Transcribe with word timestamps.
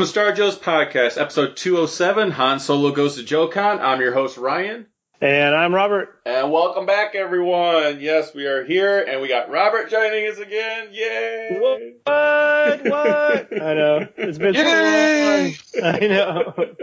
Welcome 0.00 0.14
to 0.14 0.18
Star 0.18 0.32
Joe's 0.32 0.58
podcast, 0.58 1.20
episode 1.20 1.58
207. 1.58 2.30
Han 2.30 2.58
Solo 2.58 2.90
goes 2.90 3.16
to 3.16 3.22
JoeCon. 3.22 3.80
I'm 3.80 4.00
your 4.00 4.14
host, 4.14 4.38
Ryan. 4.38 4.86
And 5.20 5.54
I'm 5.54 5.74
Robert. 5.74 6.18
And 6.24 6.50
welcome 6.50 6.86
back, 6.86 7.14
everyone. 7.14 8.00
Yes, 8.00 8.34
we 8.34 8.46
are 8.46 8.64
here, 8.64 9.02
and 9.02 9.20
we 9.20 9.28
got 9.28 9.50
Robert 9.50 9.90
joining 9.90 10.26
us 10.26 10.38
again. 10.38 10.88
Yay! 10.92 11.58
What? 11.60 12.82
What? 12.82 13.52
I 13.62 13.74
know. 13.74 14.08
It's 14.16 14.38
been 14.38 14.54
so 14.54 14.62
long. 14.62 15.94
I 15.94 15.98
know. 16.06 16.54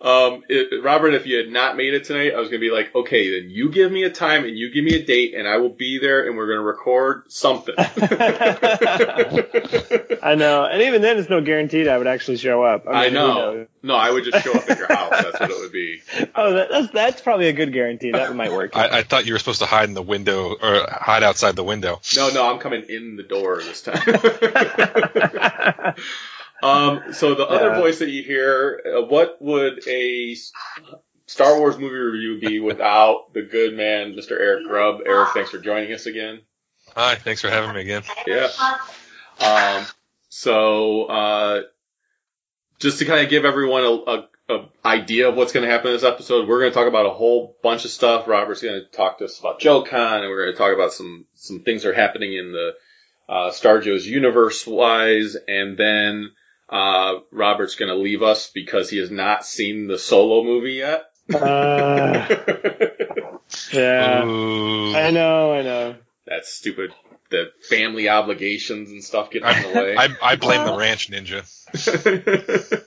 Um, 0.00 0.44
it, 0.48 0.82
Robert, 0.82 1.12
if 1.12 1.26
you 1.26 1.36
had 1.36 1.50
not 1.50 1.76
made 1.76 1.92
it 1.92 2.04
tonight, 2.04 2.32
I 2.34 2.40
was 2.40 2.48
gonna 2.48 2.60
be 2.60 2.70
like, 2.70 2.94
okay, 2.94 3.38
then 3.38 3.50
you 3.50 3.70
give 3.70 3.92
me 3.92 4.04
a 4.04 4.10
time 4.10 4.46
and 4.46 4.56
you 4.56 4.72
give 4.72 4.82
me 4.82 4.94
a 4.94 5.04
date, 5.04 5.34
and 5.34 5.46
I 5.46 5.58
will 5.58 5.68
be 5.68 5.98
there, 5.98 6.26
and 6.26 6.38
we're 6.38 6.48
gonna 6.48 6.62
record 6.62 7.30
something. 7.30 7.74
I 7.78 7.84
know. 10.36 10.64
And 10.64 10.82
even 10.82 11.02
then, 11.02 11.18
it's 11.18 11.28
no 11.28 11.42
guaranteed 11.42 11.86
I 11.86 11.98
would 11.98 12.06
actually 12.06 12.38
show 12.38 12.62
up. 12.62 12.86
I 12.88 13.02
mean, 13.02 13.10
who 13.10 13.18
know. 13.18 13.34
knows? 13.34 13.66
No, 13.82 13.94
I 13.94 14.10
would 14.10 14.24
just 14.24 14.42
show 14.42 14.52
up 14.52 14.70
at 14.70 14.78
your 14.78 14.88
house. 14.88 15.10
That's 15.10 15.40
what 15.40 15.50
it 15.50 15.58
would 15.58 15.72
be. 15.72 16.00
Oh, 16.34 16.54
that, 16.54 16.68
that's 16.70 16.92
that's 16.92 17.20
probably 17.20 17.48
a 17.48 17.52
good 17.52 17.72
guarantee. 17.72 18.12
That 18.12 18.34
might 18.34 18.52
work. 18.52 18.76
I, 18.76 18.98
I 18.98 19.02
thought 19.02 19.26
you 19.26 19.32
were 19.32 19.38
supposed 19.38 19.60
to 19.60 19.66
hide 19.66 19.88
in 19.88 19.94
the 19.94 20.02
window 20.02 20.54
or 20.54 20.86
hide 20.88 21.22
outside 21.22 21.56
the 21.56 21.64
window. 21.64 22.00
No, 22.16 22.30
no, 22.30 22.50
I'm 22.50 22.58
coming 22.58 22.84
in 22.88 23.16
the 23.16 23.22
door 23.22 23.58
this 23.58 23.82
time. 23.82 24.00
Um, 26.62 27.12
so 27.12 27.34
the 27.34 27.46
other 27.46 27.74
voice 27.74 27.98
that 28.00 28.10
you 28.10 28.22
hear, 28.22 28.82
uh, 28.86 29.02
what 29.02 29.40
would 29.40 29.86
a 29.86 30.36
Star 31.26 31.58
Wars 31.58 31.78
movie 31.78 31.94
review 31.94 32.40
be 32.40 32.60
without 32.60 33.32
the 33.32 33.42
good 33.42 33.76
man, 33.76 34.14
Mr. 34.14 34.32
Eric 34.32 34.66
Grubb? 34.66 35.00
Eric, 35.06 35.30
thanks 35.34 35.50
for 35.50 35.58
joining 35.58 35.92
us 35.92 36.06
again. 36.06 36.40
Hi, 36.96 37.14
thanks 37.14 37.40
for 37.40 37.48
having 37.48 37.74
me 37.74 37.82
again. 37.82 38.02
Yeah. 38.26 38.48
Um, 39.40 39.86
so, 40.28 41.04
uh, 41.04 41.62
just 42.78 42.98
to 42.98 43.04
kind 43.04 43.24
of 43.24 43.30
give 43.30 43.44
everyone 43.44 43.84
a, 43.84 43.88
a, 43.88 44.28
a 44.48 44.68
idea 44.84 45.28
of 45.28 45.36
what's 45.36 45.52
going 45.52 45.64
to 45.64 45.70
happen 45.70 45.88
in 45.88 45.94
this 45.94 46.04
episode, 46.04 46.48
we're 46.48 46.60
going 46.60 46.72
to 46.72 46.74
talk 46.74 46.88
about 46.88 47.06
a 47.06 47.10
whole 47.10 47.56
bunch 47.62 47.84
of 47.84 47.90
stuff. 47.90 48.26
Robert's 48.26 48.62
going 48.62 48.80
to 48.80 48.96
talk 48.96 49.18
to 49.18 49.24
us 49.24 49.38
about 49.38 49.60
JoeCon, 49.60 50.20
and 50.20 50.28
we're 50.28 50.44
going 50.44 50.52
to 50.52 50.58
talk 50.58 50.74
about 50.74 50.92
some, 50.92 51.26
some 51.34 51.60
things 51.60 51.82
that 51.82 51.90
are 51.90 51.94
happening 51.94 52.34
in 52.34 52.52
the, 52.52 52.72
uh, 53.30 53.52
Star 53.52 53.80
Joe's 53.80 54.06
universe 54.06 54.66
wise, 54.66 55.36
and 55.46 55.78
then, 55.78 56.32
uh, 56.70 57.18
Robert's 57.32 57.74
going 57.74 57.88
to 57.88 57.96
leave 57.96 58.22
us 58.22 58.50
because 58.50 58.88
he 58.88 58.98
has 58.98 59.10
not 59.10 59.44
seen 59.44 59.88
the 59.88 59.98
solo 59.98 60.44
movie 60.44 60.74
yet. 60.74 61.04
Uh, 61.34 62.26
yeah. 63.72 64.24
Ooh. 64.24 64.94
I 64.94 65.10
know. 65.10 65.52
I 65.52 65.62
know. 65.62 65.96
That's 66.26 66.52
stupid. 66.52 66.92
The 67.30 67.50
family 67.68 68.08
obligations 68.08 68.90
and 68.90 69.02
stuff 69.02 69.30
get 69.30 69.42
in 69.42 69.62
the 69.62 69.78
way. 69.78 69.96
I, 69.96 70.08
I 70.22 70.36
blame 70.36 70.64
the 70.64 70.76
ranch 70.76 71.10
ninja. 71.10 71.44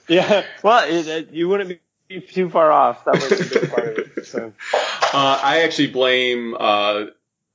Yeah. 0.08 0.44
Well, 0.62 0.86
it, 0.86 1.06
it, 1.06 1.30
you 1.32 1.48
wouldn't 1.48 1.80
be 2.08 2.20
too 2.20 2.50
far 2.50 2.70
off. 2.70 3.04
That 3.06 3.14
was 3.14 3.32
a 3.32 3.60
big 3.60 3.70
part 3.70 3.98
of 3.98 3.98
it. 3.98 4.26
So. 4.26 4.52
Uh, 5.12 5.40
I 5.42 5.62
actually 5.62 5.88
blame, 5.88 6.54
uh, 6.58 7.04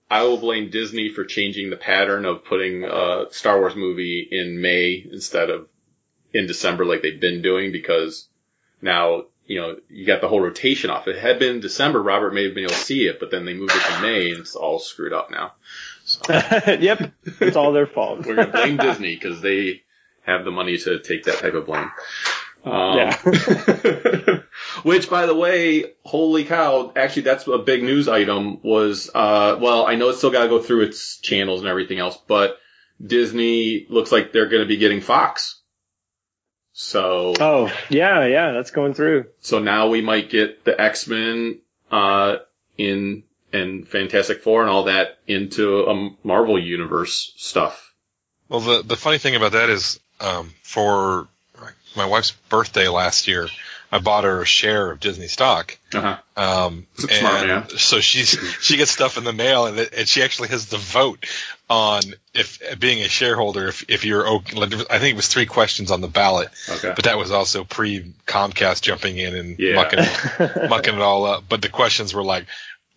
I 0.09 0.23
will 0.23 0.37
blame 0.37 0.71
Disney 0.71 1.09
for 1.09 1.25
changing 1.25 1.69
the 1.69 1.77
pattern 1.77 2.25
of 2.25 2.45
putting 2.45 2.83
a 2.83 3.25
Star 3.31 3.59
Wars 3.59 3.75
movie 3.75 4.27
in 4.31 4.61
May 4.61 5.05
instead 5.11 5.51
of 5.51 5.67
in 6.33 6.47
December 6.47 6.85
like 6.85 7.01
they've 7.01 7.19
been 7.19 7.41
doing 7.41 7.71
because 7.71 8.27
now, 8.81 9.23
you 9.45 9.59
know, 9.59 9.77
you 9.89 10.05
got 10.05 10.21
the 10.21 10.27
whole 10.27 10.41
rotation 10.41 10.89
off. 10.89 11.07
If 11.07 11.17
it 11.17 11.21
had 11.21 11.39
been 11.39 11.59
December, 11.59 12.01
Robert 12.01 12.33
may 12.33 12.45
have 12.45 12.53
been 12.53 12.65
able 12.65 12.73
to 12.73 12.79
see 12.79 13.07
it, 13.07 13.19
but 13.19 13.31
then 13.31 13.45
they 13.45 13.53
moved 13.53 13.73
it 13.75 13.81
to 13.81 14.01
May 14.01 14.31
and 14.31 14.39
it's 14.39 14.55
all 14.55 14.79
screwed 14.79 15.13
up 15.13 15.31
now. 15.31 15.53
yep. 16.29 17.11
It's 17.39 17.57
all 17.57 17.71
their 17.71 17.87
fault. 17.87 18.25
We're 18.25 18.35
going 18.35 18.47
to 18.47 18.53
blame 18.53 18.77
Disney 18.81 19.15
because 19.15 19.41
they 19.41 19.83
have 20.21 20.45
the 20.45 20.51
money 20.51 20.77
to 20.77 20.99
take 20.99 21.23
that 21.23 21.39
type 21.39 21.53
of 21.53 21.65
blame. 21.65 21.91
Um, 22.63 22.97
Yeah. 22.97 23.17
which, 24.83 25.09
by 25.09 25.25
the 25.25 25.35
way, 25.35 25.93
holy 26.03 26.43
cow! 26.43 26.91
Actually, 26.95 27.23
that's 27.23 27.47
a 27.47 27.57
big 27.57 27.83
news 27.83 28.07
item. 28.07 28.61
Was 28.63 29.09
uh, 29.13 29.57
well, 29.59 29.85
I 29.85 29.95
know 29.95 30.09
it's 30.09 30.17
still 30.17 30.31
got 30.31 30.43
to 30.43 30.49
go 30.49 30.61
through 30.61 30.81
its 30.81 31.19
channels 31.19 31.61
and 31.61 31.69
everything 31.69 31.99
else, 31.99 32.17
but 32.27 32.57
Disney 33.03 33.87
looks 33.89 34.11
like 34.11 34.33
they're 34.33 34.49
going 34.49 34.63
to 34.63 34.67
be 34.67 34.77
getting 34.77 35.01
Fox. 35.01 35.58
So, 36.81 37.33
Oh, 37.41 37.69
yeah, 37.89 38.25
yeah. 38.25 38.53
That's 38.53 38.71
going 38.71 38.93
through. 38.93 39.25
so 39.41 39.59
now 39.59 39.89
we 39.89 39.99
might 39.99 40.29
get 40.29 40.63
the 40.63 40.79
X 40.79 41.07
Men 41.07 41.59
uh, 41.91 42.37
in 42.77 43.23
and 43.51 43.85
Fantastic 43.85 44.43
Four 44.43 44.61
and 44.61 44.69
all 44.69 44.83
that 44.83 45.17
into 45.27 45.83
a 45.83 46.09
Marvel 46.23 46.57
universe 46.57 47.33
stuff. 47.35 47.93
Well, 48.47 48.61
the 48.61 48.81
the 48.81 48.95
funny 48.95 49.17
thing 49.17 49.35
about 49.35 49.51
that 49.51 49.69
is, 49.69 49.99
um, 50.21 50.53
for 50.63 51.27
my 51.97 52.05
wife's 52.05 52.31
birthday 52.31 52.87
last 52.87 53.27
year, 53.27 53.49
I 53.91 53.99
bought 53.99 54.23
her 54.23 54.41
a 54.41 54.45
share 54.45 54.91
of 54.91 54.99
Disney 54.99 55.27
stock. 55.27 55.77
Uh-huh. 55.93 56.17
Um, 56.37 56.85
Smart 56.95 57.11
and 57.23 57.47
man. 57.47 57.69
so 57.69 57.99
she's 57.99 58.29
she 58.61 58.77
gets 58.77 58.91
stuff 58.91 59.17
in 59.17 59.23
the 59.23 59.33
mail, 59.33 59.65
and, 59.65 59.79
it, 59.79 59.93
and 59.97 60.07
she 60.07 60.21
actually 60.21 60.49
has 60.49 60.67
the 60.67 60.77
vote 60.77 61.25
on 61.69 62.01
if 62.33 62.79
being 62.79 63.03
a 63.03 63.07
shareholder. 63.07 63.67
If 63.67 63.85
if 63.89 64.05
you're 64.05 64.27
okay, 64.27 64.55
like, 64.55 64.73
I 64.91 64.99
think 64.99 65.13
it 65.13 65.15
was 65.15 65.27
three 65.27 65.47
questions 65.47 65.89
on 65.91 66.01
the 66.01 66.07
ballot, 66.07 66.49
Okay. 66.69 66.93
but 66.95 67.05
that 67.05 67.17
was 67.17 67.31
also 67.31 67.63
pre 67.63 68.13
Comcast 68.27 68.81
jumping 68.81 69.17
in 69.17 69.35
and 69.35 69.59
Yeah. 69.59 69.75
mucking 69.75 70.69
mucking 70.69 70.95
it 70.95 71.01
all 71.01 71.25
up. 71.25 71.45
But 71.49 71.61
the 71.61 71.69
questions 71.69 72.13
were 72.13 72.23
like 72.23 72.45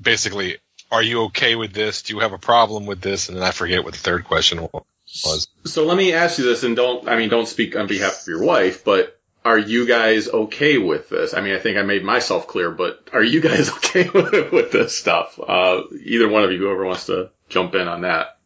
basically, 0.00 0.58
are 0.90 1.02
you 1.02 1.22
okay 1.24 1.54
with 1.54 1.72
this? 1.72 2.02
Do 2.02 2.14
you 2.14 2.20
have 2.20 2.32
a 2.32 2.38
problem 2.38 2.84
with 2.86 3.00
this? 3.00 3.28
And 3.28 3.38
then 3.38 3.44
I 3.44 3.50
forget 3.52 3.82
what 3.84 3.94
the 3.94 3.98
third 4.00 4.24
question 4.24 4.68
was. 4.72 5.48
So 5.64 5.84
let 5.84 5.96
me 5.96 6.12
ask 6.12 6.38
you 6.38 6.44
this, 6.44 6.62
and 6.64 6.74
don't, 6.74 7.06
I 7.08 7.16
mean, 7.16 7.28
don't 7.28 7.46
speak 7.46 7.76
on 7.76 7.86
behalf 7.86 8.22
of 8.22 8.28
your 8.28 8.42
wife, 8.42 8.84
but 8.84 9.18
are 9.44 9.58
you 9.58 9.86
guys 9.86 10.28
okay 10.28 10.78
with 10.78 11.08
this? 11.08 11.34
I 11.34 11.40
mean, 11.40 11.54
I 11.54 11.58
think 11.58 11.76
I 11.76 11.82
made 11.82 12.04
myself 12.04 12.46
clear, 12.46 12.70
but 12.70 13.08
are 13.12 13.22
you 13.22 13.40
guys 13.40 13.70
okay 13.76 14.08
with, 14.08 14.52
with 14.52 14.72
this 14.72 14.96
stuff? 14.96 15.38
Uh, 15.40 15.82
either 16.04 16.28
one 16.28 16.44
of 16.44 16.52
you, 16.52 16.58
whoever 16.58 16.84
wants 16.84 17.06
to 17.06 17.30
jump 17.48 17.74
in 17.74 17.88
on 17.88 18.02
that. 18.02 18.38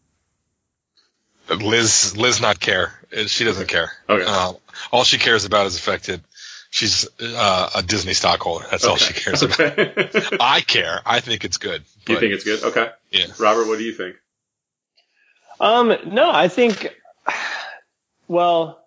Liz, 1.49 2.17
Liz, 2.17 2.41
not 2.41 2.59
care. 2.59 2.93
She 3.27 3.45
doesn't 3.45 3.69
care. 3.69 3.93
Okay. 4.09 4.25
Uh, 4.27 4.55
all 4.91 5.05
she 5.05 5.19
cares 5.19 5.45
about 5.45 5.67
is 5.67 5.77
affected. 5.77 6.21
She's 6.71 7.09
uh, 7.21 7.71
a 7.77 7.83
Disney 7.83 8.15
stockholder. 8.15 8.67
That's 8.71 8.85
all 8.85 8.97
she 8.97 9.15
cares 9.15 9.43
about. 9.43 9.79
I 10.41 10.61
care. 10.61 11.01
I 11.07 11.21
think 11.21 11.45
it's 11.45 11.59
good. 11.59 11.85
you 12.09 12.19
think 12.19 12.33
it's 12.33 12.45
good? 12.45 12.65
Okay. 12.65 12.91
Yeah. 13.13 13.27
Robert, 13.39 13.69
what 13.69 13.79
do 13.79 13.85
you 13.85 13.93
think? 13.93 14.17
Um, 15.61 15.95
no, 16.07 16.31
I 16.31 16.49
think, 16.49 16.95
well, 18.29 18.86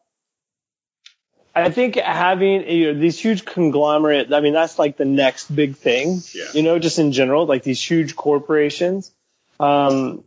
I 1.55 1.71
think 1.71 1.95
having 1.95 2.69
you 2.69 2.93
know, 2.93 2.99
these 2.99 3.19
huge 3.19 3.43
conglomerate, 3.45 4.31
I 4.33 4.39
mean, 4.39 4.53
that's 4.53 4.77
like 4.79 4.97
the 4.97 5.05
next 5.05 5.53
big 5.53 5.75
thing, 5.75 6.19
Yeah. 6.33 6.45
you 6.53 6.63
know, 6.63 6.79
just 6.79 6.99
in 6.99 7.11
general, 7.11 7.45
like 7.45 7.63
these 7.63 7.81
huge 7.83 8.15
corporations. 8.15 9.11
Um, 9.59 10.23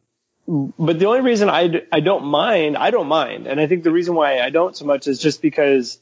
but 0.46 0.98
the 0.98 1.06
only 1.06 1.20
reason 1.20 1.48
I, 1.48 1.68
d- 1.68 1.82
I 1.92 2.00
don't 2.00 2.24
mind, 2.24 2.76
I 2.76 2.90
don't 2.90 3.06
mind. 3.06 3.46
And 3.46 3.60
I 3.60 3.66
think 3.66 3.84
the 3.84 3.92
reason 3.92 4.14
why 4.14 4.40
I 4.40 4.50
don't 4.50 4.76
so 4.76 4.84
much 4.84 5.06
is 5.06 5.20
just 5.20 5.40
because 5.40 5.98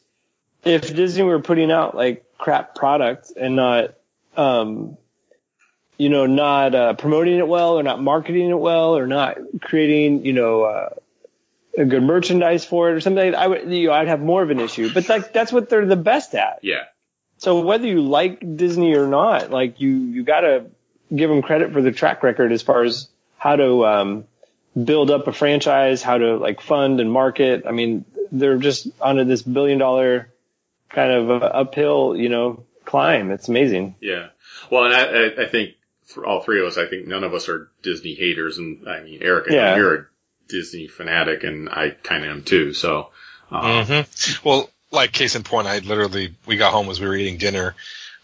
if 0.64 0.94
Disney 0.94 1.22
were 1.22 1.40
putting 1.40 1.70
out 1.70 1.94
like 1.94 2.24
crap 2.38 2.74
product 2.74 3.32
and 3.36 3.56
not, 3.56 3.94
um, 4.36 4.96
you 5.98 6.08
know, 6.08 6.24
not 6.26 6.74
uh, 6.74 6.94
promoting 6.94 7.38
it 7.38 7.46
well 7.46 7.78
or 7.78 7.82
not 7.82 8.02
marketing 8.02 8.48
it 8.48 8.58
well 8.58 8.96
or 8.96 9.06
not 9.06 9.36
creating, 9.60 10.24
you 10.24 10.32
know, 10.32 10.62
uh, 10.62 10.88
a 11.76 11.84
good 11.84 12.02
merchandise 12.02 12.64
for 12.64 12.90
it 12.90 12.94
or 12.94 13.00
something, 13.00 13.34
I 13.34 13.46
would, 13.46 13.72
you 13.72 13.88
know, 13.88 13.92
I'd 13.92 14.08
have 14.08 14.20
more 14.20 14.42
of 14.42 14.50
an 14.50 14.60
issue. 14.60 14.92
But 14.92 15.08
like, 15.08 15.32
that's 15.32 15.52
what 15.52 15.68
they're 15.68 15.86
the 15.86 15.96
best 15.96 16.34
at. 16.34 16.60
Yeah. 16.62 16.84
So 17.38 17.60
whether 17.60 17.86
you 17.86 18.02
like 18.02 18.56
Disney 18.56 18.94
or 18.94 19.06
not, 19.06 19.50
like 19.50 19.80
you, 19.80 19.90
you 19.90 20.24
gotta 20.24 20.66
give 21.14 21.30
them 21.30 21.42
credit 21.42 21.72
for 21.72 21.80
the 21.80 21.92
track 21.92 22.22
record 22.22 22.52
as 22.52 22.62
far 22.62 22.82
as 22.82 23.08
how 23.38 23.56
to, 23.56 23.86
um, 23.86 24.24
build 24.84 25.10
up 25.10 25.26
a 25.26 25.32
franchise, 25.32 26.02
how 26.02 26.18
to 26.18 26.36
like 26.36 26.60
fund 26.60 27.00
and 27.00 27.10
market. 27.10 27.64
I 27.66 27.72
mean, 27.72 28.04
they're 28.30 28.58
just 28.58 28.88
on 29.00 29.16
this 29.26 29.42
billion 29.42 29.78
dollar 29.78 30.32
kind 30.88 31.10
of 31.10 31.30
uh, 31.30 31.46
uphill, 31.46 32.16
you 32.16 32.28
know, 32.28 32.64
climb. 32.84 33.30
It's 33.30 33.48
amazing. 33.48 33.96
Yeah. 34.00 34.28
Well, 34.70 34.84
and 34.84 34.94
I, 34.94 35.44
I, 35.44 35.48
think 35.48 35.74
for 36.04 36.24
all 36.24 36.40
three 36.40 36.60
of 36.60 36.66
us, 36.66 36.78
I 36.78 36.86
think 36.86 37.06
none 37.06 37.24
of 37.24 37.34
us 37.34 37.48
are 37.48 37.70
Disney 37.82 38.14
haters. 38.14 38.58
And 38.58 38.88
I 38.88 39.02
mean, 39.02 39.20
Eric, 39.22 39.46
Yeah. 39.50 39.76
you're 39.76 39.94
a 39.94 40.06
Disney 40.50 40.86
fanatic 40.88 41.44
and 41.44 41.68
I 41.68 41.90
kind 41.90 42.24
of 42.24 42.30
am 42.30 42.42
too. 42.42 42.72
So, 42.74 43.08
uh, 43.50 43.84
hmm 43.84 44.46
Well, 44.46 44.68
like 44.90 45.12
case 45.12 45.36
in 45.36 45.42
point, 45.44 45.66
I 45.68 45.78
literally 45.78 46.34
we 46.46 46.56
got 46.56 46.72
home 46.72 46.88
as 46.90 47.00
we 47.00 47.06
were 47.06 47.14
eating 47.16 47.38
dinner. 47.38 47.74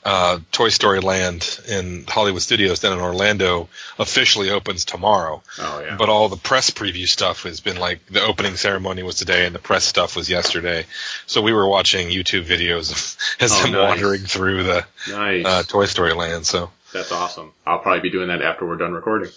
Uh, 0.04 0.38
Toy 0.52 0.68
Story 0.68 1.00
Land 1.00 1.58
in 1.68 2.04
Hollywood 2.06 2.40
Studios 2.40 2.78
down 2.78 2.92
in 2.92 3.00
Orlando 3.00 3.68
officially 3.98 4.50
opens 4.50 4.84
tomorrow. 4.84 5.42
oh 5.58 5.80
yeah. 5.80 5.96
But 5.96 6.08
all 6.08 6.28
the 6.28 6.36
press 6.36 6.70
preview 6.70 7.08
stuff 7.08 7.42
has 7.42 7.58
been 7.58 7.76
like 7.76 8.06
the 8.06 8.22
opening 8.22 8.54
ceremony 8.54 9.02
was 9.02 9.16
today 9.16 9.46
and 9.46 9.54
the 9.54 9.58
press 9.58 9.84
stuff 9.84 10.14
was 10.14 10.30
yesterday. 10.30 10.84
So 11.26 11.42
we 11.42 11.52
were 11.52 11.66
watching 11.68 12.08
YouTube 12.08 12.44
videos 12.44 12.92
of 12.92 13.16
as 13.42 13.50
Oh, 13.52 13.62
them 13.64 13.72
nice. 13.72 13.88
wandering 13.88 14.20
through 14.20 14.62
the 14.62 14.86
nice. 15.10 15.44
uh, 15.44 15.62
Toy 15.64 15.86
Story 15.86 16.12
Land. 16.12 16.46
So 16.46 16.70
That's 16.92 17.10
awesome. 17.10 17.52
I'll 17.66 17.80
probably 17.80 18.02
be 18.02 18.10
doing 18.10 18.28
that 18.28 18.42
after 18.42 18.64
we're 18.64 18.76
done 18.76 18.92
recording. 18.92 19.32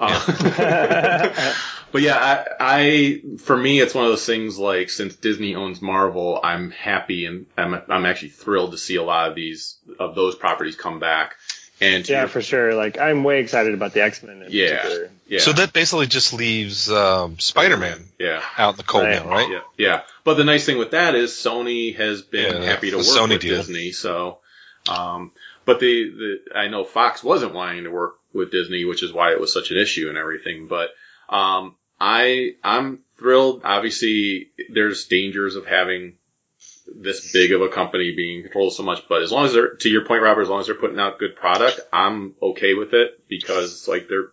Uh, 0.00 1.54
but 1.92 2.02
yeah, 2.02 2.16
I, 2.16 2.46
I, 2.58 3.22
for 3.38 3.56
me, 3.56 3.80
it's 3.80 3.94
one 3.94 4.04
of 4.04 4.10
those 4.10 4.24
things 4.24 4.58
like 4.58 4.90
since 4.90 5.14
Disney 5.16 5.54
owns 5.54 5.82
Marvel, 5.82 6.40
I'm 6.42 6.70
happy 6.70 7.26
and 7.26 7.46
I'm, 7.56 7.74
I'm 7.88 8.06
actually 8.06 8.30
thrilled 8.30 8.72
to 8.72 8.78
see 8.78 8.96
a 8.96 9.02
lot 9.02 9.28
of 9.28 9.34
these, 9.34 9.76
of 9.98 10.14
those 10.14 10.34
properties 10.34 10.74
come 10.76 10.98
back. 11.00 11.36
And 11.82 12.06
Yeah, 12.08 12.20
your- 12.20 12.28
for 12.28 12.42
sure. 12.42 12.74
Like 12.74 12.98
I'm 12.98 13.24
way 13.24 13.40
excited 13.40 13.72
about 13.74 13.92
the 13.94 14.02
X 14.02 14.22
Men. 14.22 14.44
Yeah. 14.50 14.76
Particular. 14.82 15.10
yeah, 15.28 15.38
so 15.40 15.52
that 15.52 15.72
basically 15.72 16.06
just 16.06 16.32
leaves 16.34 16.90
um, 16.90 17.38
Spider-Man 17.38 18.04
yeah. 18.18 18.42
out 18.58 18.74
in 18.74 18.76
the 18.76 18.82
cold 18.82 19.04
Right. 19.04 19.24
now, 19.24 19.30
right? 19.30 19.50
Yeah, 19.50 19.60
yeah. 19.78 20.00
But 20.24 20.34
the 20.34 20.44
nice 20.44 20.66
thing 20.66 20.76
with 20.78 20.90
that 20.90 21.14
is 21.14 21.30
Sony 21.32 21.96
has 21.96 22.20
been 22.22 22.62
Yeah, 22.62 22.68
happy 22.68 22.90
to 22.90 22.98
work 22.98 23.06
Sony 23.06 23.30
with 23.30 23.40
deal. 23.40 23.56
Disney. 23.56 23.92
So, 23.92 24.38
um, 24.90 25.32
but 25.64 25.80
the, 25.80 26.10
the 26.10 26.58
I 26.58 26.68
know 26.68 26.84
Fox 26.84 27.24
wasn't 27.24 27.54
wanting 27.54 27.84
to 27.84 27.90
work 27.90 28.16
with 28.32 28.50
Disney, 28.52 28.84
which 28.84 29.02
is 29.02 29.12
why 29.12 29.32
it 29.32 29.40
was 29.40 29.52
such 29.52 29.70
an 29.70 29.78
issue 29.78 30.08
and 30.08 30.18
everything. 30.18 30.66
But 30.68 30.90
um, 31.28 31.76
I 32.00 32.52
I'm 32.64 33.00
thrilled. 33.18 33.62
Obviously, 33.64 34.50
there's 34.70 35.06
dangers 35.06 35.56
of 35.56 35.66
having 35.66 36.14
this 36.92 37.32
big 37.32 37.52
of 37.52 37.62
a 37.62 37.68
company 37.68 38.14
being 38.16 38.42
controlled 38.42 38.72
so 38.74 38.82
much, 38.82 39.04
but 39.08 39.22
as 39.22 39.30
long 39.30 39.44
as 39.44 39.52
they're, 39.52 39.74
to 39.76 39.88
your 39.88 40.04
point, 40.04 40.22
Robert, 40.22 40.42
as 40.42 40.48
long 40.48 40.60
as 40.60 40.66
they're 40.66 40.74
putting 40.74 40.98
out 40.98 41.18
good 41.20 41.36
product, 41.36 41.78
I'm 41.92 42.34
okay 42.42 42.74
with 42.74 42.94
it 42.94 43.28
because 43.28 43.86
like 43.86 44.08
they're 44.08 44.32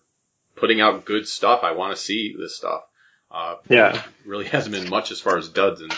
putting 0.56 0.82
out 0.82 1.06
good 1.06 1.28
stuff. 1.28 1.60
I 1.64 1.74
want 1.74 1.96
to 1.96 2.02
see 2.02 2.36
this 2.38 2.58
stuff. 2.58 2.82
Uh, 3.30 3.58
Yeah. 3.70 4.02
really 4.26 4.46
hasn't 4.46 4.74
been 4.74 4.90
much 4.90 5.12
as 5.12 5.20
far 5.22 5.38
as 5.38 5.50
duds 5.50 5.82
in, 5.82 5.90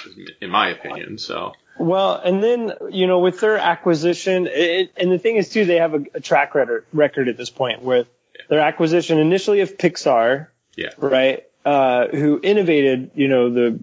in 0.41 0.49
my 0.49 0.69
opinion. 0.69 1.17
So 1.17 1.53
Well, 1.79 2.15
and 2.23 2.43
then 2.43 2.73
you 2.91 3.07
know, 3.07 3.19
with 3.19 3.39
their 3.39 3.57
acquisition, 3.57 4.47
it, 4.51 4.91
and 4.97 5.11
the 5.11 5.17
thing 5.17 5.37
is 5.37 5.49
too, 5.49 5.65
they 5.65 5.77
have 5.77 5.93
a, 5.93 6.03
a 6.15 6.19
track 6.19 6.53
record 6.53 6.85
record 6.93 7.29
at 7.29 7.37
this 7.37 7.49
point 7.49 7.81
with 7.81 8.07
their 8.49 8.59
acquisition 8.59 9.17
initially 9.17 9.61
of 9.61 9.77
Pixar, 9.77 10.47
yeah, 10.75 10.89
right? 10.97 11.45
Uh, 11.65 12.07
who 12.07 12.39
innovated, 12.41 13.11
you 13.15 13.27
know, 13.27 13.49
the 13.49 13.79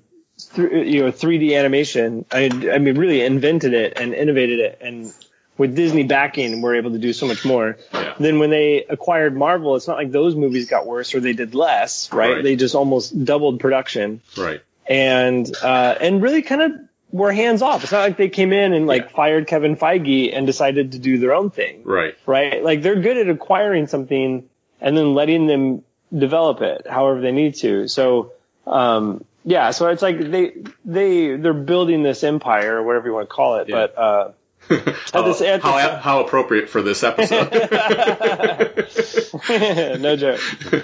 th- 0.55 0.87
you 0.87 1.03
know 1.03 1.13
3D 1.13 1.59
animation. 1.59 2.25
I, 2.31 2.51
I 2.73 2.79
mean, 2.79 2.99
really 2.99 3.23
invented 3.23 3.73
it 3.73 3.95
and 3.97 4.15
innovated 4.15 4.61
it, 4.61 4.79
and 4.83 5.13
with 5.59 5.75
Disney 5.75 6.03
backing, 6.03 6.61
we're 6.61 6.77
able 6.77 6.91
to 6.91 6.99
do 6.99 7.13
so 7.13 7.27
much 7.27 7.45
more. 7.45 7.79
Yeah. 7.93 8.15
Then 8.19 8.39
when 8.39 8.51
they 8.51 8.85
acquired 8.85 9.35
Marvel, 9.35 9.77
it's 9.77 9.89
not 9.89 9.97
like 9.97 10.11
those 10.11 10.35
movies 10.35 10.69
got 10.69 10.87
worse 10.87 11.15
or 11.15 11.21
they 11.21 11.33
did 11.33 11.55
less, 11.55 12.13
right? 12.13 12.35
Right. 12.35 12.45
They 12.45 12.57
just 12.57 12.75
almost 12.75 13.25
doubled 13.25 13.61
production 13.61 14.21
right, 14.37 14.61
and 14.87 15.51
uh, 15.63 15.95
and 16.01 16.23
really 16.23 16.43
kind 16.43 16.63
of 16.63 16.73
were 17.13 17.33
hands 17.33 17.63
off. 17.63 17.83
It's 17.83 17.93
not 17.93 18.01
like 18.03 18.17
they 18.17 18.29
came 18.29 18.53
in 18.53 18.73
and 18.73 18.87
like 18.87 19.03
Yeah. 19.05 19.09
fired 19.17 19.47
Kevin 19.47 19.77
Feige 19.77 20.37
and 20.37 20.47
decided 20.47 20.93
to 20.93 20.99
do 20.99 21.19
their 21.19 21.35
own 21.35 21.51
thing, 21.51 21.83
right, 21.85 22.15
right? 22.27 22.63
Like 22.63 22.83
they're 22.83 23.01
good 23.01 23.17
at 23.17 23.29
acquiring 23.29 23.87
something 23.87 24.49
and 24.81 24.97
then 24.97 25.15
letting 25.15 25.47
them 25.47 25.83
develop 26.17 26.61
it 26.63 26.87
however 26.89 27.21
they 27.21 27.33
need 27.33 27.55
to. 27.57 27.89
So 27.89 28.33
um, 28.67 29.25
yeah, 29.45 29.71
so 29.71 29.89
it's 29.89 30.03
like 30.03 30.19
they 30.19 30.53
they 30.85 31.37
they're 31.37 31.55
building 31.55 32.03
this 32.03 32.25
empire 32.25 32.77
or 32.79 32.83
whatever 32.83 33.07
you 33.09 33.15
want 33.15 33.29
to 33.29 33.35
call 33.35 33.57
it, 33.57 33.69
Yeah. 33.69 33.75
but. 33.87 33.99
Uh, 33.99 34.33
how, 35.13 35.23
this- 35.23 35.41
at 35.41 35.63
how, 35.63 35.97
how 35.97 36.25
appropriate 36.25 36.69
for 36.69 36.83
this 36.83 37.03
episode. 37.03 37.53
no 40.01 40.17
joke. 40.17 40.41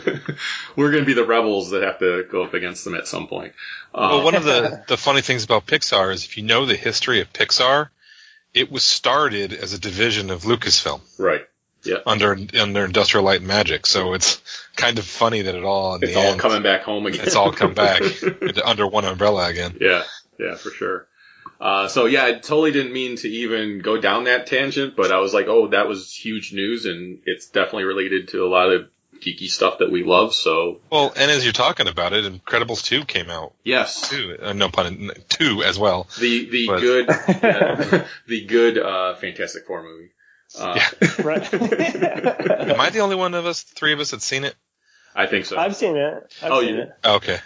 We're 0.76 0.90
going 0.90 1.02
to 1.02 1.06
be 1.06 1.14
the 1.14 1.24
rebels 1.26 1.70
that 1.70 1.82
have 1.82 1.98
to 2.00 2.24
go 2.30 2.44
up 2.44 2.54
against 2.54 2.84
them 2.84 2.94
at 2.94 3.06
some 3.06 3.26
point. 3.26 3.52
Uh, 3.94 4.08
Well, 4.12 4.24
one 4.24 4.34
of 4.34 4.44
the, 4.44 4.84
the 4.88 4.96
funny 4.96 5.20
things 5.20 5.44
about 5.44 5.66
Pixar 5.66 6.12
is 6.12 6.24
if 6.24 6.36
you 6.36 6.42
know 6.42 6.66
the 6.66 6.76
history 6.76 7.20
of 7.20 7.32
Pixar, 7.32 7.88
it 8.54 8.70
was 8.70 8.84
started 8.84 9.52
as 9.52 9.72
a 9.72 9.78
division 9.78 10.30
of 10.30 10.42
Lucasfilm 10.42 11.00
right. 11.18 11.42
Yeah. 11.84 11.96
under 12.06 12.36
under 12.60 12.84
Industrial 12.84 13.24
Light 13.24 13.38
and 13.38 13.48
Magic. 13.48 13.86
So 13.86 14.14
it's 14.14 14.40
kind 14.76 14.98
of 14.98 15.04
funny 15.04 15.42
that 15.42 15.54
it 15.54 15.64
all 15.64 15.96
in 15.96 16.02
It's 16.04 16.12
the 16.12 16.18
all 16.20 16.26
end, 16.32 16.40
coming 16.40 16.62
back 16.62 16.82
home 16.82 17.06
again. 17.06 17.24
it's 17.26 17.34
all 17.34 17.50
come 17.50 17.74
back 17.74 18.02
under 18.64 18.86
one 18.86 19.04
umbrella 19.04 19.48
again. 19.48 19.76
Yeah, 19.80 20.04
yeah, 20.38 20.54
for 20.54 20.70
sure. 20.70 21.06
Uh, 21.62 21.86
so 21.86 22.06
yeah, 22.06 22.24
I 22.24 22.32
totally 22.32 22.72
didn't 22.72 22.92
mean 22.92 23.14
to 23.18 23.28
even 23.28 23.78
go 23.82 24.00
down 24.00 24.24
that 24.24 24.48
tangent, 24.48 24.96
but 24.96 25.12
I 25.12 25.18
was 25.20 25.32
like, 25.32 25.46
oh, 25.46 25.68
that 25.68 25.86
was 25.86 26.12
huge 26.12 26.52
news, 26.52 26.86
and 26.86 27.20
it's 27.24 27.46
definitely 27.46 27.84
related 27.84 28.28
to 28.28 28.44
a 28.44 28.48
lot 28.48 28.70
of 28.72 28.88
geeky 29.20 29.48
stuff 29.48 29.78
that 29.78 29.92
we 29.92 30.02
love. 30.02 30.34
So 30.34 30.80
Well, 30.90 31.12
and 31.16 31.30
as 31.30 31.44
you're 31.44 31.52
talking 31.52 31.86
about 31.86 32.12
it, 32.12 32.24
Incredibles 32.24 32.82
2 32.84 33.04
came 33.04 33.30
out 33.30 33.52
yes, 33.62 34.10
too. 34.10 34.36
Uh, 34.42 34.52
no 34.54 34.70
pun, 34.70 34.86
in- 34.86 35.10
2 35.28 35.62
as 35.62 35.78
well. 35.78 36.08
the 36.18 36.50
the 36.50 36.66
But- 36.66 36.80
good 36.80 37.06
yeah, 37.42 38.04
the 38.26 38.44
good 38.44 38.78
uh, 38.78 39.14
Fantastic 39.14 39.64
Four 39.66 39.84
movie. 39.84 40.10
Uh, 40.58 40.80
Right. 41.22 41.54
Am 41.54 42.80
I 42.80 42.90
the 42.90 42.98
only 43.00 43.14
one 43.16 43.34
of 43.34 43.46
us, 43.46 43.62
three 43.62 43.92
of 43.92 44.00
us, 44.00 44.10
that's 44.10 44.24
seen 44.24 44.42
it? 44.42 44.56
I 45.14 45.26
think 45.26 45.44
so. 45.44 45.56
I've 45.58 45.76
seen 45.76 45.96
it. 45.96 46.34
I've 46.42 46.50
Oh, 46.50 46.60
seen 46.60 46.74
you- 46.74 46.80
it. 46.82 46.90
Okay. 47.04 47.38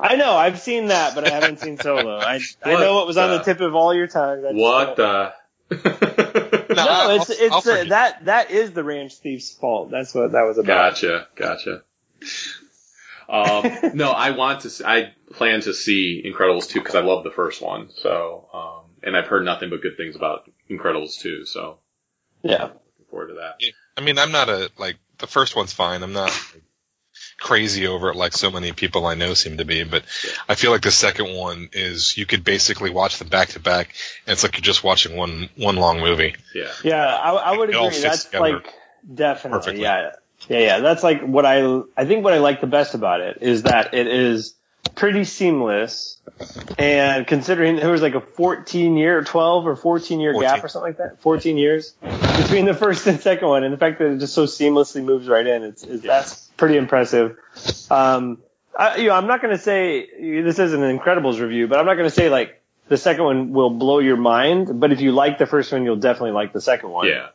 I 0.00 0.16
know, 0.16 0.32
I've 0.32 0.60
seen 0.60 0.86
that, 0.88 1.14
but 1.14 1.26
I 1.26 1.30
haven't 1.30 1.58
seen 1.60 1.76
Solo. 1.78 2.18
I 2.18 2.40
I 2.64 2.72
What 2.72 2.80
know 2.80 3.00
it 3.02 3.06
was 3.06 3.16
on 3.16 3.30
the 3.30 3.38
the- 3.38 3.44
tip 3.44 3.60
of 3.60 3.74
all 3.74 3.92
your 3.94 4.06
tongues. 4.06 4.44
I 4.44 4.52
just 4.52 4.60
what 4.62 4.96
don't- 4.96 5.32
the? 5.70 6.28
No, 6.68 6.74
No, 6.74 6.86
I'll- 6.90 7.10
it's 7.20 7.30
I'll 7.30 7.36
it's 7.58 7.66
uh, 7.66 7.84
that 7.88 8.24
that 8.26 8.50
is 8.50 8.72
the 8.72 8.84
ranch 8.84 9.14
thief's 9.16 9.52
fault. 9.52 9.90
That's 9.90 10.14
what 10.14 10.32
that 10.32 10.42
was 10.42 10.58
about. 10.58 10.92
Gotcha, 11.00 11.26
gotcha. 11.34 11.82
Um, 13.28 13.72
no, 13.94 14.10
I 14.10 14.30
want 14.30 14.60
to. 14.60 14.70
See, 14.70 14.84
I 14.84 15.12
plan 15.32 15.60
to 15.62 15.74
see 15.74 16.22
Incredibles 16.24 16.68
two 16.68 16.78
because 16.80 16.94
I 16.94 17.00
love 17.00 17.24
the 17.24 17.30
first 17.30 17.60
one. 17.60 17.88
So, 17.96 18.48
um, 18.52 18.90
and 19.02 19.16
I've 19.16 19.26
heard 19.26 19.44
nothing 19.44 19.70
but 19.70 19.82
good 19.82 19.96
things 19.96 20.16
about 20.16 20.50
Incredibles 20.70 21.18
two. 21.18 21.44
So, 21.44 21.78
Yeah. 22.42 22.62
looking 22.64 22.78
forward 23.10 23.28
to 23.28 23.34
that. 23.34 23.60
I 23.96 24.00
mean, 24.00 24.18
I'm 24.18 24.32
not 24.32 24.48
a, 24.48 24.70
like, 24.78 24.96
the 25.18 25.26
first 25.26 25.56
one's 25.56 25.72
fine. 25.72 26.02
I'm 26.02 26.12
not 26.12 26.30
like, 26.54 26.62
crazy 27.40 27.86
over 27.86 28.10
it 28.10 28.16
like 28.16 28.32
so 28.32 28.50
many 28.50 28.72
people 28.72 29.06
I 29.06 29.14
know 29.14 29.34
seem 29.34 29.58
to 29.58 29.64
be, 29.64 29.84
but 29.84 30.04
I 30.48 30.54
feel 30.54 30.70
like 30.70 30.82
the 30.82 30.90
second 30.90 31.34
one 31.34 31.68
is, 31.72 32.16
you 32.16 32.26
could 32.26 32.44
basically 32.44 32.90
watch 32.90 33.18
them 33.18 33.28
back 33.28 33.50
to 33.50 33.60
back, 33.60 33.94
and 34.26 34.32
it's 34.32 34.42
like 34.42 34.54
you're 34.56 34.62
just 34.62 34.84
watching 34.84 35.16
one, 35.16 35.48
one 35.56 35.76
long 35.76 36.00
movie. 36.00 36.34
Yeah, 36.54 36.70
Yeah, 36.82 37.04
I, 37.06 37.30
I 37.32 37.56
would 37.56 37.70
It 37.70 37.76
agree. 37.76 38.00
That's 38.00 38.32
like 38.34 38.72
definitely 39.12 39.58
perfectly. 39.58 39.82
yeah. 39.82 40.10
Yeah, 40.48 40.58
yeah. 40.60 40.78
That's 40.80 41.02
like 41.02 41.22
what 41.22 41.44
I 41.44 41.80
I 41.96 42.04
think 42.04 42.22
what 42.24 42.32
I 42.32 42.38
like 42.38 42.60
the 42.60 42.68
best 42.68 42.94
about 42.94 43.20
it 43.20 43.38
is 43.40 43.64
that 43.64 43.92
it 43.92 44.06
is 44.06 44.54
pretty 44.94 45.24
seamless. 45.24 46.18
And 46.78 47.26
considering 47.26 47.76
there 47.76 47.90
was 47.90 48.02
like 48.02 48.14
a 48.14 48.20
14 48.20 48.96
year, 48.96 49.22
12 49.24 49.66
or 49.66 49.76
14 49.76 50.20
year 50.20 50.32
14. 50.32 50.48
gap 50.48 50.64
or 50.64 50.68
something 50.68 50.90
like 50.90 50.98
that, 50.98 51.20
14 51.20 51.56
years 51.56 51.94
between 52.36 52.66
the 52.66 52.74
first 52.78 53.06
and 53.06 53.20
second 53.20 53.48
one, 53.48 53.64
and 53.64 53.72
the 53.72 53.78
fact 53.78 53.98
that 53.98 54.12
it 54.12 54.18
just 54.18 54.34
so 54.34 54.44
seamlessly 54.44 55.02
moves 55.02 55.28
right 55.28 55.46
in, 55.46 55.64
it's, 55.64 55.82
it's 55.82 56.02
that's 56.04 56.47
pretty 56.58 56.76
impressive. 56.76 57.36
Um, 57.90 58.38
I, 58.78 58.96
you 58.96 59.08
know, 59.08 59.14
I'm 59.14 59.26
not 59.26 59.40
going 59.40 59.56
to 59.56 59.62
say 59.62 60.06
this 60.42 60.58
isn't 60.58 60.82
an 60.82 60.98
Incredibles 60.98 61.40
review, 61.40 61.66
but 61.66 61.78
I'm 61.78 61.86
not 61.86 61.94
going 61.94 62.08
to 62.08 62.14
say 62.14 62.28
like 62.28 62.60
the 62.88 62.98
second 62.98 63.24
one 63.24 63.52
will 63.52 63.70
blow 63.70 63.98
your 63.98 64.18
mind. 64.18 64.78
But 64.78 64.92
if 64.92 65.00
you 65.00 65.12
like 65.12 65.38
the 65.38 65.46
first 65.46 65.72
one, 65.72 65.84
you'll 65.84 65.96
definitely 65.96 66.32
like 66.32 66.52
the 66.52 66.60
second 66.60 66.90
one. 66.90 67.06
Yeah. 67.08 67.28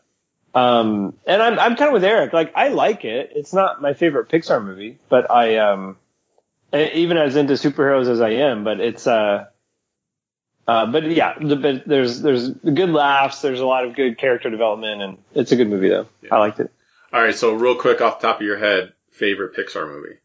Um, 0.54 1.16
and 1.26 1.42
I'm 1.42 1.58
I'm 1.58 1.76
kind 1.76 1.88
of 1.88 1.94
with 1.94 2.04
Eric. 2.04 2.32
Like 2.32 2.52
I 2.56 2.68
like 2.68 3.06
it. 3.06 3.32
It's 3.36 3.54
not 3.54 3.82
my 3.82 3.94
favorite 3.94 4.30
Pixar 4.30 4.64
movie, 4.64 5.00
but 5.10 5.32
I 5.32 5.58
um, 5.58 5.98
even 6.72 7.18
as 7.18 7.36
into 7.36 7.54
superheroes 7.54 8.08
as 8.08 8.22
I 8.22 8.30
am, 8.32 8.64
but 8.64 8.80
it's 8.80 9.08
uh, 9.08 9.46
uh, 10.68 10.86
but 10.86 11.10
yeah, 11.10 11.38
the, 11.40 11.56
but 11.56 11.88
there's 11.88 12.22
there's 12.22 12.50
good 12.50 12.90
laughs. 12.90 13.42
There's 13.42 13.60
a 13.60 13.66
lot 13.66 13.86
of 13.86 13.96
good 13.96 14.18
character 14.18 14.50
development, 14.50 15.02
and 15.02 15.18
it's 15.34 15.52
a 15.52 15.56
good 15.56 15.70
movie 15.70 15.90
though. 15.90 16.08
I 16.32 16.38
liked 16.38 16.60
it. 16.60 16.72
All 17.12 17.22
right. 17.22 17.36
So 17.36 17.54
real 17.54 17.76
quick 17.76 18.02
off 18.02 18.20
the 18.20 18.28
top 18.28 18.38
of 18.38 18.46
your 18.46 18.58
head, 18.58 18.94
favorite 19.14 19.56
Pixar 19.56 19.88
movie? 19.88 20.18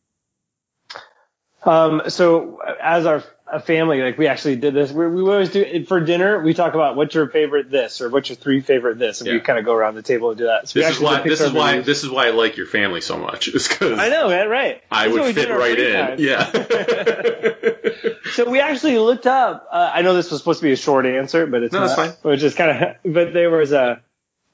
Um, 1.65 2.03
so 2.09 2.61
as 2.81 3.05
our 3.07 3.23
a 3.51 3.61
family, 3.61 4.03
like 4.03 4.19
we 4.19 4.27
actually 4.27 4.57
did 4.57 4.75
this. 4.75 4.93
We, 4.93 5.07
we 5.09 5.23
always 5.23 5.51
do 5.51 5.63
it 5.63 5.89
for 5.89 6.01
dinner. 6.01 6.43
We 6.43 6.53
talk 6.53 6.75
about 6.75 6.97
what's 6.97 7.15
your 7.15 7.29
favorite 7.31 7.71
this 7.71 8.03
or 8.03 8.11
what's 8.11 8.29
your 8.29 8.37
three 8.37 8.61
favorite 8.61 8.99
this, 8.99 9.23
and 9.23 9.31
we 9.31 9.41
kind 9.41 9.59
of 9.59 9.65
go 9.65 9.73
around 9.73 9.95
the 9.95 10.03
table 10.03 10.29
and 10.31 10.39
do 10.39 10.45
that. 10.45 10.69
So 10.69 10.79
This 10.79 10.97
is 10.97 11.01
why. 11.01 11.23
This 11.23 11.41
is 11.41 11.53
why. 11.53 11.73
movies. 11.73 11.87
This 11.87 12.05
is 12.05 12.11
why 12.11 12.27
I 12.27 12.31
like 12.31 12.59
your 12.59 12.67
family 12.67 13.01
so 13.01 13.19
much. 13.19 13.49
Is 13.49 13.67
because 13.67 13.99
I 13.99 14.11
know, 14.11 14.29
man. 14.29 14.49
Right. 14.51 14.83
I 14.91 15.09
That's 15.09 15.19
would 15.19 15.35
fit 15.35 15.49
right 15.49 15.79
in. 15.79 16.07
time. 16.07 16.19
Yeah. 16.19 17.85
So 18.33 18.49
we 18.49 18.61
actually 18.61 18.99
looked 18.99 19.27
up. 19.27 19.67
Uh, 19.73 19.91
I 19.93 20.03
know 20.03 20.15
this 20.15 20.31
was 20.31 20.39
supposed 20.41 20.61
to 20.61 20.67
be 20.67 20.73
a 20.73 20.77
short 20.77 21.07
answer, 21.07 21.47
but 21.47 21.63
it's 21.65 21.73
No, 21.73 21.87
not. 21.87 21.97
that's 21.97 22.23
Which 22.23 22.43
is 22.43 22.55
kind 22.55 22.71
of. 22.85 22.97
But 23.15 23.33
there 23.33 23.51
was 23.51 23.73
a. 23.73 24.01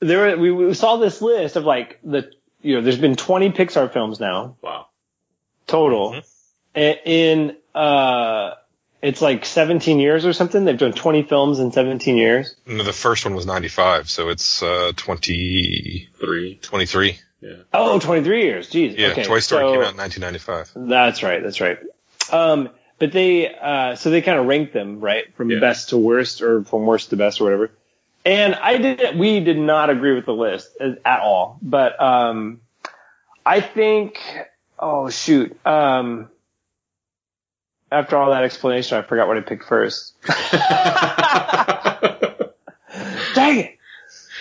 There 0.00 0.18
were, 0.18 0.36
we, 0.40 0.50
we 0.52 0.74
saw 0.74 0.96
this 0.96 1.20
list 1.20 1.56
of 1.56 1.64
like 1.64 1.98
the 2.02 2.30
you 2.64 2.74
know 2.74 2.80
there's 2.80 2.98
been 2.98 3.14
20 3.16 3.50
Pixar 3.52 3.92
films 3.92 4.18
now 4.20 4.56
wow. 4.62 4.86
total, 5.66 6.12
Mm-hmm. 6.12 7.08
In 7.08 7.56
uh 7.72 8.54
it's 9.00 9.20
like 9.22 9.44
17 9.44 10.00
years 10.00 10.24
or 10.26 10.32
something. 10.32 10.64
They've 10.64 10.78
done 10.78 10.92
20 10.94 11.24
films 11.24 11.60
in 11.60 11.70
17 11.72 12.16
years. 12.16 12.56
No, 12.66 12.82
the 12.82 12.92
first 12.92 13.24
one 13.26 13.34
was 13.34 13.44
95, 13.46 14.08
so 14.08 14.30
it's 14.30 14.62
uh, 14.62 14.92
23. 14.96 16.58
23. 16.62 17.18
Yeah. 17.42 17.52
Oh, 17.74 17.98
23 18.00 18.42
years. 18.42 18.70
Jeez. 18.70 18.96
Yeah, 18.98 19.08
okay. 19.08 19.24
Toy 19.24 19.40
Story 19.40 19.62
so- 19.64 19.72
came 19.72 19.82
out 19.82 19.92
in 19.92 19.98
1995. 19.98 20.88
That's 20.88 21.22
right. 21.22 21.42
That's 21.42 21.60
right. 21.60 21.78
Um, 22.32 22.70
but 22.98 23.12
they, 23.12 23.54
uh, 23.54 23.94
so 23.96 24.08
they 24.10 24.22
kind 24.22 24.38
of 24.38 24.46
ranked 24.46 24.72
them, 24.72 25.00
right? 25.00 25.32
From 25.36 25.50
Yeah. 25.50 25.60
best 25.60 25.90
to 25.90 25.98
worst 25.98 26.40
or 26.40 26.64
from 26.64 26.86
worst 26.86 27.10
to 27.10 27.16
best 27.16 27.40
or 27.40 27.44
whatever. 27.44 27.70
And 28.24 28.54
I 28.54 28.78
did, 28.78 29.18
we 29.18 29.40
did 29.40 29.58
not 29.58 29.90
agree 29.90 30.14
with 30.14 30.24
the 30.26 30.32
list 30.34 30.70
at 31.04 31.20
all. 31.20 31.58
But, 31.60 32.00
um, 32.00 32.60
I 33.44 33.60
think, 33.60 34.18
oh 34.78 35.10
shoot, 35.10 35.54
um, 35.66 36.30
after 37.92 38.16
all 38.16 38.30
that 38.30 38.44
explanation, 38.44 38.96
I 38.98 39.02
forgot 39.02 39.28
what 39.28 39.36
I 39.36 39.40
picked 39.40 39.64
first. 39.64 40.14
Dang 43.34 43.58
it! 43.58 43.78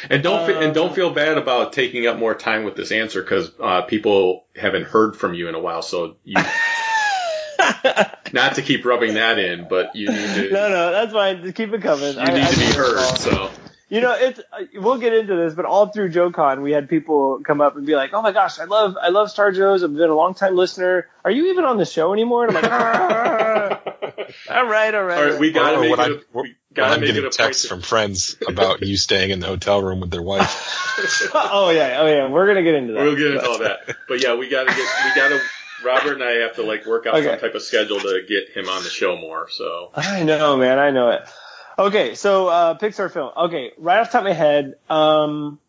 And 0.09 0.21
don't 0.23 0.49
and 0.63 0.73
don't 0.73 0.93
feel 0.93 1.09
bad 1.11 1.37
about 1.37 1.73
taking 1.73 2.07
up 2.07 2.17
more 2.17 2.35
time 2.35 2.63
with 2.63 2.75
this 2.75 2.91
answer 2.91 3.21
because 3.21 3.51
uh, 3.59 3.81
people 3.83 4.45
haven't 4.55 4.83
heard 4.85 5.15
from 5.15 5.33
you 5.33 5.47
in 5.49 5.55
a 5.55 5.59
while. 5.59 5.81
So 5.81 6.15
you, 6.23 6.35
not 8.33 8.55
to 8.55 8.61
keep 8.61 8.85
rubbing 8.85 9.15
that 9.15 9.39
in, 9.39 9.67
but 9.67 9.95
you 9.95 10.07
need 10.09 10.33
to 10.35 10.49
No, 10.51 10.69
no, 10.69 10.91
that's 10.91 11.11
fine. 11.13 11.41
Just 11.41 11.55
keep 11.55 11.73
it 11.73 11.81
coming. 11.81 12.13
you 12.13 12.19
I- 12.19 12.33
need 12.33 12.43
I 12.43 12.51
to 12.51 12.59
be 12.59 12.65
heard. 12.73 13.17
So 13.17 13.51
You 13.89 14.01
know, 14.01 14.13
it's 14.13 14.39
uh, 14.39 14.63
we'll 14.75 14.97
get 14.97 15.13
into 15.13 15.35
this, 15.35 15.53
but 15.53 15.65
all 15.65 15.87
through 15.87 16.09
JoeCon, 16.11 16.63
we 16.63 16.71
had 16.71 16.89
people 16.89 17.41
come 17.45 17.61
up 17.61 17.75
and 17.75 17.85
be 17.85 17.95
like, 17.95 18.11
"Oh 18.13 18.21
my 18.21 18.31
gosh, 18.31 18.57
I 18.59 18.63
love 18.63 18.95
I 18.99 19.09
love 19.09 19.29
Star 19.29 19.51
Joe's. 19.51 19.83
I've 19.83 19.93
been 19.93 20.09
a 20.09 20.15
long 20.15 20.33
time 20.33 20.55
listener. 20.55 21.07
Are 21.23 21.29
you 21.29 21.51
even 21.51 21.65
on 21.65 21.77
the 21.77 21.85
show 21.85 22.11
anymore?" 22.13 22.47
And 22.47 22.57
I'm 22.57 22.63
like. 22.63 23.83
"All 24.49 24.65
right, 24.65 24.95
all 24.95 25.03
right." 25.03 25.17
all 25.17 25.25
right, 25.31 25.39
we 25.39 25.51
gotta 25.51 25.77
Or 25.77 25.81
make 25.81 25.91
it. 25.91 25.99
I- 25.99 26.07
A, 26.07 26.17
we 26.33 26.55
gotta 26.73 26.93
I'm 26.95 27.01
make 27.01 27.09
it 27.09 27.13
getting 27.13 27.27
a 27.27 27.31
texts 27.31 27.65
point. 27.67 27.81
from 27.83 27.87
friends 27.87 28.35
about 28.47 28.81
you 28.81 28.97
staying 28.97 29.29
in 29.29 29.39
the 29.39 29.47
hotel 29.47 29.81
room 29.81 29.99
with 29.99 30.09
their 30.11 30.23
wife. 30.23 31.29
oh 31.35 31.69
yeah, 31.69 31.97
oh 31.99 32.07
yeah. 32.07 32.29
We're 32.29 32.47
gonna 32.47 32.63
get 32.63 32.75
into 32.75 32.93
that. 32.93 33.03
We'll 33.03 33.15
get 33.15 33.31
into 33.35 33.47
all 33.47 33.59
that. 33.59 33.95
But 34.07 34.23
yeah, 34.23 34.35
we 34.35 34.49
gotta 34.49 34.73
get 34.73 34.77
we 35.05 35.15
gotta. 35.15 35.39
Robert 35.85 36.13
and 36.13 36.23
I 36.23 36.31
have 36.47 36.55
to 36.55 36.63
like 36.63 36.85
work 36.85 37.05
out 37.05 37.21
some 37.21 37.39
type 37.39 37.55
of 37.55 37.61
schedule 37.61 37.99
to 37.99 38.21
get 38.27 38.49
him 38.49 38.69
on 38.69 38.83
the 38.83 38.89
show 38.89 39.17
more. 39.17 39.49
So 39.49 39.91
I 39.93 40.23
know, 40.23 40.55
man. 40.57 40.79
I 40.79 40.91
know 40.91 41.09
it. 41.09 41.27
Okay, 41.77 42.15
so 42.15 42.47
uh, 42.47 42.77
Pixar 42.77 43.11
film. 43.11 43.31
Okay, 43.35 43.71
right 43.77 43.99
off 43.99 44.07
the 44.07 44.11
top 44.13 44.21
of 44.21 44.29
my 44.29 44.33
head, 44.33 44.75
um, 44.89 45.59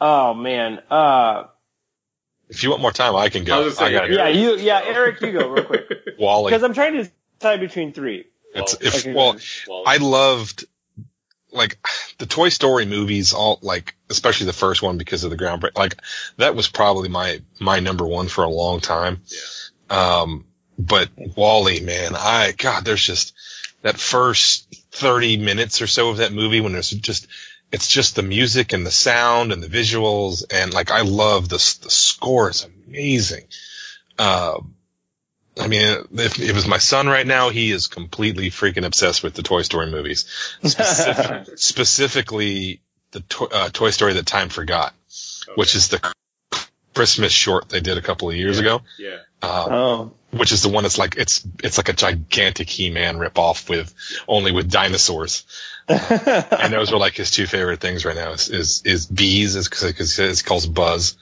oh 0.00 0.34
man, 0.34 0.80
uh, 0.90 1.44
If 2.48 2.62
you 2.62 2.70
want 2.70 2.82
more 2.82 2.92
time, 2.92 3.16
I 3.16 3.28
can 3.28 3.44
go. 3.44 3.56
I 3.56 3.64
was 3.64 3.76
gonna 3.76 3.90
say, 3.90 3.96
I 3.96 3.98
got 3.98 4.10
yeah. 4.10 4.28
yeah, 4.28 4.28
you, 4.28 4.56
yeah, 4.56 4.80
Eric, 4.84 5.20
you 5.20 5.32
go 5.32 5.48
real 5.48 5.64
quick 5.64 5.88
WALL-E. 6.18 6.50
because 6.50 6.62
I'm 6.62 6.74
trying 6.74 6.94
to 6.94 7.10
decide 7.38 7.60
between 7.60 7.92
three. 7.92 8.26
It's, 8.54 8.78
Well, 8.78 8.88
if, 8.88 8.94
okay, 9.00 9.14
well, 9.14 9.36
well, 9.68 9.82
I 9.86 9.96
loved 9.96 10.66
like 11.50 11.78
the 12.18 12.26
Toy 12.26 12.48
Story 12.48 12.86
movies, 12.86 13.32
all 13.32 13.58
like 13.62 13.94
especially 14.10 14.46
the 14.46 14.52
first 14.52 14.82
one 14.82 14.98
because 14.98 15.24
of 15.24 15.30
the 15.30 15.36
groundbreak. 15.36 15.76
Like 15.76 15.96
that 16.36 16.54
was 16.54 16.68
probably 16.68 17.08
my 17.08 17.40
my 17.58 17.80
number 17.80 18.06
one 18.06 18.28
for 18.28 18.44
a 18.44 18.48
long 18.48 18.80
time. 18.80 19.22
Um, 19.90 20.46
but 20.78 21.10
WALL-E, 21.36 21.80
man, 21.80 22.12
I 22.14 22.52
God, 22.56 22.84
there's 22.84 23.04
just 23.04 23.34
that 23.82 23.98
first 23.98 24.66
thirty 24.92 25.36
minutes 25.36 25.82
or 25.82 25.86
so 25.86 26.10
of 26.10 26.16
that 26.18 26.32
movie 26.32 26.60
when 26.60 26.72
there's 26.72 26.90
just 26.90 27.26
it's 27.70 27.88
just 27.88 28.16
the 28.16 28.22
music 28.22 28.72
and 28.72 28.84
the 28.86 28.90
sound 28.90 29.52
and 29.52 29.62
the 29.62 29.66
visuals 29.68 30.44
and 30.52 30.72
like 30.74 30.90
I 30.90 31.02
love 31.02 31.48
the 31.48 31.56
the 31.82 31.90
score. 31.90 32.50
Is 32.50 32.66
amazing. 32.86 33.44
Um, 34.18 34.74
I 35.60 35.66
mean, 35.68 36.06
if 36.14 36.38
it 36.38 36.54
was 36.54 36.66
my 36.66 36.78
son 36.78 37.08
right 37.08 37.26
now, 37.26 37.50
he 37.50 37.72
is 37.72 37.86
completely 37.86 38.48
freaking 38.50 38.86
obsessed 38.86 39.22
with 39.22 39.34
the 39.34 39.42
Toy 39.42 39.62
Story 39.62 39.90
movies, 39.90 40.24
Specific- 40.64 41.46
specifically 41.58 42.80
the 43.10 43.20
to- 43.20 43.48
uh, 43.48 43.68
Toy 43.70 43.90
Story 43.90 44.14
that 44.14 44.24
time 44.26 44.48
forgot, 44.48 44.94
which 45.56 45.74
is 45.74 45.88
the 45.88 46.00
Christmas 46.94 47.32
short 47.32 47.68
they 47.68 47.80
did 47.80 47.98
a 47.98 48.02
couple 48.02 48.30
of 48.30 48.36
years 48.36 48.58
ago, 48.58 48.80
yeah. 48.98 49.18
uh, 49.42 49.66
Oh, 49.70 50.12
which 50.32 50.50
is 50.52 50.62
the 50.62 50.68
one 50.68 50.82
that's 50.82 50.98
like 50.98 51.16
it's 51.16 51.46
it's 51.62 51.76
like 51.78 51.88
a 51.88 51.92
gigantic 51.92 52.68
He-Man 52.68 53.16
ripoff 53.16 53.68
with 53.68 53.94
only 54.26 54.50
with 54.52 54.70
dinosaurs, 54.70 55.44
and 55.88 56.72
those 56.72 56.92
are 56.92 56.98
like 56.98 57.14
his 57.14 57.30
two 57.30 57.46
favorite 57.46 57.80
things 57.80 58.04
right 58.04 58.16
now 58.16 58.32
is 58.32 58.48
is, 58.48 58.82
is 58.84 59.06
bees 59.06 59.56
is 59.56 59.68
because 59.68 60.16
he 60.16 60.42
calls 60.42 60.66
Buzz, 60.66 61.16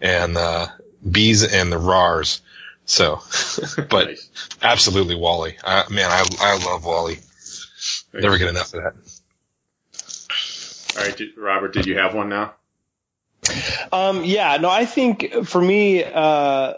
and 0.00 0.36
uh, 0.36 0.66
bees 1.08 1.44
and 1.44 1.70
the 1.70 1.78
Rars. 1.78 2.40
So, 2.84 3.20
but 3.88 4.08
Nice. 4.08 4.30
absolutely 4.62 5.16
WALL-E. 5.16 5.56
I, 5.64 5.84
man, 5.90 6.10
I 6.10 6.24
I 6.40 6.64
love 6.64 6.84
WALL-E. 6.84 7.18
Never 8.14 8.38
get 8.38 8.48
enough 8.48 8.72
of 8.74 8.82
that. 8.82 8.94
All 10.96 11.04
right, 11.04 11.16
did, 11.16 11.36
Robert, 11.36 11.72
did 11.72 11.86
you 11.86 11.98
have 11.98 12.14
one 12.14 12.28
now? 12.28 12.54
Um, 13.92 14.24
yeah, 14.24 14.56
no, 14.56 14.70
I 14.70 14.86
think 14.86 15.44
for 15.46 15.60
me, 15.60 16.02
uh, 16.02 16.74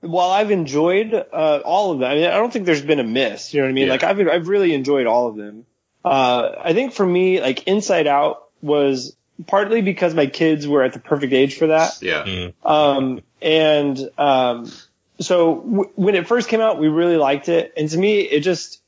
while 0.00 0.30
I've 0.30 0.50
enjoyed 0.50 1.12
uh, 1.14 1.60
all 1.64 1.92
of 1.92 1.98
them, 1.98 2.10
I, 2.10 2.14
mean, 2.14 2.24
I 2.24 2.36
don't 2.36 2.52
think 2.52 2.66
there's 2.66 2.82
been 2.82 3.00
a 3.00 3.04
miss. 3.04 3.52
You 3.52 3.60
know 3.60 3.66
what 3.66 3.70
I 3.70 3.74
mean? 3.74 3.86
Yeah. 3.86 3.92
Like 3.92 4.02
I've 4.02 4.28
I've 4.28 4.48
really 4.48 4.74
enjoyed 4.74 5.06
all 5.06 5.28
of 5.28 5.36
them. 5.36 5.66
Uh, 6.04 6.52
I 6.58 6.72
think 6.72 6.92
for 6.92 7.04
me, 7.04 7.40
like 7.40 7.66
Inside 7.66 8.06
Out 8.06 8.48
was 8.62 9.14
partly 9.46 9.82
because 9.82 10.14
my 10.14 10.26
kids 10.26 10.66
were 10.66 10.82
at 10.82 10.92
the 10.92 10.98
perfect 10.98 11.32
age 11.32 11.58
for 11.58 11.68
that. 11.68 12.00
Yeah. 12.00 12.50
Um, 12.64 13.20
and 13.42 13.98
um, 14.16 14.70
so 15.20 15.56
w- 15.56 15.90
when 15.94 16.14
it 16.14 16.26
first 16.26 16.48
came 16.48 16.60
out, 16.60 16.78
we 16.78 16.88
really 16.88 17.16
liked 17.16 17.48
it, 17.48 17.74
and 17.76 17.88
to 17.90 17.98
me, 17.98 18.20
it 18.20 18.40
just 18.40 18.80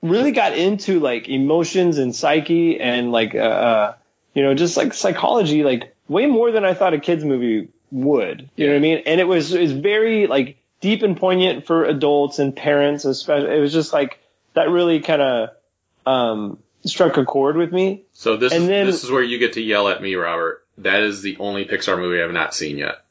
really 0.00 0.32
got 0.32 0.56
into 0.56 1.00
like 1.00 1.28
emotions 1.28 1.98
and 1.98 2.14
psyche 2.14 2.80
and 2.80 3.12
like 3.12 3.34
uh, 3.34 3.38
uh, 3.38 3.94
you 4.32 4.42
know 4.42 4.54
just 4.54 4.76
like 4.76 4.94
psychology, 4.94 5.64
like 5.64 5.94
way 6.08 6.24
more 6.26 6.50
than 6.50 6.64
I 6.64 6.72
thought 6.72 6.94
a 6.94 7.00
kids 7.00 7.24
movie 7.24 7.68
would. 7.90 8.48
You 8.56 8.66
know 8.66 8.72
what 8.72 8.78
I 8.78 8.80
mean? 8.82 9.02
And 9.06 9.20
it 9.20 9.24
was 9.24 9.52
it 9.52 9.60
was 9.60 9.72
very 9.72 10.26
like 10.26 10.56
deep 10.80 11.02
and 11.02 11.16
poignant 11.16 11.66
for 11.66 11.84
adults 11.84 12.38
and 12.38 12.54
parents, 12.54 13.04
especially. 13.04 13.56
It 13.56 13.60
was 13.60 13.72
just 13.72 13.92
like 13.92 14.18
that 14.54 14.68
really 14.70 15.00
kind 15.00 15.22
of 15.22 15.50
um, 16.06 16.58
struck 16.84 17.16
a 17.16 17.24
chord 17.24 17.56
with 17.56 17.72
me. 17.72 18.02
So 18.12 18.36
this 18.36 18.52
And 18.52 18.62
is 18.64 18.68
then- 18.68 18.86
this 18.86 19.04
is 19.04 19.10
where 19.10 19.22
you 19.22 19.38
get 19.38 19.54
to 19.54 19.60
yell 19.60 19.88
at 19.88 20.00
me, 20.02 20.14
Robert. 20.14 20.64
That 20.78 21.02
is 21.02 21.22
the 21.22 21.36
only 21.38 21.64
Pixar 21.64 21.98
movie 21.98 22.18
I 22.18 22.22
have 22.22 22.32
not 22.32 22.54
seen 22.54 22.78
yet. 22.78 23.02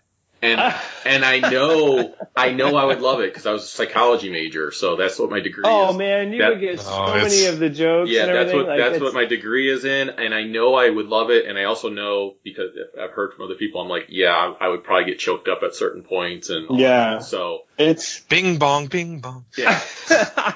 And 0.48 0.75
and 1.06 1.25
I 1.25 1.39
know 1.39 2.13
I 2.36 2.51
know 2.51 2.75
I 2.75 2.86
would 2.86 3.01
love 3.01 3.20
it 3.22 3.32
because 3.32 3.46
I 3.46 3.51
was 3.51 3.63
a 3.63 3.68
psychology 3.68 4.30
major, 4.32 4.72
so 4.72 4.96
that's 4.96 5.18
what 5.20 5.30
my 5.30 5.39
degree 5.39 5.63
is. 5.63 5.70
Oh 5.70 5.92
is. 5.92 5.98
man, 5.98 6.34
you 6.34 6.39
That- 6.42 6.50
would 6.51 6.60
get 6.62 6.80
so 6.80 6.89
Oh, 6.92 7.13
many 7.16 7.46
of 7.46 7.60
the 7.60 7.70
jokes. 7.70 8.10
Yeah, 8.12 8.25
and 8.25 8.36
that's 8.36 8.54
what 8.54 8.68
like, 8.68 8.77
that's 8.80 8.96
it's- 8.96 9.01
what 9.01 9.13
my 9.13 9.25
degree 9.25 9.70
is 9.72 9.86
in, 9.86 10.10
and 10.10 10.34
I 10.34 10.44
know 10.44 10.75
I 10.75 10.89
would 10.89 11.08
love 11.08 11.30
it, 11.30 11.46
and 11.46 11.58
I 11.58 11.66
also 11.66 11.89
know 11.89 12.36
because 12.44 12.72
I've 13.01 13.12
heard 13.12 13.34
from 13.34 13.46
other 13.46 13.56
people, 13.56 13.82
I'm 13.82 13.88
like, 13.89 14.06
yeah, 14.10 14.32
I, 14.60 14.66
I 14.66 14.68
would 14.70 14.84
probably 14.84 15.06
get 15.12 15.20
choked 15.20 15.48
up 15.48 15.63
at 15.63 15.75
certain 15.75 16.04
points, 16.04 16.50
and 16.50 16.80
Yeah. 16.80 17.16
that. 17.16 17.24
so 17.24 17.62
It's 17.77 18.20
Bing 18.22 18.58
bong, 18.58 18.88
bing 18.88 19.20
bong. 19.20 19.46
yeah, 19.58 19.80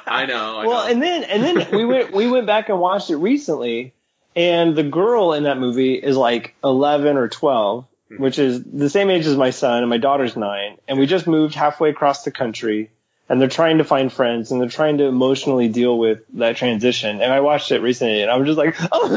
I 0.07 0.25
know. 0.27 0.57
I 0.59 0.65
well, 0.67 0.85
know. 0.85 0.91
and 0.91 1.01
then 1.01 1.23
and 1.23 1.43
then 1.43 1.67
we 1.77 1.85
went 1.85 2.11
we 2.13 2.29
went 2.29 2.47
back 2.47 2.69
and 2.69 2.79
watched 2.79 3.09
it 3.09 3.17
recently, 3.17 3.93
and 4.35 4.75
the 4.75 4.83
girl 4.83 5.33
in 5.33 5.43
that 5.43 5.57
movie 5.59 5.95
is 5.95 6.15
like 6.17 6.55
eleven 6.63 7.17
or 7.17 7.27
twelve, 7.27 7.85
Hmm. 7.85 7.90
Which 8.17 8.39
is 8.39 8.63
the 8.63 8.89
same 8.89 9.09
age 9.09 9.25
as 9.25 9.37
my 9.37 9.49
son, 9.51 9.83
and 9.83 9.89
my 9.89 9.97
daughter's 9.97 10.35
nine, 10.35 10.77
and 10.87 10.97
we 10.99 11.05
just 11.05 11.27
moved 11.27 11.55
halfway 11.55 11.89
across 11.89 12.23
the 12.23 12.31
country, 12.31 12.89
and 13.29 13.39
they're 13.39 13.47
trying 13.47 13.77
to 13.77 13.83
find 13.83 14.11
friends, 14.11 14.51
and 14.51 14.59
they're 14.59 14.69
trying 14.69 14.97
to 14.97 15.05
emotionally 15.05 15.67
deal 15.69 15.97
with 15.97 16.23
that 16.33 16.57
transition. 16.57 17.21
And 17.21 17.31
I 17.31 17.39
watched 17.39 17.71
it 17.71 17.81
recently, 17.81 18.21
and 18.21 18.29
I 18.31 18.35
was 18.37 18.47
just 18.47 18.57
like, 18.57 18.75
oh, 18.91 19.07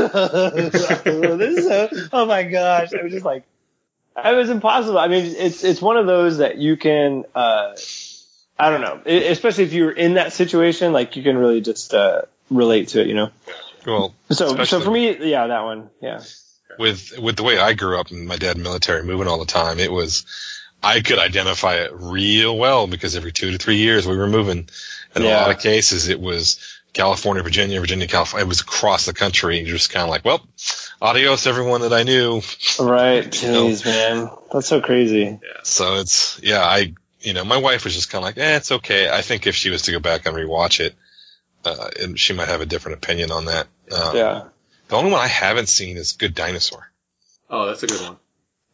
this 1.37 1.59
is 1.59 1.67
so, 1.67 1.89
oh 2.13 2.27
my 2.27 2.43
gosh, 2.45 2.93
I 2.95 3.03
was 3.03 3.13
just 3.13 3.25
like. 3.25 3.45
It 4.17 4.37
was 4.37 4.49
impossible. 4.49 4.97
I 4.99 5.09
mean, 5.09 5.35
it's 5.37 5.65
it's 5.65 5.83
one 5.83 5.97
of 5.97 6.07
those 6.07 6.39
that 6.39 6.57
you 6.57 6.77
can, 6.77 7.25
uh, 7.35 7.75
I 8.57 8.71
don't 8.71 8.81
know, 8.81 9.01
e- 9.05 9.27
especially 9.27 9.65
if 9.65 9.73
you're 9.73 9.91
in 9.91 10.15
that 10.15 10.33
situation, 10.33 10.93
like 10.93 11.17
you 11.17 11.25
can 11.25 11.37
really 11.37 11.61
just 11.61 11.93
uh, 11.93 12.23
relate 12.49 12.89
to 12.91 13.01
it, 13.01 13.09
you 13.09 13.15
know. 13.15 13.31
Well, 13.85 14.15
So, 14.31 14.63
so 14.65 14.81
for 14.81 14.91
me, 14.93 15.17
yeah, 15.29 15.49
that 15.49 15.65
one, 15.65 15.91
yeah, 16.01 16.23
with 16.79 17.19
with 17.19 17.37
the 17.37 17.43
way 17.43 17.59
I 17.59 17.75
grew 17.75 17.99
up 17.99 18.11
and 18.11 18.27
my 18.27 18.37
dad 18.37 18.57
military 18.59 19.03
moving 19.05 19.29
all 19.29 19.39
the 19.39 19.47
time, 19.47 19.79
it 19.79 19.93
was 19.93 20.25
I 20.83 21.01
could 21.01 21.19
identify 21.19 21.77
it 21.77 21.93
real 21.95 22.57
well 22.57 22.87
because 22.87 23.17
every 23.17 23.33
two 23.33 23.53
to 23.53 23.59
three 23.59 23.77
years 23.77 24.07
we 24.07 24.17
were 24.17 24.29
moving. 24.29 24.69
In 25.17 25.23
a 25.23 25.27
lot 25.29 25.51
of 25.51 25.61
cases, 25.61 26.09
it 26.09 26.21
was 26.21 26.59
California, 26.93 27.43
Virginia, 27.43 27.81
Virginia, 27.81 28.07
California. 28.07 28.45
It 28.45 28.49
was 28.49 28.61
across 28.61 29.07
the 29.07 29.15
country. 29.15 29.59
You're 29.59 29.77
just 29.77 29.91
kind 29.91 30.03
of 30.05 30.11
like, 30.11 30.25
well, 30.25 30.45
adios, 31.01 31.47
everyone 31.47 31.83
that 31.83 31.93
I 31.93 32.03
knew. 32.03 32.43
right. 32.81 33.25
Jeez, 33.25 33.85
man, 33.85 34.31
that's 34.53 34.67
so 34.67 34.81
crazy. 34.81 35.39
Yeah. 35.43 35.61
So 35.63 35.97
it's 35.97 36.41
yeah, 36.43 36.63
I 36.63 36.95
you 37.21 37.33
know 37.33 37.45
my 37.45 37.57
wife 37.59 37.85
was 37.85 37.95
just 37.95 38.11
kind 38.11 38.23
of 38.23 38.27
like, 38.27 38.39
eh, 38.39 38.57
it's 38.57 38.73
okay. 38.73 39.09
I 39.11 39.23
think 39.23 39.47
if 39.47 39.55
she 39.55 39.71
was 39.71 39.83
to 39.83 39.93
go 39.93 40.01
back 40.01 40.27
and 40.27 40.37
rewatch 40.37 40.81
it, 40.81 40.95
uh, 41.65 41.89
and 42.01 42.19
she 42.19 42.33
might 42.33 42.49
have 42.49 42.61
a 42.61 42.67
different 42.67 42.99
opinion 42.99 43.31
on 43.31 43.47
that. 43.47 43.67
Uh, 43.91 44.13
Yeah, 44.15 44.43
The 44.89 44.97
only 44.97 45.11
one 45.13 45.21
I 45.21 45.27
haven't 45.29 45.69
seen 45.69 45.97
is 45.97 46.13
Good 46.13 46.35
Dinosaur. 46.35 46.91
oh, 47.51 47.67
that's 47.67 47.83
a 47.83 47.87
good 47.87 48.01
one. 48.03 48.17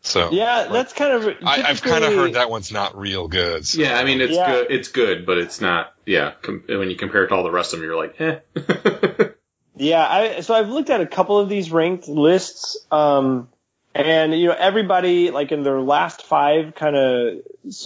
So 0.03 0.31
yeah, 0.33 0.69
that's 0.73 0.93
kind 0.95 1.13
of. 1.13 1.37
I, 1.45 1.63
I've 1.63 1.83
kind 1.83 2.05
of 2.05 2.15
heard 2.15 2.33
that 2.33 2.49
one's 2.51 2.73
not 2.73 2.97
real 2.99 3.29
good. 3.29 3.67
So. 3.67 3.83
Yeah, 3.83 3.99
I 3.99 4.05
mean 4.05 4.21
it's 4.23 4.33
Yeah. 4.33 4.51
good. 4.51 4.67
It's 4.71 4.89
good, 4.89 5.27
but 5.27 5.37
it's 5.39 5.61
not. 5.61 5.93
Yeah, 6.07 6.33
com- 6.41 6.65
when 6.67 6.89
you 6.89 6.97
compare 6.97 7.25
it 7.25 7.29
to 7.29 7.35
all 7.35 7.43
the 7.43 7.51
rest 7.51 7.75
of 7.75 7.81
them, 7.81 7.87
you're 7.89 7.97
like, 7.97 8.19
eh. 8.21 8.39
Yeah, 9.77 10.07
I, 10.07 10.41
so 10.41 10.53
I've 10.55 10.69
looked 10.69 10.91
at 10.91 11.01
a 11.01 11.07
couple 11.07 11.39
of 11.39 11.49
these 11.49 11.71
ranked 11.71 12.07
lists, 12.09 12.77
um, 12.91 13.49
and 13.95 14.39
you 14.39 14.49
know 14.49 14.55
everybody 14.59 15.31
like 15.31 15.53
in 15.53 15.63
their 15.63 15.81
last 15.81 16.23
five 16.23 16.75
kind 16.75 16.97
of 16.97 17.39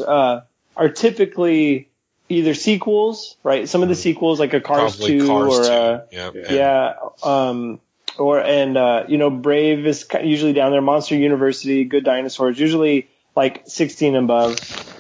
uh, 0.05 0.41
are 0.77 0.89
typically 0.89 1.89
either 2.29 2.55
sequels, 2.55 3.37
right? 3.45 3.69
Some 3.69 3.83
of 3.85 3.89
the 3.89 3.95
sequels 3.95 4.41
like 4.41 4.55
a 4.55 4.61
Cars 4.61 4.97
Probably 4.97 5.19
two 5.19 5.27
Cars 5.29 5.59
or 5.59 5.63
2. 5.63 5.69
uh, 5.69 6.01
yeah, 6.11 6.31
yeah, 6.51 6.93
um, 7.23 7.81
or 8.19 8.41
and 8.41 8.77
uh, 8.77 9.05
you 9.09 9.19
know 9.19 9.31
Brave 9.31 9.87
is 9.87 10.07
usually 10.23 10.53
down 10.53 10.71
there. 10.73 10.81
Monster 10.83 11.17
University, 11.17 11.85
Good 11.85 12.05
Dinosaurs, 12.05 12.59
usually 12.59 13.09
like 13.37 13.63
16 13.67 14.15
and 14.15 14.25
above, 14.27 14.59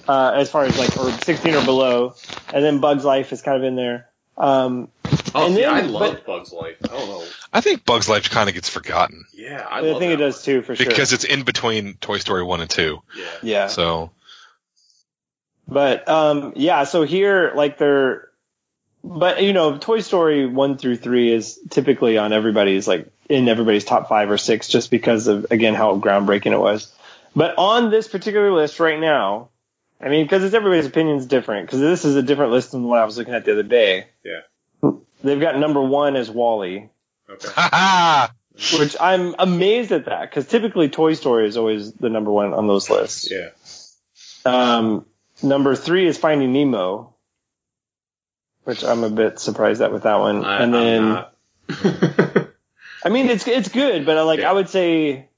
uh, 0.08 0.32
as 0.34 0.50
far 0.50 0.64
as 0.64 0.76
like 0.78 0.96
or 0.96 1.10
16 1.12 1.54
or 1.54 1.64
below, 1.64 2.14
and 2.52 2.64
then 2.64 2.80
Bugs 2.80 3.04
Life 3.04 3.32
is 3.32 3.42
kind 3.42 3.56
of 3.56 3.62
in 3.64 3.76
there. 3.76 4.08
Um, 4.36 4.88
oh, 5.34 5.46
And 5.46 5.54
see, 5.54 5.60
then- 5.60 5.72
I 5.72 5.80
love 5.82 6.14
but- 6.14 6.26
Bugs 6.26 6.52
Life. 6.52 6.76
I 6.82 6.88
don't 6.88 7.08
know. 7.08 7.24
I 7.52 7.60
think 7.60 7.84
Bugs 7.84 8.08
Life 8.08 8.28
kind 8.30 8.48
of 8.48 8.54
gets 8.56 8.68
forgotten 8.68 9.26
Yeah, 9.32 9.64
I, 9.70 9.78
I, 9.78 9.82
think 9.82 10.02
it 10.12 10.16
that 10.16 10.24
does 10.24 10.42
too 10.42 10.62
for 10.62 10.74
sure. 10.74 10.86
because 10.86 11.12
it's 11.12 11.22
in 11.22 11.44
between 11.44 11.94
Toy 11.94 12.18
Story 12.18 12.42
one 12.42 12.60
and 12.60 12.68
two. 12.68 13.00
Yeah. 13.16 13.24
yeah. 13.44 13.66
So 13.68 14.10
But 15.68 16.08
um 16.08 16.52
yeah, 16.56 16.82
so 16.82 17.02
here 17.04 17.52
like 17.54 17.78
they're 17.78 18.28
but 19.04 19.42
you 19.42 19.52
know, 19.52 19.76
Toy 19.78 20.00
Story 20.00 20.46
one 20.46 20.78
through 20.78 20.96
three 20.96 21.30
is 21.32 21.60
typically 21.70 22.16
on 22.18 22.32
everybody's 22.32 22.88
like 22.88 23.06
in 23.28 23.48
everybody's 23.48 23.84
top 23.84 24.08
five 24.08 24.30
or 24.30 24.38
six 24.38 24.68
just 24.68 24.90
because 24.90 25.28
of 25.28 25.46
again 25.50 25.74
how 25.74 25.98
groundbreaking 25.98 26.52
it 26.52 26.58
was. 26.60 26.92
But 27.36 27.56
on 27.58 27.90
this 27.90 28.08
particular 28.08 28.50
list 28.52 28.80
right 28.80 28.98
now, 28.98 29.50
I 30.00 30.08
mean, 30.08 30.24
because 30.24 30.42
it's 30.44 30.54
everybody's 30.54 30.86
opinion's 30.86 31.26
different. 31.26 31.66
Because 31.66 31.80
this 31.80 32.04
is 32.04 32.16
a 32.16 32.22
different 32.22 32.52
list 32.52 32.72
than 32.72 32.84
what 32.84 32.98
I 32.98 33.04
was 33.04 33.18
looking 33.18 33.34
at 33.34 33.44
the 33.44 33.52
other 33.52 33.62
day. 33.62 34.06
Yeah. 34.24 34.90
They've 35.22 35.40
got 35.40 35.58
number 35.58 35.82
one 35.82 36.16
as 36.16 36.30
WALL-E, 36.30 36.88
Okay. 37.30 37.48
ha 37.54 37.68
ha. 37.72 38.34
which 38.78 38.96
I'm 39.00 39.34
amazed 39.38 39.90
at 39.92 40.04
that 40.04 40.28
because 40.30 40.46
typically 40.46 40.88
Toy 40.90 41.14
Story 41.14 41.48
is 41.48 41.56
always 41.56 41.92
the 41.94 42.10
number 42.10 42.30
one 42.30 42.52
on 42.52 42.66
those 42.66 42.88
lists. 42.90 43.30
Yeah. 43.30 43.48
Um, 44.44 45.06
number 45.42 45.74
three 45.74 46.06
is 46.06 46.18
Finding 46.18 46.52
Nemo, 46.52 47.13
which 48.64 48.84
I'm 48.84 49.04
a 49.04 49.10
bit 49.10 49.38
surprised 49.38 49.80
at 49.80 49.92
with 49.92 50.02
that 50.02 50.18
one. 50.18 50.44
I, 50.44 50.62
and 50.62 50.74
then. 50.74 51.24
I 53.04 53.10
mean, 53.10 53.28
it's 53.28 53.46
it's 53.46 53.68
good, 53.68 54.06
but 54.06 54.24
like 54.24 54.40
Yeah. 54.40 54.50
I 54.50 54.52
would 54.54 54.68
say, 54.68 55.28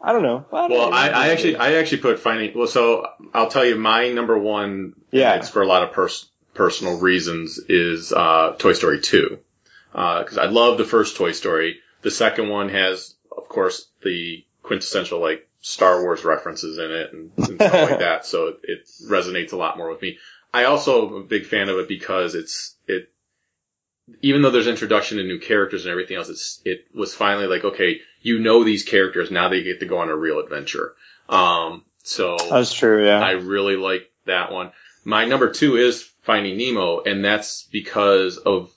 I 0.00 0.12
don't 0.12 0.22
know. 0.22 0.44
I 0.52 0.68
don't 0.68 0.70
well, 0.70 0.90
know. 0.90 0.96
I, 0.96 1.08
I 1.08 1.28
actually 1.28 1.56
I 1.56 1.74
actually 1.74 1.98
put 1.98 2.18
finding. 2.18 2.56
Well, 2.56 2.66
so 2.66 3.06
I'll 3.32 3.48
tell 3.48 3.64
you, 3.64 3.76
my 3.76 4.10
number 4.10 4.38
one. 4.38 4.94
Yeah. 5.10 5.36
It's 5.36 5.48
for 5.48 5.62
a 5.62 5.66
lot 5.66 5.82
of 5.82 5.92
pers- 5.92 6.28
personal 6.54 6.98
reasons. 6.98 7.58
Is 7.68 8.12
uh, 8.12 8.54
Toy 8.58 8.74
Story 8.74 9.00
two, 9.00 9.38
because 9.92 10.38
I 10.38 10.46
love 10.46 10.78
the 10.78 10.84
first 10.84 11.16
Toy 11.16 11.32
Story. 11.32 11.80
The 12.02 12.10
second 12.10 12.48
one 12.48 12.68
has, 12.68 13.14
of 13.36 13.48
course, 13.48 13.88
the 14.04 14.44
quintessential 14.62 15.20
like 15.20 15.48
Star 15.60 16.02
Wars 16.02 16.24
references 16.24 16.78
in 16.78 16.90
it 16.90 17.12
and, 17.12 17.30
and 17.36 17.56
stuff 17.56 17.90
like 17.90 17.98
that. 18.00 18.26
So 18.26 18.48
it, 18.48 18.58
it 18.62 18.88
resonates 19.08 19.52
a 19.52 19.56
lot 19.56 19.76
more 19.78 19.90
with 19.90 20.02
me. 20.02 20.18
I 20.52 20.64
also 20.64 21.08
am 21.08 21.14
a 21.14 21.22
big 21.22 21.46
fan 21.46 21.68
of 21.68 21.78
it 21.78 21.88
because 21.88 22.34
it's 22.34 22.76
it. 22.86 23.10
Even 24.22 24.40
though 24.40 24.50
there's 24.50 24.66
introduction 24.66 25.18
to 25.18 25.24
new 25.24 25.38
characters 25.38 25.84
and 25.84 25.92
everything 25.92 26.16
else, 26.16 26.30
it's 26.30 26.62
it 26.64 26.86
was 26.94 27.14
finally 27.14 27.46
like 27.46 27.64
okay, 27.64 28.00
you 28.22 28.38
know 28.38 28.64
these 28.64 28.84
characters 28.84 29.30
now 29.30 29.48
they 29.48 29.62
get 29.62 29.80
to 29.80 29.86
go 29.86 29.98
on 29.98 30.08
a 30.08 30.16
real 30.16 30.38
adventure. 30.38 30.94
Um, 31.28 31.84
so 32.02 32.36
That's 32.50 32.72
true. 32.72 33.04
Yeah. 33.04 33.20
I 33.20 33.32
really 33.32 33.76
like 33.76 34.10
that 34.24 34.50
one. 34.50 34.72
My 35.04 35.26
number 35.26 35.52
two 35.52 35.76
is 35.76 36.02
Finding 36.22 36.56
Nemo, 36.56 37.02
and 37.02 37.24
that's 37.24 37.64
because 37.64 38.38
of 38.38 38.70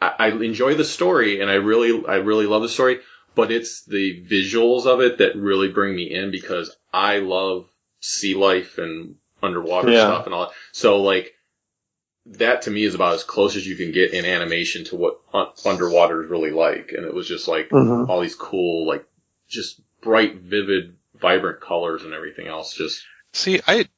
I, 0.00 0.14
I 0.18 0.28
enjoy 0.28 0.74
the 0.74 0.84
story, 0.84 1.40
and 1.40 1.50
I 1.50 1.54
really, 1.54 2.06
I 2.06 2.16
really 2.16 2.46
love 2.46 2.62
the 2.62 2.68
story, 2.68 3.00
but 3.34 3.50
it's 3.50 3.84
the 3.84 4.24
visuals 4.24 4.86
of 4.86 5.00
it 5.00 5.18
that 5.18 5.36
really 5.36 5.68
bring 5.68 5.94
me 5.94 6.14
in 6.14 6.30
because 6.30 6.74
I 6.92 7.18
love 7.18 7.68
sea 8.00 8.34
life 8.34 8.78
and 8.78 9.16
underwater 9.42 9.90
Yeah. 9.90 10.00
stuff 10.04 10.26
and 10.26 10.34
all 10.34 10.46
that. 10.46 10.54
So 10.72 11.02
like 11.02 11.34
that 12.32 12.62
to 12.62 12.70
me 12.70 12.84
is 12.84 12.94
about 12.94 13.14
as 13.14 13.24
close 13.24 13.56
as 13.56 13.66
you 13.66 13.76
can 13.76 13.90
get 13.92 14.12
in 14.12 14.24
animation 14.24 14.84
to 14.84 14.96
what 14.96 15.20
un- 15.32 15.48
underwater 15.64 16.22
is 16.24 16.30
really 16.30 16.50
like, 16.50 16.92
and 16.92 17.04
it 17.06 17.14
was 17.14 17.26
just 17.26 17.48
like 17.48 17.70
Mhm. 17.70 18.08
all 18.08 18.20
these 18.20 18.34
cool, 18.34 18.86
like 18.86 19.04
just 19.48 19.80
bright, 20.02 20.36
vivid, 20.36 20.96
vibrant 21.14 21.60
colors 21.60 22.02
and 22.04 22.12
everything 22.12 22.46
else. 22.46 22.74
Just 22.74 23.02
See, 23.32 23.60
I 23.66 23.88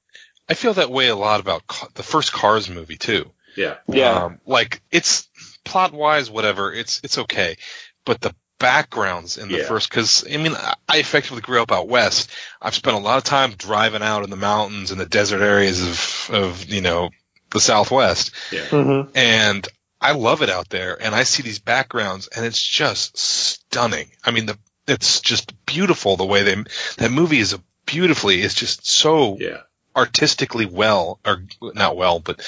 I 0.48 0.54
feel 0.54 0.74
that 0.74 0.90
way 0.90 1.08
a 1.08 1.16
lot 1.16 1.40
about 1.40 1.66
ca- 1.66 1.88
the 1.94 2.02
first 2.02 2.32
Cars 2.32 2.68
movie 2.68 2.96
too. 2.96 3.30
yeah, 3.56 3.78
yeah. 3.88 4.24
Um, 4.24 4.40
like 4.46 4.80
it's 4.90 5.28
plot 5.64 5.92
wise, 5.92 6.30
whatever. 6.30 6.72
It's 6.72 7.00
it's 7.02 7.18
okay, 7.18 7.56
but 8.04 8.20
the 8.20 8.34
backgrounds 8.60 9.36
in 9.38 9.48
the 9.48 9.58
Yeah. 9.58 9.64
first, 9.66 9.90
because 9.90 10.24
I 10.32 10.36
mean, 10.36 10.54
I- 10.54 10.74
I 10.88 10.98
effectively 10.98 11.40
grew 11.40 11.60
up 11.60 11.72
out 11.72 11.88
west. 11.88 12.30
I've 12.62 12.76
spent 12.76 12.96
a 12.96 13.00
lot 13.00 13.18
of 13.18 13.24
time 13.24 13.54
driving 13.58 14.02
out 14.02 14.22
in 14.22 14.30
the 14.30 14.36
mountains 14.36 14.92
and 14.92 15.00
the 15.00 15.06
desert 15.06 15.42
areas 15.42 15.82
of 15.82 16.30
of 16.32 16.64
you 16.66 16.80
know 16.80 17.10
the 17.50 17.60
Southwest, 17.60 18.30
yeah. 18.52 18.66
hmm 18.66 19.00
and 19.16 19.66
I 20.00 20.12
love 20.12 20.40
it 20.42 20.48
out 20.50 20.68
there. 20.70 20.96
And 21.02 21.14
I 21.14 21.24
see 21.24 21.42
these 21.42 21.58
backgrounds, 21.58 22.28
and 22.28 22.46
it's 22.46 22.62
just 22.62 23.18
stunning. 23.18 24.10
I 24.24 24.30
mean, 24.30 24.46
the 24.46 24.56
it's 24.86 25.20
just 25.20 25.52
beautiful 25.66 26.16
the 26.16 26.24
way 26.24 26.42
they 26.44 26.56
that 26.98 27.10
movie 27.10 27.38
is 27.40 27.52
a 27.54 27.60
beautifully. 27.86 28.40
It's 28.42 28.54
just 28.54 28.86
so 28.86 29.36
Yeah. 29.40 29.58
artistically 29.96 30.66
well, 30.66 31.18
or 31.26 31.42
not 31.60 31.96
well, 31.96 32.20
but 32.20 32.40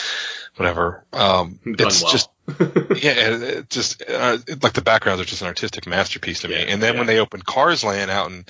whatever. 0.57 1.05
Um, 1.13 1.59
Done 1.65 1.75
it's 1.79 2.03
well. 2.03 2.13
just 2.13 2.29
yeah, 3.03 3.61
just 3.69 4.03
uh, 4.03 4.39
it- 4.47 4.63
like 4.63 4.73
the 4.73 4.83
backgrounds 4.83 5.21
are 5.23 5.25
just 5.25 5.43
an 5.43 5.49
artistic 5.49 5.87
masterpiece 5.87 6.41
to 6.43 6.49
me. 6.49 6.55
Yeah, 6.55 6.61
and 6.69 6.83
then 6.83 6.95
yeah. 6.95 7.01
when 7.01 7.07
they 7.07 7.19
opened 7.19 7.45
Cars 7.45 7.85
Land 7.85 8.11
out 8.11 8.31
in 8.31 8.45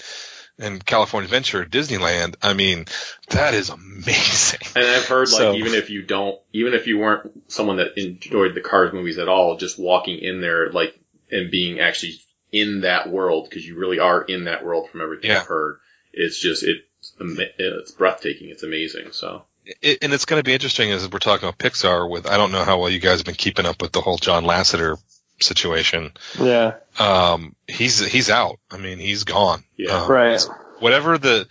in 0.58 0.78
California 0.78 1.24
Adventure 1.26 1.64
Disneyland, 1.64 2.36
I 2.42 2.52
mean, 2.54 2.84
that 3.30 3.54
is 3.54 3.70
amazing. 3.70 4.60
And 4.76 4.86
I've 4.86 5.06
heard 5.06 5.28
like 5.28 5.38
So- 5.38 5.54
even 5.54 5.74
if 5.74 5.90
you 5.90 6.02
don't, 6.02 6.38
even 6.52 6.74
if 6.74 6.86
you 6.86 6.98
weren't 6.98 7.50
someone 7.50 7.78
that 7.78 7.96
enjoyed 7.98 8.54
the 8.54 8.60
Cars 8.60 8.92
movies 8.92 9.18
at 9.18 9.28
all, 9.28 9.56
just 9.56 9.78
walking 9.78 10.18
in 10.18 10.40
there 10.40 10.70
like 10.70 10.98
and 11.30 11.50
being 11.50 11.80
actually 11.80 12.20
in 12.52 12.82
that 12.82 13.08
world 13.08 13.48
because 13.48 13.66
you 13.66 13.76
really 13.78 13.98
are 13.98 14.22
in 14.22 14.44
that 14.44 14.64
world 14.64 14.90
from 14.90 15.00
everything 15.00 15.30
Yeah. 15.30 15.40
I've 15.40 15.46
heard. 15.46 15.78
It's 16.12 16.38
just 16.38 16.62
it 16.62 16.84
it's 17.18 17.90
breathtaking. 17.92 18.50
It's 18.50 18.62
amazing. 18.62 19.12
So 19.12 19.44
It, 19.64 19.98
and 20.02 20.12
it's 20.12 20.24
going 20.24 20.40
to 20.40 20.44
be 20.44 20.54
interesting 20.54 20.90
as 20.90 21.08
we're 21.10 21.18
talking 21.18 21.48
about 21.48 21.58
Pixar. 21.58 22.08
With 22.08 22.26
I 22.26 22.36
don't 22.36 22.52
know 22.52 22.64
how 22.64 22.78
well 22.80 22.90
you 22.90 22.98
guys 22.98 23.18
have 23.18 23.26
been 23.26 23.34
keeping 23.34 23.66
up 23.66 23.80
with 23.80 23.92
the 23.92 24.00
whole 24.00 24.16
John 24.18 24.44
Lasseter 24.44 24.96
situation. 25.40 26.12
Yeah. 26.40 26.74
Um, 26.98 27.54
he's 27.68 27.98
he's 28.04 28.30
out. 28.30 28.58
I 28.70 28.78
mean, 28.78 28.98
he's 28.98 29.24
gone. 29.24 29.64
Yeah. 29.76 30.02
Um, 30.02 30.10
Right. 30.10 30.42
whatever 30.80 31.18
the 31.18 31.46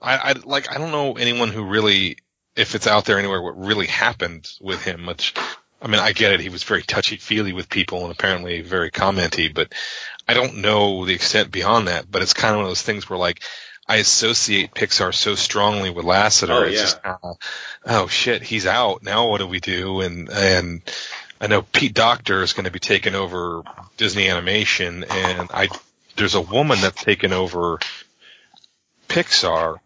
I, 0.00 0.16
I 0.16 0.32
like 0.44 0.70
I 0.74 0.78
don't 0.78 0.92
know 0.92 1.12
anyone 1.14 1.48
who 1.48 1.64
really 1.64 2.18
if 2.56 2.74
it's 2.74 2.86
out 2.86 3.04
there 3.04 3.18
anywhere 3.18 3.42
what 3.42 3.58
really 3.58 3.86
happened 3.86 4.48
with 4.60 4.82
him 4.84 5.02
much 5.02 5.34
I 5.80 5.88
mean 5.88 6.00
I 6.00 6.12
get 6.12 6.32
it 6.32 6.40
he 6.40 6.48
was 6.50 6.62
very 6.62 6.82
touchy 6.82 7.16
feely 7.16 7.52
with 7.52 7.68
people 7.68 8.02
and 8.02 8.12
apparently 8.12 8.60
very 8.60 8.90
commenty 8.90 9.52
but 9.52 9.72
I 10.28 10.34
don't 10.34 10.58
know 10.58 11.04
the 11.06 11.14
extent 11.14 11.50
beyond 11.50 11.88
that 11.88 12.10
but 12.10 12.22
it's 12.22 12.34
kind 12.34 12.52
of 12.52 12.58
one 12.58 12.64
of 12.66 12.70
those 12.70 12.82
things 12.82 13.08
where 13.08 13.18
like 13.18 13.42
I 13.86 13.96
associate 13.96 14.74
Pixar 14.74 15.14
so 15.14 15.34
strongly 15.34 15.90
with 15.90 16.04
Lasseter. 16.04 16.50
Oh, 16.50 16.62
it's 16.62 16.76
yeah. 16.76 16.82
just 16.82 17.02
kinda, 17.02 17.34
oh 17.86 18.06
shit 18.06 18.42
he's 18.42 18.66
out. 18.66 19.02
Now 19.02 19.28
what 19.28 19.38
do 19.38 19.46
we 19.46 19.60
do? 19.60 20.00
And 20.00 20.30
and 20.30 20.82
I 21.40 21.48
know 21.48 21.62
Pete 21.62 21.94
Docter 21.94 22.42
is 22.42 22.54
going 22.54 22.64
to 22.64 22.70
be 22.70 22.78
taking 22.78 23.14
over 23.14 23.62
Disney 23.96 24.28
Animation 24.28 25.04
and 25.04 25.50
I 25.52 25.68
there's 26.16 26.34
a 26.34 26.40
woman 26.40 26.80
that's 26.80 27.02
taken 27.02 27.32
over 27.32 27.78
Pixar, 29.08 29.78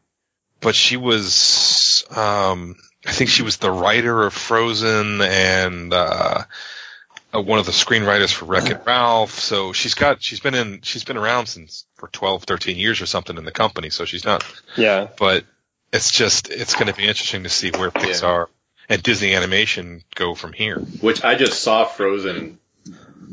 but 0.60 0.74
she 0.74 0.96
was, 0.96 2.04
um, 2.10 2.76
I 3.06 3.12
think 3.12 3.30
she 3.30 3.42
was 3.42 3.56
the 3.56 3.70
writer 3.70 4.24
of 4.24 4.34
Frozen 4.34 5.20
and, 5.20 5.92
uh, 5.92 6.42
uh, 7.34 7.40
one 7.40 7.58
of 7.58 7.66
the 7.66 7.72
screenwriters 7.72 8.32
for 8.32 8.46
Wreck-It 8.46 8.82
Ralph. 8.86 9.38
So 9.38 9.72
she's 9.72 9.94
got, 9.94 10.22
she's 10.22 10.40
been 10.40 10.54
in, 10.54 10.80
she's 10.82 11.04
been 11.04 11.16
around 11.16 11.46
since 11.46 11.84
for 11.96 12.08
12, 12.08 12.44
13 12.44 12.76
years 12.76 13.00
or 13.00 13.06
something 13.06 13.36
in 13.36 13.44
the 13.44 13.52
company. 13.52 13.90
So 13.90 14.04
she's 14.04 14.24
not, 14.24 14.44
Yeah. 14.76 15.08
but 15.18 15.44
it's 15.92 16.10
just, 16.12 16.50
it's 16.50 16.74
going 16.74 16.86
to 16.88 16.94
be 16.94 17.06
interesting 17.06 17.42
to 17.44 17.48
see 17.48 17.70
where 17.70 17.90
Pixar 17.90 18.46
and 18.88 19.02
Disney 19.02 19.34
Animation 19.34 20.02
go 20.14 20.34
from 20.34 20.52
here. 20.52 20.78
which 20.78 21.22
I 21.24 21.34
just 21.34 21.62
saw 21.62 21.84
Frozen 21.84 22.58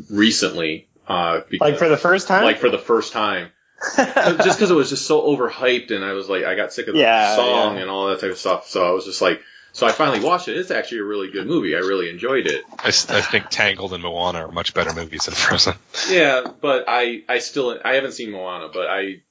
recently. 0.10 0.88
Uh, 1.08 1.42
because, 1.50 1.72
Like 1.72 1.78
for 1.80 1.90
the 1.90 1.98
first 1.98 2.28
time? 2.28 2.44
like 2.44 2.58
for 2.58 2.70
the 2.70 2.78
first 2.80 3.14
time. 3.14 3.50
just 3.98 4.58
because 4.58 4.72
it 4.72 4.74
was 4.76 4.90
just 4.90 5.06
so 5.06 5.22
overhyped, 5.22 5.92
and 5.92 6.04
I 6.04 6.14
was 6.14 6.30
like, 6.30 6.44
I 6.46 6.56
got 6.56 6.72
sick 6.74 6.88
of 6.88 6.94
the 6.96 7.00
Yeah, 7.02 7.36
song 7.36 7.76
yeah. 7.76 7.82
and 7.82 7.90
all 7.92 8.08
that 8.08 8.20
type 8.22 8.32
of 8.32 8.38
stuff. 8.38 8.68
So 8.68 8.86
I 8.88 8.92
was 8.92 9.06
just 9.06 9.22
like, 9.22 9.42
so 9.76 9.86
I 9.86 9.92
finally 9.92 10.22
watched 10.22 10.48
it. 10.48 10.56
It's 10.56 10.72
actually 10.72 11.00
a 11.00 11.04
really 11.04 11.30
good 11.30 11.48
movie. 11.48 11.76
I 11.76 11.80
really 11.80 12.10
enjoyed 12.10 12.48
it. 12.48 12.64
I, 12.80 12.88
I 12.88 12.92
think 12.92 13.50
Tangled 13.50 13.92
and 13.92 14.02
Moana 14.02 14.48
are 14.48 14.52
much 14.52 14.74
better 14.74 14.94
movies 14.94 15.26
than 15.26 15.34
Frozen. 15.36 15.74
Yeah, 16.10 16.44
but 16.62 16.86
I, 16.88 17.24
I 17.28 17.40
still, 17.40 17.78
I 17.84 17.96
haven't 17.96 18.14
seen 18.14 18.32
Moana, 18.32 18.70
but 18.74 18.88
I, 18.88 19.22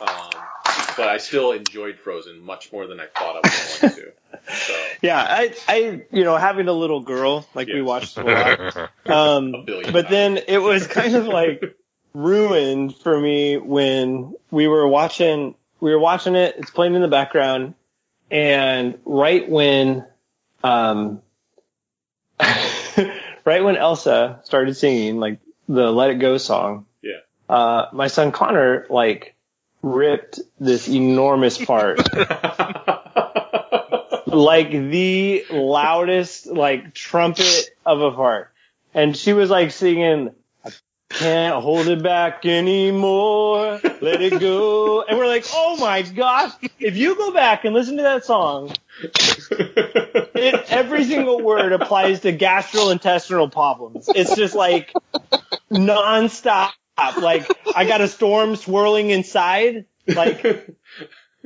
um, 0.00 0.30
but 0.96 1.08
I 1.08 1.18
still 1.18 1.52
enjoyed 1.52 1.98
Frozen 1.98 2.40
much 2.40 2.72
more 2.72 2.86
than 2.86 2.98
I 2.98 3.08
thought 3.08 3.36
I 3.36 3.40
was 3.46 3.78
going 3.78 3.92
to. 3.92 4.52
So 4.54 4.72
yeah, 5.02 5.22
I, 5.22 5.54
I, 5.68 6.02
you 6.10 6.24
know, 6.24 6.38
having 6.38 6.66
a 6.68 6.72
little 6.72 7.00
girl, 7.00 7.46
like 7.54 7.68
we 7.68 7.82
watched 7.82 8.16
a 8.16 8.22
lot. 8.22 8.90
Um, 9.06 9.54
A 9.54 9.62
billion 9.64 9.92
but 9.92 10.08
then 10.08 10.38
it 10.48 10.56
was 10.56 10.86
kind 10.86 11.14
of 11.14 11.26
like 11.26 11.76
ruined 12.14 12.96
for 12.96 13.20
me 13.20 13.58
when 13.58 14.34
we 14.50 14.66
were 14.66 14.88
watching, 14.88 15.56
we 15.78 15.90
were 15.90 15.98
watching 15.98 16.36
it, 16.36 16.54
it's 16.56 16.70
playing 16.70 16.94
in 16.94 17.02
the 17.02 17.08
background, 17.08 17.74
and 18.34 18.98
right 19.04 19.48
when, 19.48 20.04
um, 20.64 21.22
right 23.44 23.62
when 23.62 23.76
Elsa 23.76 24.40
started 24.44 24.74
singing, 24.76 25.18
like 25.20 25.38
the 25.68 25.90
Let 25.92 26.10
It 26.10 26.18
Go 26.18 26.36
song, 26.38 26.86
Yeah. 27.00 27.20
uh, 27.48 27.86
my 27.92 28.08
son 28.08 28.32
Connor, 28.32 28.86
like, 28.90 29.34
ripped 29.82 30.40
this 30.58 30.88
enormous 30.88 31.62
part. 31.64 31.98
like 34.26 34.70
the 34.70 35.44
loudest 35.50 36.46
like 36.46 36.92
trumpet 36.94 37.70
of 37.86 38.00
a 38.00 38.10
fart. 38.12 38.50
And 38.94 39.16
she 39.16 39.32
was 39.32 39.50
like 39.50 39.70
singing, 39.70 40.30
can't 41.18 41.62
hold 41.62 41.88
it 41.88 42.02
back 42.02 42.44
anymore. 42.44 43.80
Let 44.00 44.22
it 44.22 44.40
go. 44.40 45.02
And 45.02 45.18
we're 45.18 45.26
like, 45.26 45.46
oh 45.52 45.76
my 45.78 46.02
gosh. 46.02 46.52
If 46.78 46.96
you 46.96 47.16
go 47.16 47.32
back 47.32 47.64
and 47.64 47.74
listen 47.74 47.96
to 47.96 48.02
that 48.02 48.24
song, 48.24 48.72
it, 49.00 50.64
every 50.70 51.04
single 51.04 51.40
word 51.40 51.72
applies 51.72 52.20
to 52.20 52.36
gastrointestinal 52.36 53.52
problems. 53.52 54.08
It's 54.14 54.34
just 54.34 54.54
like 54.54 54.92
nonstop. 55.70 56.70
Like 56.96 57.48
I 57.74 57.84
got 57.84 58.00
a 58.00 58.08
storm 58.08 58.56
swirling 58.56 59.10
inside. 59.10 59.86
Like 60.06 60.44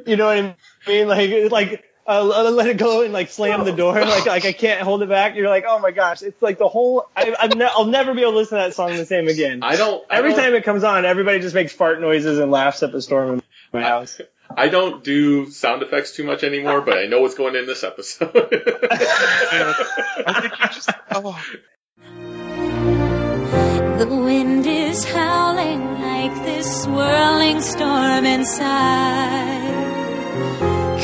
you 0.07 0.17
know 0.17 0.27
what 0.27 0.39
I 0.39 0.57
mean? 0.87 1.09
Like, 1.09 1.51
like, 1.51 1.85
uh, 2.09 2.25
let 2.25 2.53
let 2.55 2.67
it 2.69 2.79
go 2.79 3.03
and 3.03 3.13
like 3.13 3.29
slam 3.31 3.65
the 3.65 3.73
door. 3.73 3.95
Like, 4.01 4.25
like 4.27 4.45
I 4.47 4.53
can't 4.53 4.81
hold 4.81 5.03
it 5.03 5.09
back. 5.11 5.37
You're 5.37 5.49
like, 5.51 5.65
oh 5.69 5.79
my 5.79 5.91
gosh, 5.91 6.23
it's 6.23 6.41
like 6.41 6.57
the 6.59 6.69
whole. 6.69 7.07
I, 7.15 7.35
I've 7.39 7.55
ne- 7.55 7.67
I'll 7.71 7.85
never 7.85 8.15
be 8.15 8.23
able 8.23 8.33
to 8.33 8.39
listen 8.39 8.57
to 8.59 8.65
that 8.65 8.75
song 8.75 8.97
the 8.97 9.05
same 9.05 9.29
again. 9.29 9.63
I 9.63 9.77
don't. 9.77 10.03
I 10.11 10.17
Every 10.19 10.31
don't- 10.31 10.41
time 10.41 10.55
it 10.55 10.65
comes 10.65 10.85
on, 10.85 11.05
everybody 11.05 11.41
just 11.41 11.55
makes 11.55 11.73
fart 11.73 12.01
noises 12.01 12.39
and 12.39 12.51
laughs 12.51 12.83
at 12.83 12.93
the 12.93 13.03
storm 13.03 13.35
in 13.35 13.43
my 13.73 13.83
house. 13.83 14.21
I 14.57 14.69
don't 14.69 15.05
do 15.05 15.51
sound 15.51 15.83
effects 15.83 16.13
too 16.17 16.25
much 16.25 16.43
anymore, 16.43 16.81
but 16.81 16.97
I 16.97 17.05
know 17.07 17.21
what's 17.21 17.35
going 17.35 17.55
in 17.55 17.67
this 17.67 17.85
episode. 17.85 18.31
I 18.91 20.41
think 20.41 20.59
you 20.59 20.69
just, 20.69 20.89
oh. 21.11 21.39
The 23.99 24.07
wind 24.07 24.67
is 24.67 25.05
howling 25.05 26.01
like 26.01 26.35
this 26.47 26.85
swirling 26.85 27.61
storm 27.61 28.25
inside. 28.25 29.75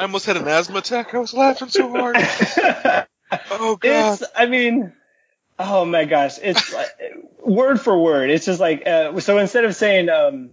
I 0.00 0.04
almost 0.04 0.24
had 0.24 0.38
an 0.38 0.48
asthma 0.48 0.78
attack. 0.78 1.14
I 1.14 1.18
was 1.18 1.34
laughing 1.34 1.68
so 1.68 1.90
hard. 1.90 2.16
oh 3.50 3.76
god. 3.76 4.14
It's, 4.22 4.24
I 4.34 4.46
mean, 4.46 4.94
oh 5.58 5.84
my 5.84 6.06
gosh, 6.06 6.38
it's 6.42 6.72
like, 6.72 6.88
word 7.44 7.78
for 7.80 7.98
word. 8.02 8.30
It's 8.30 8.46
just 8.46 8.60
like, 8.60 8.86
uh, 8.86 9.20
so 9.20 9.36
instead 9.36 9.66
of 9.66 9.76
saying, 9.76 10.08
um, 10.08 10.50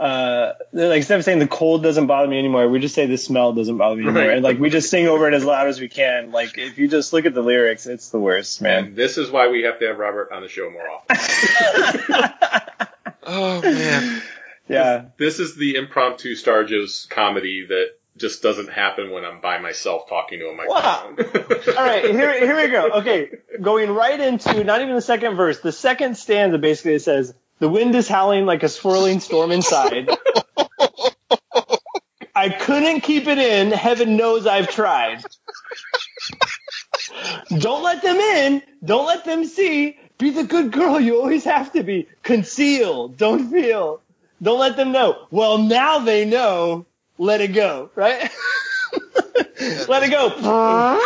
uh, 0.00 0.54
like 0.72 0.96
instead 0.96 1.18
of 1.18 1.24
saying 1.26 1.38
the 1.38 1.46
cold 1.46 1.82
doesn't 1.82 2.06
bother 2.06 2.26
me 2.28 2.38
anymore, 2.38 2.66
we 2.68 2.80
just 2.80 2.94
say 2.94 3.04
the 3.04 3.18
smell 3.18 3.52
doesn't 3.52 3.76
bother 3.76 3.96
me 3.96 4.04
anymore, 4.04 4.22
Right. 4.22 4.32
and 4.36 4.42
like 4.42 4.58
we 4.58 4.70
just 4.70 4.88
sing 4.88 5.06
over 5.06 5.28
it 5.28 5.34
as 5.34 5.44
loud 5.44 5.68
as 5.68 5.78
we 5.78 5.88
can. 5.90 6.32
Like 6.32 6.56
if 6.56 6.78
you 6.78 6.88
just 6.88 7.12
look 7.12 7.26
at 7.26 7.34
the 7.34 7.42
lyrics, 7.42 7.86
it's 7.86 8.08
the 8.08 8.18
worst, 8.18 8.62
man. 8.62 8.84
and 8.86 8.96
this 8.96 9.18
is 9.18 9.30
why 9.30 9.48
we 9.48 9.64
have 9.64 9.78
to 9.80 9.86
have 9.86 9.98
Robert 9.98 10.32
on 10.32 10.40
the 10.40 10.48
show 10.48 10.70
more 10.70 10.88
often. 10.88 12.32
Oh 13.24 13.62
man. 13.62 14.20
Yeah, 14.68 15.04
this 15.16 15.38
is 15.38 15.54
the 15.56 15.76
impromptu 15.76 16.34
Starjo's 16.34 17.06
comedy 17.08 17.66
that 17.66 17.90
just 18.16 18.42
doesn't 18.42 18.68
happen 18.68 19.10
when 19.10 19.24
I'm 19.24 19.40
by 19.40 19.58
myself 19.58 20.08
talking 20.08 20.38
to 20.40 20.48
a 20.48 20.54
microphone. 20.54 21.74
All 21.76 21.84
right, 21.84 22.04
here, 22.04 22.38
here 22.38 22.56
we 22.56 22.68
go. 22.68 22.90
Okay, 23.00 23.30
going 23.60 23.90
right 23.90 24.20
into 24.20 24.64
not 24.64 24.82
even 24.82 24.94
the 24.94 25.00
second 25.00 25.36
verse. 25.36 25.60
The 25.60 25.72
second 25.72 26.16
stanza 26.16 26.58
basically 26.58 26.98
says, 26.98 27.34
"The 27.58 27.68
wind 27.68 27.94
is 27.94 28.08
howling 28.08 28.44
like 28.44 28.62
a 28.62 28.68
swirling 28.68 29.20
storm 29.20 29.50
inside. 29.50 30.10
I 32.34 32.48
couldn't 32.48 33.02
keep 33.02 33.26
it 33.28 33.38
in. 33.38 33.70
Heaven 33.70 34.16
knows 34.16 34.46
I've 34.46 34.68
tried. 34.68 35.22
Don't 37.58 37.82
let 37.82 38.02
them 38.02 38.16
in. 38.16 38.62
Don't 38.84 39.06
let 39.06 39.24
them 39.24 39.44
see. 39.44 39.98
Be 40.18 40.30
the 40.30 40.44
good 40.44 40.72
girl 40.72 41.00
you 41.00 41.20
always 41.20 41.44
have 41.44 41.72
to 41.72 41.82
be. 41.82 42.08
Conceal. 42.22 43.08
Don't 43.08 43.50
feel. 43.50 44.00
Don't 44.40 44.58
let 44.58 44.76
them 44.76 44.92
know. 44.92 45.26
Well, 45.30 45.58
now 45.58 46.00
they 46.00 46.24
know. 46.24 46.86
Let 47.18 47.40
it 47.40 47.48
go. 47.48 47.90
Right? 47.94 48.30
let 49.88 50.02
it 50.02 50.10
go. 50.10 51.00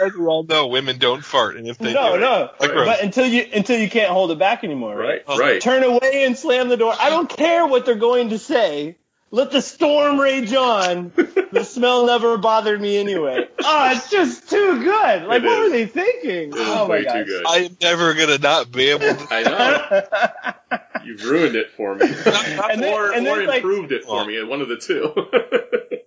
As 0.00 0.12
we 0.14 0.26
all 0.26 0.44
know, 0.44 0.66
women 0.66 0.98
don't 0.98 1.24
fart, 1.24 1.56
and 1.56 1.68
if 1.68 1.78
they 1.78 1.92
no, 1.92 2.14
do, 2.14 2.20
no. 2.20 2.50
Like 2.58 2.72
Rose. 2.72 2.86
But 2.86 3.02
until 3.02 3.26
you 3.26 3.46
until 3.52 3.78
you 3.78 3.88
can't 3.88 4.10
hold 4.10 4.30
it 4.30 4.38
back 4.38 4.64
anymore, 4.64 4.96
right? 4.96 5.22
right, 5.28 5.38
right. 5.38 5.60
Turn 5.60 5.84
away 5.84 6.24
and 6.24 6.36
slam 6.36 6.68
the 6.68 6.76
door. 6.76 6.94
I 6.98 7.10
don't 7.10 7.28
care 7.28 7.66
what 7.66 7.86
they're 7.86 7.94
going 7.94 8.30
to 8.30 8.38
say. 8.38 8.96
Let 9.34 9.50
the 9.50 9.60
storm 9.62 10.20
rage 10.20 10.52
on. 10.54 11.10
the 11.16 11.64
smell 11.64 12.06
never 12.06 12.38
bothered 12.38 12.80
me 12.80 12.96
anyway. 12.98 13.48
Oh, 13.64 13.90
it's 13.92 14.08
just 14.08 14.48
too 14.48 14.78
good. 14.82 15.24
Like, 15.24 15.42
It 15.42 15.46
what 15.46 15.58
is. 15.58 15.64
were 15.64 15.70
they 15.70 15.86
thinking? 15.86 16.48
It 16.50 16.54
is 16.54 16.68
oh 16.68 16.86
my 16.86 16.88
way 16.88 17.04
gosh. 17.04 17.14
too 17.14 17.24
good. 17.24 17.44
I 17.48 17.56
am 17.64 17.76
never 17.82 18.14
gonna 18.14 18.38
not 18.38 18.70
be 18.70 18.90
able 18.90 19.00
to. 19.00 19.26
I 19.30 19.42
know. 19.42 20.80
You've 21.04 21.24
ruined 21.24 21.56
it 21.56 21.72
for 21.76 21.96
me. 21.96 22.06
And 22.06 22.80
then- 22.80 22.94
or 22.94 23.12
and 23.12 23.26
then, 23.26 23.40
or 23.40 23.44
like- 23.46 23.56
improved 23.64 23.90
it 23.90 24.04
for 24.04 24.24
me, 24.24 24.40
one 24.44 24.60
of 24.60 24.68
the 24.68 24.76
two. 24.76 25.12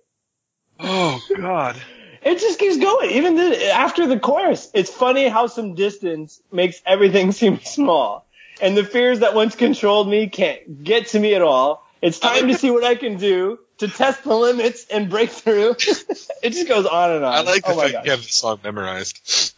Oh 0.80 1.20
god. 1.36 1.76
It 2.22 2.38
just 2.38 2.58
keeps 2.58 2.78
going. 2.78 3.10
Even 3.10 3.34
the, 3.36 3.72
after 3.72 4.06
the 4.06 4.18
chorus, 4.18 4.70
it's 4.74 4.90
funny 4.90 5.28
how 5.28 5.46
some 5.48 5.74
distance 5.74 6.40
makes 6.52 6.80
everything 6.86 7.32
seem 7.40 7.60
small. 7.60 8.26
And 8.60 8.76
the 8.76 8.84
fears 8.84 9.20
that 9.20 9.34
once 9.34 9.54
controlled 9.54 10.08
me 10.08 10.28
can't 10.28 10.82
get 10.82 11.08
to 11.08 11.18
me 11.18 11.34
at 11.34 11.42
all. 11.42 11.84
It's 12.00 12.18
time 12.18 12.48
to 12.48 12.54
see 12.54 12.70
what 12.70 12.84
I 12.84 12.94
can 12.94 13.16
do 13.16 13.58
to 13.78 13.88
test 13.88 14.24
the 14.24 14.34
limits 14.34 14.86
and 14.90 15.08
break 15.08 15.30
through. 15.30 15.70
it 15.78 16.50
just 16.50 16.68
goes 16.68 16.86
on 16.86 17.10
and 17.12 17.24
on. 17.24 17.32
I 17.32 17.40
like 17.40 17.64
the 17.64 17.72
oh 17.72 17.80
fact 17.80 17.92
gosh. 17.92 18.04
you 18.04 18.10
have 18.10 18.22
the 18.22 18.28
song 18.28 18.60
memorized 18.62 19.54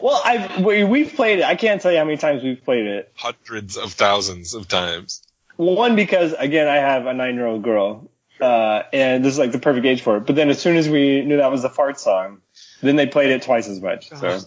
Well, 0.00 0.20
I've, 0.24 0.64
we, 0.64 0.84
we've 0.84 1.14
played 1.14 1.40
it. 1.40 1.44
I 1.44 1.56
can't 1.56 1.80
tell 1.80 1.92
you 1.92 1.98
how 1.98 2.04
many 2.04 2.16
times 2.16 2.42
we've 2.42 2.62
played 2.62 2.86
it. 2.86 3.12
hundreds 3.16 3.76
of 3.76 3.92
thousands 3.92 4.54
of 4.54 4.68
times. 4.68 5.22
One, 5.56 5.96
because 5.96 6.34
again, 6.34 6.68
I 6.68 6.76
have 6.76 7.06
a 7.06 7.14
nine 7.14 7.34
year 7.34 7.46
old 7.46 7.62
girl, 7.64 8.08
uh, 8.40 8.82
and 8.92 9.24
this 9.24 9.32
is 9.32 9.38
like 9.38 9.52
the 9.52 9.58
perfect 9.58 9.86
age 9.86 10.02
for 10.02 10.18
it. 10.18 10.26
But 10.26 10.36
then 10.36 10.50
as 10.50 10.60
soon 10.60 10.76
as 10.76 10.88
we 10.88 11.22
knew 11.22 11.38
that 11.38 11.50
was 11.50 11.62
the 11.62 11.68
fart 11.68 11.98
song, 11.98 12.42
then 12.80 12.96
they 12.96 13.06
played 13.06 13.30
it 13.30 13.42
twice 13.42 13.68
as 13.68 13.80
much. 13.80 14.08
So, 14.10 14.40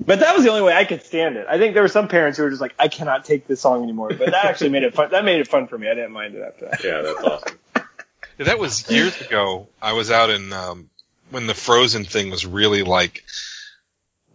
but 0.00 0.20
that 0.20 0.34
was 0.34 0.44
the 0.44 0.50
only 0.50 0.62
way 0.62 0.74
I 0.74 0.84
could 0.84 1.02
stand 1.02 1.36
it. 1.36 1.46
I 1.48 1.58
think 1.58 1.74
there 1.74 1.82
were 1.82 1.88
some 1.88 2.08
parents 2.08 2.36
who 2.38 2.44
were 2.44 2.50
just 2.50 2.60
like, 2.60 2.74
I 2.78 2.88
cannot 2.88 3.24
take 3.24 3.46
this 3.46 3.60
song 3.60 3.82
anymore. 3.82 4.08
But 4.08 4.30
that 4.30 4.44
actually 4.44 4.70
made 4.70 4.82
it 4.82 4.94
fun. 4.94 5.10
That 5.10 5.24
made 5.24 5.40
it 5.40 5.48
fun 5.48 5.66
for 5.66 5.78
me. 5.78 5.88
I 5.88 5.94
didn't 5.94 6.12
mind 6.12 6.34
it 6.34 6.42
after 6.42 6.68
that. 6.68 6.84
Yeah, 6.84 7.02
that's 7.02 7.22
awesome. 7.22 7.58
Yeah, 8.36 8.46
that 8.46 8.58
was 8.58 8.90
years 8.90 9.20
ago. 9.20 9.68
I 9.80 9.92
was 9.92 10.10
out 10.10 10.28
in 10.28 10.52
um, 10.52 10.90
when 11.30 11.46
the 11.46 11.54
Frozen 11.54 12.04
thing 12.04 12.30
was 12.30 12.44
really 12.44 12.82
like 12.82 13.22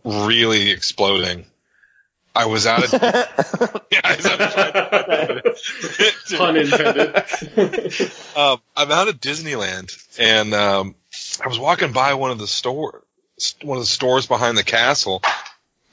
really 0.05 0.71
exploding. 0.71 1.45
I 2.33 2.45
was 2.45 2.65
out 2.65 2.93
at 2.93 3.01
yeah, 3.91 4.01
I 4.03 4.15
was 4.15 4.25
out 4.25 4.41
at- 4.41 6.37
Pun 6.37 6.55
intended. 6.55 7.15
um, 8.37 8.61
I'm 8.77 8.91
out 8.91 9.09
at 9.09 9.19
Disneyland, 9.19 9.91
and 10.17 10.53
um, 10.53 10.95
I 11.43 11.49
was 11.49 11.59
walking 11.59 11.91
by 11.91 12.13
one 12.13 12.31
of 12.31 12.37
the 12.37 12.47
store, 12.47 13.03
one 13.63 13.77
of 13.79 13.83
the 13.83 13.87
stores 13.87 14.27
behind 14.27 14.57
the 14.57 14.63
castle, 14.63 15.21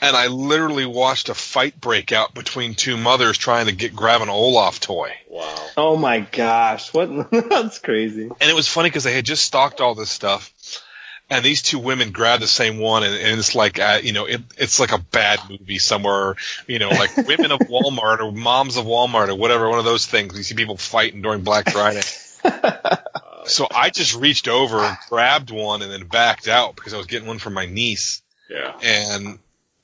and 0.00 0.14
I 0.16 0.26
literally 0.28 0.86
watched 0.86 1.28
a 1.28 1.34
fight 1.34 1.80
break 1.80 2.12
out 2.12 2.34
between 2.34 2.74
two 2.74 2.96
mothers 2.96 3.38
trying 3.38 3.66
to 3.66 3.72
get 3.72 3.94
grab 3.96 4.20
an 4.22 4.28
Olaf 4.28 4.80
toy. 4.80 5.12
wow. 5.30 5.66
Oh 5.76 5.96
my 5.96 6.20
gosh. 6.20 6.92
What? 6.94 7.30
That's 7.48 7.78
crazy. 7.78 8.24
And 8.24 8.50
it 8.50 8.54
was 8.54 8.68
funny 8.68 8.88
because 8.88 9.04
they 9.04 9.14
had 9.14 9.24
just 9.24 9.44
stocked 9.44 9.80
all 9.80 9.94
this 9.94 10.10
stuff, 10.10 10.52
and 11.28 11.44
these 11.44 11.62
two 11.62 11.78
women 11.78 12.12
grabbed 12.12 12.42
the 12.42 12.46
same 12.46 12.78
one, 12.78 13.02
and, 13.02 13.14
and 13.14 13.38
it's 13.38 13.54
like, 13.54 13.78
uh, 13.78 13.98
you 14.02 14.12
know, 14.12 14.26
it, 14.26 14.40
it's 14.56 14.78
like 14.80 14.92
a 14.92 14.98
bad 14.98 15.40
movie 15.50 15.78
somewhere, 15.78 16.36
you 16.66 16.78
know, 16.78 16.88
like 16.90 17.16
Women 17.26 17.52
of 17.52 17.58
Walmart 17.60 18.20
or 18.20 18.30
Moms 18.32 18.76
of 18.76 18.84
Walmart 18.86 19.28
or 19.28 19.34
whatever, 19.34 19.68
one 19.68 19.78
of 19.78 19.84
those 19.84 20.06
things. 20.06 20.36
You 20.36 20.44
see 20.44 20.54
people 20.54 20.76
fighting 20.76 21.22
during 21.22 21.42
Black 21.42 21.70
Friday. 21.70 22.02
so 23.44 23.66
I 23.74 23.90
just 23.90 24.14
reached 24.16 24.48
over 24.48 24.78
and 24.78 24.96
grabbed 25.08 25.50
one 25.50 25.82
and 25.82 25.90
then 25.92 26.06
backed 26.06 26.48
out 26.48 26.76
because 26.76 26.94
I 26.94 26.96
was 26.96 27.06
getting 27.06 27.28
one 27.28 27.38
for 27.38 27.50
my 27.50 27.66
niece, 27.66 28.22
Yeah. 28.48 28.78
and 28.82 29.38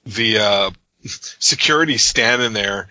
the 0.04 0.38
uh, 0.38 0.70
security 1.04 1.98
standing 1.98 2.52
there, 2.52 2.88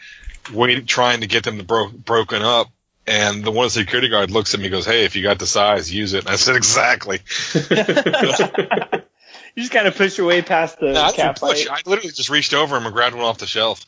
waiting, 0.53 0.85
trying 0.85 1.21
to 1.21 1.27
get 1.27 1.43
them 1.43 1.57
to 1.57 1.63
bro- 1.63 1.89
broken 1.89 2.41
up. 2.41 2.67
And 3.07 3.43
the 3.43 3.51
one 3.51 3.69
security 3.69 4.09
guard 4.09 4.29
looks 4.31 4.53
at 4.53 4.59
me 4.59 4.67
and 4.67 4.71
goes, 4.73 4.85
Hey, 4.85 5.05
if 5.05 5.15
you 5.15 5.23
got 5.23 5.39
the 5.39 5.47
size, 5.47 5.91
use 5.91 6.13
it. 6.13 6.19
And 6.25 6.29
I 6.29 6.35
said, 6.35 6.55
exactly. 6.55 7.19
You 9.53 9.63
just 9.63 9.73
kind 9.73 9.85
of 9.87 9.97
push 9.97 10.17
your 10.17 10.27
way 10.27 10.41
past 10.41 10.79
the 10.79 10.97
I, 10.97 11.11
cat 11.11 11.37
push. 11.37 11.65
fight. 11.65 11.83
I 11.85 11.89
literally 11.89 12.11
just 12.11 12.29
reached 12.29 12.53
over 12.53 12.77
him 12.77 12.85
and 12.85 12.93
grabbed 12.93 13.15
one 13.15 13.25
off 13.25 13.37
the 13.39 13.47
shelf. 13.47 13.85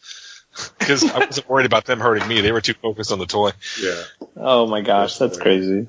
Because 0.78 1.04
I 1.04 1.26
wasn't 1.26 1.50
worried 1.50 1.66
about 1.66 1.86
them 1.86 2.00
hurting 2.00 2.28
me. 2.28 2.42
They 2.42 2.52
were 2.52 2.62
too 2.62 2.76
focused 2.76 3.12
on 3.12 3.18
the 3.18 3.26
toy. 3.26 3.52
Yeah. 3.82 4.04
Oh 4.38 4.68
my 4.68 4.82
gosh, 4.82 5.18
that's 5.18 5.36
crazy. 5.40 5.88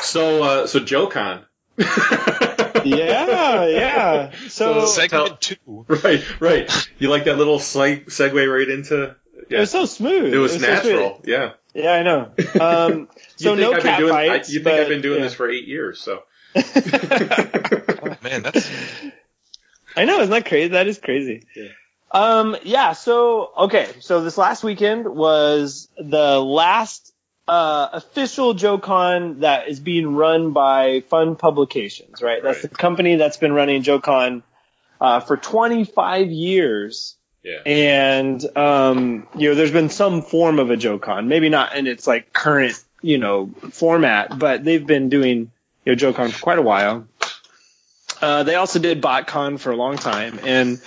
So, 0.00 0.42
uh, 0.42 0.66
so 0.66 0.80
JoeCon. 0.80 1.44
Yeah, 2.86 3.66
yeah. 3.66 4.30
So, 4.48 4.86
Segment 4.86 5.40
two. 5.40 5.84
right, 5.88 6.40
right. 6.40 6.88
You 6.98 7.08
like 7.08 7.24
that 7.24 7.38
little 7.38 7.58
slight 7.58 8.06
segue 8.06 8.58
right 8.58 8.68
into? 8.68 9.14
Yeah. 9.48 9.58
it 9.58 9.60
was 9.60 9.70
so 9.70 9.86
smooth. 9.86 10.32
It 10.34 10.38
was 10.38 10.54
so 10.54 10.58
natural. 10.60 11.20
yeah. 11.24 11.52
yeah, 11.74 11.92
I 11.92 12.02
know. 12.02 12.32
Um, 12.60 13.08
so 13.36 13.54
no 13.54 13.72
I've 13.72 13.82
cat 13.82 13.98
been 13.98 14.08
doing, 14.08 14.12
fights. 14.12 14.48
I, 14.48 14.52
you 14.52 14.58
think 14.60 14.64
but, 14.64 14.80
I've 14.80 14.88
been 14.88 15.02
doing 15.02 15.18
yeah. 15.18 15.24
this 15.24 15.34
for 15.34 15.48
eight 15.48 15.68
years? 15.68 16.00
So. 16.00 16.22
Man, 18.22 18.42
that's 18.42 18.70
I 19.96 20.04
know, 20.04 20.20
isn't 20.20 20.30
that 20.30 20.46
crazy? 20.46 20.68
That 20.68 20.86
is 20.86 20.98
crazy. 20.98 21.46
Yeah. 21.54 21.68
Um, 22.10 22.56
yeah, 22.62 22.92
so, 22.92 23.50
okay, 23.56 23.88
so 24.00 24.22
this 24.22 24.38
last 24.38 24.62
weekend 24.62 25.08
was 25.08 25.88
the 25.98 26.40
last, 26.40 27.12
uh, 27.48 27.88
official 27.92 28.54
JoeCon 28.54 29.40
that 29.40 29.68
is 29.68 29.78
being 29.80 30.14
run 30.14 30.52
by 30.52 31.00
Fun 31.08 31.36
Publications, 31.36 32.20
right? 32.20 32.42
That's 32.42 32.62
the 32.62 32.68
company 32.68 33.16
that's 33.16 33.36
been 33.36 33.52
running 33.52 33.82
JoeCon, 33.82 34.42
uh, 35.00 35.20
for 35.20 35.36
25 35.36 36.30
years. 36.30 37.16
Yeah. 37.42 37.60
And, 37.64 38.56
um, 38.56 39.28
you 39.36 39.48
know, 39.48 39.54
there's 39.54 39.70
been 39.70 39.90
some 39.90 40.22
form 40.22 40.58
of 40.58 40.70
a 40.70 40.76
JoeCon, 40.76 41.26
maybe 41.28 41.48
not 41.48 41.76
in 41.76 41.86
its 41.86 42.06
like 42.06 42.32
current, 42.32 42.82
you 43.02 43.18
know, 43.18 43.50
format, 43.70 44.36
but 44.36 44.64
they've 44.64 44.84
been 44.84 45.08
doing, 45.08 45.52
you 45.84 45.94
know, 45.94 45.96
JoeCon 45.96 46.32
for 46.32 46.40
quite 46.40 46.58
a 46.58 46.62
while. 46.62 47.06
Uh, 48.20 48.42
they 48.42 48.56
also 48.56 48.80
did 48.80 49.00
BotCon 49.00 49.60
for 49.60 49.70
a 49.70 49.76
long 49.76 49.96
time. 49.96 50.40
And 50.42 50.80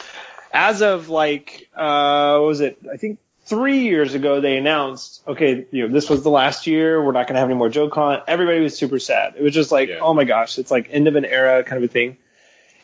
as 0.51 0.81
of 0.81 1.07
like, 1.07 1.69
uh, 1.75 2.39
what 2.39 2.47
was 2.47 2.59
it? 2.59 2.79
I 2.91 2.97
think 2.97 3.19
three 3.49 3.79
years 3.79 4.13
ago, 4.13 4.39
they 4.41 4.57
announced, 4.57 5.23
okay, 5.27 5.65
you 5.71 5.87
know, 5.87 5.93
this 5.93 6.09
was 6.09 6.23
the 6.23 6.29
last 6.29 6.67
year. 6.67 7.03
We're 7.03 7.11
not 7.11 7.27
going 7.27 7.33
to 7.33 7.39
have 7.39 7.49
any 7.49 7.57
more 7.57 7.69
JoeCon. 7.69 8.23
Everybody 8.27 8.59
was 8.59 8.77
super 8.77 8.99
sad. 8.99 9.33
It 9.37 9.41
was 9.43 9.53
just 9.53 9.71
like, 9.71 9.89
Yeah. 9.89 9.99
oh 10.01 10.13
my 10.13 10.23
gosh, 10.23 10.57
it's 10.59 10.71
like 10.71 10.87
end 10.91 11.07
of 11.07 11.15
an 11.15 11.25
era 11.25 11.63
kind 11.63 11.83
of 11.83 11.89
a 11.89 11.91
thing. 11.91 12.17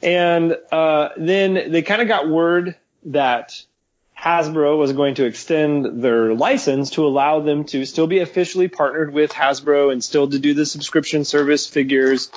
And, 0.01 0.57
uh, 0.71 1.09
then 1.17 1.71
they 1.71 1.81
kind 1.83 2.01
of 2.01 2.07
got 2.07 2.27
word 2.27 2.75
that 3.05 3.61
Hasbro 4.19 4.77
was 4.77 4.91
going 4.93 5.15
to 5.15 5.25
extend 5.25 6.01
their 6.03 6.33
license 6.33 6.91
to 6.91 7.05
allow 7.05 7.41
them 7.41 7.65
to 7.65 7.85
still 7.85 8.07
be 8.07 8.19
officially 8.19 8.67
partnered 8.67 9.13
with 9.13 9.31
Hasbro 9.31 9.91
and 9.91 10.03
still 10.03 10.27
to 10.29 10.39
do 10.39 10.53
the 10.53 10.65
subscription 10.65 11.25
service 11.25 11.67
figures. 11.67 12.31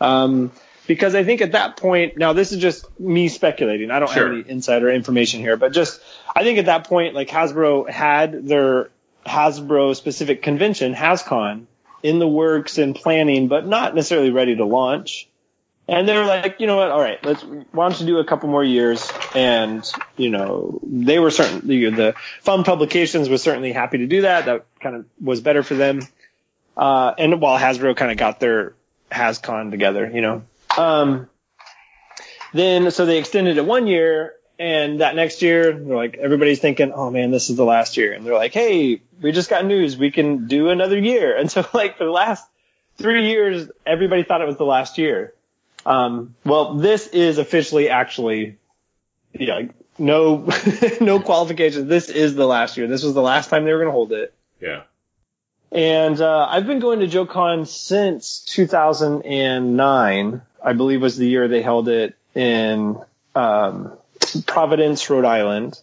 Um, 0.00 0.52
because 0.86 1.14
I 1.14 1.24
think 1.24 1.40
at 1.40 1.52
that 1.52 1.76
point, 1.76 2.16
now 2.16 2.32
this 2.32 2.52
is 2.52 2.58
just 2.60 2.98
me 3.00 3.28
speculating. 3.28 3.90
I 3.90 3.98
don't 3.98 4.10
Sure. 4.10 4.28
have 4.28 4.32
any 4.44 4.50
insider 4.50 4.90
information 4.90 5.40
here, 5.40 5.56
but 5.56 5.72
just 5.72 6.00
I 6.34 6.42
think 6.44 6.58
at 6.58 6.66
that 6.66 6.88
point, 6.88 7.14
like 7.14 7.28
Hasbro 7.28 7.88
had 7.88 8.46
their 8.46 8.90
Hasbro 9.26 9.96
specific 9.96 10.42
convention, 10.42 10.94
HasCon, 10.94 11.66
in 12.02 12.18
the 12.18 12.28
works 12.28 12.76
and 12.78 12.94
planning, 12.94 13.48
but 13.48 13.66
not 13.66 13.94
necessarily 13.94 14.30
ready 14.30 14.56
to 14.56 14.64
launch. 14.64 15.28
And 15.86 16.08
they 16.08 16.16
were 16.16 16.24
like, 16.24 16.60
you 16.60 16.66
know 16.66 16.76
what? 16.76 16.90
All 16.90 17.00
right, 17.00 17.22
let's 17.24 17.42
why 17.42 17.88
don't 17.88 18.00
you 18.00 18.06
do 18.06 18.18
a 18.18 18.24
couple 18.24 18.48
more 18.48 18.64
years? 18.64 19.10
And 19.34 19.90
you 20.16 20.30
know, 20.30 20.80
they 20.82 21.18
were 21.18 21.30
certain 21.30 21.66
the, 21.66 21.90
the 21.90 22.14
Fun 22.40 22.64
Publications 22.64 23.28
was 23.28 23.42
certainly 23.42 23.72
happy 23.72 23.98
to 23.98 24.06
do 24.06 24.22
that. 24.22 24.46
That 24.46 24.64
kind 24.80 24.96
of 24.96 25.06
was 25.20 25.40
better 25.40 25.62
for 25.62 25.74
them. 25.74 26.00
Uh, 26.76 27.12
and 27.18 27.40
while 27.40 27.58
Hasbro 27.58 27.96
kind 27.96 28.10
of 28.10 28.16
got 28.16 28.40
their 28.40 28.74
HasCon 29.10 29.70
together, 29.70 30.10
you 30.12 30.20
know. 30.22 30.42
Um, 30.78 31.28
then 32.52 32.90
so 32.90 33.06
they 33.06 33.18
extended 33.18 33.58
it 33.58 33.64
one 33.64 33.86
year, 33.86 34.34
and 34.58 35.00
that 35.00 35.16
next 35.16 35.42
year 35.42 35.72
they're 35.72 35.96
like 35.96 36.16
everybody's 36.16 36.60
thinking, 36.60 36.92
oh 36.92 37.10
man, 37.10 37.30
this 37.30 37.50
is 37.50 37.56
the 37.56 37.64
last 37.64 37.96
year, 37.96 38.12
and 38.12 38.24
they're 38.24 38.34
like, 38.34 38.52
hey, 38.52 39.02
we 39.20 39.32
just 39.32 39.50
got 39.50 39.64
news, 39.64 39.96
we 39.96 40.10
can 40.10 40.46
do 40.46 40.68
another 40.68 40.98
year. 40.98 41.36
And 41.36 41.50
so 41.50 41.66
like 41.74 41.98
for 41.98 42.04
the 42.04 42.10
last 42.10 42.46
three 42.96 43.28
years, 43.28 43.68
everybody 43.84 44.22
thought 44.22 44.40
it 44.40 44.46
was 44.46 44.56
the 44.56 44.64
last 44.64 44.98
year. 44.98 45.34
Um, 45.86 46.34
well, 46.44 46.74
this 46.74 47.08
is 47.08 47.38
officially 47.38 47.90
actually, 47.90 48.56
yeah, 49.32 49.62
no, 49.98 50.48
no 51.00 51.20
qualifications. 51.20 51.88
This 51.88 52.08
is 52.08 52.34
the 52.34 52.46
last 52.46 52.76
year. 52.76 52.86
This 52.86 53.02
was 53.02 53.14
the 53.14 53.22
last 53.22 53.50
time 53.50 53.64
they 53.64 53.72
were 53.72 53.78
going 53.78 53.88
to 53.88 53.92
hold 53.92 54.12
it. 54.12 54.32
Yeah. 54.60 54.82
And 55.72 56.20
uh, 56.20 56.46
I've 56.48 56.66
been 56.66 56.78
going 56.78 57.00
to 57.00 57.06
JoeCon 57.06 57.66
since 57.66 58.44
2009. 58.44 60.42
I 60.64 60.72
believe 60.72 61.02
was 61.02 61.16
the 61.16 61.28
year 61.28 61.46
they 61.46 61.62
held 61.62 61.88
it 61.88 62.16
in 62.34 62.98
um, 63.34 63.92
Providence, 64.46 65.08
Rhode 65.10 65.26
Island, 65.26 65.78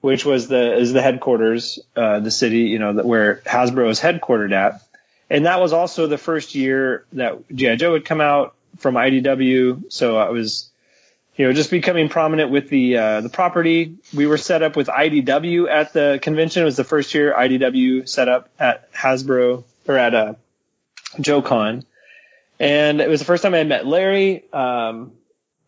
which 0.00 0.24
was 0.24 0.48
the 0.48 0.76
is 0.76 0.92
the 0.92 1.00
headquarters, 1.00 1.78
uh, 1.94 2.20
the 2.20 2.30
city, 2.30 2.62
you 2.62 2.78
know, 2.78 2.94
that 2.94 3.06
where 3.06 3.36
Hasbro 3.46 3.88
is 3.90 4.00
headquartered 4.00 4.52
at. 4.52 4.82
And 5.30 5.46
that 5.46 5.60
was 5.60 5.72
also 5.72 6.06
the 6.06 6.18
first 6.18 6.54
year 6.54 7.04
that 7.12 7.48
GI 7.54 7.76
Joe 7.76 7.94
had 7.94 8.04
come 8.04 8.20
out 8.20 8.54
from 8.78 8.94
IDW. 8.94 9.92
So 9.92 10.16
I 10.16 10.30
was, 10.30 10.70
you 11.36 11.46
know, 11.46 11.52
just 11.52 11.70
becoming 11.70 12.08
prominent 12.08 12.50
with 12.50 12.68
the 12.68 12.96
uh, 12.98 13.20
the 13.20 13.28
property. 13.28 13.96
We 14.14 14.26
were 14.26 14.38
set 14.38 14.62
up 14.62 14.76
with 14.76 14.88
IDW 14.88 15.68
at 15.68 15.92
the 15.92 16.18
convention. 16.20 16.62
It 16.62 16.66
was 16.66 16.76
the 16.76 16.84
first 16.84 17.14
year 17.14 17.32
IDW 17.32 18.08
set 18.08 18.28
up 18.28 18.48
at 18.58 18.92
Hasbro 18.92 19.64
or 19.88 19.96
at 19.96 20.14
uh, 20.14 20.34
JoeCon, 21.18 21.84
and 22.58 23.00
it 23.00 23.08
was 23.08 23.20
the 23.20 23.26
first 23.26 23.42
time 23.42 23.54
I 23.54 23.64
met 23.64 23.86
Larry. 23.86 24.44
Um, 24.52 25.12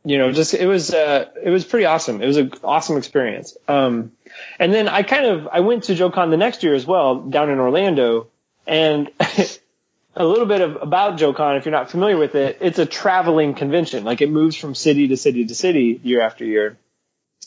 you 0.04 0.18
know, 0.18 0.32
just 0.32 0.54
it 0.54 0.66
was 0.66 0.92
uh, 0.94 1.26
it 1.42 1.50
was 1.50 1.64
pretty 1.64 1.86
awesome. 1.86 2.22
It 2.22 2.26
was 2.26 2.36
an 2.36 2.52
awesome 2.64 2.96
experience. 2.96 3.56
Um, 3.66 4.12
and 4.58 4.72
then 4.72 4.88
I 4.88 5.02
kind 5.02 5.26
of 5.26 5.48
I 5.48 5.60
went 5.60 5.84
to 5.84 5.94
JoeCon 5.94 6.30
the 6.30 6.36
next 6.36 6.62
year 6.62 6.74
as 6.74 6.86
well 6.86 7.20
down 7.20 7.50
in 7.50 7.58
Orlando, 7.58 8.28
and 8.66 9.10
a 10.18 10.24
little 10.24 10.46
bit 10.46 10.60
of 10.60 10.76
about 10.82 11.18
JoeCon, 11.18 11.58
if 11.58 11.64
you're 11.64 11.72
not 11.72 11.90
familiar 11.90 12.16
with 12.16 12.34
it, 12.34 12.58
it's 12.60 12.78
a 12.78 12.86
traveling 12.86 13.54
convention. 13.54 14.04
Like 14.04 14.20
it 14.20 14.30
moves 14.30 14.56
from 14.56 14.74
city 14.74 15.08
to 15.08 15.16
city 15.16 15.46
to 15.46 15.54
city 15.54 16.00
year 16.02 16.20
after 16.20 16.44
year. 16.44 16.76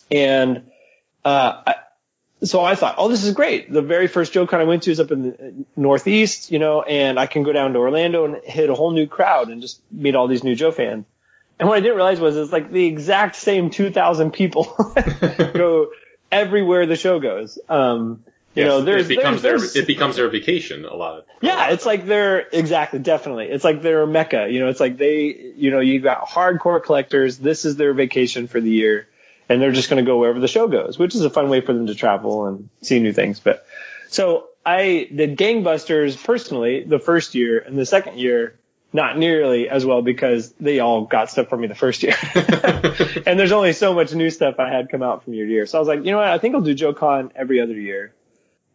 And, 0.09 0.69
uh, 1.23 1.73
so 2.43 2.63
I 2.63 2.75
thought, 2.75 2.95
oh, 2.97 3.07
this 3.07 3.23
is 3.23 3.33
great. 3.33 3.71
The 3.71 3.81
very 3.81 4.07
first 4.07 4.33
Joe 4.33 4.45
JoeCon 4.45 4.59
I 4.59 4.63
went 4.63 4.83
to 4.83 4.91
is 4.91 4.99
up 4.99 5.11
in 5.11 5.21
the 5.23 5.65
Northeast, 5.75 6.51
you 6.51 6.59
know, 6.59 6.81
and 6.81 7.19
I 7.19 7.27
can 7.27 7.43
go 7.43 7.53
down 7.53 7.73
to 7.73 7.79
Orlando 7.79 8.25
and 8.25 8.43
hit 8.43 8.69
a 8.69 8.73
whole 8.75 8.91
new 8.91 9.07
crowd 9.07 9.49
and 9.49 9.61
just 9.61 9.81
meet 9.91 10.15
all 10.15 10.27
these 10.27 10.43
new 10.43 10.55
Joe 10.55 10.71
fans. 10.71 11.05
And 11.59 11.69
what 11.69 11.77
I 11.77 11.81
didn't 11.81 11.97
realize 11.97 12.19
was 12.19 12.35
it's 12.37 12.51
like 12.51 12.71
the 12.71 12.87
exact 12.87 13.35
same 13.35 13.69
2,000 13.69 14.31
people 14.31 14.63
go 15.53 15.91
everywhere 16.31 16.87
the 16.87 16.95
show 16.95 17.19
goes. 17.19 17.59
Um, 17.69 18.23
you 18.55 18.63
Yes, 18.63 18.67
know, 18.67 18.81
there's, 18.81 19.05
it 19.05 19.15
becomes 19.15 19.41
there's, 19.41 19.73
their 19.73 19.83
it 19.83 19.87
becomes 19.87 20.17
their 20.17 20.27
vacation 20.27 20.83
a 20.83 20.93
lot 20.93 21.19
of 21.19 21.25
yeah, 21.41 21.69
it's 21.69 21.85
like 21.85 22.05
they're 22.05 22.39
exactly, 22.51 22.99
definitely. 22.99 23.45
It's 23.45 23.63
like 23.63 23.81
they're 23.81 24.01
a 24.01 24.07
mecca. 24.07 24.47
You 24.49 24.59
know, 24.59 24.67
it's 24.67 24.79
like 24.81 24.97
they, 24.97 25.53
you 25.55 25.71
know, 25.71 25.79
you 25.79 26.01
got 26.01 26.27
hardcore 26.27 26.83
collectors. 26.83 27.37
This 27.37 27.63
is 27.63 27.77
their 27.77 27.93
vacation 27.93 28.47
for 28.47 28.59
the 28.59 28.69
year, 28.69 29.07
and 29.51 29.61
they're 29.61 29.71
just 29.71 29.89
going 29.89 30.03
to 30.03 30.09
go 30.09 30.17
wherever 30.17 30.39
the 30.39 30.47
show 30.47 30.67
goes, 30.67 30.97
which 30.97 31.13
is 31.13 31.21
a 31.21 31.29
fun 31.29 31.49
way 31.49 31.61
for 31.61 31.73
them 31.73 31.87
to 31.87 31.95
travel 31.95 32.45
and 32.45 32.69
see 32.81 32.99
new 32.99 33.11
things. 33.11 33.39
But 33.39 33.65
so 34.07 34.47
I 34.65 35.09
did 35.13 35.37
Gangbusters 35.37 36.21
personally 36.23 36.83
the 36.83 36.99
first 36.99 37.35
year, 37.35 37.59
and 37.59 37.77
the 37.77 37.85
second 37.85 38.17
year 38.17 38.57
not 38.93 39.17
nearly 39.17 39.69
as 39.69 39.85
well 39.85 40.01
because 40.01 40.51
they 40.53 40.79
all 40.79 41.05
got 41.05 41.29
stuff 41.29 41.47
for 41.47 41.57
me 41.57 41.67
the 41.67 41.75
first 41.75 42.03
year. 42.03 42.15
and 43.25 43.39
there's 43.39 43.53
only 43.53 43.73
so 43.73 43.93
much 43.93 44.13
new 44.13 44.29
stuff 44.29 44.55
I 44.59 44.69
had 44.69 44.89
come 44.89 45.01
out 45.01 45.23
from 45.23 45.33
year 45.33 45.45
to 45.45 45.51
year. 45.51 45.65
So 45.65 45.77
I 45.77 45.79
was 45.79 45.87
like, 45.87 46.03
you 46.03 46.11
know 46.11 46.17
what? 46.17 46.27
I 46.27 46.37
think 46.37 46.55
I'll 46.55 46.61
do 46.61 46.75
JoeCon 46.75 47.31
every 47.35 47.61
other 47.61 47.73
year. 47.73 48.13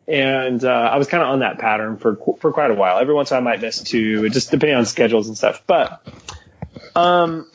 And 0.09 0.65
uh, 0.65 0.69
I 0.71 0.99
was 0.99 1.09
kind 1.09 1.23
of 1.23 1.31
on 1.31 1.41
that 1.41 1.59
pattern 1.59 1.97
for 1.97 2.17
for 2.39 2.53
quite 2.53 2.71
a 2.71 2.75
while. 2.75 2.99
Every 2.99 3.13
once 3.13 3.31
in 3.31 3.37
a 3.37 3.41
while 3.41 3.49
I 3.49 3.53
might 3.57 3.61
miss 3.61 3.83
two, 3.83 4.29
just 4.31 4.53
depending 4.53 4.77
on 4.77 4.87
schedules 4.87 5.27
and 5.27 5.37
stuff. 5.37 5.65
But 5.67 6.01
um, 6.95 7.51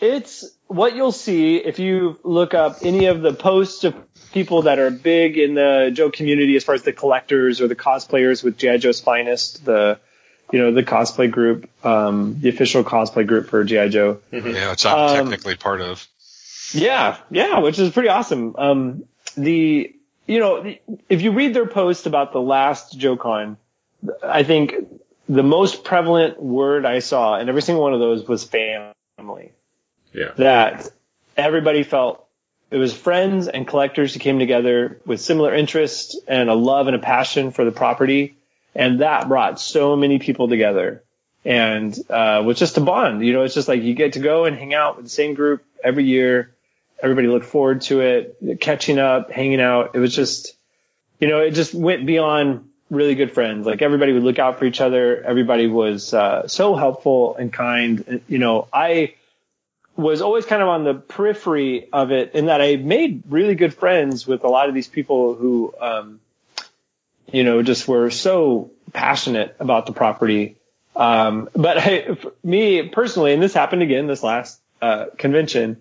it's 0.00 0.50
what 0.72 0.94
you'll 0.96 1.12
see 1.12 1.56
if 1.56 1.78
you 1.78 2.18
look 2.24 2.54
up 2.54 2.78
any 2.82 3.06
of 3.06 3.20
the 3.22 3.32
posts 3.32 3.84
of 3.84 3.94
people 4.32 4.62
that 4.62 4.78
are 4.78 4.90
big 4.90 5.38
in 5.38 5.54
the 5.54 5.90
Joe 5.92 6.10
community 6.10 6.56
as 6.56 6.64
far 6.64 6.74
as 6.74 6.82
the 6.82 6.92
collectors 6.92 7.60
or 7.60 7.68
the 7.68 7.76
cosplayers 7.76 8.42
with 8.42 8.56
G.I. 8.58 8.78
Joe's 8.78 9.00
Finest, 9.00 9.64
the 9.64 9.98
you 10.52 10.58
know 10.58 10.72
the 10.72 10.82
cosplay 10.82 11.30
group, 11.30 11.68
um, 11.84 12.36
the 12.40 12.48
official 12.48 12.84
cosplay 12.84 13.26
group 13.26 13.48
for 13.48 13.64
G.I. 13.64 13.88
Joe. 13.88 14.20
Yeah, 14.30 14.72
it's 14.72 14.84
I'm 14.84 14.98
Um, 14.98 15.16
technically 15.16 15.56
part 15.56 15.80
of. 15.80 16.06
Yeah, 16.72 17.18
yeah, 17.30 17.58
which 17.60 17.78
is 17.78 17.90
pretty 17.92 18.08
awesome. 18.08 18.54
Um, 18.56 19.04
the 19.36 19.94
you 20.26 20.38
know 20.38 20.74
if 21.08 21.22
you 21.22 21.32
read 21.32 21.54
their 21.54 21.66
post 21.66 22.06
about 22.06 22.32
the 22.32 22.40
last 22.40 22.98
JoeCon, 22.98 23.56
I 24.22 24.42
think 24.42 24.74
the 25.28 25.42
most 25.42 25.84
prevalent 25.84 26.42
word 26.42 26.84
I 26.86 26.98
saw 26.98 27.38
in 27.38 27.48
every 27.48 27.62
single 27.62 27.82
one 27.82 27.92
of 27.94 28.00
those 28.00 28.26
was 28.26 28.44
family. 28.44 29.52
Yeah. 30.12 30.32
That 30.36 30.90
everybody 31.36 31.82
felt 31.82 32.26
it 32.70 32.78
was 32.78 32.94
friends 32.94 33.48
and 33.48 33.66
collectors 33.66 34.14
who 34.14 34.20
came 34.20 34.38
together 34.38 35.00
with 35.04 35.20
similar 35.20 35.54
interests 35.54 36.18
and 36.26 36.48
a 36.48 36.54
love 36.54 36.86
and 36.86 36.96
a 36.96 36.98
passion 36.98 37.50
for 37.50 37.64
the 37.64 37.70
property, 37.70 38.36
and 38.74 39.00
that 39.00 39.28
brought 39.28 39.60
so 39.60 39.94
many 39.94 40.18
people 40.18 40.48
together. 40.48 41.02
And 41.44 41.98
uh, 42.08 42.42
was 42.46 42.58
just 42.58 42.78
a 42.78 42.80
bond. 42.80 43.26
You 43.26 43.32
know, 43.32 43.42
it's 43.42 43.54
just 43.54 43.66
like 43.66 43.82
you 43.82 43.94
get 43.94 44.12
to 44.12 44.20
go 44.20 44.44
and 44.44 44.56
hang 44.56 44.74
out 44.74 44.96
with 44.96 45.06
the 45.06 45.10
same 45.10 45.34
group 45.34 45.64
every 45.82 46.04
year. 46.04 46.54
Everybody 47.02 47.26
looked 47.26 47.46
forward 47.46 47.80
to 47.82 48.00
it, 48.00 48.60
catching 48.60 49.00
up, 49.00 49.32
hanging 49.32 49.60
out. 49.60 49.90
It 49.94 49.98
was 49.98 50.14
just, 50.14 50.54
you 51.18 51.28
know, 51.28 51.40
it 51.40 51.50
just 51.50 51.74
went 51.74 52.06
beyond 52.06 52.70
really 52.90 53.16
good 53.16 53.32
friends. 53.32 53.66
Like 53.66 53.82
everybody 53.82 54.12
would 54.12 54.22
look 54.22 54.38
out 54.38 54.60
for 54.60 54.66
each 54.66 54.80
other. 54.80 55.20
Everybody 55.20 55.66
was 55.66 56.14
uh, 56.14 56.46
so 56.46 56.76
helpful 56.76 57.34
and 57.34 57.52
kind. 57.52 58.22
You 58.28 58.38
know, 58.38 58.68
I 58.72 59.14
was 59.96 60.22
always 60.22 60.46
kind 60.46 60.62
of 60.62 60.68
on 60.68 60.84
the 60.84 60.94
periphery 60.94 61.88
of 61.92 62.10
it 62.12 62.34
in 62.34 62.46
that 62.46 62.60
I 62.60 62.76
made 62.76 63.24
really 63.28 63.54
good 63.54 63.74
friends 63.74 64.26
with 64.26 64.44
a 64.44 64.48
lot 64.48 64.68
of 64.68 64.74
these 64.74 64.88
people 64.88 65.34
who, 65.34 65.74
um, 65.80 66.20
you 67.30 67.44
know, 67.44 67.62
just 67.62 67.86
were 67.86 68.10
so 68.10 68.70
passionate 68.92 69.56
about 69.60 69.86
the 69.86 69.92
property. 69.92 70.56
Um, 70.96 71.48
but 71.54 71.78
I, 71.78 72.14
for 72.14 72.32
me 72.42 72.88
personally, 72.88 73.32
and 73.32 73.42
this 73.42 73.54
happened 73.54 73.82
again 73.82 74.06
this 74.06 74.22
last 74.22 74.60
uh, 74.80 75.06
convention, 75.18 75.78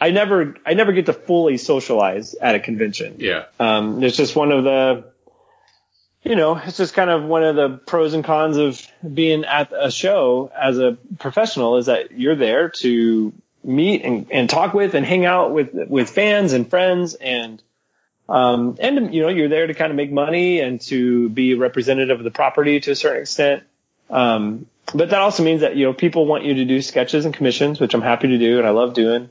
I 0.00 0.10
never, 0.10 0.56
I 0.66 0.74
never 0.74 0.92
get 0.92 1.06
to 1.06 1.12
fully 1.12 1.56
socialize 1.56 2.34
at 2.34 2.54
a 2.54 2.60
convention. 2.60 3.16
Yeah. 3.18 3.44
Um, 3.58 4.02
it's 4.02 4.16
just 4.16 4.36
one 4.36 4.52
of 4.52 4.64
the, 4.64 5.04
you 6.22 6.36
know, 6.36 6.56
it's 6.56 6.76
just 6.76 6.94
kind 6.94 7.10
of 7.10 7.24
one 7.24 7.44
of 7.44 7.56
the 7.56 7.68
pros 7.86 8.14
and 8.14 8.24
cons 8.24 8.56
of 8.56 8.86
being 9.12 9.44
at 9.44 9.72
a 9.74 9.90
show 9.90 10.50
as 10.54 10.78
a 10.78 10.96
professional 11.18 11.76
is 11.76 11.86
that 11.86 12.12
you're 12.12 12.36
there 12.36 12.70
to 12.70 13.32
meet 13.64 14.04
and, 14.04 14.26
and 14.30 14.48
talk 14.50 14.74
with 14.74 14.94
and 14.94 15.04
hang 15.04 15.24
out 15.24 15.52
with, 15.52 15.72
with 15.72 16.10
fans 16.10 16.52
and 16.52 16.68
friends 16.68 17.14
and, 17.14 17.62
um, 18.28 18.76
and, 18.80 19.14
you 19.14 19.22
know, 19.22 19.28
you're 19.28 19.48
there 19.48 19.66
to 19.66 19.74
kind 19.74 19.90
of 19.90 19.96
make 19.96 20.10
money 20.10 20.60
and 20.60 20.80
to 20.82 21.28
be 21.28 21.54
representative 21.54 22.18
of 22.18 22.24
the 22.24 22.30
property 22.30 22.80
to 22.80 22.90
a 22.92 22.96
certain 22.96 23.22
extent. 23.22 23.62
Um, 24.10 24.66
but 24.94 25.10
that 25.10 25.20
also 25.20 25.42
means 25.42 25.62
that, 25.62 25.76
you 25.76 25.86
know, 25.86 25.92
people 25.92 26.26
want 26.26 26.44
you 26.44 26.54
to 26.54 26.64
do 26.64 26.80
sketches 26.82 27.24
and 27.24 27.34
commissions, 27.34 27.80
which 27.80 27.94
I'm 27.94 28.02
happy 28.02 28.28
to 28.28 28.38
do 28.38 28.58
and 28.58 28.66
I 28.66 28.70
love 28.70 28.94
doing. 28.94 29.30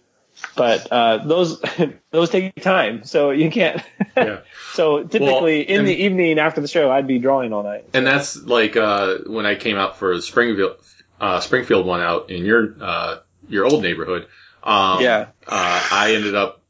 But, 0.56 0.92
uh, 0.92 1.18
those, 1.26 1.62
those 2.12 2.30
take 2.30 2.62
time. 2.62 3.04
So 3.04 3.32
you 3.32 3.50
can't, 3.52 3.82
Yeah. 4.18 4.40
so 4.74 5.04
typically 5.04 5.62
in 5.68 5.80
and- 5.80 5.88
the 5.88 6.04
evening 6.04 6.38
after 6.40 6.62
the 6.62 6.68
show, 6.68 6.92
I'd 6.92 7.08
be 7.08 7.20
drawing 7.20 7.54
all 7.54 7.64
night. 7.64 7.86
And 7.94 8.06
that's 8.06 8.36
like 8.44 8.76
uh, 8.76 9.20
when 9.26 9.46
I 9.46 9.56
came 9.56 9.78
out 9.78 9.98
for 9.98 10.20
Springfield 10.22 10.78
uh, 11.20 11.40
Springfield 11.40 11.86
one 11.86 12.02
out 12.02 12.30
in 12.30 12.44
your 12.46 12.76
uh, 12.82 13.18
your 13.54 13.66
old 13.66 13.82
neighborhood. 13.82 14.28
Um, 14.64 15.02
Yeah. 15.02 15.28
Uh, 15.48 15.88
I 15.92 16.14
ended 16.16 16.36
up, 16.36 16.62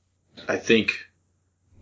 I 0.48 0.58
think, 0.58 0.92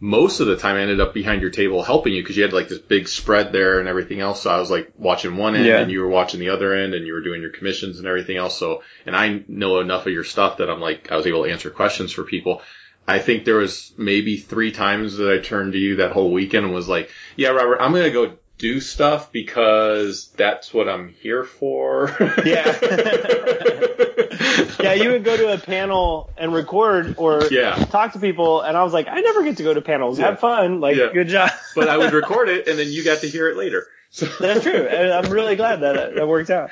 most 0.04 0.40
of 0.40 0.48
the 0.48 0.58
time 0.58 0.78
I 0.78 0.82
ended 0.82 1.00
up 1.00 1.14
behind 1.14 1.42
your 1.42 1.52
table 1.52 1.84
helping 1.84 2.14
you 2.14 2.24
because 2.24 2.36
you 2.36 2.42
had 2.44 2.54
like 2.54 2.68
this 2.68 2.80
big 2.80 3.08
spread 3.08 3.52
there 3.52 3.80
and 3.80 3.88
everything 3.88 4.20
else. 4.20 4.42
So 4.42 4.50
I 4.50 4.58
was 4.60 4.72
like 4.72 4.92
watching 4.98 5.38
one 5.38 5.56
end 5.56 5.66
Yeah. 5.66 5.80
and 5.80 5.92
you 5.92 6.02
were 6.02 6.10
watching 6.10 6.40
the 6.40 6.50
other 6.50 6.74
end 6.74 6.96
and 6.96 7.06
you 7.06 7.14
were 7.14 7.22
doing 7.22 7.40
your 7.42 7.52
commissions 7.52 8.00
and 8.00 8.08
everything 8.08 8.36
else. 8.36 8.58
So, 8.58 8.82
and 9.06 9.16
I 9.16 9.44
know 9.48 9.80
enough 9.80 10.08
of 10.08 10.14
your 10.14 10.24
stuff 10.24 10.58
that 10.58 10.72
I'm 10.72 10.80
like, 10.82 11.12
I 11.12 11.18
was 11.18 11.28
able 11.28 11.44
to 11.44 11.52
answer 11.52 11.70
questions 11.70 12.12
for 12.12 12.24
people. 12.24 12.64
I 13.08 13.20
think 13.20 13.46
there 13.46 13.58
was 13.58 13.94
maybe 13.98 14.38
three 14.38 14.72
times 14.72 15.18
that 15.18 15.32
I 15.32 15.38
turned 15.40 15.74
to 15.74 15.80
you 15.80 15.98
that 15.98 16.14
whole 16.14 16.32
weekend 16.32 16.66
and 16.66 16.74
was 16.74 16.90
like, 16.90 17.12
yeah, 17.36 17.50
Robert, 17.50 17.80
I'm 17.80 17.92
going 17.92 18.06
to 18.06 18.12
go 18.12 18.38
do 18.62 18.80
stuff 18.80 19.32
because 19.32 20.28
that's 20.38 20.74
what 20.74 20.88
I'm 20.88 21.10
here 21.22 21.44
for. 21.44 22.16
Yeah. 22.46 22.78
yeah, 24.82 24.94
you 24.94 25.12
would 25.12 25.24
go 25.24 25.36
to 25.36 25.54
a 25.54 25.58
panel 25.58 26.30
and 26.38 26.54
record 26.54 27.16
or 27.18 27.44
Yeah. 27.50 27.76
talk 27.76 28.14
to 28.14 28.20
people, 28.20 28.62
and 28.62 28.78
I 28.78 28.84
was 28.84 28.94
like, 28.94 29.08
I 29.08 29.22
never 29.22 29.44
get 29.44 29.58
to 29.58 29.64
go 29.64 29.74
to 29.74 29.82
panels. 29.82 30.20
Yeah. 30.20 30.28
Have 30.28 30.40
fun. 30.40 30.80
Like, 30.80 30.96
Yeah. 30.96 31.10
good 31.12 31.28
job. 31.28 31.50
but 31.76 31.90
I 31.90 31.98
would 31.98 32.14
record 32.14 32.50
it 32.50 32.68
and 32.68 32.78
then 32.78 32.88
you 32.90 33.04
got 33.04 33.20
to 33.22 33.30
hear 33.30 33.50
it 33.50 33.58
later. 33.58 33.88
So 34.12 34.26
That's 34.40 34.64
true. 34.64 34.88
And 34.88 35.12
I'm 35.12 35.32
really 35.32 35.56
glad 35.56 35.82
that 35.82 36.16
that 36.16 36.28
worked 36.28 36.50
out. 36.50 36.70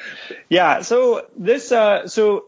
Yeah. 0.50 0.82
So 0.82 1.26
this, 1.38 1.72
uh, 1.72 2.08
so, 2.08 2.46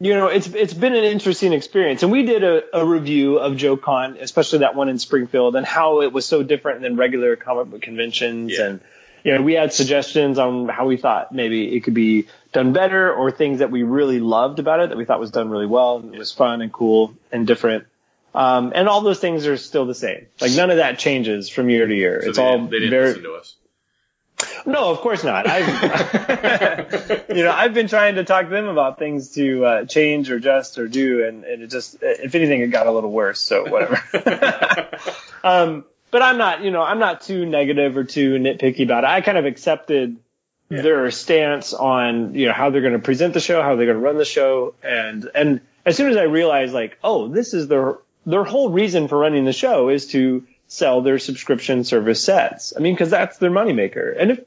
you 0.00 0.14
know, 0.14 0.28
it's, 0.28 0.46
it's 0.46 0.74
been 0.74 0.94
an 0.94 1.04
interesting 1.04 1.52
experience. 1.52 2.02
And 2.02 2.12
we 2.12 2.22
did 2.22 2.44
a, 2.44 2.62
a 2.72 2.86
review 2.86 3.38
of 3.38 3.54
JoeCon, 3.54 4.20
especially 4.20 4.60
that 4.60 4.74
one 4.76 4.88
in 4.88 4.98
Springfield 4.98 5.56
and 5.56 5.66
how 5.66 6.02
it 6.02 6.12
was 6.12 6.24
so 6.24 6.42
different 6.42 6.82
than 6.82 6.96
regular 6.96 7.34
comic 7.36 7.70
book 7.70 7.82
conventions. 7.82 8.52
Yeah. 8.56 8.66
And, 8.66 8.80
you 9.24 9.34
know, 9.34 9.42
we 9.42 9.54
had 9.54 9.72
suggestions 9.72 10.38
on 10.38 10.68
how 10.68 10.86
we 10.86 10.96
thought 10.96 11.32
maybe 11.32 11.74
it 11.76 11.80
could 11.80 11.94
be 11.94 12.28
done 12.52 12.72
better 12.72 13.12
or 13.12 13.32
things 13.32 13.58
that 13.58 13.72
we 13.72 13.82
really 13.82 14.20
loved 14.20 14.60
about 14.60 14.80
it 14.80 14.90
that 14.90 14.96
we 14.96 15.04
thought 15.04 15.18
was 15.18 15.32
done 15.32 15.50
really 15.50 15.66
well 15.66 15.98
and 15.98 16.14
it 16.14 16.18
was 16.18 16.32
fun 16.32 16.62
and 16.62 16.72
cool 16.72 17.14
and 17.32 17.46
different. 17.46 17.86
Um, 18.34 18.72
and 18.74 18.88
all 18.88 19.00
those 19.00 19.18
things 19.18 19.46
are 19.48 19.56
still 19.56 19.84
the 19.86 19.94
same. 19.94 20.26
Like 20.40 20.52
none 20.52 20.70
of 20.70 20.76
that 20.76 21.00
changes 21.00 21.48
from 21.48 21.68
year 21.68 21.86
to 21.86 21.94
year. 21.94 22.22
So 22.22 22.28
it's 22.28 22.38
all 22.38 22.66
they 22.66 22.78
didn't 22.78 22.90
very, 22.90 23.08
listen 23.08 23.24
to 23.24 23.32
us. 23.32 23.56
No, 24.66 24.90
of 24.90 24.98
course 24.98 25.24
not. 25.24 25.46
I've, 25.48 27.24
you 27.28 27.44
know, 27.44 27.52
I've 27.52 27.74
been 27.74 27.88
trying 27.88 28.16
to 28.16 28.24
talk 28.24 28.44
to 28.44 28.50
them 28.50 28.68
about 28.68 28.98
things 28.98 29.30
to 29.34 29.64
uh, 29.64 29.84
change 29.84 30.30
or 30.30 30.36
adjust 30.36 30.78
or 30.78 30.88
do, 30.88 31.26
and, 31.26 31.44
and 31.44 31.62
it 31.62 31.70
just, 31.70 31.98
if 32.02 32.34
anything, 32.34 32.60
it 32.60 32.68
got 32.68 32.86
a 32.86 32.92
little 32.92 33.10
worse. 33.10 33.40
So 33.40 33.68
whatever. 33.68 34.02
um, 35.44 35.84
but 36.10 36.22
I'm 36.22 36.38
not, 36.38 36.62
you 36.62 36.70
know, 36.70 36.82
I'm 36.82 36.98
not 36.98 37.22
too 37.22 37.46
negative 37.46 37.96
or 37.96 38.04
too 38.04 38.38
nitpicky 38.38 38.84
about 38.84 39.04
it. 39.04 39.08
I 39.08 39.20
kind 39.20 39.38
of 39.38 39.44
accepted 39.44 40.16
their 40.68 41.10
stance 41.10 41.72
on, 41.72 42.34
you 42.34 42.46
know, 42.46 42.52
how 42.52 42.70
they're 42.70 42.80
going 42.80 42.92
to 42.92 42.98
present 42.98 43.34
the 43.34 43.40
show, 43.40 43.62
how 43.62 43.76
they're 43.76 43.86
going 43.86 43.98
to 43.98 44.04
run 44.04 44.18
the 44.18 44.24
show, 44.24 44.74
and 44.82 45.30
and 45.34 45.60
as 45.86 45.96
soon 45.96 46.10
as 46.10 46.16
I 46.16 46.24
realized, 46.24 46.74
like, 46.74 46.98
oh, 47.02 47.28
this 47.28 47.54
is 47.54 47.68
their 47.68 47.98
their 48.26 48.44
whole 48.44 48.70
reason 48.70 49.08
for 49.08 49.18
running 49.18 49.44
the 49.44 49.52
show 49.52 49.88
is 49.88 50.08
to 50.08 50.46
sell 50.68 51.00
their 51.00 51.18
subscription 51.18 51.82
service 51.82 52.22
sets. 52.22 52.72
I 52.76 52.80
mean, 52.80 52.94
because 52.94 53.10
that's 53.10 53.38
their 53.38 53.50
moneymaker. 53.50 54.14
And 54.16 54.30
if 54.32 54.40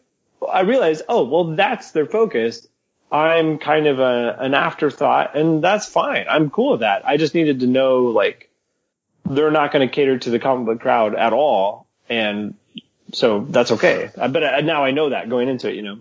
I 0.49 0.61
realize, 0.61 1.01
oh, 1.09 1.25
well, 1.25 1.55
that's 1.55 1.91
their 1.91 2.05
focus. 2.05 2.67
I'm 3.11 3.57
kind 3.57 3.87
of 3.87 3.99
a, 3.99 4.37
an 4.39 4.53
afterthought, 4.53 5.35
and 5.35 5.61
that's 5.61 5.85
fine. 5.85 6.27
I'm 6.29 6.49
cool 6.49 6.71
with 6.71 6.79
that. 6.79 7.05
I 7.05 7.17
just 7.17 7.35
needed 7.35 7.59
to 7.59 7.67
know, 7.67 8.03
like, 8.05 8.49
they're 9.25 9.51
not 9.51 9.73
going 9.73 9.85
to 9.87 9.93
cater 9.93 10.17
to 10.17 10.29
the 10.29 10.39
comic 10.39 10.65
book 10.65 10.79
crowd 10.79 11.15
at 11.15 11.33
all, 11.33 11.87
and 12.07 12.55
so 13.11 13.41
that's 13.41 13.71
okay. 13.73 14.09
But 14.15 14.63
now 14.63 14.85
I 14.85 14.91
know 14.91 15.09
that 15.09 15.29
going 15.29 15.49
into 15.49 15.69
it, 15.69 15.75
you 15.75 15.81
know. 15.81 15.99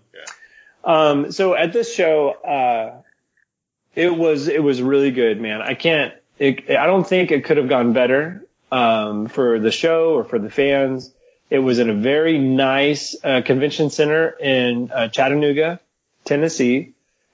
Um, 0.84 1.32
so 1.32 1.54
at 1.54 1.72
this 1.72 1.92
show, 1.92 2.30
uh, 2.30 3.02
it 3.94 4.16
was 4.16 4.48
it 4.48 4.62
was 4.62 4.80
really 4.80 5.10
good, 5.10 5.40
man. 5.40 5.60
I 5.60 5.74
can't. 5.74 6.14
It, 6.38 6.70
I 6.70 6.86
don't 6.86 7.06
think 7.06 7.32
it 7.32 7.44
could 7.44 7.58
have 7.58 7.68
gone 7.68 7.92
better 7.92 8.46
um, 8.70 9.26
for 9.28 9.58
the 9.58 9.70
show 9.70 10.14
or 10.14 10.24
for 10.24 10.38
the 10.38 10.50
fans. 10.50 11.12
It 11.48 11.58
was 11.58 11.78
in 11.80 11.90
a 11.90 11.94
very 11.94 12.38
nice 12.38 13.16
uh, 13.24 13.42
convention 13.42 13.90
center 13.90 14.28
in 14.28 14.90
uh, 14.92 15.08
Chattanooga, 15.08 15.80
Tennessee, 16.24 16.92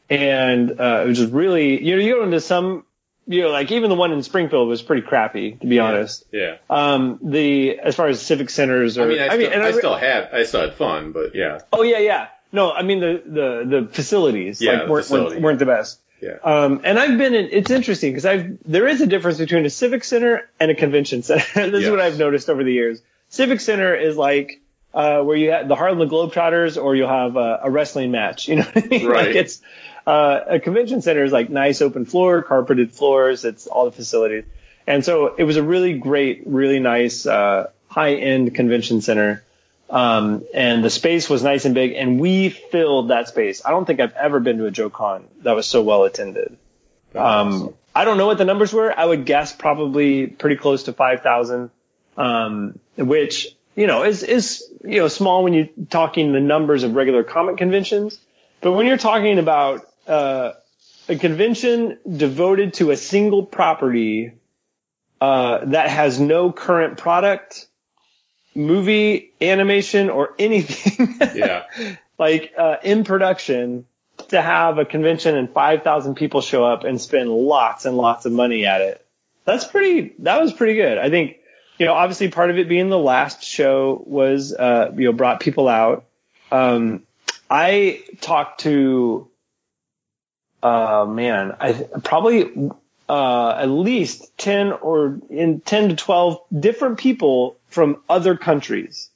and 0.09 0.80
uh, 0.80 1.03
it 1.05 1.09
was 1.09 1.18
just 1.18 1.32
really 1.32 1.82
you 1.84 1.97
know 1.97 2.03
you 2.03 2.14
go 2.14 2.22
into 2.22 2.41
some 2.41 2.84
you 3.26 3.43
know 3.43 3.51
like 3.51 3.70
even 3.72 3.91
the 3.91 3.97
one 3.97 4.12
in 4.12 4.22
Springfield 4.22 4.68
was 4.68 4.80
pretty 4.80 5.03
crappy 5.03 5.53
to 5.53 5.66
be 5.66 5.78
honest. 5.80 6.24
Yeah. 6.32 6.57
Um, 6.70 7.18
the 7.22 7.78
as 7.78 7.95
far 7.95 8.07
as 8.09 8.22
civic 8.22 8.49
centers 8.49 8.97
or 8.97 9.03
I 9.03 9.07
mean, 9.07 9.18
I, 9.20 9.28
still, 9.28 9.53
and 9.53 9.62
I, 9.62 9.66
re- 9.66 9.72
still 9.74 9.97
had, 9.97 10.30
I 10.32 10.45
still 10.45 10.61
had 10.62 10.74
fun, 10.74 11.12
but 11.12 11.34
yeah. 11.34 11.61
Oh 11.72 11.82
yeah, 11.82 11.99
yeah. 11.99 12.28
No, 12.53 12.72
I 12.72 12.82
mean 12.82 13.01
the 13.01 13.22
the 13.26 13.80
the 13.82 13.89
facilities 13.93 14.62
Yeah, 14.62 14.72
like 14.80 14.89
weren't, 14.89 15.05
facility. 15.05 15.34
weren't 15.34 15.43
weren't 15.43 15.59
the 15.59 15.66
best. 15.66 16.01
Yeah. 16.21 16.39
Um, 16.43 16.81
and 16.85 16.99
I've 16.99 17.19
been 17.19 17.35
in. 17.35 17.49
It's 17.53 17.71
interesting 17.71 18.12
because 18.12 18.27
I've 18.27 18.59
there 18.64 18.87
is 18.87 19.01
a 19.01 19.07
difference 19.07 19.39
between 19.39 19.67
a 19.67 19.71
civic 19.71 20.05
center 20.05 20.49
and 20.59 20.71
a 20.71 20.75
convention 20.75 21.23
center. 21.23 21.45
this 21.71 21.85
is 21.85 21.91
what 21.91 22.01
I've 22.01 22.19
noticed 22.19 22.49
over 22.49 22.64
the 22.64 22.73
years. 22.73 23.03
Civic 23.29 23.61
center 23.61 23.95
is 23.95 24.17
like 24.17 24.61
uh, 24.95 25.23
where 25.23 25.37
you 25.37 25.51
have 25.51 25.69
the 25.69 25.77
Harlem 25.77 26.09
Globetrotters, 26.09 26.83
or 26.83 26.97
you'll 26.97 27.09
have 27.09 27.37
a, 27.37 27.61
a 27.64 27.71
wrestling 27.71 28.11
match. 28.11 28.49
You 28.49 28.57
know 28.57 28.62
what 28.62 28.85
I 28.85 28.87
mean? 28.87 29.07
Right. 29.07 29.27
Like 29.27 29.37
it's 29.37 29.62
uh, 30.07 30.41
a 30.49 30.61
convention 30.61 31.03
center 31.03 31.23
is 31.23 31.33
like 31.33 31.51
nice 31.51 31.83
open 31.83 32.07
floor, 32.07 32.43
carpeted 32.43 32.93
floors. 32.93 33.45
It's 33.45 33.67
all 33.67 33.85
the 33.85 33.93
facilities, 33.93 34.45
and 34.87 35.05
so 35.05 35.35
it 35.35 35.45
was 35.45 35.57
a 35.57 35.62
really 35.62 35.99
great, 35.99 36.45
really 36.47 36.81
nice 36.81 37.27
uh, 37.27 37.71
high 37.89 38.14
end 38.14 38.55
convention 38.55 39.03
center. 39.03 39.43
Um, 39.89 40.45
and 40.53 40.84
the 40.84 40.91
space 40.91 41.30
was 41.30 41.43
nice 41.45 41.64
and 41.64 41.74
big, 41.74 41.93
and 41.93 42.18
we 42.18 42.49
filled 42.49 43.11
that 43.11 43.28
space. 43.28 43.62
I 43.64 43.70
don't 43.70 43.84
think 43.84 44.01
I've 44.01 44.14
ever 44.14 44.41
been 44.41 44.59
to 44.59 44.66
a 44.66 44.70
Joe 44.70 44.91
Con 44.91 45.28
that 45.43 45.55
was 45.55 45.66
so 45.66 45.82
well 45.82 46.05
attended. 46.05 46.57
Um, 47.14 47.74
I 47.95 48.05
don't 48.05 48.18
know 48.18 48.26
what 48.26 48.39
the 48.39 48.45
numbers 48.45 48.72
were. 48.72 48.93
I 48.97 49.05
would 49.05 49.24
guess 49.24 49.55
probably 49.55 50.26
pretty 50.26 50.57
close 50.57 50.84
to 50.84 50.93
5,000, 50.93 51.70
um, 52.16 52.78
which, 52.97 53.49
you 53.74 53.87
know, 53.87 54.03
is, 54.03 54.22
is, 54.22 54.64
you 54.84 55.01
know, 55.01 55.09
small 55.09 55.45
when 55.45 55.55
you're 55.55 55.68
talking 55.89 56.32
the 56.32 56.41
numbers 56.41 56.82
of 56.82 56.95
regular 56.95 57.22
comic 57.22 57.57
conventions. 57.57 58.18
But 58.61 58.72
when 58.72 58.87
you're 58.87 58.99
talking 58.99 59.39
about, 59.39 59.87
uh, 60.07 60.53
a 61.09 61.16
convention 61.16 61.99
devoted 62.16 62.74
to 62.74 62.91
a 62.91 62.97
single 62.97 63.47
property, 63.47 64.32
uh, 65.20 65.64
that 65.66 65.89
has 65.89 66.20
no 66.20 66.53
current 66.53 66.99
product, 66.99 67.66
movie, 68.57 69.32
animation, 69.40 70.11
or 70.11 70.34
anything 70.38 71.20
Yeah. 71.34 71.64
like 72.18 72.52
uh, 72.57 72.76
in 72.82 73.04
production 73.04 73.86
to 74.28 74.40
have 74.40 74.78
a 74.78 74.84
convention 74.84 75.36
and 75.36 75.50
5,000 75.50 76.14
people 76.14 76.40
show 76.40 76.64
up 76.64 76.84
and 76.84 77.00
spend 77.00 77.30
lots 77.30 77.84
and 77.84 77.96
lots 77.96 78.24
of 78.24 78.32
money 78.32 78.66
at 78.66 78.80
it. 78.80 79.04
That's 79.44 79.64
pretty, 79.64 80.14
that 80.20 80.40
was 80.40 80.52
pretty 80.52 80.74
good. 80.74 80.98
I 80.98 81.11
think, 81.11 81.36
you 81.78 81.86
know, 81.86 81.92
obviously 81.92 82.28
part 82.28 82.50
of 82.50 82.59
it 82.59 82.68
being 82.68 82.88
the 82.88 82.98
last 82.98 83.44
show 83.44 84.02
was, 84.04 84.52
uh, 84.52 84.92
you 84.96 85.04
know, 85.04 85.12
brought 85.12 85.40
people 85.40 85.68
out. 85.68 86.07
Um, 86.50 87.02
I 87.48 88.02
talked 88.20 88.62
to, 88.62 89.28
uh, 90.62 91.07
man, 91.09 91.54
I 91.61 91.72
probably, 92.02 92.70
uh, 93.09 93.50
at 93.50 93.68
least 93.68 94.36
10 94.38 94.72
or 94.72 95.20
in 95.30 95.61
10 95.61 95.90
to 95.90 95.96
12 95.96 96.40
different 96.59 96.98
people 96.98 97.59
from 97.69 98.03
other 98.09 98.37
countries 98.37 99.11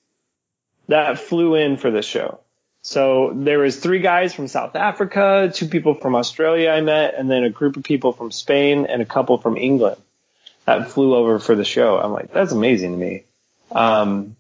that 0.89 1.19
flew 1.19 1.55
in 1.55 1.77
for 1.77 1.91
this 1.91 2.07
show. 2.07 2.41
So 2.83 3.33
there 3.35 3.59
was 3.59 3.79
three 3.79 4.01
guys 4.01 4.33
from 4.33 4.49
South 4.49 4.75
Africa, 4.75 5.51
two 5.55 5.67
people 5.67 5.95
from 5.95 6.15
Australia 6.15 6.71
I 6.71 6.81
met, 6.81 7.15
and 7.15 7.31
then 7.31 7.45
a 7.45 7.51
group 7.51 7.77
of 7.77 7.85
people 7.85 8.13
from 8.13 8.31
Spain 8.31 8.87
and 8.87 9.03
a 9.03 9.05
couple 9.05 9.37
from 9.39 9.57
England 9.57 10.01
that 10.65 10.91
flew 10.91 11.15
over 11.15 11.39
for 11.39 11.55
the 11.55 11.65
show. 11.65 11.99
I'm 11.99 12.13
like, 12.13 12.33
that's 12.33 12.53
amazing 12.53 12.93
to 12.93 12.99
me. 12.99 13.25
Um, 13.71 14.37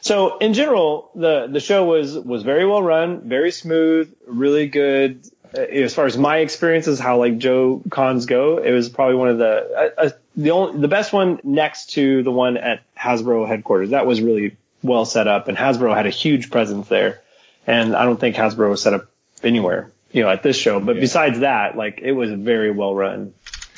so 0.00 0.38
in 0.38 0.54
general, 0.54 1.10
the 1.14 1.46
the 1.46 1.60
show 1.60 1.84
was 1.84 2.18
was 2.18 2.42
very 2.42 2.66
well 2.66 2.82
run, 2.82 3.28
very 3.28 3.52
smooth, 3.52 4.12
really 4.26 4.68
good. 4.68 5.24
Uh, 5.56 5.60
As 5.60 5.94
far 5.94 6.06
as 6.06 6.16
my 6.16 6.38
experiences, 6.38 6.98
how 6.98 7.18
like 7.18 7.38
Joe 7.38 7.82
cons 7.90 8.26
go, 8.26 8.58
it 8.58 8.72
was 8.72 8.88
probably 8.88 9.16
one 9.16 9.28
of 9.28 9.38
the 9.38 9.92
uh, 9.98 10.04
uh, 10.06 10.10
the 10.36 10.50
only 10.50 10.80
the 10.80 10.88
best 10.88 11.12
one 11.12 11.40
next 11.42 11.90
to 11.92 12.22
the 12.22 12.32
one 12.32 12.56
at 12.56 12.82
Hasbro 12.96 13.46
headquarters. 13.46 13.90
That 13.90 14.06
was 14.06 14.20
really 14.20 14.56
well 14.82 15.04
set 15.04 15.28
up, 15.28 15.48
and 15.48 15.56
Hasbro 15.56 15.94
had 15.94 16.06
a 16.06 16.10
huge 16.10 16.50
presence 16.50 16.88
there. 16.88 17.22
And 17.66 17.94
I 17.94 18.04
don't 18.04 18.18
think 18.18 18.34
Hasbro 18.34 18.70
was 18.70 18.82
set 18.82 18.94
up 18.94 19.06
anywhere, 19.42 19.92
you 20.10 20.22
know, 20.22 20.28
at 20.28 20.42
this 20.42 20.56
show. 20.56 20.80
But 20.80 20.96
besides 20.96 21.40
that, 21.40 21.76
like 21.76 22.00
it 22.02 22.12
was 22.12 22.30
a 22.30 22.36
very 22.36 22.70
well 22.70 22.94
run, 22.94 23.34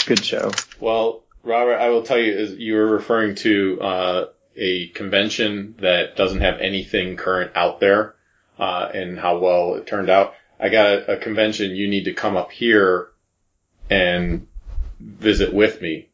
good 0.07 0.24
show. 0.24 0.52
Well, 0.80 1.22
Robert, 1.42 1.76
I 1.76 1.90
will 1.90 2.02
tell 2.02 2.18
you, 2.18 2.32
you 2.59 2.74
were 2.74 2.86
referring 2.86 3.34
to 3.36 3.80
uh, 3.80 4.26
a 4.57 4.88
convention 4.88 5.74
that 5.80 6.16
doesn't 6.16 6.40
have 6.40 6.61
anything 6.61 7.16
current 7.16 7.52
out 7.55 7.80
there, 7.80 8.14
uh, 8.59 8.88
and 8.94 9.18
how 9.18 9.38
well 9.38 9.74
it 9.74 9.86
turned 9.86 10.09
out. 10.09 10.34
I 10.59 10.68
got 10.70 10.86
a, 10.86 11.12
a 11.12 11.16
convention 11.18 11.72
you 11.72 11.88
need 11.88 12.05
to 12.05 12.14
come 12.14 12.36
up 12.36 12.52
here 12.52 13.09
and 13.90 14.46
visit 14.98 15.52
with 15.52 15.82
me. 15.82 16.09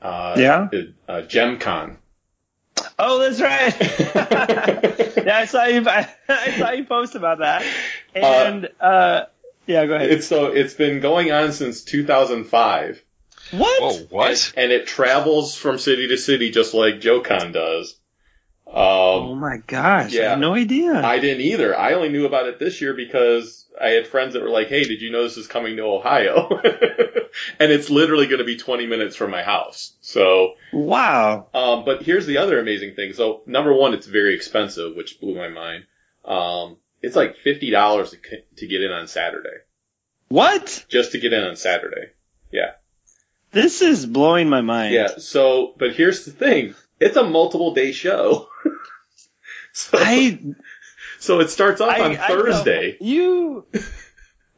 Uh, 0.00 0.34
Yeah? 0.38 0.68
Uh, 1.08 1.22
JemCon. 1.22 1.96
Oh, 2.98 3.18
that's 3.18 3.40
right. 3.40 3.74
yeah, 5.26 5.38
I 5.38 5.44
saw 5.46 5.64
you. 5.64 5.84
I 6.28 6.58
saw 6.58 6.70
you 6.72 6.84
post 6.84 7.14
about 7.14 7.38
that. 7.38 7.64
And 8.14 8.68
uh, 8.80 9.24
yeah, 9.66 9.86
go 9.86 9.94
ahead. 9.94 10.10
It's 10.10 10.26
so 10.26 10.46
it's 10.46 10.74
been 10.74 11.00
going 11.00 11.32
on 11.32 11.52
since 11.52 11.82
2005. 11.82 13.02
what? 13.52 13.82
Whoa, 13.82 14.06
what? 14.10 14.52
and 14.56 14.72
it 14.72 14.86
travels 14.86 15.56
from 15.56 15.78
city 15.78 16.08
to 16.08 16.16
city 16.16 16.50
just 16.50 16.74
like 16.74 17.00
JoeCon 17.00 17.52
does. 17.52 17.97
Um, 18.68 18.74
Oh 19.30 19.34
my 19.34 19.58
gosh! 19.66 20.12
I 20.12 20.16
Yeah. 20.18 20.30
had 20.30 20.40
no 20.40 20.54
idea. 20.54 20.92
I 20.94 21.18
didn't 21.18 21.40
either. 21.42 21.76
I 21.76 21.94
only 21.94 22.10
knew 22.10 22.26
about 22.26 22.46
it 22.48 22.58
this 22.58 22.80
year 22.80 22.92
because 22.94 23.66
I 23.80 23.90
had 23.90 24.06
friends 24.06 24.34
that 24.34 24.42
were 24.42 24.50
like, 24.50 24.68
"Hey, 24.68 24.84
did 24.84 25.00
you 25.00 25.10
know 25.10 25.22
this 25.22 25.36
is 25.38 25.46
coming 25.46 25.76
to 25.76 25.82
Ohio?" 25.84 26.48
and 27.58 27.72
it's 27.72 27.88
literally 27.90 28.26
going 28.26 28.38
to 28.40 28.44
be 28.44 28.56
20 28.58 28.86
minutes 28.86 29.16
from 29.16 29.30
my 29.30 29.42
house. 29.42 29.96
So, 30.00 30.54
wow. 30.72 31.46
um, 31.54 31.84
but 31.84 32.02
here's 32.02 32.26
the 32.26 32.38
other 32.38 32.58
amazing 32.60 32.94
thing. 32.94 33.12
So, 33.14 33.42
number 33.46 33.72
one, 33.72 33.94
it's 33.94 34.06
very 34.06 34.34
expensive, 34.34 34.94
which 34.96 35.18
blew 35.20 35.34
my 35.34 35.48
mind. 35.48 35.84
Um, 36.24 36.76
it's 37.00 37.16
like 37.16 37.36
fifty 37.36 37.70
dollars 37.70 38.14
to 38.56 38.66
get 38.66 38.82
in 38.82 38.90
on 38.92 39.06
Saturday, 39.08 39.56
What? 40.28 40.84
just 40.88 41.12
to 41.12 41.18
get 41.18 41.32
in 41.32 41.42
on 41.42 41.56
Saturday. 41.56 42.10
Yeah. 42.52 42.72
This 43.52 43.80
is 43.80 44.04
blowing 44.04 44.50
my 44.50 44.60
mind. 44.60 44.92
Yeah. 44.92 45.16
So, 45.16 45.74
but 45.78 45.94
here's 45.94 46.26
the 46.26 46.32
thing: 46.32 46.74
it's 47.00 47.16
a 47.16 47.24
multiple 47.24 47.74
day 47.74 47.92
show. 47.92 48.48
so, 49.72 49.98
I 50.00 50.38
so 51.18 51.40
it 51.40 51.50
starts 51.50 51.80
off 51.80 51.90
I- 51.90 52.00
on 52.00 52.16
I 52.16 52.28
Thursday. 52.28 52.96
you. 53.00 53.66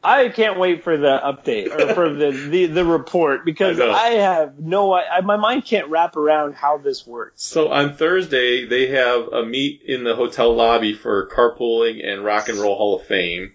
I 0.03 0.29
can't 0.29 0.57
wait 0.57 0.83
for 0.83 0.97
the 0.97 1.19
update 1.23 1.67
or 1.67 1.93
for 1.93 2.09
the, 2.11 2.31
the, 2.31 2.65
the 2.65 2.83
report 2.83 3.45
because 3.45 3.79
I. 3.79 3.89
I, 3.91 4.09
have 4.13 4.57
no 4.57 4.93
I, 4.93 5.21
my 5.21 5.37
mind 5.37 5.65
can't 5.65 5.89
wrap 5.89 6.15
around 6.15 6.55
how 6.55 6.79
this 6.79 7.05
works. 7.05 7.43
So 7.43 7.71
on 7.71 7.93
Thursday, 7.93 8.65
they 8.65 8.87
have 8.87 9.27
a 9.27 9.45
meet 9.45 9.83
in 9.83 10.03
the 10.03 10.15
hotel 10.15 10.55
lobby 10.55 10.93
for 10.95 11.29
carpooling 11.29 12.03
and 12.03 12.25
Rock 12.25 12.49
and 12.49 12.57
Roll 12.57 12.75
Hall 12.75 12.99
of 12.99 13.05
Fame. 13.05 13.51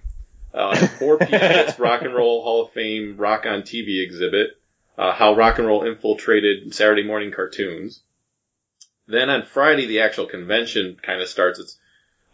Uh, 0.54 0.76
4 0.76 1.18
p.m. 1.26 1.28
it's 1.32 1.80
Rock 1.80 2.02
and 2.02 2.14
Roll 2.14 2.44
Hall 2.44 2.66
of 2.66 2.72
Fame 2.72 3.16
Rock 3.16 3.44
on 3.44 3.62
TV 3.62 4.04
exhibit. 4.04 4.50
Uh, 4.96 5.12
how 5.12 5.34
rock 5.34 5.58
and 5.58 5.66
roll 5.66 5.82
infiltrated 5.82 6.72
Saturday 6.74 7.02
morning 7.02 7.32
cartoons. 7.32 8.02
Then 9.08 9.30
on 9.30 9.44
Friday, 9.44 9.86
the 9.86 10.00
actual 10.00 10.26
convention 10.26 10.96
kind 11.00 11.20
of 11.20 11.28
starts. 11.28 11.58
It's 11.58 11.78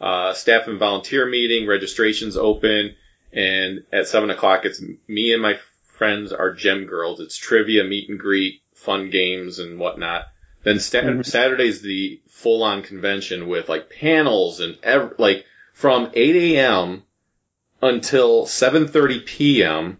uh, 0.01 0.33
staff 0.33 0.66
and 0.66 0.79
volunteer 0.79 1.27
meeting, 1.27 1.66
registrations 1.66 2.37
open, 2.37 2.97
and 3.33 3.85
at 3.93 4.09
seven 4.09 4.31
o'clock, 4.31 4.64
it's 4.64 4.83
me 5.07 5.33
and 5.33 5.43
my 5.43 5.59
friends 5.85 6.33
are 6.33 6.53
Jem 6.53 6.87
girls. 6.87 7.20
It's 7.20 7.37
trivia, 7.37 7.85
meet 7.85 8.09
and 8.09 8.18
greet, 8.18 8.62
fun 8.75 9.11
games, 9.11 9.59
and 9.59 9.79
whatnot. 9.79 10.27
Then 10.64 10.81
sta- 10.81 11.23
Saturday's 11.23 11.83
the 11.83 12.20
full-on 12.29 12.83
convention 12.83 13.49
with 13.49 13.68
like 13.68 13.91
panels 13.91 14.61
and 14.61 14.79
ev- 14.83 15.14
like 15.18 15.45
from 15.73 16.11
8 16.14 16.57
a.m. 16.57 17.03
until 17.81 18.47
7:30 18.47 19.27
p.m. 19.27 19.99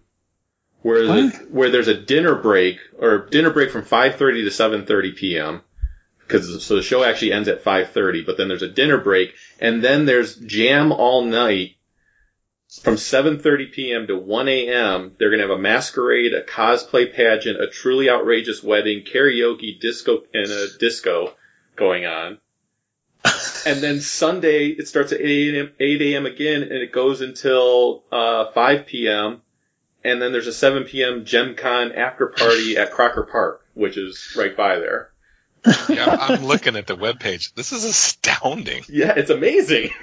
Where 0.83 1.07
the, 1.07 1.47
where 1.51 1.71
there's 1.71 1.89
a 1.89 2.01
dinner 2.01 2.35
break 2.35 2.79
or 2.99 3.27
dinner 3.27 3.51
break 3.51 3.71
from 3.71 3.85
5:30 3.85 4.19
to 4.19 4.51
7:30 4.51 5.17
p.m. 5.17 5.63
Because 6.33 6.65
so 6.65 6.77
the 6.77 6.83
show 6.83 7.05
actually 7.05 7.33
ends 7.33 7.49
at 7.49 7.63
5:30, 7.63 8.25
but 8.25 8.39
then 8.39 8.49
there's 8.49 8.63
a 8.63 8.69
dinner 8.69 8.97
break, 8.97 9.35
and 9.61 9.85
then 9.85 10.07
there's 10.07 10.35
jam 10.37 10.91
all 10.91 11.25
night 11.25 11.77
from 12.81 12.95
7:30 12.95 13.71
p.m. 13.71 14.07
to 14.07 14.17
1 14.17 14.49
a.m. 14.49 15.15
They're 15.19 15.31
gonna 15.31 15.43
have 15.43 15.51
a 15.51 15.59
masquerade, 15.59 16.33
a 16.33 16.43
cosplay 16.43 17.13
pageant, 17.13 17.61
a 17.61 17.69
truly 17.69 18.09
outrageous 18.09 18.63
wedding, 18.63 19.03
karaoke, 19.05 19.79
disco, 19.79 20.23
and 20.33 20.51
a 20.51 20.69
disco 20.79 21.35
going 21.77 22.07
on. 22.07 22.39
and 23.67 23.81
then 23.81 24.01
Sunday 24.01 24.69
it 24.69 24.89
starts 24.89 25.13
at 25.13 25.21
8 25.21 25.55
a.m. 25.55 25.73
8 25.79 26.03
a.m. 26.03 26.25
again, 26.25 26.63
and 26.63 26.73
it 26.73 26.93
goes 26.93 27.21
until 27.21 28.05
uh, 28.11 28.51
5 28.53 28.87
p.m. 28.87 29.43
And 30.03 30.21
then 30.21 30.33
there's 30.33 30.49
a 30.49 30.53
7 30.53 30.85
p.m. 30.85 31.27
Jem 31.27 31.55
Con 31.55 31.93
after 31.93 32.27
party 32.27 32.77
at 32.79 32.91
Crocker 32.91 33.23
Park, 33.23 33.65
which 33.75 33.97
is 33.97 34.35
right 34.37 34.57
by 34.57 34.79
there. 34.79 35.12
Yeah, 35.89 36.07
I'm 36.07 36.33
I'm 36.39 36.45
looking 36.47 36.77
at 36.77 36.87
the 36.87 36.97
webpage. 36.97 37.55
This 37.55 37.73
is 37.73 37.85
astounding. 37.85 38.83
Yeah, 38.89 39.15
it's 39.17 39.31
amazing. 39.31 39.91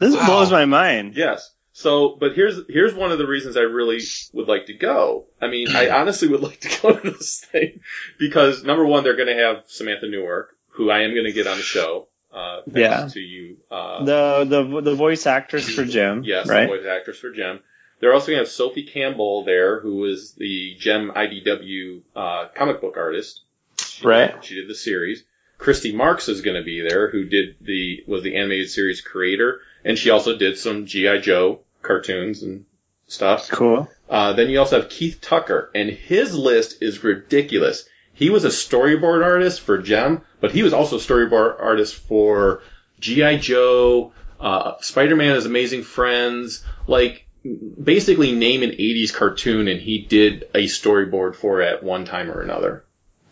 This 0.00 0.14
Wow. 0.16 0.24
blows 0.26 0.50
my 0.50 0.64
mind. 0.64 1.14
yes. 1.14 1.54
So, 1.72 2.16
but 2.18 2.32
here's 2.34 2.58
here's 2.68 2.94
one 2.94 3.12
of 3.12 3.18
the 3.18 3.26
reasons 3.26 3.56
I 3.56 3.60
really 3.60 4.00
would 4.32 4.48
like 4.48 4.66
to 4.66 4.74
go. 4.74 5.26
I 5.40 5.46
mean, 5.48 5.68
I 5.74 5.88
honestly 5.90 6.28
would 6.28 6.40
like 6.40 6.60
to 6.60 6.80
go 6.82 6.94
to 6.98 7.10
this 7.10 7.40
thing 7.40 7.80
because 8.18 8.64
number 8.64 8.84
one, 8.86 9.02
they're 9.04 9.16
going 9.16 9.28
to 9.34 9.42
have 9.42 9.64
Samantha 9.66 10.06
Newark, 10.08 10.50
who 10.70 10.90
I 10.90 11.00
am 11.02 11.12
going 11.12 11.26
to 11.26 11.32
get 11.32 11.46
on 11.46 11.56
the 11.58 11.62
show. 11.62 12.08
Uh, 12.34 12.60
Yeah. 12.66 13.08
to 13.08 13.20
you. 13.20 13.58
Uh, 13.70 14.04
The 14.04 14.44
the 14.48 14.80
the 14.82 14.94
voice 14.94 15.26
actress 15.26 15.68
for 15.68 15.84
Jem, 15.84 16.22
Yes, 16.24 16.48
right? 16.48 16.62
the 16.68 16.76
voice 16.78 16.86
actress 16.86 17.18
for 17.18 17.30
Jem. 17.32 17.60
They're 18.00 18.14
also 18.14 18.28
going 18.28 18.38
to 18.38 18.44
have 18.44 18.48
Sophie 18.48 18.84
Campbell 18.84 19.44
there, 19.44 19.80
who 19.80 20.06
is 20.06 20.32
the 20.32 20.74
Jem 20.78 21.12
IDW 21.14 22.00
uh, 22.16 22.48
comic 22.54 22.80
book 22.80 22.96
artist. 22.96 23.42
She 23.78 24.06
Right. 24.06 24.34
Did, 24.34 24.44
she 24.44 24.54
did 24.56 24.68
the 24.68 24.74
series. 24.74 25.22
Christy 25.58 25.92
Marx 25.92 26.28
is 26.28 26.40
going 26.40 26.56
to 26.56 26.64
be 26.64 26.80
there, 26.80 27.10
who 27.10 27.24
did 27.24 27.56
the 27.60 28.02
was 28.06 28.22
the 28.22 28.36
animated 28.36 28.70
series 28.70 29.02
creator, 29.02 29.60
and 29.84 29.98
she 29.98 30.08
also 30.08 30.36
did 30.36 30.56
some 30.56 30.86
GI 30.86 31.20
Joe 31.20 31.60
cartoons 31.82 32.42
and 32.42 32.64
stuff. 33.06 33.50
Cool. 33.50 33.88
Uh, 34.08 34.32
then 34.32 34.48
you 34.48 34.58
also 34.58 34.80
have 34.80 34.90
Keith 34.90 35.20
Tucker, 35.20 35.70
and 35.74 35.90
his 35.90 36.34
list 36.34 36.82
is 36.82 37.04
ridiculous. 37.04 37.84
He 38.14 38.30
was 38.30 38.44
a 38.44 38.48
storyboard 38.48 39.24
artist 39.24 39.60
for 39.60 39.78
Jem, 39.78 40.22
but 40.40 40.52
he 40.52 40.62
was 40.62 40.72
also 40.72 40.96
a 40.96 41.00
storyboard 41.00 41.60
artist 41.60 41.94
for 41.94 42.62
G.I. 42.98 43.36
Joe, 43.36 44.12
uh, 44.38 44.74
Spider-Man 44.80 45.34
His 45.34 45.46
Amazing 45.46 45.84
Friends, 45.84 46.64
like, 46.86 47.26
basically 47.44 48.32
name 48.32 48.62
an 48.62 48.70
80s 48.70 49.12
cartoon 49.14 49.68
and 49.68 49.80
he 49.80 49.98
did 50.02 50.44
a 50.54 50.64
storyboard 50.66 51.34
for 51.36 51.62
it 51.62 51.72
at 51.72 51.82
one 51.82 52.04
time 52.04 52.30
or 52.30 52.40
another. 52.40 52.84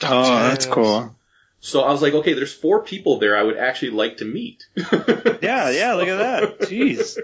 Oh, 0.03 0.25
that's 0.49 0.67
cool. 0.67 1.15
So 1.61 1.81
I 1.83 1.91
was 1.91 2.01
like, 2.03 2.15
okay, 2.15 2.35
there's 2.35 2.55
four 2.55 2.83
people 2.83 3.19
there 3.19 3.37
I 3.37 3.43
would 3.43 3.57
actually 3.57 3.91
like 3.91 4.19
to 4.19 4.25
meet. 4.25 4.67
Yeah, 5.41 5.71
yeah. 5.71 5.95
Look 5.95 6.09
at 6.09 6.19
that. 6.19 6.61
Jeez. 6.69 7.17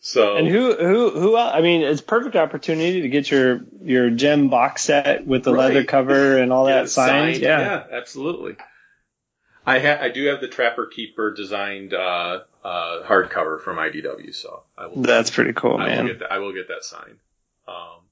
So, 0.00 0.36
And 0.36 0.46
who 0.46 0.74
who 0.76 1.10
who 1.10 1.36
else? 1.36 1.52
I 1.54 1.62
mean, 1.62 1.82
it's 1.82 2.00
perfect 2.00 2.36
opportunity 2.36 3.00
to 3.02 3.08
get 3.08 3.28
your 3.30 3.62
your 3.82 4.10
Jem 4.10 4.48
box 4.48 4.82
set 4.82 5.26
with 5.26 5.42
the 5.42 5.52
Right. 5.52 5.68
leather 5.68 5.84
cover 5.84 6.38
and 6.38 6.52
all 6.52 6.68
Yeah, 6.68 6.82
that 6.82 6.90
signed. 6.90 7.38
Yeah. 7.38 7.82
absolutely. 7.90 8.56
I 9.66 9.80
ha- 9.80 9.98
I 10.00 10.10
do 10.10 10.26
have 10.26 10.40
the 10.40 10.48
Trapper 10.48 10.86
Keeper 10.86 11.34
designed 11.34 11.92
uh, 11.92 12.40
uh, 12.64 13.02
hardcover 13.02 13.60
from 13.60 13.76
IDW, 13.76 14.34
so 14.34 14.62
I 14.78 14.86
will. 14.86 15.02
That's 15.02 15.30
pretty 15.30 15.52
cool, 15.52 15.76
I 15.76 15.84
will 15.84 15.84
man. 15.86 16.06
get 16.06 16.18
that. 16.20 16.32
I 16.32 16.38
will 16.38 16.52
get 16.52 16.68
that 16.68 16.84
signed. 16.84 17.18
Um, 17.66 18.02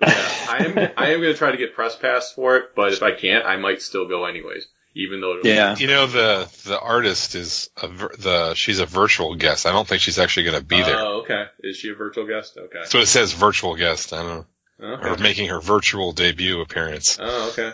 yeah, 0.00 0.46
I 0.48 0.64
am. 0.64 0.78
I 0.96 1.10
am 1.12 1.20
going 1.20 1.32
to 1.32 1.38
try 1.38 1.50
to 1.50 1.58
get 1.58 1.74
press 1.74 1.94
pass 1.94 2.32
for 2.32 2.56
it, 2.56 2.74
but 2.74 2.94
if 2.94 3.02
I 3.02 3.12
can't, 3.12 3.44
I 3.44 3.56
might 3.56 3.82
still 3.82 4.08
go 4.08 4.24
anyways, 4.24 4.66
even 4.94 5.20
though. 5.20 5.38
It'll 5.38 5.46
Yeah. 5.46 5.76
You 5.76 5.88
know 5.88 6.06
the 6.06 6.50
the 6.64 6.80
artist 6.80 7.34
is 7.34 7.68
a 7.82 7.88
vir- 7.88 8.14
the 8.18 8.54
she's 8.54 8.78
a 8.78 8.86
virtual 8.86 9.34
guest. 9.34 9.66
I 9.66 9.72
don't 9.72 9.86
think 9.86 10.00
she's 10.00 10.18
actually 10.18 10.44
going 10.44 10.58
to 10.58 10.64
be 10.64 10.82
there. 10.82 10.98
Oh, 10.98 11.20
okay. 11.20 11.44
Is 11.60 11.76
she 11.76 11.90
a 11.90 11.94
virtual 11.94 12.26
guest? 12.26 12.56
Okay. 12.56 12.84
So 12.84 12.98
it 12.98 13.08
says, 13.08 13.34
virtual 13.34 13.76
guest. 13.76 14.14
I 14.14 14.22
don't 14.22 14.46
know, 14.78 15.10
or 15.10 15.18
making 15.18 15.50
her 15.50 15.60
virtual 15.60 16.12
debut 16.12 16.62
appearance. 16.62 17.18
Oh, 17.20 17.50
okay. 17.50 17.72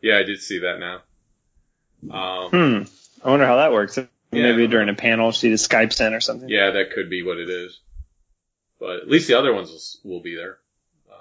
Yeah, 0.00 0.18
I 0.18 0.24
did 0.24 0.40
see 0.40 0.58
that 0.60 0.80
now. 0.80 1.02
Um, 2.10 2.50
Hmm. 2.50 2.82
I 3.24 3.30
wonder 3.30 3.46
how 3.46 3.56
that 3.56 3.72
works. 3.72 3.96
Yeah. 3.98 4.06
Maybe 4.32 4.66
during 4.66 4.88
a 4.88 4.94
panel, 4.94 5.30
she 5.32 5.50
just 5.50 5.70
Skypes 5.70 6.04
in 6.04 6.14
or 6.14 6.20
something. 6.20 6.48
Yeah, 6.48 6.70
that 6.70 6.92
could 6.92 7.10
be 7.10 7.22
what 7.22 7.38
it 7.38 7.50
is. 7.50 7.78
But 8.80 9.00
at 9.00 9.08
least 9.08 9.28
the 9.28 9.38
other 9.38 9.52
ones 9.54 10.00
will, 10.02 10.10
will 10.14 10.20
be 10.22 10.34
there. 10.34 10.58
Um, 11.10 11.18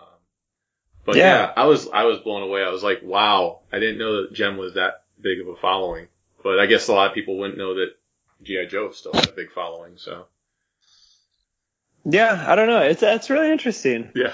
but 1.05 1.15
yeah. 1.17 1.23
Yeah. 1.47 1.53
I 1.57 1.65
was 1.65 1.87
I 1.89 2.05
was 2.05 2.19
blown 2.19 2.41
away. 2.43 2.63
I 2.63 2.69
was 2.71 2.83
like, 2.83 3.01
wow, 3.03 3.59
I 3.71 3.79
didn't 3.79 3.97
know 3.99 4.21
that 4.23 4.33
Jem 4.33 4.57
was 4.57 4.73
that 4.75 5.03
big 5.19 5.39
of 5.41 5.47
a 5.47 5.55
following. 5.57 6.07
But 6.43 6.59
I 6.59 6.65
guess 6.65 6.87
a 6.87 6.93
lot 6.93 7.09
of 7.09 7.13
people 7.13 7.37
wouldn't 7.37 7.57
know 7.59 7.75
that 7.75 7.89
GI 8.43 8.67
Joe 8.67 8.91
still 8.91 9.13
had 9.13 9.27
a 9.29 9.33
big 9.33 9.51
following. 9.51 9.97
So 9.97 10.25
Yeah, 12.05 12.43
I 12.47 12.55
don't 12.55 12.67
know. 12.67 12.81
It's 12.81 13.01
that's 13.01 13.29
really 13.29 13.51
interesting. 13.51 14.11
yeah. 14.15 14.33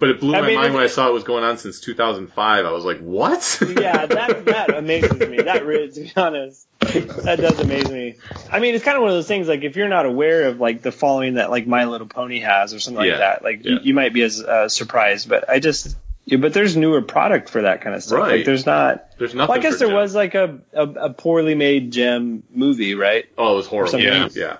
But 0.00 0.10
it 0.10 0.20
blew 0.20 0.34
I 0.36 0.40
my 0.42 0.46
mean, 0.46 0.56
mind 0.56 0.74
when 0.74 0.82
I 0.84 0.86
saw 0.86 1.08
it 1.08 1.12
was 1.12 1.24
going 1.24 1.42
on 1.42 1.58
since 1.58 1.80
2005. 1.80 2.64
I 2.64 2.70
was 2.70 2.84
like, 2.84 3.00
what? 3.00 3.58
Yeah, 3.62 4.06
that 4.06 4.44
that 4.46 4.74
amazes 4.76 5.18
me. 5.18 5.38
That 5.42 5.66
really, 5.66 5.90
to 5.90 6.00
be 6.02 6.12
honest, 6.16 6.68
that 6.78 7.38
does 7.40 7.58
amaze 7.58 7.90
me. 7.90 8.14
I 8.52 8.60
mean, 8.60 8.76
it's 8.76 8.84
kind 8.84 8.96
of 8.96 9.02
one 9.02 9.10
of 9.10 9.16
those 9.16 9.26
things. 9.26 9.48
Like, 9.48 9.62
if 9.64 9.74
you're 9.74 9.88
not 9.88 10.06
aware 10.06 10.44
of 10.44 10.60
like 10.60 10.82
the 10.82 10.92
following 10.92 11.34
that 11.34 11.50
like 11.50 11.66
My 11.66 11.86
Little 11.86 12.06
Pony 12.06 12.38
has 12.40 12.74
or 12.74 12.78
something 12.78 13.04
Yeah. 13.04 13.10
like 13.12 13.18
that, 13.20 13.42
like 13.42 13.64
Yeah. 13.64 13.72
you, 13.72 13.78
you 13.82 13.94
might 13.94 14.12
be 14.12 14.22
as 14.22 14.40
uh, 14.40 14.68
surprised. 14.68 15.28
But 15.28 15.50
I 15.50 15.58
just, 15.58 15.96
yeah, 16.26 16.36
but 16.38 16.52
there's 16.54 16.76
newer 16.76 17.02
product 17.02 17.48
for 17.48 17.62
that 17.62 17.80
kind 17.80 17.96
of 17.96 18.02
stuff. 18.04 18.20
Right. 18.20 18.36
Like, 18.36 18.44
there's 18.46 18.66
not. 18.66 19.18
There's 19.18 19.34
nothing. 19.34 19.48
Well, 19.50 19.58
I 19.58 19.62
guess 19.62 19.80
there 19.80 19.88
Jem. 19.88 19.96
was 19.96 20.14
like 20.14 20.36
a, 20.36 20.60
a 20.74 20.82
a 20.84 21.10
poorly 21.12 21.56
made 21.56 21.90
Jem 21.90 22.44
movie, 22.54 22.94
right? 22.94 23.24
Oh, 23.36 23.54
it 23.54 23.56
was 23.56 23.66
horrible. 23.66 23.98
Yeah. 23.98 24.22
else. 24.22 24.36
yeah. 24.36 24.58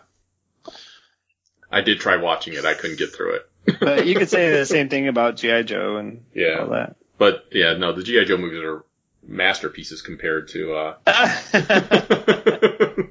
I 1.70 1.82
did 1.82 2.00
try 2.00 2.16
watching 2.16 2.54
it. 2.54 2.64
I 2.64 2.74
couldn't 2.74 2.98
get 2.98 3.14
through 3.14 3.34
it. 3.36 3.48
But 3.80 4.06
you 4.06 4.14
could 4.14 4.28
say 4.30 4.50
the 4.56 4.64
same 4.66 4.88
thing 4.88 5.08
about 5.08 5.36
GI 5.36 5.64
Joe 5.64 5.96
and 5.96 6.24
Yeah. 6.34 6.60
all 6.60 6.68
that. 6.70 6.96
But 7.18 7.46
yeah, 7.52 7.74
no, 7.74 7.92
the 7.92 8.02
GI 8.02 8.24
Joe 8.26 8.36
movies 8.36 8.60
are 8.62 8.84
masterpieces 9.26 10.00
compared 10.02 10.48
to 10.48 10.74
uh 10.74 10.94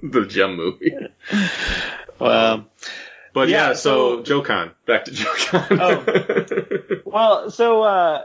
the 0.01 0.25
Jem 0.27 0.55
movie. 0.55 0.93
well, 2.19 2.65
But 3.33 3.49
yeah, 3.49 3.69
Yeah, 3.69 3.73
so, 3.73 4.23
so- 4.23 4.41
JoeCon. 4.41 4.71
Back 4.85 5.05
to 5.05 5.11
JoeCon. 5.11 5.77
Oh. 5.79 7.01
Well, 7.17 7.49
so 7.51 7.81
uh, 7.83 8.23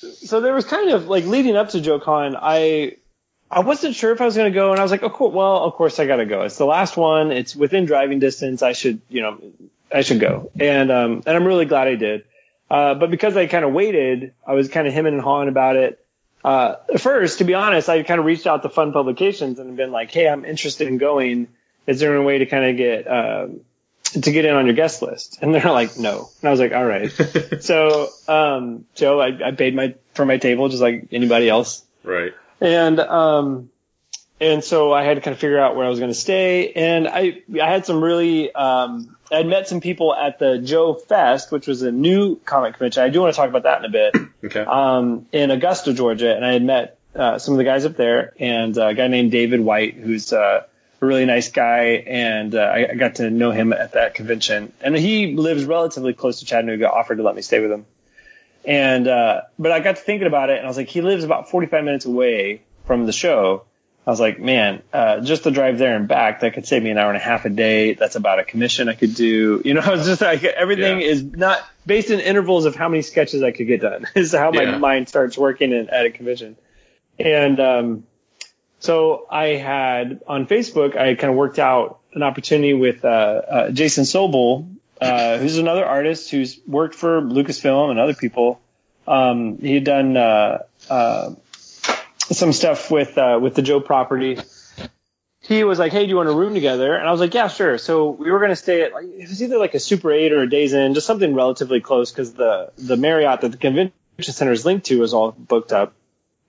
so 0.00 0.40
there 0.40 0.54
was 0.54 0.64
kind 0.64 0.90
of 0.90 1.08
like 1.08 1.24
leading 1.26 1.56
up 1.56 1.70
to 1.70 1.78
JoeCon, 1.78 2.38
I 2.40 2.96
I 3.50 3.60
wasn't 3.60 3.94
sure 3.96 4.12
if 4.12 4.20
I 4.20 4.24
was 4.24 4.36
going 4.36 4.50
to 4.52 4.54
go, 4.58 4.70
and 4.70 4.78
I 4.80 4.82
was 4.82 4.90
like, 4.92 5.02
oh, 5.02 5.10
cool. 5.10 5.30
Well, 5.32 5.64
of 5.64 5.72
course 5.74 5.98
I 5.98 6.06
got 6.06 6.16
to 6.16 6.26
go. 6.26 6.42
It's 6.42 6.56
the 6.58 6.64
last 6.66 6.96
one. 6.96 7.32
It's 7.32 7.56
within 7.56 7.86
driving 7.86 8.18
distance. 8.18 8.62
I 8.62 8.72
should, 8.72 9.00
you 9.08 9.22
know, 9.22 9.40
I 9.92 10.02
should 10.02 10.20
go, 10.20 10.50
and 10.58 10.90
um, 10.90 11.22
and 11.26 11.36
I'm 11.36 11.44
really 11.44 11.64
glad 11.64 11.88
I 11.88 11.94
did. 11.94 12.24
Uh, 12.70 12.94
but 12.94 13.10
because 13.10 13.36
I 13.36 13.46
kind 13.46 13.64
of 13.64 13.72
waited, 13.72 14.34
I 14.46 14.52
was 14.52 14.68
kind 14.68 14.86
of 14.86 14.92
hemming 14.92 15.14
and 15.14 15.22
hawing 15.22 15.48
about 15.48 15.76
it. 15.76 16.04
Uh, 16.44 16.76
first, 16.98 17.38
to 17.38 17.44
be 17.44 17.54
honest, 17.54 17.88
I 17.88 18.02
kind 18.02 18.20
of 18.20 18.26
reached 18.26 18.46
out 18.46 18.62
to 18.62 18.68
Fun 18.68 18.92
Publications 18.92 19.58
and 19.58 19.76
been 19.76 19.90
like, 19.90 20.10
hey, 20.10 20.28
I'm 20.28 20.44
interested 20.44 20.86
in 20.86 20.98
going. 20.98 21.48
Is 21.86 22.00
there 22.00 22.14
a 22.16 22.22
way 22.22 22.38
to 22.38 22.46
kind 22.46 22.64
of 22.64 22.76
get 22.76 23.10
um, 23.10 23.60
to 24.12 24.32
get 24.32 24.44
in 24.44 24.54
on 24.54 24.66
your 24.66 24.74
guest 24.74 25.02
list? 25.02 25.38
And 25.42 25.54
they're 25.54 25.70
like, 25.70 25.98
no. 25.98 26.28
And 26.40 26.48
I 26.48 26.50
was 26.50 26.60
like, 26.60 26.72
all 26.72 26.84
right. 26.84 27.10
so, 27.60 28.08
um, 28.28 28.84
so 28.94 29.20
I, 29.20 29.48
I 29.48 29.50
paid 29.52 29.74
my 29.74 29.94
for 30.14 30.26
my 30.26 30.36
table 30.36 30.68
just 30.68 30.82
like 30.82 31.08
anybody 31.12 31.48
else, 31.48 31.82
right. 32.04 32.34
and 32.60 33.00
um, 33.00 33.70
and 34.40 34.62
so 34.62 34.92
I 34.92 35.04
had 35.04 35.14
to 35.14 35.20
kind 35.20 35.32
of 35.34 35.40
figure 35.40 35.58
out 35.58 35.76
where 35.76 35.86
I 35.86 35.88
was 35.88 35.98
going 35.98 36.10
to 36.10 36.18
stay. 36.18 36.72
And 36.72 37.08
I 37.08 37.42
I 37.60 37.70
had 37.70 37.86
some 37.86 38.02
really 38.02 38.52
um, 38.54 39.16
I'd 39.30 39.46
met 39.46 39.68
some 39.68 39.80
people 39.80 40.14
at 40.14 40.38
the 40.38 40.58
Joe 40.58 40.94
Fest, 40.94 41.50
which 41.52 41.66
was 41.66 41.82
a 41.82 41.92
new 41.92 42.36
comic 42.36 42.74
convention. 42.74 43.02
I 43.02 43.08
do 43.08 43.20
want 43.20 43.34
to 43.34 43.36
talk 43.36 43.48
about 43.48 43.64
that 43.64 43.80
in 43.80 43.84
a 43.84 43.90
bit 43.90 44.14
Okay. 44.44 44.60
um, 44.60 45.26
in 45.32 45.50
Augusta, 45.50 45.92
Georgia, 45.92 46.34
and 46.34 46.44
I 46.44 46.52
had 46.52 46.62
met 46.62 46.98
uh, 47.14 47.38
some 47.38 47.54
of 47.54 47.58
the 47.58 47.64
guys 47.64 47.84
up 47.84 47.96
there, 47.96 48.32
and 48.38 48.76
uh, 48.78 48.86
a 48.88 48.94
guy 48.94 49.08
named 49.08 49.32
David 49.32 49.60
White, 49.60 49.94
who's 49.94 50.32
uh, 50.32 50.64
a 51.00 51.06
really 51.06 51.24
nice 51.26 51.50
guy, 51.50 52.04
and 52.06 52.54
uh, 52.54 52.60
I, 52.60 52.90
I 52.90 52.94
got 52.94 53.16
to 53.16 53.30
know 53.30 53.50
him 53.50 53.72
at 53.72 53.92
that 53.92 54.14
convention. 54.14 54.72
And 54.80 54.94
he 54.96 55.34
lives 55.34 55.64
relatively 55.64 56.12
close 56.12 56.40
to 56.40 56.46
Chattanooga, 56.46 56.90
offered 56.90 57.16
to 57.16 57.22
let 57.24 57.34
me 57.34 57.42
stay 57.42 57.60
with 57.60 57.72
him. 57.72 57.86
And 58.64 59.08
uh, 59.08 59.42
but 59.58 59.72
I 59.72 59.80
got 59.80 59.96
to 59.96 60.02
thinking 60.02 60.26
about 60.28 60.50
it, 60.50 60.58
and 60.58 60.66
I 60.66 60.68
was 60.68 60.76
like, 60.76 60.88
he 60.88 61.00
lives 61.00 61.24
about 61.24 61.50
45 61.50 61.84
minutes 61.84 62.04
away 62.04 62.62
from 62.86 63.06
the 63.06 63.12
show. 63.12 63.64
I 64.08 64.10
was 64.10 64.20
like, 64.20 64.40
man, 64.40 64.82
uh, 64.90 65.20
just 65.20 65.44
the 65.44 65.50
drive 65.50 65.76
there 65.76 65.94
and 65.94 66.08
back, 66.08 66.40
that 66.40 66.54
could 66.54 66.66
save 66.66 66.82
me 66.82 66.88
an 66.88 66.96
hour 66.96 67.08
and 67.10 67.18
a 67.18 67.20
half 67.22 67.44
a 67.44 67.50
day. 67.50 67.92
That's 67.92 68.16
about 68.16 68.38
a 68.38 68.44
commission 68.44 68.88
I 68.88 68.94
could 68.94 69.14
do. 69.14 69.60
You 69.62 69.74
know, 69.74 69.80
I 69.84 69.90
was 69.90 70.06
just 70.06 70.22
like, 70.22 70.42
everything 70.44 71.02
Yeah. 71.02 71.08
is 71.08 71.22
not 71.22 71.60
based 71.84 72.08
in 72.08 72.18
intervals 72.18 72.64
of 72.64 72.74
how 72.74 72.88
many 72.88 73.02
sketches 73.02 73.42
I 73.42 73.50
could 73.50 73.66
get 73.66 73.82
done. 73.82 74.06
is 74.14 74.32
how 74.32 74.50
my 74.50 74.62
Yeah. 74.62 74.78
mind 74.78 75.10
starts 75.10 75.36
working 75.36 75.72
in, 75.72 75.90
at 75.90 76.06
a 76.06 76.10
commission. 76.10 76.56
And 77.18 77.60
um, 77.60 78.04
so 78.80 79.26
I 79.30 79.48
had 79.56 80.22
on 80.26 80.46
Facebook, 80.46 80.96
I 80.96 81.14
kind 81.14 81.30
of 81.30 81.36
worked 81.36 81.58
out 81.58 81.98
an 82.14 82.22
opportunity 82.22 82.72
with 82.72 83.04
uh, 83.04 83.08
uh, 83.08 83.70
Jason 83.72 84.04
Sobel, 84.04 84.74
uh, 85.02 85.36
who's 85.42 85.58
another 85.58 85.84
artist 85.84 86.30
who's 86.30 86.58
worked 86.66 86.94
for 86.94 87.20
Lucasfilm 87.20 87.90
and 87.90 87.98
other 88.00 88.14
people. 88.14 88.58
Um, 89.06 89.58
he 89.58 89.74
had 89.74 89.84
done 89.84 90.16
uh, 90.16 90.62
uh, 90.88 91.34
some 92.30 92.52
stuff 92.52 92.90
with 92.90 93.16
uh, 93.18 93.38
with 93.40 93.54
the 93.54 93.62
Joe 93.62 93.80
property. 93.80 94.38
He 95.40 95.64
was 95.64 95.78
like, 95.78 95.92
"Hey, 95.92 96.04
do 96.04 96.10
you 96.10 96.16
want 96.16 96.28
a 96.28 96.32
room 96.32 96.52
together?" 96.54 96.94
And 96.94 97.08
I 97.08 97.10
was 97.10 97.20
like, 97.20 97.32
"Yeah, 97.32 97.48
sure." 97.48 97.78
So 97.78 98.10
we 98.10 98.30
were 98.30 98.38
going 98.38 98.50
to 98.50 98.56
stay 98.56 98.82
at 98.82 98.92
like 98.92 99.04
it 99.06 99.28
was 99.28 99.42
either 99.42 99.58
like 99.58 99.74
a 99.74 99.80
Super 99.80 100.10
Eight 100.12 100.32
or 100.32 100.40
a 100.42 100.48
Days 100.50 100.72
Inn, 100.74 100.94
just 100.94 101.06
something 101.06 101.34
relatively 101.34 101.80
close 101.80 102.10
because 102.10 102.34
the 102.34 102.70
the 102.76 102.96
Marriott 102.96 103.40
that 103.42 103.52
the 103.52 103.56
convention 103.58 103.92
center 104.20 104.52
is 104.52 104.64
linked 104.66 104.86
to 104.86 105.02
is 105.02 105.14
all 105.14 105.32
booked 105.32 105.72
up. 105.72 105.92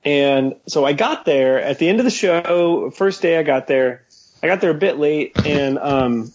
and 0.04 0.56
so 0.68 0.86
I 0.86 0.94
got 0.94 1.26
there 1.26 1.62
at 1.62 1.78
the 1.78 1.88
end 1.88 2.00
of 2.00 2.06
the 2.06 2.12
show. 2.12 2.90
First 2.92 3.22
day 3.22 3.38
I 3.38 3.44
got 3.44 3.68
there, 3.68 4.06
I 4.44 4.48
got 4.48 4.60
there 4.60 4.72
a 4.72 4.74
bit 4.88 4.98
late 4.98 5.34
and 5.46 5.78
um, 5.78 6.34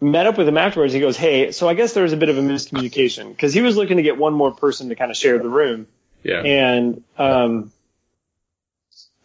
met 0.00 0.26
up 0.26 0.38
with 0.38 0.46
him 0.48 0.56
afterwards. 0.56 0.92
He 0.94 1.00
goes, 1.00 1.16
"Hey, 1.16 1.50
so 1.52 1.68
I 1.68 1.74
guess 1.74 1.92
there 1.94 2.04
was 2.04 2.12
a 2.12 2.16
bit 2.16 2.28
of 2.28 2.38
a 2.38 2.42
miscommunication 2.42 3.28
because 3.30 3.52
he 3.52 3.60
was 3.60 3.76
looking 3.76 3.96
to 3.96 4.02
get 4.04 4.16
one 4.16 4.32
more 4.34 4.52
person 4.52 4.88
to 4.90 4.94
kind 4.94 5.10
of 5.10 5.16
share 5.16 5.38
the 5.38 5.48
room, 5.48 5.88
Yeah. 6.22 6.40
and 6.42 7.02
um, 7.18 7.72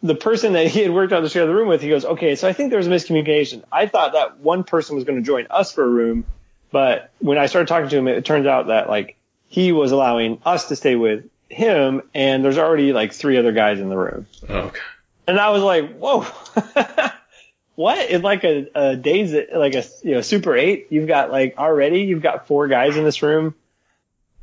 the 0.02 0.14
person 0.14 0.54
that 0.54 0.66
he 0.66 0.80
had 0.80 0.92
worked 0.92 1.12
on 1.12 1.22
to 1.22 1.28
share 1.28 1.46
the 1.46 1.54
room 1.54 1.68
with, 1.68 1.80
he 1.80 1.88
goes, 1.88 2.04
"Okay, 2.04 2.34
so 2.34 2.48
I 2.48 2.52
think 2.52 2.70
there 2.70 2.78
was 2.78 2.86
a 2.86 2.90
miscommunication. 2.90 3.62
I 3.70 3.86
thought 3.86 4.12
that 4.12 4.38
one 4.40 4.64
person 4.64 4.96
was 4.96 5.04
going 5.04 5.18
to 5.18 5.24
join 5.24 5.46
us 5.50 5.72
for 5.72 5.84
a 5.84 5.88
room, 5.88 6.24
but 6.70 7.10
when 7.18 7.38
I 7.38 7.46
started 7.46 7.68
talking 7.68 7.88
to 7.88 7.96
him, 7.96 8.08
it 8.08 8.24
turns 8.24 8.46
out 8.46 8.66
that 8.66 8.88
like 8.88 9.16
he 9.48 9.72
was 9.72 9.92
allowing 9.92 10.40
us 10.44 10.68
to 10.68 10.76
stay 10.76 10.96
with 10.96 11.24
him, 11.48 12.02
and 12.14 12.44
there's 12.44 12.58
already 12.58 12.92
like 12.92 13.12
three 13.12 13.38
other 13.38 13.52
guys 13.52 13.80
in 13.80 13.88
the 13.88 13.96
room." 13.96 14.26
okay. 14.48 14.80
And 15.26 15.38
I 15.38 15.50
was 15.50 15.62
like, 15.62 15.96
whoa, 15.96 16.26
what? 17.74 18.10
In 18.10 18.22
like 18.22 18.44
a, 18.44 18.66
a 18.74 18.96
days, 18.96 19.34
like 19.54 19.74
a, 19.74 19.84
you 20.02 20.14
know, 20.14 20.20
super 20.20 20.56
eight, 20.56 20.88
you've 20.90 21.06
got 21.06 21.30
like 21.30 21.56
already, 21.58 22.00
you've 22.00 22.22
got 22.22 22.46
four 22.46 22.68
guys 22.68 22.96
in 22.96 23.04
this 23.04 23.22
room. 23.22 23.54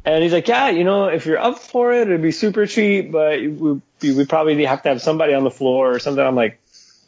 And 0.06 0.24
he's 0.24 0.34
like, 0.34 0.47
yeah, 0.47 0.70
you 0.70 0.84
know, 0.84 1.08
if 1.08 1.26
you're 1.26 1.38
up 1.38 1.60
for 1.60 1.93
it, 1.93 2.08
it'd 2.08 2.22
be 2.22 2.32
super 2.32 2.66
cheap, 2.66 3.12
but 3.12 3.39
we, 3.41 3.82
we 4.02 4.26
probably 4.26 4.64
have 4.66 4.84
to 4.84 4.89
have 4.89 5.02
somebody 5.02 5.34
on 5.34 5.43
the 5.43 5.52
floor 5.52 5.93
or 5.93 6.00
something. 6.00 6.24
I'm 6.26 6.36
like, 6.36 6.60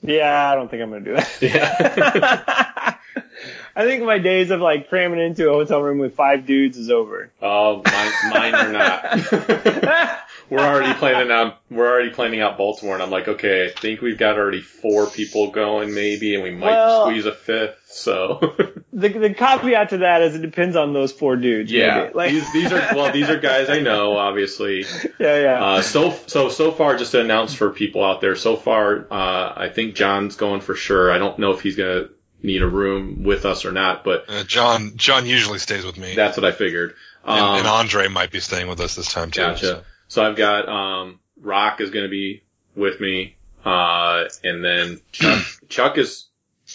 yeah, 0.02 0.52
I 0.52 0.56
don't 0.56 0.70
think 0.70 0.84
I'm 0.84 0.90
going 0.90 1.04
to 1.06 1.10
do 1.12 1.16
that. 1.16 1.38
Yeah. 1.42 2.96
I 3.76 3.86
think 3.86 4.04
my 4.04 4.18
days 4.18 4.52
of 4.52 4.60
like 4.60 4.90
cramming 4.90 5.20
into 5.20 5.50
a 5.50 5.54
hotel 5.54 5.82
room 5.82 6.00
with 6.00 6.16
five 6.16 6.46
dudes 6.46 6.78
is 6.78 6.90
over. 6.90 7.32
Oh, 7.42 7.82
mine, 7.86 8.12
mine 8.34 8.56
are 8.56 8.72
not. 8.72 10.20
we're 10.52 10.60
already 10.60 10.94
planning 10.94 11.32
on 11.32 11.54
we're 11.72 11.90
already 11.90 12.10
planning 12.12 12.42
out 12.42 12.58
Baltimore, 12.58 12.94
and 12.94 13.02
I'm 13.02 13.10
like, 13.10 13.28
okay, 13.28 13.66
I 13.66 13.72
think 13.72 14.02
we've 14.02 14.18
got 14.18 14.38
already 14.38 14.62
four 14.62 15.08
people 15.08 15.50
going, 15.52 15.94
maybe, 15.96 16.36
and 16.36 16.44
we 16.44 16.52
might 16.52 16.72
Well- 16.72 17.06
squeeze 17.08 17.26
a 17.26 17.32
fifth. 17.32 17.78
So 17.94 18.40
the, 18.94 19.10
the 19.10 19.34
caveat 19.34 19.90
to 19.90 19.98
that 20.00 20.22
is 20.22 20.36
it 20.36 20.42
depends 20.42 20.76
on 20.76 20.94
those 20.94 21.12
four 21.12 21.36
dudes. 21.36 21.72
yeah, 21.72 22.04
maybe. 22.04 22.14
Like, 22.14 22.32
these 22.32 22.54
these 22.54 22.72
are 22.72 22.96
well, 22.96 23.12
these 23.12 23.30
are 23.30 23.38
guys 23.40 23.70
I 23.70 23.80
know, 23.80 24.16
obviously. 24.18 24.86
yeah, 25.20 25.40
yeah. 25.42 25.64
Uh, 25.66 25.82
so 25.82 26.12
so 26.28 26.50
so 26.50 26.72
far, 26.72 26.98
just 26.98 27.12
to 27.14 27.22
announce 27.22 27.54
for 27.54 27.70
people 27.72 28.04
out 28.04 28.22
there, 28.22 28.36
so 28.36 28.56
far, 28.56 29.08
uh, 29.12 29.54
I 29.58 29.70
think 29.74 29.96
John's 29.96 30.36
going 30.36 30.62
for 30.62 30.76
sure. 30.76 31.12
I 31.12 31.18
don't 31.18 31.40
know 31.40 31.52
if 31.52 31.62
he's 31.62 31.76
gonna 31.76 32.10
need 32.44 32.62
a 32.62 32.68
room 32.68 33.24
with 33.24 33.46
us 33.46 33.66
or 33.66 33.72
not, 33.72 34.04
but 34.04 34.26
Uh, 34.30 34.44
John 34.44 34.94
John 34.96 35.26
usually 35.26 35.60
stays 35.60 35.86
with 35.86 35.98
me, 35.98 36.16
that's 36.16 36.38
what 36.38 36.46
I 36.46 36.52
figured. 36.52 36.96
and, 37.26 37.40
Um, 37.40 37.58
and 37.60 37.68
Andre 37.68 38.08
might 38.08 38.32
be 38.32 38.40
staying 38.40 38.68
with 38.68 38.80
us 38.82 38.96
this 38.96 39.12
time 39.12 39.32
too. 39.32 39.42
Gotcha. 39.42 39.66
so. 39.66 39.84
So 40.12 40.22
I've 40.22 40.36
got 40.36 40.68
um 40.68 41.20
Rock 41.40 41.80
is 41.80 41.90
going 41.90 42.04
to 42.04 42.10
be 42.10 42.44
with 42.76 43.00
me, 43.00 43.38
uh, 43.64 44.26
and 44.44 44.62
then 44.64 45.00
Chuck, 45.14 45.42
Chuck 45.70 45.98
is 45.98 46.28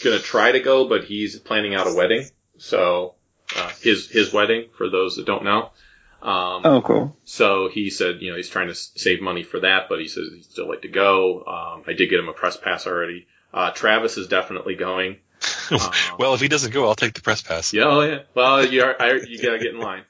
going 0.02 0.16
to 0.16 0.22
try 0.24 0.52
to 0.52 0.60
go, 0.60 0.88
but 0.88 1.04
he's 1.04 1.38
planning 1.38 1.74
out 1.74 1.86
a 1.86 1.94
wedding. 1.94 2.24
So 2.56 3.14
uh, 3.54 3.68
his 3.82 4.08
his 4.10 4.32
wedding 4.32 4.70
for 4.78 4.88
those 4.88 5.16
that 5.16 5.26
don't 5.26 5.44
know. 5.44 5.70
Um, 6.22 6.62
oh, 6.64 6.82
cool. 6.82 7.14
So 7.24 7.68
he 7.70 7.90
said, 7.90 8.22
you 8.22 8.30
know, 8.30 8.38
he's 8.38 8.48
trying 8.48 8.68
to 8.68 8.72
s- 8.72 8.90
save 8.96 9.20
money 9.20 9.42
for 9.42 9.60
that, 9.60 9.90
but 9.90 10.00
he 10.00 10.08
says 10.08 10.30
he'd 10.34 10.46
still 10.46 10.66
like 10.66 10.80
to 10.82 10.88
go. 10.88 11.44
Um, 11.44 11.84
I 11.86 11.92
did 11.92 12.08
get 12.08 12.18
him 12.18 12.28
a 12.30 12.32
press 12.32 12.56
pass 12.56 12.86
already. 12.86 13.26
Uh, 13.52 13.70
Travis 13.72 14.16
is 14.16 14.28
definitely 14.28 14.76
going. 14.76 15.18
Um, 15.70 15.80
well, 16.18 16.32
if 16.34 16.40
he 16.40 16.46
doesn't 16.46 16.72
go, 16.72 16.86
I'll 16.86 16.94
take 16.94 17.14
the 17.14 17.20
press 17.20 17.42
pass. 17.42 17.72
yeah, 17.74 17.84
oh 17.86 18.00
yeah. 18.00 18.20
Well, 18.34 18.64
you 18.64 18.84
are, 18.84 18.94
I, 19.00 19.14
you 19.14 19.42
gotta 19.42 19.58
get 19.58 19.74
in 19.74 19.80
line. 19.80 20.04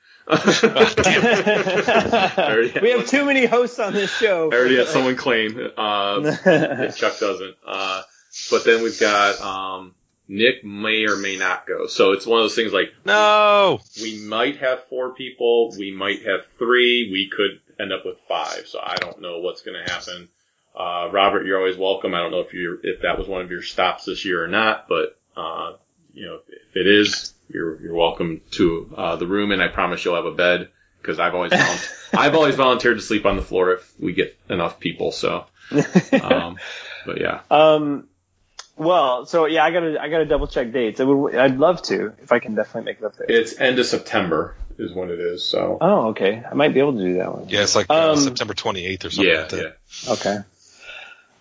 Already- 2.39 2.81
we 2.83 2.91
have 2.91 3.07
too 3.07 3.25
many 3.25 3.47
hosts 3.47 3.79
on 3.79 3.93
this 3.93 4.11
show. 4.17 4.51
I 4.53 4.57
already 4.57 4.77
had 4.77 4.89
someone 4.89 5.17
claim 5.17 5.59
uh, 5.77 6.21
if 6.45 6.97
Chuck 6.97 7.19
doesn't. 7.19 7.55
Uh, 7.67 8.03
but 8.51 8.65
then 8.65 8.83
we've 8.83 8.99
got 8.99 9.41
um, 9.41 9.95
Nick 10.29 10.65
may 10.65 11.07
or 11.07 11.17
may 11.17 11.37
not 11.37 11.67
go. 11.67 11.87
So 11.87 12.13
it's 12.13 12.27
one 12.27 12.41
of 12.41 12.45
those 12.45 12.55
things 12.57 12.73
like 12.73 12.93
No. 13.05 13.81
we 14.03 14.19
might 14.27 14.59
have 14.59 14.85
four 14.89 15.15
people, 15.15 15.73
we 15.79 15.93
might 15.93 16.25
have 16.27 16.41
three, 16.59 17.09
we 17.11 17.31
could 17.35 17.61
end 17.81 17.93
up 17.93 18.05
with 18.05 18.17
five. 18.29 18.67
So 18.67 18.81
I 18.83 18.97
don't 18.97 19.21
know 19.21 19.39
what's 19.41 19.63
going 19.63 19.83
to 19.85 19.91
happen. 19.93 20.29
Uh, 20.75 21.09
Robert, 21.11 21.47
you're 21.47 21.57
always 21.59 21.77
welcome. 21.79 22.15
I 22.15 22.19
don't 22.21 22.31
know 22.33 22.41
if 22.41 22.53
you 22.53 22.79
if 22.83 23.01
that 23.03 23.19
was 23.19 23.27
one 23.27 23.41
of 23.41 23.51
your 23.51 23.63
stops 23.63 24.05
this 24.05 24.27
year 24.27 24.45
or 24.45 24.49
not, 24.49 24.89
but 24.89 25.19
uh, 25.35 25.73
you 26.13 26.27
know 26.27 26.41
if 26.49 26.77
it 26.77 26.87
is, 26.87 27.33
you're 27.49 27.81
you're 27.81 27.95
welcome 27.95 28.41
to 28.53 28.93
uh, 28.97 29.17
the 29.17 29.27
room, 29.27 29.53
and 29.53 29.63
I 29.63 29.69
promise 29.69 30.05
you'll 30.05 30.17
have 30.17 30.27
a 30.27 30.33
bed 30.35 30.69
because 31.01 31.19
I've 31.19 31.35
always 31.35 31.53
volun- 31.53 32.15
I've 32.19 32.35
always 32.35 32.55
volunteered 32.55 32.97
to 32.99 33.03
sleep 33.03 33.27
on 33.27 33.37
the 33.37 33.43
floor 33.43 33.73
if 33.73 33.93
we 34.01 34.13
get 34.13 34.37
enough 34.49 34.81
people. 34.81 35.13
So, 35.13 35.47
um, 36.23 36.59
but 37.05 37.21
yeah, 37.21 37.41
um, 37.51 38.09
well, 38.77 39.27
so 39.27 39.47
yeah, 39.47 39.65
I 39.65 39.71
gotta 39.71 40.01
I 40.01 40.09
gotta 40.09 40.27
double 40.27 40.47
check 40.49 40.73
dates. 40.73 41.01
I 41.01 41.05
would, 41.05 41.35
I'd 41.35 41.59
love 41.59 41.83
to 41.83 42.13
if 42.23 42.33
I 42.33 42.39
can 42.39 42.55
definitely 42.55 42.83
make 42.93 42.99
it 42.99 43.05
up 43.05 43.17
there. 43.17 43.27
it's 43.31 43.59
end 43.59 43.79
of 43.79 43.87
September 43.87 44.57
is 44.79 44.93
when 44.93 45.09
it 45.11 45.19
is. 45.19 45.43
So 45.45 45.79
Oh, 45.81 46.09
okay. 46.09 46.43
I 46.51 46.53
might 46.55 46.75
be 46.75 46.81
able 46.81 46.93
to 46.95 46.99
do 47.03 47.15
that 47.15 47.33
one. 47.35 47.49
Yeah, 47.49 47.63
it's 47.63 47.75
like 47.75 47.87
uh, 47.89 48.13
Um, 48.13 48.19
September 48.19 48.53
28th 48.53 49.07
or 49.07 49.11
something 49.11 49.33
yeah, 49.33 49.41
like 49.41 49.49
that. 49.49 49.77
yeah. 50.07 50.13
Okay. 50.13 50.37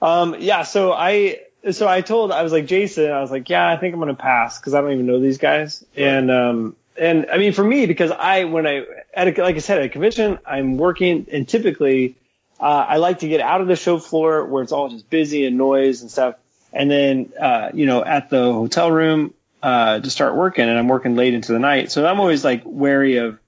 Um, 0.02 0.36
yeah, 0.40 0.64
so 0.64 0.94
I, 0.94 1.40
so 1.72 1.88
I 1.88 2.02
told, 2.02 2.32
I 2.32 2.44
was 2.44 2.52
like, 2.52 2.66
Jason, 2.66 3.12
I 3.12 3.22
was 3.22 3.32
like, 3.32 3.50
yeah, 3.50 3.68
I 3.68 3.78
think 3.78 3.94
I'm 3.94 4.00
going 4.00 4.16
to 4.16 4.22
pass 4.22 4.60
because 4.60 4.74
I 4.74 4.82
don't 4.82 4.92
even 4.92 5.06
know 5.06 5.20
these 5.20 5.38
guys. 5.38 5.84
And, 5.96 6.30
um, 6.30 6.76
and 6.98 7.28
I 7.32 7.38
mean, 7.38 7.54
for 7.54 7.64
me, 7.64 7.86
because 7.86 8.12
I, 8.12 8.44
when 8.44 8.68
I, 8.68 8.86
at 9.14 9.28
a, 9.28 9.42
like 9.42 9.56
I 9.56 9.60
said, 9.60 9.80
at 9.80 9.86
a 9.86 9.90
convention, 9.90 10.40
I'm 10.46 10.78
working 10.78 11.28
and 11.32 11.48
typically, 11.48 12.16
uh, 12.60 12.64
I 12.64 12.98
like 12.98 13.20
to 13.20 13.28
get 13.28 13.42
out 13.42 13.62
of 13.62 13.68
the 13.68 13.76
show 13.76 14.00
floor 14.00 14.46
where 14.46 14.64
it's 14.64 14.72
all 14.72 14.90
just 14.90 15.10
busy 15.10 15.46
and 15.46 15.58
noise 15.58 16.02
and 16.02 16.12
stuff. 16.12 16.36
And 16.72 16.92
then, 16.92 17.34
uh, 17.40 17.72
you 17.74 17.86
know, 17.86 18.04
at 18.04 18.30
the 18.30 18.52
hotel 18.54 18.92
room, 18.92 19.34
uh, 19.64 20.00
to 20.00 20.10
start 20.10 20.36
working 20.36 20.70
and 20.70 20.78
I'm 20.78 20.88
working 20.88 21.16
late 21.16 21.34
into 21.34 21.52
the 21.52 21.60
night. 21.60 21.92
So 21.92 22.06
I'm 22.06 22.20
always 22.20 22.44
like 22.44 22.62
wary 22.66 23.18
of, 23.18 23.40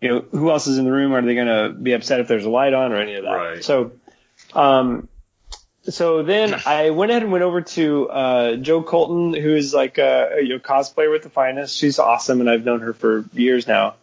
you 0.00 0.08
know, 0.08 0.24
who 0.30 0.50
else 0.50 0.66
is 0.66 0.78
in 0.78 0.84
the 0.84 0.92
room? 0.92 1.12
Are 1.12 1.22
they 1.22 1.34
going 1.34 1.46
to 1.46 1.78
be 1.78 1.92
upset 1.92 2.20
if 2.20 2.28
there's 2.28 2.44
a 2.44 2.50
light 2.50 2.72
on 2.72 2.92
or 2.92 2.96
any 2.96 3.16
of 3.16 3.24
that? 3.24 3.30
Right. 3.30 3.64
So, 3.64 3.92
um, 4.54 5.08
so 5.88 6.22
then 6.22 6.54
I 6.66 6.90
went 6.90 7.10
ahead 7.10 7.22
and 7.22 7.32
went 7.32 7.44
over 7.44 7.62
to 7.62 8.08
uh, 8.08 8.56
Joe 8.56 8.82
Colton, 8.82 9.34
who 9.34 9.54
is 9.54 9.74
like 9.74 9.98
a, 9.98 10.38
you 10.42 10.50
know 10.50 10.58
cosplayer 10.58 11.10
with 11.10 11.22
the 11.22 11.30
finest. 11.30 11.76
She's 11.76 11.98
awesome, 11.98 12.40
and 12.40 12.50
I've 12.50 12.64
known 12.64 12.80
her 12.80 12.92
for 12.92 13.24
years 13.32 13.66
now. 13.66 13.94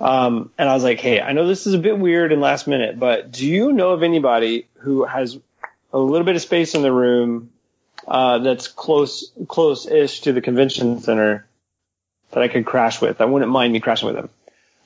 Um, 0.00 0.50
and 0.58 0.68
I 0.68 0.74
was 0.74 0.82
like, 0.82 0.98
hey, 0.98 1.20
I 1.20 1.32
know 1.32 1.46
this 1.46 1.66
is 1.66 1.74
a 1.74 1.78
bit 1.78 1.96
weird 1.96 2.32
and 2.32 2.40
last 2.40 2.66
minute, 2.66 2.98
but 2.98 3.30
do 3.30 3.46
you 3.46 3.72
know 3.72 3.90
of 3.90 4.02
anybody 4.02 4.66
who 4.78 5.04
has 5.04 5.38
a 5.92 5.98
little 5.98 6.24
bit 6.24 6.34
of 6.34 6.42
space 6.42 6.74
in 6.74 6.82
the 6.82 6.90
room 6.92 7.50
uh, 8.08 8.38
that's 8.38 8.66
close 8.66 9.30
close-ish 9.46 10.22
to 10.22 10.32
the 10.32 10.40
convention 10.40 11.00
center 11.00 11.46
that 12.32 12.42
I 12.42 12.48
could 12.48 12.66
crash 12.66 13.00
with? 13.00 13.20
I 13.20 13.26
wouldn't 13.26 13.52
mind 13.52 13.72
me 13.72 13.78
crashing 13.78 14.06
with 14.06 14.16
them. 14.16 14.30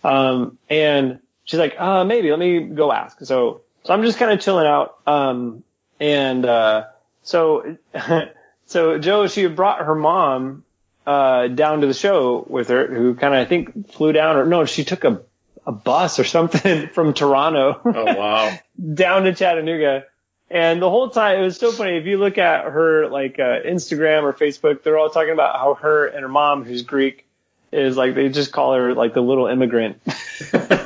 Um, 0.04 0.58
and 0.68 1.20
she's 1.44 1.58
like, 1.58 1.80
uh, 1.80 2.04
maybe 2.04 2.30
let 2.30 2.38
me 2.38 2.60
go 2.60 2.92
ask. 2.92 3.18
So, 3.24 3.62
so 3.84 3.94
I'm 3.94 4.02
just 4.02 4.18
kind 4.18 4.32
of 4.32 4.40
chilling 4.40 4.66
out. 4.66 4.98
Um, 5.06 5.64
and, 6.00 6.44
uh, 6.44 6.84
so, 7.22 7.76
so 8.66 8.98
Joe, 8.98 9.26
she 9.26 9.46
brought 9.46 9.84
her 9.84 9.94
mom, 9.94 10.64
uh, 11.06 11.48
down 11.48 11.80
to 11.82 11.86
the 11.86 11.94
show 11.94 12.44
with 12.48 12.68
her, 12.68 12.86
who 12.86 13.14
kind 13.14 13.34
of, 13.34 13.40
I 13.40 13.44
think 13.44 13.92
flew 13.92 14.12
down 14.12 14.36
or 14.36 14.46
no, 14.46 14.64
she 14.64 14.84
took 14.84 15.04
a, 15.04 15.22
a 15.66 15.72
bus 15.72 16.18
or 16.18 16.24
something 16.24 16.88
from 16.92 17.14
Toronto 17.14 17.80
Oh 17.84 18.04
wow. 18.04 18.58
down 18.94 19.24
to 19.24 19.34
Chattanooga. 19.34 20.04
And 20.48 20.80
the 20.80 20.88
whole 20.88 21.10
time, 21.10 21.40
it 21.40 21.42
was 21.42 21.56
so 21.56 21.72
funny. 21.72 21.96
If 21.96 22.06
you 22.06 22.18
look 22.18 22.38
at 22.38 22.64
her, 22.64 23.08
like, 23.08 23.40
uh, 23.40 23.62
Instagram 23.66 24.22
or 24.22 24.32
Facebook, 24.32 24.84
they're 24.84 24.96
all 24.96 25.10
talking 25.10 25.32
about 25.32 25.56
how 25.56 25.74
her 25.74 26.06
and 26.06 26.20
her 26.20 26.28
mom, 26.28 26.64
who's 26.64 26.82
Greek, 26.82 27.26
is 27.72 27.96
like, 27.96 28.14
they 28.14 28.28
just 28.28 28.52
call 28.52 28.74
her 28.74 28.94
like 28.94 29.12
the 29.12 29.20
little 29.20 29.48
immigrant. 29.48 30.00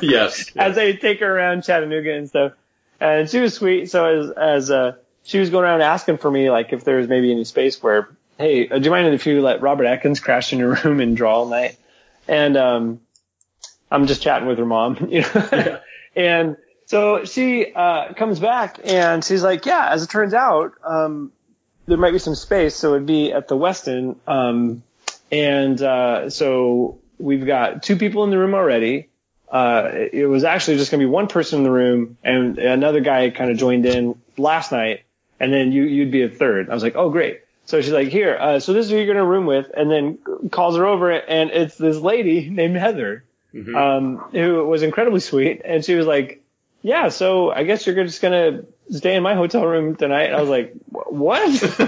yes. 0.01 0.51
as 0.55 0.75
they 0.75 0.93
take 0.93 1.19
her 1.19 1.37
around 1.37 1.63
Chattanooga 1.63 2.11
and 2.11 2.27
stuff. 2.27 2.53
And 3.01 3.27
she 3.27 3.39
was 3.39 3.55
sweet. 3.55 3.89
So 3.89 4.05
as 4.05 4.29
as 4.31 4.71
uh, 4.71 4.95
she 5.23 5.39
was 5.39 5.49
going 5.49 5.65
around 5.65 5.81
asking 5.81 6.19
for 6.19 6.29
me, 6.29 6.51
like 6.51 6.71
if 6.71 6.83
there 6.83 6.97
was 6.97 7.07
maybe 7.07 7.31
any 7.31 7.43
space 7.43 7.81
where, 7.81 8.07
hey, 8.37 8.69
uh, 8.69 8.77
do 8.77 8.85
you 8.85 8.91
mind 8.91 9.13
if 9.13 9.25
you 9.25 9.41
let 9.41 9.61
Robert 9.61 9.85
Atkins 9.85 10.19
crash 10.19 10.53
in 10.53 10.59
your 10.59 10.75
room 10.83 10.99
and 10.99 11.17
draw 11.17 11.37
all 11.37 11.47
night? 11.47 11.77
And 12.27 12.55
um, 12.55 13.01
I'm 13.89 14.05
just 14.05 14.21
chatting 14.21 14.47
with 14.47 14.59
her 14.59 14.65
mom, 14.65 14.97
you 15.09 15.21
know. 15.21 15.79
and 16.15 16.57
so 16.85 17.25
she 17.25 17.73
uh, 17.73 18.13
comes 18.13 18.39
back 18.39 18.79
and 18.83 19.23
she's 19.23 19.41
like, 19.41 19.65
yeah, 19.65 19.89
as 19.89 20.03
it 20.03 20.09
turns 20.09 20.35
out, 20.35 20.73
um, 20.85 21.31
there 21.87 21.97
might 21.97 22.11
be 22.11 22.19
some 22.19 22.35
space, 22.35 22.75
so 22.75 22.93
it'd 22.93 23.07
be 23.07 23.33
at 23.33 23.47
the 23.47 23.57
Westin. 23.57 24.15
Um, 24.27 24.83
and 25.31 25.81
uh, 25.81 26.29
so 26.29 26.99
we've 27.17 27.47
got 27.47 27.81
two 27.81 27.95
people 27.95 28.23
in 28.25 28.29
the 28.29 28.37
room 28.37 28.53
already 28.53 29.09
uh, 29.51 29.89
it 29.93 30.25
was 30.27 30.43
actually 30.43 30.77
just 30.77 30.89
going 30.91 31.01
to 31.01 31.05
be 31.05 31.11
one 31.11 31.27
person 31.27 31.59
in 31.59 31.63
the 31.63 31.71
room 31.71 32.17
and 32.23 32.57
another 32.57 33.01
guy 33.01 33.29
kind 33.29 33.51
of 33.51 33.57
joined 33.57 33.85
in 33.85 34.15
last 34.37 34.71
night 34.71 35.01
and 35.39 35.51
then 35.53 35.71
you, 35.71 35.83
you'd 35.83 36.11
be 36.11 36.23
a 36.23 36.29
third. 36.29 36.69
I 36.69 36.73
was 36.73 36.83
like, 36.83 36.95
oh, 36.95 37.09
great. 37.09 37.41
So 37.65 37.81
she's 37.81 37.91
like, 37.91 38.07
here, 38.07 38.37
uh, 38.39 38.59
so 38.59 38.73
this 38.73 38.85
is 38.85 38.91
who 38.91 38.97
you're 38.97 39.05
going 39.05 39.17
to 39.17 39.25
room 39.25 39.45
with 39.45 39.69
and 39.75 39.91
then 39.91 40.17
calls 40.51 40.77
her 40.77 40.85
over 40.85 41.11
and 41.11 41.51
it's 41.51 41.77
this 41.77 41.97
lady 41.97 42.49
named 42.61 42.77
Heather, 42.77 43.23
Mhm. 43.53 43.75
um, 43.75 44.17
who 44.31 44.65
was 44.65 44.81
incredibly 44.81 45.19
sweet. 45.19 45.61
And 45.65 45.83
she 45.83 45.95
was 45.95 46.07
like, 46.07 46.41
yeah, 46.81 47.09
so 47.09 47.51
I 47.51 47.63
guess 47.63 47.85
you're 47.85 47.95
just 48.05 48.21
gonna 48.21 48.63
stay 48.89 49.13
in 49.15 49.21
my 49.21 49.35
hotel 49.35 49.65
room 49.67 49.95
tonight. 49.97 50.23
And 50.27 50.35
I 50.35 50.41
was 50.41 50.49
like, 50.49 50.73
"Wh- 50.89 51.11
what? 51.13 51.51
She's 51.59 51.79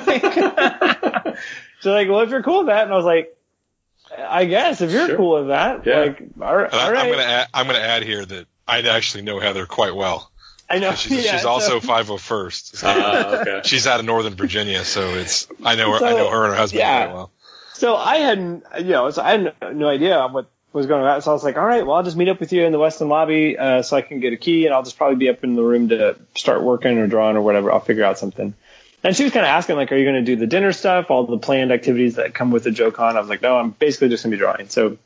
like, 1.92 2.08
well, 2.10 2.20
if 2.22 2.30
you're 2.30 2.44
cool 2.44 2.60
with 2.60 2.68
that, 2.68 2.84
and 2.84 2.94
I 2.94 2.96
was 2.96 3.06
like, 3.06 3.36
I 4.18 4.46
guess 4.46 4.82
if 4.82 4.92
you're 4.92 5.08
Sure. 5.08 5.18
cool 5.18 5.40
with 5.40 5.48
that, 5.48 5.86
Yeah. 5.86 6.00
like, 6.00 6.24
all 6.42 6.56
right, 6.56 6.74
I, 6.74 6.88
I'm 6.88 7.10
gonna 7.10 7.22
add, 7.24 7.48
I'm 7.54 7.66
gonna 7.68 7.80
add 7.80 8.04
here 8.04 8.26
that 8.26 8.46
I 8.68 8.82
actually 8.82 9.24
know 9.24 9.40
Heather 9.40 9.66
quite 9.66 9.96
well. 9.96 10.30
I 10.70 10.80
know. 10.80 10.94
She's, 10.94 11.12
yeah, 11.26 11.32
she's 11.34 11.42
so- 11.44 11.50
also 11.50 11.80
501st. 11.80 12.76
So 12.78 12.88
Uh, 12.88 13.38
okay. 13.42 13.62
she's 13.66 13.88
out 13.88 14.00
of 14.00 14.06
Northern 14.06 14.34
Virginia, 14.36 14.84
so 14.84 15.10
it's 15.16 15.48
I 15.64 15.76
know 15.76 15.92
her, 15.98 16.04
I 16.06 16.12
know 16.14 16.30
her 16.30 16.44
and 16.46 16.52
her 16.54 16.58
husband 16.58 16.80
yeah. 16.80 17.00
very 17.06 17.14
well. 17.14 17.32
So 17.74 17.96
I 17.96 18.18
had, 18.18 18.38
you 18.80 18.84
know, 18.86 19.10
so 19.10 19.22
I 19.22 19.32
had 19.32 19.54
no, 19.62 19.72
no 19.72 19.88
idea 19.90 20.26
what 20.28 20.48
was 20.72 20.86
going 20.86 21.04
on. 21.04 21.22
So 21.22 21.32
I 21.32 21.34
was 21.34 21.44
like, 21.44 21.58
all 21.58 21.66
right, 21.66 21.86
well, 21.86 21.98
I'll 21.98 22.04
just 22.04 22.16
meet 22.18 22.30
up 22.30 22.40
with 22.40 22.54
you 22.54 22.64
in 22.66 22.72
the 22.72 22.78
Westin 22.80 23.08
lobby, 23.08 23.58
uh, 23.58 23.82
so 23.82 23.98
I 23.98 24.02
can 24.02 24.20
get 24.20 24.32
a 24.34 24.38
key 24.38 24.66
and 24.66 24.74
I'll 24.74 24.84
just 24.84 24.98
probably 24.98 25.18
be 25.18 25.30
up 25.30 25.44
in 25.44 25.56
the 25.56 25.64
room 25.64 25.90
to 25.90 26.16
start 26.36 26.64
working 26.64 26.98
or 26.98 27.08
drawing 27.08 27.36
or 27.36 27.42
whatever. 27.42 27.72
I'll 27.72 27.80
figure 27.80 28.04
out 28.04 28.18
something. 28.18 28.54
And 29.04 29.16
she 29.16 29.24
was 29.24 29.34
kind 29.34 29.46
of 29.46 29.50
asking, 29.50 29.76
like, 29.76 29.92
are 29.92 29.98
you 29.98 30.06
going 30.06 30.16
to 30.16 30.22
do 30.22 30.38
the 30.38 30.48
dinner 30.48 30.72
stuff, 30.72 31.12
all 31.12 31.26
the 31.26 31.38
planned 31.38 31.72
activities 31.72 32.16
that 32.16 32.34
come 32.34 32.52
with 32.52 32.64
the 32.64 32.70
JoeCon? 32.70 33.16
I 33.16 33.20
was 33.20 33.30
like, 33.30 33.42
no, 33.42 33.58
I'm 33.58 33.72
basically 33.72 34.10
just 34.10 34.24
going 34.24 34.32
to 34.32 34.38
be 34.38 34.40
drawing. 34.40 34.70
So 34.70 34.98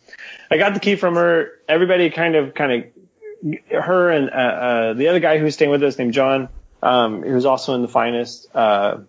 I 0.52 0.58
got 0.58 0.76
the 0.76 0.80
key 0.80 0.96
from 0.96 1.16
her. 1.16 1.52
Everybody 1.68 2.12
kind 2.12 2.36
of, 2.36 2.54
kind 2.54 2.72
of, 2.72 3.64
her 3.72 4.12
and, 4.12 4.30
uh, 4.30 4.34
uh, 4.34 4.94
the 4.94 5.08
other 5.08 5.20
guy 5.20 5.38
who 5.40 5.46
was 5.46 5.56
staying 5.56 5.72
with 5.72 5.82
us 5.84 5.98
named 5.98 6.14
John, 6.14 6.50
um, 6.84 7.24
who 7.24 7.34
was 7.34 7.46
also 7.46 7.74
in 7.74 7.82
the 7.82 7.88
finest, 7.88 8.48
uh, 8.56 9.00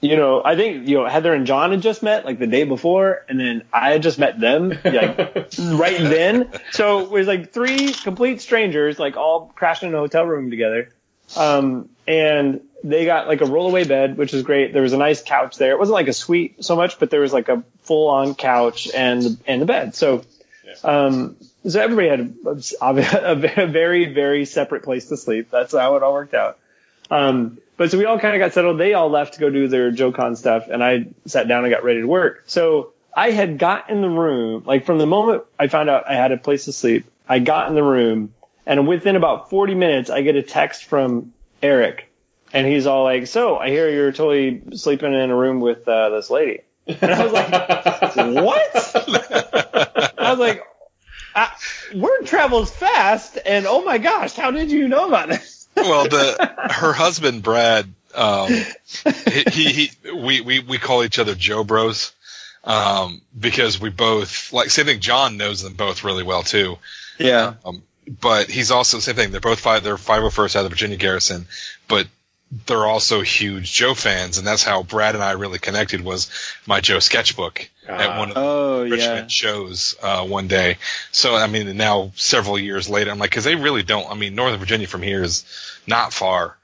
you 0.00 0.16
know, 0.16 0.42
I 0.44 0.54
think, 0.54 0.86
you 0.86 0.96
know, 0.96 1.08
Heather 1.08 1.34
and 1.34 1.46
John 1.46 1.72
had 1.72 1.82
just 1.82 2.02
met 2.02 2.24
like 2.24 2.38
the 2.38 2.46
day 2.46 2.62
before 2.64 3.24
and 3.28 3.38
then 3.38 3.64
I 3.72 3.90
had 3.90 4.02
just 4.02 4.18
met 4.18 4.38
them 4.38 4.68
like 4.68 4.84
right 5.58 5.98
then. 5.98 6.52
So 6.70 7.00
it 7.00 7.10
was 7.10 7.26
like 7.26 7.52
three 7.52 7.92
complete 7.92 8.40
strangers, 8.40 8.98
like 8.98 9.16
all 9.16 9.52
crashing 9.56 9.88
in 9.88 9.94
a 9.94 9.98
hotel 9.98 10.24
room 10.24 10.50
together. 10.50 10.90
Um, 11.36 11.88
and 12.06 12.60
they 12.82 13.04
got 13.04 13.28
like 13.28 13.40
a 13.40 13.44
rollaway 13.44 13.86
bed, 13.86 14.16
which 14.16 14.32
was 14.32 14.42
great. 14.42 14.72
There 14.72 14.82
was 14.82 14.92
a 14.92 14.98
nice 14.98 15.22
couch 15.22 15.56
there. 15.56 15.72
It 15.72 15.78
wasn't 15.78 15.94
like 15.94 16.08
a 16.08 16.12
suite 16.12 16.64
so 16.64 16.76
much, 16.76 16.98
but 16.98 17.10
there 17.10 17.20
was 17.20 17.32
like 17.32 17.48
a 17.48 17.62
full 17.82 18.08
on 18.08 18.34
couch 18.34 18.88
and, 18.94 19.38
and 19.46 19.62
the 19.62 19.66
bed. 19.66 19.94
So, 19.94 20.22
um, 20.84 21.36
so 21.66 21.80
everybody 21.80 22.08
had 22.08 22.34
a, 22.46 22.62
a, 22.80 23.62
a 23.64 23.66
very, 23.66 24.12
very 24.12 24.44
separate 24.44 24.84
place 24.84 25.08
to 25.08 25.16
sleep. 25.16 25.50
That's 25.50 25.72
how 25.72 25.96
it 25.96 26.02
all 26.02 26.12
worked 26.12 26.34
out. 26.34 26.58
Um, 27.10 27.58
but 27.76 27.90
so 27.90 27.98
we 27.98 28.04
all 28.04 28.18
kind 28.18 28.34
of 28.34 28.40
got 28.40 28.52
settled. 28.52 28.78
They 28.78 28.94
all 28.94 29.08
left 29.08 29.34
to 29.34 29.40
go 29.40 29.50
do 29.50 29.68
their 29.68 29.90
JoeCon 29.92 30.36
stuff, 30.36 30.68
and 30.68 30.82
I 30.82 31.06
sat 31.26 31.48
down 31.48 31.64
and 31.64 31.72
got 31.72 31.84
ready 31.84 32.00
to 32.00 32.06
work. 32.06 32.44
So 32.46 32.92
I 33.14 33.30
had 33.30 33.58
got 33.58 33.88
in 33.90 34.00
the 34.00 34.08
room, 34.08 34.64
like 34.66 34.84
from 34.84 34.98
the 34.98 35.06
moment 35.06 35.44
I 35.58 35.68
found 35.68 35.88
out 35.88 36.08
I 36.08 36.14
had 36.14 36.32
a 36.32 36.36
place 36.36 36.66
to 36.66 36.72
sleep, 36.72 37.06
I 37.28 37.38
got 37.38 37.68
in 37.68 37.74
the 37.74 37.82
room, 37.82 38.34
and 38.68 38.86
within 38.86 39.16
about 39.16 39.48
40 39.48 39.74
minutes, 39.74 40.10
I 40.10 40.20
get 40.20 40.36
a 40.36 40.42
text 40.42 40.84
from 40.84 41.32
Eric, 41.62 42.12
and 42.52 42.66
he's 42.66 42.86
all 42.86 43.02
like, 43.02 43.26
"So 43.26 43.56
I 43.56 43.70
hear 43.70 43.88
you're 43.88 44.12
totally 44.12 44.62
sleeping 44.76 45.14
in 45.14 45.30
a 45.30 45.34
room 45.34 45.60
with 45.60 45.88
uh, 45.88 46.10
this 46.10 46.28
lady." 46.28 46.60
And 46.86 47.10
I 47.10 47.24
was 47.24 47.32
like, 47.32 47.50
"What?" 48.44 48.70
I 50.18 50.30
was 50.30 50.38
like, 50.38 50.62
I, 51.34 51.50
"Word 51.94 52.26
travels 52.26 52.70
fast," 52.70 53.38
and 53.46 53.66
oh 53.66 53.82
my 53.84 53.96
gosh, 53.96 54.34
how 54.34 54.50
did 54.50 54.70
you 54.70 54.86
know 54.86 55.08
about 55.08 55.28
this? 55.28 55.66
well, 55.74 56.04
the 56.04 56.54
her 56.70 56.92
husband 56.92 57.42
Brad, 57.42 57.90
um, 58.14 58.48
he, 58.48 59.44
he, 59.50 59.72
he 59.72 60.10
we, 60.12 60.40
we 60.42 60.60
we 60.60 60.76
call 60.76 61.04
each 61.04 61.18
other 61.18 61.34
Joe 61.34 61.64
Bros, 61.64 62.12
um, 62.64 63.22
because 63.38 63.80
we 63.80 63.88
both 63.88 64.52
like 64.52 64.68
same 64.68 64.84
thing. 64.84 65.00
John 65.00 65.38
knows 65.38 65.62
them 65.62 65.72
both 65.72 66.04
really 66.04 66.22
well 66.22 66.42
too. 66.42 66.76
Yeah. 67.18 67.54
Um, 67.64 67.82
but 68.08 68.48
he's 68.50 68.70
also 68.70 68.96
the 68.98 69.02
same 69.02 69.14
thing. 69.16 69.30
They're 69.30 69.40
both 69.40 69.60
five. 69.60 69.82
They're 69.84 69.96
501st 69.96 70.56
out 70.56 70.60
of 70.60 70.64
the 70.64 70.68
Virginia 70.70 70.96
Garrison, 70.96 71.46
but 71.88 72.06
they're 72.66 72.86
also 72.86 73.20
huge 73.20 73.70
Joe 73.72 73.92
fans, 73.94 74.38
and 74.38 74.46
that's 74.46 74.64
how 74.64 74.82
Brad 74.82 75.14
and 75.14 75.22
I 75.22 75.32
really 75.32 75.58
connected. 75.58 76.00
Was 76.02 76.30
my 76.66 76.80
Joe 76.80 76.98
sketchbook 76.98 77.68
at 77.86 78.00
Ah. 78.10 78.18
one 78.18 78.28
of 78.30 78.34
the 78.34 78.40
Oh 78.40 78.82
Richmond 78.84 79.00
yeah. 79.00 79.26
shows 79.28 79.94
uh, 80.02 80.24
one 80.24 80.48
day. 80.48 80.78
So 81.12 81.34
I 81.36 81.46
mean, 81.46 81.76
now 81.76 82.12
several 82.16 82.58
years 82.58 82.88
later, 82.88 83.10
I'm 83.10 83.18
like, 83.18 83.30
because 83.30 83.44
they 83.44 83.54
really 83.54 83.82
don't. 83.82 84.10
I 84.10 84.14
mean, 84.14 84.34
Northern 84.34 84.58
Virginia 84.60 84.86
from 84.86 85.02
here 85.02 85.22
is 85.22 85.44
not 85.86 86.12
far, 86.14 86.56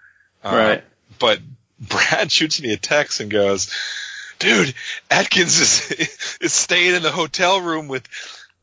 uh, 0.43 0.49
Right. 0.55 0.85
But 1.19 1.41
Brad 1.81 2.33
shoots 2.33 2.63
me 2.63 2.73
a 2.73 2.79
text 2.79 3.21
and 3.21 3.31
goes, 3.31 3.71
"Dude, 4.39 4.75
Atkins 5.11 5.59
is 5.61 6.37
is 6.41 6.53
staying 6.55 6.95
in 6.95 7.03
the 7.03 7.11
hotel 7.13 7.61
room 7.61 7.89
with 7.89 8.09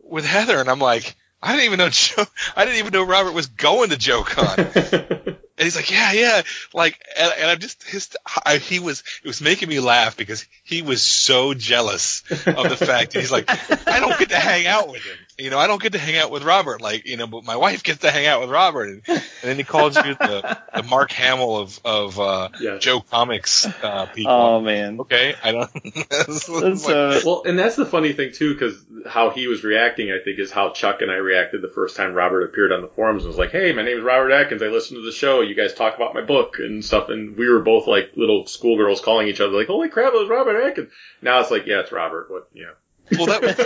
with 0.04 0.26
Heather," 0.26 0.60
and 0.60 0.70
I'm 0.70 0.80
like. 0.80 1.16
I 1.42 1.54
didn't 1.54 1.66
even 1.66 1.80
know 1.80 1.89
Joe. 1.89 2.26
I 2.56 2.66
didn't 2.66 2.80
even 2.80 2.94
know 2.94 3.04
Robert 3.04 3.34
was 3.34 3.48
going 3.48 3.89
to 3.89 3.98
JoeCon. 3.98 5.38
And 5.62 5.68
he's 5.68 5.76
like, 5.76 5.92
yeah, 5.92 6.12
yeah, 6.14 6.42
like, 6.74 7.00
and, 7.16 7.34
and 7.38 7.52
I'm 7.52 7.60
just 7.60 7.84
his. 7.84 8.10
I, 8.48 8.58
he 8.58 8.80
was. 8.80 9.04
It 9.24 9.28
was 9.28 9.42
making 9.42 9.70
me 9.70 9.80
laugh 9.80 10.18
because 10.18 10.48
he 10.64 10.82
was 10.82 11.04
so 11.04 11.54
jealous 11.54 12.24
of 12.32 12.68
the 12.68 12.78
fact 12.78 13.14
that 13.14 13.20
he's 13.20 13.32
like, 13.32 13.48
I 13.88 14.00
don't 14.00 14.18
get 14.18 14.30
to 14.30 14.38
hang 14.38 14.66
out 14.66 14.89
with 14.89 15.04
him. 15.04 15.16
You 15.42 15.50
know, 15.50 15.58
I 15.58 15.68
don't 15.68 15.82
get 15.82 15.94
to 15.94 16.00
hang 16.00 16.18
out 16.18 16.32
with 16.32 16.44
Robert. 16.44 16.82
Like, 16.82 17.08
you 17.08 17.18
know, 17.18 17.28
but 17.28 17.44
my 17.44 17.56
wife 17.66 17.84
gets 17.84 18.00
to 18.00 18.12
hang 18.12 18.28
out 18.28 18.42
with 18.42 18.50
Robert. 18.50 18.89
And, 18.89 19.02
and 19.08 19.24
then 19.42 19.58
he 19.58 19.64
calls 19.64 19.96
you 19.96 20.14
the 20.14 20.60
the 20.76 20.84
Mark 20.84 21.12
Hamill 21.12 21.58
of 21.58 21.80
of 21.84 22.20
uh, 22.20 22.50
Yeah. 22.60 22.78
Joe 22.78 23.02
Comics 23.02 23.66
uh, 23.84 24.06
people. 24.08 24.32
Oh 24.32 24.62
man. 24.62 25.00
okay, 25.02 25.34
I 25.44 25.52
don't. 25.52 25.70
it's 25.76 26.48
That's, 26.48 26.88
uh, 26.88 27.22
Well, 27.26 27.44
and 27.46 27.58
that's 27.58 27.76
the 27.76 27.86
funny 27.86 28.14
thing 28.14 28.34
too, 28.34 28.54
because 28.54 28.84
how 29.08 29.32
he 29.32 29.48
was 29.48 29.64
reacting, 29.64 30.12
I 30.12 30.20
think, 30.24 30.39
is 30.39 30.52
how 30.52 30.70
Chuck 30.72 31.02
and 31.02 31.10
I 31.10 31.16
reacted 31.16 31.62
the 31.62 31.68
first 31.68 31.96
time 31.96 32.14
Robert 32.14 32.44
appeared 32.44 32.72
on 32.72 32.82
the 32.82 32.88
forums 32.88 33.24
and 33.24 33.30
was 33.30 33.38
like, 33.38 33.52
"Hey, 33.52 33.74
my 33.74 33.82
name 33.82 33.98
is 33.98 34.04
Robert 34.04 34.32
Atkins. 34.32 34.62
I 34.62 34.68
listen 34.68 34.98
to 34.98 35.04
the 35.04 35.12
show. 35.12 35.42
You 35.42 35.56
guys 35.56 35.74
talk 35.74 35.96
about 35.96 36.14
my 36.14 36.22
book 36.22 36.58
and 36.60 36.86
stuff." 36.86 37.10
And 37.10 37.36
we 37.36 37.50
were 37.50 37.62
both 37.62 37.88
like 37.88 38.12
little 38.16 38.46
schoolgirls 38.46 39.02
calling 39.02 39.28
each 39.28 39.42
other 39.42 39.58
like, 39.58 39.68
"Holy 39.68 39.89
crap, 39.89 40.14
it 40.14 40.20
was 40.20 40.30
Robert 40.30 40.62
Atkins!" 40.62 40.92
Now 41.22 41.39
it's 41.39 41.52
like, 41.52 41.66
"Yeah, 41.66 41.80
it's 41.80 41.92
Robert." 41.92 42.30
What? 42.30 42.48
Yeah. 42.54 42.72
Well, 43.18 43.26
that 43.28 43.41
was. 43.41 43.57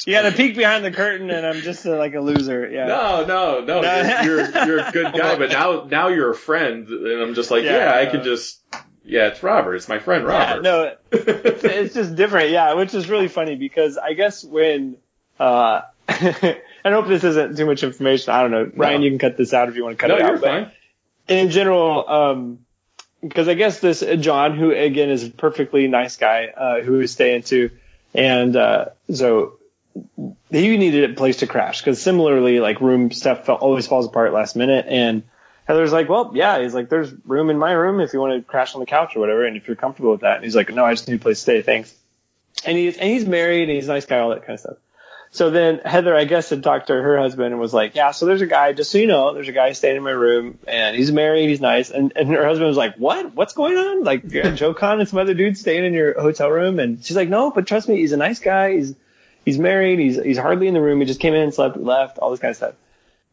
you 0.06 0.12
got 0.12 0.22
to 0.22 0.32
peek 0.32 0.56
behind 0.56 0.84
the 0.84 0.90
curtain, 0.90 1.30
and 1.30 1.46
I'm 1.46 1.60
just 1.60 1.86
uh, 1.86 1.96
like 1.96 2.14
a 2.14 2.20
loser. 2.20 2.68
Yeah. 2.68 2.86
No, 2.86 3.24
no, 3.24 3.60
no. 3.64 3.80
No. 3.82 4.20
You're, 4.24 4.50
you're 4.50 4.66
you're 4.66 4.78
a 4.80 4.92
good 4.92 5.12
guy, 5.14 5.36
but 5.36 5.50
now 5.50 5.84
now 5.90 6.08
you're 6.08 6.30
a 6.30 6.34
friend, 6.34 6.88
and 6.88 7.22
I'm 7.22 7.34
just 7.34 7.50
like, 7.50 7.64
Yeah, 7.64 7.76
yeah, 7.76 7.92
I 7.92 8.04
no. 8.04 8.10
can 8.12 8.22
just, 8.24 8.60
yeah, 9.04 9.28
it's 9.28 9.42
Robert. 9.42 9.74
It's 9.76 9.88
my 9.88 9.98
friend 9.98 10.24
Yeah, 10.24 10.30
Robert. 10.48 10.62
no, 10.62 10.94
it's, 11.12 11.64
it's 11.64 11.94
just 11.94 12.14
different. 12.16 12.50
Yeah, 12.50 12.74
which 12.74 12.94
is 12.94 13.08
really 13.08 13.28
funny 13.28 13.56
because 13.56 13.96
I 13.98 14.12
guess 14.14 14.44
when, 14.44 14.96
uh, 15.38 15.82
I 16.08 16.60
hope 16.84 17.08
this 17.08 17.24
isn't 17.24 17.56
too 17.56 17.66
much 17.66 17.82
information. 17.82 18.32
I 18.32 18.42
don't 18.42 18.50
know. 18.50 18.70
Ryan, 18.74 19.02
you 19.02 19.10
can 19.10 19.18
cut 19.18 19.36
this 19.36 19.52
out 19.52 19.68
if 19.68 19.76
you 19.76 19.84
want 19.84 19.98
to 19.98 20.00
cut 20.00 20.08
no, 20.08 20.16
it 20.16 20.22
out. 20.22 20.24
No, 20.26 20.30
you're 20.32 20.40
but- 20.40 20.48
fine. 20.48 20.72
in 21.28 21.50
general, 21.50 22.08
um, 22.08 22.58
because 23.20 23.48
I 23.48 23.54
guess 23.54 23.80
this 23.80 24.04
John, 24.20 24.56
who 24.56 24.72
again 24.72 25.10
is 25.10 25.24
a 25.24 25.30
perfectly 25.30 25.88
nice 25.88 26.16
guy, 26.16 26.46
uh, 26.46 26.80
who 26.82 26.92
was 26.94 27.12
staying 27.12 27.42
too, 27.42 27.70
and 28.14 28.56
uh, 28.56 28.86
so 29.12 29.58
he 30.50 30.76
needed 30.76 31.10
a 31.10 31.14
place 31.14 31.38
to 31.38 31.46
crash 31.46 31.80
because 31.80 32.00
similarly, 32.00 32.60
like 32.60 32.80
room 32.80 33.10
stuff 33.10 33.46
fell, 33.46 33.56
always 33.56 33.86
falls 33.86 34.06
apart 34.06 34.32
last 34.32 34.56
minute, 34.56 34.86
and 34.88 35.22
Heather's 35.66 35.92
like, 35.92 36.08
well, 36.08 36.32
yeah, 36.34 36.60
he's 36.60 36.74
like, 36.74 36.88
there's 36.88 37.12
room 37.24 37.50
in 37.50 37.58
my 37.58 37.72
room 37.72 38.00
if 38.00 38.12
you 38.12 38.20
want 38.20 38.34
to 38.34 38.42
crash 38.42 38.74
on 38.74 38.80
the 38.80 38.86
couch 38.86 39.16
or 39.16 39.20
whatever, 39.20 39.44
and 39.44 39.56
if 39.56 39.66
you're 39.66 39.76
comfortable 39.76 40.12
with 40.12 40.20
that, 40.20 40.36
and 40.36 40.44
he's 40.44 40.54
like, 40.54 40.72
no, 40.72 40.84
I 40.84 40.92
just 40.92 41.08
need 41.08 41.16
a 41.16 41.18
place 41.18 41.38
to 41.38 41.42
stay, 41.42 41.62
thanks. 41.62 41.94
And 42.64 42.76
he's 42.76 42.96
and 42.96 43.08
he's 43.10 43.26
married 43.26 43.68
and 43.68 43.72
he's 43.72 43.88
a 43.88 43.92
nice 43.92 44.06
guy, 44.06 44.18
all 44.18 44.30
that 44.30 44.42
kind 44.42 44.54
of 44.54 44.60
stuff. 44.60 44.76
So 45.36 45.50
then 45.50 45.80
Heather, 45.84 46.16
I 46.16 46.24
guess, 46.24 46.48
had 46.48 46.62
talked 46.62 46.86
to 46.86 46.94
her 46.94 47.18
husband 47.18 47.52
and 47.52 47.60
was 47.60 47.74
like, 47.74 47.94
yeah, 47.94 48.10
so 48.12 48.24
there's 48.24 48.40
a 48.40 48.46
guy, 48.46 48.72
just 48.72 48.90
so 48.90 48.96
you 48.96 49.06
know, 49.06 49.34
there's 49.34 49.48
a 49.48 49.52
guy 49.52 49.72
staying 49.72 49.96
in 49.96 50.02
my 50.02 50.10
room 50.10 50.58
and 50.66 50.96
he's 50.96 51.12
married, 51.12 51.50
he's 51.50 51.60
nice. 51.60 51.90
And, 51.90 52.12
and 52.16 52.30
her 52.30 52.46
husband 52.46 52.68
was 52.68 52.78
like, 52.78 52.96
what? 52.96 53.34
What's 53.34 53.52
going 53.52 53.76
on? 53.76 54.02
Like, 54.02 54.26
got 54.28 54.54
Joe 54.54 54.72
Con 54.72 54.98
and 54.98 55.06
some 55.08 55.18
other 55.18 55.34
dude 55.34 55.58
staying 55.58 55.84
in 55.84 55.92
your 55.92 56.18
hotel 56.18 56.50
room? 56.50 56.78
And 56.78 57.04
she's 57.04 57.16
like, 57.16 57.28
no, 57.28 57.50
but 57.50 57.66
trust 57.66 57.86
me, 57.88 57.96
he's 57.96 58.12
a 58.12 58.16
nice 58.16 58.38
guy. 58.40 58.76
He's, 58.76 58.94
he's 59.44 59.58
married. 59.58 59.98
He's, 59.98 60.16
he's 60.22 60.38
hardly 60.38 60.68
in 60.68 60.74
the 60.74 60.80
room. 60.80 61.00
He 61.00 61.06
just 61.06 61.20
came 61.20 61.34
in, 61.34 61.52
slept, 61.52 61.76
left, 61.76 62.16
all 62.16 62.30
this 62.30 62.40
kind 62.40 62.50
of 62.52 62.56
stuff. 62.56 62.74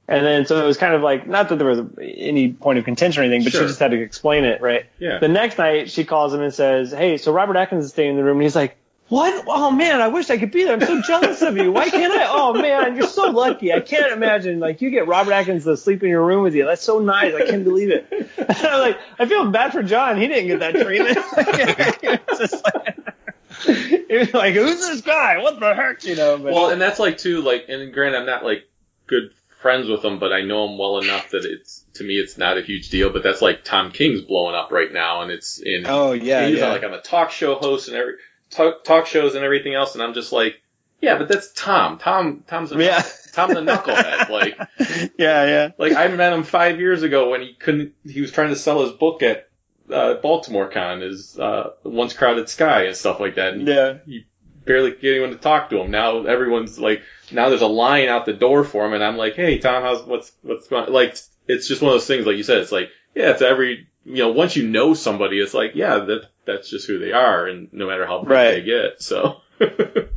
And 0.05 0.25
then, 0.25 0.45
so 0.45 0.61
it 0.61 0.67
was 0.67 0.75
kind 0.75 0.93
of 0.95 1.01
like, 1.01 1.25
not 1.25 1.47
that 1.47 1.55
there 1.55 1.67
was 1.67 1.79
any 2.01 2.51
point 2.51 2.79
of 2.79 2.83
contention 2.83 3.21
or 3.21 3.25
anything, 3.25 3.45
but 3.45 3.53
Sure. 3.53 3.61
she 3.61 3.67
just 3.67 3.79
had 3.79 3.91
to 3.91 4.01
explain 4.01 4.43
it, 4.43 4.59
right? 4.59 4.87
Yeah. 4.99 5.19
The 5.19 5.29
next 5.29 5.57
night, 5.57 5.89
she 5.89 6.03
calls 6.03 6.33
him 6.33 6.41
and 6.41 6.53
says, 6.53 6.91
"Hey, 6.91 7.15
so 7.17 7.31
Robert 7.31 7.55
Atkins 7.55 7.85
is 7.85 7.91
staying 7.91 8.09
in 8.09 8.15
the 8.17 8.23
room." 8.25 8.35
And 8.35 8.43
he's 8.43 8.55
like, 8.55 8.75
"What? 9.13 9.45
Oh 9.47 9.69
man, 9.69 10.01
I 10.01 10.07
wish 10.07 10.31
I 10.31 10.39
could 10.39 10.49
be 10.49 10.63
there. 10.63 10.73
I'm 10.73 10.81
so 10.81 11.01
jealous 11.01 11.43
of 11.43 11.55
you. 11.55 11.71
Why 11.71 11.87
can't 11.87 12.11
I? 12.11 12.25
Oh 12.27 12.53
man, 12.53 12.95
you're 12.95 13.07
so 13.07 13.29
lucky. 13.29 13.71
I 13.71 13.79
can't 13.79 14.11
imagine 14.11 14.59
like 14.59 14.81
you 14.81 14.89
get 14.89 15.07
Robert 15.07 15.33
Atkins 15.33 15.65
to 15.65 15.77
sleep 15.77 16.01
in 16.01 16.09
your 16.09 16.25
room 16.25 16.41
with 16.41 16.55
you. 16.55 16.65
That's 16.65 16.81
so 16.81 16.97
nice. 16.97 17.35
I 17.35 17.45
can't 17.45 17.63
believe 17.63 17.91
it." 17.91 18.07
And 18.11 18.27
I'm 18.65 18.79
like, 18.79 18.97
I 19.19 19.27
feel 19.27 19.51
bad 19.51 19.71
for 19.71 19.83
John. 19.83 20.19
He 20.19 20.27
didn't 20.27 20.47
get 20.47 20.59
that 20.61 20.81
treatment. 20.81 21.17
It's 22.25 22.39
just 22.39 22.63
like, 22.65 24.07
he 24.09 24.17
was 24.17 24.33
like, 24.33 24.55
"Who's 24.55 24.79
this 24.79 25.01
guy? 25.01 25.37
What 25.37 25.59
the 25.59 25.75
heck?" 25.75 26.03
You 26.03 26.15
know. 26.15 26.39
But, 26.39 26.51
Well, 26.51 26.69
and 26.71 26.81
that's 26.81 26.99
like 26.99 27.19
too, 27.19 27.41
like, 27.41 27.65
and 27.69 27.93
granted, 27.93 28.17
I'm 28.17 28.25
not 28.25 28.43
like 28.43 28.67
good 29.05 29.31
friends 29.61 29.87
with 29.87 30.03
him, 30.03 30.17
but 30.17 30.33
I 30.33 30.41
know 30.41 30.67
him 30.67 30.79
well 30.79 30.97
enough 30.97 31.29
that 31.29 31.45
it's 31.45 31.85
to 31.93 32.03
me 32.03 32.15
it's 32.15 32.37
not 32.37 32.57
a 32.57 32.63
huge 32.63 32.89
deal. 32.89 33.11
But 33.11 33.21
that's 33.21 33.43
like 33.43 33.63
Tom 33.63 33.91
King's 33.91 34.21
blowing 34.21 34.55
up 34.55 34.71
right 34.71 34.91
now, 34.91 35.21
and 35.21 35.31
it's 35.31 35.59
in. 35.59 35.85
oh 35.85 36.13
yeah, 36.13 36.47
he's 36.47 36.57
yeah. 36.57 36.69
like 36.69 36.83
I'm 36.83 36.93
a 36.93 37.01
talk 37.01 37.29
show 37.29 37.53
host 37.55 37.89
and 37.89 37.95
every 37.95 38.15
talk, 38.53 38.83
talk 38.83 39.05
shows 39.07 39.35
and 39.35 39.43
everything 39.43 39.73
else, 39.73 39.93
and 39.95 40.03
I'm 40.03 40.13
just 40.13 40.31
like, 40.31 40.61
Yeah, 41.01 41.17
but 41.17 41.27
that's 41.27 41.51
Tom. 41.53 41.97
Tom. 41.97 42.43
Tom's 42.47 42.71
a 42.71 42.77
Yeah. 42.83 43.01
Tom's 43.33 43.53
a 43.57 43.61
knucklehead. 43.61 44.29
Like, 44.29 44.57
Yeah, 45.17 45.45
yeah. 45.45 45.71
like 45.77 45.93
I 45.93 46.07
met 46.09 46.33
him 46.33 46.43
five 46.43 46.79
years 46.79 47.01
ago 47.03 47.29
when 47.29 47.41
he 47.41 47.53
couldn't. 47.53 47.93
He 48.05 48.21
was 48.21 48.31
trying 48.31 48.49
to 48.49 48.55
sell 48.55 48.83
his 48.83 48.91
book 48.91 49.23
at 49.23 49.49
uh, 49.91 50.15
Baltimore 50.15 50.69
Con, 50.69 51.01
his 51.01 51.37
uh, 51.37 51.71
Once 51.83 52.13
Crowded 52.13 52.47
Sky 52.49 52.83
and 52.85 52.95
stuff 52.95 53.19
like 53.19 53.35
that. 53.35 53.53
And 53.55 53.67
Yeah. 53.67 53.97
he 54.05 54.25
barely 54.65 54.91
get 54.91 55.11
anyone 55.11 55.31
to 55.31 55.35
talk 55.37 55.69
to 55.71 55.79
him. 55.81 55.91
Now 55.91 56.25
everyone's 56.25 56.79
like, 56.79 57.01
now 57.31 57.49
there's 57.49 57.61
a 57.61 57.67
line 57.67 58.07
out 58.07 58.25
the 58.25 58.33
door 58.33 58.63
for 58.63 58.85
him, 58.85 58.93
and 58.93 59.03
I'm 59.03 59.17
like, 59.17 59.33
hey 59.35 59.57
Tom, 59.57 59.81
how's 59.83 60.03
what's 60.03 60.31
what's 60.43 60.67
going? 60.67 60.91
Like, 60.93 61.17
it's 61.47 61.67
just 61.67 61.81
one 61.81 61.89
of 61.91 61.95
those 61.95 62.07
things. 62.07 62.25
Like 62.25 62.37
you 62.37 62.43
said, 62.43 62.59
it's 62.59 62.71
like, 62.71 62.89
yeah, 63.15 63.31
it's 63.31 63.41
every 63.41 63.87
you 64.05 64.17
know, 64.17 64.31
once 64.31 64.55
you 64.55 64.67
know 64.67 64.93
somebody, 64.93 65.39
it's 65.39 65.53
like, 65.53 65.71
yeah, 65.75 65.99
that 65.99 66.29
that's 66.45 66.69
just 66.69 66.87
who 66.87 66.99
they 66.99 67.11
are, 67.13 67.47
and 67.47 67.69
no 67.71 67.87
matter 67.87 68.05
how 68.05 68.19
big 68.21 68.29
Right. 68.29 68.51
they 68.55 68.61
get, 68.63 69.01
so. 69.01 69.41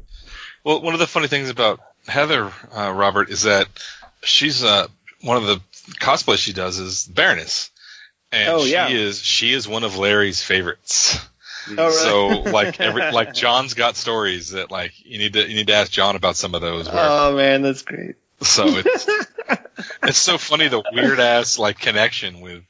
Well, 0.65 0.83
one 0.83 0.95
of 0.95 0.99
the 1.01 1.07
funny 1.07 1.29
things 1.29 1.49
about 1.49 1.79
Heather, 2.09 2.51
uh, 2.77 2.91
Robert, 2.93 3.31
is 3.31 3.43
that 3.43 3.69
she's 4.25 4.65
uh, 4.65 4.89
one 5.23 5.37
of 5.37 5.45
the 5.45 5.61
cosplays 6.01 6.39
she 6.39 6.53
does 6.53 6.79
is 6.81 7.05
Baroness, 7.07 7.71
and 8.33 8.49
Oh, 8.49 8.65
she 8.65 8.73
yeah. 8.73 8.89
is 8.89 9.23
she 9.23 9.53
is 9.53 9.69
one 9.69 9.85
of 9.85 9.97
Larry's 9.97 10.43
favorites. 10.43 11.25
Oh, 11.71 11.75
really? 11.77 11.93
So 11.93 12.29
like 12.51 12.81
every 12.81 13.13
like 13.13 13.33
John's 13.33 13.75
got 13.75 13.95
stories 13.95 14.51
that 14.51 14.73
like 14.73 14.93
you 15.05 15.19
need 15.19 15.35
to 15.35 15.49
you 15.49 15.55
need 15.55 15.69
to 15.69 15.75
ask 15.75 15.93
John 15.93 16.17
about 16.17 16.35
some 16.35 16.55
of 16.57 16.61
those. 16.61 16.89
Where, 16.91 16.97
Oh 16.99 17.37
man, 17.37 17.63
that's 17.63 17.83
great. 17.83 18.17
so 18.43 18.65
it's 18.67 19.07
it's 20.03 20.19
so 20.19 20.37
funny 20.37 20.67
the 20.67 20.83
weird 20.93 21.21
ass 21.21 21.61
like 21.61 21.79
connection 21.79 22.41
with 22.41 22.65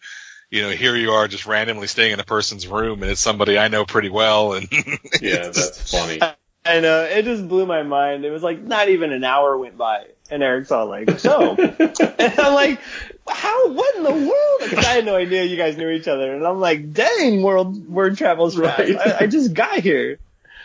you 0.51 0.63
know 0.63 0.71
here 0.71 0.97
you 0.97 1.13
are 1.13 1.29
just 1.29 1.47
randomly 1.47 1.87
staying 1.87 2.13
in 2.13 2.21
a 2.21 2.25
person's 2.25 2.67
room 2.67 3.03
and 3.03 3.11
it's 3.11 3.21
somebody 3.21 3.59
I 3.59 3.69
know 3.69 3.85
pretty 3.85 4.11
well 4.11 4.55
and 4.55 4.69
Yeah, 5.21 5.49
that's 5.49 5.91
funny. 5.91 6.21
I 6.67 6.81
know 6.81 7.05
it 7.05 7.25
just 7.25 7.47
blew 7.49 7.65
my 7.65 7.83
mind. 7.83 8.25
It 8.25 8.31
was 8.31 8.43
like 8.43 8.61
not 8.61 8.89
even 8.89 9.13
an 9.13 9.25
hour 9.25 9.57
went 9.57 9.79
by, 9.79 10.07
and 10.31 10.43
Eric's 10.43 10.71
all 10.73 10.87
like, 10.87 11.19
"So," 11.21 11.55
and 11.57 12.41
I'm 12.41 12.55
like, 12.55 12.81
"How? 13.29 13.69
What 13.71 13.97
in 13.97 14.03
the 14.03 14.11
world?" 14.11 14.61
Because 14.61 14.85
I 14.85 14.95
had 14.95 15.05
no 15.05 15.17
idea 15.17 15.45
you 15.45 15.57
guys 15.57 15.77
knew 15.77 15.91
each 15.91 16.09
other, 16.09 16.35
and 16.35 16.45
I'm 16.47 16.59
like, 16.59 16.93
"Dang, 16.93 17.43
world 17.43 17.89
word 17.89 18.19
travels. 18.19 18.57
Right. 18.57 18.97
I, 18.97 19.17
I 19.21 19.27
just 19.27 19.55
got 19.55 19.79
here. 19.79 20.19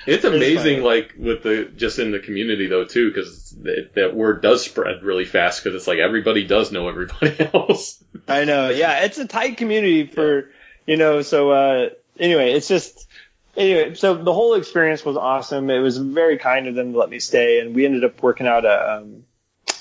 It's 0.06 0.24
amazing, 0.24 0.84
like 0.84 1.14
with 1.18 1.44
the 1.44 1.72
just 1.76 2.00
in 2.00 2.12
the 2.12 2.20
community 2.20 2.68
though 2.68 2.86
too, 2.86 3.10
because 3.10 3.56
that 3.96 4.12
word 4.16 4.42
does 4.42 4.64
spread 4.64 5.04
really 5.04 5.26
fast. 5.26 5.64
Because 5.64 5.76
it's 5.76 5.88
like 5.88 6.00
everybody 6.00 6.46
does 6.46 6.72
know 6.72 6.90
everybody 6.90 7.36
else. 7.54 8.04
I 8.28 8.46
know. 8.46 8.70
Yeah, 8.70 9.04
it's 9.06 9.18
a 9.18 9.28
tight 9.28 9.58
community 9.58 10.08
for 10.08 10.50
you 10.86 10.98
know. 10.98 11.22
So 11.22 11.52
uh, 11.52 11.90
anyway, 12.20 12.54
it's 12.54 12.68
just 12.68 13.08
anyway. 13.56 13.94
So 13.94 14.16
the 14.16 14.34
whole 14.34 14.56
experience 14.56 15.06
was 15.06 15.18
awesome. 15.18 15.70
It 15.70 15.80
was 15.80 15.98
very 15.98 16.38
kind 16.38 16.68
of 16.68 16.76
them 16.76 16.94
to 16.94 17.00
let 17.00 17.10
me 17.10 17.20
stay, 17.20 17.60
and 17.60 17.76
we 17.76 17.86
ended 17.86 18.04
up 18.04 18.22
working 18.22 18.48
out 18.48 18.66
a. 18.66 18.98
Um, 18.98 19.24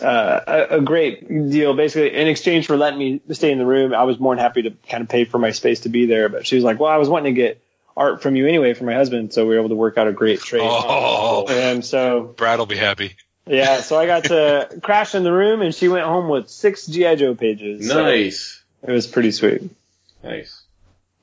uh, 0.02 0.66
a, 0.70 0.76
a 0.76 0.80
great 0.80 1.28
deal. 1.28 1.74
Basically, 1.74 2.14
in 2.14 2.26
exchange 2.26 2.66
for 2.66 2.76
letting 2.76 2.98
me 2.98 3.20
stay 3.32 3.52
in 3.52 3.58
the 3.58 3.66
room, 3.66 3.92
I 3.92 4.04
was 4.04 4.18
more 4.18 4.34
than 4.34 4.42
happy 4.42 4.62
to 4.62 4.70
kind 4.88 5.02
of 5.02 5.10
pay 5.10 5.26
for 5.26 5.38
my 5.38 5.50
space 5.50 5.80
to 5.80 5.90
be 5.90 6.06
there. 6.06 6.30
But 6.30 6.46
she 6.46 6.54
was 6.54 6.64
like, 6.64 6.80
"Well, 6.80 6.90
I 6.90 6.96
was 6.96 7.10
wanting 7.10 7.34
to 7.34 7.38
get 7.38 7.62
art 7.96 8.22
from 8.22 8.36
you 8.36 8.46
anyway 8.46 8.74
for 8.74 8.84
my 8.84 8.94
husband, 8.94 9.32
so 9.32 9.44
we 9.46 9.54
were 9.54 9.60
able 9.60 9.68
to 9.70 9.74
work 9.76 9.98
out 9.98 10.06
a 10.08 10.12
great 10.12 10.40
trade." 10.40 10.62
oh 10.64 11.46
And 11.48 11.84
so, 11.84 12.22
Brad 12.36 12.58
will 12.58 12.66
be 12.66 12.76
happy. 12.76 13.16
yeah, 13.46 13.80
so 13.80 13.98
I 13.98 14.06
got 14.06 14.24
to 14.24 14.78
crash 14.82 15.14
in 15.14 15.22
the 15.24 15.32
room, 15.32 15.62
and 15.62 15.74
she 15.74 15.88
went 15.88 16.04
home 16.06 16.28
with 16.28 16.48
six 16.48 16.86
GI 16.86 17.16
Joe 17.16 17.34
pages. 17.34 17.88
So 17.88 18.02
nice, 18.02 18.62
it 18.86 18.90
was 18.92 19.06
pretty 19.06 19.30
sweet. 19.32 19.62
nice. 20.22 20.62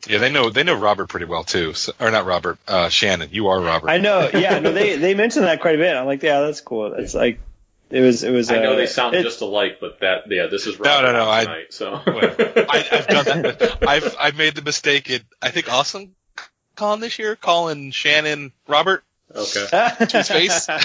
Yeah, 0.07 0.20
they 0.20 0.32
know 0.32 0.49
they 0.49 0.63
know 0.63 0.76
Robert 0.76 1.07
pretty 1.09 1.26
well 1.26 1.43
too. 1.43 1.74
So, 1.74 1.91
or 1.99 2.11
not 2.11 2.26
Robert, 2.26 2.57
uh, 2.68 2.88
Shannon. 2.89 3.30
You 3.32 3.47
are 3.47 3.59
Robert. 3.59 3.89
I 3.89 3.97
know. 3.97 4.30
Yeah, 4.34 4.59
no, 4.59 4.72
they 4.72 4.95
they 5.05 5.15
mentioned 5.15 5.45
that 5.45 5.59
quite 5.59 5.76
a 5.76 5.78
bit. 5.80 5.95
I'm 5.95 6.05
like, 6.05 6.24
yeah, 6.24 6.41
that's 6.41 6.61
cool. 6.61 6.93
It's 6.93 7.13
like 7.15 7.39
it 7.89 8.01
was 8.01 8.24
it 8.24 8.32
was. 8.32 8.49
I 8.51 8.59
know 8.59 8.74
uh, 8.74 8.76
they 8.76 8.86
sound 8.86 9.15
it- 9.15 9.24
just 9.24 9.41
alike, 9.41 9.80
but 9.82 9.99
that 10.01 10.30
yeah, 10.30 10.45
this 10.47 10.65
is 10.68 10.80
No, 10.80 10.86
Robert 10.89 11.07
no, 11.07 11.13
no, 11.26 11.30
I- 11.30 11.43
tonight, 11.45 11.74
so 11.74 11.93
I, 12.05 12.88
I've 12.91 13.07
done 13.07 13.41
that. 13.41 13.78
I've 13.86 14.15
I've 14.20 14.38
made 14.38 14.55
the 14.55 14.61
mistake 14.61 15.09
in 15.09 15.22
I 15.41 15.49
think 15.49 15.70
Awesome 15.72 16.13
Con 16.78 17.00
this 17.02 17.20
year 17.20 17.36
calling 17.36 17.92
Shannon 17.92 18.54
Robert, 18.68 19.04
okay. 19.36 19.66
to 19.70 20.18
his 20.18 20.28
face, 20.30 20.70
and 20.70 20.80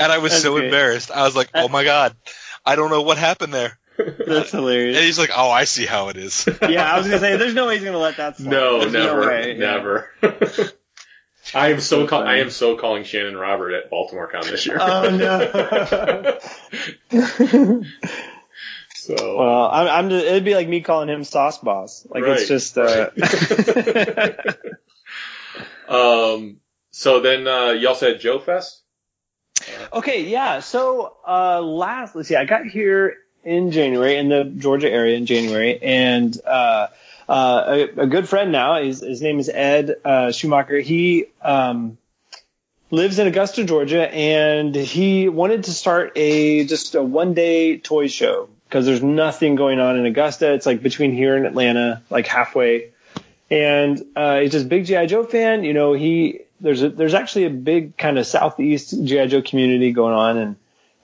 I 0.00 0.18
was 0.18 0.32
That's 0.32 0.42
so 0.42 0.54
great. 0.54 0.64
embarrassed. 0.66 1.10
I 1.10 1.24
was 1.24 1.36
like, 1.36 1.50
oh 1.54 1.68
my 1.68 1.84
god, 1.84 2.16
I 2.64 2.76
don't 2.76 2.90
know 2.90 3.02
what 3.02 3.18
happened 3.18 3.52
there. 3.52 3.78
That's 3.96 4.08
hilarious. 4.26 4.52
And 4.52 4.60
hilarious. 4.60 5.00
he's 5.00 5.18
like, 5.18 5.30
oh, 5.36 5.50
I 5.50 5.64
see 5.64 5.86
how 5.86 6.08
it 6.08 6.16
is. 6.16 6.48
Yeah, 6.62 6.92
I 6.92 6.96
was 6.98 7.06
gonna 7.06 7.20
say, 7.20 7.36
there's 7.36 7.54
no 7.54 7.66
way 7.66 7.76
he's 7.76 7.84
gonna 7.84 7.98
let 7.98 8.16
that 8.16 8.36
slide. 8.38 8.50
no, 8.50 8.80
There's 8.80 8.92
never, 8.92 9.20
no 9.20 9.26
way. 9.28 9.52
Yeah. 9.52 9.58
never. 9.58 10.10
I 11.54 11.68
am 11.72 11.80
so 11.80 12.00
So 12.00 12.06
call- 12.08 12.22
I 12.24 12.38
am 12.38 12.48
so 12.50 12.76
calling 12.76 13.04
Shannon 13.04 13.36
Robert 13.36 13.74
at 13.74 13.90
Baltimore 13.90 14.26
Con 14.28 14.42
this 14.46 14.66
year. 14.66 14.78
Oh 14.80 15.10
no. 15.10 16.40
so 19.04 19.36
well, 19.38 19.68
I'm, 19.70 19.88
I'm 19.88 20.10
just, 20.10 20.24
it'd 20.24 20.44
be 20.44 20.54
like 20.54 20.66
me 20.66 20.80
calling 20.80 21.10
him 21.10 21.24
Sauce 21.24 21.58
Boss. 21.58 22.06
Like 22.08 22.22
Right, 22.22 22.38
it's 22.40 22.48
just. 22.48 22.78
uh 22.78 23.10
um, 25.88 26.60
so 26.90 27.20
then 27.20 27.46
uh, 27.46 27.70
you 27.70 27.88
also 27.88 28.08
had 28.08 28.20
Joe 28.20 28.38
Fest. 28.38 28.80
Okay, 29.92 30.24
yeah. 30.24 30.60
So 30.60 31.16
uh 31.26 31.60
last 31.60 32.16
let's 32.16 32.28
see, 32.28 32.36
I 32.36 32.44
got 32.44 32.64
here 32.64 33.16
in 33.44 33.70
January 33.72 34.16
in 34.16 34.28
the 34.30 34.44
Georgia 34.44 34.90
area 34.90 35.16
in 35.16 35.26
January 35.26 35.80
and 35.82 36.36
uh 36.46 36.88
uh 37.28 37.64
a, 37.66 38.02
a 38.02 38.06
good 38.06 38.28
friend 38.28 38.52
now, 38.52 38.82
his, 38.82 39.00
his 39.00 39.20
name 39.20 39.38
is 39.38 39.48
Ed 39.48 39.96
uh 40.04 40.32
Schumacher. 40.32 40.80
He 40.80 41.26
um 41.42 41.98
lives 42.90 43.18
in 43.18 43.26
Augusta, 43.26 43.64
Georgia 43.64 44.12
and 44.12 44.74
he 44.74 45.28
wanted 45.28 45.64
to 45.64 45.72
start 45.72 46.12
a 46.16 46.64
just 46.64 46.94
a 46.94 47.02
one 47.02 47.34
day 47.34 47.76
toy 47.78 48.08
show 48.08 48.48
because 48.74 48.86
there's 48.86 49.04
nothing 49.04 49.54
going 49.54 49.78
on 49.78 49.96
in 49.96 50.04
Augusta. 50.04 50.52
It's 50.52 50.66
like 50.66 50.82
between 50.82 51.12
here 51.12 51.36
and 51.36 51.46
Atlanta, 51.46 52.02
like 52.10 52.26
halfway. 52.26 52.90
And 53.48 54.04
uh, 54.16 54.40
he's 54.40 54.50
just 54.50 54.66
a 54.66 54.68
big 54.68 54.84
GI 54.84 55.06
Joe 55.06 55.22
fan. 55.22 55.62
You 55.62 55.74
know, 55.74 55.92
he 55.92 56.40
there's 56.58 56.82
a, 56.82 56.88
there's 56.88 57.14
actually 57.14 57.44
a 57.44 57.50
big 57.50 57.96
kind 57.96 58.18
of 58.18 58.26
southeast 58.26 58.90
GI 58.90 59.28
Joe 59.28 59.42
community 59.42 59.92
going 59.92 60.14
on, 60.14 60.38
and 60.38 60.56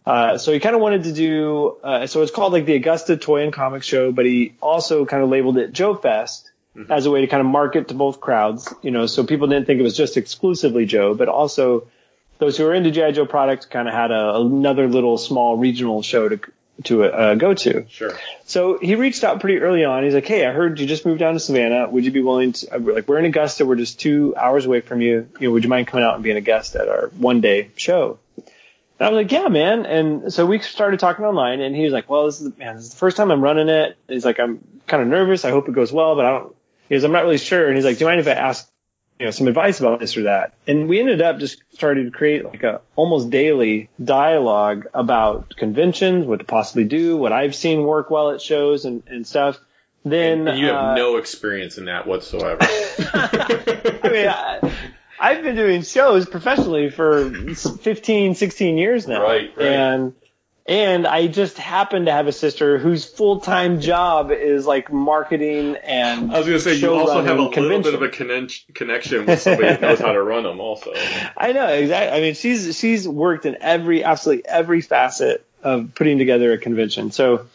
uh, 0.05 0.39
so 0.39 0.53
he 0.53 0.59
kind 0.59 0.75
of 0.75 0.81
wanted 0.81 1.05
to 1.05 1.13
do. 1.13 1.77
Uh, 1.81 2.09
so 2.09 2.23
it's 2.23 2.33
called 2.33 2.53
like 2.53 2.67
the 2.67 2.75
Augusta 2.75 3.17
Toy 3.17 3.45
and 3.45 3.53
Comic 3.53 3.85
Show, 3.85 4.11
but 4.11 4.27
he 4.27 4.57
also 4.61 5.07
kind 5.07 5.23
of 5.23 5.29
labeled 5.29 5.57
it 5.57 5.73
Joe 5.73 5.95
Fest 5.95 6.51
as 6.89 7.07
a 7.07 7.11
way 7.13 7.21
to 7.21 7.29
kind 7.29 7.41
of 7.41 7.47
market 7.47 7.87
to 7.89 7.95
both 7.95 8.21
crowds. 8.21 8.75
You 8.83 8.91
know, 8.91 9.07
so 9.07 9.23
people 9.23 9.47
didn't 9.47 9.67
think 9.67 9.79
it 9.79 9.85
was 9.85 9.97
just 9.97 10.17
exclusively 10.17 10.87
Joe, 10.87 11.15
but 11.15 11.29
also 11.29 11.87
those 12.39 12.57
who 12.57 12.67
are 12.67 12.75
into 12.75 12.91
GI 12.91 13.13
Joe 13.13 13.27
products 13.27 13.67
kind 13.67 13.87
of 13.87 13.95
had 13.95 14.11
a, 14.11 14.39
another 14.41 14.89
little 14.89 15.19
small 15.19 15.57
regional 15.57 16.03
show 16.03 16.29
to 16.29 16.41
to 16.85 17.05
uh, 17.05 17.35
go 17.35 17.55
to. 17.55 17.87
Sure. 17.89 18.13
So 18.45 18.79
he 18.79 18.95
reached 18.95 19.25
out 19.25 19.41
pretty 19.41 19.59
early 19.59 19.85
on. 19.85 20.05
He's 20.05 20.15
like, 20.15 20.27
"Hey, 20.27 20.47
I 20.47 20.53
heard 20.53 20.81
you 20.81 20.87
just 20.87 21.07
moved 21.07 21.21
down 21.21 21.35
to 21.35 21.41
Savannah. 21.41 21.89
Would 21.89 22.05
you 22.05 22.11
be 22.11 22.23
willing 22.23 22.53
to? 22.53 22.79
we're 22.79 22.95
Like, 22.95 23.09
we're 23.09 23.19
in 23.19 23.25
Augusta. 23.25 23.67
We're 23.67 23.77
just 23.77 24.01
two 24.01 24.35
hours 24.37 24.67
away 24.67 24.81
from 24.81 25.01
you. 25.01 25.29
You 25.39 25.49
know, 25.49 25.53
would 25.53 25.65
you 25.65 25.71
mind 25.71 25.87
coming 25.87 26.05
out 26.05 26.15
and 26.15 26.25
being 26.25 26.37
a 26.37 26.43
guest 26.43 26.77
at 26.77 26.89
our 26.89 27.09
one 27.17 27.41
day 27.41 27.71
show?" 27.77 28.19
And 28.37 28.47
I 29.01 29.09
was 29.11 29.17
like, 29.17 29.33
"Yeah, 29.33 29.49
man." 29.49 29.87
And 29.87 30.33
so 30.33 30.47
we 30.47 30.59
started 30.61 31.01
talking 31.01 31.25
online, 31.25 31.61
and 31.61 31.75
he 31.75 31.85
was 31.85 31.93
like, 31.93 32.09
"Well, 32.09 32.27
this 32.27 32.41
is 32.41 32.57
man, 32.59 32.77
this 32.77 32.85
is 32.85 32.91
the 32.91 32.97
first 32.97 33.17
time 33.17 33.31
I'm 33.31 33.43
running 33.43 33.69
it." 33.69 33.97
He's 34.09 34.25
like, 34.25 34.41
"I'm 34.41 34.65
kind 34.87 35.03
of 35.03 35.09
nervous. 35.09 35.45
I 35.45 35.51
hope 35.51 35.69
it 35.69 35.75
goes 35.75 35.93
well, 35.93 36.17
but 36.17 36.25
I 36.25 36.31
don't." 36.31 36.55
He 36.89 36.95
goes, 36.95 37.05
"I'm 37.05 37.13
not 37.13 37.25
really 37.25 37.39
sure." 37.39 37.67
And 37.67 37.77
he's 37.77 37.85
like, 37.85 37.99
"Do 37.99 38.05
you 38.05 38.09
mind 38.09 38.21
if 38.21 38.29
I 38.29 38.33
ask?" 38.33 38.71
You 39.21 39.27
know, 39.27 39.31
some 39.33 39.49
advice 39.49 39.81
about 39.81 40.01
this 40.01 40.17
or 40.17 40.23
that. 40.23 40.55
And 40.67 40.89
we 40.89 40.99
ended 40.99 41.21
up 41.21 41.39
just 41.39 41.63
starting 41.75 42.07
to 42.07 42.11
create 42.11 42.43
like 42.43 42.63
a 42.63 42.81
almost 42.97 43.29
daily 43.29 43.91
dialogue 44.03 44.87
about 44.95 45.55
conventions, 45.57 46.25
what 46.25 46.39
to 46.39 46.47
possibly 46.47 46.85
do, 46.85 47.19
what 47.19 47.31
I've 47.31 47.55
seen 47.55 47.83
work 47.83 48.11
well 48.11 48.31
at 48.31 48.41
shows 48.41 48.87
and, 48.87 49.03
and 49.07 49.27
stuff. 49.27 49.61
Then 50.07 50.49
And 50.49 50.59
you 50.59 50.69
have 50.69 50.75
uh, 50.77 50.95
no 50.95 51.19
experience 51.19 51.77
in 51.77 51.85
that 51.85 52.07
whatsoever. 52.07 52.59
I 52.63 54.01
mean, 54.11 54.27
I, 54.27 54.73
I've 55.21 55.43
been 55.43 55.55
doing 55.55 55.83
shows 55.83 56.27
professionally 56.27 56.89
for 56.89 57.31
15, 57.31 58.35
16 58.35 58.79
years 58.79 59.07
now. 59.07 59.23
Right, 59.23 59.53
right. 59.55 59.67
And, 59.67 60.15
and 60.71 61.05
I 61.05 61.27
just 61.27 61.59
happen 61.59 62.05
to 62.05 62.13
have 62.13 62.29
a 62.29 62.33
sister 62.33 62.79
whose 62.79 63.05
full-time 63.05 63.81
job 63.81 64.31
is 64.31 64.65
like 64.67 64.93
marketing 64.93 65.77
and 65.83 66.33
I 66.33 66.39
was 66.39 66.47
gonna 66.47 66.61
say 66.61 66.75
you 66.75 66.95
also 66.95 67.25
have 67.25 67.39
a 67.39 67.43
running 67.43 67.61
little 67.61 67.83
bit 67.83 67.95
of 67.95 68.03
a 68.03 68.09
convention. 68.09 68.73
connection 68.75 68.75
connection 68.75 69.27
with 69.27 69.43
somebody 69.43 69.67
that 69.67 69.81
knows 69.81 69.99
how 69.99 70.13
to 70.13 70.23
run 70.23 70.45
them. 70.45 70.61
Also, 70.61 70.93
I 71.37 71.53
know 71.53 71.67
exactly. 71.67 72.17
I 72.17 72.21
mean, 72.23 72.35
she's 72.35 72.79
she's 72.79 73.07
worked 73.07 73.47
in 73.47 73.59
every 73.61 74.05
absolutely 74.05 74.47
every 74.47 74.81
facet 74.81 75.45
of 75.65 75.95
putting 75.97 76.19
together 76.19 76.53
a 76.53 76.59
convention. 76.59 77.11
So, 77.11 77.47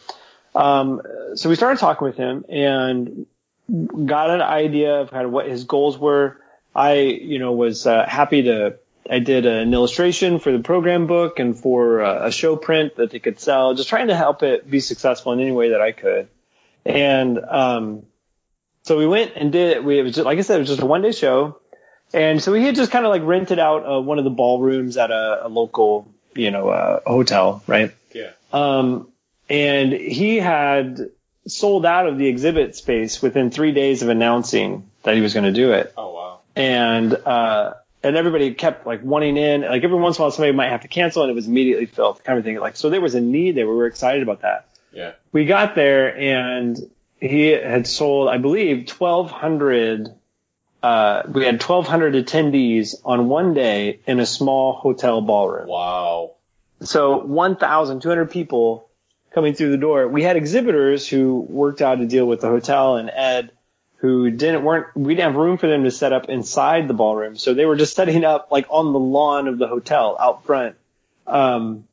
um, 0.54 1.00
so 1.36 1.48
we 1.48 1.56
started 1.56 1.80
talking 1.80 2.06
with 2.06 2.16
him 2.16 2.44
and 2.50 3.26
got 4.06 4.28
an 4.28 4.42
idea 4.42 5.00
of 5.00 5.10
kind 5.10 5.24
of 5.24 5.32
what 5.32 5.48
his 5.48 5.64
goals 5.64 5.96
were. 5.96 6.36
I, 6.74 6.98
you 6.98 7.38
know, 7.38 7.52
was 7.52 7.86
uh, 7.86 8.06
happy 8.06 8.42
to. 8.42 8.76
I 9.10 9.20
did 9.20 9.46
an 9.46 9.72
illustration 9.72 10.38
for 10.38 10.52
the 10.52 10.58
program 10.58 11.06
book 11.06 11.38
and 11.38 11.58
for 11.58 12.02
uh, 12.02 12.26
a 12.26 12.30
show 12.32 12.56
print 12.56 12.96
that 12.96 13.10
they 13.10 13.18
could 13.18 13.38
sell, 13.38 13.74
just 13.74 13.88
trying 13.88 14.08
to 14.08 14.16
help 14.16 14.42
it 14.42 14.68
be 14.68 14.80
successful 14.80 15.32
in 15.32 15.40
any 15.40 15.52
way 15.52 15.70
that 15.70 15.80
I 15.80 15.92
could. 15.92 16.28
And 16.84 17.38
um, 17.38 18.02
so 18.82 18.98
we 18.98 19.06
went 19.06 19.32
and 19.36 19.52
did. 19.52 19.76
It. 19.76 19.84
We 19.84 19.98
it 19.98 20.02
was 20.02 20.14
just, 20.14 20.24
like 20.24 20.38
I 20.38 20.42
said, 20.42 20.56
it 20.56 20.60
was 20.60 20.68
just 20.68 20.82
a 20.82 20.86
one 20.86 21.02
day 21.02 21.12
show 21.12 21.60
And 22.12 22.42
so 22.42 22.54
he 22.54 22.64
had 22.64 22.74
just 22.74 22.92
kind 22.92 23.04
of 23.04 23.10
like 23.10 23.22
rented 23.22 23.58
out 23.58 23.86
uh, 23.86 24.00
one 24.00 24.18
of 24.18 24.24
the 24.24 24.30
ballrooms 24.30 24.96
at 24.96 25.10
a, 25.10 25.46
a 25.46 25.48
local, 25.48 26.08
you 26.34 26.50
know, 26.50 26.68
uh, 26.68 27.00
hotel, 27.06 27.62
right? 27.66 27.94
Yeah. 28.14 28.30
Um, 28.52 29.08
and 29.48 29.92
he 29.92 30.36
had 30.36 31.10
sold 31.46 31.84
out 31.86 32.06
of 32.06 32.18
the 32.18 32.26
exhibit 32.26 32.76
space 32.76 33.20
within 33.22 33.50
three 33.50 33.72
days 33.72 34.02
of 34.02 34.08
announcing 34.08 34.88
that 35.02 35.14
he 35.14 35.20
was 35.20 35.34
going 35.34 35.44
to 35.44 35.52
do 35.52 35.72
it. 35.72 35.92
Oh 35.96 36.14
wow. 36.14 36.40
And, 36.54 37.12
uh, 37.12 37.74
and 38.06 38.16
everybody 38.16 38.54
kept 38.54 38.86
like 38.86 39.02
wanting 39.02 39.36
in, 39.36 39.62
like 39.62 39.82
every 39.82 39.98
once 39.98 40.16
in 40.16 40.22
a 40.22 40.24
while 40.24 40.30
somebody 40.30 40.52
might 40.52 40.70
have 40.70 40.82
to 40.82 40.88
cancel 40.88 41.22
and 41.22 41.30
it 41.30 41.34
was 41.34 41.48
immediately 41.48 41.86
filled 41.86 42.22
kind 42.22 42.38
of 42.38 42.44
thing. 42.44 42.58
Like, 42.58 42.76
so 42.76 42.88
there 42.88 43.00
was 43.00 43.14
a 43.16 43.20
need 43.20 43.56
there. 43.56 43.66
We 43.66 43.74
were 43.74 43.86
excited 43.86 44.22
about 44.22 44.42
that. 44.42 44.68
Yeah. 44.92 45.12
We 45.32 45.44
got 45.44 45.74
there 45.74 46.16
and 46.16 46.78
he 47.20 47.48
had 47.48 47.86
sold, 47.86 48.28
I 48.28 48.38
believe, 48.38 48.88
1200, 48.90 50.14
uh, 50.82 51.22
we 51.28 51.44
had 51.44 51.54
1200 51.54 52.14
attendees 52.14 52.94
on 53.04 53.28
one 53.28 53.54
day 53.54 54.00
in 54.06 54.20
a 54.20 54.26
small 54.26 54.74
hotel 54.74 55.20
ballroom. 55.20 55.68
Wow. 55.68 56.36
So 56.82 57.18
1,200 57.18 58.30
people 58.30 58.88
coming 59.32 59.54
through 59.54 59.70
the 59.70 59.78
door. 59.78 60.06
We 60.06 60.22
had 60.22 60.36
exhibitors 60.36 61.08
who 61.08 61.44
worked 61.48 61.82
out 61.82 62.00
a 62.00 62.06
deal 62.06 62.26
with 62.26 62.40
the 62.40 62.48
hotel 62.48 62.96
and 62.96 63.10
Ed 63.12 63.50
who 63.98 64.30
didn't 64.30 64.62
weren't 64.64 64.86
we 64.96 65.14
didn't 65.14 65.32
have 65.32 65.36
room 65.40 65.58
for 65.58 65.66
them 65.68 65.84
to 65.84 65.90
set 65.90 66.12
up 66.12 66.28
inside 66.28 66.86
the 66.88 66.94
ballroom. 66.94 67.36
So 67.36 67.54
they 67.54 67.64
were 67.64 67.76
just 67.76 67.94
setting 67.96 68.24
up 68.24 68.48
like 68.50 68.66
on 68.70 68.92
the 68.92 68.98
lawn 68.98 69.48
of 69.48 69.58
the 69.58 69.66
hotel 69.66 70.16
out 70.20 70.44
front. 70.44 70.76
Um 71.26 71.84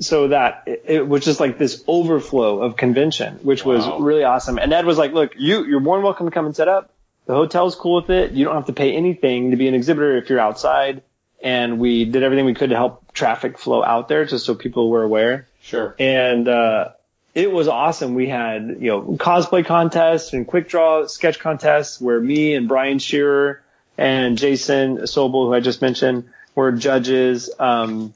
so 0.00 0.28
that 0.28 0.64
it, 0.66 0.82
it 0.86 1.08
was 1.08 1.24
just 1.24 1.38
like 1.38 1.56
this 1.56 1.84
overflow 1.86 2.62
of 2.62 2.76
convention, 2.76 3.34
which 3.42 3.64
was 3.64 3.86
Wow. 3.86 3.98
really 4.00 4.24
awesome. 4.24 4.58
And 4.58 4.72
Ed 4.72 4.86
was 4.86 4.98
like, 4.98 5.12
look, 5.12 5.34
you, 5.38 5.64
you're 5.64 5.78
more 5.78 5.96
than 5.96 6.04
welcome 6.04 6.26
to 6.26 6.32
come 6.32 6.46
and 6.46 6.56
set 6.56 6.66
up. 6.66 6.90
The 7.26 7.34
hotel's 7.34 7.76
cool 7.76 7.94
with 8.02 8.10
it. 8.10 8.32
You 8.32 8.44
don't 8.44 8.56
have 8.56 8.66
to 8.66 8.72
pay 8.72 8.92
anything 8.94 9.52
to 9.52 9.56
be 9.56 9.68
an 9.68 9.74
exhibitor 9.74 10.16
if 10.16 10.28
you're 10.28 10.40
outside. 10.40 11.02
And 11.40 11.78
we 11.78 12.06
did 12.06 12.22
everything 12.24 12.44
we 12.44 12.54
could 12.54 12.70
to 12.70 12.76
help 12.76 13.12
traffic 13.12 13.56
flow 13.56 13.84
out 13.84 14.08
there 14.08 14.24
just 14.24 14.44
so 14.46 14.54
people 14.56 14.90
were 14.90 15.04
aware. 15.04 15.46
Sure. 15.62 15.94
And, 15.98 16.48
uh, 16.48 16.90
it 17.34 17.50
was 17.50 17.66
awesome. 17.66 18.14
We 18.14 18.28
had, 18.28 18.78
you 18.80 18.90
know, 18.90 19.02
cosplay 19.16 19.66
contests 19.66 20.32
and 20.32 20.46
quick 20.46 20.68
draw 20.68 21.06
sketch 21.06 21.40
contests 21.40 22.00
where 22.00 22.20
me 22.20 22.54
and 22.54 22.68
Brian 22.68 23.00
Shearer 23.00 23.62
and 23.98 24.38
Jason 24.38 24.98
Sobel, 24.98 25.46
who 25.46 25.54
I 25.54 25.60
just 25.60 25.82
mentioned, 25.82 26.28
were 26.54 26.70
judges. 26.70 27.50
Um, 27.58 28.14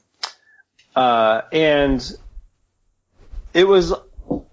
uh, 0.95 1.41
and 1.51 2.17
it 3.53 3.67
was, 3.67 3.93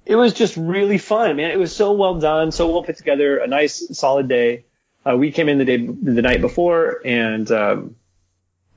it 0.05 0.17
was 0.17 0.35
just 0.35 0.57
really 0.57 0.99
fun, 0.99 1.37
man. 1.37 1.53
It 1.53 1.59
was 1.59 1.75
so 1.75 1.93
well 1.93 2.19
done, 2.19 2.51
so 2.51 2.69
well 2.69 2.83
put 2.83 2.97
together, 2.97 3.39
a 3.39 3.47
nice 3.47 3.97
solid 3.97 4.27
day. 4.27 4.65
Uh, 5.09 5.17
we 5.17 5.31
came 5.31 5.49
in 5.49 5.59
the 5.59 5.65
day, 5.65 5.77
the 5.77 6.23
night 6.23 6.41
before 6.41 7.01
and, 7.05 7.49
um, 7.53 7.97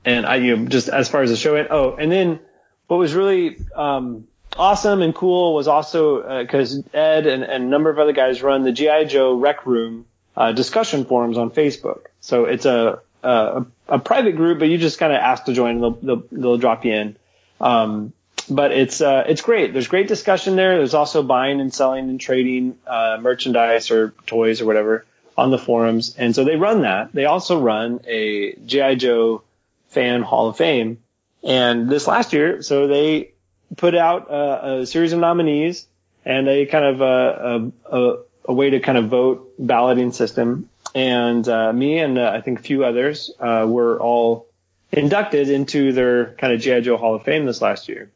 and 0.04 0.24
I, 0.24 0.36
you 0.36 0.56
know, 0.56 0.66
just 0.66 0.88
as 0.88 1.08
far 1.08 1.22
as 1.22 1.30
the 1.30 1.36
show 1.36 1.54
went. 1.54 1.68
Oh, 1.70 1.96
and 1.96 2.10
then 2.10 2.38
what 2.86 2.98
was 2.98 3.12
really, 3.12 3.58
um, 3.74 4.28
awesome 4.56 5.02
and 5.02 5.14
cool 5.14 5.54
was 5.54 5.68
also, 5.68 6.42
because 6.42 6.82
Ed 6.92 7.26
and, 7.26 7.42
and 7.42 7.64
a 7.64 7.66
number 7.66 7.90
of 7.90 7.98
other 7.98 8.12
guys 8.12 8.42
run 8.42 8.62
the 8.62 8.72
G.I. 8.72 9.04
Joe 9.04 9.34
Rec 9.34 9.66
Room, 9.66 10.06
uh, 10.36 10.52
discussion 10.52 11.04
forums 11.04 11.38
on 11.38 11.50
Facebook. 11.50 12.06
So 12.20 12.44
it's 12.44 12.64
a, 12.64 13.00
a, 13.22 13.64
a 13.88 13.98
private 13.98 14.36
group, 14.36 14.58
but 14.58 14.68
you 14.68 14.78
just 14.78 14.98
kind 14.98 15.12
of 15.12 15.18
ask 15.20 15.44
to 15.44 15.52
join 15.52 15.76
and 15.76 15.82
they'll, 15.82 15.90
they'll, 15.90 16.22
they'll 16.30 16.58
drop 16.58 16.84
you 16.84 16.92
in. 16.92 17.16
Um, 17.60 18.12
but 18.48 18.72
it's, 18.72 19.00
uh, 19.00 19.24
it's 19.28 19.42
great. 19.42 19.72
There's 19.72 19.88
great 19.88 20.08
discussion 20.08 20.56
there. 20.56 20.78
There's 20.78 20.94
also 20.94 21.22
buying 21.22 21.60
and 21.60 21.72
selling 21.72 22.08
and 22.08 22.20
trading, 22.20 22.78
uh, 22.86 23.18
merchandise 23.20 23.90
or 23.90 24.14
toys 24.26 24.60
or 24.60 24.66
whatever 24.66 25.04
on 25.36 25.50
the 25.50 25.58
forums. 25.58 26.16
And 26.16 26.34
so 26.34 26.44
they 26.44 26.56
run 26.56 26.82
that. 26.82 27.12
They 27.12 27.26
also 27.26 27.60
run 27.60 28.00
a 28.06 28.54
G.I. 28.54 28.96
Joe 28.96 29.42
fan 29.88 30.22
hall 30.22 30.48
of 30.48 30.56
fame. 30.56 30.98
And 31.42 31.88
this 31.88 32.06
last 32.06 32.32
year, 32.32 32.62
so 32.62 32.86
they 32.86 33.29
put 33.76 33.94
out 33.94 34.30
uh, 34.30 34.80
a 34.80 34.86
series 34.86 35.12
of 35.12 35.20
nominees 35.20 35.86
and 36.24 36.48
a 36.48 36.66
kind 36.66 36.84
of 36.84 37.00
a, 37.00 37.72
a, 37.90 37.98
a, 37.98 38.18
a 38.46 38.52
way 38.52 38.70
to 38.70 38.80
kind 38.80 38.98
of 38.98 39.08
vote 39.08 39.52
balloting 39.58 40.12
system. 40.12 40.68
And 40.94 41.48
uh, 41.48 41.72
me 41.72 41.98
and 41.98 42.18
uh, 42.18 42.32
I 42.34 42.40
think 42.40 42.58
a 42.60 42.62
few 42.62 42.84
others 42.84 43.30
uh, 43.38 43.66
were 43.68 44.00
all 44.00 44.46
inducted 44.92 45.48
into 45.48 45.92
their 45.92 46.32
kind 46.34 46.52
of 46.52 46.60
GI 46.60 46.82
Joe 46.82 46.96
Hall 46.96 47.14
of 47.14 47.22
Fame 47.22 47.46
this 47.46 47.62
last 47.62 47.88
year. 47.88 48.10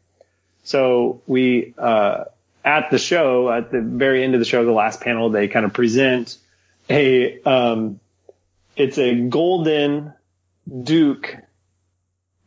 So 0.65 1.23
we 1.27 1.75
uh, 1.79 2.25
at 2.65 2.91
the 2.91 2.99
show, 2.99 3.51
at 3.51 3.71
the 3.71 3.81
very 3.81 4.25
end 4.25 4.35
of 4.35 4.41
the 4.41 4.47
show, 4.47 4.65
the 4.65 4.73
last 4.73 5.01
panel, 5.01 5.31
they 5.31 5.49
kind 5.49 5.67
of 5.67 5.73
present 5.73 6.37
a 6.89 7.41
um, 7.43 8.01
it's 8.77 8.99
a 8.99 9.15
golden 9.15 10.15
Duke 10.83 11.37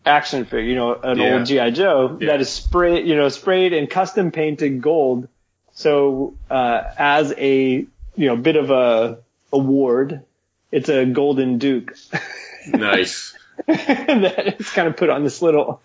action 0.07 0.45
figure, 0.45 0.61
you 0.69 0.75
know, 0.75 0.95
an 0.95 1.19
Yeah. 1.19 1.33
old 1.33 1.45
GI 1.45 1.71
Joe 1.71 2.17
Yeah. 2.19 2.27
that 2.31 2.41
is 2.41 2.49
sprayed, 2.49 3.05
you 3.07 3.15
know, 3.15 3.29
sprayed 3.29 3.73
and 3.73 3.89
custom 3.89 4.31
painted 4.31 4.81
gold. 4.81 5.27
So 5.73 6.33
uh, 6.49 6.81
as 6.97 7.33
a 7.37 7.85
you 8.15 8.27
know 8.27 8.35
bit 8.35 8.55
of 8.55 8.71
a 8.71 9.19
award, 9.53 10.21
it's 10.71 10.89
a 10.89 11.05
golden 11.05 11.57
Duke 11.59 11.95
Nice. 12.73 13.33
that 13.67 14.55
is 14.59 14.69
kind 14.71 14.87
of 14.87 14.97
put 14.97 15.09
on 15.09 15.23
this 15.23 15.41
little. 15.41 15.81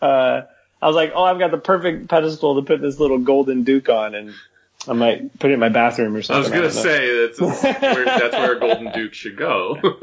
Uh, 0.00 0.42
I 0.82 0.86
was 0.86 0.96
like, 0.96 1.12
oh, 1.14 1.22
I've 1.24 1.38
got 1.38 1.50
the 1.50 1.58
perfect 1.58 2.08
pedestal 2.08 2.56
to 2.56 2.62
put 2.62 2.80
this 2.80 2.98
little 2.98 3.18
golden 3.18 3.64
Duke 3.64 3.88
on, 3.90 4.14
and 4.14 4.32
I 4.88 4.94
might 4.94 5.38
put 5.38 5.50
it 5.50 5.54
in 5.54 5.60
my 5.60 5.68
bathroom 5.68 6.16
or 6.16 6.22
something. 6.22 6.52
I 6.52 6.60
was 6.62 6.72
gonna 6.74 6.82
don't 6.82 6.82
say 6.82 7.26
that's 7.26 7.40
where, 7.40 8.04
that's 8.04 8.34
where 8.34 8.56
a 8.56 8.60
golden 8.60 8.92
duke 8.92 9.12
should 9.12 9.36
go. 9.36 9.78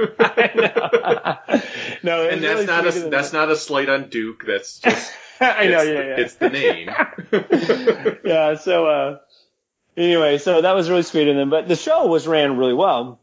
no, 2.04 2.28
and 2.28 2.42
was 2.42 2.50
really 2.50 2.66
that's 2.66 2.68
not 2.68 2.88
a 2.88 2.92
than 2.92 3.10
that's 3.10 3.34
not 3.34 3.50
a 3.50 3.56
slight 3.56 3.90
on 3.90 4.10
Duke. 4.10 4.46
That's 4.46 4.80
just. 4.80 5.14
I 5.40 5.68
know, 5.68 5.82
it's, 5.82 5.88
yeah, 5.88 5.94
yeah. 5.94 6.16
it's 6.18 6.36
the 6.36 6.50
name. 6.50 8.20
yeah. 8.24 8.56
So 8.56 8.88
uh, 8.88 9.20
anyway, 9.96 10.38
so 10.38 10.62
that 10.62 10.74
was 10.74 10.90
really 10.90 11.04
sweet 11.04 11.28
of 11.28 11.36
them. 11.36 11.50
But 11.50 11.68
the 11.68 11.76
show 11.76 12.08
was 12.08 12.28
ran 12.28 12.58
really 12.58 12.74
well, 12.74 13.20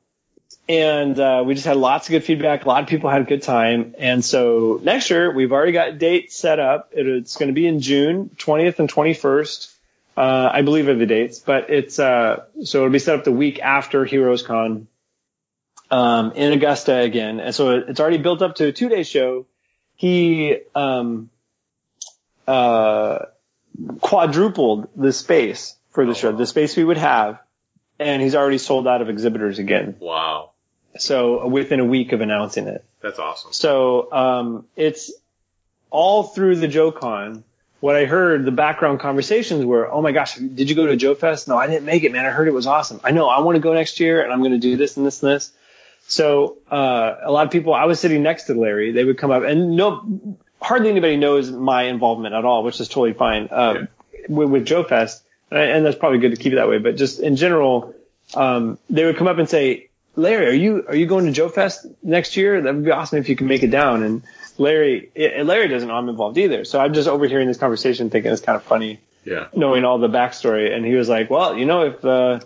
and 0.68 1.18
uh, 1.18 1.42
we 1.44 1.54
just 1.54 1.66
had 1.66 1.76
lots 1.76 2.08
of 2.08 2.12
good 2.12 2.24
feedback. 2.24 2.64
A 2.64 2.68
lot 2.68 2.82
of 2.82 2.88
people 2.88 3.10
had 3.10 3.22
a 3.22 3.24
good 3.24 3.42
time, 3.42 3.94
and 3.98 4.24
so 4.24 4.80
next 4.82 5.10
year 5.10 5.32
we've 5.32 5.52
already 5.52 5.72
got 5.72 5.98
dates 5.98 6.36
set 6.36 6.58
up. 6.60 6.90
It, 6.92 7.06
it's 7.06 7.36
going 7.36 7.48
to 7.48 7.54
be 7.54 7.66
in 7.66 7.80
June 7.80 8.30
20th 8.36 8.78
and 8.78 8.88
21st. 8.88 9.73
Uh, 10.16 10.48
I 10.52 10.62
believe 10.62 10.86
are 10.88 10.94
the 10.94 11.06
dates, 11.06 11.40
but 11.40 11.70
it's 11.70 11.98
uh, 11.98 12.44
so 12.62 12.78
it'll 12.78 12.90
be 12.90 12.98
set 13.00 13.18
up 13.18 13.24
the 13.24 13.32
week 13.32 13.58
after 13.60 14.04
Heroes 14.04 14.42
Con 14.42 14.86
um, 15.90 16.32
in 16.32 16.52
Augusta 16.52 16.96
again, 17.00 17.40
and 17.40 17.54
so 17.54 17.70
it's 17.88 17.98
already 17.98 18.18
built 18.18 18.40
up 18.40 18.54
to 18.56 18.66
a 18.66 18.72
two 18.72 18.88
day 18.88 19.02
show. 19.02 19.46
He 19.96 20.56
um, 20.74 21.30
uh, 22.46 23.18
quadrupled 24.00 24.88
the 24.96 25.12
space 25.12 25.76
for 25.90 26.06
the 26.06 26.14
show, 26.14 26.32
the 26.32 26.46
space 26.46 26.76
we 26.76 26.84
would 26.84 26.98
have, 26.98 27.40
and 27.98 28.22
he's 28.22 28.34
already 28.34 28.58
sold 28.58 28.86
out 28.86 29.02
of 29.02 29.08
exhibitors 29.08 29.58
again. 29.58 29.96
wow, 29.98 30.50
So 30.96 31.46
within 31.48 31.80
a 31.80 31.84
week 31.84 32.12
of 32.12 32.20
announcing 32.20 32.66
it. 32.68 32.84
that's 33.00 33.18
awesome. 33.18 33.52
So 33.52 34.12
um, 34.12 34.66
it's 34.76 35.12
all 35.90 36.24
through 36.24 36.56
the 36.56 36.68
JoeCon. 36.68 37.42
What 37.84 37.96
I 37.96 38.06
heard, 38.06 38.46
the 38.46 38.50
background 38.50 39.00
conversations 39.00 39.62
were, 39.62 39.92
"Oh 39.92 40.00
my 40.00 40.12
gosh, 40.12 40.36
did 40.36 40.70
you 40.70 40.74
go 40.74 40.86
to 40.86 40.96
Joe 40.96 41.14
Fest? 41.14 41.48
No, 41.48 41.58
I 41.58 41.66
didn't 41.66 41.84
make 41.84 42.02
it, 42.02 42.12
man. 42.12 42.24
I 42.24 42.30
heard 42.30 42.48
it 42.48 42.54
was 42.54 42.66
awesome. 42.66 42.98
I 43.04 43.10
know 43.10 43.28
I 43.28 43.40
want 43.40 43.56
to 43.56 43.60
go 43.60 43.74
next 43.74 44.00
year, 44.00 44.22
and 44.24 44.32
I'm 44.32 44.38
going 44.38 44.52
to 44.52 44.58
do 44.58 44.78
this 44.78 44.96
and 44.96 45.04
this 45.04 45.22
and 45.22 45.32
this." 45.32 45.52
So 46.08 46.56
uh, 46.70 47.16
a 47.22 47.30
lot 47.30 47.44
of 47.44 47.52
people, 47.52 47.74
I 47.74 47.84
was 47.84 48.00
sitting 48.00 48.22
next 48.22 48.44
to 48.44 48.54
Larry. 48.54 48.92
They 48.92 49.04
would 49.04 49.18
come 49.18 49.30
up, 49.30 49.42
and 49.42 49.76
no, 49.76 50.02
hardly 50.62 50.88
anybody 50.88 51.18
knows 51.18 51.50
my 51.50 51.82
involvement 51.82 52.34
at 52.34 52.46
all, 52.46 52.62
which 52.64 52.80
is 52.80 52.88
totally 52.88 53.12
fine. 53.12 53.48
Uh, 53.50 53.84
with, 54.30 54.48
with 54.48 54.64
Joe 54.64 54.82
Fest, 54.84 55.22
and, 55.50 55.60
and 55.60 55.84
that's 55.84 55.98
probably 55.98 56.20
good 56.20 56.34
to 56.34 56.42
keep 56.42 56.54
it 56.54 56.56
that 56.56 56.70
way. 56.70 56.78
But 56.78 56.96
just 56.96 57.20
in 57.20 57.36
general, 57.36 57.94
um, 58.32 58.78
they 58.88 59.04
would 59.04 59.18
come 59.18 59.28
up 59.28 59.36
and 59.36 59.46
say, 59.46 59.90
Larry, 60.16 60.46
are 60.46 60.52
you 60.52 60.84
are 60.88 60.94
you 60.94 61.06
going 61.06 61.26
to 61.26 61.32
Joe 61.32 61.48
Fest 61.48 61.86
next 62.02 62.36
year? 62.36 62.60
That 62.60 62.74
would 62.74 62.84
be 62.84 62.90
awesome 62.90 63.18
if 63.18 63.28
you 63.28 63.36
can 63.36 63.46
make 63.48 63.62
it 63.62 63.70
down. 63.70 64.02
And 64.02 64.22
Larry, 64.58 65.10
and 65.16 65.48
Larry 65.48 65.68
doesn't 65.68 65.88
know 65.88 65.94
I'm 65.94 66.08
involved 66.08 66.38
either. 66.38 66.64
So 66.64 66.78
I'm 66.80 66.94
just 66.94 67.08
overhearing 67.08 67.48
this 67.48 67.58
conversation, 67.58 68.10
thinking 68.10 68.30
it's 68.32 68.40
kind 68.40 68.56
of 68.56 68.62
funny, 68.62 69.00
Yeah. 69.24 69.48
knowing 69.54 69.84
all 69.84 69.98
the 69.98 70.08
backstory. 70.08 70.72
And 70.74 70.84
he 70.86 70.94
was 70.94 71.08
like, 71.08 71.30
"Well, 71.30 71.56
you 71.58 71.66
know, 71.66 71.86
if 71.86 72.04
uh, 72.04 72.40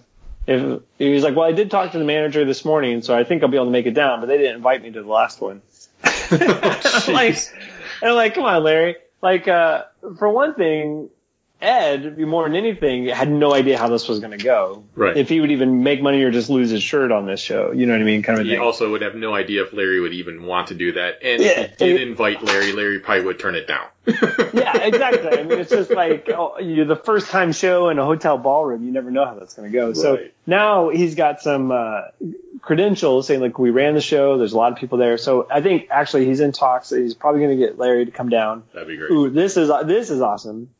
if 0.46 0.80
he 0.98 1.10
was 1.10 1.22
like, 1.22 1.36
well, 1.36 1.44
I 1.46 1.52
did 1.52 1.70
talk 1.70 1.92
to 1.92 1.98
the 1.98 2.04
manager 2.06 2.44
this 2.46 2.64
morning, 2.64 3.02
so 3.02 3.14
I 3.14 3.24
think 3.24 3.42
I'll 3.42 3.50
be 3.50 3.56
able 3.58 3.66
to 3.66 3.70
make 3.72 3.84
it 3.86 3.92
down, 3.94 4.20
but 4.20 4.26
they 4.26 4.38
didn't 4.38 4.56
invite 4.56 4.82
me 4.82 4.90
to 4.92 5.02
the 5.02 5.08
last 5.08 5.40
one." 5.42 5.60
like, 6.30 7.36
and 8.00 8.10
I'm 8.10 8.14
like, 8.14 8.34
come 8.34 8.44
on, 8.44 8.62
Larry. 8.62 8.96
Like, 9.20 9.48
uh, 9.48 9.84
for 10.18 10.28
one 10.30 10.54
thing, 10.54 11.10
Ed, 11.60 12.16
more 12.18 12.44
than 12.44 12.54
anything, 12.54 13.06
had 13.06 13.28
no 13.30 13.52
idea 13.52 13.76
how 13.78 13.88
this 13.88 14.06
was 14.08 14.20
going 14.20 14.30
to 14.36 14.44
go. 14.44 14.84
Right. 14.94 15.16
If 15.16 15.28
he 15.28 15.40
would 15.40 15.50
even 15.50 15.82
make 15.82 16.00
money 16.00 16.22
or 16.22 16.30
just 16.30 16.48
lose 16.50 16.70
his 16.70 16.82
shirt 16.84 17.10
on 17.10 17.26
this 17.26 17.40
show, 17.40 17.72
you 17.72 17.86
know 17.86 17.94
what 17.94 18.00
I 18.00 18.04
mean, 18.04 18.22
kind 18.22 18.38
of 18.38 18.46
He 18.46 18.52
thing. 18.52 18.60
also 18.60 18.90
would 18.92 19.02
have 19.02 19.16
no 19.16 19.34
idea 19.34 19.64
if 19.64 19.72
Larry 19.72 19.98
would 20.00 20.12
even 20.12 20.44
want 20.44 20.68
to 20.68 20.74
do 20.74 20.92
that. 20.92 21.18
And 21.22 21.42
Yeah, 21.42 21.60
if 21.62 21.70
he 21.78 21.86
did 21.86 22.00
it- 22.00 22.08
invite 22.08 22.42
Larry, 22.44 22.72
Larry 22.72 23.00
probably 23.00 23.24
would 23.24 23.40
turn 23.40 23.56
it 23.56 23.66
down. 23.66 23.86
yeah, 24.06 24.78
exactly. 24.84 25.38
I 25.38 25.42
mean, 25.42 25.58
it's 25.58 25.70
just 25.70 25.90
like 25.90 26.28
oh, 26.30 26.58
you're 26.60 26.86
the 26.86 26.96
first 26.96 27.28
time 27.30 27.52
show 27.52 27.88
in 27.90 27.98
a 27.98 28.04
hotel 28.04 28.38
ballroom. 28.38 28.84
You 28.86 28.90
never 28.92 29.10
know 29.10 29.26
how 29.26 29.34
that's 29.34 29.54
going 29.54 29.70
to 29.70 29.76
go. 29.76 29.88
Right. 29.88 29.96
So 29.96 30.18
now 30.46 30.88
he's 30.88 31.14
got 31.14 31.42
some 31.42 31.70
uh, 31.70 32.02
credentials 32.62 33.26
saying 33.26 33.40
like 33.40 33.58
we 33.58 33.70
ran 33.70 33.94
the 33.94 34.00
show. 34.00 34.38
There's 34.38 34.52
a 34.52 34.56
lot 34.56 34.72
of 34.72 34.78
people 34.78 34.96
there, 34.96 35.18
so 35.18 35.46
I 35.50 35.60
think 35.60 35.88
actually 35.90 36.24
he's 36.26 36.40
in 36.40 36.52
talks. 36.52 36.88
He's 36.90 37.14
probably 37.14 37.40
going 37.42 37.58
to 37.58 37.66
get 37.66 37.78
Larry 37.78 38.06
to 38.06 38.10
come 38.10 38.30
down. 38.30 38.62
That'd 38.72 38.88
be 38.88 38.96
great. 38.96 39.10
Ooh, 39.10 39.28
this 39.28 39.56
is 39.58 39.70
this 39.84 40.08
is 40.10 40.22
awesome. 40.22 40.70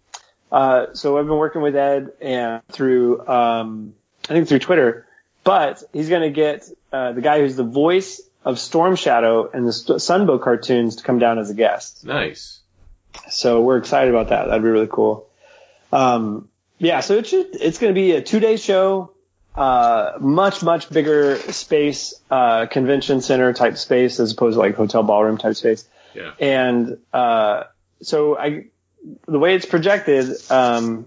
Uh, 0.51 0.87
so 0.95 1.19
I've 1.19 1.27
been 1.27 1.37
working 1.37 1.63
with 1.63 1.77
Ed 1.77 2.13
and 2.21 2.63
through 2.69 3.27
um, 3.27 3.95
I 4.29 4.33
think 4.35 4.49
through 4.49 4.61
Twitter, 4.61 5.07
but 5.45 5.83
he's 5.93 6.09
going 6.09 6.23
to 6.23 6.31
get 6.31 6.69
uh, 6.93 7.13
the 7.13 7.21
guy 7.21 7.41
who's 7.41 7.57
the 7.57 7.65
voice 7.65 8.21
of 8.45 8.59
Storm 8.59 8.97
Shadow 8.97 9.51
and 9.51 9.67
the 9.67 9.73
St- 9.73 9.99
Sunbow 9.99 10.41
cartoons 10.41 10.97
to 10.97 11.03
come 11.03 11.19
down 11.19 11.39
as 11.39 11.51
a 11.51 11.55
guest. 11.55 12.05
Nice. 12.05 12.61
So 13.31 13.63
we're 13.63 13.79
excited 13.79 14.11
about 14.11 14.29
that. 14.29 14.47
That'd 14.47 14.63
be 14.63 14.69
really 14.69 14.89
cool. 14.91 15.29
Um, 15.93 16.49
yeah, 16.79 17.01
so 17.01 17.15
it 17.15 17.27
should, 17.27 17.49
it's 17.55 17.79
going 17.79 17.93
to 17.93 17.99
be 18.01 18.13
a 18.13 18.23
two 18.23 18.41
day 18.41 18.57
show, 18.57 19.13
uh, 19.55 20.13
much, 20.21 20.63
much 20.63 20.89
bigger 20.89 21.37
space, 21.37 22.15
uh, 22.31 22.67
convention 22.67 23.21
center 23.21 23.53
type 23.53 23.77
space 23.77 24.21
as 24.21 24.33
opposed 24.33 24.55
to 24.55 24.61
like 24.61 24.77
hotel 24.77 25.03
ballroom 25.03 25.39
type 25.39 25.57
space. 25.57 25.89
Yeah. 26.15 26.33
And, 26.39 26.99
uh, 27.13 27.65
so 28.01 28.39
I, 28.39 28.67
the 29.27 29.39
way 29.39 29.55
it's 29.55 29.67
projected, 29.67 30.37
um, 30.51 31.07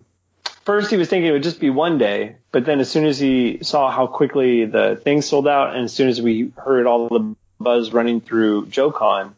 first 0.65 0.89
he 0.91 0.97
was 0.97 1.09
thinking 1.09 1.29
it 1.29 1.31
would 1.31 1.43
just 1.43 1.59
be 1.59 1.69
one 1.69 1.97
day, 1.97 2.35
but 2.51 2.65
then 2.65 2.79
as 2.79 2.89
soon 2.89 3.05
as 3.05 3.19
he 3.19 3.59
saw 3.61 3.91
how 3.91 4.07
quickly 4.07 4.65
the 4.65 4.95
thing 4.95 5.21
sold 5.21 5.47
out 5.47 5.75
and 5.75 5.85
as 5.85 5.93
soon 5.93 6.09
as 6.09 6.21
we 6.21 6.51
heard 6.57 6.85
all 6.85 7.07
the 7.09 7.35
buzz 7.59 7.93
running 7.93 8.21
through 8.21 8.65
JoeCon, 8.67 9.33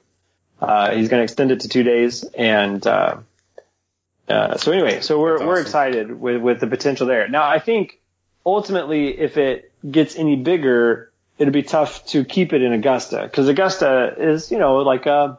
uh, 0.61 0.91
he's 0.91 1.09
going 1.09 1.19
to 1.19 1.23
extend 1.23 1.51
it 1.51 1.61
to 1.61 1.69
two 1.69 1.83
days. 1.83 2.23
And, 2.23 2.85
uh, 2.85 3.17
uh, 4.27 4.57
so 4.57 4.71
anyway, 4.71 5.01
so 5.01 5.19
we're, 5.19 5.37
That's 5.37 5.47
we're 5.47 5.61
excited 5.61 6.19
with, 6.19 6.41
with 6.41 6.59
the 6.59 6.67
potential 6.67 7.07
there. 7.07 7.27
Now, 7.27 7.47
I 7.47 7.59
think 7.59 7.99
ultimately 8.45 9.19
if 9.19 9.37
it 9.37 9.71
gets 9.89 10.15
any 10.15 10.35
bigger, 10.35 11.11
it'll 11.37 11.53
be 11.53 11.63
tough 11.63 12.05
to 12.07 12.23
keep 12.23 12.53
it 12.53 12.61
in 12.61 12.71
Augusta 12.73 13.21
because 13.23 13.47
Augusta 13.49 14.15
is, 14.17 14.51
you 14.51 14.57
know, 14.57 14.77
like, 14.77 15.07
uh, 15.07 15.35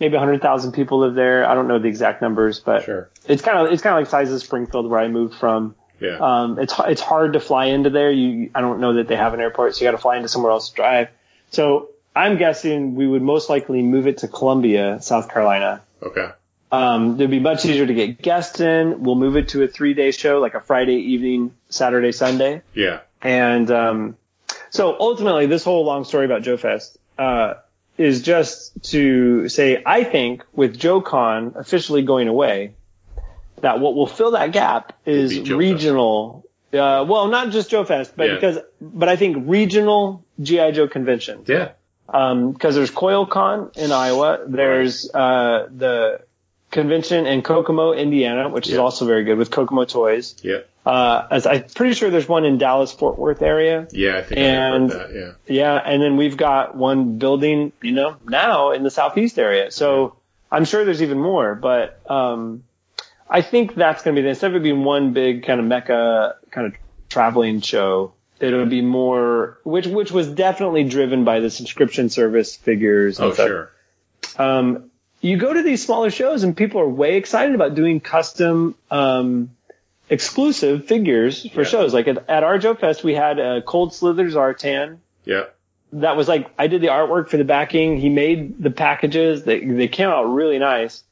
maybe 0.00 0.14
100,000 0.14 0.72
people 0.72 0.98
live 1.00 1.14
there. 1.14 1.46
I 1.48 1.54
don't 1.54 1.68
know 1.68 1.78
the 1.78 1.88
exact 1.88 2.20
numbers, 2.22 2.60
but 2.60 2.84
Sure. 2.84 3.08
it's 3.26 3.42
kind 3.42 3.58
of, 3.58 3.72
it's 3.72 3.82
kind 3.82 3.94
of 3.96 4.00
like 4.02 4.10
size 4.10 4.32
of 4.32 4.40
Springfield 4.42 4.88
where 4.90 5.00
I 5.00 5.08
moved 5.08 5.34
from. 5.34 5.74
Yeah. 6.00 6.18
Um, 6.20 6.58
it's 6.58 6.74
it's 6.86 7.00
hard 7.00 7.32
to 7.32 7.40
fly 7.40 7.66
into 7.66 7.88
there. 7.88 8.10
You 8.10 8.50
I 8.54 8.60
don't 8.60 8.80
know 8.80 8.94
that 8.94 9.08
they 9.08 9.16
have 9.16 9.32
an 9.32 9.40
airport, 9.40 9.74
so 9.74 9.82
you 9.82 9.86
got 9.90 9.96
to 9.96 10.02
fly 10.02 10.16
into 10.16 10.28
somewhere 10.28 10.52
else 10.52 10.68
to 10.68 10.74
drive. 10.76 11.08
So 11.50 11.88
I'm 12.14 12.36
guessing 12.36 12.96
we 12.96 13.06
would 13.06 13.22
most 13.22 13.48
likely 13.48 13.80
move 13.80 14.06
it 14.06 14.18
to 14.18 14.28
Columbia, 14.28 15.00
South 15.00 15.30
Carolina. 15.30 15.82
okay. 16.02 16.30
Um, 16.72 17.14
it'd 17.14 17.30
be 17.30 17.38
much 17.40 17.64
easier 17.64 17.86
to 17.86 17.94
get 17.94 18.20
guests 18.20 18.60
in. 18.60 19.04
We'll 19.04 19.14
move 19.14 19.36
it 19.36 19.48
to 19.50 19.62
a 19.62 19.68
three 19.68 19.94
day 19.94 20.10
show, 20.10 20.40
like 20.40 20.52
a 20.54 20.60
Friday 20.60 20.96
evening, 20.96 21.54
Saturday, 21.70 22.12
Sunday. 22.12 22.60
Yeah. 22.74 23.00
And 23.22 23.70
um, 23.70 24.16
so 24.70 24.96
ultimately, 25.00 25.46
this 25.46 25.64
whole 25.64 25.84
long 25.86 26.04
story 26.04 26.26
about 26.26 26.42
Joe 26.42 26.58
Fest 26.58 26.98
uh, 27.18 27.54
is 27.98 28.22
just 28.22 28.82
to 28.90 29.48
say, 29.48 29.82
I 29.84 30.04
think 30.04 30.44
with 30.52 30.78
Joe-Con 30.78 31.54
officially 31.56 32.02
going 32.02 32.28
away, 32.28 32.74
that 33.60 33.80
what 33.80 33.94
will 33.94 34.06
fill 34.06 34.32
that 34.32 34.52
gap 34.52 34.92
is 35.06 35.34
Will 35.34 35.42
be 35.42 35.48
Joe 35.48 35.56
regional. 35.56 36.46
Uh, 36.72 37.04
well, 37.08 37.28
not 37.28 37.50
just 37.50 37.70
Joe 37.70 37.84
Fest, 37.84 38.12
but 38.16 38.28
Yeah. 38.28 38.34
because, 38.34 38.58
but 38.80 39.08
I 39.08 39.16
think 39.16 39.44
regional 39.48 40.24
GI 40.42 40.72
Joe 40.72 40.88
conventions. 40.88 41.48
Yeah. 41.48 41.70
Um, 42.08 42.54
cause 42.54 42.74
there's 42.74 42.90
CoilCon 42.90 43.76
in 43.78 43.92
Iowa. 43.92 44.40
There's, 44.46 45.10
uh, 45.12 45.68
the 45.74 46.20
convention 46.70 47.26
in 47.26 47.42
Kokomo, 47.42 47.92
Indiana, 47.92 48.48
which 48.50 48.68
is 48.68 48.76
also 48.78 49.06
very 49.06 49.24
good 49.24 49.38
with 49.38 49.50
Kokomo 49.50 49.84
Toys. 49.86 50.36
Yeah. 50.42 50.58
Uh, 50.86 51.26
as 51.32 51.46
I'm 51.46 51.64
pretty 51.64 51.94
sure 51.94 52.10
there's 52.10 52.28
one 52.28 52.44
in 52.44 52.58
Dallas 52.58 52.92
Fort 52.92 53.18
Worth 53.18 53.42
area. 53.42 53.88
Yeah. 53.90 54.18
I 54.18 54.22
think 54.22 54.38
And- 54.38 54.92
I 54.92 54.96
heard 54.96 55.10
that. 55.10 55.14
Yeah. 55.16 55.32
Yeah, 55.56 55.74
and 55.84 56.00
then 56.00 56.16
we've 56.16 56.36
got 56.36 56.76
one 56.76 57.18
building, 57.18 57.72
you 57.82 57.90
know, 57.92 58.16
now 58.26 58.70
in 58.70 58.84
the 58.84 58.90
southeast 58.90 59.36
area. 59.38 59.72
So 59.72 60.14
I'm 60.50 60.64
sure 60.64 60.84
there's 60.84 61.02
even 61.02 61.18
more, 61.18 61.56
but 61.56 62.00
um, 62.08 62.62
I 63.28 63.42
think 63.42 63.74
that's 63.74 64.04
going 64.04 64.14
to 64.14 64.20
be 64.20 64.22
the 64.22 64.28
instead 64.30 64.52
of 64.52 64.56
it 64.56 64.62
being 64.62 64.84
one 64.84 65.12
big 65.12 65.44
kind 65.44 65.58
of 65.58 65.66
mecca 65.66 66.36
kind 66.52 66.68
of 66.68 66.74
traveling 67.08 67.62
show, 67.62 68.12
it'll 68.38 68.66
be 68.66 68.82
more 68.82 69.58
which 69.64 69.86
which 69.88 70.12
was 70.12 70.28
definitely 70.28 70.84
driven 70.84 71.24
by 71.24 71.40
the 71.40 71.50
subscription 71.50 72.10
service 72.10 72.54
figures. 72.54 73.18
Oh, 73.18 73.32
stuff. 73.32 73.48
sure. 73.48 73.70
Um, 74.38 74.90
you 75.20 75.36
go 75.38 75.52
to 75.52 75.62
these 75.62 75.84
smaller 75.84 76.10
shows 76.10 76.44
and 76.44 76.56
people 76.56 76.80
are 76.80 76.88
way 76.88 77.16
excited 77.16 77.54
about 77.56 77.74
doing 77.74 77.98
custom 78.00 78.76
um, 78.90 79.50
exclusive 80.10 80.86
figures 80.86 81.48
for 81.50 81.62
Yeah. 81.62 81.66
shows. 81.68 81.94
Like 81.94 82.08
at, 82.08 82.28
at 82.28 82.44
our 82.44 82.58
Joe 82.58 82.74
Fest, 82.74 83.02
we 83.04 83.14
had 83.14 83.38
a 83.38 83.62
Cold 83.62 83.92
Slither 83.94 84.26
Zartan 84.30 84.98
Yeah. 85.24 85.44
that 85.94 86.16
was 86.16 86.28
like 86.28 86.48
I 86.58 86.66
did 86.68 86.80
the 86.80 86.88
artwork 86.88 87.28
for 87.28 87.36
the 87.36 87.44
backing. 87.44 87.96
He 87.98 88.08
made 88.08 88.62
the 88.62 88.70
packages. 88.70 89.44
They 89.44 89.60
they 89.64 89.88
came 89.88 90.08
out 90.08 90.24
really 90.24 90.58
nice. 90.58 91.02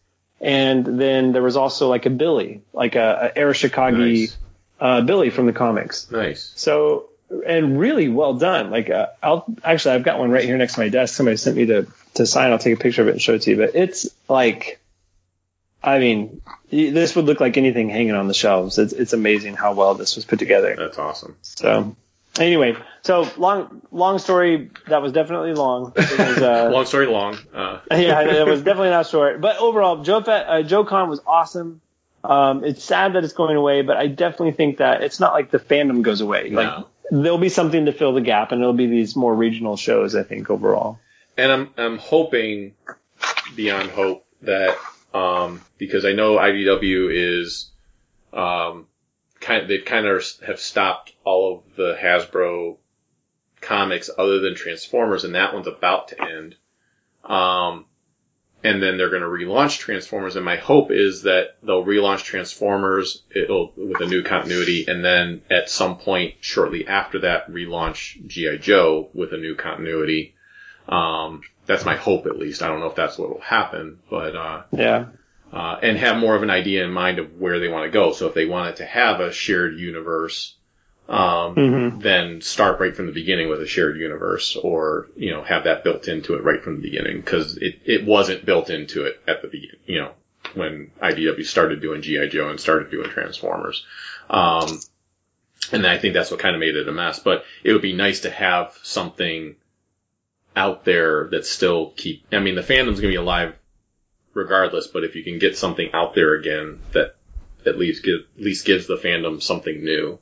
And 0.40 0.84
then 1.01 1.32
there 1.32 1.42
was 1.42 1.57
also 1.57 1.88
like 1.88 2.07
a 2.07 2.11
Billy, 2.11 2.62
like 2.72 2.97
a, 2.97 3.32
a 3.34 3.38
Arashikage 3.40 3.97
Nice. 3.99 4.36
uh, 4.80 5.01
Billy 5.01 5.30
from 5.30 5.47
the 5.47 5.53
comics. 5.53 6.11
Nice. 6.11 6.53
So 6.57 7.09
and 7.47 7.78
really 7.80 8.09
well 8.09 8.34
done. 8.34 8.70
Like 8.70 8.90
uh, 8.90 9.07
I'll 9.22 9.45
actually 9.64 9.95
I've 9.95 10.03
got 10.05 10.18
one 10.18 10.30
right 10.30 10.45
here 10.45 10.57
next 10.59 10.74
to 10.74 10.80
my 10.80 10.88
desk. 10.88 11.14
Somebody 11.14 11.36
sent 11.38 11.57
me 11.57 11.66
to 11.66 11.86
to 12.14 12.26
sign. 12.26 12.53
I'll 12.53 12.59
take 12.59 12.74
a 12.78 12.80
picture 12.82 13.03
of 13.03 13.09
it 13.09 13.12
and 13.12 13.22
show 13.22 13.34
it 13.34 13.42
to 13.42 13.51
you. 13.53 13.57
But 13.57 13.74
it's 13.74 14.09
like, 14.28 14.80
I 15.82 15.99
mean, 15.99 16.42
this 16.74 17.14
would 17.16 17.24
look 17.26 17.40
like 17.40 17.56
anything 17.56 17.88
hanging 17.88 18.14
on 18.14 18.28
the 18.28 18.34
shelves. 18.34 18.78
It's 18.78 18.92
it's 18.92 19.12
amazing 19.12 19.54
how 19.54 19.74
well 19.74 19.94
this 19.94 20.16
was 20.16 20.24
put 20.24 20.38
together. 20.38 20.74
That's 20.76 20.98
awesome. 20.98 21.36
So 21.42 21.94
anyway, 22.38 22.76
so 23.02 23.28
long 23.36 23.82
long 23.92 24.18
story. 24.18 24.70
That 24.88 25.02
was 25.02 25.12
definitely 25.12 25.54
long. 25.54 25.92
Was, 25.96 26.38
uh, 26.38 26.68
Long 26.72 26.86
story 26.86 27.06
long. 27.06 27.36
Uh, 27.54 27.80
yeah, 27.90 28.22
it 28.22 28.46
was 28.46 28.62
definitely 28.62 28.90
not 28.90 29.06
short. 29.06 29.40
But 29.40 29.58
overall, 29.58 30.02
Joe 30.02 30.22
Fe- 30.22 30.44
uh, 30.46 30.62
Joe 30.62 30.84
Con 30.84 31.08
was 31.08 31.20
awesome. 31.26 31.80
Um, 32.22 32.64
it's 32.64 32.82
sad 32.82 33.12
that 33.12 33.22
it's 33.24 33.34
going 33.34 33.56
away, 33.56 33.82
but 33.82 33.96
I 33.98 34.06
definitely 34.06 34.52
think 34.52 34.78
that 34.78 35.02
it's 35.02 35.20
not 35.20 35.34
like 35.34 35.50
the 35.50 35.58
fandom 35.58 36.02
goes 36.02 36.20
away. 36.22 36.50
Like 36.50 36.84
there'll 37.10 37.38
be 37.38 37.50
something 37.50 37.84
to 37.86 37.92
fill 37.92 38.14
the 38.14 38.22
gap, 38.22 38.50
and 38.50 38.60
it'll 38.62 38.72
be 38.72 38.86
these 38.86 39.14
more 39.14 39.34
regional 39.34 39.76
shows. 39.76 40.14
I 40.16 40.22
think 40.22 40.48
overall. 40.50 40.98
and 41.36 41.52
I'm 41.52 41.70
I'm 41.76 41.98
hoping 41.98 42.74
beyond 43.54 43.90
hope 43.90 44.24
that 44.42 44.76
um, 45.14 45.60
because 45.78 46.04
I 46.04 46.12
know 46.12 46.36
IDW 46.36 47.40
is 47.40 47.70
um, 48.32 48.88
kind 49.40 49.62
of, 49.62 49.68
they've 49.68 49.84
kind 49.84 50.06
of 50.06 50.24
have 50.46 50.58
stopped 50.58 51.12
all 51.24 51.56
of 51.56 51.76
the 51.76 51.96
Hasbro 51.98 52.76
comics 53.60 54.10
other 54.18 54.40
than 54.40 54.56
Transformers, 54.56 55.24
and 55.24 55.36
that 55.36 55.54
one's 55.54 55.68
about 55.68 56.08
to 56.08 56.20
end. 56.20 56.56
Um, 57.24 57.86
and 58.64 58.82
then 58.82 58.96
they're 58.96 59.10
going 59.10 59.22
to 59.22 59.28
relaunch 59.28 59.78
Transformers, 59.78 60.36
and 60.36 60.44
my 60.44 60.56
hope 60.56 60.90
is 60.90 61.22
that 61.22 61.56
they'll 61.62 61.84
relaunch 61.84 62.24
Transformers 62.24 63.22
it'll, 63.34 63.72
with 63.76 64.00
a 64.00 64.06
new 64.06 64.22
continuity, 64.22 64.86
and 64.88 65.04
then 65.04 65.42
at 65.50 65.70
some 65.70 65.98
point 65.98 66.34
shortly 66.40 66.88
after 66.88 67.20
that, 67.20 67.50
relaunch 67.50 68.26
GI 68.26 68.58
Joe 68.58 69.10
with 69.14 69.32
a 69.32 69.38
new 69.38 69.54
continuity. 69.54 70.34
Um, 70.89 71.43
that's 71.66 71.85
my 71.85 71.97
hope 71.97 72.26
at 72.26 72.39
least. 72.39 72.62
I 72.62 72.68
don't 72.68 72.80
know 72.80 72.87
if 72.87 72.95
that's 72.95 73.18
what 73.18 73.30
will 73.30 73.41
happen, 73.41 73.99
but, 74.11 74.37
uh, 74.37 74.62
Yeah. 74.72 75.07
uh, 75.53 75.78
and 75.82 75.97
have 75.97 76.18
more 76.18 76.35
of 76.35 76.43
an 76.43 76.51
idea 76.51 76.85
in 76.85 76.93
mind 76.93 77.18
of 77.18 77.41
where 77.41 77.59
they 77.59 77.68
want 77.68 77.85
to 77.85 77.91
go. 77.91 78.12
So 78.12 78.26
if 78.26 78.35
they 78.35 78.45
wanted 78.45 78.76
to 78.76 78.85
have 78.85 79.20
a 79.20 79.32
shared 79.32 79.78
universe, 79.78 80.55
um, 81.09 81.55
Mhm. 81.55 82.03
then 82.03 82.41
start 82.41 82.80
right 82.80 82.95
from 82.95 83.07
the 83.07 83.12
beginning 83.12 83.49
with 83.49 83.61
a 83.61 83.66
shared 83.66 83.99
universe 83.99 84.56
or, 84.56 85.09
you 85.16 85.31
know, 85.31 85.43
have 85.43 85.65
that 85.65 85.85
built 85.85 86.09
into 86.09 86.35
it 86.35 86.43
right 86.43 86.62
from 86.62 86.77
the 86.77 86.82
beginning 86.82 87.20
because 87.20 87.56
it, 87.59 87.81
it 87.85 88.05
wasn't 88.05 88.44
built 88.44 88.70
into 88.70 89.05
it 89.05 89.20
at 89.27 89.43
the 89.43 89.48
beginning, 89.48 89.81
you 89.86 90.01
know, 90.01 90.12
when 90.55 90.90
IDW 91.02 91.44
started 91.44 91.81
doing 91.81 92.02
G.I. 92.02 92.28
Joe 92.28 92.48
and 92.48 92.61
started 92.61 92.90
doing 92.90 93.11
Transformers. 93.11 93.85
Um, 94.31 94.81
and 95.73 95.86
I 95.86 95.98
think 95.98 96.15
that's 96.15 96.31
what 96.31 96.40
kind 96.40 96.55
of 96.55 96.61
made 96.61 96.77
it 96.77 96.89
a 96.89 96.93
mess, 96.93 97.19
but 97.19 97.44
it 97.62 97.73
would 97.73 97.82
be 97.82 97.94
nice 97.94 98.20
to 98.20 98.31
have 98.31 98.78
something 98.82 99.56
out 100.56 100.85
there 100.85 101.28
that 101.28 101.47
still 101.47 101.90
keep, 101.97 102.24
I 102.32 102.39
mean, 102.39 102.55
the 102.55 102.62
fandom's 102.62 103.01
going 103.01 103.02
to 103.02 103.09
be 103.09 103.14
alive 103.16 103.55
regardless, 104.32 104.86
but 104.86 105.05
if 105.05 105.14
you 105.16 105.24
can 105.24 105.39
get 105.39 105.56
something 105.56 105.90
out 105.93 106.14
there 106.14 106.35
again 106.35 106.81
that 106.93 107.16
at 107.66 107.78
least 107.78 108.05
give, 108.05 108.20
at 108.36 108.43
least 108.43 108.66
gives 108.66 108.86
the 108.86 108.97
fandom 108.97 109.43
something 109.43 109.85
new, 109.85 110.18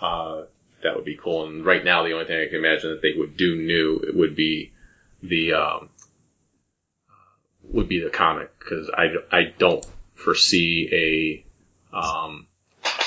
uh, 0.00 0.42
that 0.82 0.94
would 0.94 1.04
be 1.04 1.16
cool. 1.16 1.46
And 1.46 1.64
right 1.64 1.84
now, 1.84 2.04
the 2.04 2.12
only 2.12 2.26
thing 2.26 2.40
I 2.40 2.46
can 2.46 2.56
imagine 2.58 2.90
that 2.90 3.02
they 3.02 3.14
would 3.16 3.36
do 3.36 3.56
new 3.56 3.98
it 4.06 4.14
would 4.14 4.36
be 4.36 4.72
the 5.22 5.54
um, 5.54 5.88
would 7.64 7.88
be 7.88 8.00
the 8.00 8.10
comic 8.10 8.56
because 8.58 8.90
I, 8.90 9.14
I 9.32 9.52
don't 9.58 9.84
foresee 10.14 11.44
a 11.92 11.96
um, 11.96 12.46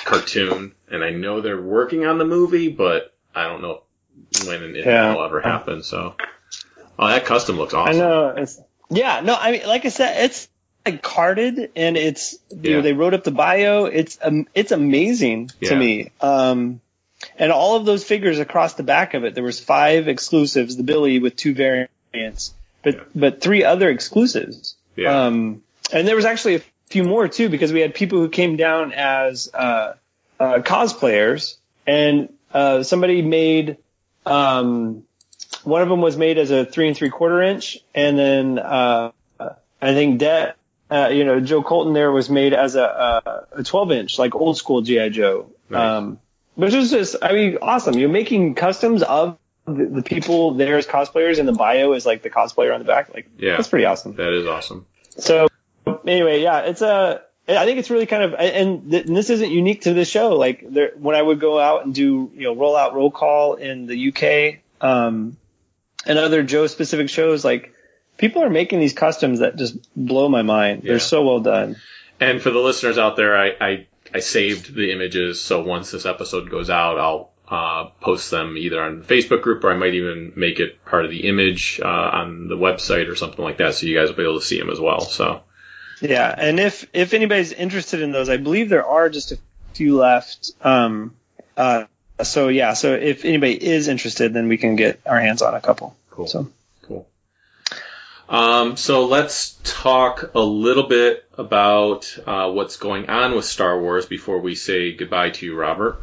cartoon, 0.04 0.74
and 0.92 1.04
I 1.04 1.12
know 1.12 1.42
they're 1.42 1.62
working 1.62 2.06
on 2.06 2.18
the 2.18 2.26
movie, 2.26 2.70
but 2.70 3.14
I 3.34 3.44
don't 3.44 3.62
know 3.62 3.84
when 4.46 4.64
and 4.64 4.76
if 4.76 4.86
Yeah. 4.86 5.12
it'll 5.12 5.24
ever 5.24 5.40
happen. 5.42 5.84
So, 5.84 6.16
oh, 7.00 7.08
that 7.08 7.26
custom 7.26 7.58
looks 7.58 7.74
awesome. 7.74 7.96
I 7.96 7.98
know. 7.98 8.28
It's, 8.38 8.60
yeah. 8.90 9.22
No. 9.22 9.36
I 9.36 9.52
mean, 9.54 9.68
like 9.68 9.86
I 9.86 9.90
said, 9.90 10.26
it's 10.26 10.48
like 10.86 11.02
carded, 11.02 11.72
and 11.76 11.98
it's 11.98 12.34
you 12.52 12.58
Yeah. 12.62 12.76
know 12.78 12.82
they 12.84 12.94
wrote 12.94 13.14
up 13.14 13.24
the 13.24 13.32
bio. 13.32 13.86
It's 13.86 14.18
um, 14.22 14.48
it's 14.54 14.72
amazing 14.72 15.50
Yeah. 15.60 15.70
to 15.70 15.76
me. 15.76 16.12
Um, 16.22 16.82
and 17.38 17.52
all 17.52 17.76
of 17.76 17.86
those 17.86 18.04
figures 18.04 18.40
across 18.40 18.76
the 18.76 18.84
back 18.84 19.14
of 19.14 19.24
it, 19.26 19.36
there 19.36 19.44
was 19.44 19.60
five 19.60 20.08
exclusives, 20.08 20.78
the 20.78 20.84
Billy 20.84 21.20
with 21.20 21.36
two 21.36 21.54
variants, 21.54 22.54
but 22.84 23.08
but 23.16 23.42
three 23.42 23.64
other 23.64 23.90
exclusives. 23.90 24.76
Yeah. 24.96 25.26
Um, 25.26 25.64
and 25.92 26.08
there 26.08 26.16
was 26.16 26.26
actually 26.26 26.56
a 26.56 26.62
few 26.88 27.04
more 27.04 27.28
too 27.28 27.50
because 27.50 27.74
we 27.74 27.82
had 27.82 27.94
people 27.94 28.20
who 28.20 28.30
came 28.30 28.56
down 28.56 28.94
as 28.94 29.50
uh, 29.54 29.94
uh, 30.40 30.60
cosplayers, 30.60 31.56
and 31.86 32.32
uh, 32.54 32.84
somebody 32.84 33.22
made 33.22 33.78
um, 34.26 35.04
one 35.64 35.82
of 35.82 35.90
them 35.90 36.02
was 36.02 36.18
made 36.18 36.38
as 36.38 36.52
a 36.52 36.66
three 36.66 36.88
and 36.88 36.96
three 36.98 37.10
quarter 37.10 37.42
inch, 37.42 37.78
and 37.94 38.18
then 38.18 38.60
uh, 38.60 39.12
I 39.40 39.94
think 39.94 40.20
that 40.22 40.58
uh, 40.92 41.10
you 41.12 41.24
know 41.26 41.40
Joe 41.40 41.62
Colton 41.64 41.94
there 41.94 42.12
was 42.12 42.30
made 42.30 42.54
as 42.54 42.76
a, 42.76 43.46
a 43.52 43.64
12 43.64 43.92
inch, 43.92 44.20
like 44.20 44.36
old 44.36 44.58
school 44.58 44.82
GI 44.82 45.10
Joe, 45.12 45.50
Nice. 45.70 45.80
um, 45.82 46.20
which 46.56 46.74
is 46.74 46.90
just 46.92 47.16
I 47.22 47.34
mean 47.34 47.58
awesome. 47.62 47.96
You're 47.96 48.10
making 48.10 48.56
customs 48.56 49.04
of 49.04 49.38
the, 49.66 49.86
the 49.86 50.02
people 50.04 50.56
there 50.56 50.78
as 50.78 50.88
cosplayers, 50.88 51.40
and 51.40 51.48
the 51.48 51.54
bio 51.54 51.94
is 51.94 52.06
like 52.06 52.22
the 52.24 52.30
cosplayer 52.30 52.74
on 52.74 52.80
the 52.80 52.86
back. 52.86 53.14
Like 53.14 53.30
Yeah. 53.38 53.56
that's 53.56 53.68
pretty 53.68 53.86
awesome. 53.86 54.16
That 54.16 54.34
is 54.34 54.48
awesome. 54.48 54.86
So 55.18 55.48
anyway, 56.06 56.42
yeah, 56.42 56.62
it's 56.62 56.82
a. 56.82 57.22
I 57.48 57.66
think 57.66 57.80
it's 57.80 57.90
really 57.90 58.06
kind 58.06 58.22
of, 58.22 58.36
and, 58.36 58.92
th- 58.92 59.06
and 59.08 59.18
this 59.18 59.32
isn't 59.32 59.50
unique 59.50 59.82
to 59.82 59.94
this 59.96 60.08
show. 60.08 60.36
Like 60.36 60.64
there, 60.72 60.92
when 61.00 61.16
I 61.16 61.22
would 61.24 61.40
go 61.40 61.58
out 61.58 61.84
and 61.84 61.96
do, 61.96 62.30
you 62.36 62.44
know, 62.44 62.56
roll 62.56 62.76
out 62.76 62.94
roll 62.94 63.10
call 63.10 63.56
in 63.56 63.88
the 63.88 64.10
UK, 64.10 64.60
um, 64.88 65.36
and 66.06 66.18
other 66.18 66.44
Joe 66.44 66.68
specific 66.68 67.10
shows, 67.10 67.44
like 67.44 67.74
people 68.18 68.44
are 68.44 68.50
making 68.50 68.80
these 68.80 68.94
customs 68.94 69.40
that 69.40 69.56
just 69.56 69.78
blow 69.96 70.30
my 70.30 70.42
mind. 70.42 70.84
Yeah. 70.84 70.92
They're 70.92 71.00
so 71.00 71.24
well 71.24 71.40
done. 71.40 71.78
And 72.20 72.42
for 72.42 72.50
the 72.50 72.60
listeners 72.60 72.98
out 72.98 73.16
there, 73.16 73.38
I, 73.38 73.52
I, 73.60 73.88
I 74.14 74.20
saved 74.20 74.74
the 74.76 74.92
images, 74.92 75.40
so 75.40 75.64
once 75.64 75.92
this 75.92 76.06
episode 76.06 76.50
goes 76.50 76.70
out, 76.70 77.00
I'll 77.00 77.32
uh, 77.48 77.90
post 78.02 78.30
them 78.30 78.58
either 78.58 78.82
on 78.82 79.00
the 79.00 79.06
Facebook 79.06 79.42
group 79.42 79.64
or 79.64 79.72
I 79.72 79.78
might 79.78 79.94
even 79.94 80.34
make 80.36 80.60
it 80.60 80.84
part 80.86 81.06
of 81.06 81.12
the 81.12 81.28
image 81.28 81.80
uh, 81.84 81.88
on 81.88 82.48
the 82.48 82.58
website 82.58 83.10
or 83.10 83.16
something 83.16 83.44
like 83.44 83.58
that, 83.58 83.76
so 83.76 83.88
you 83.88 83.98
guys 83.98 84.10
will 84.10 84.18
be 84.18 84.24
able 84.24 84.40
to 84.40 84.46
see 84.46 84.60
them 84.60 84.70
as 84.70 84.80
well. 84.80 85.02
So 85.02 85.42
Yeah, 86.02 86.34
and 86.38 86.60
if 86.60 86.88
if 86.94 87.14
anybody's 87.14 87.52
interested 87.52 88.02
in 88.02 88.12
those, 88.12 88.30
I 88.30 88.38
believe 88.38 88.70
there 88.70 88.86
are 88.86 89.10
just 89.10 89.32
a 89.32 89.40
few 89.74 89.98
left. 89.98 90.52
Um, 90.62 91.16
uh, 91.58 91.86
so 92.24 92.48
yeah, 92.48 92.74
so 92.74 92.94
if 92.94 93.26
anybody 93.26 93.54
is 93.54 93.88
interested, 93.88 94.34
then 94.34 94.48
we 94.48 94.58
can 94.58 94.76
get 94.76 95.02
our 95.06 95.20
hands 95.20 95.42
on 95.42 95.54
a 95.54 95.62
couple. 95.62 95.96
Cool. 96.12 96.28
So 96.28 96.50
Cool. 96.84 97.08
Um, 98.28 98.78
so 98.78 99.06
let's 99.06 99.58
talk 99.64 100.32
a 100.36 100.40
little 100.40 100.88
bit 100.88 101.26
about 101.38 102.18
uh, 102.26 102.52
what's 102.52 102.78
going 102.78 103.10
on 103.10 103.36
with 103.36 103.46
Star 103.46 103.80
Wars 103.80 104.06
before 104.06 104.40
we 104.40 104.56
say 104.56 104.94
goodbye 104.94 105.32
to 105.32 105.46
you, 105.46 105.56
Robert. 105.56 106.02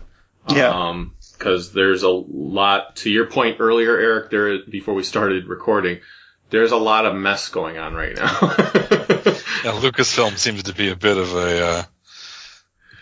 Yeah. 0.49 0.69
Um, 0.69 1.13
because 1.37 1.73
there's 1.73 2.03
a 2.03 2.09
lot. 2.09 2.97
To 2.97 3.11
your 3.11 3.27
point 3.27 3.57
earlier, 3.61 3.99
Eric, 3.99 4.31
there 4.31 4.59
before 4.61 4.95
we 4.95 5.03
started 5.03 5.47
recording, 5.47 6.01
there's 6.49 6.73
a 6.73 6.77
lot 6.77 7.05
of 7.05 7.15
mess 7.15 7.49
going 7.49 7.79
on 7.79 7.95
right 7.95 8.17
now. 8.17 8.55
Yeah, 9.65 9.73
Lucasfilm 9.73 10.39
seems 10.39 10.63
to 10.65 10.75
be 10.75 10.91
a 10.91 10.95
bit 10.97 11.17
of 11.17 11.35
a 11.35 11.67
uh, 11.67 11.83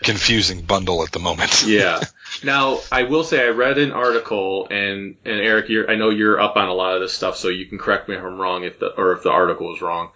confusing 0.05 0.61
bundle 0.61 1.03
at 1.03 1.11
the 1.11 1.19
moment. 1.19 1.63
yeah. 1.67 2.01
Now, 2.43 2.79
I 2.91 3.03
will 3.03 3.23
say 3.23 3.45
I 3.45 3.49
read 3.49 3.77
an 3.77 3.91
article, 3.91 4.67
and 4.69 5.17
and 5.25 5.39
Eric, 5.41 5.69
I 5.89 5.95
know 5.95 6.09
you're 6.09 6.39
up 6.39 6.55
on 6.55 6.69
a 6.69 6.73
lot 6.73 6.95
of 6.95 7.01
this 7.01 7.13
stuff, 7.13 7.35
so 7.35 7.49
you 7.49 7.65
can 7.65 7.77
correct 7.77 8.07
me 8.07 8.15
if 8.15 8.23
I'm 8.23 8.39
wrong, 8.39 8.63
if 8.63 8.79
the 8.79 8.87
or 8.87 9.13
if 9.13 9.23
the 9.23 9.31
article 9.31 9.73
is 9.75 9.81
wrong. 9.81 10.11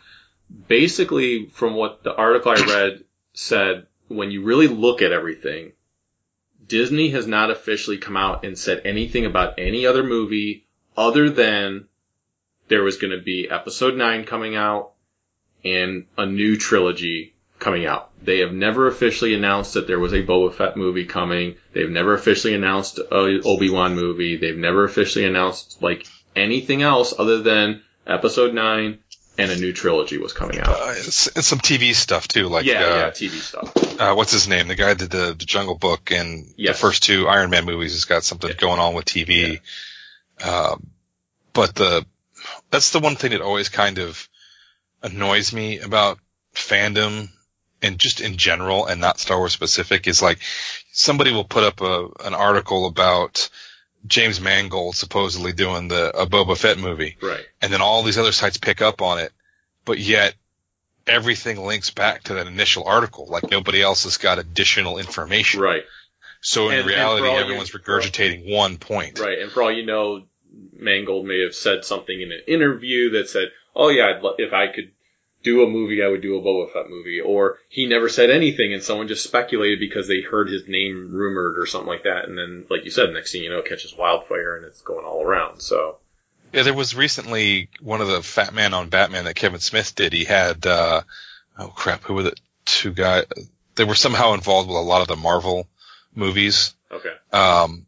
Basically, 0.68 1.48
from 1.48 1.74
what 1.74 2.04
the 2.04 2.16
article 2.16 2.52
I 2.52 2.62
read 2.62 3.04
said, 3.34 3.88
when 4.08 4.32
you 4.32 4.44
really 4.44 4.68
look 4.68 5.02
at 5.02 5.12
everything, 5.12 5.74
Disney 6.66 7.10
has 7.10 7.28
not 7.28 7.52
officially 7.52 7.98
come 7.98 8.16
out 8.16 8.46
and 8.46 8.58
said 8.58 8.84
anything 8.86 9.26
about 9.26 9.60
any 9.60 9.86
other 9.86 10.04
movie 10.04 10.68
other 10.96 11.30
than 11.30 11.88
there 12.68 12.84
was 12.84 12.98
going 12.98 13.18
to 13.18 13.24
be 13.24 13.50
Episode 13.50 13.96
Nine 13.96 14.26
coming 14.26 14.56
out 14.56 14.92
and 15.64 16.06
a 16.18 16.26
new 16.26 16.58
trilogy 16.58 17.34
coming 17.60 17.86
out. 17.86 18.10
They 18.24 18.40
have 18.40 18.54
never 18.54 18.88
officially 18.88 19.34
announced 19.36 19.74
that 19.76 19.88
there 19.88 20.00
was 20.00 20.14
a 20.14 20.24
Boba 20.24 20.54
Fett 20.54 20.78
movie 20.78 21.06
coming. 21.06 21.56
They've 21.74 21.90
never 21.90 22.14
officially 22.14 22.54
announced 22.56 23.00
a 23.00 23.42
Obi-Wan 23.44 23.96
movie. 23.96 24.38
They've 24.38 24.58
never 24.58 24.84
officially 24.86 25.26
announced 25.26 25.82
like 25.82 26.06
anything 26.36 26.82
else 26.82 27.14
other 27.18 27.42
than 27.42 27.82
Episode 28.08 28.54
9 28.54 28.98
and 29.38 29.52
a 29.52 29.56
new 29.56 29.72
trilogy 29.72 30.18
was 30.18 30.34
coming 30.34 30.60
out. 30.60 30.68
Uh, 30.68 30.94
it's 30.98 31.46
some 31.48 31.60
TV 31.60 31.94
stuff 31.94 32.28
too, 32.28 32.48
like 32.50 32.66
yeah, 32.66 32.82
uh, 32.84 32.96
yeah, 32.98 33.10
TV 33.12 33.32
stuff. 33.40 34.02
uh, 34.02 34.14
what's 34.14 34.32
his 34.34 34.48
name? 34.50 34.68
The 34.68 34.76
guy 34.76 34.94
that 34.94 34.98
did 34.98 35.12
the, 35.12 35.34
the 35.38 35.46
Jungle 35.46 35.76
Book 35.76 36.12
and 36.12 36.46
Yes. 36.58 36.76
the 36.76 36.82
first 36.82 37.04
two 37.04 37.28
Iron 37.28 37.50
Man 37.50 37.66
movies 37.66 37.94
has 37.94 38.06
got 38.06 38.24
something 38.24 38.52
going 38.58 38.80
on 38.80 38.96
with 38.96 39.06
TV. 39.06 39.62
Um, 40.44 40.90
but 41.54 41.76
the 41.76 42.06
that's 42.70 42.92
the 42.92 43.00
one 43.00 43.16
thing 43.16 43.32
that 43.32 43.42
always 43.42 43.70
kind 43.70 43.98
of 44.00 44.28
annoys 45.02 45.54
me 45.54 45.80
about 45.80 46.20
fandom 46.54 47.30
and 47.82 47.98
just 48.00 48.22
in 48.22 48.38
general 48.38 48.86
and 48.86 49.00
not 49.02 49.20
Star 49.20 49.38
Wars 49.38 49.54
specific 49.54 50.08
is 50.08 50.22
like 50.22 50.40
somebody 50.92 51.32
will 51.32 51.44
put 51.46 51.64
up 51.64 51.82
a 51.82 52.08
an 52.26 52.34
article 52.34 52.86
about 52.88 53.50
James 54.08 54.40
Mangold 54.40 54.96
supposedly 54.96 55.52
doing 55.54 55.88
the 55.88 56.10
a 56.18 56.26
Boba 56.26 56.58
Fett 56.58 56.78
movie 56.78 57.18
Right. 57.22 57.46
and 57.62 57.72
then 57.72 57.82
all 57.82 58.04
these 58.04 58.18
other 58.18 58.32
sites 58.32 58.58
pick 58.58 58.82
up 58.82 59.02
on 59.02 59.20
it, 59.20 59.32
but 59.86 60.00
yet 60.00 60.36
everything 61.08 61.58
links 61.58 61.90
back 61.90 62.24
to 62.24 62.36
that 62.36 62.48
initial 62.48 62.84
article. 62.86 63.26
Like 63.28 63.50
nobody 63.50 63.82
else 63.82 64.04
has 64.04 64.18
got 64.18 64.38
additional 64.40 64.98
information. 65.00 65.60
Right. 65.62 65.84
So 66.42 66.68
in 66.70 66.72
And- 66.72 66.80
and 66.82 66.88
reality, 66.90 67.28
you- 67.28 67.38
everyone's 67.38 67.72
regurgitating 67.72 68.50
one 68.50 68.78
point. 68.78 69.20
Right. 69.20 69.40
And 69.40 69.52
for 69.52 69.64
all 69.64 69.72
you 69.72 69.86
know, 69.86 70.26
Mangold 70.74 71.26
may 71.26 71.42
have 71.44 71.54
said 71.56 71.84
something 71.86 72.20
in 72.22 72.32
an 72.32 72.42
interview 72.48 73.12
that 73.12 73.30
said, 73.30 73.50
"Oh 73.76 73.90
yeah, 73.90 74.08
I'd 74.16 74.22
lo- 74.24 74.36
if 74.38 74.54
I 74.54 74.68
could 74.68 74.92
do 75.44 75.64
a 75.64 75.70
movie, 75.70 76.04
I 76.04 76.08
would 76.08 76.22
do 76.22 76.38
a 76.38 76.42
Boba 76.42 76.72
Fett 76.72 76.90
movie," 76.90 77.22
or 77.22 77.60
he 77.70 77.88
never 77.88 78.10
said 78.10 78.30
anything, 78.30 78.74
and 78.74 78.84
someone 78.84 79.08
just 79.08 79.24
speculated 79.24 79.80
because 79.80 80.08
they 80.08 80.22
heard 80.22 80.50
his 80.50 80.68
name 80.68 81.12
rumored 81.12 81.58
or 81.58 81.66
something 81.66 81.88
like 81.88 82.04
that, 82.04 82.26
and 82.28 82.38
then, 82.38 82.66
like 82.70 82.84
you 82.86 82.92
said, 82.92 83.12
next 83.12 83.32
thing 83.32 83.44
you 83.44 83.50
know, 83.50 83.60
it 83.60 83.66
catches 83.70 83.96
wildfire 83.96 84.58
and 84.58 84.66
it's 84.66 84.82
going 84.82 85.06
all 85.06 85.24
around. 85.24 85.62
So 85.62 85.98
Yeah, 86.52 86.64
there 86.64 86.74
was 86.74 86.96
recently 86.96 87.70
one 87.82 88.02
of 88.02 88.08
the 88.08 88.22
Fat 88.22 88.54
Man 88.54 88.74
on 88.74 88.90
Batman 88.90 89.26
that 89.26 89.36
Kevin 89.36 89.60
Smith 89.60 89.96
did. 89.96 90.14
He 90.14 90.26
had, 90.26 90.66
uh, 90.66 91.02
oh 91.58 91.68
crap, 91.68 92.04
who 92.04 92.16
were 92.16 92.24
the 92.24 92.36
two 92.66 92.92
guys? 92.92 93.26
They 93.76 93.86
were 93.86 93.96
somehow 93.96 94.34
involved 94.34 94.68
with 94.68 94.78
a 94.78 94.82
lot 94.82 95.02
of 95.02 95.08
the 95.08 95.16
Marvel 95.16 95.68
movies. 96.14 96.76
okay, 96.92 97.14
Um, 97.32 97.86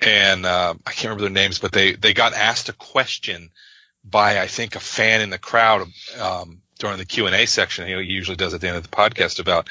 and, 0.00 0.46
uh, 0.46 0.74
I 0.86 0.92
can't 0.92 1.04
remember 1.04 1.22
their 1.22 1.30
names, 1.30 1.58
but 1.58 1.72
they, 1.72 1.92
they 1.92 2.14
got 2.14 2.32
asked 2.32 2.68
a 2.68 2.72
question 2.72 3.50
by, 4.04 4.40
I 4.40 4.46
think, 4.46 4.76
a 4.76 4.80
fan 4.80 5.20
in 5.20 5.30
the 5.30 5.38
crowd, 5.38 5.88
um, 6.20 6.62
during 6.78 6.98
the 6.98 7.04
Q 7.04 7.26
and 7.26 7.34
A 7.34 7.46
section. 7.46 7.88
You 7.88 7.96
know, 7.96 8.02
he 8.02 8.08
usually 8.12 8.36
does 8.36 8.54
at 8.54 8.60
the 8.60 8.68
end 8.68 8.76
of 8.76 8.82
the 8.82 8.88
podcast 8.96 9.40
about, 9.40 9.68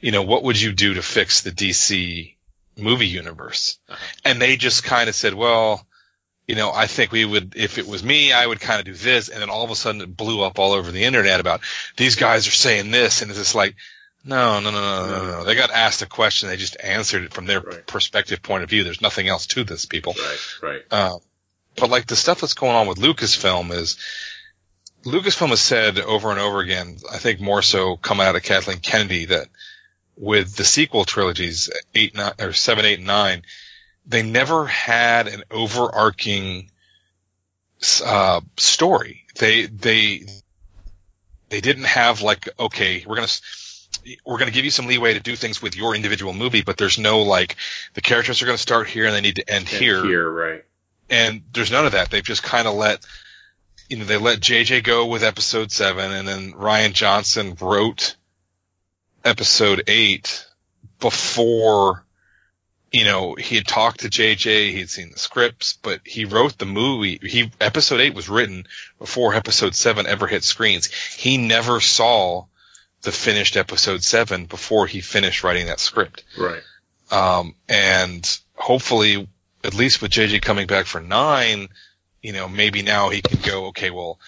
you 0.00 0.12
know, 0.12 0.22
what 0.22 0.42
would 0.44 0.60
you 0.60 0.72
do 0.72 0.94
to 0.94 1.02
fix 1.02 1.40
the 1.42 1.50
DC 1.52 2.34
movie 2.76 3.06
universe? 3.06 3.78
And 4.24 4.40
they 4.40 4.56
just 4.56 4.84
kind 4.84 5.08
of 5.08 5.14
said, 5.14 5.34
well, 5.34 5.86
you 6.46 6.54
know, 6.54 6.70
I 6.72 6.86
think 6.86 7.10
we 7.10 7.24
would, 7.24 7.54
if 7.56 7.78
it 7.78 7.86
was 7.86 8.04
me, 8.04 8.32
I 8.32 8.46
would 8.46 8.60
kind 8.60 8.78
of 8.78 8.84
do 8.86 8.92
this. 8.94 9.28
And 9.28 9.40
then 9.42 9.50
all 9.50 9.64
of 9.64 9.70
a 9.70 9.74
sudden 9.76 10.00
it 10.02 10.16
blew 10.16 10.42
up 10.42 10.58
all 10.58 10.72
over 10.72 10.92
the 10.92 11.04
internet 11.04 11.40
about 11.40 11.60
these 11.96 12.14
guys 12.16 12.46
are 12.46 12.52
saying 12.52 12.90
this. 12.90 13.22
And 13.22 13.30
it's 13.30 13.40
just 13.40 13.54
like, 13.54 13.74
no, 14.24 14.60
no, 14.60 14.70
no, 14.70 14.80
no, 14.80 15.06
no, 15.06 15.26
no. 15.38 15.44
They 15.44 15.54
got 15.54 15.70
asked 15.70 16.02
a 16.02 16.06
question. 16.06 16.48
They 16.48 16.56
just 16.56 16.76
answered 16.82 17.24
it 17.24 17.32
from 17.34 17.46
their 17.46 17.60
Right. 17.60 17.86
perspective 17.86 18.42
point 18.42 18.62
of 18.64 18.70
view. 18.70 18.84
There's 18.84 19.00
nothing 19.00 19.28
else 19.28 19.46
to 19.48 19.64
this, 19.64 19.86
people. 19.86 20.14
right, 20.20 20.38
right, 20.62 20.82
Uh, 20.90 21.18
but 21.76 21.90
like 21.90 22.06
the 22.06 22.16
stuff 22.16 22.40
that's 22.40 22.54
going 22.54 22.74
on 22.74 22.86
with 22.88 22.98
Lucasfilm 22.98 23.72
is 23.72 23.96
Lucasfilm 25.06 25.50
has 25.50 25.60
said 25.60 25.98
over 26.00 26.30
and 26.30 26.40
over 26.40 26.58
again, 26.58 26.96
I 27.10 27.18
think 27.18 27.40
more 27.40 27.62
so 27.62 27.96
coming 27.96 28.26
out 28.26 28.34
of 28.34 28.42
Kathleen 28.42 28.80
Kennedy 28.80 29.26
that 29.26 29.46
with 30.16 30.56
the 30.56 30.64
sequel 30.64 31.04
trilogies, 31.04 31.70
eight, 31.94 32.16
nine, 32.16 32.32
or 32.40 32.52
seven, 32.52 32.84
eight, 32.84 32.98
and 32.98 33.06
nine, 33.06 33.42
they 34.04 34.22
never 34.22 34.66
had 34.66 35.28
an 35.28 35.44
overarching, 35.50 36.70
uh, 38.04 38.40
story. 38.56 39.24
They, 39.38 39.66
they, 39.66 40.26
they 41.50 41.60
didn't 41.60 41.84
have 41.84 42.22
like, 42.22 42.48
okay, 42.58 43.04
we're 43.06 43.16
going 43.16 43.28
to, 43.28 43.40
we're 44.24 44.38
going 44.38 44.48
to 44.48 44.54
give 44.54 44.64
you 44.64 44.72
some 44.72 44.86
leeway 44.86 45.14
to 45.14 45.20
do 45.20 45.36
things 45.36 45.62
with 45.62 45.76
your 45.76 45.94
individual 45.94 46.32
movie, 46.32 46.62
but 46.62 46.76
there's 46.76 46.98
no 46.98 47.22
like, 47.22 47.56
the 47.94 48.00
characters 48.00 48.42
are 48.42 48.46
going 48.46 48.56
to 48.56 48.62
start 48.62 48.88
here 48.88 49.06
and 49.06 49.14
they 49.14 49.20
need 49.20 49.36
to 49.36 49.48
end 49.48 49.68
And 49.68 49.68
here 49.68 50.04
here, 50.04 50.30
right, 50.30 50.64
and 51.08 51.42
there's 51.52 51.70
none 51.70 51.86
of 51.86 51.92
that. 51.92 52.10
They've 52.10 52.24
just 52.24 52.42
kind 52.42 52.66
of 52.66 52.74
let, 52.74 53.06
you 53.88 53.98
know, 53.98 54.04
they 54.04 54.16
let 54.16 54.40
JJ 54.40 54.84
go 54.84 55.06
with 55.06 55.22
episode 55.22 55.70
seven, 55.70 56.12
and 56.12 56.26
then 56.26 56.52
Rian 56.52 56.92
Johnson 56.92 57.56
wrote 57.60 58.16
episode 59.24 59.84
eight 59.86 60.46
before, 61.00 62.04
you 62.92 63.04
know, 63.04 63.34
he 63.34 63.56
had 63.56 63.66
talked 63.66 64.00
to 64.00 64.08
JJ, 64.08 64.70
he 64.70 64.78
had 64.80 64.90
seen 64.90 65.10
the 65.10 65.18
scripts, 65.18 65.78
but 65.82 66.00
he 66.04 66.24
wrote 66.24 66.58
the 66.58 66.66
movie. 66.66 67.18
He 67.22 67.50
episode 67.60 68.00
eight 68.00 68.14
was 68.14 68.28
written 68.28 68.66
before 68.98 69.34
episode 69.34 69.74
seven 69.74 70.06
ever 70.06 70.26
hit 70.26 70.44
screens. 70.44 70.86
He 70.86 71.38
never 71.38 71.80
saw 71.80 72.46
the 73.02 73.12
finished 73.12 73.56
episode 73.56 74.02
seven 74.02 74.46
before 74.46 74.86
he 74.86 75.00
finished 75.00 75.44
writing 75.44 75.66
that 75.66 75.80
script. 75.80 76.24
right, 76.38 76.62
Um, 77.10 77.54
and 77.68 78.38
hopefully, 78.54 79.28
at 79.62 79.74
least 79.74 80.00
with 80.02 80.10
JJ 80.10 80.42
coming 80.42 80.66
back 80.66 80.86
for 80.86 81.00
nine, 81.00 81.68
you 82.26 82.32
know, 82.32 82.48
maybe 82.48 82.82
now 82.82 83.08
he 83.08 83.22
can 83.22 83.38
go, 83.40 83.66
okay, 83.66 83.90
well, 83.90 84.18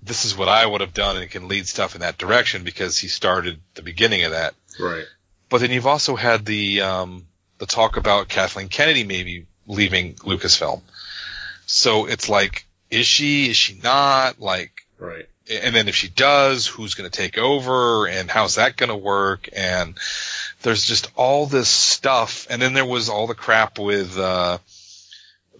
this 0.00 0.24
is 0.24 0.36
what 0.36 0.48
I 0.48 0.64
would 0.64 0.80
have 0.80 0.94
done 0.94 1.16
and 1.16 1.24
it 1.24 1.32
can 1.32 1.48
lead 1.48 1.66
stuff 1.66 1.96
in 1.96 2.02
that 2.02 2.16
direction 2.16 2.62
because 2.62 2.96
he 2.96 3.08
started 3.08 3.58
the 3.74 3.82
beginning 3.82 4.22
of 4.22 4.30
that. 4.30 4.54
Right. 4.78 5.06
But 5.48 5.60
then 5.60 5.72
you've 5.72 5.88
also 5.88 6.14
had 6.14 6.44
the, 6.44 6.82
um, 6.82 7.26
the 7.58 7.66
talk 7.66 7.96
about 7.96 8.28
Kathleen 8.28 8.68
Kennedy 8.68 9.02
maybe 9.02 9.46
leaving 9.66 10.14
Lucasfilm. 10.14 10.82
So 11.66 12.06
it's 12.06 12.28
like, 12.28 12.64
is 12.90 13.06
she, 13.08 13.50
is 13.50 13.56
she 13.56 13.76
not? 13.82 14.40
Like, 14.40 14.70
Right. 15.00 15.28
and 15.50 15.74
then 15.74 15.88
if 15.88 15.96
she 15.96 16.08
does, 16.08 16.68
who's 16.68 16.94
going 16.94 17.10
to 17.10 17.16
take 17.16 17.38
over 17.38 18.06
and 18.06 18.30
how's 18.30 18.54
that 18.54 18.76
going 18.76 18.90
to 18.90 18.96
work? 18.96 19.48
And 19.52 19.98
there's 20.62 20.84
just 20.84 21.10
all 21.16 21.46
this 21.46 21.68
stuff. 21.68 22.46
And 22.50 22.62
then 22.62 22.72
there 22.72 22.86
was 22.86 23.08
all 23.08 23.26
the 23.26 23.34
crap 23.34 23.80
with, 23.80 24.16
uh, 24.16 24.58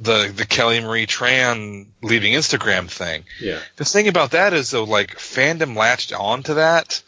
the, 0.00 0.32
the 0.34 0.46
Kelly 0.46 0.80
Marie 0.80 1.06
Tran 1.06 1.86
leaving 2.02 2.32
Instagram 2.32 2.88
thing. 2.88 3.24
Yeah. 3.40 3.60
The 3.76 3.84
thing 3.84 4.08
about 4.08 4.32
that 4.32 4.52
is 4.52 4.70
though, 4.70 4.84
like 4.84 5.16
fandom 5.16 5.76
latched 5.76 6.12
onto 6.12 6.54
that 6.54 7.02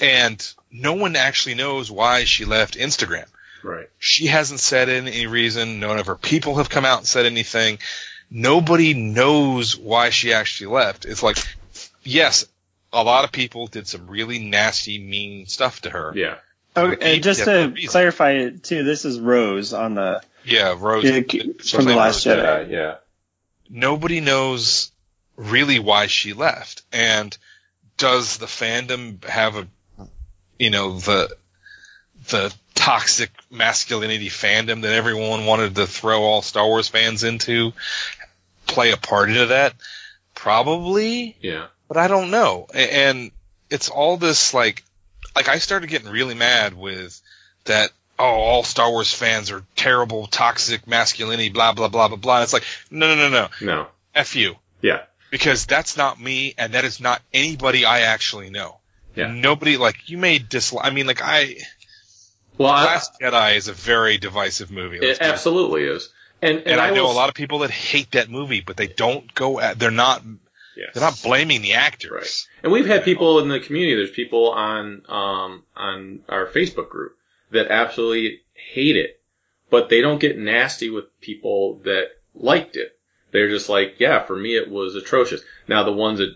and 0.00 0.52
no 0.70 0.94
one 0.94 1.16
actually 1.16 1.54
knows 1.54 1.90
why 1.90 2.24
she 2.24 2.44
left 2.44 2.76
Instagram. 2.76 3.26
Right. 3.62 3.88
She 3.98 4.26
hasn't 4.26 4.60
said 4.60 4.88
any 4.88 5.26
reason. 5.26 5.80
None 5.80 5.98
of 5.98 6.06
her 6.06 6.16
people 6.16 6.56
have 6.56 6.68
come 6.68 6.84
out 6.84 6.98
and 6.98 7.06
said 7.06 7.26
anything. 7.26 7.78
Nobody 8.30 8.94
knows 8.94 9.76
why 9.76 10.10
she 10.10 10.32
actually 10.32 10.72
left. 10.72 11.04
It's 11.04 11.22
like, 11.22 11.38
yes, 12.02 12.46
a 12.92 13.02
lot 13.02 13.24
of 13.24 13.32
people 13.32 13.66
did 13.66 13.86
some 13.86 14.06
really 14.06 14.38
nasty, 14.38 14.98
mean 14.98 15.46
stuff 15.46 15.82
to 15.82 15.90
her. 15.90 16.12
Yeah. 16.14 16.36
Oh, 16.74 16.88
okay, 16.88 17.14
and 17.14 17.22
just 17.22 17.44
to 17.44 17.72
reason. 17.74 17.90
clarify 17.90 18.32
it 18.32 18.62
too, 18.62 18.84
this 18.84 19.04
is 19.04 19.18
Rose 19.18 19.72
on 19.72 19.94
the 19.94 20.22
Yeah, 20.46 20.76
Rose. 20.78 21.04
Yeah, 21.04 21.20
from 21.20 21.84
the 21.84 21.94
Last 21.96 22.24
Rose- 22.24 22.38
Jedi. 22.38 22.70
Yeah. 22.70 22.76
Yeah. 22.78 22.94
Nobody 23.68 24.20
knows 24.20 24.92
really 25.36 25.78
why 25.78 26.06
she 26.06 26.32
left. 26.32 26.82
And 26.92 27.36
does 27.96 28.38
the 28.38 28.46
fandom 28.46 29.22
have 29.24 29.56
a, 29.56 29.66
you 30.58 30.70
know, 30.70 30.98
the, 30.98 31.34
the 32.28 32.54
toxic 32.74 33.30
masculinity 33.50 34.28
fandom 34.28 34.82
that 34.82 34.92
everyone 34.92 35.46
wanted 35.46 35.74
to 35.74 35.86
throw 35.86 36.22
all 36.22 36.42
Star 36.42 36.66
Wars 36.66 36.88
fans 36.88 37.24
into 37.24 37.72
play 38.66 38.92
a 38.92 38.96
part 38.96 39.28
into 39.30 39.46
that? 39.46 39.74
Probably. 40.34 41.36
Yeah. 41.40 41.66
but 41.88 41.96
I 41.96 42.08
don't 42.08 42.30
know. 42.30 42.66
And 42.72 43.30
it's 43.70 43.88
all 43.88 44.16
this 44.16 44.54
like, 44.54 44.84
like 45.34 45.48
I 45.48 45.58
started 45.58 45.88
getting 45.90 46.08
really 46.10 46.34
mad 46.34 46.74
with 46.74 47.20
that. 47.64 47.90
Oh, 48.18 48.24
all 48.24 48.62
Star 48.62 48.90
Wars 48.90 49.12
fans 49.12 49.50
are 49.50 49.62
terrible, 49.76 50.26
toxic 50.26 50.86
masculinity, 50.86 51.50
blah 51.50 51.72
blah 51.72 51.88
blah 51.88 52.08
blah 52.08 52.16
blah. 52.16 52.42
It's 52.42 52.52
like, 52.52 52.64
no, 52.90 53.14
no, 53.14 53.28
no, 53.28 53.28
no, 53.28 53.48
No. 53.60 53.86
f 54.14 54.36
you, 54.36 54.56
Yeah. 54.80 55.02
because 55.30 55.66
that's 55.66 55.96
not 55.96 56.20
me, 56.20 56.54
and 56.56 56.72
that 56.74 56.84
is 56.84 57.00
not 57.00 57.20
anybody 57.34 57.84
I 57.84 58.00
actually 58.00 58.50
know. 58.50 58.78
Yeah. 59.14 59.32
Nobody 59.32 59.76
like 59.76 60.08
you 60.08 60.18
may 60.18 60.38
dislike. 60.38 60.86
I 60.86 60.90
mean, 60.90 61.06
like 61.06 61.20
I, 61.22 61.56
Well, 62.58 62.70
I, 62.70 62.84
Last 62.84 63.20
Jedi 63.20 63.56
is 63.56 63.68
a 63.68 63.72
very 63.72 64.18
divisive 64.18 64.70
movie. 64.70 64.98
it 64.98 65.18
absolutely 65.20 65.84
is. 65.84 66.08
And 66.42 66.58
and, 66.58 66.66
and 66.66 66.80
I, 66.80 66.90
know 66.90 67.04
will 67.04 67.12
a 67.12 67.14
lot 67.14 67.28
of 67.30 67.34
people 67.34 67.60
that 67.60 67.70
hate 67.70 68.12
that 68.12 68.28
movie, 68.30 68.60
but 68.60 68.76
they 68.76 68.86
don't 68.88 69.32
go 69.34 69.58
at. 69.60 69.78
They're 69.78 69.90
not. 69.90 70.22
Yes. 70.76 70.90
They're 70.92 71.02
not 71.02 71.18
blaming 71.22 71.62
the 71.62 71.72
actors. 71.74 72.10
Right. 72.12 72.46
And 72.62 72.70
we've 72.72 72.86
had 72.86 73.04
people 73.04 73.38
in 73.38 73.48
the 73.48 73.60
community. 73.60 73.96
There's 73.96 74.10
people 74.10 74.50
on 74.52 75.02
um, 75.08 75.62
on 75.74 76.20
our 76.28 76.46
Facebook 76.46 76.90
group 76.90 77.15
that 77.50 77.68
absolutely 77.68 78.40
hate 78.54 78.96
it, 78.96 79.20
but 79.70 79.88
they 79.88 80.00
don't 80.00 80.20
get 80.20 80.38
nasty 80.38 80.90
with 80.90 81.20
people 81.20 81.80
that 81.84 82.08
liked 82.34 82.76
it. 82.76 82.98
They're 83.32 83.48
just 83.48 83.68
like, 83.68 83.96
yeah, 83.98 84.24
for 84.24 84.36
me 84.36 84.56
it 84.56 84.70
was 84.70 84.94
atrocious. 84.94 85.42
Now 85.68 85.84
the 85.84 85.92
ones 85.92 86.18
that 86.18 86.34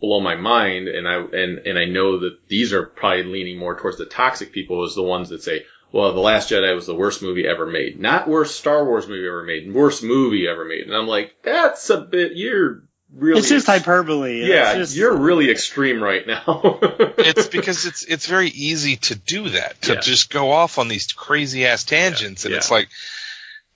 blow 0.00 0.20
my 0.20 0.34
mind, 0.34 0.88
and 0.88 1.06
I 1.06 1.16
and 1.16 1.58
and 1.58 1.78
I 1.78 1.84
know 1.84 2.20
that 2.20 2.48
these 2.48 2.72
are 2.72 2.86
probably 2.86 3.24
leaning 3.24 3.58
more 3.58 3.78
towards 3.78 3.98
the 3.98 4.06
toxic 4.06 4.52
people, 4.52 4.84
is 4.84 4.94
the 4.94 5.02
ones 5.02 5.28
that 5.28 5.42
say, 5.42 5.64
well, 5.92 6.12
the 6.12 6.20
Last 6.20 6.50
Jedi 6.50 6.74
was 6.74 6.86
the 6.86 6.94
worst 6.94 7.22
movie 7.22 7.46
ever 7.46 7.66
made, 7.66 8.00
not 8.00 8.28
worst 8.28 8.56
Star 8.56 8.84
Wars 8.84 9.06
movie 9.06 9.26
ever 9.26 9.42
made, 9.42 9.72
worst 9.72 10.02
movie 10.02 10.48
ever 10.48 10.64
made. 10.64 10.86
And 10.86 10.94
I'm 10.94 11.06
like, 11.06 11.34
that's 11.42 11.90
a 11.90 12.00
bit. 12.00 12.32
You're 12.36 12.84
really 13.14 13.40
It's 13.40 13.48
just 13.48 13.66
hyperbole. 13.66 14.44
yeah, 14.46 14.74
just, 14.76 14.94
you're 14.96 15.16
really 15.16 15.50
extreme 15.50 16.02
right 16.02 16.26
now. 16.26 16.78
it's 16.82 17.48
because 17.48 17.86
it's 17.86 18.02
it's 18.04 18.26
very 18.26 18.48
easy 18.48 18.96
to 18.96 19.14
do 19.14 19.50
that 19.50 19.80
to 19.82 19.94
Yeah. 19.94 20.00
just 20.00 20.30
go 20.30 20.50
off 20.52 20.78
on 20.78 20.88
these 20.88 21.12
crazy 21.12 21.66
ass 21.66 21.84
tangents 21.84 22.44
and 22.44 22.52
Yeah. 22.52 22.58
it's 22.58 22.70
like 22.70 22.88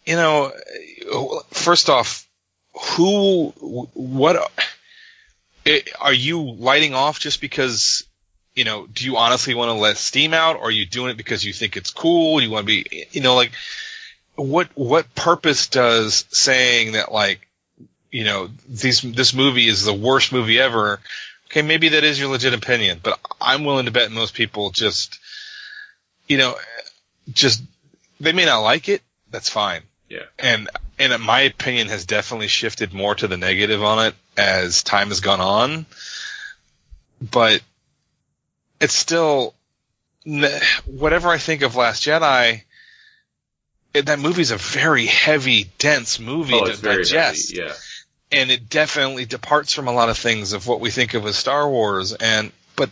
you 0.06 0.16
know 0.16 0.52
first 1.50 1.88
off 1.90 2.26
who 2.96 3.50
what 3.94 4.50
it, 5.64 5.88
are 6.00 6.12
you 6.12 6.42
lighting 6.42 6.94
off 6.94 7.18
just 7.20 7.40
because 7.40 8.04
you 8.54 8.64
know 8.64 8.86
do 8.86 9.04
you 9.04 9.16
honestly 9.16 9.54
want 9.54 9.70
to 9.70 9.74
let 9.74 9.96
steam 9.96 10.34
out 10.34 10.56
or 10.56 10.64
are 10.64 10.70
you 10.70 10.84
doing 10.86 11.10
it 11.10 11.16
because 11.16 11.44
you 11.44 11.52
think 11.52 11.76
it's 11.76 11.90
cool 11.90 12.40
you 12.40 12.50
want 12.50 12.66
to 12.66 12.84
be 12.84 13.06
you 13.12 13.20
know 13.20 13.34
like 13.34 13.52
what 14.36 14.68
what 14.74 15.14
purpose 15.14 15.68
does 15.68 16.24
saying 16.30 16.92
that 16.92 17.10
like 17.12 17.46
you 18.14 18.22
know 18.22 18.48
these 18.68 19.02
this 19.02 19.34
movie 19.34 19.66
is 19.66 19.84
the 19.84 19.92
worst 19.92 20.32
movie 20.32 20.60
ever. 20.60 21.00
Okay 21.46 21.62
maybe 21.62 21.88
that 21.90 22.04
is 22.04 22.18
your 22.18 22.28
legit 22.30 22.54
opinion 22.54 23.00
but 23.02 23.18
i'm 23.40 23.64
willing 23.64 23.86
to 23.86 23.90
bet 23.90 24.10
most 24.12 24.34
people 24.34 24.70
just 24.70 25.18
you 26.28 26.38
know 26.38 26.54
just 27.32 27.62
they 28.20 28.32
may 28.32 28.44
not 28.46 28.60
like 28.60 28.88
it. 28.88 29.02
That's 29.30 29.48
fine. 29.48 29.82
Yeah. 30.08 30.26
and 30.38 30.68
and 30.98 31.20
my 31.22 31.40
opinion 31.40 31.88
has 31.88 32.06
definitely 32.06 32.46
shifted 32.46 32.92
more 32.94 33.16
to 33.16 33.26
the 33.26 33.36
negative 33.36 33.82
on 33.82 34.06
it 34.06 34.14
as 34.36 34.84
time 34.84 35.08
has 35.08 35.18
gone 35.20 35.40
on. 35.40 35.86
But 37.20 37.62
it's 38.80 38.94
still 38.94 39.54
whatever 40.86 41.28
i 41.28 41.38
think 41.38 41.62
of 41.62 41.74
last 41.76 42.02
jedi 42.04 42.62
it, 43.92 44.06
that 44.06 44.18
movie's 44.18 44.50
a 44.52 44.56
very 44.56 45.06
heavy 45.06 45.70
dense 45.78 46.18
movie 46.18 46.54
Oh, 46.54 46.64
to 46.64 46.70
it's 46.70 46.80
very 46.80 47.02
digest. 47.04 47.54
heavy, 47.56 47.66
yeah. 47.68 47.74
And 48.32 48.50
it 48.50 48.68
definitely 48.68 49.24
departs 49.26 49.72
from 49.72 49.88
a 49.88 49.92
lot 49.92 50.08
of 50.08 50.18
things 50.18 50.52
of 50.52 50.66
what 50.66 50.80
we 50.80 50.90
think 50.90 51.14
of 51.14 51.24
as 51.26 51.36
Star 51.36 51.68
Wars 51.68 52.12
and 52.12 52.52
but 52.76 52.90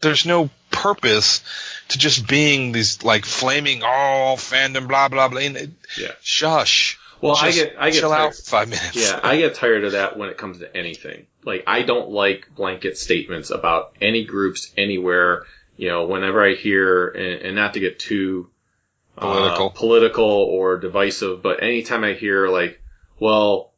there's 0.00 0.24
no 0.26 0.50
purpose 0.70 1.42
to 1.88 1.98
just 1.98 2.26
being 2.28 2.72
these 2.72 3.02
like 3.04 3.24
flaming 3.24 3.82
all 3.84 4.36
fandom 4.36 4.88
blah 4.88 5.08
blah 5.08 5.28
blah 5.28 5.40
and 5.40 5.74
Yeah. 5.98 6.12
shush 6.22 6.98
Well, 7.20 7.36
I 7.36 7.50
get, 7.52 7.74
I 7.78 7.90
get 7.90 8.00
chill 8.00 8.10
tired. 8.10 8.26
out 8.28 8.34
for 8.34 8.42
five 8.42 8.68
minutes 8.68 8.94
Yeah, 8.96 9.20
I 9.22 9.36
get 9.36 9.54
tired 9.56 9.84
of 9.84 9.92
that 9.92 10.16
when 10.16 10.28
it 10.30 10.38
comes 10.38 10.58
to 10.60 10.74
anything. 10.76 11.26
Like, 11.44 11.64
I 11.66 11.82
don't 11.82 12.10
like 12.10 12.48
blanket 12.54 12.96
statements 12.98 13.50
about 13.50 13.94
any 14.00 14.24
groups 14.24 14.72
anywhere. 14.76 15.44
You 15.76 15.88
know, 15.88 16.04
whenever 16.06 16.44
I 16.46 16.54
hear, 16.54 17.08
and, 17.08 17.42
and 17.42 17.56
not 17.56 17.74
to 17.74 17.80
get 17.80 17.98
too 17.98 18.48
uh, 19.16 19.20
Political. 19.22 19.70
political 19.70 20.24
or 20.26 20.78
divisive, 20.78 21.42
but 21.42 21.62
anytime 21.62 22.04
I 22.04 22.12
hear 22.12 22.48
like, 22.48 22.80
well, 23.18 23.69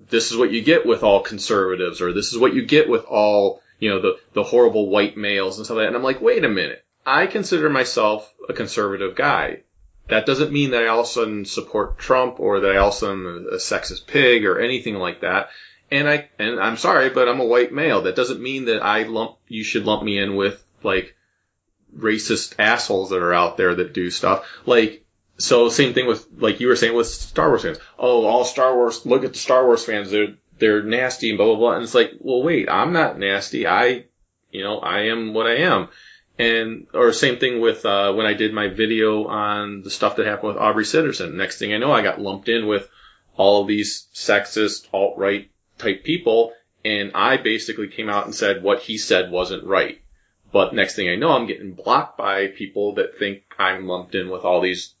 this 0.00 0.30
is 0.30 0.36
what 0.36 0.52
you 0.52 0.62
get 0.62 0.86
with 0.86 1.02
all 1.02 1.22
conservatives, 1.22 2.00
or 2.00 2.12
this 2.12 2.32
is 2.32 2.38
what 2.38 2.54
you 2.54 2.64
get 2.64 2.88
with 2.88 3.04
all, 3.04 3.62
you 3.78 3.90
know, 3.90 4.00
the 4.00 4.18
the 4.32 4.42
horrible 4.42 4.88
white 4.88 5.16
males 5.16 5.58
and 5.58 5.66
stuff 5.66 5.76
like 5.76 5.84
that, 5.84 5.88
and 5.88 5.96
I'm 5.96 6.02
like, 6.02 6.20
wait 6.20 6.44
a 6.44 6.48
minute, 6.48 6.84
I 7.04 7.26
consider 7.26 7.68
myself 7.68 8.32
a 8.48 8.52
conservative 8.52 9.14
guy. 9.14 9.62
That 10.08 10.26
doesn't 10.26 10.52
mean 10.52 10.70
that 10.70 10.84
I 10.84 10.86
all 10.86 11.00
of 11.00 11.06
a 11.06 11.08
sudden 11.08 11.44
support 11.44 11.98
Trump 11.98 12.40
or 12.40 12.60
that 12.60 12.72
I 12.72 12.78
also 12.78 13.12
am 13.12 13.26
a, 13.26 13.54
a 13.54 13.58
sexist 13.58 14.06
pig 14.06 14.44
or 14.44 14.58
anything 14.58 14.94
like 14.94 15.20
that. 15.20 15.50
And 15.90 16.08
I 16.08 16.28
and 16.38 16.60
I'm 16.60 16.76
sorry, 16.76 17.10
but 17.10 17.28
I'm 17.28 17.40
a 17.40 17.46
white 17.46 17.72
male. 17.72 18.02
That 18.02 18.16
doesn't 18.16 18.40
mean 18.40 18.66
that 18.66 18.82
I 18.82 19.04
lump 19.04 19.36
you 19.48 19.64
should 19.64 19.84
lump 19.84 20.02
me 20.02 20.18
in 20.18 20.36
with 20.36 20.62
like 20.82 21.14
racist 21.96 22.54
assholes 22.58 23.10
that 23.10 23.22
are 23.22 23.34
out 23.34 23.56
there 23.56 23.74
that 23.74 23.94
do 23.94 24.10
stuff. 24.10 24.46
Like 24.66 25.04
so 25.38 25.68
same 25.68 25.94
thing 25.94 26.06
with 26.06 26.26
like 26.38 26.60
you 26.60 26.66
were 26.66 26.76
saying 26.76 26.94
with 26.94 27.06
Star 27.06 27.48
Wars 27.48 27.62
fans. 27.62 27.78
Oh, 27.98 28.26
all 28.26 28.44
Star 28.44 28.74
Wars 28.74 29.06
look 29.06 29.24
at 29.24 29.32
the 29.32 29.38
Star 29.38 29.64
Wars 29.64 29.84
fans, 29.84 30.10
they're 30.10 30.34
they're 30.58 30.82
nasty 30.82 31.30
and 31.30 31.38
blah 31.38 31.46
blah 31.46 31.56
blah. 31.56 31.72
And 31.74 31.84
it's 31.84 31.94
like, 31.94 32.12
well 32.18 32.42
wait, 32.42 32.68
I'm 32.68 32.92
not 32.92 33.18
nasty. 33.18 33.66
I 33.66 34.04
you 34.50 34.64
know, 34.64 34.78
I 34.78 35.06
am 35.06 35.34
what 35.34 35.46
I 35.46 35.58
am. 35.58 35.88
And 36.38 36.86
or 36.94 37.12
same 37.12 37.38
thing 37.38 37.60
with 37.60 37.84
uh, 37.84 38.12
when 38.12 38.26
I 38.26 38.34
did 38.34 38.52
my 38.52 38.68
video 38.68 39.26
on 39.26 39.82
the 39.82 39.90
stuff 39.90 40.16
that 40.16 40.26
happened 40.26 40.54
with 40.54 40.62
Aubrey 40.62 40.84
Sitterson. 40.84 41.34
Next 41.34 41.58
thing 41.58 41.72
I 41.72 41.78
know, 41.78 41.92
I 41.92 42.02
got 42.02 42.20
lumped 42.20 42.48
in 42.48 42.66
with 42.66 42.88
all 43.36 43.62
of 43.62 43.68
these 43.68 44.06
sexist 44.14 44.86
alt 44.92 45.18
right 45.18 45.50
type 45.78 46.04
people, 46.04 46.52
and 46.84 47.12
I 47.14 47.36
basically 47.36 47.88
came 47.88 48.08
out 48.08 48.24
and 48.24 48.34
said 48.34 48.62
what 48.62 48.80
he 48.80 48.98
said 48.98 49.30
wasn't 49.30 49.64
right. 49.64 50.00
But 50.50 50.74
next 50.74 50.96
thing 50.96 51.08
I 51.08 51.16
know, 51.16 51.30
I'm 51.30 51.46
getting 51.46 51.72
blocked 51.72 52.16
by 52.16 52.46
people 52.48 52.94
that 52.94 53.18
think 53.18 53.42
I'm 53.58 53.86
lumped 53.86 54.14
in 54.14 54.30
with 54.30 54.44
all 54.44 54.60
these 54.60 54.94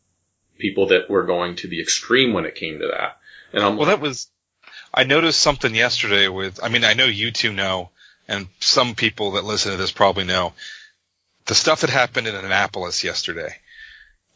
people 0.58 0.88
that 0.88 1.08
were 1.08 1.24
going 1.24 1.56
to 1.56 1.68
the 1.68 1.80
extreme 1.80 2.32
when 2.32 2.46
it 2.46 2.54
came 2.54 2.80
to 2.80 2.88
that. 2.88 3.18
And 3.52 3.62
I'm 3.62 3.76
well 3.76 3.86
that 3.86 4.00
was 4.00 4.28
I 4.92 5.04
noticed 5.04 5.40
something 5.40 5.74
yesterday 5.74 6.28
with 6.28 6.62
I 6.62 6.68
mean 6.68 6.84
I 6.84 6.94
know 6.94 7.06
you 7.06 7.30
two 7.30 7.52
know 7.52 7.90
and 8.26 8.48
some 8.60 8.94
people 8.94 9.32
that 9.32 9.44
listen 9.44 9.72
to 9.72 9.78
this 9.78 9.92
probably 9.92 10.24
know 10.24 10.52
the 11.46 11.54
stuff 11.54 11.80
that 11.80 11.90
happened 11.90 12.26
in 12.26 12.34
Annapolis 12.34 13.04
yesterday 13.04 13.54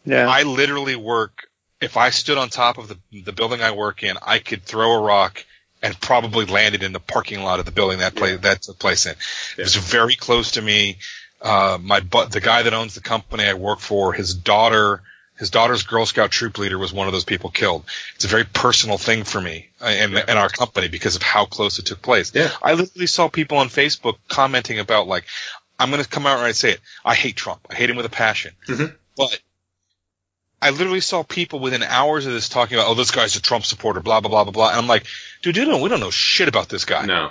Yeah. 0.05 0.28
I 0.28 0.43
literally 0.44 0.97
work. 0.97 1.49
If 1.81 1.97
I 1.97 2.11
stood 2.11 2.39
on 2.39 2.49
top 2.49 2.78
of 2.78 2.89
the 2.89 2.99
the 3.23 3.32
building 3.32 3.61
I 3.61 3.73
work 3.73 4.03
in, 4.03 4.16
I 4.23 4.39
could 4.39 4.62
throw 4.62 4.93
a 4.93 5.03
rock 5.03 5.44
and 5.82 6.01
probably 6.01 6.47
land 6.47 6.74
it 6.74 6.82
in 6.82 6.93
the 6.93 7.01
parking 7.01 7.43
lot 7.43 7.59
of 7.59 7.66
the 7.66 7.73
building 7.73 7.99
that 7.99 8.15
play 8.15 8.36
that 8.36 8.62
took 8.62 8.78
place 8.78 9.07
in. 9.07 9.15
It 9.59 9.62
was 9.62 9.74
very 9.74 10.15
close 10.15 10.53
to 10.53 10.62
me. 10.62 10.99
Uh, 11.40 11.77
my 11.82 11.99
but 11.99 12.31
the 12.31 12.40
guy 12.40 12.62
that 12.62 12.73
owns 12.73 12.94
the 12.94 13.01
company 13.01 13.44
I 13.44 13.55
work 13.55 13.81
for, 13.81 14.12
his 14.12 14.32
daughter, 14.32 15.03
his 15.38 15.50
daughter's 15.50 15.82
Girl 15.82 16.06
Scout 16.06 16.30
troop 16.30 16.59
leader 16.59 16.78
was 16.78 16.92
one 16.92 17.06
of 17.09 17.12
those 17.12 17.24
people 17.24 17.50
killed. 17.50 17.84
It's 18.14 18.24
a 18.24 18.28
very 18.28 18.44
personal 18.44 18.98
thing 18.98 19.24
for 19.24 19.40
me 19.40 19.68
uh, 19.80 19.86
and 19.86 20.16
and 20.16 20.38
our 20.38 20.48
company 20.48 20.88
because 20.88 21.16
of 21.16 21.22
how 21.22 21.46
close 21.46 21.78
it 21.78 21.86
took 21.86 22.02
place. 22.02 22.32
Yeah. 22.34 22.50
I 22.62 22.74
literally 22.74 23.06
saw 23.06 23.28
people 23.28 23.59
on 23.59 23.68
Facebook 23.68 24.16
commenting 24.28 24.78
about 24.78 25.09
like, 25.09 25.24
I'm 25.78 25.90
going 25.90 26.02
to 26.02 26.09
come 26.09 26.26
out 26.26 26.38
and 26.38 26.46
I 26.46 26.52
say 26.52 26.72
it. 26.72 26.80
I 27.04 27.14
hate 27.14 27.34
Trump. 27.36 27.66
I 27.70 27.74
hate 27.74 27.90
him 27.90 27.96
with 27.96 28.06
a 28.06 28.10
passion. 28.10 28.52
Mhm. 28.68 28.94
But 29.16 29.40
I 30.60 30.70
literally 30.70 31.00
saw 31.00 31.24
people 31.24 31.59
within 31.59 31.82
hours 31.82 32.24
of 32.24 32.32
this 32.32 32.48
talking 32.48 32.76
about, 32.76 32.88
oh, 32.88 32.94
this 32.94 33.10
guy's 33.10 33.34
a 33.34 33.42
Trump 33.42 33.64
supporter, 33.64 34.00
blah 34.00 34.20
blah 34.20 34.30
blah 34.30 34.44
blah 34.44 34.52
blah. 34.52 34.68
And 34.68 34.78
I'm 34.78 34.86
like, 34.86 35.06
dude, 35.42 35.56
don't, 35.56 35.80
we 35.80 35.88
don't 35.88 36.00
know 36.00 36.10
shit 36.10 36.46
about 36.46 36.68
this 36.68 36.84
guy. 36.84 37.04
No. 37.04 37.30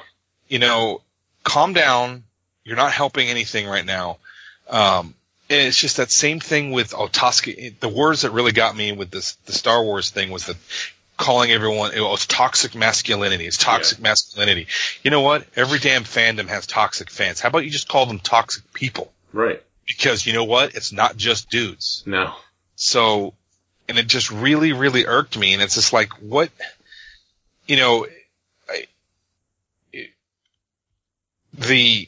You 0.49 0.60
know, 0.60 1.02
calm 1.44 1.72
down. 1.73 2.23
You're 2.65 2.76
not 2.76 2.91
helping 2.91 3.30
anything 3.30 3.68
right 3.68 3.86
now. 3.86 4.18
Um, 4.69 5.15
and 5.52 5.68
it's 5.68 5.78
just 5.78 5.98
that 5.98 6.10
same 6.10 6.40
thing 6.40 6.72
with 6.72 6.94
Tosca. 7.11 7.52
The 7.80 7.90
words 7.90 8.22
that 8.22 8.32
really 8.32 8.53
got 8.53 8.76
me 8.76 8.94
with 8.94 9.11
this 9.11 9.34
the 9.45 9.52
Star 9.53 9.84
Wars 9.84 10.10
thing 10.10 10.32
was 10.32 10.45
that 10.45 10.56
calling 11.18 11.52
everyone 11.52 11.94
it 11.94 11.99
was 11.99 12.26
toxic 12.26 12.73
masculinity. 12.73 13.45
It's 13.45 13.57
toxic 13.57 13.99
masculinity. 13.99 14.68
You 15.03 15.11
know 15.11 15.22
what? 15.22 15.45
Every 15.56 15.78
damn 15.78 16.03
fandom 16.03 16.48
has 16.48 16.65
toxic 16.65 17.10
fans. 17.11 17.41
How 17.41 17.49
about 17.49 17.65
you 17.65 17.69
just 17.69 17.90
call 17.90 18.06
them 18.06 18.19
toxic 18.19 18.64
people? 18.73 19.11
Right. 19.34 19.61
Because 19.86 20.26
you 20.26 20.32
know 20.34 20.45
what? 20.45 20.73
It's 20.73 20.94
not 20.94 21.18
just 21.18 21.49
dudes. 21.49 22.03
No. 22.06 22.34
So, 22.76 23.34
and 23.90 23.99
it 23.99 24.07
just 24.07 24.32
really, 24.32 24.72
really 24.72 25.06
irked 25.06 25.38
me. 25.38 25.53
And 25.53 25.61
it's 25.61 25.76
just 25.76 25.91
like, 25.91 26.14
what, 26.22 26.49
you 27.68 27.76
know, 27.76 28.07
I, 28.69 28.86
it- 29.91 30.11
the, 31.53 32.07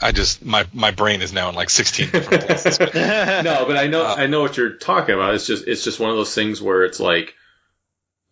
I 0.00 0.12
just, 0.12 0.44
my, 0.44 0.66
my 0.72 0.90
brain 0.90 1.22
is 1.22 1.32
now 1.32 1.48
in 1.48 1.54
like 1.54 1.70
16 1.70 2.10
different 2.10 2.44
places. 2.46 2.78
no, 2.78 3.64
but 3.66 3.76
I 3.76 3.86
know 3.88 4.04
Uh, 4.04 4.14
I 4.18 4.26
know 4.26 4.40
what 4.42 4.56
you're 4.56 4.74
talking 4.74 5.14
about. 5.14 5.34
It's 5.34 5.46
just 5.46 5.66
it's 5.66 5.84
just 5.84 5.98
one 6.00 6.10
of 6.10 6.16
those 6.16 6.34
things 6.34 6.60
where 6.62 6.84
it's 6.84 7.00
like, 7.00 7.34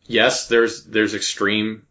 yes, 0.07 0.49
there's 0.49 0.85
there's 0.85 1.15
extreme 1.15 1.83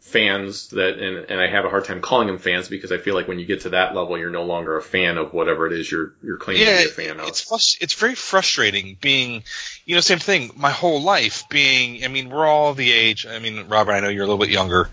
fans 0.00 0.68
that 0.70 0.98
and 0.98 1.30
and 1.30 1.40
I 1.40 1.48
have 1.48 1.64
a 1.64 1.68
hard 1.68 1.84
time 1.84 2.00
calling 2.00 2.26
them 2.26 2.38
fans 2.38 2.68
because 2.68 2.90
I 2.90 2.98
feel 2.98 3.14
like 3.14 3.28
when 3.28 3.38
you 3.38 3.44
get 3.46 3.60
to 3.62 3.70
that 3.70 3.94
level, 3.94 4.18
you're 4.18 4.30
no 4.30 4.44
longer 4.44 4.76
a 4.76 4.82
fan 4.82 5.18
of 5.18 5.32
whatever 5.32 5.66
it 5.66 5.72
is 5.72 5.90
you're 5.90 6.14
you're 6.22 6.38
claiming 6.38 6.62
yeah, 6.62 6.78
to 6.78 6.78
be 6.78 6.84
a 6.84 6.88
fan 6.88 7.20
of. 7.20 7.28
it's 7.28 7.44
frus- 7.44 7.76
it's 7.80 7.94
very 7.94 8.14
frustrating 8.14 8.96
being, 9.00 9.44
you 9.84 9.94
know, 9.94 10.00
same 10.00 10.18
thing. 10.18 10.50
My 10.56 10.70
whole 10.70 11.02
life 11.02 11.48
being, 11.48 12.04
I 12.04 12.08
mean, 12.08 12.30
we're 12.30 12.46
all 12.46 12.74
the 12.74 12.90
age. 12.90 13.26
I 13.26 13.38
mean, 13.38 13.68
Robert, 13.68 13.92
I 13.92 14.00
know 14.00 14.08
you're 14.08 14.24
a 14.24 14.26
little 14.26 14.38
bit 14.44 14.50
younger. 14.50 14.88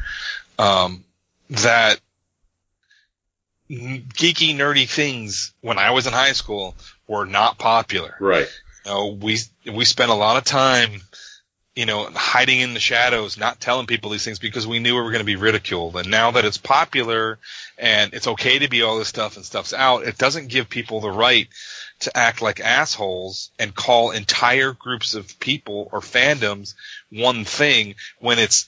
Um, 0.59 1.03
that 1.49 1.93
n- 1.93 1.99
geeky, 3.69 4.55
nerdy 4.55 4.87
things 4.87 5.53
when 5.61 5.77
I 5.77 5.91
was 5.91 6.07
in 6.07 6.13
high 6.13 6.33
school 6.33 6.75
were 7.07 7.25
not 7.25 7.57
popular. 7.57 8.15
Right. 8.19 8.47
You 8.85 8.91
know, 8.91 9.07
we 9.21 9.39
we 9.71 9.85
spent 9.85 10.11
a 10.11 10.15
lot 10.15 10.37
of 10.37 10.45
time, 10.45 11.01
you 11.75 11.85
know, 11.85 12.09
hiding 12.13 12.61
in 12.61 12.73
the 12.73 12.79
shadows, 12.79 13.37
not 13.37 13.59
telling 13.59 13.87
people 13.87 14.11
these 14.11 14.23
things 14.23 14.39
because 14.39 14.65
we 14.65 14.79
knew 14.79 14.95
we 14.95 15.01
were 15.01 15.11
going 15.11 15.19
to 15.19 15.25
be 15.25 15.35
ridiculed. 15.35 15.95
And 15.97 16.09
now 16.09 16.31
that 16.31 16.45
it's 16.45 16.57
popular 16.57 17.37
and 17.77 18.13
it's 18.13 18.27
okay 18.27 18.59
to 18.59 18.69
be 18.69 18.81
all 18.81 18.97
this 18.97 19.09
stuff 19.09 19.35
and 19.35 19.45
stuff's 19.45 19.73
out, 19.73 20.03
it 20.03 20.17
doesn't 20.17 20.47
give 20.47 20.69
people 20.69 21.01
the 21.01 21.11
right 21.11 21.47
to 21.99 22.15
act 22.15 22.41
like 22.41 22.59
assholes 22.59 23.51
and 23.59 23.73
call 23.73 24.11
entire 24.11 24.71
groups 24.71 25.15
of 25.15 25.39
people 25.39 25.89
or 25.91 25.99
fandoms 25.99 26.75
one 27.09 27.43
thing 27.43 27.95
when 28.19 28.39
it's, 28.39 28.67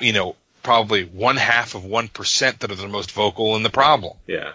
you 0.00 0.12
know, 0.12 0.36
probably 0.62 1.04
one 1.04 1.36
half 1.36 1.74
of 1.74 1.84
one 1.84 2.08
percent 2.08 2.60
that 2.60 2.70
are 2.70 2.76
the 2.76 2.88
most 2.88 3.12
vocal 3.12 3.56
in 3.56 3.62
the 3.62 3.70
problem. 3.70 4.16
Yeah. 4.26 4.52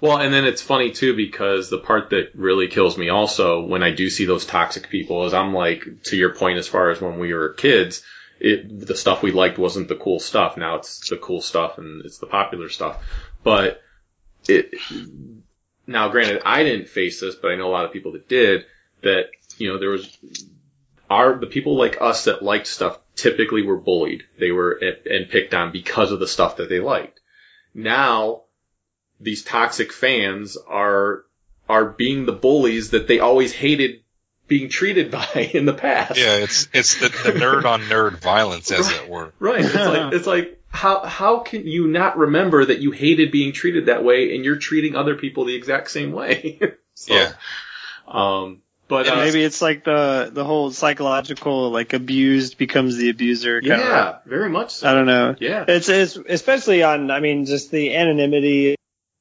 Well, 0.00 0.18
and 0.18 0.32
then 0.32 0.44
it's 0.44 0.62
funny 0.62 0.90
too 0.90 1.16
because 1.16 1.70
the 1.70 1.78
part 1.78 2.10
that 2.10 2.32
really 2.34 2.68
kills 2.68 2.98
me 2.98 3.08
also 3.08 3.62
when 3.62 3.82
I 3.82 3.92
do 3.92 4.10
see 4.10 4.26
those 4.26 4.44
toxic 4.44 4.90
people 4.90 5.24
is 5.24 5.32
I'm 5.32 5.54
like, 5.54 5.84
to 6.04 6.16
your 6.16 6.34
point 6.34 6.58
as 6.58 6.68
far 6.68 6.90
as 6.90 7.00
when 7.00 7.18
we 7.18 7.32
were 7.32 7.50
kids, 7.50 8.02
it, 8.38 8.86
the 8.86 8.96
stuff 8.96 9.22
we 9.22 9.32
liked 9.32 9.58
wasn't 9.58 9.88
the 9.88 9.96
cool 9.96 10.20
stuff. 10.20 10.56
Now 10.56 10.76
it's 10.76 11.08
the 11.08 11.16
cool 11.16 11.40
stuff 11.40 11.78
and 11.78 12.04
it's 12.04 12.18
the 12.18 12.26
popular 12.26 12.68
stuff. 12.68 13.02
But 13.42 13.82
it, 14.48 14.74
now 15.86 16.08
granted, 16.08 16.42
I 16.44 16.62
didn't 16.62 16.88
face 16.88 17.20
this, 17.20 17.34
but 17.34 17.50
I 17.50 17.56
know 17.56 17.68
a 17.68 17.72
lot 17.72 17.86
of 17.86 17.92
people 17.92 18.12
that 18.12 18.28
did, 18.28 18.66
that, 19.02 19.30
you 19.56 19.72
know, 19.72 19.78
there 19.78 19.90
was, 19.90 20.16
our, 21.08 21.38
the 21.38 21.46
people 21.46 21.76
like 21.76 22.02
us 22.02 22.24
that 22.24 22.42
liked 22.42 22.66
stuff 22.66 22.98
typically 23.16 23.62
were 23.62 23.78
bullied. 23.78 24.22
They 24.38 24.52
were, 24.52 24.72
and 24.72 25.28
picked 25.28 25.54
on 25.54 25.72
because 25.72 26.12
of 26.12 26.20
the 26.20 26.28
stuff 26.28 26.58
that 26.58 26.68
they 26.68 26.80
liked. 26.80 27.20
Now, 27.74 28.42
these 29.20 29.42
toxic 29.42 29.92
fans 29.92 30.56
are 30.56 31.24
are 31.68 31.84
being 31.84 32.26
the 32.26 32.32
bullies 32.32 32.90
that 32.90 33.08
they 33.08 33.18
always 33.18 33.52
hated 33.52 34.02
being 34.46 34.68
treated 34.68 35.10
by 35.10 35.50
in 35.52 35.66
the 35.66 35.74
past. 35.74 36.18
Yeah, 36.18 36.36
it's 36.36 36.68
it's 36.72 37.00
the, 37.00 37.08
the 37.08 37.38
nerd 37.38 37.64
on 37.64 37.82
nerd 37.82 38.18
violence, 38.18 38.70
as 38.70 38.90
it 38.90 39.08
were. 39.08 39.32
Right. 39.38 39.64
It's 39.64 39.74
like 39.74 40.12
it's 40.12 40.26
like 40.26 40.62
how 40.68 41.04
how 41.04 41.40
can 41.40 41.66
you 41.66 41.88
not 41.88 42.18
remember 42.18 42.64
that 42.64 42.80
you 42.80 42.90
hated 42.92 43.32
being 43.32 43.52
treated 43.52 43.86
that 43.86 44.04
way 44.04 44.34
and 44.34 44.44
you're 44.44 44.56
treating 44.56 44.94
other 44.94 45.16
people 45.16 45.44
the 45.44 45.56
exact 45.56 45.90
same 45.90 46.12
way? 46.12 46.60
so, 46.94 47.14
Yeah. 47.14 47.32
Um 48.06 48.62
but 48.88 49.08
uh, 49.08 49.16
maybe 49.16 49.42
it's 49.42 49.60
like 49.60 49.84
the 49.84 50.30
the 50.32 50.44
whole 50.44 50.70
psychological 50.70 51.70
like 51.70 51.92
abused 51.92 52.58
becomes 52.58 52.96
the 52.96 53.10
abuser. 53.10 53.60
Kind 53.60 53.80
yeah, 53.80 54.18
very 54.26 54.48
much 54.48 54.74
so. 54.76 54.88
I 54.90 54.94
don't 54.94 55.06
know. 55.06 55.34
Yeah. 55.38 55.64
It's 55.66 55.88
it's 55.88 56.16
especially 56.16 56.82
on 56.82 57.10
I 57.10 57.20
mean 57.20 57.46
just 57.46 57.70
the 57.70 57.96
anonymity 57.96 58.76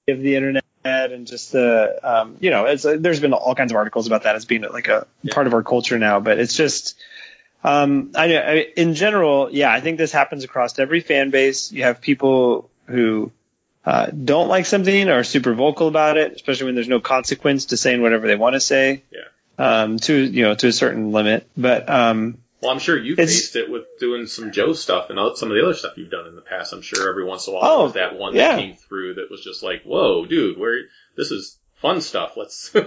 of 0.07 0.19
the 0.19 0.35
internet 0.35 0.63
and 0.83 1.25
just 1.25 1.51
the 1.51 1.99
um, 2.03 2.37
you 2.39 2.51
know 2.51 2.65
it's 2.65 2.83
there's 2.83 3.19
been 3.19 3.33
all 3.33 3.55
kinds 3.55 3.71
of 3.71 3.75
articles 3.77 4.07
about 4.07 4.23
that 4.23 4.35
as 4.35 4.45
being 4.45 4.61
like 4.61 4.87
a 4.87 5.07
part 5.31 5.47
of 5.47 5.53
our 5.53 5.63
culture 5.63 5.97
now, 5.97 6.19
but 6.19 6.39
it's 6.39 6.55
just 6.55 6.95
um, 7.63 8.11
I, 8.15 8.27
know- 8.27 8.41
I 8.41 8.53
in 8.77 8.93
general, 8.93 9.49
yeah, 9.51 9.71
I 9.73 9.81
think 9.81 9.97
this 9.97 10.11
happens 10.11 10.43
across 10.43 10.77
every 10.77 10.99
fan 11.01 11.31
base. 11.31 11.71
You 11.71 11.83
have 11.83 11.99
people 11.99 12.69
who 12.85 13.31
uh, 13.83 14.07
don't 14.07 14.47
like 14.47 14.67
something 14.67 15.09
or 15.09 15.19
are 15.19 15.23
super 15.23 15.55
vocal 15.55 15.87
about 15.87 16.17
it, 16.17 16.33
especially 16.33 16.67
when 16.67 16.75
there's 16.75 16.87
no 16.87 16.99
consequence 16.99 17.65
to 17.65 17.77
saying 17.77 18.03
whatever 18.03 18.27
they 18.27 18.35
want 18.35 18.53
to 18.53 18.59
say. 18.59 19.01
Yeah. 19.11 19.21
Um, 19.57 19.97
to 19.99 20.13
you 20.15 20.43
know 20.43 20.55
to 20.55 20.67
a 20.67 20.71
certain 20.73 21.11
limit, 21.11 21.47
but 21.55 21.89
um, 21.89 22.39
Well, 22.61 22.71
I'm 22.71 22.79
sure 22.79 22.97
you 22.97 23.15
faced 23.15 23.55
it 23.55 23.69
with 23.69 23.83
doing 23.99 24.25
some 24.27 24.51
Joe 24.51 24.73
stuff 24.73 25.09
and 25.09 25.17
some 25.37 25.49
of 25.49 25.55
the 25.55 25.63
other 25.63 25.73
stuff 25.73 25.93
you've 25.97 26.11
done 26.11 26.27
in 26.27 26.35
the 26.35 26.41
past. 26.41 26.73
I'm 26.73 26.81
sure 26.81 27.09
every 27.09 27.23
once 27.23 27.47
in 27.47 27.53
a 27.53 27.57
while 27.57 27.71
Oh, 27.71 27.87
that 27.89 28.17
one 28.17 28.35
yeah. 28.35 28.49
that 28.55 28.59
came 28.59 28.75
through 28.75 29.15
that 29.15 29.31
was 29.31 29.41
just 29.41 29.63
like, 29.63 29.83
"Whoa, 29.83 30.25
dude, 30.25 30.57
where 30.59 30.81
this 31.15 31.31
is 31.31 31.57
fun 31.75 32.01
stuff. 32.01 32.33
Let's." 32.35 32.73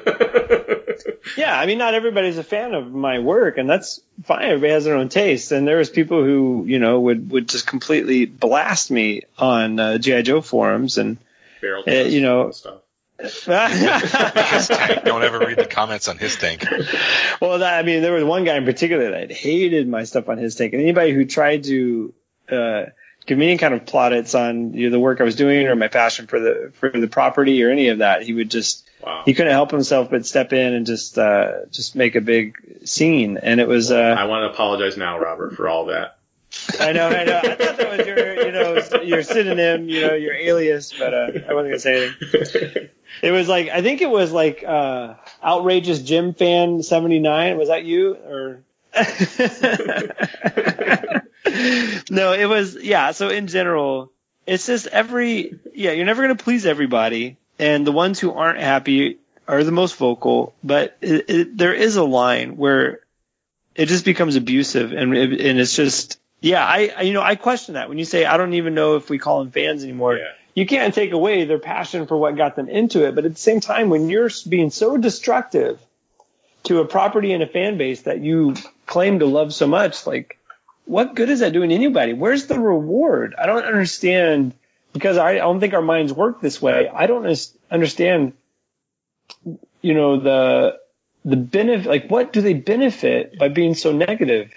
Yeah, 1.36 1.56
I 1.58 1.66
mean, 1.66 1.78
not 1.78 1.94
everybody's 1.94 2.38
a 2.38 2.42
fan 2.44 2.74
of 2.74 2.90
my 2.92 3.20
work, 3.20 3.58
and 3.58 3.68
that's 3.70 4.00
fine. 4.24 4.44
Everybody 4.46 4.72
has 4.72 4.84
their 4.84 4.96
own 4.96 5.08
taste, 5.08 5.52
and 5.52 5.68
there 5.68 5.76
was 5.76 5.90
people 5.90 6.24
who, 6.24 6.64
you 6.66 6.78
know, 6.80 6.98
would 7.00 7.30
would 7.30 7.48
just 7.48 7.66
completely 7.66 8.24
blast 8.24 8.90
me 8.90 9.22
on 9.38 9.78
uh, 9.78 9.98
GI 9.98 10.22
Joe 10.22 10.40
forums, 10.40 10.98
and 10.98 11.18
Uh, 11.62 11.90
you 11.92 12.20
know- 12.20 12.50
stuff. 12.50 12.80
His 13.20 14.68
tank. 14.68 15.04
Don't 15.04 15.24
ever 15.24 15.40
read 15.40 15.58
the 15.58 15.66
comments 15.66 16.08
on 16.08 16.18
HissTank. 16.18 17.40
well, 17.40 17.58
that, 17.58 17.78
I 17.78 17.82
mean, 17.82 18.02
there 18.02 18.12
was 18.12 18.24
one 18.24 18.44
guy 18.44 18.56
in 18.56 18.64
particular 18.64 19.10
that 19.10 19.32
hated 19.32 19.88
my 19.88 20.04
stuff 20.04 20.28
on 20.28 20.38
HissTank, 20.38 20.72
and 20.72 20.82
anybody 20.82 21.12
who 21.12 21.24
tried 21.24 21.64
to 21.64 22.14
uh, 22.50 22.84
give 23.26 23.36
me 23.38 23.48
any 23.48 23.58
kind 23.58 23.74
of 23.74 23.86
plaudits 23.86 24.34
on 24.34 24.72
you 24.74 24.88
know, 24.88 24.92
the 24.92 25.00
work 25.00 25.20
I 25.20 25.24
was 25.24 25.36
doing 25.36 25.66
or 25.66 25.74
my 25.74 25.88
passion 25.88 26.26
for 26.26 26.38
the 26.38 26.72
for 26.74 26.90
the 26.90 27.08
property 27.08 27.62
or 27.64 27.70
any 27.70 27.88
of 27.88 27.98
that, 27.98 28.22
he 28.22 28.34
would 28.34 28.50
just 28.50 28.84
Wow. 29.04 29.22
he 29.24 29.32
couldn't 29.32 29.52
help 29.52 29.70
himself 29.70 30.10
but 30.10 30.26
step 30.26 30.52
in 30.52 30.74
and 30.74 30.84
just 30.84 31.18
uh, 31.18 31.66
just 31.70 31.94
make 31.94 32.16
a 32.16 32.20
big 32.20 32.56
scene, 32.84 33.38
and 33.38 33.60
it 33.60 33.68
was. 33.68 33.92
Uh, 33.92 33.96
I 33.96 34.24
want 34.24 34.42
to 34.42 34.52
apologize 34.52 34.96
now, 34.96 35.20
Robert, 35.20 35.54
for 35.54 35.68
all 35.68 35.86
that. 35.86 36.17
I 36.80 36.92
know, 36.92 37.08
I 37.08 37.24
know. 37.24 37.38
I 37.38 37.54
thought 37.54 37.76
that 37.76 37.98
was 37.98 38.06
your, 38.06 38.44
you 38.46 38.52
know, 38.52 39.02
your 39.02 39.22
synonym, 39.22 39.88
you 39.88 40.06
know, 40.06 40.14
your 40.14 40.34
alias, 40.34 40.92
but 40.98 41.14
uh, 41.14 41.30
I 41.48 41.54
wasn't 41.54 41.70
gonna 41.70 41.78
say 41.78 42.06
anything. 42.06 42.88
It 43.22 43.30
was 43.32 43.48
like 43.48 43.68
I 43.68 43.82
think 43.82 44.00
it 44.00 44.10
was 44.10 44.32
like 44.32 44.62
uh, 44.64 45.14
outrageous 45.42 46.00
Jem 46.00 46.34
fan 46.34 46.82
seventy 46.82 47.18
nine. 47.18 47.56
Was 47.58 47.68
that 47.68 47.84
you 47.84 48.14
or? 48.14 48.62
no, 52.10 52.32
it 52.32 52.46
was 52.48 52.76
yeah. 52.76 53.12
So 53.12 53.28
in 53.28 53.46
general, 53.46 54.12
it's 54.46 54.66
just 54.66 54.86
every 54.86 55.58
yeah. 55.74 55.92
You're 55.92 56.06
never 56.06 56.22
gonna 56.22 56.36
please 56.36 56.64
everybody, 56.66 57.38
and 57.58 57.86
the 57.86 57.92
ones 57.92 58.20
who 58.20 58.32
aren't 58.32 58.60
happy 58.60 59.18
are 59.46 59.64
the 59.64 59.72
most 59.72 59.96
vocal. 59.96 60.54
But 60.62 60.96
it, 61.00 61.24
it, 61.28 61.56
there 61.56 61.74
is 61.74 61.96
a 61.96 62.04
line 62.04 62.56
where 62.56 63.00
it 63.74 63.86
just 63.86 64.04
becomes 64.04 64.36
abusive, 64.36 64.92
and 64.92 65.16
it, 65.16 65.40
and 65.40 65.58
it's 65.58 65.74
just 65.74 66.18
yeah. 66.40 66.64
I, 66.64 66.92
I 66.96 67.02
you 67.02 67.12
know 67.12 67.22
I 67.22 67.36
question 67.36 67.74
that 67.74 67.88
when 67.88 67.98
you 67.98 68.04
say 68.04 68.24
I 68.24 68.36
don't 68.36 68.54
even 68.54 68.74
know 68.74 68.96
if 68.96 69.10
we 69.10 69.18
call 69.18 69.40
them 69.40 69.50
fans 69.50 69.84
anymore. 69.84 70.16
Yeah. 70.16 70.32
you 70.54 70.66
can't 70.66 70.92
take 70.92 71.12
away 71.12 71.44
their 71.44 71.58
passion 71.58 72.06
for 72.06 72.16
what 72.16 72.36
got 72.36 72.56
them 72.56 72.68
into 72.68 73.06
it. 73.06 73.14
But 73.14 73.24
at 73.24 73.32
the 73.32 73.40
same 73.40 73.60
time, 73.60 73.90
when 73.90 74.08
you're 74.08 74.30
being 74.48 74.70
so 74.70 74.96
destructive 74.96 75.78
to 76.64 76.80
a 76.80 76.84
property 76.84 77.32
and 77.32 77.42
a 77.42 77.46
fan 77.46 77.78
base 77.78 78.02
that 78.02 78.20
you 78.20 78.54
claim 78.84 79.20
to 79.20 79.26
love 79.26 79.54
so 79.54 79.68
much, 79.68 80.06
like, 80.06 80.38
what 80.84 81.14
good 81.14 81.28
is 81.30 81.40
that 81.40 81.52
doing 81.52 81.70
anybody? 81.70 82.12
Where's 82.12 82.46
the 82.46 82.58
reward? 82.58 83.34
I 83.38 83.46
don't 83.46 83.64
understand 83.64 84.54
because 84.92 85.16
I, 85.16 85.32
I 85.32 85.34
don't 85.36 85.60
think 85.60 85.74
our 85.74 85.82
minds 85.82 86.12
work 86.12 86.40
this 86.40 86.60
way. 86.60 86.88
I 86.88 87.06
don't 87.06 87.26
understand, 87.70 88.32
you 89.80 89.94
know, 89.94 90.18
the, 90.18 90.78
the 91.24 91.36
benefit, 91.36 91.86
like 91.86 92.08
what 92.08 92.32
do 92.32 92.40
they 92.40 92.54
benefit 92.54 93.38
by 93.38 93.48
being 93.48 93.74
so 93.74 93.92
negative? 93.92 94.50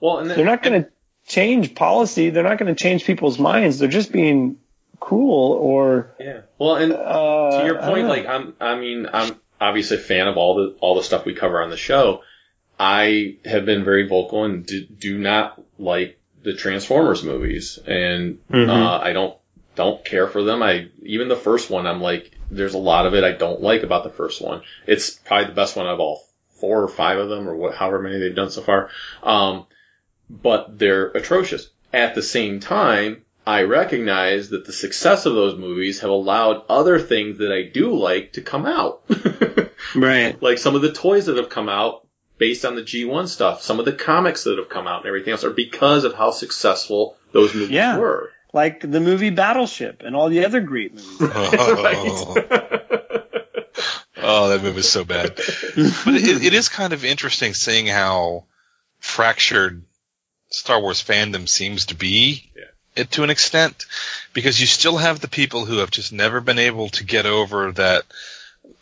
Well, 0.00 0.18
and 0.18 0.28
then, 0.28 0.36
They're 0.36 0.46
not 0.46 0.62
going 0.62 0.84
to 0.84 0.90
change 1.26 1.74
policy. 1.74 2.30
They're 2.30 2.42
not 2.42 2.58
going 2.58 2.74
to 2.74 2.80
change 2.80 3.04
people's 3.04 3.38
minds. 3.38 3.78
They're 3.78 3.88
just 3.88 4.12
being 4.12 4.58
cruel 5.00 5.52
or, 5.52 6.14
Yeah. 6.20 6.40
Well, 6.58 6.76
and 6.76 6.92
uh, 6.92 7.58
to 7.60 7.66
your 7.66 7.78
point, 7.82 8.04
know. 8.04 8.08
like 8.08 8.26
I'm, 8.26 8.54
I 8.60 8.76
mean, 8.76 9.08
I'm 9.12 9.36
obviously 9.60 9.96
a 9.98 10.00
fan 10.00 10.28
of 10.28 10.36
all 10.36 10.54
the 10.56 10.76
all 10.80 10.94
the 10.96 11.02
stuff 11.02 11.24
we 11.24 11.34
cover 11.34 11.60
on 11.62 11.70
the 11.70 11.76
show. 11.76 12.22
I 12.78 13.36
have 13.44 13.64
been 13.66 13.84
very 13.84 14.08
vocal 14.08 14.44
and 14.44 14.66
do, 14.66 14.84
do 14.84 15.18
not 15.18 15.60
like 15.78 16.18
the 16.42 16.54
Transformers 16.54 17.22
movies, 17.22 17.78
and 17.86 18.38
Mhm. 18.50 18.68
uh, 18.68 18.98
I 19.02 19.12
don't 19.12 19.36
don't 19.76 20.04
care 20.04 20.26
for 20.26 20.42
them. 20.42 20.62
I 20.62 20.88
even 21.02 21.28
the 21.28 21.36
first 21.36 21.70
one, 21.70 21.86
I'm 21.86 22.00
like, 22.00 22.30
there's 22.50 22.74
a 22.74 22.78
lot 22.78 23.06
of 23.06 23.14
it 23.14 23.24
I 23.24 23.32
don't 23.32 23.60
like 23.62 23.82
about 23.82 24.04
the 24.04 24.10
first 24.10 24.42
one. 24.42 24.62
It's 24.86 25.10
probably 25.10 25.46
the 25.46 25.52
best 25.54 25.76
one 25.76 25.86
of 25.86 26.00
all 26.00 26.22
four 26.60 26.82
or 26.82 26.88
five 26.88 27.18
of 27.18 27.28
them, 27.28 27.48
or 27.48 27.54
what, 27.56 27.74
however 27.74 28.00
many 28.00 28.18
they've 28.18 28.34
done 28.34 28.50
so 28.50 28.62
far. 28.62 28.90
Um, 29.22 29.66
but 30.30 30.78
they're 30.78 31.06
atrocious. 31.08 31.68
At 31.92 32.14
the 32.14 32.22
same 32.22 32.60
time, 32.60 33.22
I 33.46 33.62
recognize 33.62 34.50
that 34.50 34.64
the 34.64 34.72
success 34.72 35.26
of 35.26 35.34
those 35.34 35.58
movies 35.58 36.00
have 36.00 36.10
allowed 36.10 36.64
other 36.68 36.98
things 36.98 37.38
that 37.38 37.52
I 37.52 37.62
do 37.62 37.94
like 37.94 38.32
to 38.34 38.40
come 38.40 38.66
out. 38.66 39.02
right. 39.94 40.40
like 40.42 40.58
some 40.58 40.74
of 40.74 40.82
the 40.82 40.92
toys 40.92 41.26
that 41.26 41.36
have 41.36 41.50
come 41.50 41.68
out 41.68 42.06
based 42.38 42.64
on 42.64 42.74
the 42.74 42.82
G1 42.82 43.28
stuff, 43.28 43.62
some 43.62 43.78
of 43.78 43.84
the 43.84 43.92
comics 43.92 44.44
that 44.44 44.58
have 44.58 44.68
come 44.68 44.86
out 44.88 45.00
and 45.00 45.06
everything 45.06 45.32
else 45.32 45.44
are 45.44 45.50
because 45.50 46.04
of 46.04 46.14
how 46.14 46.30
successful 46.32 47.16
those 47.32 47.54
movies 47.54 47.70
Yeah. 47.70 47.98
were. 47.98 48.30
Like 48.52 48.80
the 48.80 49.00
movie 49.00 49.30
Battleship 49.30 50.02
and 50.04 50.16
all 50.16 50.28
the 50.28 50.44
other 50.44 50.60
great 50.60 50.94
movies. 50.94 51.16
Oh, 51.20 52.34
oh, 54.16 54.48
that 54.48 54.62
movie 54.62 54.76
was 54.76 54.88
so 54.88 55.04
bad. 55.04 55.34
But 55.36 56.14
it, 56.14 56.44
it 56.44 56.54
is 56.54 56.68
kind 56.68 56.92
of 56.92 57.04
interesting 57.04 57.52
seeing 57.54 57.86
how 57.86 58.44
fractured 59.00 59.84
Star 60.54 60.80
Wars 60.80 61.02
fandom 61.02 61.48
seems 61.48 61.86
to 61.86 61.94
be 61.94 62.50
Yeah. 62.56 62.64
it 62.96 63.10
to 63.12 63.22
an 63.24 63.30
extent, 63.30 63.86
because 64.32 64.60
you 64.60 64.66
still 64.66 64.96
have 64.96 65.20
the 65.20 65.28
people 65.28 65.64
who 65.64 65.78
have 65.78 65.90
just 65.90 66.12
never 66.12 66.40
been 66.40 66.58
able 66.58 66.88
to 66.90 67.04
get 67.04 67.26
over 67.26 67.72
that 67.72 68.02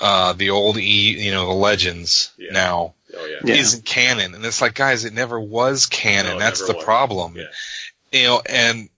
uh, 0.00 0.32
the 0.32 0.50
old 0.50 0.76
E, 0.78 1.24
you 1.24 1.30
know, 1.32 1.46
the 1.46 1.52
legends 1.52 2.32
Yeah. 2.36 2.52
now 2.52 2.94
Oh 3.16 3.26
yeah. 3.26 3.36
Yeah. 3.44 3.54
isn't 3.60 3.84
canon, 3.84 4.34
and 4.34 4.44
it's 4.44 4.62
like, 4.62 4.74
guys, 4.74 5.04
it 5.04 5.12
never 5.12 5.38
was 5.38 5.86
canon. 5.86 6.34
No, 6.34 6.38
That's 6.38 6.66
the 6.66 6.72
was. 6.74 6.84
problem. 6.84 7.36
Yeah. 7.36 7.44
You 8.12 8.26
know, 8.26 8.42
and 8.48 8.88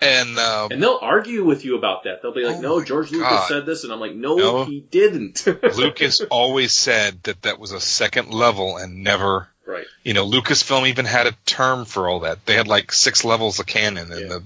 and 0.00 0.38
um, 0.38 0.72
And 0.72 0.82
they'll 0.82 0.98
argue 1.02 1.44
with 1.44 1.64
you 1.66 1.76
about 1.76 2.04
that. 2.04 2.22
They'll 2.22 2.32
be 2.32 2.44
like, 2.46 2.56
Oh 2.56 2.60
"No, 2.62 2.78
my 2.78 2.84
George 2.86 3.10
Lucas 3.12 3.28
God. 3.28 3.48
said 3.48 3.66
this," 3.66 3.84
and 3.84 3.92
I'm 3.92 4.00
like, 4.00 4.14
"No, 4.14 4.36
No. 4.36 4.64
he 4.64 4.80
didn't." 4.80 5.46
Lucas 5.76 6.22
always 6.30 6.72
said 6.72 7.22
that 7.24 7.42
that 7.42 7.58
was 7.60 7.72
a 7.72 7.80
second 7.80 8.32
level 8.32 8.78
and 8.78 9.04
never 9.04 9.46
right? 9.70 9.86
you 10.04 10.14
know, 10.14 10.26
Lucasfilm 10.28 10.88
even 10.88 11.04
had 11.04 11.26
a 11.26 11.32
term 11.46 11.84
for 11.84 12.08
all 12.08 12.20
that. 12.20 12.44
They 12.46 12.54
had 12.54 12.68
like 12.68 12.92
six 12.92 13.24
levels 13.24 13.58
of 13.60 13.66
canon 13.66 14.10
and 14.12 14.20
Yeah. 14.20 14.28
the, 14.28 14.42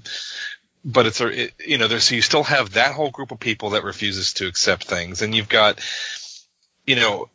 but 0.84 1.06
it's 1.06 1.20
a, 1.20 1.44
it, 1.44 1.54
you 1.66 1.78
know, 1.78 1.88
there's, 1.88 2.04
so 2.04 2.14
you 2.14 2.22
still 2.22 2.42
have 2.44 2.74
that 2.74 2.94
whole 2.94 3.10
group 3.10 3.32
of 3.32 3.40
people 3.40 3.70
that 3.70 3.84
refuses 3.84 4.34
to 4.34 4.46
accept 4.46 4.84
things. 4.84 5.22
And 5.22 5.34
you've 5.34 5.48
got, 5.48 5.80
you 6.86 6.96
know, 6.96 7.28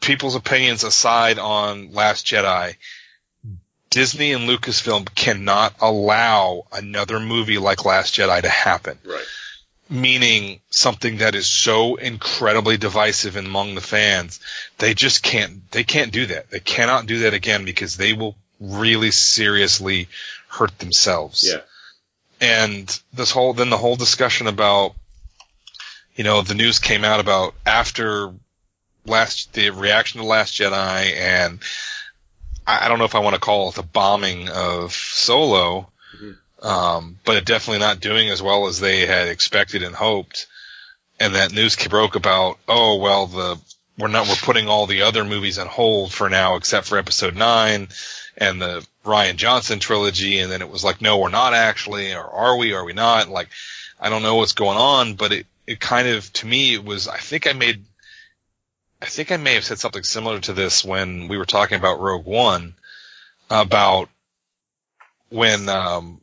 people's 0.00 0.34
opinions 0.34 0.84
aside 0.84 1.38
on 1.38 1.92
Last 1.92 2.26
Jedi, 2.26 2.74
Disney 3.90 4.32
and 4.32 4.48
Lucasfilm 4.48 5.14
cannot 5.14 5.74
allow 5.80 6.64
another 6.72 7.20
movie 7.20 7.58
like 7.58 7.84
Last 7.84 8.14
Jedi 8.14 8.42
to 8.42 8.48
happen 8.48 8.98
Right. 9.04 9.24
Meaning 9.94 10.60
something 10.70 11.18
that 11.18 11.34
is 11.34 11.48
so 11.48 11.96
incredibly 11.96 12.76
divisive 12.76 13.36
among 13.36 13.74
the 13.74 13.80
fans. 13.80 14.40
They 14.78 14.94
just 14.94 15.22
can't, 15.22 15.70
they 15.70 15.84
can't 15.84 16.12
do 16.12 16.26
that. 16.26 16.50
They 16.50 16.60
cannot 16.60 17.06
do 17.06 17.20
that 17.20 17.34
again 17.34 17.64
because 17.64 17.96
they 17.96 18.12
will 18.12 18.36
really 18.60 19.10
seriously 19.10 20.08
hurt 20.48 20.78
themselves. 20.78 21.48
Yeah. 21.48 21.60
And 22.40 23.00
this 23.12 23.30
whole, 23.30 23.54
then 23.54 23.70
the 23.70 23.78
whole 23.78 23.96
discussion 23.96 24.46
about, 24.46 24.94
you 26.16 26.24
know, 26.24 26.42
the 26.42 26.54
news 26.54 26.78
came 26.78 27.04
out 27.04 27.20
about 27.20 27.54
after 27.64 28.32
last, 29.06 29.52
the 29.52 29.70
reaction 29.70 30.20
to 30.20 30.26
Last 30.26 30.54
Jedi 30.54 31.14
and 31.16 31.60
I, 32.66 32.86
I 32.86 32.88
don't 32.88 32.98
know 32.98 33.04
if 33.04 33.14
I 33.14 33.20
want 33.20 33.34
to 33.34 33.40
call 33.40 33.68
it 33.68 33.74
the 33.76 33.82
bombing 33.82 34.48
of 34.48 34.92
Solo, 34.92 35.90
um, 36.64 37.18
but 37.24 37.36
it 37.36 37.44
definitely 37.44 37.80
not 37.80 38.00
doing 38.00 38.30
as 38.30 38.42
well 38.42 38.66
as 38.66 38.80
they 38.80 39.06
had 39.06 39.28
expected 39.28 39.82
and 39.82 39.94
hoped. 39.94 40.46
And 41.20 41.34
that 41.34 41.52
news 41.52 41.76
broke 41.76 42.16
about, 42.16 42.58
oh 42.66 42.96
well, 42.96 43.26
the 43.26 43.60
we're 43.98 44.08
not 44.08 44.26
we're 44.26 44.34
putting 44.34 44.66
all 44.66 44.86
the 44.86 45.02
other 45.02 45.24
movies 45.24 45.58
on 45.58 45.68
hold 45.68 46.12
for 46.12 46.28
now 46.28 46.56
except 46.56 46.86
for 46.86 46.98
Episode 46.98 47.36
Nine 47.36 47.88
and 48.36 48.60
the 48.60 48.84
Rian 49.04 49.36
Johnson 49.36 49.78
trilogy. 49.78 50.40
And 50.40 50.50
then 50.50 50.62
it 50.62 50.70
was 50.70 50.82
like, 50.82 51.00
no, 51.00 51.18
we're 51.18 51.28
not 51.28 51.54
actually, 51.54 52.12
or 52.14 52.24
are 52.24 52.56
we? 52.56 52.72
Are 52.72 52.84
we 52.84 52.94
not? 52.94 53.28
Like, 53.28 53.50
I 54.00 54.08
don't 54.08 54.22
know 54.22 54.36
what's 54.36 54.52
going 54.52 54.78
on, 54.78 55.14
but 55.14 55.32
it 55.32 55.46
it 55.66 55.80
kind 55.80 56.08
of 56.08 56.32
to 56.34 56.46
me 56.46 56.74
it 56.74 56.84
was. 56.84 57.08
I 57.08 57.18
think 57.18 57.46
I 57.46 57.52
made. 57.52 57.84
I 59.02 59.06
think 59.06 59.30
I 59.30 59.36
may 59.36 59.54
have 59.54 59.64
said 59.64 59.78
something 59.78 60.02
similar 60.02 60.40
to 60.40 60.54
this 60.54 60.82
when 60.82 61.28
we 61.28 61.36
were 61.36 61.44
talking 61.44 61.76
about 61.76 62.00
Rogue 62.00 62.24
One 62.24 62.74
about 63.50 64.08
when 65.28 65.68
um, 65.68 66.20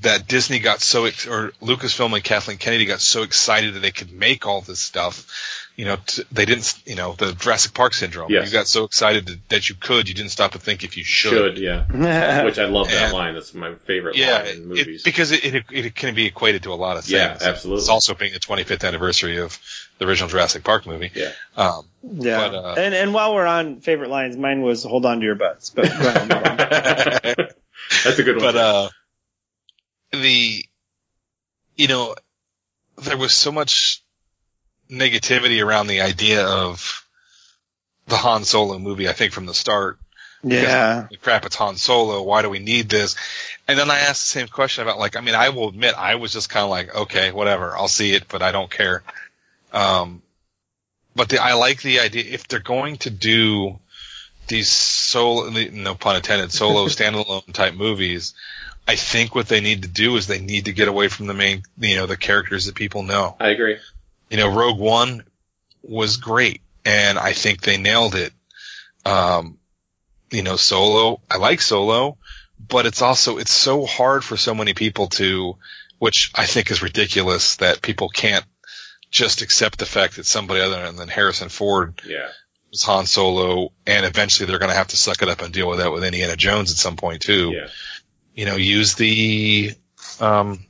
that 0.00 0.26
Disney 0.26 0.58
got 0.58 0.80
so 0.80 1.04
ex- 1.04 1.26
or 1.26 1.52
Lucasfilm 1.60 2.14
and 2.14 2.24
Kathleen 2.24 2.56
Kennedy 2.58 2.86
got 2.86 3.00
so 3.00 3.22
excited 3.22 3.74
that 3.74 3.80
they 3.80 3.90
could 3.90 4.10
make 4.12 4.46
all 4.46 4.62
this 4.62 4.80
stuff. 4.80 5.58
You 5.76 5.84
know, 5.86 5.96
t- 6.06 6.22
they 6.32 6.44
didn't. 6.44 6.74
You 6.86 6.94
know, 6.96 7.12
the 7.12 7.32
Jurassic 7.32 7.72
Park 7.74 7.94
syndrome. 7.94 8.30
Yes. 8.30 8.46
You 8.46 8.52
got 8.52 8.66
so 8.66 8.84
excited 8.84 9.26
that, 9.26 9.48
that 9.48 9.68
you 9.70 9.74
could, 9.74 10.08
you 10.08 10.14
didn't 10.14 10.30
stop 10.30 10.52
to 10.52 10.58
think 10.58 10.82
if 10.84 10.96
you 10.98 11.04
should. 11.04 11.56
Should 11.56 11.58
yeah. 11.58 12.44
Which 12.44 12.58
I 12.58 12.66
love 12.66 12.88
that 12.88 13.04
And- 13.04 13.12
line. 13.12 13.34
That's 13.34 13.52
my 13.54 13.74
favorite 13.86 14.16
Yeah, 14.16 14.38
line 14.38 14.46
in 14.48 14.66
movies. 14.68 15.00
it, 15.02 15.04
because 15.04 15.30
it, 15.32 15.44
it 15.44 15.64
it 15.70 15.94
can 15.94 16.14
be 16.14 16.26
equated 16.26 16.62
to 16.64 16.72
a 16.72 16.74
lot 16.74 16.96
of 16.96 17.04
things. 17.04 17.12
Yeah, 17.12 17.36
absolutely. 17.40 17.80
It's 17.80 17.88
also 17.88 18.14
being 18.14 18.32
the 18.32 18.38
25th 18.40 18.86
anniversary 18.86 19.38
of 19.38 19.58
the 19.98 20.06
original 20.06 20.28
Jurassic 20.28 20.62
Park 20.64 20.86
movie. 20.86 21.10
yeah. 21.14 21.32
Um, 21.56 21.86
Yeah. 22.02 22.48
But, 22.48 22.54
uh, 22.54 22.74
and 22.78 22.94
and 22.94 23.14
while 23.14 23.34
we're 23.34 23.46
on 23.46 23.80
favorite 23.80 24.10
lines, 24.10 24.36
mine 24.36 24.60
was 24.62 24.84
"Hold 24.84 25.04
on 25.06 25.20
to 25.20 25.24
your 25.24 25.34
butts." 25.36 25.70
But 25.70 25.84
go 25.84 25.90
ahead, 26.08 26.28
move 26.28 26.42
on. 26.44 26.56
That's 28.04 28.18
a 28.18 28.22
good 28.22 28.36
one. 28.36 28.44
but 28.44 28.56
uh 28.56 28.88
the 30.12 30.64
you 31.76 31.88
know 31.88 32.14
there 32.98 33.16
was 33.16 33.32
so 33.32 33.50
much 33.50 34.02
negativity 34.90 35.64
around 35.64 35.86
the 35.86 36.02
idea 36.02 36.46
of 36.46 37.06
the 38.06 38.16
Han 38.16 38.44
Solo 38.44 38.78
movie 38.78 39.08
I 39.08 39.12
think 39.12 39.32
from 39.32 39.46
the 39.46 39.54
start. 39.54 39.98
Yeah, 40.44 41.08
crap 41.22 41.46
it's 41.46 41.56
Han 41.56 41.76
Solo 41.76 42.22
why 42.22 42.42
do 42.42 42.50
we 42.50 42.58
need 42.58 42.88
this? 42.88 43.16
And 43.68 43.78
then 43.78 43.90
I 43.90 44.00
asked 44.00 44.22
the 44.22 44.40
same 44.40 44.48
question 44.48 44.82
about 44.82 44.98
like 44.98 45.16
I 45.16 45.20
mean 45.20 45.34
I 45.34 45.50
will 45.50 45.68
admit 45.68 45.94
I 45.96 46.16
was 46.16 46.32
just 46.32 46.50
kind 46.50 46.64
of 46.64 46.70
like 46.70 46.94
okay 46.94 47.32
whatever 47.32 47.76
I'll 47.76 47.88
see 47.88 48.12
it 48.12 48.28
but 48.28 48.42
I 48.42 48.52
don't 48.52 48.70
care. 48.70 49.02
Um 49.72 50.22
but 51.14 51.28
the, 51.28 51.42
I 51.42 51.54
like 51.54 51.82
the 51.82 52.00
idea 52.00 52.24
if 52.26 52.48
they're 52.48 52.58
going 52.58 52.96
to 52.98 53.10
do 53.10 53.78
these 54.48 54.68
solo, 54.68 55.50
no 55.50 55.94
pun 55.94 56.16
intended, 56.16 56.52
solo 56.52 56.86
standalone 56.88 57.52
type 57.52 57.74
movies. 57.74 58.34
I 58.86 58.96
think 58.96 59.34
what 59.34 59.48
they 59.48 59.60
need 59.60 59.82
to 59.82 59.88
do 59.88 60.16
is 60.16 60.26
they 60.26 60.40
need 60.40 60.64
to 60.64 60.72
get 60.72 60.88
away 60.88 61.08
from 61.08 61.26
the 61.26 61.34
main, 61.34 61.62
you 61.78 61.96
know, 61.96 62.06
the 62.06 62.16
characters 62.16 62.66
that 62.66 62.74
people 62.74 63.02
know. 63.02 63.36
I 63.38 63.48
agree. 63.48 63.78
You 64.28 64.36
know, 64.38 64.48
Rogue 64.48 64.78
One 64.78 65.24
was 65.82 66.16
great, 66.16 66.62
and 66.84 67.18
I 67.18 67.32
think 67.32 67.60
they 67.60 67.76
nailed 67.76 68.14
it. 68.14 68.32
Um, 69.04 69.58
you 70.30 70.42
know, 70.42 70.56
Solo, 70.56 71.20
I 71.30 71.36
like 71.36 71.60
Solo, 71.60 72.16
but 72.68 72.86
it's 72.86 73.02
also 73.02 73.38
it's 73.38 73.52
so 73.52 73.84
hard 73.84 74.24
for 74.24 74.36
so 74.36 74.54
many 74.54 74.74
people 74.74 75.08
to, 75.08 75.56
which 75.98 76.32
I 76.34 76.46
think 76.46 76.70
is 76.70 76.82
ridiculous 76.82 77.56
that 77.56 77.82
people 77.82 78.08
can't 78.08 78.44
just 79.10 79.42
accept 79.42 79.78
the 79.78 79.86
fact 79.86 80.16
that 80.16 80.26
somebody 80.26 80.60
other 80.60 80.90
than 80.92 81.08
Harrison 81.08 81.50
Ford 81.50 82.00
Yeah. 82.06 82.28
was 82.70 82.82
Han 82.84 83.04
Solo, 83.06 83.72
and 83.86 84.06
eventually 84.06 84.46
they're 84.46 84.58
going 84.58 84.70
to 84.70 84.76
have 84.76 84.88
to 84.88 84.96
suck 84.96 85.20
it 85.22 85.28
up 85.28 85.42
and 85.42 85.52
deal 85.52 85.68
with 85.68 85.78
that 85.80 85.92
with 85.92 86.02
Indiana 86.04 86.36
Jones 86.36 86.70
at 86.70 86.78
some 86.78 86.96
point 86.96 87.20
too. 87.20 87.50
Yeah. 87.52 87.68
You 88.34 88.46
know, 88.46 88.56
use 88.56 88.94
the 88.94 89.74
um, 90.20 90.64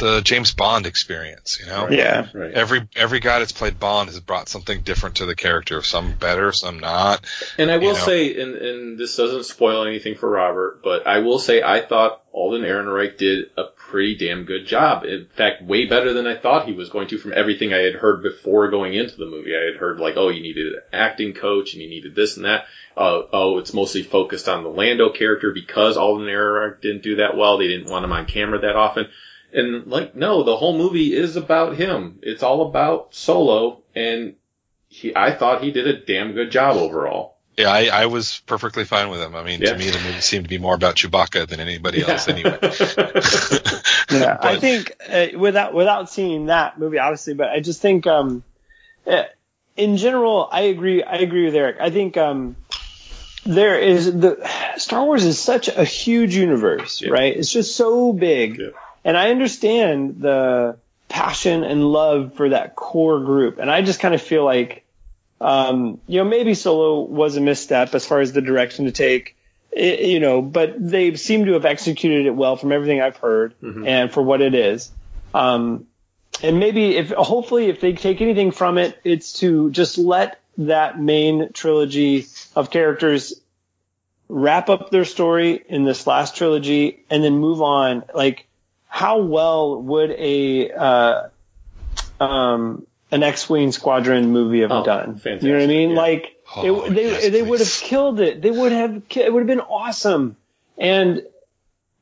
the 0.00 0.20
James 0.22 0.52
Bond 0.52 0.86
experience. 0.86 1.58
You 1.60 1.66
know, 1.66 1.88
Yeah. 1.90 2.26
Right. 2.34 2.52
every 2.52 2.88
every 2.96 3.20
guy 3.20 3.38
that's 3.38 3.52
played 3.52 3.78
Bond 3.78 4.08
has 4.08 4.18
brought 4.18 4.48
something 4.48 4.80
different 4.80 5.16
to 5.16 5.26
the 5.26 5.36
character. 5.36 5.80
Some 5.82 6.14
better, 6.14 6.50
some 6.52 6.80
not. 6.80 7.24
And 7.58 7.70
I 7.70 7.76
will 7.76 7.84
You 7.84 7.92
know. 7.92 7.98
say, 7.98 8.40
and, 8.42 8.54
and 8.56 8.98
this 8.98 9.16
doesn't 9.16 9.44
spoil 9.44 9.84
anything 9.86 10.16
for 10.16 10.28
Robert, 10.28 10.80
but 10.82 11.06
I 11.06 11.18
will 11.18 11.38
say 11.38 11.62
I 11.62 11.80
thought 11.80 12.22
Alden 12.32 12.62
Ehrenreich 12.62 13.16
did 13.18 13.50
a 13.56 13.64
pretty 13.64 14.16
damn 14.16 14.44
good 14.44 14.66
job. 14.66 15.04
In 15.04 15.26
fact, 15.34 15.62
way 15.62 15.86
better 15.86 16.12
than 16.12 16.26
I 16.26 16.36
thought 16.36 16.66
he 16.66 16.72
was 16.72 16.88
going 16.88 17.08
to 17.08 17.18
from 17.18 17.32
everything 17.34 17.72
I 17.72 17.78
had 17.78 17.94
heard 17.94 18.22
before 18.22 18.70
going 18.70 18.94
into 18.94 19.16
the 19.16 19.26
movie. 19.26 19.54
I 19.56 19.64
had 19.72 19.76
heard 19.80 19.98
like, 19.98 20.16
oh, 20.16 20.28
you 20.28 20.40
needed 20.42 20.74
an 20.74 20.80
acting 20.92 21.32
coach 21.34 21.72
and 21.74 21.82
you 21.82 21.88
needed 21.88 22.14
this 22.14 22.36
and 22.36 22.44
that. 22.46 22.66
Uh, 22.96 23.22
oh, 23.32 23.58
it's 23.58 23.72
mostly 23.74 24.02
focused 24.02 24.48
on 24.48 24.62
the 24.62 24.68
Lando 24.68 25.10
character 25.10 25.52
because 25.52 25.96
Alden 25.96 26.26
Ehrenreich 26.26 26.80
didn't 26.80 27.02
do 27.02 27.16
that 27.16 27.36
well. 27.36 27.58
They 27.58 27.68
didn't 27.68 27.90
want 27.90 28.04
him 28.04 28.12
on 28.12 28.26
camera 28.26 28.60
that 28.60 28.76
often. 28.76 29.08
And 29.52 29.86
like, 29.86 30.14
no, 30.14 30.42
the 30.42 30.56
whole 30.56 30.76
movie 30.76 31.14
is 31.14 31.36
about 31.36 31.76
him. 31.76 32.18
It's 32.22 32.42
all 32.42 32.68
about 32.68 33.14
Solo 33.14 33.82
and 33.94 34.34
he, 34.88 35.14
I 35.14 35.32
thought 35.32 35.62
he 35.62 35.70
did 35.72 35.86
a 35.86 36.04
damn 36.04 36.32
good 36.32 36.50
job 36.50 36.76
overall. 36.76 37.36
Yeah, 37.56 37.68
I, 37.70 37.86
I 37.92 38.06
was 38.06 38.40
perfectly 38.46 38.84
fine 38.84 39.10
with 39.10 39.20
him. 39.20 39.34
I 39.36 39.42
mean, 39.44 39.60
Yeah. 39.60 39.72
to 39.72 39.78
me, 39.78 39.90
the 39.90 39.98
movie 39.98 40.20
seemed 40.20 40.44
to 40.44 40.48
be 40.48 40.58
more 40.58 40.74
about 40.74 40.96
Chewbacca 40.96 41.46
than 41.48 41.60
anybody 41.60 42.02
else 42.02 42.28
anyway. 42.28 42.58
Yeah, 44.12 44.36
I 44.40 44.58
think 44.58 44.92
uh, 45.08 45.38
without 45.38 45.72
without 45.72 46.10
seeing 46.10 46.46
that 46.46 46.80
movie, 46.80 46.98
obviously, 46.98 47.34
but 47.34 47.48
I 47.50 47.60
just 47.60 47.80
think 47.80 48.08
um, 48.08 48.42
uh, 49.06 49.22
in 49.76 49.96
general, 49.98 50.48
I 50.50 50.62
agree. 50.62 51.04
I 51.04 51.16
agree 51.18 51.44
with 51.44 51.54
Eric. 51.54 51.76
I 51.80 51.90
think 51.90 52.16
um, 52.16 52.56
there 53.46 53.78
is 53.78 54.06
the 54.06 54.44
Star 54.78 55.04
Wars 55.04 55.24
is 55.24 55.38
such 55.38 55.68
a 55.68 55.84
huge 55.84 56.34
universe, 56.34 57.00
Yeah. 57.00 57.10
right? 57.10 57.36
It's 57.36 57.52
just 57.52 57.76
so 57.76 58.12
big, 58.12 58.58
Yeah. 58.58 58.70
And 59.04 59.16
I 59.16 59.30
understand 59.30 60.20
the 60.20 60.78
passion 61.08 61.64
and 61.64 61.84
love 61.84 62.34
for 62.34 62.50
that 62.50 62.76
core 62.76 63.20
group, 63.20 63.58
and 63.58 63.70
I 63.70 63.82
just 63.82 64.00
kind 64.00 64.14
of 64.14 64.22
feel 64.22 64.44
like. 64.44 64.84
Um, 65.42 66.02
you 66.06 66.18
know, 66.18 66.28
maybe 66.28 66.52
Solo 66.52 67.00
was 67.00 67.38
a 67.38 67.40
misstep 67.40 67.94
as 67.94 68.06
far 68.06 68.20
as 68.20 68.34
the 68.34 68.42
direction 68.42 68.84
to 68.84 68.92
take, 68.92 69.38
i 69.74 69.80
you 69.80 70.20
know, 70.20 70.42
but 70.42 70.74
they 70.78 71.14
seem 71.14 71.46
to 71.46 71.54
have 71.54 71.64
executed 71.64 72.26
it 72.26 72.36
well 72.36 72.56
from 72.56 72.72
everything 72.72 73.00
I've 73.00 73.16
heard 73.16 73.54
and 73.86 74.12
for 74.12 74.22
what 74.22 74.42
it 74.42 74.54
is. 74.54 74.90
Um, 75.32 75.86
and 76.42 76.58
maybe 76.58 76.96
if, 76.96 77.10
hopefully 77.10 77.68
if 77.68 77.80
they 77.80 77.92
take 77.92 78.20
anything 78.20 78.50
from 78.50 78.78
it, 78.78 78.98
it's 79.04 79.34
to 79.40 79.70
just 79.70 79.98
let 79.98 80.40
that 80.58 81.00
main 81.00 81.52
trilogy 81.52 82.26
of 82.56 82.70
characters 82.70 83.40
wrap 84.28 84.68
up 84.68 84.90
their 84.90 85.04
story 85.04 85.62
in 85.68 85.84
this 85.84 86.06
last 86.06 86.36
trilogy 86.36 87.04
and 87.10 87.22
then 87.22 87.38
move 87.38 87.62
on. 87.62 88.04
Like, 88.14 88.46
how 88.92 89.20
well 89.20 89.80
would 89.80 90.10
a, 90.10 90.70
uh, 90.72 91.28
um, 92.20 92.86
an 93.10 93.22
X-Wing 93.22 93.72
Squadron 93.72 94.30
movie 94.32 94.60
have 94.60 94.70
Oh, 94.72 94.84
done? 94.84 95.14
fantastic, 95.16 95.42
You 95.42 95.48
know 95.52 95.54
what 95.58 95.64
I 95.64 95.66
mean? 95.68 95.90
yeah. 95.90 95.96
Like, 95.96 96.36
Oh, 96.56 96.84
it, 96.86 96.94
they, 96.94 97.10
yes, 97.10 97.30
they 97.30 97.42
would 97.42 97.60
have 97.60 97.70
killed 97.80 98.18
it. 98.20 98.42
They 98.42 98.50
would 98.50 98.72
have, 98.72 99.08
ki- 99.08 99.20
it 99.22 99.32
would 99.32 99.40
have 99.40 99.46
been 99.46 99.60
awesome. 99.60 100.36
And 100.76 101.22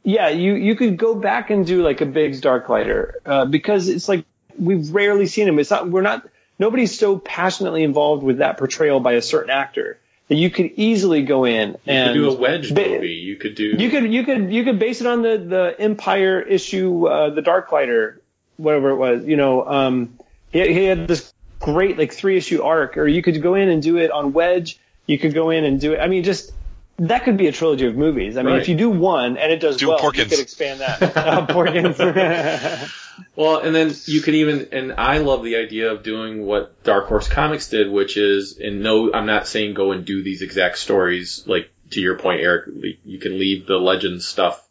yeah, 0.03 0.31
you, 0.31 0.55
you 0.55 0.75
could 0.75 0.97
go 0.97 1.15
back 1.15 1.51
and 1.51 1.67
do 1.67 1.83
like 1.83 2.01
a 2.01 2.07
Biggs 2.07 2.41
Darklighter, 2.41 3.13
uh, 3.27 3.45
because 3.45 3.89
it's 3.89 4.09
like, 4.09 4.25
we've 4.59 4.91
rarely 4.91 5.27
seen 5.27 5.47
him. 5.47 5.59
It's 5.59 5.71
not, 5.71 5.91
we're 5.91 6.01
not, 6.01 6.27
nobody's 6.59 6.99
so 6.99 7.19
passionately 7.19 7.83
involved 7.83 8.23
with 8.23 8.39
that 8.39 8.57
portrayal 8.57 9.01
by 9.01 9.13
a 9.13 9.23
certain 9.23 9.51
actor 9.51 9.99
that 10.29 10.37
you 10.37 10.51
could 10.51 10.73
easily 10.77 11.23
go 11.23 11.45
in 11.45 11.71
You 11.71 11.79
and 11.87 12.09
could 12.09 12.15
do 12.15 12.31
a 12.31 12.35
wedge 12.35 12.75
ba- 12.75 12.89
movie. 12.89 13.09
You 13.15 13.37
could 13.37 13.55
do. 13.55 13.65
you 13.65 13.91
could, 13.91 14.13
you 14.13 14.25
could, 14.25 14.53
you 14.53 14.65
could 14.65 14.79
base 14.79 15.01
it 15.01 15.07
on 15.07 15.23
the, 15.23 15.39
the 15.39 15.77
Empire 15.79 16.41
issue, 16.41 17.07
uh, 17.07 17.31
the 17.31 17.43
Darklighter, 17.43 18.19
whatever 18.57 18.91
it 18.91 18.97
was, 18.97 19.25
you 19.25 19.37
know, 19.37 19.67
um, 19.67 20.19
he, 20.53 20.73
he 20.73 20.85
had 20.85 21.09
this 21.09 21.33
great 21.61 21.99
like 21.99 22.13
three 22.13 22.37
issue 22.37 22.63
arc, 22.63 22.97
or 22.97 23.07
you 23.07 23.23
could 23.23 23.41
go 23.43 23.55
in 23.55 23.69
and 23.69 23.83
do 23.83 23.97
it 23.99 24.11
on 24.11 24.33
Wedge. 24.33 24.79
You 25.07 25.19
could 25.19 25.35
go 25.35 25.51
in 25.51 25.65
and 25.65 25.81
do 25.81 25.95
it. 25.95 26.01
I 26.01 26.07
mean, 26.09 26.23
just 26.25 26.53
that 26.99 27.25
could 27.25 27.37
be 27.37 27.47
a 27.47 27.53
trilogy 27.53 27.87
of 27.87 27.95
movies. 27.97 28.37
I 28.37 28.43
mean, 28.43 28.55
Right. 28.55 28.63
if 28.63 28.69
you 28.69 28.75
do 28.77 28.91
one 28.91 29.37
and 29.37 29.53
it 29.53 29.61
does 29.61 29.77
Do 29.77 29.89
well, 29.89 29.99
Porkins. 29.99 30.19
you 30.19 30.25
could 30.27 30.41
expand 30.41 30.81
that. 30.81 31.03
uh, 31.17 31.47
Porkins. 31.47 31.99
Well, 33.35 33.59
and 33.59 33.75
then 33.75 33.93
you 34.07 34.21
could 34.21 34.35
even, 34.35 34.69
and 34.73 34.93
I 34.93 35.19
love 35.19 35.43
the 35.45 35.57
idea 35.57 35.91
of 35.93 36.03
doing 36.05 36.45
what 36.47 36.83
Dark 36.85 37.07
Horse 37.07 37.29
Comics 37.29 37.69
did, 37.69 37.91
which 37.91 38.17
is, 38.17 38.59
and 38.59 38.81
no, 38.83 39.13
I'm 39.13 39.27
not 39.27 39.47
saying 39.49 39.75
go 39.75 39.91
and 39.93 40.05
do 40.05 40.23
these 40.23 40.43
exact 40.43 40.79
stories. 40.79 41.43
Like 41.47 41.71
to 41.91 42.01
your 42.01 42.17
point, 42.17 42.41
Eric, 42.41 42.69
you 43.05 43.19
can 43.19 43.39
leave 43.39 43.67
the 43.67 43.77
legend 43.77 44.23
stuff 44.23 44.65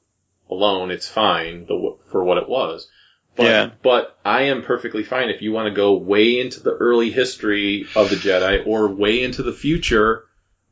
alone. 0.49 0.91
It's 0.91 1.07
fine 1.07 1.65
the, 1.65 1.97
for 2.09 2.23
what 2.23 2.37
it 2.37 2.47
was. 2.47 2.89
But, 3.35 3.43
Yeah. 3.43 3.69
but 3.83 4.17
I 4.25 4.43
am 4.43 4.63
perfectly 4.63 5.03
fine 5.03 5.29
if 5.29 5.41
you 5.41 5.51
want 5.51 5.67
to 5.67 5.73
go 5.75 5.95
way 5.97 6.39
into 6.39 6.61
the 6.61 6.71
early 6.73 7.11
history 7.11 7.85
of 7.95 8.09
the 8.09 8.15
Jedi 8.15 8.65
or 8.65 8.87
way 8.87 9.23
into 9.23 9.43
the 9.43 9.53
future 9.53 10.23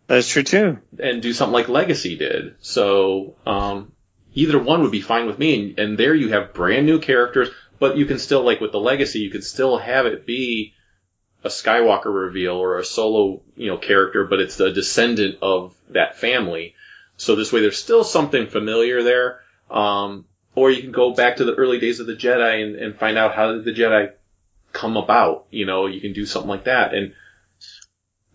That's 0.08 0.28
true 0.28 0.44
too. 0.44 0.80
and 1.00 1.22
do 1.22 1.34
something 1.34 1.54
like 1.54 1.70
Legacy 1.70 2.16
did. 2.18 2.56
So 2.62 3.36
um, 3.46 3.92
either 4.34 4.60
one 4.60 4.84
would 4.84 4.92
be 4.92 5.02
fine 5.02 5.26
with 5.26 5.40
me. 5.40 5.56
And, 5.56 5.80
and 5.80 5.98
there 5.98 6.14
you 6.14 6.30
have 6.30 6.54
brand 6.54 6.86
new 6.86 7.00
characters, 7.00 7.50
but 7.80 7.98
you 7.98 8.06
can 8.06 8.20
still 8.20 8.44
like 8.44 8.62
with 8.62 8.72
the 8.72 8.80
Legacy, 8.80 9.20
you 9.20 9.32
could 9.32 9.44
still 9.44 9.78
have 9.78 10.06
it 10.06 10.26
be 10.26 10.74
a 11.44 11.50
Skywalker 11.50 12.14
reveal 12.14 12.54
or 12.56 12.80
a 12.80 12.86
solo 12.86 13.42
you 13.56 13.68
know 13.68 13.78
character, 13.78 14.26
but 14.26 14.40
it's 14.40 14.60
a 14.60 14.72
descendant 14.74 15.38
of 15.42 15.76
that 15.90 16.18
family. 16.18 16.76
So 17.18 17.36
this 17.36 17.54
way, 17.54 17.62
there's 17.62 17.78
still 17.78 18.04
something 18.04 18.48
familiar 18.48 19.04
there. 19.04 19.40
Um, 19.72 20.26
or 20.54 20.72
you 20.72 20.82
can 20.82 20.92
go 20.92 21.14
back 21.14 21.38
to 21.38 21.46
the 21.46 21.54
early 21.54 21.80
days 21.80 22.00
of 22.00 22.08
the 22.08 22.16
Jedi 22.16 22.64
and, 22.64 22.76
and 22.76 22.96
find 22.96 23.18
out 23.18 23.36
how 23.36 23.54
did 23.54 23.66
the 23.66 23.74
Jedi 23.74 24.12
come 24.72 24.98
about. 24.98 25.46
You 25.50 25.66
know, 25.66 25.86
you 25.88 26.02
can 26.02 26.14
do 26.14 26.26
something 26.26 26.50
like 26.50 26.66
that 26.66 26.94
and 26.94 27.14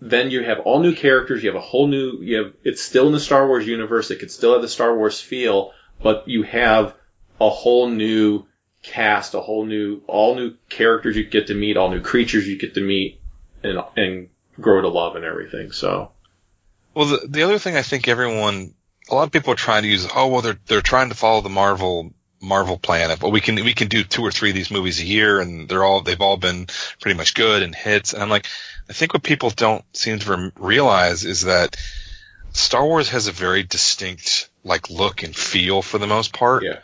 then 0.00 0.30
you 0.30 0.42
have 0.42 0.60
all 0.60 0.80
new 0.80 0.94
characters, 0.94 1.42
you 1.42 1.50
have 1.50 1.56
a 1.56 1.64
whole 1.64 1.86
new, 1.86 2.18
you 2.22 2.36
have, 2.38 2.54
it's 2.64 2.82
still 2.82 3.06
in 3.06 3.12
the 3.12 3.20
Star 3.20 3.46
Wars 3.46 3.66
universe, 3.66 4.10
it 4.10 4.18
could 4.18 4.30
still 4.30 4.54
have 4.54 4.62
the 4.62 4.68
Star 4.68 4.96
Wars 4.96 5.20
feel, 5.20 5.72
but 6.02 6.26
you 6.26 6.42
have 6.42 6.94
a 7.40 7.50
whole 7.50 7.88
new 7.88 8.46
cast, 8.82 9.34
a 9.34 9.40
whole 9.40 9.66
new, 9.66 10.02
all 10.06 10.34
new 10.34 10.54
characters 10.68 11.16
you 11.16 11.24
get 11.24 11.48
to 11.48 11.54
meet, 11.54 11.76
all 11.76 11.90
new 11.90 12.00
creatures 12.00 12.48
you 12.48 12.58
get 12.58 12.74
to 12.74 12.80
meet, 12.80 13.20
and, 13.62 13.78
and 13.96 14.28
grow 14.58 14.80
to 14.80 14.88
love 14.88 15.16
and 15.16 15.24
everything, 15.24 15.72
so. 15.72 16.12
Well, 16.94 17.06
the, 17.06 17.26
the 17.28 17.42
other 17.42 17.58
thing 17.58 17.76
I 17.76 17.82
think 17.82 18.08
everyone, 18.08 18.74
a 19.10 19.14
lot 19.14 19.24
of 19.24 19.32
people 19.32 19.52
are 19.52 19.56
trying 19.56 19.82
to 19.82 19.88
use, 19.88 20.08
oh, 20.14 20.28
well, 20.28 20.40
they're, 20.40 20.58
they're 20.66 20.80
trying 20.80 21.10
to 21.10 21.14
follow 21.14 21.42
the 21.42 21.50
Marvel, 21.50 22.14
Marvel 22.40 22.78
plan 22.78 23.10
of, 23.10 23.22
well, 23.22 23.32
we 23.32 23.42
can, 23.42 23.56
we 23.56 23.74
can 23.74 23.88
do 23.88 24.02
two 24.02 24.22
or 24.22 24.30
three 24.30 24.48
of 24.48 24.54
these 24.54 24.70
movies 24.70 24.98
a 24.98 25.04
year 25.04 25.40
and 25.40 25.68
they're 25.68 25.84
all, 25.84 26.00
they've 26.00 26.20
all 26.22 26.38
been 26.38 26.68
pretty 27.00 27.16
much 27.16 27.34
good 27.34 27.62
and 27.62 27.74
hits. 27.74 28.14
And 28.14 28.22
I'm 28.22 28.30
like, 28.30 28.46
I 28.90 28.92
think 28.92 29.14
what 29.14 29.22
people 29.22 29.50
don't 29.50 29.84
seem 29.96 30.18
to 30.18 30.52
realize 30.58 31.24
is 31.24 31.42
that 31.42 31.76
Star 32.52 32.84
Wars 32.84 33.10
has 33.10 33.28
a 33.28 33.32
very 33.32 33.62
distinct, 33.62 34.50
like, 34.64 34.90
look 34.90 35.22
and 35.22 35.34
feel 35.34 35.80
for 35.80 35.98
the 35.98 36.08
most 36.08 36.32
part. 36.32 36.64
Yeah. 36.64 36.80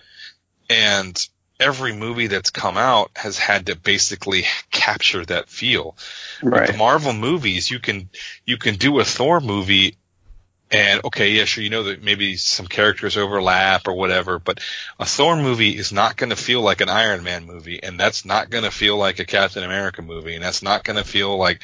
And 0.70 1.28
every 1.58 1.92
movie 1.92 2.28
that's 2.28 2.50
come 2.50 2.76
out 2.76 3.10
has 3.16 3.38
had 3.38 3.66
to 3.66 3.74
basically 3.74 4.44
capture 4.70 5.24
that 5.24 5.48
feel. 5.48 5.96
With 6.42 6.68
the 6.68 6.76
Marvel 6.76 7.12
movies, 7.12 7.70
you 7.70 7.80
can 7.80 8.08
you 8.44 8.56
can 8.56 8.76
do 8.76 9.00
a 9.00 9.04
Thor 9.04 9.40
movie, 9.40 9.96
and 10.70 11.04
okay, 11.04 11.30
yeah, 11.30 11.44
sure, 11.44 11.62
you 11.62 11.70
know 11.70 11.84
that 11.84 12.02
maybe 12.02 12.36
some 12.36 12.66
characters 12.66 13.16
overlap 13.16 13.86
or 13.86 13.94
whatever, 13.94 14.38
but 14.38 14.60
a 14.98 15.04
Thor 15.04 15.36
movie 15.36 15.76
is 15.76 15.92
not 15.92 16.16
going 16.16 16.30
to 16.30 16.36
feel 16.36 16.60
like 16.60 16.80
an 16.80 16.88
Iron 16.88 17.22
Man 17.22 17.46
movie, 17.46 17.82
and 17.82 17.98
that's 17.98 18.24
not 18.24 18.50
going 18.50 18.64
to 18.64 18.70
feel 18.70 18.96
like 18.96 19.20
a 19.20 19.24
Captain 19.24 19.62
America 19.62 20.02
movie, 20.02 20.34
and 20.34 20.42
that's 20.42 20.62
not 20.62 20.82
going 20.82 20.96
to 20.96 21.04
feel 21.04 21.36
like, 21.36 21.62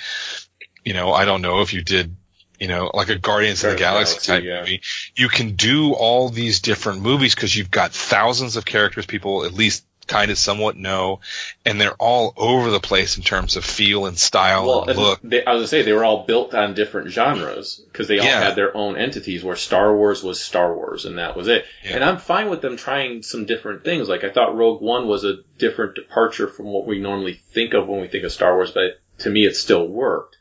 you 0.85 0.95
know, 0.95 1.13
I 1.13 1.25
don't 1.25 1.43
know 1.43 1.63
if 1.63 1.73
you 1.73 1.83
did. 1.83 2.17
You 2.61 2.69
know, 2.69 2.93
like 2.95 3.09
a 3.09 3.19
Guardians 3.19 3.65
of 3.65 3.73
the 3.73 3.77
Galaxy 3.77 4.21
type 4.25 4.45
yeah. 4.45 4.61
movie. 4.61 4.83
You 5.17 5.29
can 5.29 5.57
do 5.57 5.95
all 5.95 6.29
these 6.29 6.61
different 6.61 7.01
movies 7.01 7.35
because 7.35 7.57
you've 7.57 7.73
got 7.73 7.91
thousands 7.91 8.55
of 8.55 8.65
characters 8.65 9.05
people 9.05 9.45
at 9.45 9.53
least 9.53 9.85
kind 10.07 10.31
of 10.31 10.39
somewhat 10.39 10.77
know, 10.77 11.21
and 11.65 11.81
they're 11.81 11.95
all 11.95 12.35
over 12.37 12.71
the 12.71 12.81
place 12.81 13.17
in 13.17 13.23
terms 13.23 13.57
of 13.57 13.65
feel 13.65 14.07
and 14.07 14.19
style 14.19 14.67
Well, 14.67 14.81
and 14.83 14.91
and 14.91 14.99
look. 14.99 15.21
they, 15.23 15.45
I 15.45 15.53
was 15.53 15.61
gonna 15.61 15.67
say 15.69 15.83
they 15.83 15.93
were 15.93 16.05
all 16.05 16.25
built 16.27 16.55
on 16.55 16.75
different 16.75 17.11
genres 17.11 17.81
because 17.91 18.09
they 18.09 18.19
all 18.19 18.27
Yeah. 18.27 18.41
had 18.43 18.57
their 18.57 18.77
own 18.77 18.97
entities. 18.97 19.45
Where 19.45 19.57
Star 19.57 19.97
Wars 19.97 20.23
was 20.23 20.41
Star 20.41 20.75
Wars, 20.75 21.05
and 21.05 21.19
that 21.19 21.37
was 21.37 21.49
it. 21.49 21.65
Yeah. 21.85 21.95
And 21.97 22.05
I'm 22.05 22.19
fine 22.19 22.51
with 22.51 22.61
them 22.63 22.77
trying 22.77 23.23
some 23.23 23.45
different 23.47 23.85
things. 23.85 24.09
Like 24.09 24.25
I 24.25 24.31
thought 24.31 24.57
Rogue 24.57 24.83
One 24.83 25.07
was 25.09 25.25
a 25.25 25.37
different 25.59 25.95
departure 25.95 26.49
from 26.49 26.67
what 26.67 26.87
we 26.87 26.99
normally 26.99 27.41
think 27.53 27.75
of 27.75 27.87
when 27.89 28.01
we 28.01 28.09
think 28.09 28.25
of 28.25 28.33
Star 28.33 28.55
Wars, 28.55 28.71
but 28.73 29.01
to 29.21 29.31
me 29.31 29.47
it 29.47 29.57
still 29.57 29.87
worked. 29.87 30.37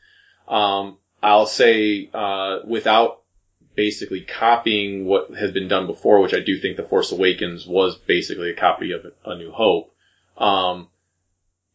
Um, 0.48 0.98
I'll 1.22 1.46
say 1.46 2.10
uh, 2.12 2.58
without 2.66 3.21
basically 3.74 4.20
copying 4.20 5.06
what 5.06 5.30
has 5.34 5.52
been 5.52 5.68
done 5.68 5.86
before, 5.86 6.20
which 6.20 6.34
I 6.34 6.40
do 6.40 6.58
think 6.58 6.76
The 6.76 6.82
Force 6.82 7.12
Awakens 7.12 7.66
was 7.66 7.96
basically 7.96 8.50
a 8.50 8.56
copy 8.56 8.92
of 8.92 9.06
A 9.24 9.36
New 9.36 9.50
Hope. 9.50 9.94
Um, 10.36 10.88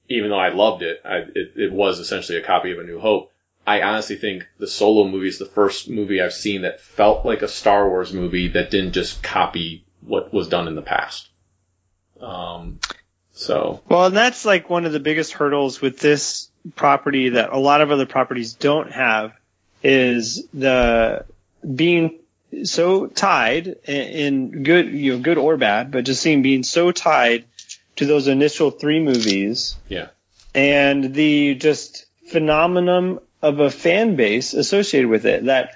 even 0.10 0.30
though 0.30 0.40
I 0.40 0.50
loved 0.50 0.84
it, 0.84 1.02
I, 1.04 1.18
it, 1.18 1.54
it 1.56 1.72
was 1.72 2.00
essentially 2.00 2.38
a 2.38 2.44
copy 2.44 2.72
of 2.72 2.80
A 2.80 2.84
New 2.84 3.00
Hope. 3.00 3.32
I 3.66 3.82
honestly 3.82 4.16
think 4.16 4.48
the 4.60 4.68
Solo 4.68 5.08
movie 5.08 5.28
is 5.28 5.40
the 5.40 5.46
first 5.46 5.90
movie 5.90 6.22
I've 6.22 6.34
seen 6.34 6.62
that 6.62 6.80
felt 6.80 7.26
like 7.26 7.42
a 7.42 7.50
Star 7.50 7.90
Wars 7.90 8.14
movie 8.14 8.50
that 8.50 8.72
didn't 8.72 8.94
just 8.94 9.22
copy 9.22 9.86
what 10.02 10.34
was 10.34 10.48
done 10.48 10.70
in 10.70 10.76
the 10.76 10.82
past. 10.82 11.30
Um, 12.22 12.80
So 13.34 13.82
Well, 13.90 14.06
and 14.06 14.16
that's 14.16 14.46
like 14.46 14.70
one 14.70 14.86
of 14.86 14.94
the 14.94 15.02
biggest 15.02 15.34
hurdles 15.34 15.82
with 15.82 16.00
this 16.00 16.50
property 16.76 17.30
that 17.30 17.52
a 17.52 17.60
lot 17.60 17.82
of 17.82 17.92
other 17.92 18.06
properties 18.06 18.54
don't 18.54 18.92
have 18.92 19.34
is 19.84 20.48
the 20.54 21.26
being 21.76 22.20
so 22.64 23.08
tied 23.08 23.68
in, 23.86 24.64
good, 24.64 24.90
you 24.90 25.14
know, 25.14 25.20
good 25.22 25.38
or 25.38 25.58
bad, 25.58 25.92
but 25.92 26.06
just 26.06 26.22
seeing 26.22 26.42
being 26.42 26.64
so 26.64 26.92
tied 26.92 27.46
to 27.98 28.06
those 28.06 28.28
initial 28.28 28.72
three 28.72 29.00
movies 29.00 29.76
yeah, 29.90 30.08
and 30.54 31.14
the 31.14 31.56
just 31.56 32.06
phenomenon 32.30 33.20
of 33.42 33.60
a 33.60 33.70
fan 33.70 34.16
base 34.16 34.54
associated 34.54 35.10
with 35.10 35.26
it 35.26 35.46
that 35.46 35.72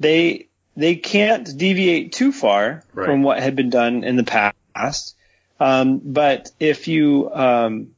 they 0.00 0.48
they 0.76 0.96
can't 0.96 1.56
deviate 1.56 2.12
too 2.12 2.32
far 2.32 2.82
Right. 2.92 3.06
from 3.06 3.22
what 3.22 3.42
had 3.42 3.56
been 3.56 3.70
done 3.70 4.04
in 4.04 4.16
the 4.16 4.24
past. 4.24 5.14
Um, 5.58 6.00
but 6.02 6.50
if 6.60 6.88
you 6.88 7.30
um, 7.32 7.94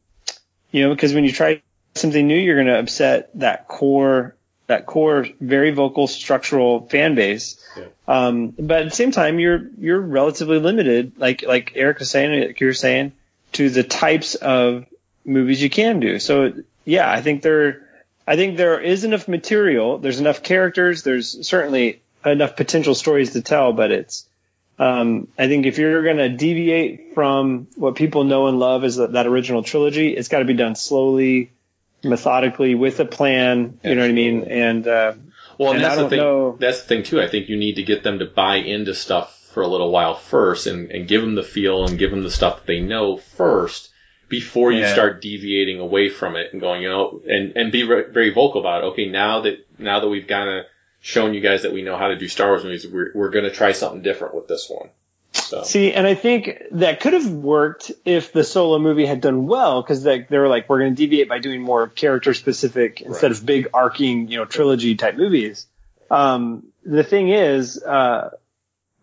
you 0.71 0.83
know 0.83 0.95
because 0.95 1.15
when 1.15 1.25
you 1.25 1.33
try 1.33 1.63
something 1.95 2.27
new, 2.27 2.37
you're 2.37 2.57
going 2.57 2.67
to 2.69 2.79
upset 2.79 3.31
that 3.35 3.67
core 3.69 4.37
that 4.69 4.87
core 4.87 5.27
very 5.41 5.73
vocal 5.73 6.07
structural 6.07 6.87
fan 6.89 7.15
base. 7.15 7.63
Yeah. 7.77 7.85
Um, 8.07 8.49
but 8.51 8.83
at 8.83 8.91
the 8.91 8.97
same 8.97 9.11
time, 9.11 9.39
you're 9.41 9.69
you're 9.79 10.01
relatively 10.01 10.61
limited, 10.61 11.13
like 11.19 11.43
like 11.43 11.73
Eric 11.75 11.99
was 11.99 12.11
saying, 12.11 12.41
like 12.41 12.61
you 12.61 12.69
were 12.69 12.75
saying, 12.75 13.13
to 13.53 13.69
the 13.69 13.83
types 13.83 14.37
of 14.37 14.87
movies 15.25 15.63
you 15.63 15.71
can 15.71 16.01
do. 16.01 16.19
So 16.19 16.53
yeah, 16.85 17.11
I 17.11 17.21
think 17.21 17.43
there, 17.43 17.87
I 18.27 18.37
think 18.37 18.57
there 18.57 18.81
is 18.81 19.05
enough 19.05 19.29
material. 19.29 19.99
There's 19.99 20.21
enough 20.21 20.43
characters. 20.43 21.03
There's 21.03 21.47
certainly 21.47 22.01
enough 22.25 22.57
potential 22.57 22.95
stories 22.95 23.33
to 23.33 23.43
tell. 23.43 23.73
But 23.73 23.91
it's, 23.91 24.29
um, 24.79 25.29
I 25.39 25.49
think 25.49 25.67
if 25.67 25.79
you're 25.79 26.03
going 26.03 26.17
to 26.17 26.31
deviate 26.31 27.15
from 27.15 27.69
what 27.77 27.97
people 27.97 28.25
know 28.25 28.47
and 28.47 28.59
love 28.59 28.85
as 28.85 28.97
that, 28.97 29.13
that 29.13 29.27
original 29.27 29.63
trilogy, 29.63 30.17
it's 30.17 30.29
got 30.29 30.39
to 30.39 30.45
be 30.45 30.55
done 30.55 30.77
slowly, 30.77 31.53
methodically, 32.05 32.75
with 32.75 33.01
a 33.01 33.05
plan. 33.05 33.79
You 33.85 33.95
know 33.95 34.03
what 34.03 34.11
I 34.11 34.13
mean? 34.13 34.45
And 34.45 34.87
uh, 34.87 35.15
Well, 35.59 35.71
and, 35.73 35.77
And 35.77 35.85
that's 35.85 35.93
I 35.93 35.97
the 35.97 36.01
don't 36.03 36.11
thing. 36.11 36.19
know- 36.19 36.57
That's 36.59 36.83
the 36.83 36.89
thing 36.89 37.03
too. 37.03 37.21
I 37.21 37.29
think 37.29 37.49
you 37.49 37.57
need 37.57 37.75
to 37.77 37.83
get 37.83 38.03
them 38.03 38.19
to 38.21 38.27
buy 38.27 38.57
into 38.57 38.95
stuff 38.95 39.35
for 39.53 39.63
a 39.63 39.67
little 39.67 39.91
while 39.91 40.15
first, 40.15 40.67
and, 40.67 40.91
and 40.91 41.09
give 41.09 41.21
them 41.23 41.35
the 41.35 41.43
feel 41.43 41.87
and 41.87 41.99
give 41.99 42.11
them 42.11 42.23
the 42.23 42.31
stuff 42.31 42.57
that 42.59 42.67
they 42.67 42.81
know 42.81 43.17
first 43.17 43.91
before 44.29 44.71
you 44.71 44.81
Yeah. 44.81 44.93
start 44.93 45.23
deviating 45.23 45.81
away 45.81 46.11
from 46.11 46.37
it 46.37 46.53
and 46.53 46.61
going, 46.61 46.83
you 46.83 46.89
know, 46.89 47.21
and 47.27 47.57
and 47.57 47.73
be 47.73 47.83
re- 47.85 48.05
very 48.11 48.31
vocal 48.31 48.61
about 48.61 48.85
it. 48.85 48.87
Okay, 48.89 49.07
now 49.09 49.41
that 49.41 49.67
now 49.79 50.01
that 50.01 50.09
we've 50.09 50.27
kind 50.27 50.51
of 50.51 50.65
shown 51.01 51.33
you 51.33 51.41
guys 51.41 51.63
that 51.63 51.73
we 51.73 51.81
know 51.83 51.97
how 51.97 52.09
to 52.09 52.17
do 52.17 52.29
Star 52.29 52.49
Wars 52.49 52.63
movies, 52.63 52.87
we're 52.87 53.11
we're 53.15 53.31
going 53.31 53.47
to 53.47 53.51
try 53.51 53.73
something 53.73 54.03
different 54.03 54.35
with 54.35 54.47
this 54.49 54.69
one. 54.69 54.91
So 55.49 55.63
See, 55.63 55.95
and 55.95 56.07
I 56.07 56.15
think 56.15 56.63
that 56.73 57.01
could 57.01 57.15
have 57.15 57.31
worked 57.31 57.91
if 58.05 58.33
the 58.35 58.45
solo 58.45 58.79
movie 58.79 59.07
had 59.07 59.23
done 59.23 59.47
well, 59.47 59.81
because 59.81 60.03
they, 60.03 60.21
they 60.21 60.37
were 60.37 60.47
like, 60.47 60.69
we're 60.69 60.81
going 60.81 60.95
to 60.95 60.97
deviate 60.97 61.27
by 61.27 61.39
doing 61.39 61.63
more 61.63 61.89
character 61.89 62.35
specific 62.35 63.01
instead 63.01 63.31
of 63.31 63.47
big 63.47 63.69
arcing, 63.73 64.29
you 64.29 64.37
know, 64.37 64.45
trilogy 64.45 64.95
type 64.95 65.17
movies. 65.17 65.67
Um, 66.11 66.65
the 66.85 67.03
thing 67.03 67.31
is, 67.31 67.83
uh, 67.83 68.37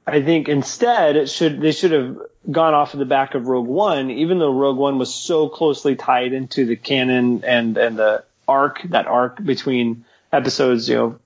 I 0.05 0.21
think 0.21 0.47
instead 0.47 1.15
it 1.15 1.29
should 1.29 1.59
they 1.61 1.71
should 1.71 1.91
have 1.91 2.17
gone 2.51 2.75
off 2.75 2.93
of 2.93 2.99
the 2.99 3.05
back 3.05 3.33
of 3.33 3.47
Rogue 3.47 3.65
One, 3.65 4.11
even 4.11 4.37
though 4.37 4.53
Rogue 4.53 4.77
One 4.77 4.99
was 4.99 5.11
so 5.11 5.49
closely 5.49 5.95
tied 5.95 6.31
into 6.31 6.67
the 6.67 6.75
canon 6.75 7.43
and 7.43 7.75
and 7.75 7.97
the 7.97 8.23
arc 8.47 8.83
that 8.89 9.07
arc 9.07 9.43
between 9.43 10.05
episodes, 10.31 10.87
you 10.87 10.95
know, 10.95 11.19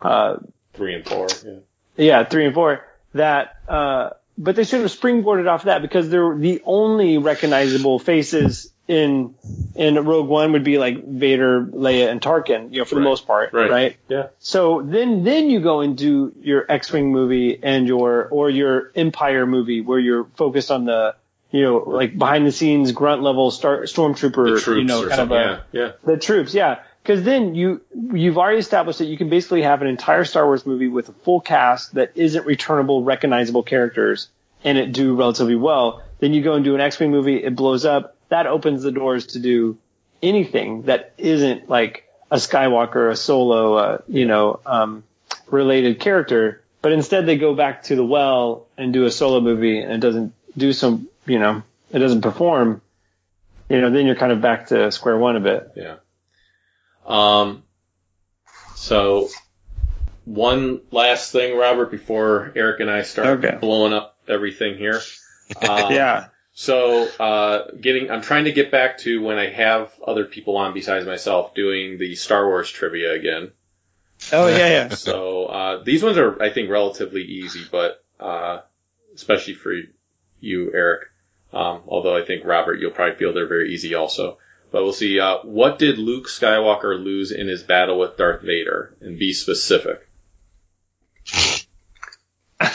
uh, 0.00 0.36
three 0.74 0.94
and 0.94 1.04
four. 1.04 1.26
Yeah. 1.44 1.54
yeah, 1.96 2.24
three 2.24 2.46
and 2.46 2.54
four. 2.54 2.86
That, 3.14 3.56
uh, 3.68 4.10
but 4.38 4.56
they 4.56 4.64
should 4.64 4.80
have 4.80 4.90
springboarded 4.90 5.48
off 5.48 5.64
that 5.64 5.82
because 5.82 6.08
they're 6.08 6.36
the 6.36 6.62
only 6.64 7.18
recognizable 7.18 7.98
faces 7.98 8.72
in 8.88 9.34
in 9.76 9.94
Rogue 10.04 10.28
One 10.28 10.52
would 10.52 10.64
be 10.64 10.78
like 10.78 11.04
Vader, 11.06 11.64
Leia, 11.64 12.10
and 12.10 12.20
Tarkin. 12.20 12.72
You 12.72 12.80
know, 12.80 12.84
for 12.84 12.96
the 12.96 13.00
most 13.00 13.26
part, 13.26 13.52
Right. 13.52 13.70
right? 13.70 13.96
Yeah. 14.08 14.28
So 14.40 14.82
then 14.82 15.22
then 15.22 15.48
you 15.48 15.60
go 15.60 15.80
and 15.80 15.96
do 15.96 16.32
your 16.42 16.64
X-wing 16.68 17.12
movie 17.12 17.58
and 17.62 17.86
your 17.86 18.26
or 18.30 18.50
your 18.50 18.90
Empire 18.96 19.46
movie 19.46 19.80
where 19.80 19.98
you're 19.98 20.24
focused 20.34 20.70
on 20.72 20.86
the 20.86 21.14
you 21.52 21.62
know 21.62 21.76
like 21.86 22.18
behind 22.18 22.46
the 22.46 22.52
scenes 22.52 22.90
grunt 22.92 23.22
level 23.22 23.50
star, 23.52 23.82
stormtrooper 23.82 24.54
The 24.56 24.60
troops 24.60 24.78
you 24.78 24.84
know 24.84 25.04
or 25.04 25.08
kind 25.08 25.20
of 25.20 25.30
a, 25.30 25.34
yeah. 25.72 25.80
Yeah. 25.82 25.92
the 26.04 26.16
troops, 26.16 26.52
yeah. 26.54 26.80
Because 27.02 27.22
then 27.24 27.54
you 27.54 27.80
you've 28.12 28.38
already 28.38 28.58
established 28.58 28.98
that 28.98 29.06
you 29.06 29.16
can 29.16 29.28
basically 29.28 29.62
have 29.62 29.82
an 29.82 29.88
entire 29.88 30.24
Star 30.24 30.44
Wars 30.44 30.66
movie 30.66 30.88
with 30.88 31.08
a 31.08 31.12
full 31.12 31.40
cast 31.40 31.94
that 31.94 32.12
isn't 32.14 32.46
returnable, 32.46 33.02
recognizable 33.02 33.62
characters, 33.62 34.28
and 34.64 34.76
it 34.76 34.92
do 34.92 35.14
relatively 35.14 35.56
well. 35.56 36.02
Then 36.18 36.34
you 36.34 36.42
go 36.42 36.54
and 36.54 36.64
do 36.64 36.74
an 36.74 36.80
X-wing 36.80 37.10
movie, 37.10 37.42
it 37.42 37.56
blows 37.56 37.84
up. 37.84 38.16
That 38.28 38.46
opens 38.46 38.82
the 38.82 38.92
doors 38.92 39.26
to 39.28 39.38
do 39.38 39.78
anything 40.22 40.82
that 40.82 41.14
isn't 41.16 41.68
like 41.68 42.06
a 42.30 42.36
Skywalker, 42.36 43.10
a 43.10 43.16
Solo, 43.16 43.74
uh, 43.74 43.98
you 44.06 44.26
know, 44.26 44.60
um, 44.66 45.02
related 45.48 46.00
character. 46.00 46.62
But 46.82 46.92
instead, 46.92 47.26
they 47.26 47.36
go 47.36 47.54
back 47.54 47.84
to 47.84 47.96
the 47.96 48.04
well 48.04 48.66
and 48.76 48.92
do 48.92 49.04
a 49.04 49.10
solo 49.10 49.40
movie, 49.40 49.80
and 49.80 49.92
it 49.92 50.00
doesn't 50.00 50.32
do 50.56 50.72
some, 50.72 51.08
you 51.26 51.38
know, 51.38 51.62
it 51.90 51.98
doesn't 51.98 52.22
perform. 52.22 52.80
You 53.68 53.80
know, 53.80 53.90
then 53.90 54.06
you're 54.06 54.16
kind 54.16 54.32
of 54.32 54.40
back 54.40 54.68
to 54.68 54.90
square 54.90 55.16
one 55.16 55.36
a 55.36 55.40
bit. 55.40 55.72
Yeah. 55.76 55.96
Um, 57.10 57.64
so 58.76 59.28
one 60.24 60.80
last 60.90 61.32
thing, 61.32 61.56
Robert, 61.56 61.90
before 61.90 62.52
Eric 62.54 62.80
and 62.80 62.90
I 62.90 63.02
start 63.02 63.44
Okay. 63.44 63.58
blowing 63.60 63.92
up 63.92 64.16
everything 64.28 64.76
here. 64.76 65.00
Um, 65.60 65.92
yeah. 65.92 66.26
So, 66.52 67.06
uh, 67.18 67.70
getting, 67.80 68.10
I'm 68.10 68.22
trying 68.22 68.44
to 68.44 68.52
get 68.52 68.70
back 68.70 68.98
to 68.98 69.22
when 69.22 69.38
I 69.38 69.48
have 69.50 69.92
other 70.06 70.24
people 70.24 70.56
on 70.56 70.74
besides 70.74 71.06
myself 71.06 71.54
doing 71.54 71.98
the 71.98 72.14
Star 72.16 72.46
Wars 72.46 72.70
trivia 72.70 73.12
again. 73.12 73.52
Oh 74.32 74.48
yeah, 74.48 74.68
yeah. 74.68 74.88
So, 74.94 75.46
uh, 75.46 75.82
these 75.82 76.02
ones 76.02 76.18
are, 76.18 76.40
I 76.42 76.50
think, 76.50 76.68
relatively 76.70 77.22
easy, 77.22 77.66
but, 77.70 78.04
uh, 78.18 78.60
especially 79.14 79.54
for 79.54 79.72
you, 80.40 80.72
Eric. 80.74 81.08
Um, 81.52 81.82
although 81.86 82.16
I 82.16 82.24
think 82.24 82.44
Robert, 82.44 82.78
you'll 82.78 82.90
probably 82.92 83.16
feel 83.16 83.32
they're 83.32 83.46
very 83.46 83.72
easy 83.72 83.94
also. 83.94 84.38
But 84.70 84.84
we'll 84.84 84.92
see, 84.92 85.18
uh, 85.18 85.38
what 85.42 85.78
did 85.78 85.98
Luke 85.98 86.28
Skywalker 86.28 87.02
lose 87.02 87.32
in 87.32 87.48
his 87.48 87.62
battle 87.62 87.98
with 87.98 88.16
Darth 88.16 88.42
Vader? 88.42 88.94
And 89.00 89.18
be 89.18 89.32
specific. 89.32 90.06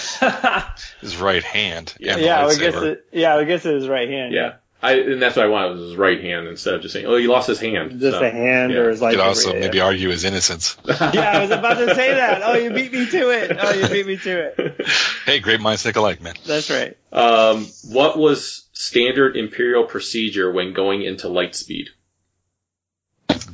His 1.01 1.17
right 1.17 1.43
hand. 1.43 1.93
Yeah. 1.99 2.17
yeah, 2.17 2.45
I 2.45 2.55
guess 2.55 2.75
it. 2.75 3.05
Yeah, 3.11 3.35
I 3.35 3.43
guess 3.43 3.65
it 3.65 3.73
was 3.73 3.87
right 3.87 4.09
hand. 4.09 4.33
Yeah. 4.33 4.55
I, 4.81 4.99
and 4.99 5.21
that's 5.21 5.35
what 5.35 5.45
I 5.45 5.49
wanted 5.49 5.77
was 5.77 5.81
his 5.89 5.95
right 5.95 6.21
hand 6.21 6.47
instead 6.47 6.75
of 6.75 6.81
just 6.81 6.93
saying, 6.93 7.05
oh, 7.07 7.15
he 7.15 7.27
lost 7.27 7.47
his 7.47 7.59
hand. 7.59 7.99
Just 7.99 8.17
So, 8.19 8.23
a 8.23 8.29
hand 8.29 8.71
yeah. 8.71 8.79
or 8.79 8.89
his 8.89 8.99
Could 8.99 9.19
also 9.19 9.53
yeah, 9.53 9.61
maybe 9.61 9.79
argue 9.79 10.09
his 10.09 10.23
innocence. 10.25 10.77
yeah. 10.85 11.11
yeah, 11.13 11.31
I 11.31 11.41
was 11.41 11.49
about 11.49 11.77
to 11.77 11.95
say 11.95 12.13
that. 12.13 12.41
Oh, 12.43 12.53
you 12.55 12.69
beat 12.71 12.91
me 12.91 13.07
to 13.09 13.29
it. 13.31 13.57
Oh, 13.59 13.73
you 13.73 13.87
beat 13.87 14.05
me 14.05 14.17
to 14.17 14.39
it. 14.39 14.87
hey, 15.25 15.39
great 15.39 15.59
minds 15.59 15.81
think 15.81 15.95
alike, 15.95 16.21
man. 16.21 16.35
That's 16.45 16.69
right. 16.69 16.95
Um, 17.11 17.65
what 17.89 18.17
was 18.17 18.64
standard 18.75 19.35
Imperial 19.35 19.85
procedure 19.85 20.51
when 20.51 20.73
going 20.73 21.01
into 21.01 21.27
lightspeed? 21.27 21.87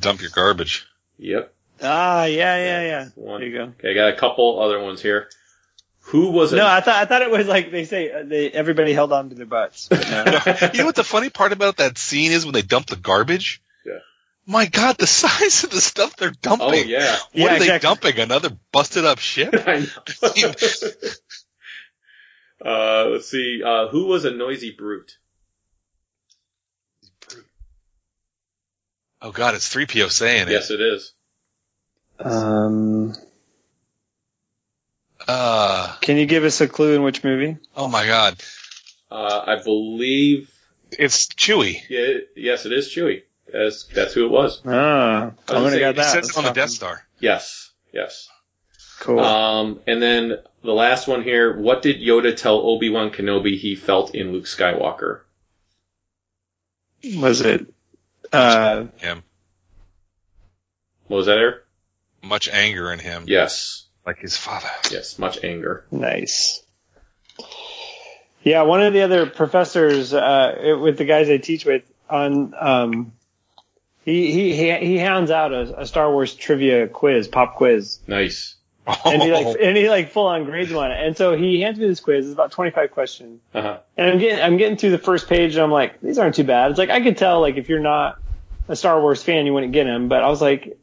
Dump 0.00 0.20
your 0.20 0.30
garbage. 0.30 0.86
Yep. 1.18 1.54
Ah, 1.82 2.24
yeah, 2.26 2.56
yeah, 2.56 2.82
yeah. 2.82 3.08
One. 3.14 3.40
There 3.40 3.48
you 3.48 3.56
go. 3.58 3.64
Okay, 3.78 3.90
I 3.90 3.94
got 3.94 4.08
a 4.12 4.16
couple 4.16 4.60
other 4.60 4.80
ones 4.80 5.00
here. 5.00 5.28
Who 6.06 6.30
was 6.32 6.52
it? 6.52 6.56
No, 6.56 6.66
I 6.66 6.80
thought 6.80 6.96
I 6.96 7.04
thought 7.06 7.22
it 7.22 7.30
was 7.30 7.46
like 7.46 7.70
they 7.70 7.84
say 7.84 8.10
uh, 8.12 8.22
they 8.24 8.50
everybody 8.50 8.92
held 8.92 9.12
on 9.12 9.28
to 9.30 9.34
their 9.36 9.46
butts. 9.46 9.88
No. 9.92 9.98
you 10.74 10.80
know 10.80 10.86
what 10.86 10.96
the 10.96 11.04
funny 11.04 11.30
part 11.30 11.52
about 11.52 11.76
that 11.76 11.96
scene 11.96 12.32
is 12.32 12.44
when 12.44 12.52
they 12.54 12.62
dump 12.62 12.86
the 12.86 12.96
garbage? 12.96 13.62
Yeah. 13.86 13.98
My 14.46 14.66
God, 14.66 14.98
the 14.98 15.06
size 15.22 15.62
of 15.64 15.70
the 15.70 15.80
stuff 15.80 16.16
they're 16.16 16.32
dumping. 16.42 16.68
oh 16.68 16.72
yeah. 16.72 17.12
What 17.12 17.20
Yeah, 17.32 17.44
are 17.46 17.58
they 17.60 17.74
exactly. 17.74 17.88
dumping? 18.12 18.20
Another 18.20 18.50
busted 18.72 19.04
up 19.04 19.20
ship? 19.20 19.54
I 19.66 19.78
know. 19.80 20.52
Uh, 22.64 23.06
let's 23.10 23.28
see. 23.30 23.62
Uh, 23.64 23.88
who 23.88 24.06
was 24.06 24.24
a 24.24 24.30
noisy 24.30 24.70
brute? 24.76 25.18
Oh 29.20 29.30
God, 29.30 29.54
it's 29.54 29.72
3PO 29.72 30.10
saying 30.10 30.48
Yes, 30.48 30.70
it 30.70 30.80
is. 30.80 31.12
um, 32.18 33.10
it. 33.12 33.18
Uh, 35.28 35.94
can 36.00 36.16
you 36.16 36.26
give 36.26 36.42
us 36.44 36.60
a 36.60 36.66
clue 36.68 36.94
in 36.96 37.02
which 37.04 37.22
movie? 37.22 37.56
oh 37.76 37.86
my 37.88 38.04
God. 38.06 38.36
Uh, 39.10 39.44
I 39.46 39.62
believe. 39.62 40.50
It's 40.98 41.26
Chewy. 41.28 41.80
Yeah, 41.88 42.18
yes, 42.34 42.66
it 42.66 42.72
is 42.72 42.88
Chewy. 42.88 43.22
That's 43.52 43.84
that's 43.84 44.14
who 44.14 44.26
it 44.26 44.30
was. 44.30 44.60
Ah, 44.66 44.70
I 44.70 45.22
I'm 45.22 45.32
gonna 45.46 45.70
saying, 45.70 45.80
got 45.80 45.94
He 45.94 46.00
that. 46.00 46.12
says 46.12 46.30
it 46.30 46.36
on 46.36 46.44
the 46.44 46.50
Death. 46.52 46.70
Star. 46.70 47.06
Yes, 47.20 47.70
yes. 47.92 48.28
Cool. 49.00 49.20
Um, 49.20 49.80
and 49.86 50.02
then 50.02 50.36
the 50.62 50.72
last 50.72 51.08
one 51.08 51.22
here. 51.22 51.58
What 51.58 51.82
did 51.82 51.96
Yoda 52.00 52.36
tell 52.36 52.56
Obi 52.58 52.90
Wan 52.90 53.10
Kenobi 53.10 53.58
he 53.58 53.74
felt 53.74 54.14
in 54.14 54.32
Luke 54.32 54.44
Skywalker? 54.44 55.20
was 57.16 57.40
it? 57.40 57.66
Uh, 58.32 58.86
Him. 58.98 59.22
What 61.08 61.16
was 61.18 61.26
that, 61.26 61.36
Eric? 61.38 61.64
Much 62.22 62.48
anger 62.48 62.92
in 62.92 63.00
him. 63.00 63.24
Yes, 63.26 63.86
Like 64.06 64.18
his 64.20 64.36
father. 64.36 64.68
yes. 64.90 65.18
Much 65.18 65.42
anger. 65.44 65.84
Nice. 65.90 66.62
Yeah, 68.44 68.62
one 68.62 68.82
of 68.82 68.92
the 68.92 69.02
other 69.02 69.26
professors 69.26 70.14
uh, 70.14 70.76
with 70.80 70.96
the 70.98 71.04
guys 71.04 71.28
I 71.28 71.38
teach 71.38 71.64
with, 71.64 71.82
on 72.08 72.54
um, 72.58 73.12
he 74.04 74.32
he 74.32 74.56
he 74.56 74.74
he 74.86 74.98
hounds 74.98 75.30
out 75.30 75.52
a, 75.52 75.80
a 75.82 75.86
Star 75.86 76.10
Wars 76.12 76.34
trivia 76.34 76.88
quiz, 76.88 77.28
pop 77.28 77.56
quiz, 77.56 77.98
Nice. 78.06 78.56
And 79.04 79.22
he 79.22 79.32
like 79.32 79.56
and 79.60 79.76
he 79.76 79.88
like 79.88 80.10
full 80.10 80.26
on 80.26 80.44
grades 80.44 80.72
on 80.72 80.90
it. 80.90 81.06
And 81.06 81.16
so 81.16 81.36
he 81.36 81.60
hands 81.60 81.78
me 81.78 81.86
this 81.86 82.00
quiz. 82.00 82.26
It's 82.26 82.34
about 82.34 82.50
25 82.52 82.90
questions. 82.90 83.40
Uh-huh. 83.54 83.78
And 83.96 84.10
I'm 84.10 84.18
getting 84.18 84.42
I'm 84.44 84.56
getting 84.56 84.76
through 84.76 84.90
the 84.90 84.98
first 84.98 85.28
page 85.28 85.54
and 85.54 85.62
I'm 85.62 85.70
like, 85.70 86.00
these 86.00 86.18
aren't 86.18 86.34
too 86.34 86.44
bad. 86.44 86.70
It's 86.70 86.78
like 86.78 86.90
I 86.90 87.00
could 87.00 87.16
tell 87.16 87.40
like 87.40 87.56
if 87.56 87.68
you're 87.68 87.80
not 87.80 88.18
a 88.68 88.76
Star 88.76 89.00
Wars 89.00 89.22
fan, 89.22 89.46
you 89.46 89.52
wouldn't 89.54 89.72
get 89.72 89.84
them. 89.84 90.08
But 90.08 90.22
I 90.22 90.28
was 90.28 90.40
like, 90.40 90.78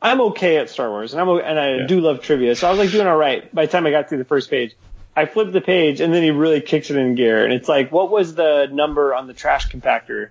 I'm 0.00 0.20
okay 0.20 0.58
at 0.58 0.68
Star 0.70 0.90
Wars, 0.90 1.12
and 1.12 1.20
I'm 1.20 1.28
and 1.28 1.58
I 1.58 1.76
Yeah. 1.76 1.86
do 1.86 2.00
love 2.00 2.22
trivia, 2.22 2.54
so 2.56 2.66
I 2.66 2.70
was 2.70 2.78
like 2.78 2.90
doing 2.90 3.06
all 3.06 3.16
right. 3.16 3.52
By 3.54 3.66
the 3.66 3.72
time 3.72 3.86
I 3.86 3.90
got 3.90 4.08
through 4.08 4.18
the 4.18 4.24
first 4.24 4.50
page, 4.50 4.74
I 5.16 5.26
flipped 5.26 5.52
the 5.52 5.60
page 5.60 6.00
and 6.00 6.12
then 6.12 6.22
he 6.22 6.30
really 6.32 6.60
kicks 6.60 6.90
it 6.90 6.96
in 6.96 7.14
gear, 7.14 7.44
and 7.44 7.52
it's 7.52 7.68
like, 7.68 7.92
what 7.92 8.10
was 8.10 8.34
the 8.34 8.68
number 8.72 9.14
on 9.14 9.26
the 9.26 9.34
trash 9.34 9.68
compactor 9.70 10.30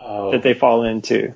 Oh, 0.00 0.32
that 0.32 0.42
they 0.42 0.54
fall 0.54 0.82
into? 0.84 1.34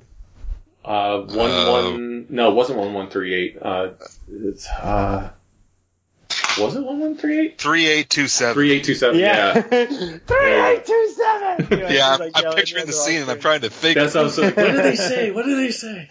Uh, 0.85 1.21
one 1.21 1.51
Uh, 1.51 1.71
one. 1.71 2.25
No, 2.29 2.51
it 2.51 2.55
wasn't 2.55 2.79
one 2.79 2.93
one 2.93 3.09
three 3.09 3.33
eight. 3.33 3.57
Uh, 3.61 3.91
it's 4.31 4.67
uh, 4.69 5.31
was 6.59 6.75
it 6.75 6.83
one 6.83 6.99
one 6.99 7.15
three 7.17 7.39
eight? 7.39 7.59
Three 7.59 7.87
eight 7.87 8.09
two 8.09 8.27
seven. 8.27 8.53
Three 8.53 8.71
eight 8.71 8.83
two 8.83 8.95
seven. 8.95 9.19
Yeah. 9.19 9.61
three 9.61 9.81
eight 10.53 10.85
two 10.85 11.13
seven. 11.15 11.79
Yeah, 11.95 12.17
I'm, 12.19 12.31
I'm 12.35 12.53
picturing 12.55 12.85
the 12.85 12.91
scene 12.93 13.21
and 13.21 13.31
I'm 13.31 13.39
trying 13.39 13.61
to 13.61 13.69
think. 13.69 13.95
That's 13.95 14.15
what 14.15 14.25
I'm 14.25 14.29
saying. 14.31 14.53
What 14.55 14.71
did 14.71 14.83
they 14.85 14.95
say? 14.95 15.31
What 15.31 15.45
did 15.45 15.57
they 15.57 15.71
say? 15.71 16.09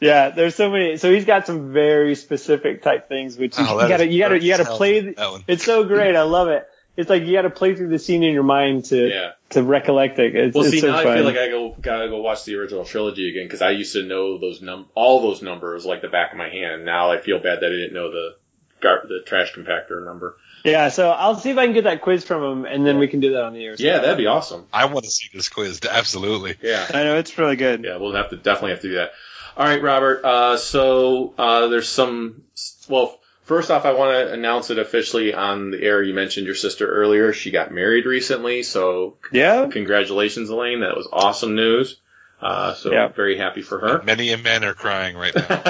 Yeah, 0.00 0.30
there's 0.30 0.54
so 0.56 0.70
many. 0.70 0.96
So 0.96 1.12
he's 1.12 1.24
got 1.24 1.46
some 1.46 1.72
very 1.72 2.14
specific 2.16 2.82
type 2.82 3.08
things, 3.08 3.36
which 3.38 3.56
you, 3.56 3.64
Oh, 3.68 3.80
you 3.82 3.88
gotta, 3.88 4.06
you 4.06 4.18
gotta, 4.18 4.40
you 4.42 4.50
gotta 4.50 4.64
hard 4.64 4.72
as 4.72 4.78
play. 4.78 5.00
the- 5.00 5.12
that 5.14 5.30
one. 5.30 5.44
It's 5.46 5.64
so 5.64 5.84
great. 5.84 6.16
I 6.16 6.22
love 6.22 6.48
it. 6.48 6.66
It's 6.96 7.08
like 7.08 7.22
you 7.24 7.32
gotta 7.32 7.50
play 7.50 7.74
through 7.74 7.88
the 7.88 7.98
scene 8.00 8.22
in 8.22 8.34
your 8.34 8.42
mind 8.42 8.86
to 8.86 9.08
Yeah. 9.08 9.32
To 9.52 9.62
recollect 9.62 10.18
it. 10.18 10.34
It's, 10.34 10.54
Well, 10.54 10.64
it's 10.64 10.72
see, 10.72 10.80
so 10.80 10.90
now 10.90 10.98
I 10.98 11.02
feel 11.14 11.24
like 11.24 11.36
I 11.36 11.48
go 11.48 11.74
gotta 11.80 12.08
go 12.08 12.20
watch 12.20 12.44
the 12.44 12.56
original 12.56 12.84
trilogy 12.84 13.28
again 13.30 13.46
because 13.46 13.62
I 13.62 13.70
used 13.70 13.92
to 13.94 14.02
know 14.02 14.38
those 14.38 14.60
num 14.62 14.86
all 14.94 15.22
those 15.22 15.42
numbers 15.42 15.84
like 15.86 16.02
the 16.02 16.08
back 16.08 16.32
of 16.32 16.38
my 16.38 16.48
hand. 16.48 16.84
Now 16.84 17.10
I 17.12 17.18
feel 17.18 17.38
bad 17.38 17.60
that 17.60 17.66
I 17.66 17.76
didn't 17.76 17.94
know 17.94 18.10
the 18.10 18.36
gar- 18.80 19.04
the 19.06 19.20
trash 19.24 19.54
compactor 19.54 20.04
number. 20.04 20.36
yeah, 20.64 20.88
so 20.90 21.10
I'll 21.10 21.36
see 21.36 21.50
if 21.50 21.58
I 21.58 21.64
can 21.66 21.74
get 21.74 21.84
that 21.84 22.02
quiz 22.02 22.24
from 22.24 22.42
him, 22.42 22.64
and 22.66 22.86
then 22.86 22.98
we 22.98 23.08
can 23.08 23.20
do 23.20 23.32
that 23.32 23.44
on 23.44 23.52
the 23.54 23.64
air. 23.64 23.74
Yeah, 23.78 23.98
that'd 23.98 24.16
be 24.16 24.26
awesome. 24.26 24.66
I 24.72 24.84
want 24.86 25.04
to 25.04 25.10
see 25.10 25.28
this 25.32 25.48
quiz. 25.48 25.80
Absolutely. 25.88 26.56
Yeah. 26.62 26.86
I 26.92 27.04
know 27.04 27.16
it's 27.18 27.36
really 27.38 27.56
good. 27.56 27.82
Yeah, 27.84 27.96
we'll 27.96 28.14
have 28.14 28.30
to 28.30 28.36
definitely 28.36 28.70
have 28.70 28.80
to 28.82 28.88
do 28.88 28.94
that. 28.94 29.12
All 29.56 29.66
right, 29.66 29.82
Robert. 29.82 30.24
Uh, 30.24 30.56
so 30.56 31.34
uh, 31.36 31.66
there's 31.68 31.88
some. 31.88 32.42
Well, 32.88 33.18
first 33.44 33.70
off, 33.70 33.84
I 33.84 33.92
want 33.92 34.12
to 34.28 34.32
announce 34.32 34.70
it 34.70 34.78
officially 34.78 35.34
on 35.34 35.70
the 35.70 35.82
air. 35.82 36.02
You 36.02 36.14
mentioned 36.14 36.46
your 36.46 36.54
sister 36.54 36.86
earlier. 36.86 37.32
She 37.32 37.50
got 37.50 37.72
married 37.72 38.06
recently, 38.06 38.62
so 38.62 39.16
Yeah. 39.32 39.68
congratulations, 39.70 40.50
Elaine. 40.50 40.80
That 40.80 40.96
was 40.96 41.08
awesome 41.12 41.54
news. 41.54 41.98
Uh, 42.40 42.74
so 42.74 42.92
Yeah. 42.92 43.08
very 43.08 43.36
happy 43.38 43.62
for 43.62 43.78
her. 43.78 44.02
Many 44.02 44.34
men 44.36 44.64
are 44.64 44.74
crying 44.74 45.16
right 45.16 45.34
now. 45.34 45.62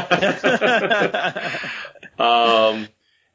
um, 2.19 2.89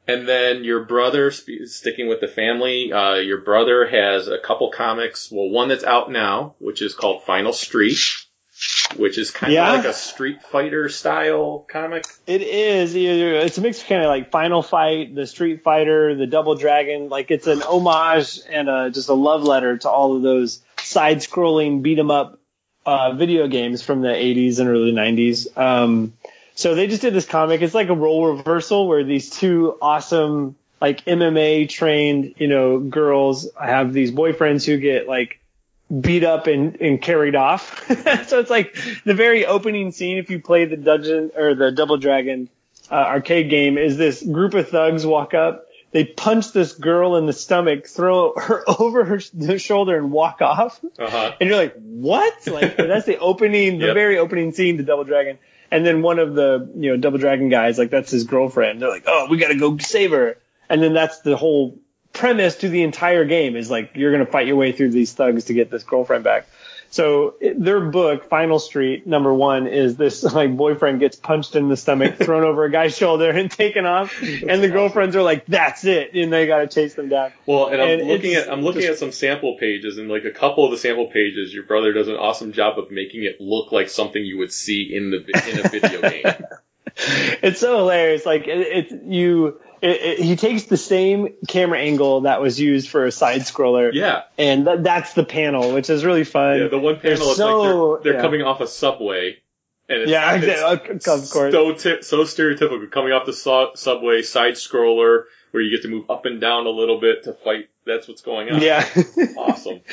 and 0.08 0.26
then 0.26 0.64
your 0.64 0.84
brother, 0.84 1.30
sp- 1.30 1.66
sticking 1.66 2.08
with 2.08 2.20
the 2.20 2.28
family, 2.28 2.92
uh, 2.92 3.14
your 3.16 3.38
brother 3.42 3.86
has 3.86 4.26
a 4.28 4.38
couple 4.38 4.70
comics. 4.70 5.30
Well, 5.30 5.50
one 5.50 5.68
that's 5.68 5.84
out 5.84 6.10
now, 6.10 6.54
which 6.58 6.82
is 6.82 6.94
called 6.94 7.24
Final 7.24 7.52
Street, 7.52 7.98
which 8.96 9.18
is 9.18 9.30
kind 9.30 9.52
Yeah. 9.52 9.70
of 9.74 9.84
like 9.84 9.86
a 9.86 9.92
Street 9.94 10.42
Fighter 10.42 10.88
style 10.88 11.64
comic. 11.70 12.04
It 12.26 12.42
is. 12.42 12.94
It's 12.94 13.58
a 13.58 13.60
mix 13.60 13.80
of 13.82 13.88
kind 13.88 14.02
of 14.02 14.08
like 14.08 14.30
Final 14.30 14.62
Fight, 14.62 15.14
the 15.14 15.26
Street 15.26 15.62
Fighter, 15.62 16.14
the 16.14 16.26
Double 16.26 16.54
Dragon. 16.54 17.08
Like 17.08 17.30
it's 17.30 17.46
an 17.46 17.62
homage 17.62 18.40
and 18.50 18.68
a, 18.68 18.90
just 18.90 19.08
a 19.08 19.14
love 19.14 19.42
letter 19.44 19.76
to 19.78 19.88
all 19.88 20.16
of 20.16 20.22
those 20.22 20.60
side-scrolling 20.78 21.82
beat 21.82 21.98
'em 21.98 22.10
up 22.10 22.38
uh, 22.86 23.12
video 23.12 23.46
games 23.48 23.82
from 23.82 24.00
the 24.00 24.08
80s 24.08 24.58
and 24.60 24.68
early 24.68 24.92
90s. 24.92 25.46
Um, 25.56 26.14
so 26.54 26.74
they 26.74 26.86
just 26.86 27.02
did 27.02 27.12
this 27.14 27.26
comic. 27.26 27.60
It's 27.62 27.74
like 27.74 27.90
a 27.90 27.94
role 27.94 28.26
reversal 28.34 28.88
where 28.88 29.04
these 29.04 29.30
two 29.30 29.76
awesome 29.82 30.56
like 30.80 31.04
MMA 31.04 31.68
trained, 31.68 32.34
you 32.38 32.48
know, 32.48 32.78
girls 32.78 33.48
have 33.60 33.92
these 33.92 34.10
boyfriends 34.12 34.64
who 34.64 34.78
get 34.78 35.06
like 35.08 35.38
beat 36.00 36.24
up 36.24 36.46
and, 36.46 36.80
and 36.80 37.00
carried 37.00 37.34
off. 37.34 37.86
so 38.26 38.38
it's 38.40 38.50
like 38.50 38.76
the 39.04 39.14
very 39.14 39.46
opening 39.46 39.90
scene 39.92 40.18
if 40.18 40.30
you 40.30 40.40
play 40.40 40.64
the 40.66 40.76
dungeon 40.76 41.30
or 41.36 41.54
the 41.54 41.70
Double 41.72 41.96
Dragon 41.96 42.48
uh, 42.90 42.94
arcade 42.94 43.50
game 43.50 43.78
is 43.78 43.96
this 43.96 44.22
group 44.22 44.54
of 44.54 44.68
thugs 44.68 45.04
walk 45.06 45.34
up, 45.34 45.66
they 45.90 46.04
punch 46.04 46.52
this 46.52 46.74
girl 46.74 47.16
in 47.16 47.24
the 47.26 47.32
stomach, 47.32 47.86
throw 47.86 48.34
her 48.36 48.62
over 48.78 49.04
her, 49.04 49.20
her 49.46 49.58
shoulder 49.58 49.96
and 49.96 50.12
walk 50.12 50.42
off. 50.42 50.80
Uh 50.98 51.08
huh. 51.10 51.34
And 51.40 51.48
you're 51.48 51.58
like, 51.58 51.74
what? 51.76 52.46
Like 52.46 52.76
that's 52.76 53.06
the 53.06 53.18
opening, 53.20 53.78
the 53.78 53.86
Yep. 53.86 53.94
very 53.94 54.18
opening 54.18 54.52
scene 54.52 54.76
to 54.76 54.82
Double 54.82 55.04
Dragon. 55.04 55.38
And 55.70 55.84
then 55.84 56.00
one 56.02 56.18
of 56.18 56.34
the, 56.34 56.70
you 56.76 56.90
know, 56.90 56.96
Double 56.96 57.18
Dragon 57.18 57.48
guys, 57.50 57.78
like 57.78 57.90
that's 57.90 58.10
his 58.10 58.24
girlfriend. 58.24 58.80
They're 58.82 58.88
like, 58.90 59.04
oh, 59.06 59.26
we 59.30 59.38
gotta 59.38 59.54
go 59.56 59.76
save 59.78 60.10
her. 60.12 60.38
And 60.70 60.82
then 60.82 60.92
that's 60.92 61.20
the 61.20 61.36
whole 61.36 61.78
premise 62.12 62.56
to 62.56 62.68
the 62.68 62.82
entire 62.82 63.24
game 63.24 63.56
is 63.56 63.70
like, 63.70 63.92
you're 63.94 64.12
gonna 64.12 64.26
fight 64.26 64.46
your 64.46 64.56
way 64.56 64.72
through 64.72 64.90
these 64.90 65.12
thugs 65.12 65.44
to 65.44 65.54
get 65.54 65.70
this 65.70 65.82
girlfriend 65.84 66.24
back. 66.24 66.46
So 66.90 67.34
their 67.54 67.80
book, 67.80 68.30
Final 68.30 68.58
Street, 68.58 69.06
number 69.06 69.32
one, 69.34 69.66
is 69.66 69.96
this 69.96 70.22
like 70.34 70.56
boyfriend 70.56 71.00
gets 71.00 71.16
punched 71.16 71.54
in 71.54 71.68
the 71.68 71.76
stomach, 71.76 72.16
thrown 72.18 72.44
over 72.44 72.64
a 72.64 72.70
guy's 72.70 72.96
shoulder, 72.96 73.28
and 73.30 73.50
taken 73.50 73.84
off, 73.84 74.22
and 74.22 74.62
the 74.62 74.70
girlfriends 74.70 75.14
are 75.14 75.22
like, 75.22 75.44
"That's 75.44 75.84
it," 75.84 76.14
and 76.14 76.32
they 76.32 76.46
got 76.46 76.60
to 76.60 76.66
chase 76.66 76.94
them 76.94 77.10
down. 77.10 77.32
Well, 77.44 77.66
and 77.66 77.82
I'm 77.82 78.00
And 78.00 78.08
looking 78.08 78.34
at 78.36 78.50
I'm 78.50 78.62
looking 78.62 78.80
just- 78.80 78.92
at 78.92 78.98
some 79.00 79.12
sample 79.12 79.58
pages, 79.58 79.98
and 79.98 80.08
like 80.08 80.24
a 80.24 80.30
couple 80.30 80.64
of 80.64 80.70
the 80.70 80.78
sample 80.78 81.08
pages, 81.08 81.52
your 81.52 81.64
brother 81.64 81.92
does 81.92 82.08
an 82.08 82.16
awesome 82.16 82.52
job 82.52 82.78
of 82.78 82.90
making 82.90 83.22
it 83.24 83.38
look 83.38 83.70
like 83.70 83.90
something 83.90 84.24
you 84.24 84.38
would 84.38 84.52
see 84.52 84.90
in 84.94 85.10
the 85.10 85.18
in 85.18 85.66
a 85.66 85.68
video 85.68 86.00
game. 86.00 86.46
it's 87.42 87.60
so 87.60 87.76
hilarious. 87.76 88.24
Like 88.24 88.48
it, 88.48 88.90
it 88.92 89.02
you, 89.04 89.60
it, 89.82 89.90
it, 89.90 90.18
he 90.20 90.36
takes 90.36 90.64
the 90.64 90.76
same 90.76 91.34
camera 91.46 91.78
angle 91.78 92.22
that 92.22 92.40
was 92.40 92.58
used 92.60 92.88
for 92.88 93.04
a 93.06 93.12
side 93.12 93.42
scroller, 93.42 93.92
Yeah, 93.92 94.22
and 94.36 94.64
th- 94.66 94.78
that's 94.82 95.14
the 95.14 95.24
panel, 95.24 95.72
which 95.74 95.90
is 95.90 96.04
really 96.04 96.24
fun. 96.24 96.58
yeah. 96.60 96.68
The 96.68 96.78
one 96.78 96.98
They're 97.02 97.16
panel 97.16 97.30
is 97.30 97.36
so- 97.36 97.58
like 97.60 98.02
they're, 98.02 98.12
they're 98.12 98.20
yeah. 98.20 98.26
coming 98.26 98.42
off 98.42 98.60
a 98.60 98.66
subway, 98.66 99.36
and 99.88 100.02
it's, 100.02 100.10
Yeah, 100.10 100.34
it's. 100.40 101.06
Of 101.08 101.30
course. 101.30 101.52
so 101.52 101.72
ti- 101.72 102.02
so 102.02 102.18
stereotypical. 102.24 102.90
Coming 102.90 103.12
off 103.12 103.26
the 103.26 103.32
su- 103.32 103.70
subway, 103.74 104.22
side 104.22 104.54
scroller, 104.54 105.24
where 105.50 105.62
you 105.62 105.70
get 105.74 105.82
to 105.82 105.88
move 105.88 106.10
up 106.10 106.26
and 106.26 106.40
down 106.40 106.66
a 106.66 106.70
little 106.70 107.00
bit 107.00 107.24
to 107.24 107.32
fight. 107.32 107.68
That's 107.86 108.06
what's 108.06 108.20
going 108.20 108.50
on. 108.50 108.60
yeah. 108.60 108.86
awesome. 109.38 109.80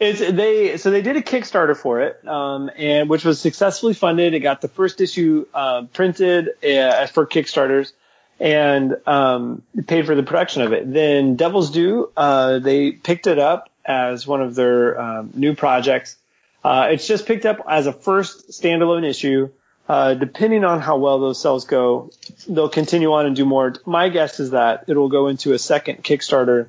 It's 0.00 0.20
they 0.20 0.76
so 0.76 0.90
they 0.92 1.02
did 1.02 1.16
a 1.16 1.22
Kickstarter 1.22 1.76
for 1.76 2.02
it, 2.02 2.24
um, 2.28 2.70
and 2.76 3.08
which 3.10 3.24
was 3.24 3.40
successfully 3.40 3.94
funded. 3.94 4.32
It 4.34 4.40
got 4.40 4.60
the 4.60 4.68
first 4.68 5.00
issue 5.00 5.44
uh, 5.52 5.86
printed 5.92 6.50
uh, 6.62 7.06
for 7.06 7.26
Kickstarters, 7.26 7.92
and 8.40 8.96
um, 9.06 9.62
paid 9.86 10.06
for 10.06 10.14
the 10.14 10.22
production 10.22 10.62
of 10.62 10.72
it. 10.72 10.90
Then 10.92 11.36
Devil's 11.36 11.70
Due, 11.70 12.10
uh, 12.16 12.58
they 12.60 12.92
picked 12.92 13.26
it 13.26 13.38
up 13.38 13.68
as 13.84 14.26
one 14.26 14.42
of 14.42 14.54
their 14.54 15.00
um, 15.00 15.30
new 15.34 15.54
projects. 15.54 16.16
Uh, 16.64 16.88
it's 16.90 17.06
just 17.06 17.26
picked 17.26 17.46
up 17.46 17.58
as 17.68 17.86
a 17.86 17.92
first 17.92 18.50
standalone 18.50 19.04
issue. 19.08 19.48
Uh, 19.88 20.12
depending 20.12 20.64
on 20.64 20.80
how 20.80 20.98
well 20.98 21.18
those 21.18 21.40
sales 21.40 21.64
go, 21.64 22.10
they'll 22.46 22.68
continue 22.68 23.10
on 23.12 23.24
and 23.24 23.34
do 23.34 23.46
more. 23.46 23.72
My 23.86 24.10
guess 24.10 24.38
is 24.38 24.50
that 24.50 24.84
it'll 24.88 25.08
go 25.08 25.28
into 25.28 25.54
a 25.54 25.58
second 25.58 26.04
Kickstarter 26.04 26.68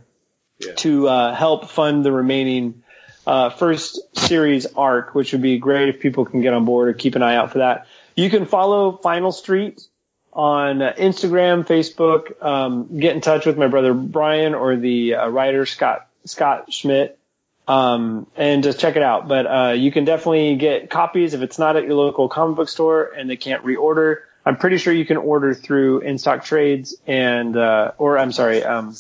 Yeah. 0.60 0.74
to 0.78 1.08
uh, 1.10 1.36
help 1.36 1.70
fund 1.70 2.06
the 2.06 2.14
remaining 2.14 2.84
uh, 3.28 3.50
first 3.50 4.00
series 4.18 4.66
arc, 4.78 5.14
which 5.16 5.34
would 5.34 5.42
be 5.42 5.58
great 5.58 5.90
if 5.90 6.00
people 6.00 6.24
can 6.24 6.40
get 6.42 6.54
on 6.54 6.64
board 6.64 6.88
or 6.88 6.94
keep 6.94 7.16
an 7.16 7.22
eye 7.22 7.36
out 7.36 7.52
for 7.52 7.58
that. 7.58 7.88
You 8.16 8.30
can 8.30 8.46
follow 8.46 8.94
Final 8.94 9.34
Street 9.34 9.82
on 10.40 10.80
Instagram, 10.80 11.68
Facebook. 11.68 12.42
Um, 12.42 12.98
get 12.98 13.14
in 13.14 13.20
touch 13.20 13.46
with 13.46 13.58
my 13.58 13.68
brother 13.68 13.94
Brian 13.94 14.56
or 14.56 14.78
the 14.78 15.16
uh, 15.16 15.28
writer 15.28 15.66
Scott 15.66 16.08
Scott 16.24 16.72
Schmidt, 16.72 17.20
um, 17.68 18.26
and 18.38 18.64
just 18.64 18.80
check 18.80 18.96
it 18.96 19.04
out. 19.04 19.28
But 19.28 19.46
uh, 19.46 19.74
you 19.74 19.92
can 19.92 20.06
definitely 20.06 20.56
get 20.56 20.90
copies 20.90 21.34
if 21.34 21.42
it's 21.42 21.60
not 21.60 21.76
at 21.76 21.84
your 21.84 21.96
local 21.96 22.30
comic 22.30 22.56
book 22.56 22.70
store 22.70 23.12
and 23.12 23.30
they 23.30 23.36
can't 23.36 23.66
reorder. 23.66 24.20
I'm 24.46 24.56
pretty 24.56 24.78
sure 24.78 24.94
you 24.94 25.06
can 25.06 25.18
order 25.18 25.54
through 25.54 26.04
InStockTrades 26.04 26.94
and 27.06 27.58
uh, 27.58 27.92
or 27.98 28.18
I'm 28.18 28.32
sorry. 28.32 28.64
Um, 28.64 28.96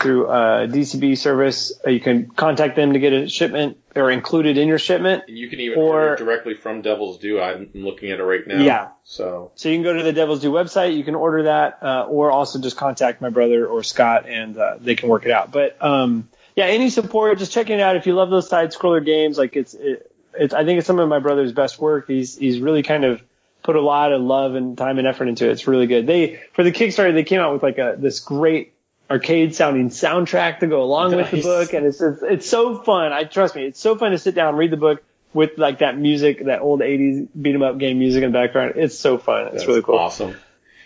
through 0.00 0.26
uh, 0.28 0.66
DCB 0.66 1.16
service. 1.18 1.72
Uh, 1.86 1.90
you 1.90 2.00
can 2.00 2.28
contact 2.30 2.76
them 2.76 2.94
to 2.94 2.98
get 2.98 3.12
a 3.12 3.28
shipment 3.28 3.76
or 3.94 4.10
included 4.10 4.56
in 4.58 4.68
your 4.68 4.78
shipment. 4.78 5.24
And 5.28 5.36
you 5.36 5.48
can 5.48 5.60
even 5.60 5.78
Or- 5.78 6.10
order 6.10 6.16
directly 6.16 6.54
from 6.54 6.82
Devil's 6.82 7.18
Due. 7.18 7.40
I'm 7.40 7.70
looking 7.74 8.10
at 8.10 8.20
it 8.20 8.24
right 8.24 8.46
now. 8.46 8.62
Yeah. 8.62 8.88
So 9.04 9.50
So 9.54 9.68
you 9.68 9.76
can 9.76 9.82
go 9.82 9.92
to 9.92 10.02
the 10.02 10.12
Devil's 10.12 10.40
Due 10.40 10.52
website, 10.52 10.96
you 10.96 11.04
can 11.04 11.14
order 11.14 11.44
that, 11.44 11.78
uh, 11.82 12.06
or 12.08 12.30
also 12.30 12.60
just 12.60 12.76
contact 12.76 13.20
my 13.20 13.30
brother 13.30 13.66
or 13.66 13.82
Scott 13.82 14.26
and 14.28 14.56
uh, 14.56 14.76
they 14.80 14.94
can 14.94 15.08
work 15.08 15.26
it 15.26 15.32
out. 15.32 15.52
But 15.52 15.76
um, 15.84 16.28
yeah, 16.56 16.66
any 16.66 16.90
support, 16.90 17.38
just 17.38 17.52
checking 17.52 17.78
it 17.78 17.82
out. 17.82 17.96
If 17.96 18.06
you 18.06 18.14
love 18.14 18.30
those 18.30 18.48
side 18.48 18.72
scroller 18.72 19.04
games, 19.04 19.38
like 19.38 19.56
it's, 19.56 19.74
it, 19.74 20.10
it's 20.34 20.54
I 20.54 20.64
think 20.64 20.78
it's 20.78 20.86
some 20.86 20.98
of 20.98 21.08
my 21.08 21.18
brother's 21.18 21.52
best 21.52 21.78
work. 21.78 22.06
He's 22.06 22.36
he's 22.36 22.60
really 22.60 22.82
kind 22.82 23.04
of 23.04 23.22
put 23.62 23.76
a 23.76 23.80
lot 23.80 24.12
of 24.12 24.22
love 24.22 24.54
and 24.54 24.78
time 24.78 24.98
and 24.98 25.06
effort 25.06 25.28
into 25.28 25.46
it. 25.48 25.52
It's 25.52 25.66
really 25.66 25.86
good. 25.86 26.06
They 26.06 26.40
for 26.52 26.62
the 26.62 26.72
Kickstarter 26.72 27.12
they 27.12 27.24
came 27.24 27.40
out 27.40 27.52
with 27.52 27.62
like 27.62 27.78
a 27.78 27.96
this 27.98 28.20
great 28.20 28.72
arcade 29.10 29.54
sounding 29.54 29.88
soundtrack 29.90 30.60
to 30.60 30.66
go 30.66 30.82
along 30.82 31.16
with 31.16 31.30
the 31.30 31.42
book 31.42 31.72
and 31.72 31.84
it's, 31.86 32.00
it's 32.00 32.22
it's 32.22 32.48
so 32.48 32.78
fun. 32.78 33.12
I 33.12 33.24
trust 33.24 33.56
me, 33.56 33.64
it's 33.64 33.80
so 33.80 33.96
fun 33.96 34.12
to 34.12 34.18
sit 34.18 34.34
down, 34.34 34.56
read 34.56 34.70
the 34.70 34.76
book, 34.76 35.02
with 35.34 35.58
like 35.58 35.80
that 35.80 35.98
music, 35.98 36.44
that 36.46 36.60
old 36.60 36.80
'80s 36.80 37.26
beat 37.40 37.54
'em 37.54 37.62
up 37.62 37.78
game 37.78 37.98
music 37.98 38.22
in 38.22 38.32
the 38.32 38.38
background. 38.38 38.74
It's 38.76 38.98
so 38.98 39.18
fun. 39.18 39.46
It's 39.46 39.52
That's 39.56 39.66
really 39.66 39.82
cool. 39.82 39.96
Awesome. 39.98 40.36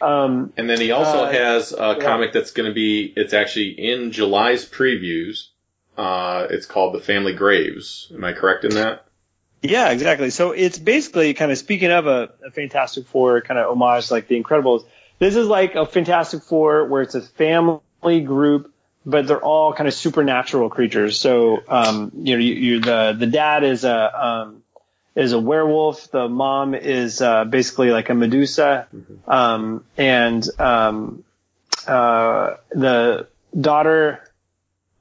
Um, 0.01 0.53
And 0.57 0.69
then 0.69 0.81
he 0.81 0.91
also 0.91 1.25
Uh, 1.25 1.33
has 1.33 1.73
a 1.73 1.77
yeah. 1.77 2.05
comic 2.05 2.33
that's 2.33 2.51
going 2.51 2.69
to 2.69 2.75
be, 2.75 3.13
it's 3.17 3.33
actually 3.33 3.71
in 3.71 4.11
July's 4.13 4.69
previews. 4.69 5.49
Uh, 5.97 6.47
it's 6.51 6.67
called 6.67 6.95
The 6.95 7.01
Family 7.01 7.33
Graves. 7.33 8.11
Am 8.15 8.23
I 8.25 8.33
correct 8.33 8.65
in 8.65 8.75
that? 8.75 9.07
Yeah, 9.63 9.91
exactly. 9.93 10.29
So 10.31 10.51
it's 10.51 10.79
basically 10.79 11.33
kind 11.33 11.51
of 11.53 11.57
speaking 11.57 11.91
of 11.91 12.07
a, 12.07 12.31
a 12.45 12.51
Fantastic 12.51 13.07
Four 13.07 13.41
kind 13.41 13.59
of 13.59 13.71
homage 13.71 14.11
like 14.11 14.29
The 14.29 14.43
Incredibles. 14.43 14.85
This 15.21 15.37
is 15.37 15.47
like 15.47 15.75
a 15.75 15.87
Fantastic 15.87 16.43
Four 16.43 16.87
where 16.87 17.01
it's 17.01 17.15
a 17.15 17.23
family 17.23 17.79
group, 18.21 18.73
but 19.07 19.27
they're 19.27 19.41
all 19.45 19.73
kind 19.73 19.89
of 19.89 19.95
supernatural 19.95 20.71
creatures. 20.71 21.19
So, 21.19 21.63
um, 21.69 22.13
you 22.15 22.35
know, 22.37 22.41
you, 22.41 22.55
you 22.55 22.81
the 22.81 23.17
the 23.19 23.27
dad 23.27 23.65
is 23.65 23.85
a 23.85 24.27
um, 24.27 24.63
is 25.15 25.33
a 25.33 25.39
werewolf. 25.39 26.11
The 26.11 26.29
mom 26.29 26.75
is 26.75 27.21
uh, 27.21 27.45
basically 27.45 27.91
like 27.91 28.11
a 28.11 28.15
Medusa, 28.15 28.87
um, 29.27 29.85
and 29.97 30.45
um, 30.59 31.25
uh, 31.87 32.57
the 32.71 33.27
daughter. 33.59 34.21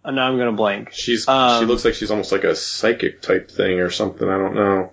Uh, 0.05 0.11
now 0.11 0.27
I'm 0.27 0.37
gonna 0.37 0.51
blank. 0.51 0.91
She's, 0.91 1.23
she 1.25 1.31
Um, 1.31 1.65
looks 1.65 1.85
like 1.85 1.93
she's 1.93 2.11
almost 2.11 2.31
like 2.31 2.43
a 2.43 2.55
psychic 2.55 3.21
type 3.21 3.49
thing 3.49 3.79
or 3.79 3.89
something. 3.89 4.27
I 4.27 4.37
don't 4.37 4.55
know. 4.55 4.92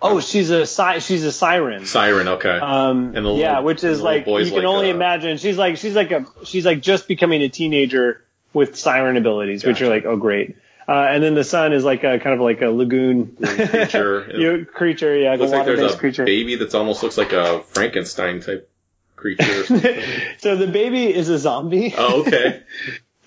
Oh, 0.00 0.20
she's 0.20 0.50
a 0.50 0.64
si- 0.66 1.00
she's 1.00 1.24
a 1.24 1.32
siren. 1.32 1.86
Siren, 1.86 2.28
okay. 2.28 2.50
Um, 2.58 3.16
And 3.16 3.26
the 3.26 3.34
yeah, 3.34 3.50
little- 3.50 3.64
which 3.64 3.84
is 3.84 4.00
like 4.00 4.26
you 4.26 4.44
can 4.44 4.54
like, 4.54 4.64
only 4.64 4.90
uh, 4.90 4.94
imagine. 4.94 5.38
She's 5.38 5.58
like 5.58 5.76
she's 5.76 5.94
like 5.94 6.10
a 6.12 6.26
she's 6.44 6.64
like 6.64 6.80
just 6.80 7.08
becoming 7.08 7.42
a 7.42 7.48
teenager 7.48 8.22
with 8.52 8.76
siren 8.76 9.16
abilities, 9.16 9.64
which 9.64 9.82
are 9.82 9.88
like 9.88 10.04
oh 10.04 10.16
great. 10.16 10.56
Uh, 10.86 10.92
and 11.10 11.22
then 11.22 11.34
the 11.34 11.44
son 11.44 11.74
is 11.74 11.84
like 11.84 12.02
a 12.02 12.18
kind 12.18 12.34
of 12.34 12.40
like 12.40 12.62
a 12.62 12.68
lagoon 12.70 13.36
creature. 13.44 14.30
you 14.34 14.64
creature, 14.64 15.14
yeah, 15.16 15.34
looks 15.34 15.52
like 15.52 15.66
there's 15.66 15.92
a 15.94 15.98
creature. 15.98 16.24
baby 16.24 16.54
that's 16.54 16.74
almost 16.74 17.02
looks 17.02 17.18
like 17.18 17.32
a 17.32 17.60
Frankenstein 17.64 18.40
type 18.40 18.70
creature 19.16 19.64
so 20.38 20.54
the 20.56 20.68
baby 20.68 21.12
is 21.12 21.28
a 21.28 21.38
zombie. 21.38 21.92
oh, 21.98 22.20
okay. 22.22 22.62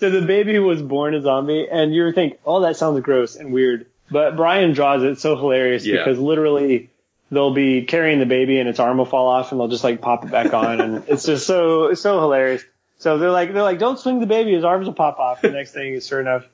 So 0.00 0.10
the 0.10 0.22
baby 0.22 0.58
was 0.58 0.82
born 0.82 1.14
a 1.14 1.20
zombie, 1.22 1.68
and 1.70 1.94
you 1.94 2.04
would 2.04 2.16
think, 2.16 2.40
oh, 2.44 2.62
that 2.62 2.76
sounds 2.76 2.98
gross 3.02 3.36
and 3.36 3.52
weird. 3.52 3.86
But 4.12 4.36
Brian 4.36 4.72
draws 4.72 5.02
it 5.02 5.18
so 5.18 5.36
hilarious 5.36 5.84
Yeah. 5.84 5.98
because 5.98 6.18
literally 6.18 6.90
they'll 7.30 7.54
be 7.54 7.82
carrying 7.82 8.18
the 8.18 8.26
baby 8.26 8.58
and 8.60 8.68
its 8.68 8.78
arm 8.78 8.98
will 8.98 9.06
fall 9.06 9.28
off 9.28 9.52
and 9.52 9.60
they'll 9.60 9.68
just 9.68 9.84
like 9.84 10.00
pop 10.00 10.24
it 10.24 10.30
back 10.30 10.52
on 10.52 10.80
and 10.80 11.04
it's 11.08 11.24
just 11.24 11.46
so 11.46 11.86
it's 11.86 12.00
so 12.02 12.20
hilarious. 12.20 12.62
So 12.98 13.18
they're 13.18 13.30
like 13.30 13.52
they're 13.52 13.62
like, 13.62 13.78
don't 13.78 13.98
swing 13.98 14.20
the 14.20 14.26
baby, 14.26 14.52
his 14.54 14.64
arms 14.64 14.86
will 14.86 14.94
pop 14.94 15.18
off. 15.18 15.40
The 15.40 15.50
next 15.50 15.72
thing 15.72 15.94
is 15.94 16.06
sure 16.06 16.20
enough, 16.20 16.44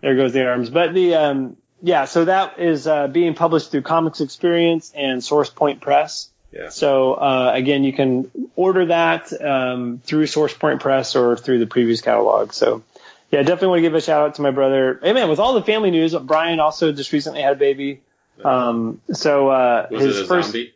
there 0.00 0.16
goes 0.16 0.32
the 0.32 0.46
arms. 0.46 0.70
But 0.70 0.92
the 0.92 1.14
um 1.14 1.56
yeah, 1.80 2.06
so 2.06 2.24
that 2.24 2.58
is 2.58 2.88
uh, 2.88 3.06
being 3.06 3.34
published 3.34 3.70
through 3.70 3.82
Comics 3.82 4.20
Experience 4.20 4.92
and 4.96 5.22
Source 5.22 5.48
Point 5.48 5.80
Press. 5.80 6.28
Yeah. 6.50 6.70
So 6.70 7.14
uh, 7.14 7.52
again, 7.54 7.84
you 7.84 7.92
can 7.92 8.30
order 8.56 8.86
that 8.86 9.32
um, 9.40 10.00
through 10.02 10.24
SourcePoint 10.24 10.80
Press 10.80 11.14
or 11.14 11.36
through 11.36 11.60
the 11.60 11.66
Previews 11.66 12.02
catalog. 12.02 12.52
So 12.52 12.82
yeah, 13.30 13.42
definitely 13.42 13.68
want 13.68 13.78
to 13.78 13.82
give 13.82 13.94
a 13.94 14.00
shout 14.00 14.22
out 14.22 14.34
to 14.36 14.42
my 14.42 14.50
brother. 14.50 14.98
Hey 15.02 15.12
man, 15.12 15.28
with 15.28 15.38
all 15.38 15.54
the 15.54 15.62
family 15.62 15.90
news, 15.90 16.14
Brian 16.14 16.60
also 16.60 16.92
just 16.92 17.12
recently 17.12 17.42
had 17.42 17.52
a 17.54 17.56
baby. 17.56 18.00
Um, 18.44 19.00
so 19.12 19.48
uh, 19.48 19.88
Was 19.90 20.02
his 20.02 20.28
first 20.28 20.48
zombie? 20.48 20.74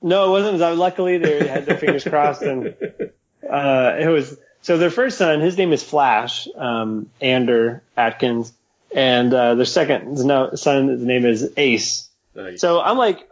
no, 0.00 0.28
it 0.28 0.30
wasn't. 0.42 0.78
Luckily, 0.78 1.18
they 1.18 1.46
had 1.46 1.66
their 1.66 1.76
fingers 1.76 2.04
crossed, 2.04 2.42
and 2.42 2.68
uh, 3.50 3.96
it 3.98 4.08
was 4.08 4.38
so 4.62 4.78
their 4.78 4.90
first 4.90 5.18
son. 5.18 5.40
His 5.40 5.58
name 5.58 5.72
is 5.72 5.82
Flash 5.82 6.48
um, 6.56 7.10
Ander 7.20 7.82
Atkins, 7.96 8.52
and 8.94 9.34
uh, 9.34 9.56
their 9.56 9.64
second 9.64 10.16
son, 10.58 10.88
his 10.88 11.02
name 11.02 11.26
is 11.26 11.52
Ace. 11.56 12.08
Nice. 12.34 12.60
So 12.60 12.80
I'm 12.80 12.96
like, 12.96 13.28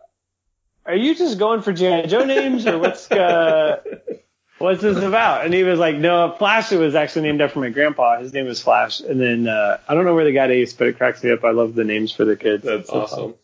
are 0.85 0.97
you 0.97 1.15
just 1.15 1.39
going 1.39 1.63
for 1.63 1.73
GI 1.73 2.09
Joe 2.09 2.25
names, 2.25 2.67
or 2.67 2.79
what's 2.79 3.11
uh, 3.11 3.81
what's 4.61 4.81
this 4.83 4.97
about? 4.99 5.45
And 5.45 5.53
he 5.53 5.65
was 5.65 5.79
like, 5.79 5.97
no, 5.97 6.35
Flash 6.39 6.71
was 6.71 6.95
actually 6.95 7.23
named 7.23 7.41
after 7.41 7.59
my 7.59 7.71
grandpa. 7.71 8.19
His 8.21 8.33
name 8.33 8.47
was 8.47 8.61
Flash, 8.63 9.01
and 9.01 9.21
then 9.21 9.49
uh, 9.49 9.79
I 9.89 9.95
don't 9.95 10.05
know 10.05 10.15
where 10.15 10.25
they 10.25 10.33
got 10.33 10.51
Ace, 10.51 10.73
but 10.73 10.87
it 10.89 10.97
cracks 10.97 11.23
me 11.25 11.33
up. 11.33 11.43
I 11.45 11.51
love 11.51 11.75
the 11.75 11.85
names 11.85 12.13
for 12.13 12.25
the 12.25 12.37
kids. 12.37 12.63
That's 12.65 12.89
So 12.89 12.93
fun. 12.95 13.03
awesome. 13.03 13.35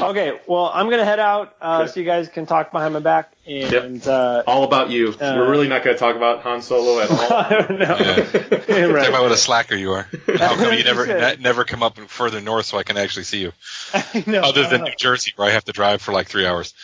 Okay, 0.00 0.38
well, 0.46 0.70
I'm 0.72 0.90
gonna 0.90 1.04
head 1.06 1.18
out 1.18 1.56
uh, 1.60 1.80
Okay. 1.82 1.90
so 1.92 2.00
you 2.00 2.06
guys 2.06 2.28
can 2.28 2.44
talk 2.46 2.70
behind 2.70 2.92
my 2.94 3.00
back, 3.00 3.32
and 3.46 4.06
uh, 4.06 4.42
All 4.46 4.62
about 4.64 4.90
you. 4.90 5.08
Uh, 5.18 5.34
We're 5.38 5.50
really 5.50 5.66
not 5.68 5.82
going 5.82 5.96
to 5.96 5.98
talk 5.98 6.14
about 6.14 6.42
Han 6.42 6.60
Solo 6.60 7.00
at 7.00 7.10
all. 7.10 7.32
I 7.32 7.48
don't 7.48 7.78
know. 7.78 7.96
Yeah. 7.98 8.64
Yeah, 8.68 8.84
right. 8.92 9.00
Talk 9.00 9.08
about 9.08 9.22
what 9.22 9.32
a 9.32 9.36
slacker 9.38 9.74
you 9.74 9.92
are. 9.92 10.06
How 10.36 10.54
come 10.54 10.74
you 10.74 10.84
never 10.84 11.06
ne- 11.36 11.36
never 11.40 11.64
come 11.64 11.82
up 11.82 11.98
further 11.98 12.40
north 12.42 12.66
so 12.66 12.76
I 12.78 12.82
can 12.82 12.98
actually 12.98 13.24
see 13.24 13.40
you? 13.40 13.52
I 13.94 14.24
know. 14.26 14.42
Other 14.42 14.68
than 14.68 14.82
New 14.82 14.94
Jersey, 14.98 15.32
where 15.34 15.48
I 15.48 15.52
have 15.52 15.64
to 15.64 15.72
drive 15.72 16.02
for 16.02 16.12
like 16.12 16.28
three 16.28 16.46
hours. 16.46 16.74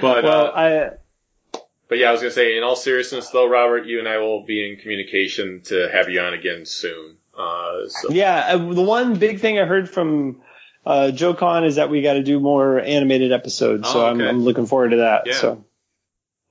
But 0.00 0.24
well, 0.24 0.46
uh, 0.46 0.52
I 0.54 0.90
but 1.88 1.98
yeah, 1.98 2.08
I 2.08 2.12
was 2.12 2.20
going 2.20 2.30
to 2.30 2.34
say, 2.34 2.56
in 2.56 2.62
all 2.62 2.76
seriousness, 2.76 3.30
though, 3.30 3.48
Robert, 3.48 3.86
you 3.86 3.98
and 3.98 4.08
I 4.08 4.18
will 4.18 4.44
be 4.44 4.68
in 4.68 4.78
communication 4.78 5.62
to 5.66 5.88
have 5.92 6.08
you 6.08 6.20
on 6.20 6.34
again 6.34 6.64
soon. 6.66 7.16
Uh, 7.36 7.88
so 7.88 8.10
yeah, 8.10 8.48
uh, 8.54 8.58
the 8.58 8.82
one 8.82 9.14
big 9.18 9.40
thing 9.40 9.58
I 9.58 9.64
heard 9.64 9.88
from 9.88 10.42
uh, 10.84 11.10
Joe 11.12 11.34
Con 11.34 11.64
is 11.64 11.76
that 11.76 11.88
we 11.90 12.02
got 12.02 12.14
to 12.14 12.22
do 12.22 12.40
more 12.40 12.80
animated 12.80 13.32
episodes. 13.32 13.88
So 13.88 14.00
Oh, 14.04 14.06
I'm. 14.06 14.20
I'm 14.20 14.40
looking 14.40 14.66
forward 14.66 14.90
to 14.90 14.96
that. 14.98 15.22
Yeah. 15.26 15.34
So 15.34 15.64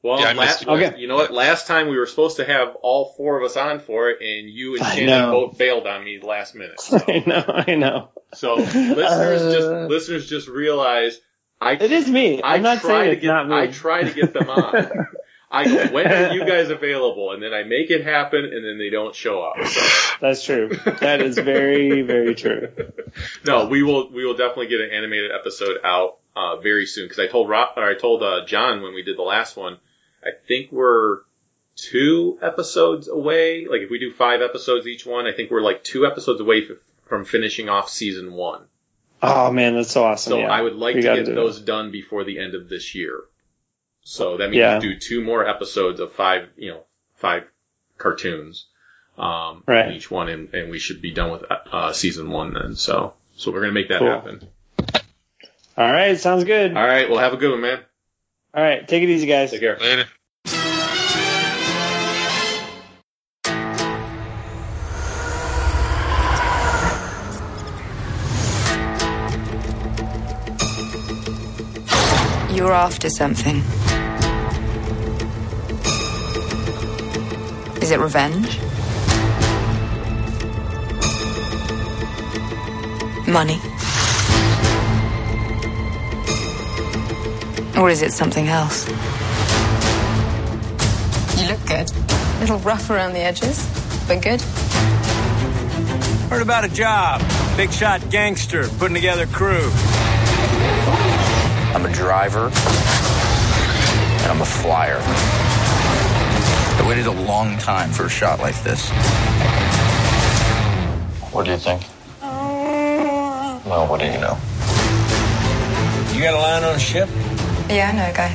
Well, 0.01 0.19
Yeah, 0.21 0.29
I 0.29 0.33
la- 0.33 0.75
you. 0.77 0.85
Okay. 0.85 0.97
you 0.99 1.07
know 1.09 1.15
what? 1.15 1.31
Last 1.33 1.67
time 1.67 1.89
we 1.89 1.97
were 1.97 2.05
supposed 2.05 2.37
to 2.37 2.45
have 2.45 2.75
all 2.81 3.13
four 3.17 3.37
of 3.37 3.43
us 3.43 3.57
on 3.57 3.79
for 3.79 4.09
it, 4.11 4.21
and 4.21 4.49
you 4.49 4.75
and 4.75 4.83
I 4.83 4.95
Shannon 4.95 5.31
both 5.31 5.57
bailed 5.57 5.85
on 5.87 6.03
me 6.05 6.19
last 6.21 6.55
minute. 6.55 6.79
So, 6.79 6.97
I 7.07 7.23
know, 7.25 7.43
I 7.67 7.75
know. 7.75 8.09
so 8.33 8.55
listeners 8.55 9.41
Uh. 9.41 9.53
just 9.53 9.67
listeners 9.89 10.29
just 10.29 10.47
realize 10.47 11.19
I 11.59 11.71
It 11.73 11.91
is 11.91 12.07
me. 12.09 12.41
I 12.41 12.55
I'm 12.55 12.61
not 12.61 12.79
try 12.79 12.89
saying 12.89 13.05
to 13.05 13.11
it's 13.13 13.21
get 13.23 13.27
not 13.27 13.49
me. 13.49 13.55
I 13.57 13.67
try 13.67 14.03
to 14.03 14.13
get 14.13 14.33
them 14.33 14.49
on. 14.49 15.07
I 15.49 15.63
go, 15.65 15.87
when 15.93 16.11
are 16.11 16.33
you 16.33 16.45
guys 16.45 16.69
available? 16.69 17.31
And 17.31 17.41
then 17.41 17.53
I 17.53 17.63
make 17.63 17.89
it 17.89 18.03
happen, 18.03 18.43
and 18.43 18.65
then 18.65 18.77
they 18.77 18.89
don't 18.89 19.15
show 19.15 19.41
up. 19.43 19.65
So 19.65 20.15
That's 20.21 20.43
true. 20.43 20.69
That 20.99 21.21
is 21.21 21.37
very, 21.37 22.01
very 22.01 22.35
true. 22.35 22.69
no, 23.45 23.67
we 23.67 23.81
will 23.83 24.09
we 24.11 24.25
will 24.25 24.35
definitely 24.35 24.67
get 24.67 24.81
an 24.81 24.89
animated 24.91 25.31
episode 25.31 25.77
out 25.83 26.17
uh, 26.35 26.57
very 26.57 26.85
soon 26.85 27.05
because 27.05 27.19
I 27.19 27.27
told 27.27 27.49
Rob, 27.49 27.69
or 27.77 27.83
I 27.83 27.95
told 27.95 28.23
uh, 28.23 28.45
John 28.45 28.81
when 28.81 28.93
we 28.93 29.03
did 29.03 29.17
the 29.17 29.21
last 29.23 29.55
one. 29.55 29.77
I 30.23 30.31
think 30.47 30.71
we're 30.71 31.19
two 31.77 32.37
episodes 32.41 33.07
away. 33.07 33.67
Like 33.67 33.81
if 33.81 33.89
we 33.89 33.99
do 33.99 34.11
five 34.11 34.41
episodes 34.41 34.85
each 34.87 35.05
one, 35.05 35.27
I 35.27 35.31
think 35.31 35.51
we're 35.51 35.61
like 35.61 35.83
two 35.83 36.05
episodes 36.05 36.41
away 36.41 36.63
f- 36.63 36.77
from 37.05 37.23
finishing 37.23 37.69
off 37.69 37.89
season 37.89 38.33
one. 38.33 38.63
Oh 39.21 39.51
man, 39.51 39.75
that's 39.75 39.91
so 39.91 40.03
awesome. 40.03 40.31
So 40.31 40.39
yeah. 40.39 40.47
I 40.51 40.61
would 40.61 40.75
like 40.75 40.95
We 40.95 41.01
to 41.03 41.07
get 41.15 41.25
do 41.25 41.31
it. 41.31 41.35
those 41.35 41.61
done 41.61 41.91
before 41.91 42.23
the 42.23 42.37
end 42.39 42.53
of 42.55 42.67
this 42.67 42.93
year. 42.95 43.21
So 44.09 44.37
that 44.37 44.49
means 44.51 44.59
Yeah. 44.59 44.79
do 44.79 44.95
two 44.97 45.21
more 45.21 45.45
episodes 45.45 45.99
of 45.99 46.13
five, 46.13 46.47
you 46.55 46.71
know, 46.71 46.83
five 47.15 47.43
cartoons, 47.97 48.67
um, 49.17 49.63
Right. 49.67 49.91
each 49.91 50.09
one, 50.09 50.29
and, 50.29 50.53
and 50.53 50.71
we 50.71 50.79
should 50.79 51.01
be 51.01 51.11
done 51.11 51.29
with 51.29 51.43
uh, 51.49 51.91
season 51.91 52.29
one 52.31 52.53
then. 52.53 52.77
So, 52.77 53.15
so 53.35 53.51
we're 53.51 53.59
gonna 53.59 53.73
make 53.73 53.89
that 53.89 53.99
Cool. 53.99 54.07
happen. 54.09 54.47
All 55.75 55.91
right, 55.91 56.17
sounds 56.17 56.45
good. 56.45 56.75
All 56.77 56.87
right, 56.87 57.09
well, 57.09 57.19
have 57.19 57.33
a 57.33 57.37
good 57.37 57.51
one, 57.51 57.59
man. 57.59 57.79
All 58.53 58.63
right, 58.63 58.87
take 58.87 59.03
it 59.03 59.09
easy, 59.09 59.27
guys. 59.27 59.51
Take 59.51 59.59
care. 59.59 59.77
Later. 59.77 60.05
You're 72.51 72.71
after 72.73 73.09
something. 73.09 73.61
Is 77.87 77.91
it 77.91 77.99
revenge? 78.01 78.59
Money? 83.25 83.61
Or 87.79 87.89
is 87.89 88.01
it 88.01 88.11
something 88.11 88.49
else? 88.49 88.85
You 91.39 91.47
look 91.47 91.65
good. 91.65 91.89
A 91.89 92.39
little 92.41 92.59
rough 92.59 92.89
around 92.89 93.13
the 93.13 93.19
edges, 93.19 93.65
but 94.05 94.21
good. 94.21 94.41
Heard 96.29 96.41
about 96.41 96.65
a 96.65 96.69
job. 96.73 97.21
Big 97.55 97.71
shot 97.71 98.09
gangster 98.09 98.67
putting 98.79 98.95
together 98.95 99.25
crew. 99.27 99.71
I'm 101.73 101.85
a 101.85 101.93
driver, 101.93 102.47
and 104.23 104.29
I'm 104.29 104.41
a 104.41 104.45
flyer. 104.45 105.36
I 106.77 106.85
waited 106.87 107.07
a 107.07 107.11
long 107.11 107.57
time 107.57 107.91
for 107.91 108.05
a 108.05 108.09
shot 108.09 108.39
like 108.39 108.55
this. 108.63 108.89
What 111.33 111.45
do 111.45 111.51
you 111.51 111.57
think? 111.57 111.81
Uh, 112.21 113.59
well, 113.65 113.87
what 113.87 113.99
do 113.99 114.05
you 114.05 114.19
know? 114.19 114.37
You 116.13 116.23
got 116.23 116.33
a 116.33 116.37
line 116.37 116.63
on 116.63 116.75
a 116.75 116.79
ship? 116.79 117.09
Yeah, 117.69 117.91
I 117.91 117.95
know 117.95 118.09
a 118.09 118.13
guy. 118.13 118.29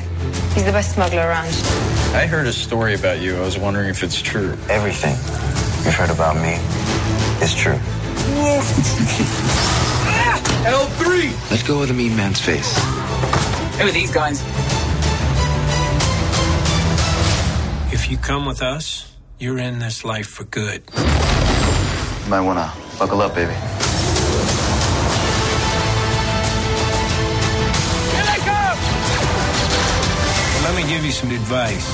He's 0.53 0.65
the 0.65 0.71
best 0.71 0.93
smuggler 0.93 1.21
around. 1.27 1.47
I 2.15 2.27
heard 2.27 2.45
a 2.45 2.53
story 2.53 2.93
about 2.93 3.19
you. 3.19 3.35
I 3.37 3.41
was 3.41 3.57
wondering 3.57 3.89
if 3.89 4.03
it's 4.03 4.21
true. 4.21 4.55
Everything 4.69 5.15
you've 5.83 5.95
heard 5.95 6.11
about 6.11 6.35
me 6.35 6.53
is 7.43 7.55
true. 7.55 7.79
L3! 10.63 11.31
Let 11.49 11.51
us 11.51 11.63
go 11.63 11.81
of 11.81 11.87
the 11.87 11.93
mean 11.93 12.15
man's 12.15 12.39
face. 12.39 12.77
Who 13.79 13.87
are 13.87 13.91
these 13.91 14.11
guys? 14.11 14.41
If 18.03 18.11
you 18.11 18.17
come 18.17 18.45
with 18.45 18.61
us, 18.61 19.15
you're 19.39 19.57
in 19.57 19.79
this 19.79 20.03
life 20.03 20.27
for 20.27 20.43
good. 20.43 20.83
You 20.93 22.29
might 22.29 22.41
wanna 22.41 22.69
buckle 22.99 23.21
up, 23.21 23.33
baby. 23.33 23.53
Here 28.11 28.25
they 28.27 28.39
come! 28.43 28.77
Let 30.67 30.75
me 30.75 30.83
give 30.91 31.05
you 31.05 31.11
some 31.11 31.31
advice. 31.31 31.87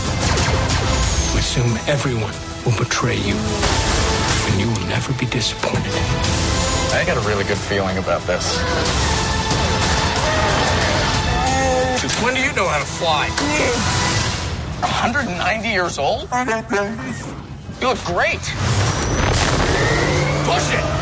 Assume 1.38 1.78
everyone 1.86 2.34
will 2.66 2.76
betray 2.76 3.18
you, 3.18 3.38
and 4.50 4.60
you 4.60 4.66
will 4.66 4.88
never 4.90 5.14
be 5.14 5.28
disappointed. 5.28 5.94
I 6.92 7.04
got 7.06 7.18
a 7.18 7.28
really 7.30 7.44
good 7.44 7.60
feeling 7.70 8.00
about 8.00 8.26
this. 8.26 8.58
Since 12.02 12.16
when 12.24 12.34
do 12.34 12.42
you 12.42 12.52
know 12.54 12.68
how 12.68 12.80
to 12.80 12.86
fly? 12.98 13.28
Mm. 13.30 14.09
190 14.82 15.70
years 15.70 15.98
old? 15.98 16.30
You 17.82 17.88
look 17.88 18.04
great. 18.06 18.40
Push 20.46 20.74
it! 20.74 20.99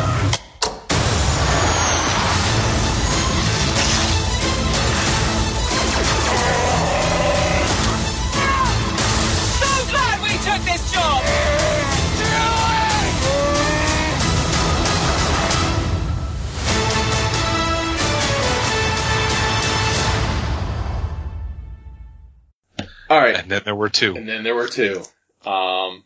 And 23.48 23.56
then 23.56 23.62
there 23.64 23.74
were 23.74 23.88
two. 23.88 24.14
And 24.14 24.28
then 24.28 24.42
there 24.42 24.54
were 24.54 24.68
two. 24.68 25.02
Um, 25.44 26.04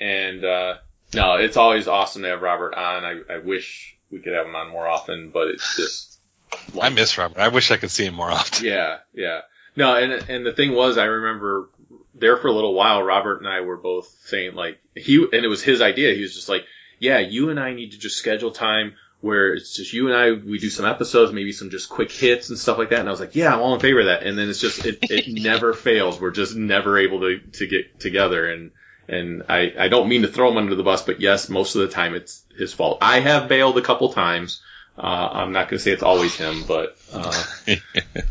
and, 0.00 0.44
uh, 0.44 0.74
no, 1.14 1.36
it's 1.36 1.56
always 1.56 1.88
awesome 1.88 2.22
to 2.22 2.28
have 2.28 2.42
Robert 2.42 2.74
on. 2.74 3.04
I, 3.04 3.34
I 3.34 3.38
wish 3.38 3.96
we 4.10 4.18
could 4.18 4.34
have 4.34 4.46
him 4.46 4.54
on 4.54 4.70
more 4.70 4.86
often, 4.86 5.30
but 5.30 5.48
it's 5.48 5.76
just, 5.76 6.20
I 6.80 6.90
miss 6.90 7.16
Robert. 7.16 7.38
I 7.38 7.48
wish 7.48 7.70
I 7.70 7.78
could 7.78 7.90
see 7.90 8.04
him 8.04 8.14
more 8.14 8.30
often. 8.30 8.66
yeah, 8.66 8.98
yeah. 9.14 9.40
No, 9.76 9.96
and, 9.96 10.12
and 10.28 10.44
the 10.44 10.52
thing 10.52 10.72
was, 10.72 10.98
I 10.98 11.04
remember 11.04 11.70
there 12.14 12.36
for 12.36 12.48
a 12.48 12.52
little 12.52 12.74
while, 12.74 13.02
Robert 13.02 13.38
and 13.38 13.48
I 13.48 13.62
were 13.62 13.76
both 13.78 14.14
saying 14.26 14.54
like, 14.54 14.78
he, 14.94 15.16
and 15.16 15.44
it 15.44 15.48
was 15.48 15.62
his 15.62 15.80
idea. 15.80 16.14
He 16.14 16.20
was 16.20 16.34
just 16.34 16.48
like, 16.48 16.64
yeah, 16.98 17.18
you 17.18 17.50
and 17.50 17.58
I 17.58 17.72
need 17.72 17.92
to 17.92 17.98
just 17.98 18.18
schedule 18.18 18.50
time 18.50 18.94
where 19.24 19.54
it's 19.54 19.74
just 19.74 19.94
you 19.94 20.06
and 20.06 20.14
I, 20.14 20.32
we 20.32 20.58
do 20.58 20.68
some 20.68 20.84
episodes, 20.84 21.32
maybe 21.32 21.50
some 21.52 21.70
just 21.70 21.88
quick 21.88 22.12
hits 22.12 22.50
and 22.50 22.58
stuff 22.58 22.76
like 22.76 22.90
that. 22.90 23.00
And 23.00 23.08
I 23.08 23.10
was 23.10 23.20
like, 23.20 23.34
yeah, 23.34 23.54
I'm 23.54 23.60
all 23.60 23.74
in 23.74 23.80
favor 23.80 24.00
of 24.00 24.06
that. 24.06 24.22
And 24.22 24.36
then 24.36 24.50
it's 24.50 24.60
just, 24.60 24.84
it, 24.84 24.98
it 25.02 25.24
never 25.42 25.72
fails. 25.72 26.20
We're 26.20 26.30
just 26.30 26.54
never 26.54 26.98
able 26.98 27.20
to, 27.20 27.38
to 27.38 27.66
get 27.66 27.98
together. 27.98 28.50
And, 28.50 28.72
and 29.08 29.44
I, 29.48 29.72
I 29.78 29.88
don't 29.88 30.10
mean 30.10 30.22
to 30.22 30.28
throw 30.28 30.50
him 30.50 30.58
under 30.58 30.74
the 30.74 30.82
bus, 30.82 31.02
but 31.02 31.22
yes, 31.22 31.48
most 31.48 31.74
of 31.74 31.80
the 31.80 31.88
time 31.88 32.14
it's 32.14 32.44
his 32.56 32.74
fault. 32.74 32.98
I 33.00 33.20
have 33.20 33.48
bailed 33.48 33.78
a 33.78 33.82
couple 33.82 34.12
times. 34.12 34.60
Uh, 34.96 35.28
I'm 35.32 35.52
not 35.52 35.70
going 35.70 35.78
to 35.78 35.82
say 35.82 35.92
it's 35.92 36.02
always 36.02 36.36
him, 36.36 36.64
but, 36.68 36.98
uh, 37.10 37.44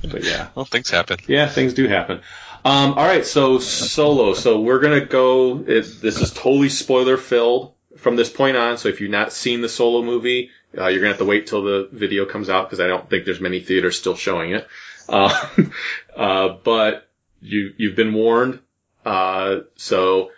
but 0.03 0.23
yeah. 0.23 0.49
Well, 0.53 0.65
things 0.65 0.91
happen. 0.91 1.17
Yeah, 1.27 1.47
things 1.47 1.73
do 1.73 1.87
happen. 1.87 2.21
Um, 2.65 2.93
all 2.93 3.05
right, 3.05 3.25
so 3.25 3.59
solo. 3.59 4.35
So 4.35 4.61
we're 4.61 4.79
gonna 4.79 5.05
go. 5.05 5.59
It, 5.59 5.99
this 6.01 6.21
is 6.21 6.31
totally 6.31 6.69
spoiler 6.69 7.17
filled 7.17 7.73
from 7.97 8.15
this 8.15 8.29
point 8.29 8.55
on. 8.55 8.77
So 8.77 8.87
if 8.87 9.01
you've 9.01 9.11
not 9.11 9.33
seen 9.33 9.59
the 9.59 9.67
solo 9.67 10.01
movie, 10.01 10.51
uh, 10.77 10.87
you're 10.87 10.99
gonna 10.99 11.09
have 11.09 11.19
to 11.19 11.25
wait 11.25 11.47
till 11.47 11.63
the 11.63 11.89
video 11.91 12.25
comes 12.25 12.49
out 12.49 12.69
because 12.69 12.79
I 12.79 12.87
don't 12.87 13.09
think 13.09 13.25
there's 13.25 13.41
many 13.41 13.59
theaters 13.59 13.97
still 13.97 14.15
showing 14.15 14.51
it. 14.51 14.67
Uh, 15.07 15.47
uh, 16.15 16.49
but 16.63 17.07
you 17.41 17.73
you've 17.77 17.95
been 17.95 18.13
warned. 18.13 18.59
Uh, 19.05 19.61
so 19.75 20.31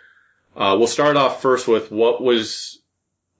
uh, 0.56 0.76
we'll 0.78 0.88
start 0.88 1.16
off 1.16 1.42
first 1.42 1.68
with 1.68 1.90
what 1.90 2.22
was. 2.22 2.78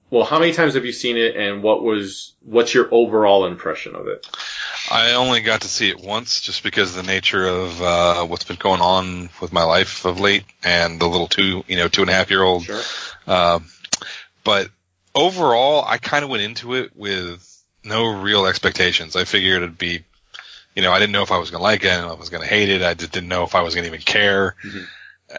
Well, 0.09 0.23
how 0.23 0.39
many 0.39 0.53
times 0.53 0.75
have 0.75 0.85
you 0.85 0.93
seen 0.93 1.17
it, 1.17 1.35
and 1.35 1.61
what 1.61 1.83
was 1.83 2.33
what's 2.41 2.73
your 2.73 2.87
overall 2.91 3.45
impression 3.45 3.93
of 3.93 4.07
it? 4.07 4.25
I 4.89 5.13
only 5.13 5.41
got 5.41 5.61
to 5.61 5.67
see 5.67 5.89
it 5.89 5.99
once 5.99 6.39
just 6.39 6.63
because 6.63 6.95
of 6.95 7.05
the 7.05 7.11
nature 7.11 7.45
of 7.45 7.81
uh, 7.81 8.25
what's 8.25 8.45
been 8.45 8.55
going 8.55 8.79
on 8.79 9.29
with 9.41 9.51
my 9.51 9.63
life 9.63 10.05
of 10.05 10.21
late 10.21 10.45
and 10.63 10.97
the 10.97 11.07
little 11.07 11.27
two, 11.27 11.65
you 11.67 11.75
know, 11.75 11.89
two 11.89 12.01
and 12.01 12.09
a 12.09 12.13
half 12.13 12.29
year 12.29 12.41
old. 12.41 12.63
Sure. 12.63 12.81
Um, 13.27 13.65
but 14.45 14.69
overall, 15.17 15.83
I 15.83 15.97
kind 15.97 16.23
of 16.23 16.29
went 16.29 16.43
into 16.43 16.75
it 16.75 16.95
with 16.95 17.43
no 17.83 18.21
real 18.21 18.45
expectations. 18.45 19.15
I 19.15 19.25
figured 19.25 19.63
it'd 19.63 19.77
be, 19.77 20.03
you 20.75 20.81
know, 20.83 20.91
I 20.91 20.99
didn't 20.99 21.13
know 21.13 21.23
if 21.23 21.31
I 21.31 21.39
was 21.39 21.49
going 21.49 21.59
to 21.59 21.63
like 21.63 21.83
it, 21.83 21.89
I 21.89 21.95
didn't 21.95 22.07
know 22.07 22.13
if 22.13 22.17
I 22.17 22.19
was 22.19 22.29
going 22.29 22.43
to 22.43 22.49
hate 22.49 22.69
it, 22.69 22.83
I 22.83 22.93
just 22.93 23.11
didn't 23.11 23.29
know 23.29 23.43
if 23.43 23.55
I 23.55 23.61
was 23.61 23.73
going 23.73 23.83
to 23.83 23.89
even 23.89 24.01
care. 24.01 24.55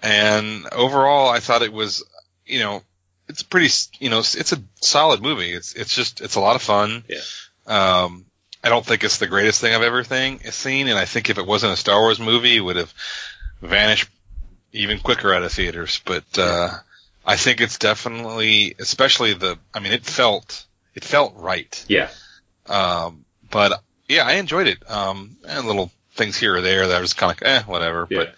And 0.03 0.67
overall, 0.73 1.29
I 1.29 1.39
thought 1.39 1.63
it 1.63 1.73
was, 1.73 2.05
you 2.45 2.59
know, 2.59 2.83
it's 3.29 3.43
pretty, 3.43 3.69
you 4.01 4.11
know, 4.11 4.19
it's 4.19 4.53
a 4.53 4.63
solid 4.81 5.23
movie. 5.23 5.53
It's 5.53 5.75
it's 5.75 5.95
just 5.95 6.21
it's 6.21 6.35
a 6.35 6.41
lot 6.41 6.57
of 6.57 6.63
fun. 6.63 7.05
Yeah. 7.09 7.21
Um, 7.67 8.25
I 8.65 8.71
don't 8.71 8.85
think 8.85 9.05
it's 9.05 9.19
the 9.19 9.27
greatest 9.27 9.61
thing 9.61 9.75
I've 9.75 9.83
ever 9.83 10.03
thing, 10.03 10.41
seen, 10.51 10.89
and 10.89 10.99
I 10.99 11.05
think 11.05 11.31
if 11.31 11.39
it 11.39 11.47
wasn't 11.47 11.75
a 11.75 11.77
Star 11.77 12.01
Wars 12.01 12.19
movie, 12.19 12.57
it 12.57 12.61
would 12.61 12.77
have 12.77 12.93
vanished 13.63 14.09
even 14.73 14.99
quicker 14.99 15.33
out 15.33 15.43
of 15.43 15.53
theaters. 15.53 16.01
But 16.05 16.25
uh, 16.39 16.71
I 17.29 17.37
think 17.37 17.61
it's 17.61 17.77
definitely, 17.77 18.75
especially 18.81 19.35
the, 19.35 19.59
I 19.75 19.81
mean, 19.81 19.93
it 19.93 20.07
felt 20.07 20.67
it 20.95 21.05
felt 21.05 21.35
right. 21.37 21.85
Yeah. 21.87 22.09
Um, 22.67 23.27
but 23.51 23.83
yeah, 24.09 24.27
I 24.27 24.33
enjoyed 24.33 24.67
it. 24.67 24.91
Um, 24.91 25.37
and 25.47 25.67
little 25.67 25.93
things 26.13 26.39
here 26.39 26.57
or 26.57 26.63
there 26.63 26.87
that 26.87 26.97
I 26.97 27.01
was 27.01 27.13
kind 27.13 27.31
of 27.31 27.41
like, 27.41 27.49
eh, 27.49 27.63
whatever. 27.65 28.07
Yeah. 28.11 28.19
But 28.19 28.35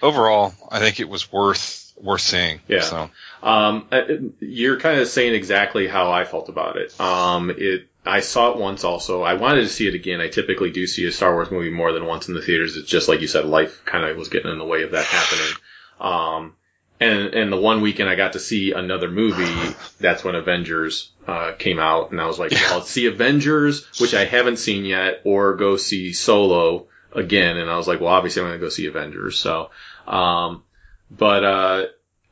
overall, 0.00 0.54
I 0.70 0.80
think 0.80 0.98
it 0.98 1.08
was 1.10 1.30
worth 1.30 1.92
worth 2.00 2.22
seeing. 2.22 2.60
Yeah. 2.68 2.80
So 2.80 3.10
Um, 3.42 3.86
uh, 3.92 4.02
you're 4.40 4.80
kind 4.80 4.98
of 4.98 5.08
saying 5.08 5.34
exactly 5.34 5.86
how 5.86 6.10
I 6.10 6.24
felt 6.24 6.48
about 6.48 6.76
it. 6.78 6.98
Um, 6.98 7.50
it, 7.50 7.86
I 8.04 8.20
saw 8.20 8.52
it 8.52 8.56
once 8.56 8.82
also. 8.82 9.22
I 9.22 9.34
wanted 9.34 9.62
to 9.62 9.68
see 9.68 9.88
it 9.88 9.94
again. 9.94 10.22
I 10.22 10.28
typically 10.28 10.70
do 10.70 10.86
see 10.86 11.06
a 11.06 11.12
Star 11.12 11.34
Wars 11.34 11.50
movie 11.50 11.70
more 11.70 11.92
than 11.92 12.06
once 12.06 12.28
in 12.28 12.34
the 12.34 12.42
theaters. 12.42 12.76
It's 12.76 12.88
just 12.88 13.08
like 13.08 13.20
you 13.20 13.28
said, 13.28 13.44
life 13.44 13.84
kind 13.84 14.04
of 14.04 14.16
was 14.16 14.30
getting 14.30 14.50
in 14.50 14.58
the 14.58 14.64
way 14.64 14.84
of 14.84 14.92
that 14.92 15.04
happening. 15.04 15.52
Um, 16.00 16.56
and, 17.00 17.34
and 17.34 17.52
the 17.52 17.60
one 17.60 17.82
weekend 17.82 18.08
I 18.08 18.14
got 18.14 18.32
to 18.32 18.40
see 18.40 18.72
another 18.72 19.10
movie, 19.10 19.74
that's 20.00 20.24
when 20.24 20.34
Avengers, 20.34 21.10
uh, 21.26 21.52
came 21.52 21.78
out 21.78 22.10
and 22.10 22.20
I 22.20 22.26
was 22.26 22.38
like, 22.38 22.52
well, 22.52 22.78
let's 22.78 22.90
see 22.90 23.06
Avengers, 23.06 23.86
which 24.00 24.14
I 24.14 24.24
haven't 24.24 24.58
seen 24.58 24.84
yet, 24.84 25.22
or 25.24 25.56
go 25.56 25.76
see 25.76 26.12
Solo 26.12 26.86
again. 27.12 27.56
And 27.56 27.70
I 27.70 27.76
was 27.76 27.88
like, 27.88 28.00
well, 28.00 28.12
obviously 28.12 28.42
I'm 28.42 28.48
going 28.48 28.60
to 28.60 28.64
go 28.64 28.70
see 28.70 28.86
Avengers. 28.86 29.38
So, 29.38 29.70
um, 30.06 30.62
but, 31.10 31.44
uh, 31.44 31.84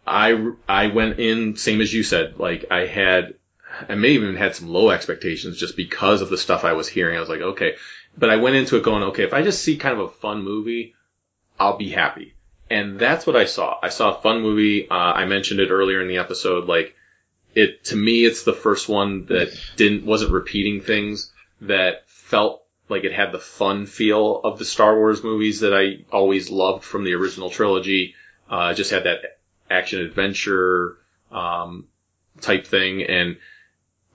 I, 0.07 0.53
I 0.69 0.89
went 0.89 1.19
in, 1.19 1.57
same 1.57 1.81
as 1.81 1.93
you 1.93 2.03
said, 2.03 2.39
like 2.39 2.67
I 2.71 2.87
had, 2.87 3.35
I 3.89 3.95
may 3.95 4.11
even 4.11 4.37
had 4.37 4.55
some 4.55 4.69
low 4.69 4.91
expectations 4.91 5.59
just 5.59 5.77
because 5.77 6.21
of 6.21 6.29
the 6.29 6.39
stuff 6.39 6.65
I 6.65 6.75
was 6.75 6.89
hearing. 6.89 7.17
I 7.17 7.21
was 7.21 7.29
like, 7.29 7.41
okay, 7.41 7.77
but 8.17 8.31
I 8.31 8.37
went 8.37 8.57
into 8.57 8.77
it 8.77 8.85
going, 8.85 9.03
okay, 9.05 9.25
if 9.25 9.35
I 9.35 9.43
just 9.43 9.63
see 9.63 9.77
kind 9.77 9.99
of 9.99 10.05
a 10.05 10.13
fun 10.13 10.45
movie, 10.45 10.95
I'll 11.59 11.79
be 11.79 11.91
happy. 11.91 12.35
And 12.71 12.99
that's 12.99 13.27
what 13.27 13.37
I 13.37 13.45
saw. 13.45 13.79
I 13.83 13.91
saw 13.91 14.17
a 14.17 14.21
fun 14.21 14.41
movie. 14.41 14.89
Uh, 14.89 14.95
I 14.95 15.27
mentioned 15.27 15.61
it 15.61 15.71
earlier 15.71 16.01
in 16.01 16.09
the 16.09 16.19
episode. 16.19 16.67
Like 16.67 16.95
it, 17.55 17.85
to 17.85 17.97
me, 17.97 18.25
it's 18.25 18.45
the 18.45 18.53
first 18.53 18.89
one 18.89 19.27
that 19.27 19.57
didn't, 19.77 20.07
wasn't 20.07 20.33
repeating 20.33 20.81
things 20.81 21.31
that 21.61 22.09
felt 22.09 22.63
like 22.89 23.05
it 23.05 23.13
had 23.13 23.33
the 23.33 23.39
fun 23.39 23.87
feel 23.87 24.41
of 24.43 24.59
the 24.59 24.65
Star 24.65 24.97
Wars 24.97 25.23
movies 25.23 25.61
that 25.61 25.75
I 25.75 26.05
always 26.11 26.51
loved 26.51 26.85
from 26.85 27.05
the 27.05 27.15
original 27.15 27.51
trilogy. 27.51 28.15
Uh, 28.49 28.75
just 28.75 28.91
had 28.91 29.05
that 29.05 29.39
action 29.71 30.01
adventure, 30.01 30.99
um, 31.33 31.87
type 32.41 32.67
thing. 32.67 33.03
And 33.03 33.37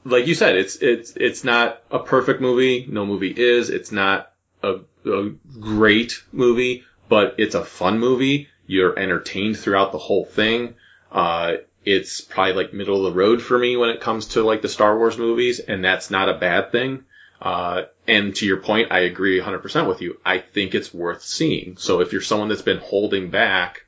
like 0.06 0.28
you 0.28 0.36
said, 0.36 0.56
it's, 0.56 0.76
it's, 0.78 1.14
it's 1.16 1.44
not 1.44 1.82
a 1.90 2.00
perfect 2.00 2.42
movie. 2.42 2.86
No 2.90 3.06
movie 3.06 3.34
is. 3.36 3.70
It's 3.70 3.92
not 3.92 4.32
a, 4.62 4.80
a 5.06 5.30
great 5.60 6.24
movie, 6.32 6.84
but 7.10 7.36
it's 7.38 7.56
a 7.56 7.66
fun 7.66 8.00
movie. 8.00 8.48
You're 8.68 8.98
entertained 8.98 9.58
throughout 9.58 9.92
the 9.92 9.98
whole 9.98 10.26
thing. 10.26 10.76
Uh, 11.12 11.56
it's 11.84 12.22
probably 12.22 12.54
like 12.54 12.74
middle 12.74 13.06
of 13.06 13.14
the 13.14 13.20
road 13.20 13.42
for 13.42 13.58
me 13.58 13.76
when 13.76 13.90
it 13.90 14.00
comes 14.00 14.28
to 14.28 14.44
like 14.44 14.62
the 14.62 14.70
Star 14.70 14.98
Wars 14.98 15.18
movies, 15.18 15.60
and 15.60 15.84
that's 15.84 16.12
not 16.12 16.30
a 16.30 16.38
bad 16.38 16.72
thing. 16.72 17.04
Uh, 17.42 17.84
and 18.08 18.36
to 18.36 18.46
your 18.46 18.58
point, 18.58 18.92
I 18.92 19.00
agree 19.00 19.40
100% 19.40 19.88
with 19.88 20.02
you. 20.02 20.20
I 20.26 20.40
think 20.40 20.76
it's 20.76 20.94
worth 20.94 21.24
seeing. 21.24 21.78
So 21.78 22.02
if 22.02 22.12
you're 22.12 22.22
someone 22.22 22.50
that's 22.50 22.62
been 22.62 22.80
holding 22.80 23.30
back 23.30 23.86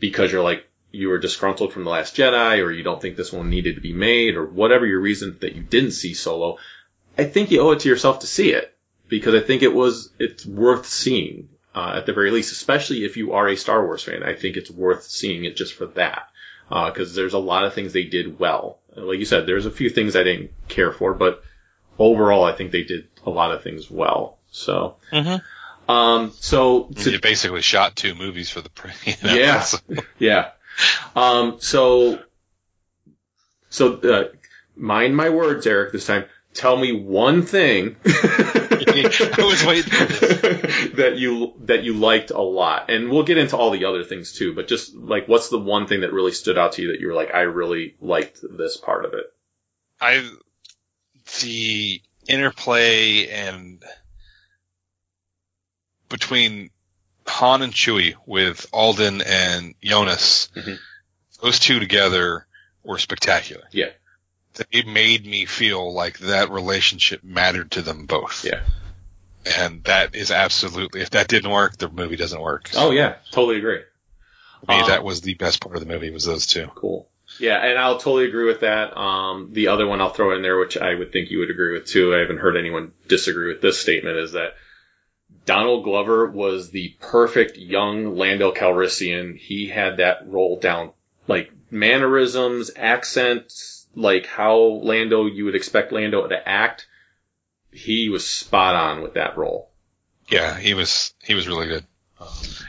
because 0.00 0.32
you're 0.32 0.42
like, 0.42 0.64
you 0.90 1.08
were 1.08 1.18
disgruntled 1.18 1.72
from 1.72 1.84
The 1.84 1.90
Last 1.90 2.16
Jedi, 2.16 2.64
or 2.64 2.72
you 2.72 2.82
don't 2.82 3.00
think 3.00 3.16
this 3.16 3.32
one 3.32 3.50
needed 3.50 3.74
to 3.74 3.80
be 3.80 3.92
made, 3.92 4.36
or 4.36 4.46
whatever 4.46 4.86
your 4.86 5.00
reason 5.00 5.36
that 5.40 5.54
you 5.54 5.62
didn't 5.62 5.90
see 5.92 6.14
Solo, 6.14 6.58
I 7.16 7.24
think 7.24 7.50
you 7.50 7.60
owe 7.60 7.72
it 7.72 7.80
to 7.80 7.88
yourself 7.88 8.20
to 8.20 8.26
see 8.26 8.52
it. 8.52 8.74
Because 9.06 9.34
I 9.34 9.40
think 9.40 9.62
it 9.62 9.72
was, 9.72 10.10
it's 10.18 10.44
worth 10.46 10.86
seeing, 10.86 11.48
uh, 11.74 11.94
at 11.96 12.06
the 12.06 12.12
very 12.12 12.30
least, 12.30 12.52
especially 12.52 13.04
if 13.04 13.16
you 13.16 13.32
are 13.34 13.48
a 13.48 13.56
Star 13.56 13.84
Wars 13.84 14.02
fan. 14.02 14.22
I 14.22 14.34
think 14.34 14.56
it's 14.56 14.70
worth 14.70 15.04
seeing 15.04 15.44
it 15.44 15.56
just 15.56 15.74
for 15.74 15.86
that. 15.86 16.28
Uh, 16.70 16.90
cause 16.90 17.14
there's 17.14 17.32
a 17.34 17.38
lot 17.38 17.64
of 17.64 17.72
things 17.74 17.92
they 17.92 18.04
did 18.04 18.38
well. 18.38 18.78
like 18.94 19.18
you 19.18 19.24
said, 19.24 19.46
there's 19.46 19.64
a 19.66 19.70
few 19.70 19.88
things 19.90 20.16
I 20.16 20.22
didn't 20.22 20.50
care 20.68 20.92
for, 20.92 21.14
but 21.14 21.42
overall, 21.98 22.44
I 22.44 22.52
think 22.52 22.72
they 22.72 22.82
did 22.84 23.08
a 23.24 23.30
lot 23.30 23.52
of 23.52 23.62
things 23.62 23.90
well. 23.90 24.38
So, 24.50 24.96
Mm-hmm. 25.12 25.90
um, 25.90 26.32
so 26.38 26.84
to, 26.96 27.10
You 27.10 27.20
basically 27.20 27.62
shot 27.62 27.96
two 27.96 28.14
movies 28.14 28.50
for 28.50 28.60
the 28.60 28.68
pre. 28.70 28.90
You 29.04 29.14
know, 29.22 29.34
Yeah. 29.34 29.60
so- 29.60 29.78
yeah. 30.18 30.50
Um, 31.16 31.56
so, 31.60 32.20
so, 33.70 33.94
uh, 33.96 34.24
mind 34.76 35.16
my 35.16 35.30
words, 35.30 35.66
Eric, 35.66 35.92
this 35.92 36.06
time. 36.06 36.24
Tell 36.54 36.76
me 36.76 36.92
one 36.92 37.42
thing 37.42 37.96
I 39.38 39.44
was 39.44 39.64
waiting 39.64 39.90
that 40.96 41.14
you, 41.16 41.54
that 41.64 41.84
you 41.84 41.94
liked 41.94 42.30
a 42.30 42.40
lot. 42.40 42.90
And 42.90 43.10
we'll 43.10 43.22
get 43.24 43.38
into 43.38 43.56
all 43.56 43.70
the 43.70 43.84
other 43.84 44.04
things 44.04 44.32
too, 44.32 44.54
but 44.54 44.68
just 44.68 44.94
like, 44.94 45.26
what's 45.28 45.48
the 45.48 45.58
one 45.58 45.86
thing 45.86 46.00
that 46.00 46.12
really 46.12 46.32
stood 46.32 46.58
out 46.58 46.72
to 46.72 46.82
you 46.82 46.92
that 46.92 47.00
you 47.00 47.08
were 47.08 47.14
like, 47.14 47.34
I 47.34 47.40
really 47.42 47.96
liked 48.00 48.40
this 48.42 48.76
part 48.76 49.04
of 49.04 49.14
it? 49.14 49.24
I 50.00 50.28
the 51.40 52.00
interplay 52.28 53.26
and 53.28 53.82
between 56.08 56.70
Han 57.26 57.62
and 57.62 57.72
Chewie 57.72 58.14
with 58.26 58.66
Alden 58.72 59.20
and 59.22 59.74
Jonas, 59.82 60.48
Mhm. 60.56 60.78
those 61.42 61.58
two 61.58 61.78
together 61.80 62.46
were 62.82 62.98
spectacular. 62.98 63.64
Yeah. 63.70 63.90
They 64.72 64.82
made 64.82 65.26
me 65.26 65.44
feel 65.44 65.92
like 65.92 66.18
that 66.20 66.50
relationship 66.50 67.22
mattered 67.22 67.72
to 67.72 67.82
them 67.82 68.06
both. 68.06 68.44
Yeah. 68.44 68.62
And 69.58 69.84
that 69.84 70.14
is 70.14 70.30
absolutely, 70.30 71.00
if 71.00 71.10
that 71.10 71.28
didn't 71.28 71.50
work, 71.50 71.76
the 71.76 71.88
movie 71.88 72.16
doesn't 72.16 72.40
work. 72.40 72.70
Oh 72.76 72.90
yeah, 72.90 73.16
totally 73.30 73.58
agree. 73.58 73.80
For 74.66 74.72
me, 74.72 74.80
Um, 74.80 74.88
that 74.88 75.04
was 75.04 75.20
the 75.20 75.34
best 75.34 75.60
part 75.60 75.76
of 75.76 75.80
the 75.80 75.92
movie 75.92 76.10
was 76.10 76.24
those 76.24 76.46
two. 76.46 76.66
Cool. 76.74 77.08
Yeah, 77.38 77.58
and 77.58 77.78
I'll 77.78 77.98
totally 77.98 78.24
agree 78.24 78.46
with 78.46 78.60
that. 78.60 78.96
Um, 78.96 79.50
the 79.52 79.68
other 79.68 79.86
one 79.86 80.00
I'll 80.00 80.12
throw 80.12 80.34
in 80.34 80.42
there, 80.42 80.58
which 80.58 80.76
I 80.76 80.94
would 80.94 81.12
think 81.12 81.30
you 81.30 81.38
would 81.40 81.50
agree 81.50 81.74
with 81.74 81.86
too. 81.86 82.14
I 82.14 82.18
haven't 82.18 82.38
heard 82.38 82.56
anyone 82.56 82.92
disagree 83.06 83.52
with 83.52 83.60
this 83.60 83.80
statement, 83.80 84.16
is 84.16 84.32
that 84.32 84.54
Donald 85.44 85.84
Glover 85.84 86.26
was 86.26 86.70
the 86.70 86.96
perfect 87.00 87.56
young 87.56 88.16
Lando 88.16 88.52
Calrissian. 88.52 89.36
He 89.38 89.68
had 89.68 89.98
that 89.98 90.26
role 90.26 90.58
down, 90.58 90.92
like 91.26 91.52
mannerisms, 91.70 92.70
accents, 92.74 93.86
like 93.94 94.26
how 94.26 94.56
Lando, 94.56 95.26
you 95.26 95.44
would 95.44 95.54
expect 95.54 95.92
Lando 95.92 96.26
to 96.26 96.48
act. 96.48 96.86
He 97.72 98.08
was 98.08 98.26
spot 98.26 98.74
on 98.74 99.02
with 99.02 99.14
that 99.14 99.36
role. 99.36 99.70
Yeah, 100.28 100.58
he 100.58 100.74
was, 100.74 101.14
he 101.22 101.34
was 101.34 101.46
really 101.48 101.66
good. 101.68 101.84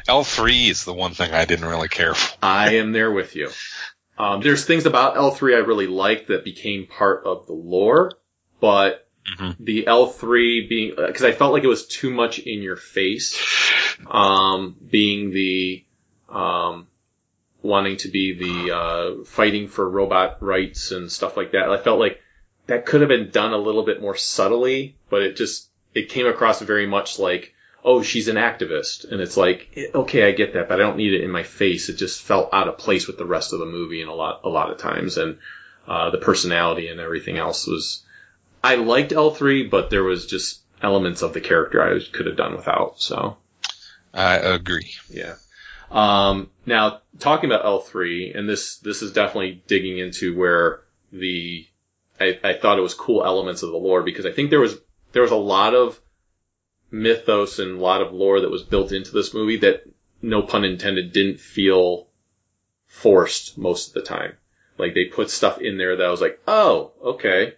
L3 0.07 0.69
is 0.69 0.85
the 0.85 0.93
one 0.93 1.13
thing 1.13 1.33
I 1.33 1.45
didn't 1.45 1.67
really 1.67 1.87
care 1.87 2.13
for. 2.13 2.37
I 2.41 2.75
am 2.75 2.91
there 2.91 3.11
with 3.11 3.35
you. 3.35 3.49
Um, 4.17 4.41
there's 4.41 4.65
things 4.65 4.85
about 4.85 5.15
L3 5.15 5.55
I 5.55 5.59
really 5.59 5.87
liked 5.87 6.27
that 6.27 6.43
became 6.43 6.87
part 6.87 7.25
of 7.25 7.47
the 7.47 7.53
lore, 7.53 8.11
but 8.59 9.07
Mhm. 9.37 9.55
the 9.59 9.85
L3 9.85 10.67
being, 10.67 10.93
because 10.95 11.23
I 11.23 11.31
felt 11.31 11.53
like 11.53 11.63
it 11.63 11.67
was 11.67 11.87
too 11.87 12.09
much 12.11 12.39
in 12.39 12.61
your 12.61 12.75
face, 12.75 13.39
um, 14.07 14.75
being 14.89 15.31
the, 15.31 15.83
um, 16.29 16.87
wanting 17.61 17.97
to 17.97 18.07
be 18.07 18.33
the, 18.33 18.75
uh, 18.75 19.23
fighting 19.25 19.67
for 19.67 19.87
robot 19.87 20.41
rights 20.41 20.91
and 20.91 21.11
stuff 21.11 21.37
like 21.37 21.51
that. 21.51 21.69
I 21.69 21.77
felt 21.77 21.99
like 21.99 22.21
that 22.69 22.85
could 22.85 23.01
have 23.01 23.07
been 23.07 23.31
done 23.31 23.51
a 23.51 23.57
little 23.57 23.83
bit 23.83 23.99
more 23.99 24.15
subtly, 24.15 24.95
but 25.09 25.23
it 25.23 25.35
just, 25.35 25.69
it 25.95 26.09
came 26.09 26.27
across 26.27 26.61
very 26.61 26.85
much 26.85 27.17
like, 27.17 27.55
oh, 27.83 28.03
she's 28.03 28.27
an 28.27 28.35
activist. 28.35 29.11
And 29.11 29.21
it's 29.21 29.35
like, 29.35 29.89
okay, 29.95 30.27
I 30.27 30.33
get 30.33 30.53
that, 30.53 30.69
but 30.69 30.79
I 30.79 30.83
don't 30.83 30.97
need 30.97 31.13
it 31.13 31.23
in 31.23 31.31
my 31.31 31.41
face. 31.41 31.89
It 31.89 31.97
just 31.97 32.21
felt 32.21 32.53
out 32.53 32.67
of 32.67 32.77
place 32.77 33.07
with 33.07 33.17
the 33.17 33.25
rest 33.25 33.53
of 33.53 33.59
the 33.59 33.65
movie 33.65 34.01
and 34.01 34.09
a 34.09 34.13
lot, 34.13 34.41
a 34.43 34.49
lot 34.49 34.69
of 34.69 34.77
times. 34.77 35.17
And, 35.17 35.39
uh, 35.87 36.11
the 36.11 36.19
personality 36.19 36.89
and 36.89 36.99
everything 36.99 37.37
else 37.37 37.65
was, 37.65 38.03
I 38.63 38.75
liked 38.75 39.13
L3, 39.13 39.71
but 39.71 39.89
there 39.89 40.03
was 40.03 40.27
just 40.27 40.61
elements 40.79 41.23
of 41.23 41.33
the 41.33 41.41
character 41.41 41.81
I 41.81 41.99
could 42.11 42.27
have 42.27 42.37
done 42.37 42.55
without. 42.55 43.01
So, 43.01 43.37
I 44.13 44.35
agree. 44.35 44.93
yeah. 45.09 45.37
Um, 45.89 46.51
now 46.67 47.01
talking 47.17 47.49
about 47.49 47.65
L3, 47.65 48.37
and 48.37 48.47
this, 48.47 48.77
this 48.77 49.01
is 49.01 49.11
definitely 49.11 49.63
digging 49.65 49.97
into 49.97 50.37
where 50.37 50.81
the, 51.11 51.65
I, 52.19 52.39
I 52.43 52.53
thought 52.53 52.77
it 52.77 52.81
was 52.81 52.93
cool 52.93 53.23
elements 53.25 53.63
of 53.63 53.71
the 53.71 53.77
lore 53.77 54.03
because 54.03 54.25
I 54.25 54.31
think 54.31 54.49
there 54.49 54.59
was, 54.59 54.77
there 55.13 55.21
was 55.21 55.31
a 55.31 55.35
lot 55.35 55.73
of 55.75 55.99
mythos 56.91 57.59
and 57.59 57.77
a 57.77 57.81
lot 57.81 58.01
of 58.01 58.13
lore 58.13 58.41
that 58.41 58.51
was 58.51 58.63
built 58.63 58.91
into 58.91 59.11
this 59.11 59.33
movie 59.33 59.57
that, 59.57 59.83
no 60.21 60.41
pun 60.41 60.65
intended, 60.65 61.13
didn't 61.13 61.39
feel 61.39 62.07
forced 62.87 63.57
most 63.57 63.89
of 63.89 63.93
the 63.93 64.01
time. 64.01 64.33
Like 64.77 64.93
they 64.93 65.05
put 65.05 65.29
stuff 65.29 65.59
in 65.61 65.77
there 65.77 65.95
that 65.97 66.05
I 66.05 66.09
was 66.11 66.21
like, 66.21 66.39
oh, 66.47 66.91
okay. 67.03 67.53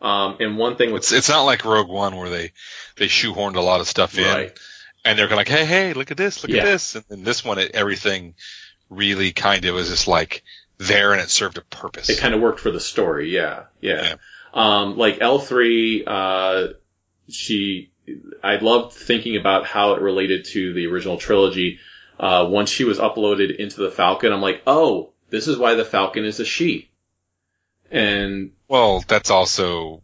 Um, 0.00 0.36
and 0.40 0.56
one 0.56 0.76
thing 0.76 0.92
with 0.92 1.02
It's 1.02 1.12
it's 1.12 1.28
not 1.28 1.42
like 1.42 1.64
Rogue 1.64 1.88
One 1.88 2.16
where 2.16 2.30
they 2.30 2.52
they 2.96 3.06
shoehorned 3.06 3.56
a 3.56 3.60
lot 3.60 3.80
of 3.80 3.88
stuff 3.88 4.16
in, 4.18 4.24
Right. 4.24 4.58
and 5.04 5.18
they're 5.18 5.26
kind 5.28 5.34
of 5.40 5.46
like, 5.46 5.48
hey 5.48 5.64
hey, 5.66 5.92
look 5.92 6.10
at 6.10 6.16
this, 6.16 6.42
look 6.42 6.50
Yeah. 6.50 6.62
at 6.62 6.64
this, 6.64 6.94
and 6.94 7.04
then 7.08 7.22
this 7.22 7.44
one, 7.44 7.58
it, 7.58 7.72
everything 7.74 8.34
really 8.88 9.32
kind 9.32 9.64
of 9.66 9.74
was 9.74 9.88
just 9.88 10.08
like 10.08 10.42
there, 10.80 11.12
and 11.12 11.20
it 11.20 11.30
served 11.30 11.58
a 11.58 11.60
purpose. 11.60 12.08
It 12.08 12.18
kind 12.18 12.34
of 12.34 12.40
worked 12.40 12.58
for 12.58 12.70
the 12.70 12.80
story, 12.80 13.30
yeah, 13.32 13.64
yeah. 13.80 14.02
Yeah. 14.02 14.14
Um, 14.52 14.96
like 14.96 15.18
L 15.20 15.38
three, 15.38 16.04
uh, 16.06 16.68
she, 17.28 17.92
I 18.42 18.56
loved 18.56 18.94
thinking 18.94 19.36
about 19.36 19.66
how 19.66 19.92
it 19.92 20.00
related 20.00 20.46
to 20.46 20.72
the 20.72 20.86
original 20.86 21.18
trilogy. 21.18 21.78
Uh, 22.18 22.46
once 22.48 22.70
she 22.70 22.84
was 22.84 22.98
uploaded 22.98 23.54
into 23.54 23.80
the 23.80 23.90
Falcon, 23.90 24.32
I'm 24.32 24.40
like, 24.40 24.62
oh, 24.66 25.12
this 25.28 25.46
is 25.48 25.56
why 25.58 25.74
the 25.74 25.84
Falcon 25.84 26.24
is 26.24 26.40
a 26.40 26.44
she. 26.44 26.90
And 27.90 28.52
well, 28.66 29.04
that's 29.06 29.30
also 29.30 30.02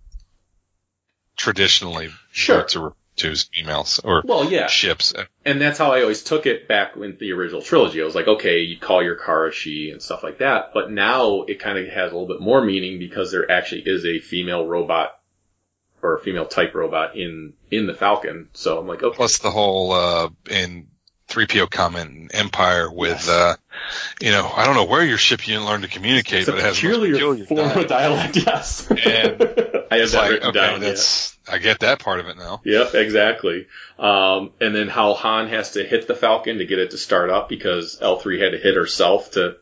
traditionally 1.36 2.10
Sure. 2.32 2.64
to 2.64 2.94
to 3.16 3.30
as 3.30 3.44
females 3.44 4.00
or 4.02 4.22
well, 4.24 4.50
yeah, 4.50 4.66
ships. 4.66 5.14
and 5.44 5.60
that's 5.60 5.78
how 5.78 5.92
I 5.92 6.02
always 6.02 6.22
took 6.22 6.46
it 6.46 6.68
back 6.68 6.96
in 6.96 7.16
the 7.18 7.32
original 7.32 7.62
trilogy. 7.62 8.00
I 8.00 8.04
was 8.04 8.14
like, 8.14 8.28
okay, 8.28 8.60
you 8.60 8.78
call 8.78 9.02
your 9.02 9.16
car 9.16 9.46
a 9.46 9.52
she 9.52 9.90
and 9.90 10.02
stuff 10.02 10.22
like 10.22 10.38
that, 10.38 10.72
but 10.74 10.90
now 10.90 11.42
it 11.42 11.58
kind 11.58 11.78
of 11.78 11.88
has 11.88 12.12
a 12.12 12.16
little 12.16 12.28
bit 12.28 12.40
more 12.40 12.64
meaning 12.64 12.98
because 12.98 13.30
there 13.32 13.50
actually 13.50 13.82
is 13.86 14.04
a 14.04 14.18
female 14.18 14.66
robot 14.66 15.18
or 16.02 16.16
a 16.16 16.20
female 16.20 16.46
type 16.46 16.74
robot 16.74 17.16
in 17.16 17.54
in 17.70 17.86
the 17.86 17.94
Falcon. 17.94 18.48
So 18.52 18.78
I'm 18.78 18.86
like, 18.86 19.02
okay, 19.02 19.16
Plus 19.16 19.38
the 19.38 19.50
whole 19.50 19.92
uh 19.92 20.28
in 20.50 20.88
3PO 21.28 21.70
comment 21.70 22.10
in 22.10 22.28
Empire 22.32 22.90
with 22.90 23.10
Yes. 23.26 23.28
uh 23.28 23.56
you 24.20 24.30
know 24.30 24.50
I 24.54 24.64
don't 24.64 24.74
know 24.74 24.84
where 24.84 25.04
your 25.04 25.18
ship 25.18 25.46
you 25.46 25.54
didn't 25.54 25.66
learn 25.66 25.82
to 25.82 25.88
communicate, 25.88 26.40
it's 26.42 26.50
but 26.50 26.58
it 26.58 26.62
has 26.62 26.82
most 26.82 26.92
peculiar, 26.94 27.44
form 27.46 27.58
dialect. 27.60 27.76
of 27.82 27.88
dialect. 27.88 28.36
Yes, 28.36 28.90
And 28.90 29.42
I 29.90 29.96
have 29.98 30.14
like, 30.14 30.30
written 30.30 30.48
okay, 30.50 30.58
down. 30.58 30.82
yeah. 30.82 30.88
that's 30.88 31.36
I 31.48 31.58
get 31.58 31.80
that 31.80 31.98
part 32.00 32.20
of 32.20 32.28
it 32.28 32.36
now. 32.36 32.60
Yep, 32.64 32.94
exactly. 32.94 33.66
Um, 33.98 34.50
and 34.60 34.74
then 34.74 34.88
how 34.88 35.14
Han 35.14 35.48
has 35.48 35.72
to 35.72 35.84
hit 35.84 36.08
the 36.08 36.14
Falcon 36.16 36.58
to 36.58 36.64
get 36.66 36.78
it 36.80 36.90
to 36.90 36.98
start 36.98 37.30
up 37.30 37.48
because 37.48 37.98
L3 38.00 38.42
had 38.42 38.50
to 38.52 38.58
hit 38.58 38.74
herself 38.74 39.30
to, 39.32 39.56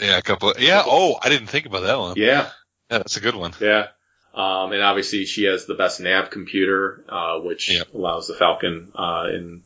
Yeah, 0.00 0.18
a 0.18 0.22
couple. 0.22 0.50
Of, 0.50 0.60
yeah. 0.60 0.82
Oh, 0.84 1.16
I 1.22 1.28
didn't 1.28 1.46
think 1.46 1.66
about 1.66 1.82
that 1.82 1.98
one. 2.00 2.14
yeah, 2.16 2.48
Yeah, 2.90 2.98
that's 2.98 3.16
a 3.16 3.20
good 3.20 3.36
one. 3.36 3.52
yeah. 3.60 3.86
Um, 4.34 4.72
and 4.72 4.82
obviously 4.82 5.24
she 5.24 5.44
has 5.44 5.66
the 5.66 5.74
best 5.74 6.00
nav 6.00 6.30
computer, 6.30 7.04
uh, 7.08 7.38
which 7.40 7.70
Yep. 7.72 7.94
allows 7.94 8.26
the 8.26 8.34
Falcon, 8.34 8.90
uh, 8.96 9.26
in, 9.32 9.62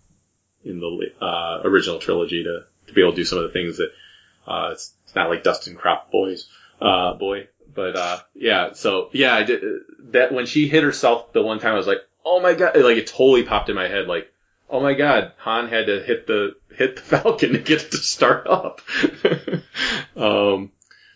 in 0.64 0.80
the, 0.80 1.12
uh, 1.24 1.60
original 1.64 1.98
trilogy 1.98 2.44
to, 2.44 2.64
to 2.86 2.92
be 2.92 3.00
able 3.00 3.12
to 3.12 3.16
do 3.16 3.24
some 3.24 3.38
of 3.38 3.44
the 3.44 3.52
things 3.52 3.78
that, 3.78 3.92
uh, 4.46 4.70
it's, 4.72 4.92
it's 5.04 5.14
not 5.14 5.30
like 5.30 5.42
Dustin 5.42 5.76
Crop 5.76 6.10
Boys, 6.10 6.48
uh, 6.80 7.14
boy. 7.14 7.48
But, 7.74 7.96
uh, 7.96 8.18
yeah, 8.34 8.72
so, 8.74 9.10
yeah, 9.12 9.34
I 9.34 9.42
did, 9.42 9.62
that, 10.10 10.32
when 10.32 10.46
she 10.46 10.68
hit 10.68 10.84
herself 10.84 11.32
the 11.32 11.42
one 11.42 11.58
time, 11.58 11.72
I 11.72 11.76
was 11.76 11.86
like, 11.86 11.98
oh 12.24 12.40
my 12.40 12.54
god, 12.54 12.76
like 12.76 12.96
it 12.96 13.06
totally 13.06 13.42
popped 13.42 13.68
in 13.68 13.74
my 13.74 13.88
head, 13.88 14.06
like, 14.06 14.30
oh 14.70 14.80
my 14.80 14.94
god, 14.94 15.32
Han 15.38 15.68
had 15.68 15.86
to 15.86 16.02
hit 16.02 16.26
the, 16.26 16.56
hit 16.74 16.96
the 16.96 17.02
Falcon 17.02 17.52
to 17.52 17.58
get 17.58 17.82
it 17.82 17.90
to 17.90 17.96
start 17.98 18.46
up. 18.46 18.80
um, 20.16 20.70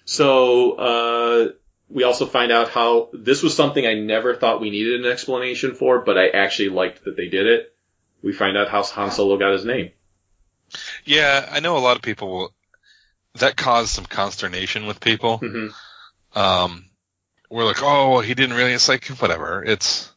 so, 0.04 0.72
uh, 0.72 1.48
we 1.90 2.04
also 2.04 2.26
find 2.26 2.52
out 2.52 2.68
how 2.68 3.08
this 3.12 3.42
was 3.42 3.56
something 3.56 3.86
I 3.86 3.94
never 3.94 4.34
thought 4.34 4.60
we 4.60 4.70
needed 4.70 5.04
an 5.04 5.10
explanation 5.10 5.74
for, 5.74 6.00
but 6.00 6.18
I 6.18 6.28
actually 6.28 6.68
liked 6.68 7.04
that 7.04 7.16
they 7.16 7.28
did 7.28 7.46
it. 7.46 7.74
We 8.22 8.32
find 8.32 8.56
out 8.56 8.68
how 8.68 8.82
Han 8.82 9.10
Solo 9.10 9.36
got 9.36 9.52
his 9.52 9.64
name. 9.64 9.92
Yeah, 11.04 11.48
I 11.50 11.60
know 11.60 11.76
a 11.76 11.80
lot 11.80 11.96
of 11.96 12.02
people 12.02 12.30
will. 12.30 12.54
That 13.34 13.56
caused 13.56 13.90
some 13.90 14.04
consternation 14.06 14.86
with 14.86 15.00
people. 15.00 15.38
hmm 15.38 15.68
Um, 16.34 16.84
we're 17.50 17.64
like, 17.64 17.82
oh, 17.82 18.10
well, 18.10 18.20
he 18.20 18.34
didn't 18.34 18.56
really. 18.56 18.72
It's 18.72 18.88
like 18.88 19.06
whatever. 19.06 19.64
It's 19.64 20.10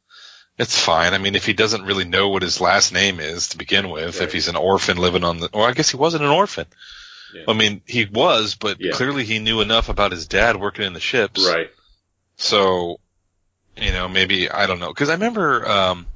it's 0.58 0.78
fine. 0.78 1.14
I 1.14 1.18
mean, 1.18 1.36
if 1.36 1.46
he 1.46 1.54
doesn't 1.54 1.86
really 1.86 2.04
know 2.06 2.30
what 2.30 2.42
his 2.42 2.60
last 2.60 2.92
name 2.94 3.20
is 3.20 3.50
to 3.50 3.58
begin 3.58 3.90
with, 3.90 4.20
Right. 4.20 4.24
if 4.24 4.34
he's 4.34 4.48
an 4.48 4.56
orphan 4.56 4.98
living 4.98 5.24
on 5.24 5.40
the, 5.40 5.50
or 5.54 5.68
I 5.68 5.72
guess 5.74 5.90
he 5.90 5.98
wasn't 5.98 6.24
an 6.24 6.30
orphan. 6.30 6.66
Yeah. 7.34 7.46
I 7.48 7.54
mean, 7.54 7.82
he 7.86 8.06
was, 8.06 8.56
but 8.56 8.80
Yeah. 8.80 8.92
clearly 8.92 9.24
he 9.24 9.40
knew 9.40 9.62
enough 9.62 9.88
about 9.90 10.12
his 10.12 10.28
dad 10.28 10.58
working 10.58 10.86
in 10.86 10.94
the 10.94 11.00
ships. 11.00 11.46
Right. 11.48 11.72
So, 12.36 13.00
you 13.78 13.92
know, 13.92 14.10
maybe 14.10 14.50
I 14.50 14.66
don't 14.68 14.80
know 14.80 14.90
because 14.90 15.10
I 15.10 15.14
remember 15.14 15.68
um, 15.68 16.08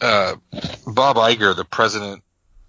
uh, 0.00 0.36
Bob 0.86 1.16
Iger, 1.16 1.54
the 1.56 1.64
president 1.64 2.22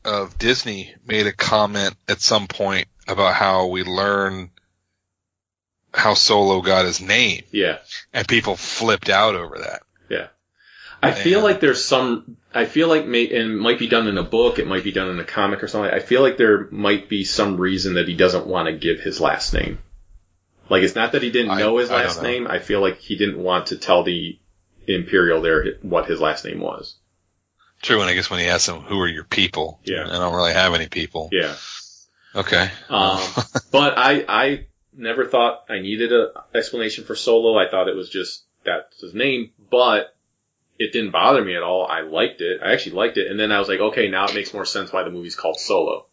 of 0.03 0.37
Disney, 0.37 0.93
made 1.05 1.27
a 1.27 1.33
comment 1.33 1.95
at 2.07 2.21
some 2.21 2.47
point 2.47 2.87
about 3.07 3.35
how 3.35 3.67
we 3.67 3.83
learn 3.83 4.51
how 5.93 6.13
Solo 6.13 6.61
got 6.61 6.85
his 6.85 7.01
name, 7.01 7.43
Yeah. 7.51 7.79
and 8.13 8.27
people 8.27 8.55
flipped 8.55 9.09
out 9.09 9.35
over 9.35 9.57
that. 9.59 9.81
Yeah. 10.09 10.27
I 11.03 11.11
feel 11.11 11.41
like 11.41 11.59
there's 11.59 11.83
some, 11.83 12.37
I 12.53 12.65
feel 12.65 12.87
like 12.87 13.05
may, 13.07 13.23
and 13.27 13.51
it 13.53 13.55
might 13.59 13.79
be 13.79 13.87
done 13.87 14.07
in 14.07 14.17
a 14.17 14.23
book, 14.23 14.59
it 14.59 14.67
might 14.67 14.83
be 14.83 14.91
done 14.91 15.09
in 15.09 15.19
a 15.19 15.23
comic 15.25 15.63
or 15.63 15.67
something. 15.67 15.91
I 15.91 15.99
feel 15.99 16.21
like 16.21 16.37
there 16.37 16.67
might 16.71 17.09
be 17.09 17.23
some 17.23 17.57
reason 17.57 17.95
that 17.95 18.07
he 18.07 18.15
doesn't 18.15 18.45
want 18.47 18.67
to 18.67 18.73
give 18.73 18.99
his 18.99 19.19
last 19.19 19.53
name. 19.53 19.79
Like 20.69 20.83
it's 20.83 20.95
not 20.95 21.11
that 21.13 21.23
he 21.23 21.31
didn't 21.31 21.51
I- 21.51 21.59
know 21.59 21.77
his 21.77 21.89
last 21.89 22.21
know. 22.21 22.29
name. 22.29 22.47
I 22.47 22.59
feel 22.59 22.79
like 22.81 22.99
he 22.99 23.17
didn't 23.17 23.39
want 23.39 23.67
to 23.67 23.77
tell 23.77 24.03
the 24.03 24.37
Imperial 24.87 25.41
there 25.41 25.73
what 25.81 26.05
his 26.07 26.21
last 26.21 26.45
name 26.45 26.59
was. 26.59 26.95
True, 27.81 28.01
and 28.01 28.09
I 28.09 28.13
guess 28.13 28.29
when 28.29 28.39
he 28.39 28.47
asked 28.47 28.67
them, 28.67 28.81
"Who 28.81 28.99
are 28.99 29.07
your 29.07 29.23
people?" 29.23 29.79
Yeah. 29.83 30.05
I 30.05 30.19
don't 30.19 30.35
really 30.35 30.53
have 30.53 30.73
any 30.73 30.87
people. 30.87 31.29
Yeah. 31.31 31.55
Okay. 32.35 32.69
Um, 32.89 33.19
but 33.71 33.97
I, 33.97 34.23
I 34.27 34.67
never 34.95 35.25
thought 35.25 35.65
I 35.69 35.79
needed 35.79 36.11
an 36.11 36.29
explanation 36.53 37.03
for 37.03 37.15
Solo. 37.15 37.57
I 37.57 37.69
thought 37.69 37.87
it 37.87 37.95
was 37.95 38.09
just 38.09 38.43
that's 38.63 39.01
his 39.01 39.13
name, 39.13 39.51
but 39.69 40.15
it 40.77 40.93
didn't 40.93 41.11
bother 41.11 41.43
me 41.43 41.55
at 41.55 41.63
all. 41.63 41.85
I 41.85 42.01
liked 42.01 42.41
it. 42.41 42.61
I 42.63 42.73
actually 42.73 42.95
liked 42.95 43.17
it. 43.17 43.29
And 43.29 43.39
then 43.39 43.51
I 43.51 43.59
was 43.59 43.67
like, 43.67 43.79
okay, 43.79 44.09
now 44.09 44.25
it 44.25 44.35
makes 44.35 44.53
more 44.53 44.65
sense 44.65 44.91
why 44.91 45.03
the 45.03 45.11
movie's 45.11 45.35
called 45.35 45.59
Solo. 45.59 46.05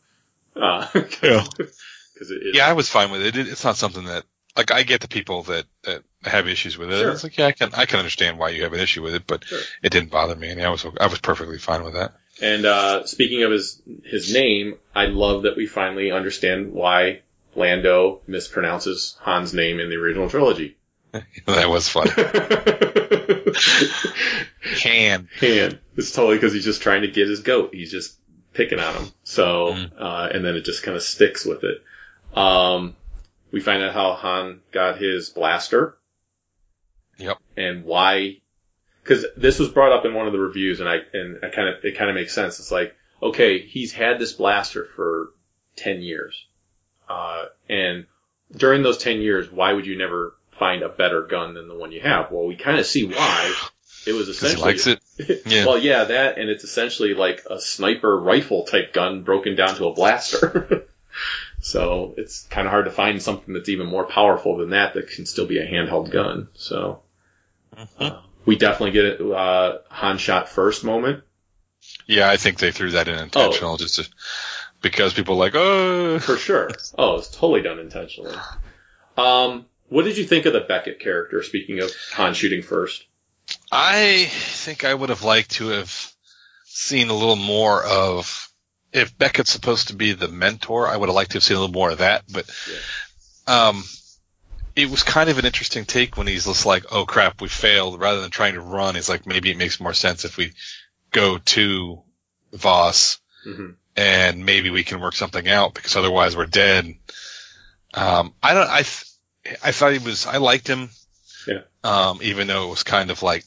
Uh, 0.54 0.86
Yeah. 1.22 1.44
cause 2.18 2.30
it, 2.30 2.42
it, 2.42 2.54
yeah, 2.56 2.66
I 2.66 2.72
was 2.72 2.88
fine 2.88 3.10
with 3.10 3.22
it. 3.22 3.36
it. 3.36 3.48
It's 3.48 3.64
not 3.64 3.76
something 3.76 4.04
that 4.04 4.24
like 4.58 4.70
I 4.72 4.82
get 4.82 5.00
the 5.00 5.08
people 5.08 5.44
that 5.44 5.64
that 5.84 6.02
have 6.24 6.46
issues 6.48 6.76
with 6.76 6.90
it. 6.92 7.00
Sure. 7.00 7.12
It's 7.12 7.22
like 7.22 7.38
yeah, 7.38 7.46
I 7.46 7.52
can 7.52 7.70
I 7.74 7.86
can 7.86 7.98
understand 8.00 8.38
why 8.38 8.50
you 8.50 8.64
have 8.64 8.72
an 8.74 8.80
issue 8.80 9.02
with 9.02 9.14
it, 9.14 9.22
but 9.26 9.44
Sure. 9.44 9.60
it 9.82 9.90
didn't 9.92 10.10
bother 10.10 10.34
me, 10.36 10.50
and 10.50 10.60
I 10.60 10.68
was 10.68 10.84
I 11.00 11.06
was 11.06 11.20
perfectly 11.20 11.58
fine 11.58 11.84
with 11.84 11.94
that. 11.94 12.12
And, 12.40 12.66
uh, 12.66 13.04
speaking 13.04 13.42
of 13.42 13.50
his, 13.50 13.82
his 14.04 14.32
name, 14.32 14.76
I 14.94 15.06
love 15.06 15.42
that 15.42 15.56
we 15.56 15.66
finally 15.66 16.12
understand 16.12 16.72
why 16.72 17.22
Lando 17.56 18.20
mispronounces 18.28 19.16
Han's 19.24 19.52
name 19.52 19.80
in 19.80 19.90
the 19.90 19.96
original 19.96 20.28
trilogy. 20.30 20.76
that 21.46 21.68
was 21.68 21.88
fun. 21.88 22.06
Can 24.76 25.28
hand. 25.40 25.78
It's 25.96 26.12
totally 26.12 26.36
because 26.36 26.52
he's 26.52 26.64
just 26.64 26.82
trying 26.82 27.02
to 27.02 27.08
get 27.08 27.28
his 27.28 27.40
goat. 27.40 27.74
He's 27.74 27.90
just 27.90 28.16
picking 28.52 28.78
on 28.78 28.94
him. 28.94 29.12
So, 29.24 29.72
Mhm. 29.74 29.90
uh, 29.98 30.28
and 30.32 30.44
then 30.44 30.54
it 30.56 30.64
just 30.64 30.82
kind 30.82 30.96
of 30.96 31.02
sticks 31.02 31.44
with 31.44 31.64
it. 31.64 31.82
Um, 32.38 32.94
we 33.50 33.60
find 33.60 33.82
out 33.82 33.94
how 33.94 34.14
Han 34.14 34.60
got 34.72 34.98
his 34.98 35.30
blaster 35.30 35.96
Yep. 37.18 37.38
and 37.56 37.84
why, 37.84 38.38
cause 39.04 39.26
this 39.36 39.58
was 39.58 39.68
brought 39.68 39.92
up 39.92 40.04
in 40.04 40.14
one 40.14 40.26
of 40.26 40.32
the 40.32 40.38
reviews 40.38 40.80
and 40.80 40.88
I, 40.88 40.98
and 41.12 41.38
I 41.42 41.48
kind 41.48 41.68
of, 41.68 41.84
it 41.84 41.96
kind 41.98 42.08
of 42.10 42.14
makes 42.14 42.32
sense. 42.34 42.58
It's 42.60 42.70
like, 42.70 42.94
okay, 43.22 43.58
he's 43.58 43.92
had 43.92 44.18
this 44.18 44.32
blaster 44.32 44.86
for 44.94 45.30
10 45.76 46.02
years. 46.02 46.46
Uh, 47.08 47.46
and 47.68 48.06
during 48.56 48.82
those 48.82 48.98
10 48.98 49.20
years, 49.20 49.50
why 49.50 49.72
would 49.72 49.86
you 49.86 49.98
never 49.98 50.36
find 50.58 50.82
a 50.82 50.88
better 50.88 51.22
gun 51.22 51.54
than 51.54 51.68
the 51.68 51.74
one 51.74 51.90
you 51.92 52.00
have? 52.00 52.30
Well, 52.30 52.46
we 52.46 52.56
kind 52.56 52.78
of 52.78 52.86
see 52.86 53.04
why. 53.06 53.54
It 54.06 54.12
was 54.12 54.26
because 54.26 54.40
he 54.40 54.46
essentially 54.46 54.72
likes 54.72 54.86
it. 54.86 55.02
Yeah. 55.46 55.66
well, 55.66 55.78
yeah, 55.78 56.04
that, 56.04 56.38
and 56.38 56.48
it's 56.48 56.62
essentially 56.62 57.14
like 57.14 57.44
a 57.50 57.60
sniper 57.60 58.16
rifle 58.16 58.64
type 58.64 58.92
gun 58.92 59.24
broken 59.24 59.56
down 59.56 59.74
to 59.76 59.86
a 59.88 59.92
blaster. 59.92 60.86
so 61.60 62.14
it's 62.16 62.42
kind 62.44 62.66
of 62.66 62.70
hard 62.70 62.84
to 62.86 62.90
find 62.90 63.20
something 63.22 63.54
that's 63.54 63.68
even 63.68 63.86
more 63.86 64.04
powerful 64.06 64.56
than 64.58 64.70
that 64.70 64.94
that 64.94 65.08
can 65.10 65.26
still 65.26 65.46
be 65.46 65.58
a 65.58 65.66
handheld 65.66 66.10
gun. 66.10 66.48
So 66.54 67.02
Mm-hmm. 67.76 68.02
uh, 68.02 68.20
we 68.44 68.56
definitely 68.56 68.92
get 68.92 69.04
it. 69.04 69.20
Uh, 69.20 69.78
Han 69.90 70.18
shot 70.18 70.48
first 70.48 70.82
moment. 70.84 71.22
Yeah, 72.06 72.28
I 72.28 72.36
think 72.38 72.58
they 72.58 72.72
threw 72.72 72.90
that 72.92 73.06
in 73.06 73.18
intentional 73.18 73.76
just 73.76 73.96
to, 73.96 74.08
because 74.80 75.12
people 75.14 75.34
are 75.34 75.38
like, 75.38 75.54
oh, 75.54 76.18
For 76.18 76.36
sure. 76.36 76.70
Oh, 76.96 77.18
it's 77.18 77.28
totally 77.30 77.62
done 77.62 77.78
intentionally. 77.78 78.34
Um, 79.16 79.66
what 79.88 80.04
did 80.04 80.16
you 80.16 80.24
think 80.24 80.46
of 80.46 80.54
the 80.54 80.60
Beckett 80.60 80.98
character? 81.00 81.42
Speaking 81.42 81.80
of 81.82 81.90
Han 82.14 82.34
shooting 82.34 82.62
first. 82.62 83.04
I 83.70 84.24
think 84.30 84.84
I 84.84 84.92
would 84.94 85.10
have 85.10 85.22
liked 85.22 85.50
to 85.52 85.68
have 85.68 86.12
seen 86.64 87.10
a 87.10 87.14
little 87.14 87.36
more 87.36 87.84
of 87.84 88.50
if 88.92 89.16
Beckett's 89.16 89.52
supposed 89.52 89.88
to 89.88 89.96
be 89.96 90.12
the 90.12 90.28
mentor. 90.28 90.88
I 90.88 90.96
would 90.96 91.08
have 91.08 91.16
liked 91.16 91.32
to 91.32 91.36
have 91.36 91.42
seen 91.42 91.56
a 91.56 91.60
little 91.60 91.72
more 91.72 91.90
of 91.90 91.98
that, 91.98 92.24
but 92.32 92.48
um, 93.46 93.82
it 94.76 94.90
was 94.90 95.02
kind 95.02 95.28
of 95.28 95.38
an 95.38 95.44
interesting 95.44 95.84
take 95.84 96.16
when 96.16 96.26
he's 96.26 96.46
just 96.46 96.66
like, 96.66 96.84
"Oh 96.90 97.04
crap, 97.04 97.40
we 97.40 97.48
failed." 97.48 98.00
Rather 98.00 98.20
than 98.20 98.30
trying 98.30 98.54
to 98.54 98.60
run, 98.60 98.94
he's 98.94 99.08
like, 99.08 99.26
"Maybe 99.26 99.50
it 99.50 99.58
makes 99.58 99.80
more 99.80 99.94
sense 99.94 100.24
if 100.24 100.36
we 100.36 100.52
go 101.10 101.38
to 101.38 102.02
Vos 102.52 103.18
hmm 103.44 103.70
and 103.96 104.46
maybe 104.46 104.70
we 104.70 104.84
can 104.84 105.00
work 105.00 105.14
something 105.16 105.48
out 105.48 105.74
because 105.74 105.96
otherwise 105.96 106.36
we're 106.36 106.46
dead." 106.46 106.94
Um, 107.94 108.34
I 108.42 108.54
don't. 108.54 108.68
I 108.68 108.82
th- 108.82 109.04
I 109.62 109.72
thought 109.72 109.92
he 109.92 109.98
was. 109.98 110.26
I 110.26 110.36
liked 110.36 110.68
him. 110.68 110.90
Yeah. 111.46 111.62
Um, 111.82 112.20
even 112.22 112.46
though 112.46 112.66
it 112.66 112.70
was 112.70 112.82
kind 112.82 113.10
of 113.10 113.22
like 113.22 113.44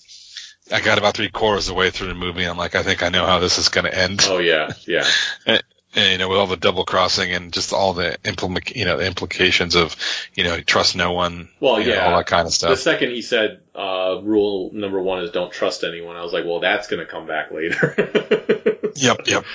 I 0.72 0.82
got 0.82 0.98
about 0.98 1.16
three 1.16 1.30
quarters 1.30 1.68
of 1.68 1.76
the 1.76 1.80
way 1.80 1.90
through 1.90 2.08
the 2.08 2.16
movie. 2.16 2.46
I'm 2.46 2.58
like, 2.58 2.76
I 2.76 2.84
think 2.84 3.04
I 3.04 3.10
know 3.10 3.26
how 3.26 3.40
this 3.40 3.58
is 3.58 3.70
going 3.70 3.86
to 3.86 3.98
end. 3.98 4.22
Oh 4.28 4.40
yeah, 4.40 4.72
yeah. 4.88 5.06
And, 5.94 6.14
you 6.14 6.18
know, 6.20 6.30
with 6.30 6.38
all 6.38 6.48
the 6.48 6.56
double 6.56 6.86
crossing 6.86 7.34
and 7.34 7.52
just 7.52 7.74
all 7.74 7.92
the 7.92 8.18
implement, 8.24 8.74
you 8.74 8.86
know, 8.86 8.98
the 8.98 9.06
implications 9.06 9.76
of, 9.76 9.98
you 10.34 10.46
know, 10.46 10.62
trust 10.62 10.96
no 10.96 11.12
one. 11.12 11.50
Well, 11.60 11.82
you 11.82 11.88
know, 11.88 11.96
yeah. 11.96 12.06
all 12.06 12.18
that 12.18 12.28
kind 12.28 12.48
of 12.48 12.54
stuff. 12.54 12.70
The 12.70 12.78
second 12.78 13.10
he 13.10 13.22
said, 13.22 13.60
uh, 13.76 14.22
rule 14.24 14.72
number 14.74 15.02
one 15.02 15.22
is 15.22 15.32
don't 15.32 15.52
trust 15.52 15.84
anyone, 15.84 16.16
I 16.16 16.24
was 16.24 16.32
like, 16.32 16.46
well, 16.46 16.62
that's 16.62 16.88
going 16.88 17.06
to 17.06 17.12
come 17.12 17.28
back 17.28 17.52
later. 17.52 18.78
Yep, 18.96 19.22
yep. 19.28 19.46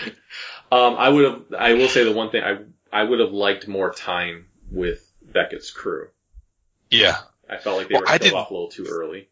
Um, 0.72 0.96
I 0.96 1.08
would 1.08 1.24
have, 1.24 1.42
I 1.58 1.74
will 1.74 1.88
say 1.88 2.04
the 2.04 2.12
one 2.12 2.30
thing, 2.30 2.42
I, 2.42 2.58
I 2.92 3.02
would 3.02 3.20
have 3.20 3.32
liked 3.32 3.68
more 3.68 3.92
time 3.92 4.46
with 4.70 5.06
Beckett's 5.22 5.70
crew. 5.70 6.08
Yeah. 6.90 7.18
I 7.48 7.58
felt 7.58 7.78
like 7.78 7.88
they 7.88 7.94
Well, 7.94 8.02
were 8.02 8.08
I 8.08 8.16
off 8.16 8.50
a 8.50 8.54
little 8.54 8.68
too 8.68 8.86
early. 8.90 9.28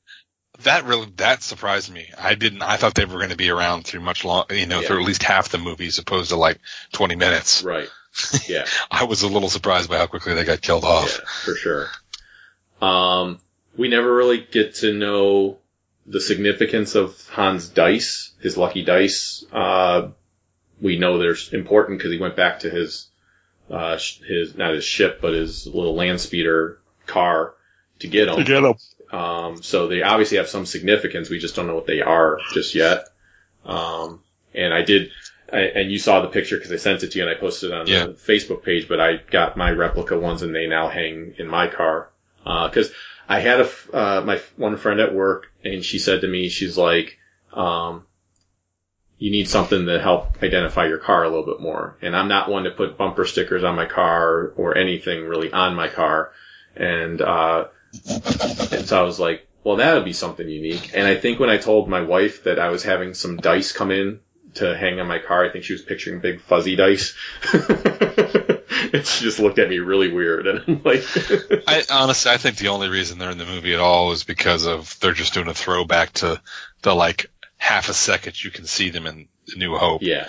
That 0.63 0.85
really, 0.85 1.09
that 1.17 1.43
surprised 1.43 1.93
me. 1.93 2.11
I 2.19 2.35
didn't, 2.35 2.63
I 2.63 2.77
thought 2.77 2.95
they 2.95 3.05
were 3.05 3.19
going 3.19 3.31
to 3.31 3.37
be 3.37 3.51
around 3.51 3.85
through 3.85 4.01
much 4.01 4.25
long, 4.25 4.45
you 4.51 4.67
know, 4.67 4.81
Yeah. 4.81 4.87
through 4.87 5.01
at 5.01 5.07
least 5.07 5.23
half 5.23 5.49
the 5.49 5.59
movie 5.59 5.87
as 5.89 5.99
opposed 5.99 6.31
to 6.31 6.37
like 6.37 6.59
20 6.93 7.17
minutes. 7.17 7.63
Right. 7.63 7.89
Yeah. 8.49 8.65
I 8.91 9.05
was 9.05 9.23
a 9.23 9.29
little 9.29 9.49
surprised 9.49 9.91
by 9.91 9.99
how 9.99 10.07
quickly 10.07 10.35
they 10.35 10.45
got 10.45 10.61
killed 10.61 10.85
off. 10.85 11.19
Yeah, 11.19 11.25
for 11.45 11.55
sure. 11.57 11.89
Um, 12.81 13.41
we 13.77 13.89
never 13.89 14.15
really 14.15 14.39
get 14.39 14.77
to 14.77 14.93
know 14.93 15.59
the 16.07 16.21
significance 16.21 16.95
of 16.95 17.21
Hans 17.31 17.69
dice, 17.69 18.33
his 18.41 18.57
lucky 18.57 18.85
dice. 18.85 19.45
Uh, 19.53 20.11
we 20.81 20.99
know 20.99 21.19
they're 21.19 21.35
important 21.53 21.99
because 21.99 22.13
he 22.13 22.19
went 22.19 22.37
back 22.37 22.61
to 22.61 22.71
his, 22.71 23.09
uh, 23.69 23.99
his, 24.29 24.55
not 24.55 24.75
his 24.75 24.85
ship, 24.85 25.19
but 25.21 25.33
his 25.33 25.67
little 25.67 25.97
land 25.97 26.21
speeder 26.21 26.79
car 27.07 27.55
to 27.99 28.07
get 28.07 28.27
them. 28.27 28.37
To 28.37 28.45
get 28.45 28.61
them. 28.61 28.75
Um, 29.15 29.63
so 29.63 29.87
they 29.87 30.03
obviously 30.03 30.39
have 30.39 30.49
some 30.49 30.67
significance. 30.67 31.31
We 31.31 31.39
just 31.39 31.55
don't 31.55 31.69
know 31.69 31.75
what 31.77 31.87
they 31.87 32.01
are 32.01 32.39
just 32.53 32.75
yet. 32.75 33.05
Um, 33.65 34.21
and 34.55 34.75
I 34.75 34.83
did, 34.83 35.11
I, 35.53 35.61
and 35.61 35.93
you 35.93 35.99
saw 35.99 36.21
the 36.21 36.29
picture 36.29 36.57
because 36.57 36.73
I 36.73 36.77
sent 36.77 37.03
it 37.05 37.13
to 37.13 37.19
you 37.19 37.25
and 37.29 37.37
I 37.37 37.39
posted 37.39 37.71
it 37.71 37.75
on 37.77 37.87
Yeah. 37.87 38.07
the 38.07 38.13
Facebook 38.15 38.65
page, 38.65 38.89
but 38.89 39.01
I 39.01 39.17
got 39.17 39.57
my 39.57 39.71
replica 39.71 40.19
ones 40.19 40.43
and 40.43 40.55
they 40.55 40.67
now 40.67 40.89
hang 40.89 41.35
in 41.39 41.47
my 41.47 41.69
car. 41.69 42.11
Uh, 42.45 42.69
cause 42.71 42.91
I 43.29 43.39
had 43.39 43.61
a, 43.61 43.71
uh, 43.93 44.23
my 44.23 44.41
one 44.57 44.77
friend 44.77 45.01
at 45.01 45.15
work 45.15 45.47
and 45.63 45.85
she 45.85 45.99
said 46.01 46.23
to 46.23 46.29
me, 46.29 46.49
she's 46.49 46.77
like, 46.77 47.17
um, 47.53 48.05
you 49.19 49.31
need 49.31 49.49
something 49.49 49.87
to 49.87 50.01
help 50.01 50.43
identify 50.43 50.87
your 50.89 50.99
car 50.99 51.23
a 51.23 51.29
little 51.29 51.47
bit 51.47 51.61
more. 51.61 51.97
And 52.03 52.17
I'm 52.17 52.29
not 52.29 52.51
one 52.51 52.65
to 52.65 52.71
put 52.73 52.99
bumper 52.99 53.25
stickers 53.25 53.63
on 53.63 53.77
my 53.77 53.87
car 53.87 54.53
or 54.57 54.77
anything 54.77 55.25
really 55.29 55.53
on 55.53 55.77
my 55.77 55.89
car. 55.89 56.33
And, 56.75 57.23
uh, 57.23 57.69
and 58.73 58.87
so 58.87 58.99
I 58.99 59.03
was 59.03 59.21
like, 59.21 59.47
well, 59.63 59.77
that 59.77 59.95
would 59.95 60.05
be 60.05 60.13
something 60.13 60.49
unique. 60.49 60.91
And 60.95 61.07
I 61.07 61.17
think 61.17 61.41
when 61.41 61.51
I 61.51 61.57
told 61.57 61.89
my 61.89 62.03
wife 62.03 62.45
that 62.45 62.59
I 62.59 62.69
was 62.69 62.83
having 62.83 63.15
some 63.15 63.39
dice 63.39 63.73
come 63.73 63.91
in 63.91 64.21
to 64.55 64.77
hang 64.77 65.01
on 65.01 65.09
my 65.09 65.19
car, 65.19 65.45
I 65.45 65.51
think 65.51 65.65
she 65.65 65.73
was 65.73 65.83
picturing 65.83 66.21
big 66.21 66.41
fuzzy 66.41 66.77
dice. 66.77 67.15
and 67.53 69.07
she 69.07 69.25
just 69.25 69.41
looked 69.41 69.59
at 69.59 69.69
me 69.69 69.79
really 69.79 70.13
weird. 70.13 70.47
And 70.47 70.63
I'm 70.67 70.83
like, 70.83 71.03
I 71.67 71.83
honestly, 71.91 72.31
I 72.31 72.37
think 72.37 72.59
the 72.59 72.69
only 72.69 72.89
reason 72.89 73.19
they're 73.19 73.31
in 73.31 73.39
the 73.39 73.47
movie 73.47 73.75
at 73.75 73.81
all 73.81 74.13
is 74.13 74.25
because 74.25 74.67
of 74.67 74.99
they're 75.01 75.13
just 75.13 75.35
doing 75.35 75.49
a 75.49 75.55
throwback 75.55 76.13
to 76.15 76.41
the 76.83 76.95
like 76.95 77.31
half 77.57 77.89
a 77.89 77.95
second 77.95 78.43
you 78.43 78.51
can 78.51 78.67
see 78.67 78.91
them 78.91 79.07
in 79.07 79.29
New 79.57 79.77
Hope. 79.77 80.03
yeah, 80.03 80.29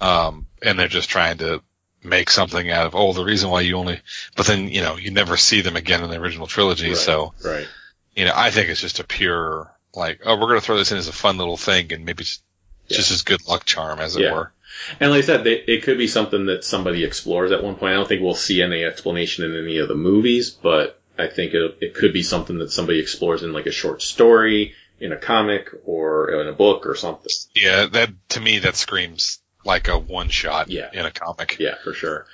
Um, 0.00 0.46
and 0.62 0.78
they're 0.78 0.88
just 0.88 1.10
trying 1.10 1.38
to 1.38 1.62
make 2.06 2.30
something 2.30 2.70
out 2.70 2.86
of, 2.86 2.94
oh, 2.94 3.12
the 3.12 3.24
reason 3.24 3.50
why 3.50 3.60
you 3.62 3.76
only, 3.76 4.00
but 4.36 4.46
then, 4.46 4.68
you 4.68 4.80
know, 4.80 4.96
you 4.96 5.10
never 5.10 5.36
see 5.36 5.60
them 5.60 5.76
again 5.76 6.02
in 6.02 6.10
the 6.10 6.20
original 6.20 6.46
trilogy. 6.46 6.88
right, 6.88 6.96
So, 6.96 7.34
right. 7.44 7.66
you 8.14 8.24
know, 8.24 8.32
I 8.34 8.50
think 8.50 8.68
it's 8.70 8.80
just 8.80 9.00
a 9.00 9.04
pure, 9.04 9.70
like, 9.94 10.20
oh, 10.24 10.34
we're 10.36 10.48
going 10.48 10.60
to 10.60 10.64
throw 10.64 10.78
this 10.78 10.92
in 10.92 10.98
as 10.98 11.08
a 11.08 11.12
fun 11.12 11.36
little 11.38 11.56
thing 11.56 11.92
and 11.92 12.04
maybe 12.04 12.22
it's 12.22 12.42
just 12.88 13.10
as 13.10 13.22
good 13.22 13.46
luck 13.48 13.64
charm 13.64 13.98
as 14.00 14.16
it 14.16 14.22
Yeah. 14.22 14.32
were. 14.32 14.52
And 15.00 15.10
like 15.10 15.22
I 15.24 15.26
said, 15.26 15.44
they, 15.44 15.54
it 15.54 15.84
could 15.84 15.96
be 15.98 16.06
something 16.06 16.46
that 16.46 16.62
somebody 16.62 17.04
explores 17.04 17.50
at 17.50 17.62
one 17.64 17.76
point. 17.76 17.92
I 17.92 17.96
don't 17.96 18.06
think 18.08 18.22
we'll 18.22 18.34
see 18.34 18.60
any 18.62 18.84
explanation 18.84 19.44
in 19.44 19.56
any 19.56 19.78
of 19.78 19.88
the 19.88 19.94
movies, 19.94 20.50
but 20.50 21.00
I 21.18 21.28
think 21.28 21.54
it, 21.54 21.78
it 21.80 21.94
could 21.94 22.12
be 22.12 22.22
something 22.22 22.58
that 22.58 22.70
somebody 22.70 23.00
explores 23.00 23.42
in 23.42 23.52
like 23.54 23.66
a 23.66 23.72
short 23.72 24.02
story, 24.02 24.74
in 25.00 25.12
a 25.12 25.16
comic, 25.16 25.70
or 25.86 26.40
in 26.42 26.46
a 26.46 26.52
book 26.52 26.86
or 26.86 26.94
something. 26.94 27.32
Yeah, 27.54 27.86
that, 27.86 28.10
to 28.30 28.40
me, 28.40 28.58
that 28.60 28.76
screams 28.76 29.40
like 29.66 29.88
a 29.88 29.98
one 29.98 30.28
shot 30.30 30.70
Yeah. 30.70 30.88
in 30.92 31.04
a 31.04 31.10
comic. 31.10 31.56
Yeah, 31.58 31.74
for 31.84 31.92
sure. 31.92 32.26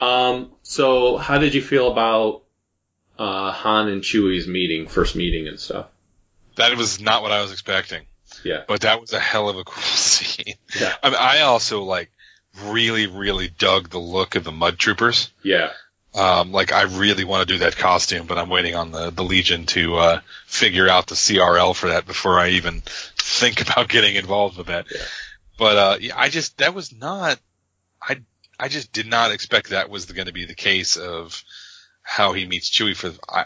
Um, 0.00 0.50
so 0.62 1.16
how 1.18 1.38
did 1.38 1.54
you 1.54 1.62
feel 1.62 1.92
about 1.92 2.42
uh, 3.20 3.52
Han 3.52 3.88
and 3.88 4.02
Chewie's 4.02 4.48
meeting, 4.48 4.88
first 4.88 5.14
meeting 5.14 5.46
and 5.46 5.60
stuff. 5.60 5.86
That 6.56 6.74
was 6.76 7.00
not 7.00 7.20
what 7.22 7.32
I 7.32 7.42
was 7.42 7.52
expecting. 7.52 8.02
Yeah. 8.44 8.62
But 8.66 8.80
that 8.80 8.98
was 9.00 9.12
a 9.12 9.20
hell 9.20 9.50
of 9.50 9.58
a 9.58 9.64
cool 9.64 9.82
scene. 9.82 10.54
Yeah. 10.80 10.94
I, 11.02 11.10
mean, 11.10 11.18
I 11.20 11.40
also 11.40 11.82
like 11.82 12.10
really, 12.64 13.06
really 13.06 13.48
dug 13.48 13.90
the 13.90 13.98
look 13.98 14.36
of 14.36 14.44
the 14.44 14.52
Mud 14.52 14.78
Troopers. 14.78 15.30
Yeah. 15.42 15.70
Um, 16.14 16.50
like 16.50 16.72
I 16.72 16.82
really 16.84 17.24
want 17.24 17.46
to 17.46 17.54
do 17.54 17.58
that 17.60 17.76
costume, 17.76 18.26
but 18.26 18.38
I'm 18.38 18.48
waiting 18.48 18.74
on 18.74 18.90
the, 18.90 19.10
the 19.10 19.22
Legion 19.22 19.66
to, 19.66 19.96
uh, 19.96 20.20
figure 20.46 20.88
out 20.88 21.06
the 21.06 21.14
CRL 21.14 21.76
for 21.76 21.90
that 21.90 22.06
before 22.06 22.38
I 22.40 22.48
even 22.50 22.80
think 23.18 23.60
about 23.60 23.88
getting 23.90 24.16
involved 24.16 24.56
with 24.56 24.68
that. 24.68 24.86
Yeah. 24.90 25.02
But, 25.60 25.76
uh, 25.76 25.96
yeah, 26.00 26.14
I 26.16 26.30
just, 26.30 26.56
that 26.58 26.74
was 26.74 26.90
not, 26.92 27.38
I, 28.02 28.16
I 28.58 28.68
just 28.68 28.92
did 28.92 29.06
not 29.06 29.30
expect 29.30 29.70
that 29.70 29.90
was 29.90 30.06
going 30.06 30.26
to 30.26 30.32
be 30.32 30.46
the 30.46 30.54
case 30.54 30.96
of 30.96 31.44
how 32.02 32.32
he 32.32 32.46
meets 32.46 32.70
Chewie 32.70 32.96
for, 32.96 33.12
I, 33.28 33.44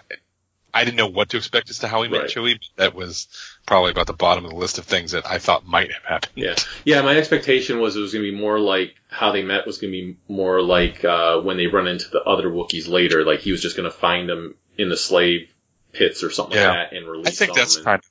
I 0.72 0.84
didn't 0.84 0.96
know 0.96 1.08
what 1.08 1.30
to 1.30 1.36
expect 1.38 1.70
as 1.70 1.80
to 1.80 1.88
how 1.88 2.02
he 2.02 2.08
met 2.08 2.20
Right. 2.22 2.30
Chewie, 2.30 2.54
but 2.60 2.82
that 2.82 2.94
was 2.94 3.26
probably 3.66 3.90
about 3.90 4.06
the 4.06 4.12
bottom 4.12 4.44
of 4.44 4.50
the 4.52 4.56
list 4.56 4.78
of 4.78 4.84
things 4.84 5.10
that 5.10 5.26
I 5.26 5.38
thought 5.38 5.66
might 5.66 5.92
have 5.92 6.04
happened. 6.04 6.32
Yeah. 6.36 6.54
Yeah, 6.84 7.02
my 7.02 7.16
expectation 7.16 7.80
was 7.80 7.96
it 7.96 8.00
was 8.00 8.12
going 8.12 8.24
to 8.24 8.30
be 8.30 8.36
more 8.38 8.60
like 8.60 8.94
how 9.08 9.32
they 9.32 9.42
met 9.42 9.66
was 9.66 9.78
going 9.78 9.92
to 9.92 9.98
be 10.12 10.16
more 10.28 10.62
like 10.62 11.04
uh, 11.04 11.40
when 11.40 11.56
they 11.56 11.66
run 11.66 11.88
into 11.88 12.08
the 12.10 12.22
other 12.22 12.48
Wookiees 12.48 12.88
later. 12.88 13.24
Like 13.24 13.40
he 13.40 13.50
was 13.50 13.60
just 13.60 13.76
going 13.76 13.90
to 13.90 13.96
find 13.96 14.28
them 14.28 14.54
in 14.78 14.88
the 14.88 14.96
slave 14.96 15.48
pits 15.92 16.22
or 16.22 16.30
something 16.30 16.56
Yeah. 16.56 16.68
like 16.70 16.90
that 16.90 16.96
and 16.96 17.08
release 17.08 17.26
I 17.26 17.30
think 17.30 17.56
that's 17.56 17.76
and- 17.76 17.84
kind 17.84 17.98
of 17.98 18.04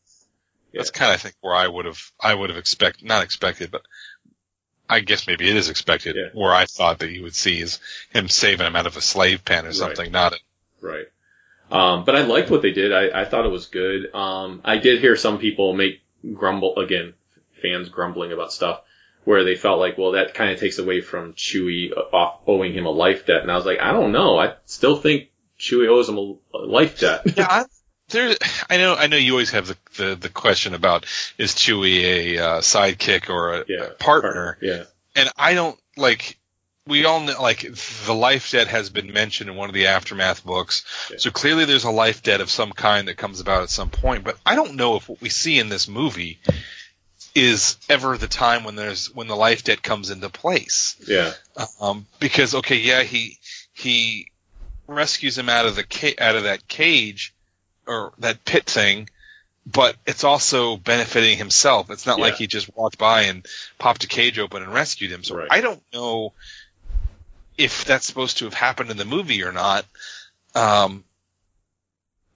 Yeah. 0.72 0.80
that's 0.80 0.92
kind 0.92 1.12
of 1.12 1.16
I 1.16 1.18
think 1.20 1.36
where 1.42 1.54
I 1.54 1.68
would 1.68 1.84
have 1.86 2.00
I 2.20 2.34
would 2.34 2.50
have 2.50 2.58
expected 2.58 3.06
not 3.06 3.24
expected 3.24 3.72
but 3.72 3.82
I 4.90 5.00
guess 5.00 5.28
maybe 5.28 5.50
it 5.50 5.56
is 5.56 5.70
expected 5.70 6.16
Yeah. 6.16 6.30
where 6.34 6.54
I 6.54 6.66
thought 6.66 7.00
that 7.00 7.10
you 7.12 7.24
would 7.24 7.36
see 7.36 7.60
is 7.62 7.80
him 8.12 8.28
saving 8.30 8.68
him 8.68 8.76
out 8.76 8.86
of 8.88 8.98
a 8.98 9.02
slave 9.02 9.44
pen 9.46 9.66
or 9.66 9.74
something 9.74 10.12
not 10.12 10.34
a, 10.34 10.38
Right. 10.82 11.06
Um, 11.72 12.04
but 12.06 12.16
I 12.16 12.22
liked 12.24 12.52
what 12.52 12.62
they 12.62 12.72
did. 12.72 12.92
I, 12.94 13.22
I 13.22 13.26
thought 13.26 13.46
it 13.46 13.52
was 13.52 13.68
good. 13.68 14.14
Um, 14.14 14.62
I 14.64 14.78
did 14.78 15.00
hear 15.00 15.16
some 15.16 15.40
people 15.40 15.74
make 15.74 16.02
grumble 16.34 16.76
again, 16.78 17.14
fans 17.62 17.90
grumbling 17.90 18.32
about 18.32 18.52
stuff 18.54 18.82
where 19.24 19.46
they 19.46 19.56
felt 19.56 19.80
like, 19.80 19.98
well, 19.98 20.12
that 20.12 20.34
kind 20.34 20.52
of 20.52 20.60
takes 20.60 20.78
away 20.80 21.00
from 21.00 21.34
Chewie 21.34 21.92
off 22.12 22.42
owing 22.46 22.74
him 22.74 22.86
a 22.86 22.90
life 22.92 23.26
debt. 23.26 23.42
And 23.42 23.50
I 23.52 23.56
was 23.56 23.66
like, 23.66 23.80
I 23.80 23.94
don't 23.94 24.12
know. 24.12 24.38
I 24.38 24.56
still 24.66 24.98
think 24.98 25.30
Chewie 25.58 25.88
owes 25.88 26.10
him 26.10 26.18
a, 26.18 26.36
a 26.56 26.60
life 26.60 27.00
debt. 27.00 27.22
yeah 27.38 27.48
I, 27.50 27.66
there 28.14 28.34
I 28.70 28.78
know 28.78 28.96
I 28.96 29.08
know 29.08 29.18
you 29.18 29.34
always 29.34 29.52
have 29.52 29.68
the, 29.68 29.78
the 29.98 30.16
the 30.16 30.30
question 30.30 30.74
about 30.74 31.06
is 31.38 31.54
Chewie 31.54 32.04
a 32.04 32.38
uh, 32.40 32.62
sidekick 32.62 33.30
or 33.30 33.56
a, 33.56 33.66
Yeah. 33.68 33.84
a 33.84 33.90
partner 33.90 34.58
yeah. 34.62 34.84
and 35.16 35.30
I 35.38 35.54
don't 35.54 35.78
like 35.98 36.38
we 36.88 37.06
all 37.06 37.20
know 37.22 37.42
like 37.42 37.62
the 38.06 38.14
life 38.14 38.52
debt 38.52 38.68
has 38.68 38.90
been 38.90 39.12
mentioned 39.14 39.50
in 39.50 39.56
one 39.56 39.70
of 39.70 39.74
the 39.74 39.88
aftermath 39.88 40.46
books. 40.46 40.84
Yeah. 41.12 41.18
So 41.18 41.32
clearly 41.32 41.64
there's 41.66 41.86
a 41.86 41.92
life 41.92 42.24
debt 42.24 42.42
of 42.42 42.50
some 42.50 42.72
kind 42.74 43.08
that 43.08 43.16
comes 43.18 43.40
about 43.40 43.64
at 43.64 43.70
some 43.70 43.90
point, 43.90 44.24
but 44.26 44.38
I 44.46 44.56
don't 44.56 44.76
know 44.76 44.98
if 44.98 45.08
what 45.08 45.22
we 45.22 45.30
see 45.30 45.60
in 45.60 45.70
this 45.70 45.88
movie 45.88 46.40
is 47.36 47.78
ever 47.90 48.18
the 48.18 48.28
time 48.28 48.64
when 48.64 48.76
there's 48.76 49.08
when 49.14 49.28
the 49.28 49.36
life 49.36 49.64
debt 49.64 49.82
comes 49.82 50.10
into 50.10 50.30
place. 50.30 50.98
Yeah. 51.08 51.32
Um, 51.80 52.06
because 52.20 52.54
okay, 52.56 52.78
yeah, 52.78 53.04
he 53.04 53.38
he 53.74 54.28
rescues 54.88 55.38
him 55.38 55.50
out 55.50 55.66
of 55.66 55.76
the 55.76 55.84
ca- 55.84 56.16
out 56.20 56.36
of 56.36 56.44
that 56.44 56.68
cage 56.68 57.33
or 57.88 58.14
that 58.20 58.46
pit 58.46 58.66
thing, 58.66 59.10
but 59.66 59.96
it's 60.06 60.24
also 60.24 60.78
benefiting 60.78 61.38
himself. 61.38 61.90
It's 61.90 62.06
not 62.06 62.18
Yeah. 62.18 62.26
like 62.26 62.36
he 62.36 62.48
just 62.48 62.76
walked 62.76 62.98
by 62.98 63.24
and 63.24 63.46
popped 63.78 64.04
a 64.04 64.08
cage 64.08 64.40
open 64.40 64.64
and 64.64 64.74
rescued 64.74 65.12
him. 65.12 65.24
So 65.24 65.36
Right. 65.36 65.48
I 65.52 65.62
don't 65.62 65.82
know 65.94 66.34
if 67.58 67.86
that's 67.86 68.06
supposed 68.06 68.38
to 68.40 68.46
have 68.46 68.54
happened 68.54 68.90
in 68.92 68.98
the 68.98 69.06
movie 69.06 69.44
or 69.44 69.52
not. 69.52 69.86
Um, 70.56 71.04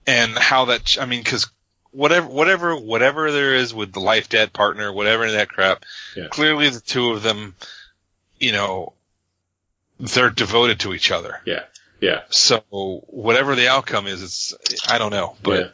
and 0.06 0.36
how 0.38 0.66
that, 0.66 0.96
I 1.00 1.04
mean, 1.06 1.22
cause 1.24 1.48
whatever, 1.90 2.26
whatever, 2.28 2.76
whatever 2.76 3.30
there 3.30 3.54
is 3.54 3.74
with 3.74 3.92
the 3.92 4.00
life 4.00 4.28
debt 4.28 4.52
partner, 4.52 4.92
whatever 4.92 5.30
that 5.30 5.48
crap, 5.50 5.84
Yeah. 6.16 6.28
clearly 6.28 6.68
the 6.70 6.80
two 6.80 7.10
of 7.12 7.22
them, 7.22 7.54
you 8.38 8.52
know, 8.52 8.92
they're 10.00 10.30
devoted 10.30 10.80
to 10.80 10.94
each 10.94 11.10
other. 11.10 11.40
Yeah. 11.44 11.64
Yeah. 12.00 12.22
So 12.30 12.62
whatever 12.70 13.54
the 13.54 13.68
outcome 13.68 14.06
is, 14.06 14.22
it's, 14.22 14.54
I 14.88 14.98
don't 14.98 15.10
know, 15.10 15.36
but 15.42 15.60
yeah. 15.60 15.68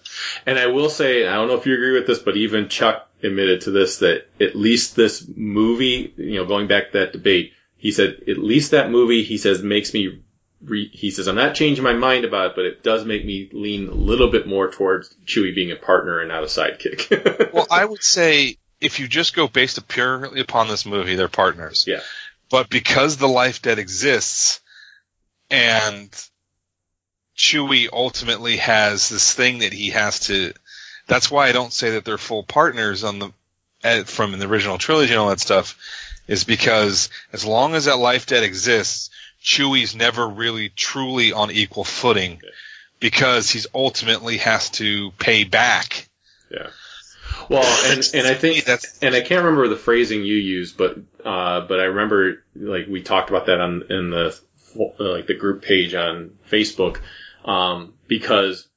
And 0.46 0.58
I 0.58 0.66
will 0.66 0.88
say, 0.88 1.26
I 1.26 1.34
don't 1.34 1.48
know 1.48 1.56
if 1.56 1.66
you 1.66 1.74
agree 1.74 1.92
with 1.92 2.06
this, 2.06 2.18
but 2.18 2.36
even 2.36 2.68
Chuck 2.68 3.08
admitted 3.22 3.62
to 3.62 3.70
this 3.70 3.98
that 3.98 4.26
at 4.40 4.56
least 4.56 4.96
this 4.96 5.26
movie, 5.34 6.14
you 6.16 6.36
know, 6.36 6.46
going 6.46 6.66
back 6.66 6.92
to 6.92 6.98
that 6.98 7.12
debate, 7.12 7.52
he 7.76 7.92
said 7.92 8.22
at 8.28 8.38
least 8.38 8.70
that 8.70 8.90
movie, 8.90 9.22
he 9.22 9.38
says, 9.38 9.62
makes 9.62 9.92
me. 9.92 10.20
Re- 10.62 10.88
he 10.88 11.10
says, 11.10 11.28
I'm 11.28 11.34
not 11.34 11.54
changing 11.54 11.84
my 11.84 11.92
mind 11.92 12.24
about 12.24 12.52
it, 12.52 12.56
but 12.56 12.64
it 12.64 12.82
does 12.82 13.04
make 13.04 13.22
me 13.22 13.50
lean 13.52 13.88
a 13.88 13.94
little 13.94 14.30
bit 14.30 14.46
more 14.46 14.70
towards 14.70 15.14
Chewie 15.26 15.54
being 15.54 15.72
a 15.72 15.76
partner 15.76 16.20
and 16.20 16.28
not 16.30 16.42
a 16.42 16.46
sidekick. 16.46 17.52
well, 17.52 17.66
I 17.70 17.84
would 17.84 18.02
say 18.02 18.56
if 18.80 18.98
you 18.98 19.06
just 19.06 19.36
go 19.36 19.46
based 19.46 19.86
purely 19.88 20.40
upon 20.40 20.68
this 20.68 20.86
movie, 20.86 21.16
they're 21.16 21.28
partners. 21.28 21.84
yeah. 21.86 22.00
But 22.50 22.70
because 22.70 23.18
the 23.18 23.28
life 23.28 23.60
debt 23.60 23.78
exists 23.78 24.60
and 25.50 26.10
Chewie 27.36 27.88
ultimately 27.92 28.56
has 28.58 29.08
this 29.08 29.32
thing 29.34 29.58
that 29.58 29.72
he 29.72 29.90
has 29.90 30.20
to, 30.20 30.52
that's 31.06 31.30
why 31.30 31.48
I 31.48 31.52
don't 31.52 31.72
say 31.72 31.90
that 31.92 32.04
they're 32.04 32.18
full 32.18 32.44
partners 32.44 33.04
on 33.04 33.18
the, 33.18 33.32
eh, 33.82 34.04
from 34.04 34.38
the 34.38 34.46
original 34.46 34.78
trilogy 34.78 35.12
and 35.12 35.20
all 35.20 35.28
that 35.28 35.40
stuff, 35.40 35.76
is 36.26 36.44
because 36.44 37.10
as 37.32 37.44
long 37.44 37.74
as 37.74 37.84
that 37.86 37.98
life 37.98 38.26
debt 38.26 38.44
exists, 38.44 39.10
Chewie's 39.42 39.94
never 39.94 40.26
really 40.26 40.70
truly 40.70 41.32
on 41.32 41.50
equal 41.50 41.84
footing 41.84 42.40
because 43.00 43.50
he's 43.50 43.66
ultimately 43.74 44.38
has 44.38 44.70
to 44.70 45.10
pay 45.18 45.44
back. 45.44 46.08
Yeah. 46.50 46.68
Well, 47.50 47.62
and 47.92 48.02
and 48.14 48.26
I 48.26 48.34
think 48.34 48.64
That's- 48.64 48.98
and 49.02 49.14
I 49.14 49.20
can't 49.20 49.44
remember 49.44 49.68
the 49.68 49.76
phrasing 49.76 50.24
you 50.24 50.36
used, 50.36 50.78
but 50.78 50.96
uh, 51.24 51.60
but 51.62 51.80
I 51.80 51.84
remember 51.84 52.42
like 52.56 52.86
we 52.88 53.02
talked 53.02 53.28
about 53.28 53.46
that 53.46 53.60
on 53.60 53.82
in 53.90 54.10
the 54.10 54.38
like 54.74 55.26
the 55.26 55.34
group 55.34 55.62
page 55.62 55.94
on 55.94 56.38
Facebook, 56.50 57.00
um, 57.44 57.94
because 58.06 58.68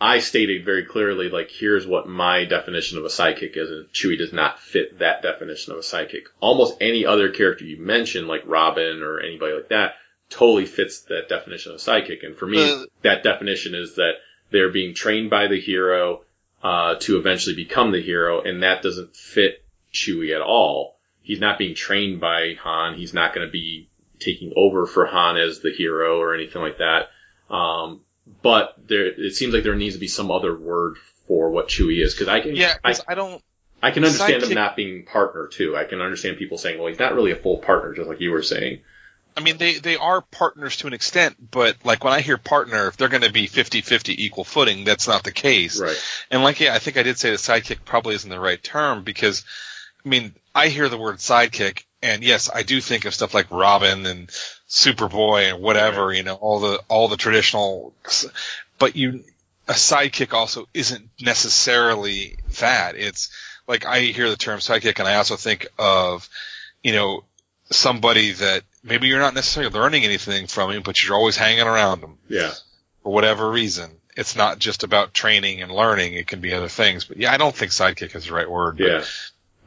I 0.00 0.20
stated 0.20 0.64
very 0.64 0.84
clearly 0.84 1.28
like 1.28 1.50
here's 1.50 1.86
what 1.86 2.08
my 2.08 2.44
definition 2.46 2.98
of 2.98 3.04
a 3.04 3.08
sidekick 3.08 3.56
is, 3.56 3.70
and 3.70 3.92
Chewie 3.92 4.16
does 4.16 4.32
not 4.32 4.58
fit 4.58 5.00
that 5.00 5.22
definition 5.22 5.72
of 5.72 5.78
a 5.78 5.82
sidekick. 5.82 6.24
Almost 6.40 6.78
any 6.80 7.04
other 7.04 7.28
character 7.30 7.64
you 7.64 7.76
mention, 7.78 8.26
like 8.26 8.42
Robin 8.46 9.02
or 9.02 9.20
anybody 9.20 9.54
like 9.54 9.68
that, 9.68 9.94
totally 10.30 10.64
fits 10.64 11.02
that 11.02 11.28
definition 11.28 11.72
of 11.72 11.76
a 11.76 11.82
sidekick. 11.82 12.24
And 12.24 12.36
for 12.36 12.46
me, 12.46 12.62
Uh, 12.62 12.86
that 13.02 13.22
definition 13.22 13.74
is 13.74 13.96
that 13.96 14.14
they're 14.50 14.70
being 14.70 14.94
trained 14.94 15.28
by 15.28 15.48
the 15.48 15.60
hero 15.60 16.24
uh, 16.62 16.94
to 17.00 17.18
eventually 17.18 17.56
become 17.56 17.92
the 17.92 18.00
hero, 18.00 18.40
and 18.40 18.62
that 18.62 18.82
doesn't 18.82 19.14
fit 19.14 19.62
Chewie 19.92 20.34
at 20.34 20.40
all. 20.40 20.96
He's 21.20 21.40
not 21.40 21.58
being 21.58 21.74
trained 21.74 22.20
by 22.20 22.54
Han. 22.62 22.94
He's 22.94 23.12
not 23.12 23.34
going 23.34 23.46
to 23.46 23.52
be 23.52 23.89
taking 24.20 24.52
over 24.56 24.86
for 24.86 25.06
Han 25.06 25.36
as 25.36 25.60
the 25.60 25.72
hero 25.72 26.20
or 26.20 26.34
anything 26.34 26.62
like 26.62 26.78
that. 26.78 27.08
Um, 27.52 28.02
but 28.42 28.74
there, 28.86 29.06
it 29.06 29.34
seems 29.34 29.52
like 29.54 29.64
there 29.64 29.74
needs 29.74 29.94
to 29.94 30.00
be 30.00 30.08
some 30.08 30.30
other 30.30 30.56
word 30.56 30.96
for 31.26 31.50
what 31.50 31.68
Chewie 31.68 32.02
is, 32.02 32.14
because 32.14 32.28
I 32.28 32.40
can, 32.40 32.54
Yeah, 32.54 32.74
I, 32.84 32.94
I 33.08 33.14
don't, 33.14 33.42
I 33.82 33.90
can 33.90 34.04
understand 34.04 34.42
him 34.42 34.50
sidekick- 34.50 34.54
not 34.54 34.76
being 34.76 35.04
partner 35.04 35.48
too. 35.48 35.76
I 35.76 35.84
can 35.84 36.00
understand 36.00 36.36
people 36.36 36.58
saying, 36.58 36.78
well, 36.78 36.88
he's 36.88 36.98
not 36.98 37.14
really 37.14 37.32
a 37.32 37.36
full 37.36 37.58
partner, 37.58 37.94
just 37.94 38.08
like 38.08 38.20
you 38.20 38.30
were 38.30 38.42
saying. 38.42 38.80
I 39.36 39.40
mean, 39.40 39.58
they, 39.58 39.74
they 39.74 39.96
are 39.96 40.20
partners 40.22 40.76
to 40.78 40.88
an 40.88 40.92
extent, 40.92 41.36
but 41.50 41.76
like 41.84 42.02
when 42.02 42.12
I 42.12 42.20
hear 42.20 42.36
partner, 42.36 42.88
if 42.88 42.96
they're 42.96 43.08
going 43.08 43.22
to 43.22 43.32
be 43.32 43.46
50-50 43.46 44.14
equal 44.18 44.44
footing, 44.44 44.84
that's 44.84 45.06
not 45.06 45.22
the 45.22 45.32
case. 45.32 45.80
Right. 45.80 45.96
And 46.30 46.42
like, 46.42 46.58
yeah, 46.60 46.74
I 46.74 46.78
think 46.78 46.96
I 46.96 47.04
did 47.04 47.16
say 47.16 47.30
the 47.30 47.36
sidekick 47.36 47.84
probably 47.84 48.16
isn't 48.16 48.28
the 48.28 48.40
right 48.40 48.62
term 48.62 49.04
because, 49.04 49.44
I 50.04 50.08
mean, 50.08 50.34
I 50.54 50.66
hear 50.68 50.88
the 50.88 50.98
word 50.98 51.18
sidekick 51.18 51.84
and 52.02 52.22
yes, 52.22 52.48
I 52.52 52.62
do 52.62 52.80
think 52.80 53.04
of 53.04 53.14
stuff 53.14 53.34
like 53.34 53.50
Robin 53.50 54.06
and 54.06 54.28
Superboy 54.68 55.52
and 55.52 55.62
whatever, 55.62 56.12
you 56.12 56.22
know, 56.22 56.34
all 56.34 56.60
the, 56.60 56.80
all 56.88 57.08
the 57.08 57.16
traditional, 57.16 57.92
but 58.78 58.96
you, 58.96 59.24
a 59.68 59.72
sidekick 59.74 60.32
also 60.32 60.66
isn't 60.74 61.08
necessarily 61.20 62.36
that. 62.60 62.96
It's 62.96 63.30
like 63.66 63.84
I 63.86 64.00
hear 64.00 64.28
the 64.30 64.36
term 64.36 64.60
sidekick 64.60 64.98
and 64.98 65.06
I 65.08 65.16
also 65.16 65.36
think 65.36 65.66
of, 65.78 66.28
you 66.82 66.92
know, 66.92 67.24
somebody 67.70 68.32
that 68.32 68.62
maybe 68.82 69.06
you're 69.08 69.20
not 69.20 69.34
necessarily 69.34 69.72
learning 69.72 70.04
anything 70.04 70.46
from 70.46 70.70
him, 70.70 70.82
but 70.82 71.02
you're 71.04 71.16
always 71.16 71.36
hanging 71.36 71.66
around 71.66 72.02
him 72.02 72.18
Yeah. 72.28 72.52
for 73.02 73.12
whatever 73.12 73.50
reason. 73.50 73.90
It's 74.16 74.34
not 74.34 74.58
just 74.58 74.82
about 74.82 75.14
training 75.14 75.62
and 75.62 75.70
learning. 75.70 76.14
It 76.14 76.26
can 76.26 76.40
be 76.40 76.52
other 76.52 76.68
things. 76.68 77.04
But 77.04 77.18
yeah, 77.18 77.32
I 77.32 77.36
don't 77.36 77.54
think 77.54 77.70
sidekick 77.70 78.16
is 78.16 78.26
the 78.26 78.34
right 78.34 78.50
word. 78.50 78.78
but, 78.78 78.86
Yeah. 78.86 79.04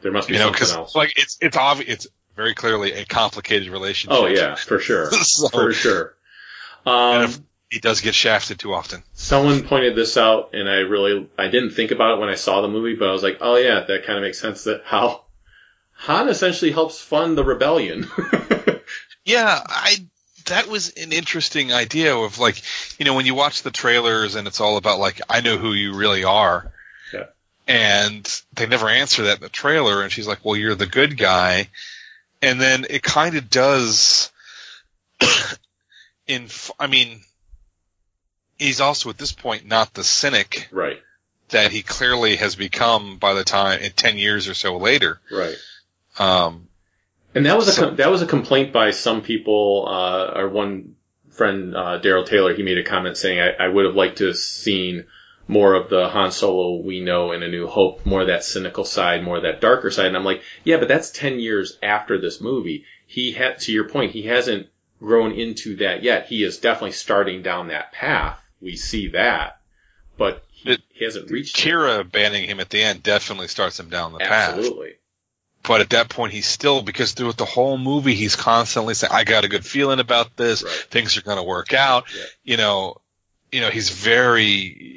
There 0.01 0.11
must 0.11 0.27
be 0.27 0.33
you 0.33 0.39
know, 0.41 0.51
something 0.51 0.77
else. 0.79 0.95
like 0.95 1.13
it's 1.15 1.37
it's 1.39 1.55
obvious. 1.55 1.89
It's 1.93 2.07
very 2.35 2.53
clearly 2.53 2.93
a 2.93 3.05
complicated 3.05 3.69
relationship. 3.69 4.19
Oh 4.19 4.27
yeah, 4.27 4.55
for 4.55 4.79
sure. 4.79 5.11
So- 5.23 5.49
for 5.49 5.73
sure. 5.73 6.15
Um, 6.85 7.31
he 7.69 7.79
does 7.79 8.01
get 8.01 8.13
shafted 8.13 8.59
too 8.59 8.73
often. 8.73 9.03
Someone 9.13 9.63
pointed 9.63 9.95
this 9.95 10.17
out, 10.17 10.49
and 10.53 10.69
I 10.69 10.79
really 10.79 11.27
I 11.37 11.47
didn't 11.47 11.71
think 11.71 11.91
about 11.91 12.17
it 12.17 12.19
when 12.19 12.29
I 12.29 12.35
saw 12.35 12.61
the 12.61 12.67
movie, 12.67 12.95
but 12.95 13.09
I 13.09 13.13
was 13.13 13.23
like, 13.23 13.37
oh 13.41 13.55
yeah, 13.55 13.79
that 13.87 14.05
kind 14.05 14.17
of 14.19 14.23
makes 14.23 14.39
sense. 14.39 14.65
That 14.65 14.83
how 14.85 15.23
Han 15.93 16.27
essentially 16.27 16.71
helps 16.71 16.99
fund 16.99 17.37
the 17.37 17.43
rebellion. 17.43 18.07
Yeah, 19.25 19.61
I 19.65 19.95
that 20.47 20.67
was 20.67 20.89
an 20.95 21.13
interesting 21.13 21.71
idea 21.71 22.13
of 22.15 22.39
like, 22.39 22.61
you 22.99 23.05
know, 23.05 23.13
when 23.13 23.25
you 23.25 23.35
watch 23.35 23.63
the 23.63 23.71
trailers 23.71 24.35
and 24.35 24.47
it's 24.47 24.59
all 24.59 24.75
about 24.75 24.99
like, 24.99 25.21
I 25.29 25.39
know 25.39 25.57
who 25.57 25.71
you 25.71 25.93
really 25.95 26.25
are. 26.25 26.73
Yeah. 27.13 27.27
And 27.65 28.41
they 28.53 28.65
never 28.67 28.89
answer 28.89 29.23
that 29.23 29.37
in 29.37 29.41
the 29.43 29.47
trailer. 29.47 30.01
And 30.01 30.11
she's 30.11 30.27
like, 30.27 30.43
well, 30.43 30.57
you're 30.57 30.75
the 30.75 30.85
good 30.87 31.17
guy. 31.17 31.69
And 32.43 32.59
then 32.61 32.85
it 32.89 33.01
kind 33.01 33.35
of 33.35 33.49
does 33.49 34.31
in, 36.27 36.47
I 36.79 36.87
mean, 36.87 37.21
he's 38.57 38.81
also 38.81 39.09
at 39.09 39.17
this 39.17 39.31
point 39.31 39.65
not 39.67 39.93
the 39.93 40.03
cynic 40.03 40.67
Right. 40.71 40.99
that 41.49 41.71
he 41.71 41.81
clearly 41.81 42.35
has 42.37 42.55
become 42.55 43.17
by 43.17 43.33
the 43.33 43.43
time 43.43 43.79
in 43.81 43.91
10 43.91 44.17
years 44.17 44.47
or 44.47 44.53
so 44.53 44.77
later. 44.77 45.19
Right. 45.31 45.55
Um, 46.19 46.67
And 47.35 47.45
that 47.45 47.57
was 47.57 47.67
a 47.67 47.71
So- 47.71 47.87
com- 47.87 47.95
that 47.95 48.11
was 48.11 48.21
a 48.21 48.27
complaint 48.27 48.73
by 48.73 48.91
some 48.91 49.21
people. 49.21 49.85
Uh, 49.87 50.25
our 50.39 50.49
one 50.49 50.95
friend 51.31 51.75
uh, 51.75 51.99
Daryl 51.99 52.25
Taylor, 52.27 52.53
he 52.53 52.61
made 52.61 52.77
a 52.77 52.83
comment 52.83 53.17
saying, 53.17 53.39
I, 53.39 53.65
"I 53.65 53.67
would 53.67 53.85
have 53.85 53.95
liked 53.95 54.19
to 54.19 54.27
have 54.27 54.37
seen 54.37 55.05
more 55.47 55.73
of 55.73 55.89
the 55.89 56.07
Han 56.09 56.31
Solo 56.31 56.81
we 56.81 56.99
know 57.01 57.31
in 57.31 57.43
A 57.43 57.47
New 57.47 57.67
Hope, 57.67 58.05
more 58.05 58.21
of 58.21 58.27
that 58.27 58.43
cynical 58.43 58.85
side, 58.85 59.23
more 59.23 59.37
of 59.37 59.43
that 59.43 59.61
darker 59.61 59.91
side." 59.91 60.07
And 60.07 60.17
I'm 60.17 60.25
like, 60.25 60.41
"Yeah, 60.63 60.77
but 60.77 60.87
that's 60.87 61.11
ten 61.11 61.39
years 61.39 61.77
after 61.81 62.19
this 62.19 62.41
movie. 62.41 62.85
He 63.05 63.31
had, 63.31 63.59
to 63.59 63.71
your 63.71 63.89
point, 63.89 64.11
he 64.11 64.23
hasn't 64.23 64.67
grown 64.99 65.33
into 65.33 65.75
that 65.77 66.01
yet. 66.01 66.27
He 66.27 66.43
is 66.43 66.57
definitely 66.57 66.93
starting 66.93 67.43
down 67.43 67.67
that 67.67 67.91
path. 67.91 68.39
We 68.61 68.75
see 68.77 69.09
that, 69.09 69.59
but 70.17 70.43
he, 70.49 70.77
he 70.93 71.05
hasn't 71.05 71.29
reached 71.29 71.59
it. 71.59 71.69
Qi'ra 71.69 72.09
banning 72.09 72.47
him 72.47 72.59
at 72.59 72.69
the 72.69 72.81
end 72.81 73.03
definitely 73.03 73.49
starts 73.49 73.79
him 73.79 73.89
down 73.89 74.13
the 74.13 74.19
path. 74.19 74.57
Absolutely. 74.57 74.93
But 75.63 75.81
at 75.81 75.91
that 75.91 76.09
point, 76.09 76.33
he's 76.33 76.47
still 76.47 76.81
because 76.81 77.13
throughout 77.13 77.37
the 77.37 77.45
whole 77.45 77.77
movie, 77.77 78.15
he's 78.15 78.35
constantly 78.35 78.93
saying, 78.93 79.13
"I 79.13 79.23
got 79.23 79.45
a 79.45 79.47
good 79.47 79.65
feeling 79.65 79.99
about 79.99 80.35
this. 80.35 80.61
Things 80.61 81.17
are 81.17 81.21
going 81.21 81.37
to 81.37 81.43
work 81.43 81.73
out." 81.73 82.05
Yeah. 82.13 82.23
You 82.43 82.57
know, 82.57 82.97
you 83.53 83.61
know, 83.61 83.69
he's 83.69 83.89
very 83.89 84.45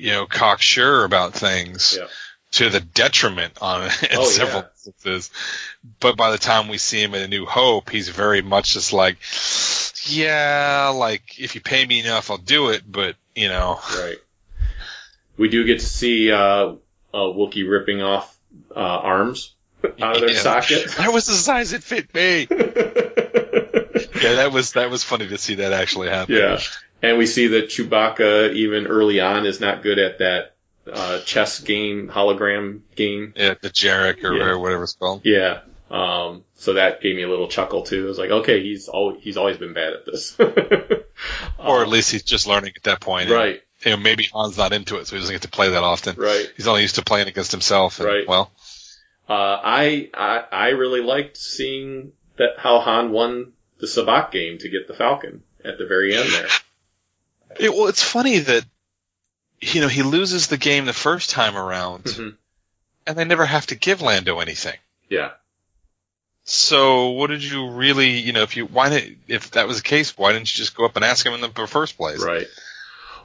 you 0.02 0.12
know 0.12 0.26
cocksure 0.26 1.04
about 1.04 1.34
things 1.34 1.96
Yeah. 1.98 2.06
to 2.52 2.70
the 2.70 2.80
detriment 2.80 3.58
on 3.60 3.82
in 3.84 3.90
Oh, 4.18 4.24
several 4.24 4.62
yeah. 4.62 4.68
instances. 4.74 5.30
But 6.00 6.16
by 6.16 6.30
the 6.30 6.38
time 6.38 6.68
we 6.68 6.78
see 6.78 7.02
him 7.02 7.14
in 7.14 7.22
A 7.22 7.28
New 7.28 7.46
Hope, 7.46 7.90
he's 7.90 8.08
very 8.08 8.42
much 8.42 8.72
just 8.74 8.92
like, 8.92 9.18
"Yeah, 10.06 10.92
like 10.94 11.38
if 11.38 11.54
you 11.54 11.60
pay 11.60 11.84
me 11.86 12.00
enough, 12.00 12.30
I'll 12.30 12.38
do 12.38 12.70
it." 12.70 12.82
But 12.90 13.16
you 13.34 13.48
know, 13.48 13.78
Right. 13.94 14.16
We 15.36 15.48
do 15.50 15.64
get 15.66 15.80
to 15.80 15.86
see 15.86 16.32
uh, 16.32 16.38
uh, 16.38 16.76
Wookiee 17.12 17.68
ripping 17.68 18.00
off 18.00 18.34
uh, 18.74 18.78
arms 18.80 19.52
out 20.00 20.16
of 20.16 20.20
their 20.22 20.30
Yeah. 20.32 20.40
socket. 20.40 20.86
That 20.96 21.12
was 21.12 21.26
the 21.26 21.34
size 21.34 21.74
it 21.74 21.82
fit 21.82 22.14
me. 22.14 22.46
yeah, 24.22 24.34
that 24.36 24.50
was 24.52 24.72
that 24.72 24.90
was 24.90 25.04
funny 25.04 25.28
to 25.28 25.36
see 25.38 25.56
that 25.56 25.72
actually 25.74 26.08
happen. 26.08 26.36
Yeah. 26.36 26.58
And 27.02 27.18
we 27.18 27.26
see 27.26 27.48
that 27.48 27.66
Chewbacca, 27.68 28.54
even 28.54 28.86
early 28.86 29.20
on, 29.20 29.46
is 29.46 29.60
not 29.60 29.82
good 29.82 29.98
at 29.98 30.18
that 30.18 30.54
uh, 30.90 31.20
chess 31.20 31.60
game, 31.60 32.08
hologram 32.08 32.80
game. 32.94 33.34
Yeah, 33.36 33.54
dejarik 33.54 34.22
or, 34.24 34.34
Yeah. 34.34 34.44
or 34.44 34.58
whatever 34.58 34.84
it's 34.84 34.94
called. 34.94 35.22
Yeah. 35.24 35.60
Um, 35.90 36.42
so 36.56 36.72
that 36.74 37.00
gave 37.00 37.14
me 37.14 37.22
a 37.22 37.28
little 37.28 37.48
chuckle 37.48 37.82
too. 37.82 38.04
I 38.04 38.08
was 38.08 38.18
like, 38.18 38.30
okay, 38.30 38.62
he's 38.62 38.88
al- 38.88 39.16
he's 39.20 39.36
always 39.36 39.56
been 39.58 39.74
bad 39.74 39.92
at 39.94 40.06
this. 40.06 40.36
Or 41.58 41.80
at 41.82 41.88
least 41.88 42.12
he's 42.12 42.22
just 42.22 42.46
learning 42.46 42.72
at 42.76 42.82
that 42.84 43.00
point. 43.00 43.30
And, 43.30 43.36
Right. 43.38 43.62
You 43.84 43.92
know, 43.92 43.96
maybe 43.96 44.28
Han's 44.34 44.56
not 44.58 44.72
into 44.72 44.96
it, 44.96 45.06
so 45.06 45.16
he 45.16 45.20
doesn't 45.20 45.34
get 45.34 45.42
to 45.42 45.48
play 45.48 45.70
that 45.70 45.82
often. 45.82 46.16
Right. 46.16 46.50
He's 46.56 46.66
only 46.68 46.82
used 46.82 46.96
to 46.96 47.02
playing 47.02 47.28
against 47.28 47.52
himself. 47.52 47.98
And, 48.00 48.08
Right. 48.08 48.28
Well, 48.28 48.50
Uh, 49.28 49.32
I, 49.62 50.10
I 50.14 50.44
I 50.52 50.68
really 50.70 51.00
liked 51.02 51.36
seeing 51.36 52.12
that 52.36 52.58
how 52.58 52.80
Han 52.80 53.10
won 53.12 53.52
the 53.80 53.86
sabacc 53.86 54.30
game 54.30 54.58
to 54.58 54.68
get 54.68 54.86
the 54.88 54.94
Falcon 54.94 55.42
at 55.64 55.78
the 55.78 55.86
very 55.86 56.14
end 56.16 56.28
there. 56.30 56.48
it, 57.58 57.72
well, 57.72 57.86
it's 57.88 58.02
funny 58.02 58.38
that 58.38 58.64
you 59.60 59.80
know 59.80 59.88
he 59.88 60.02
loses 60.02 60.46
the 60.48 60.56
game 60.58 60.84
the 60.86 60.92
first 60.92 61.30
time 61.30 61.56
around, 61.56 62.04
Mhm. 62.04 62.34
and 63.06 63.16
they 63.18 63.24
never 63.24 63.46
have 63.46 63.66
to 63.68 63.74
give 63.74 64.02
Lando 64.02 64.40
anything. 64.40 64.76
Yeah. 65.08 65.30
So 66.44 67.10
what 67.10 67.28
did 67.30 67.42
you 67.42 67.70
really, 67.70 68.10
you 68.20 68.32
know, 68.32 68.42
if 68.42 68.56
you 68.56 68.66
why 68.66 68.88
did 68.88 69.18
if 69.26 69.52
that 69.52 69.66
was 69.66 69.78
the 69.78 69.82
case, 69.82 70.16
why 70.16 70.32
didn't 70.32 70.52
you 70.52 70.56
just 70.58 70.76
go 70.76 70.84
up 70.84 70.94
and 70.96 71.04
ask 71.04 71.26
him 71.26 71.32
in 71.34 71.40
the 71.40 71.66
first 71.66 71.96
place? 71.96 72.22
Right. 72.22 72.46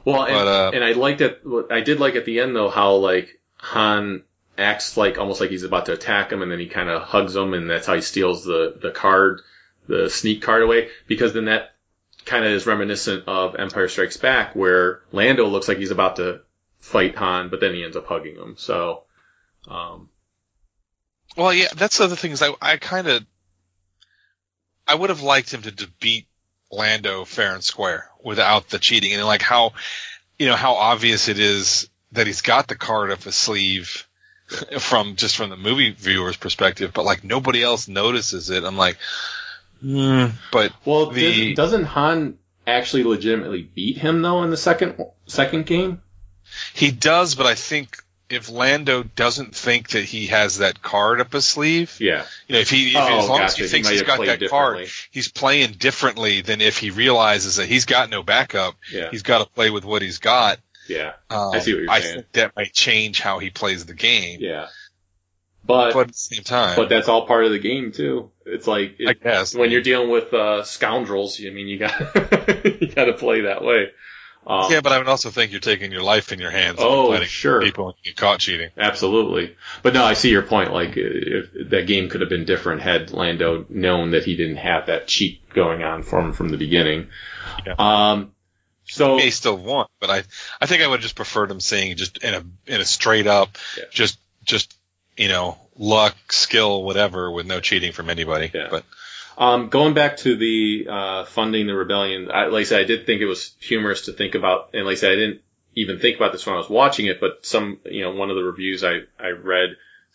Well, 0.04 0.24
and, 0.24 0.48
uh, 0.48 0.70
and 0.74 0.82
I 0.82 0.92
liked 0.92 1.20
it. 1.20 1.40
I 1.70 1.80
did 1.80 2.00
like 2.00 2.16
at 2.16 2.24
the 2.24 2.40
end 2.40 2.56
though 2.56 2.68
how 2.70 2.94
like 2.96 3.38
Han 3.58 4.24
acts 4.58 4.96
like 4.96 5.18
almost 5.18 5.40
like 5.40 5.50
he's 5.50 5.62
about 5.62 5.86
to 5.86 5.92
attack 5.92 6.32
him, 6.32 6.42
and 6.42 6.50
then 6.50 6.58
he 6.58 6.66
kind 6.66 6.88
of 6.88 7.02
hugs 7.02 7.36
him, 7.36 7.54
and 7.54 7.70
that's 7.70 7.86
how 7.86 7.94
he 7.94 8.00
steals 8.00 8.44
the 8.44 8.76
the 8.82 8.90
card, 8.90 9.40
the 9.86 10.10
sneak 10.10 10.42
card 10.42 10.62
away. 10.62 10.88
Because 11.06 11.32
then 11.32 11.44
that 11.44 11.74
kind 12.24 12.44
of 12.44 12.52
is 12.52 12.66
reminiscent 12.66 13.24
of 13.26 13.56
Empire 13.56 13.88
Strikes 13.88 14.16
Back, 14.16 14.54
where 14.54 15.00
Lando 15.12 15.46
looks 15.46 15.68
like 15.68 15.78
he's 15.78 15.90
about 15.90 16.16
to 16.16 16.40
fight 16.80 17.16
Han, 17.16 17.48
but 17.48 17.60
then 17.60 17.74
he 17.74 17.84
ends 17.84 17.96
up 17.96 18.06
hugging 18.06 18.36
him. 18.36 18.54
So, 18.58 19.04
um, 19.68 20.08
Well, 21.36 21.52
yeah, 21.52 21.68
that's 21.74 21.98
the 21.98 22.04
other 22.04 22.16
thing 22.16 22.32
is 22.32 22.42
I, 22.42 22.54
I 22.60 22.76
kind 22.76 23.06
of, 23.06 23.24
I 24.86 24.94
would 24.94 25.10
have 25.10 25.22
liked 25.22 25.52
him 25.52 25.62
to, 25.62 25.72
to 25.72 25.88
beat 26.00 26.26
Lando 26.70 27.24
fair 27.24 27.54
and 27.54 27.62
square 27.62 28.10
without 28.22 28.68
the 28.68 28.78
cheating 28.78 29.12
and 29.12 29.24
like 29.24 29.42
how, 29.42 29.72
you 30.38 30.46
know, 30.46 30.56
how 30.56 30.74
obvious 30.74 31.28
it 31.28 31.38
is 31.38 31.88
that 32.12 32.26
he's 32.26 32.42
got 32.42 32.68
the 32.68 32.76
card 32.76 33.10
up 33.10 33.22
his 33.22 33.36
sleeve 33.36 34.06
from 34.78 35.16
just 35.16 35.36
from 35.36 35.50
the 35.50 35.56
movie 35.56 35.90
viewer's 35.90 36.36
perspective, 36.36 36.92
but 36.94 37.04
like 37.04 37.24
nobody 37.24 37.62
else 37.62 37.88
notices 37.88 38.50
it. 38.50 38.64
I'm 38.64 38.76
like, 38.76 38.98
hmm, 39.82 40.26
but 40.50 40.72
well, 40.84 41.10
the, 41.10 41.54
does, 41.54 41.56
doesn't 41.56 41.84
Han 41.84 42.38
actually 42.66 43.04
legitimately 43.04 43.62
beat 43.62 43.98
him 43.98 44.22
though 44.22 44.42
in 44.42 44.50
the 44.50 44.56
second 44.56 44.96
second 45.26 45.66
game? 45.66 46.00
He 46.74 46.90
does, 46.90 47.34
but 47.34 47.46
I 47.46 47.54
think 47.54 47.96
if 48.28 48.48
Lando 48.48 49.02
doesn't 49.02 49.54
think 49.54 49.90
that 49.90 50.04
he 50.04 50.28
has 50.28 50.58
that 50.58 50.80
card 50.82 51.20
up 51.20 51.32
his 51.34 51.44
sleeve, 51.44 51.96
Yeah. 52.00 52.24
you 52.48 52.54
know, 52.54 52.60
if 52.60 52.70
he, 52.70 52.90
if, 52.90 52.96
Oh, 52.96 53.18
as 53.18 53.28
long 53.28 53.40
as 53.42 53.52
gotcha. 53.52 53.56
he 53.56 53.62
He 53.64 53.68
thinks 53.68 53.88
he's 53.90 54.00
have 54.00 54.06
got 54.06 54.24
that 54.24 54.48
card, 54.48 54.88
he's 55.10 55.28
playing 55.30 55.72
differently 55.72 56.40
than 56.40 56.60
if 56.62 56.78
he 56.78 56.90
realizes 56.90 57.56
that 57.56 57.66
he's 57.68 57.84
got 57.84 58.08
no 58.08 58.22
backup. 58.22 58.74
Yeah. 58.90 59.10
He's 59.10 59.22
got 59.22 59.38
to 59.44 59.46
play 59.52 59.68
with 59.70 59.84
what 59.84 60.00
he's 60.00 60.18
got. 60.18 60.58
Yeah. 60.88 61.12
Um, 61.30 61.50
I 61.52 61.58
see 61.58 61.74
what 61.74 61.82
you're 61.82 61.90
I 61.90 62.00
saying. 62.00 62.14
think 62.14 62.32
that 62.32 62.56
might 62.56 62.72
change 62.72 63.20
how 63.20 63.38
he 63.38 63.50
plays 63.50 63.84
the 63.84 63.94
game. 63.94 64.38
Yeah. 64.40 64.68
But 65.64 65.92
But 65.94 66.00
at 66.00 66.08
the 66.08 66.14
same 66.14 66.42
time, 66.42 66.76
But 66.76 66.88
that's 66.88 67.08
all 67.08 67.26
part 67.26 67.44
of 67.44 67.52
the 67.52 67.58
game 67.58 67.92
too. 67.92 68.30
It's 68.44 68.66
like 68.66 68.96
it- 68.98 69.08
I 69.08 69.12
guess. 69.14 69.54
when 69.54 69.70
you're 69.70 69.82
dealing 69.82 70.10
with 70.10 70.32
uh, 70.34 70.64
scoundrels, 70.64 71.40
I 71.40 71.50
mean, 71.50 71.68
you 71.68 71.78
got 71.78 71.98
you 72.64 72.88
got 72.92 73.04
to 73.04 73.12
play 73.14 73.42
that 73.42 73.62
way. 73.62 73.88
Um, 74.44 74.72
yeah, 74.72 74.80
but 74.80 74.90
I 74.90 74.98
would 74.98 75.06
also 75.06 75.30
think 75.30 75.52
you're 75.52 75.60
taking 75.60 75.92
your 75.92 76.02
life 76.02 76.32
in 76.32 76.40
your 76.40 76.50
hands. 76.50 76.78
Oh, 76.80 77.16
sure. 77.22 77.62
People 77.62 77.90
and 77.90 77.94
get 78.02 78.16
caught 78.16 78.40
cheating. 78.40 78.70
absolutely. 78.76 79.54
But 79.84 79.94
no, 79.94 80.02
I 80.04 80.14
see 80.14 80.30
your 80.30 80.42
point. 80.42 80.72
Like, 80.72 80.94
if 80.96 81.70
that 81.70 81.86
game 81.86 82.08
could 82.08 82.22
have 82.22 82.30
been 82.30 82.44
different 82.44 82.82
had 82.82 83.12
Lando 83.12 83.64
known 83.68 84.10
that 84.10 84.24
he 84.24 84.34
didn't 84.36 84.56
have 84.56 84.86
that 84.86 85.06
cheat 85.06 85.48
going 85.50 85.84
on 85.84 86.02
for 86.02 86.18
him 86.18 86.32
from 86.32 86.48
the 86.48 86.56
beginning. 86.56 87.06
Yeah. 87.64 87.74
Um, 87.78 88.32
so 88.84 89.16
He 89.16 89.24
may 89.26 89.30
still 89.30 89.56
won, 89.56 89.86
but 90.00 90.10
I, 90.10 90.22
I 90.60 90.66
think 90.66 90.82
I 90.82 90.88
would 90.88 90.96
have 90.96 91.02
just 91.02 91.14
preferred 91.14 91.48
him 91.48 91.60
saying 91.60 91.96
just 91.96 92.18
in 92.18 92.34
a, 92.34 92.42
in 92.66 92.80
a 92.80 92.84
straight 92.84 93.28
up, 93.28 93.56
Yeah. 93.78 93.84
just, 93.92 94.18
just, 94.44 94.76
you 95.16 95.28
know, 95.28 95.58
luck, 95.76 96.16
skill, 96.32 96.82
whatever, 96.82 97.30
with 97.30 97.46
no 97.46 97.60
cheating 97.60 97.92
from 97.92 98.10
anybody. 98.10 98.50
Yeah. 98.52 98.68
But 98.70 98.84
Um, 99.36 99.68
going 99.68 99.94
back 99.94 100.18
to 100.18 100.36
the 100.36 100.86
uh, 100.90 101.24
funding 101.24 101.66
the 101.66 101.74
rebellion, 101.74 102.30
I, 102.30 102.46
like 102.46 102.60
I 102.60 102.64
said, 102.64 102.80
I 102.80 102.84
did 102.84 103.06
think 103.06 103.22
it 103.22 103.26
was 103.26 103.54
humorous 103.60 104.06
to 104.06 104.12
think 104.12 104.34
about, 104.34 104.70
and 104.74 104.84
like 104.84 104.92
I 104.92 105.00
said, 105.00 105.12
I 105.12 105.16
didn't 105.16 105.40
even 105.74 105.98
think 105.98 106.16
about 106.16 106.32
this 106.32 106.44
when 106.44 106.54
I 106.54 106.58
was 106.58 106.68
watching 106.68 107.06
it, 107.06 107.18
but 107.20 107.44
some, 107.46 107.78
you 107.86 108.02
know, 108.02 108.12
one 108.12 108.30
of 108.30 108.36
the 108.36 108.44
reviews 108.44 108.84
I, 108.84 109.00
I 109.18 109.30
read 109.30 109.70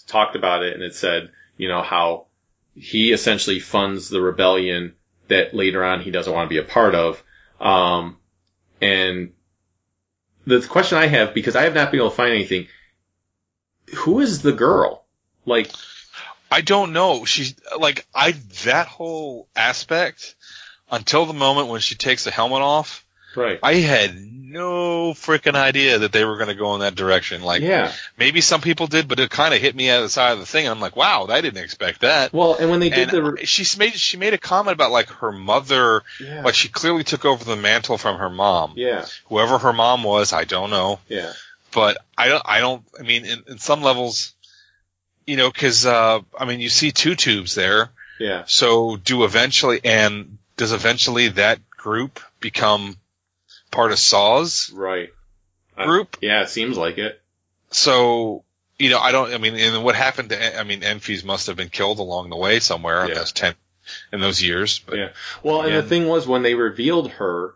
talked 0.05 0.35
about 0.35 0.63
it, 0.63 0.73
and 0.73 0.83
it 0.83 0.93
said, 0.93 1.31
you 1.57 1.67
know, 1.67 1.81
how 1.81 2.27
he 2.75 3.11
essentially 3.11 3.59
funds 3.59 4.09
the 4.09 4.21
rebellion 4.21 4.93
that 5.29 5.53
later 5.53 5.83
on 5.83 6.01
he 6.01 6.11
doesn't 6.11 6.31
want 6.31 6.47
to 6.47 6.53
be 6.53 6.59
a 6.59 6.63
part 6.63 6.93
of. 6.93 7.23
Um, 7.59 8.17
and 8.79 9.33
the 10.45 10.61
question 10.61 10.99
I 10.99 11.07
have, 11.07 11.33
because 11.33 11.55
I 11.55 11.63
have 11.63 11.73
not 11.73 11.89
been 11.89 11.99
able 11.99 12.11
to 12.11 12.15
find 12.15 12.33
anything, 12.33 12.67
who 13.95 14.19
is 14.19 14.41
the 14.41 14.53
girl? 14.53 15.03
Like, 15.45 15.71
I 16.51 16.61
don't 16.61 16.93
know. 16.93 17.25
She's 17.25 17.55
like 17.79 18.05
I 18.13 18.31
that 18.65 18.87
whole 18.87 19.47
aspect 19.55 20.35
until 20.91 21.25
the 21.25 21.33
moment 21.33 21.67
when 21.69 21.81
she 21.81 21.95
takes 21.95 22.23
the 22.23 22.31
helmet 22.31 22.61
off. 22.61 23.05
right. 23.35 23.59
I 23.61 23.75
had 23.75 24.15
no 24.47 25.11
freaking 25.11 25.55
idea 25.55 25.99
that 25.99 26.11
they 26.11 26.23
were 26.23 26.37
going 26.37 26.47
to 26.47 26.55
go 26.55 26.73
in 26.75 26.79
that 26.79 26.95
direction. 26.95 27.41
Like, 27.43 27.61
yeah. 27.61 27.91
maybe 28.17 28.41
some 28.41 28.61
people 28.61 28.87
did, 28.87 29.07
but 29.07 29.19
it 29.19 29.29
kind 29.29 29.53
of 29.53 29.59
hit 29.59 29.75
me 29.75 29.89
out 29.89 29.97
of 29.97 30.03
the 30.03 30.09
side 30.09 30.31
of 30.31 30.39
the 30.39 30.45
thing. 30.45 30.65
And 30.65 30.73
I'm 30.73 30.79
like, 30.79 30.95
wow, 30.95 31.27
I 31.29 31.41
didn't 31.41 31.63
expect 31.63 32.01
that. 32.01 32.31
Well, 32.33 32.55
and 32.55 32.69
when 32.69 32.79
they 32.79 32.89
did 32.89 33.09
and 33.09 33.11
the, 33.11 33.31
re- 33.31 33.45
she 33.45 33.77
made 33.77 33.93
she 33.93 34.17
made 34.17 34.33
a 34.33 34.37
comment 34.37 34.73
about 34.73 34.91
like 34.91 35.09
her 35.09 35.31
mother, 35.31 36.03
yeah. 36.19 36.43
like 36.43 36.55
she 36.55 36.69
clearly 36.69 37.03
took 37.03 37.25
over 37.25 37.43
the 37.43 37.57
mantle 37.57 37.97
from 37.97 38.17
her 38.17 38.29
mom. 38.29 38.73
yeah. 38.75 39.05
Whoever 39.25 39.57
her 39.57 39.73
mom 39.73 40.03
was, 40.03 40.33
I 40.33 40.45
don't 40.45 40.69
know, 40.69 40.99
Yeah. 41.07 41.33
But 41.77 41.97
I 42.17 42.27
don't. 42.27 42.41
I 42.43 42.59
don't. 42.59 42.83
I 42.99 43.03
mean, 43.03 43.23
in, 43.25 43.43
in 43.47 43.57
some 43.59 43.83
levels, 43.83 44.33
you 45.27 45.37
know, 45.37 45.51
because 45.51 45.85
uh, 45.85 46.19
I 46.37 46.45
mean, 46.45 46.59
you 46.59 46.69
see 46.69 46.91
two 46.91 47.13
tubes 47.15 47.53
there. 47.53 47.91
Yeah. 48.19 48.45
So 48.47 48.97
do 48.97 49.23
eventually, 49.25 49.79
and 49.83 50.39
does 50.55 50.71
eventually 50.73 51.27
that 51.29 51.59
group 51.69 52.19
become 52.39 52.97
part 53.69 53.91
of 53.91 53.99
Saw's 53.99 54.71
Right. 54.73 55.09
I- 55.77 55.85
group. 55.85 56.17
yeah, 56.21 56.41
it 56.41 56.49
seems 56.49 56.77
like 56.77 56.97
it. 56.97 57.21
So, 57.69 58.43
you 58.79 58.89
know, 58.89 58.97
I 58.99 59.11
don't, 59.11 59.31
I 59.33 59.37
mean, 59.37 59.55
and 59.55 59.83
what 59.83 59.93
happened 59.95 60.29
to, 60.29 60.59
I 60.59 60.63
mean, 60.63 60.81
Enfys 60.81 61.23
must 61.23 61.45
have 61.47 61.57
been 61.57 61.69
killed 61.69 61.99
along 61.99 62.31
the 62.31 62.37
way 62.37 62.59
somewhere 62.59 63.05
in 63.05 63.13
those 63.13 63.33
10, 63.33 63.53
in 64.13 64.19
those 64.19 64.41
years. 64.41 64.79
But 64.79 64.97
Yeah. 64.97 65.09
Well, 65.43 65.61
and 65.61 65.71
Yeah. 65.73 65.81
the 65.81 65.87
thing 65.87 66.07
was 66.07 66.25
when 66.25 66.41
they 66.41 66.55
revealed 66.55 67.11
her, 67.11 67.53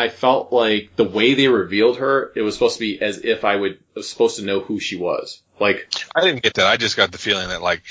I 0.00 0.08
felt 0.08 0.52
like 0.52 0.96
the 0.96 1.04
way 1.04 1.34
they 1.34 1.48
revealed 1.48 1.98
her, 1.98 2.32
it 2.34 2.42
was 2.42 2.54
supposed 2.54 2.74
to 2.76 2.80
be 2.80 3.00
as 3.00 3.18
if 3.18 3.44
I 3.44 3.56
would 3.56 3.78
was 3.94 4.08
supposed 4.08 4.36
to 4.38 4.44
know 4.44 4.60
who 4.60 4.80
she 4.80 4.96
was. 4.96 5.42
Like, 5.58 5.92
I 6.16 6.22
didn't 6.22 6.42
get 6.42 6.54
that. 6.54 6.66
I 6.66 6.76
just 6.76 6.96
got 6.96 7.12
the 7.12 7.18
feeling 7.18 7.48
that 7.50 7.62
like, 7.62 7.82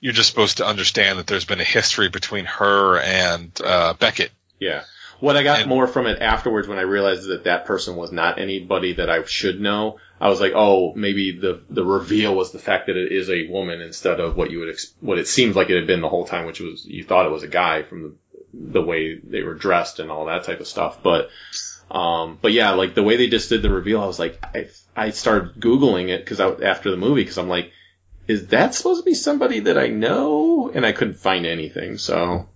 you're 0.00 0.12
just 0.12 0.28
supposed 0.28 0.58
to 0.58 0.66
understand 0.66 1.18
that 1.18 1.26
there's 1.26 1.46
been 1.46 1.60
a 1.60 1.64
history 1.64 2.08
between 2.10 2.44
her 2.44 2.98
and, 2.98 3.50
uh, 3.64 3.94
Beckett. 3.94 4.30
yeah. 4.60 4.84
What 5.20 5.36
I 5.36 5.42
got 5.42 5.60
And- 5.60 5.68
more 5.70 5.86
from 5.86 6.06
it 6.06 6.20
afterwards 6.20 6.68
when 6.68 6.76
I 6.76 6.82
realized 6.82 7.28
that 7.28 7.44
that 7.44 7.64
person 7.64 7.96
was 7.96 8.12
not 8.12 8.38
anybody 8.38 8.94
that 8.94 9.08
I 9.08 9.24
should 9.24 9.58
know, 9.60 9.98
I 10.20 10.28
was 10.28 10.40
like, 10.40 10.52
oh, 10.54 10.92
maybe 10.94 11.38
the 11.38 11.62
the 11.70 11.84
reveal 11.84 12.34
was 12.34 12.50
the 12.52 12.58
fact 12.58 12.88
that 12.88 12.96
it 12.96 13.10
is 13.12 13.30
a 13.30 13.46
woman 13.48 13.80
instead 13.80 14.20
of 14.20 14.36
what 14.36 14.50
you 14.50 14.58
would 14.60 14.70
ex- 14.70 14.92
what 15.00 15.18
it 15.18 15.28
seemed 15.28 15.54
like 15.54 15.70
it 15.70 15.76
had 15.76 15.86
been 15.86 16.02
the 16.02 16.08
whole 16.08 16.26
time, 16.26 16.44
which 16.46 16.60
was 16.60 16.84
you 16.84 17.04
thought 17.04 17.26
it 17.26 17.32
was 17.32 17.42
a 17.44 17.48
guy 17.48 17.82
from 17.84 18.02
the 18.02 18.12
the 18.56 18.82
way 18.82 19.18
they 19.18 19.42
were 19.42 19.54
dressed 19.54 19.98
and 19.98 20.10
all 20.10 20.26
that 20.26 20.44
type 20.44 20.60
of 20.60 20.66
stuff. 20.66 21.02
But 21.02 21.30
um, 21.90 22.38
but 22.40 22.52
yeah, 22.52 22.72
like 22.72 22.94
the 22.94 23.02
way 23.02 23.16
they 23.16 23.28
just 23.28 23.48
did 23.48 23.62
the 23.62 23.70
reveal, 23.70 24.00
I 24.00 24.06
was 24.06 24.18
like, 24.18 24.42
I 24.42 24.68
I 24.96 25.10
started 25.10 25.60
googling 25.60 26.08
it 26.08 26.24
because 26.24 26.40
I, 26.40 26.48
after 26.48 26.90
the 26.90 26.96
movie 26.96 27.22
because 27.22 27.38
I'm 27.38 27.48
like, 27.48 27.72
is 28.26 28.48
that 28.48 28.74
supposed 28.74 29.02
to 29.02 29.04
be 29.04 29.14
somebody 29.14 29.60
that 29.60 29.78
I 29.78 29.88
know? 29.88 30.70
And 30.74 30.86
I 30.86 30.92
couldn't 30.92 31.18
find 31.18 31.46
anything. 31.46 31.98
So 31.98 32.48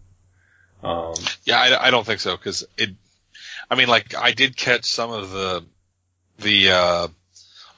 um, 0.83 1.15
Yeah, 1.45 1.59
I, 1.59 1.89
I 1.89 1.91
don't 1.91 2.07
think 2.07 2.21
so 2.21 2.37
because 2.37 2.67
it. 2.77 2.91
I 3.71 3.75
mean, 3.75 3.89
like 3.89 4.15
I 4.15 4.33
did 4.33 4.57
catch 4.57 4.87
some 4.87 5.11
of 5.11 5.31
the, 5.31 5.65
the, 6.39 6.71
uh, 6.71 7.09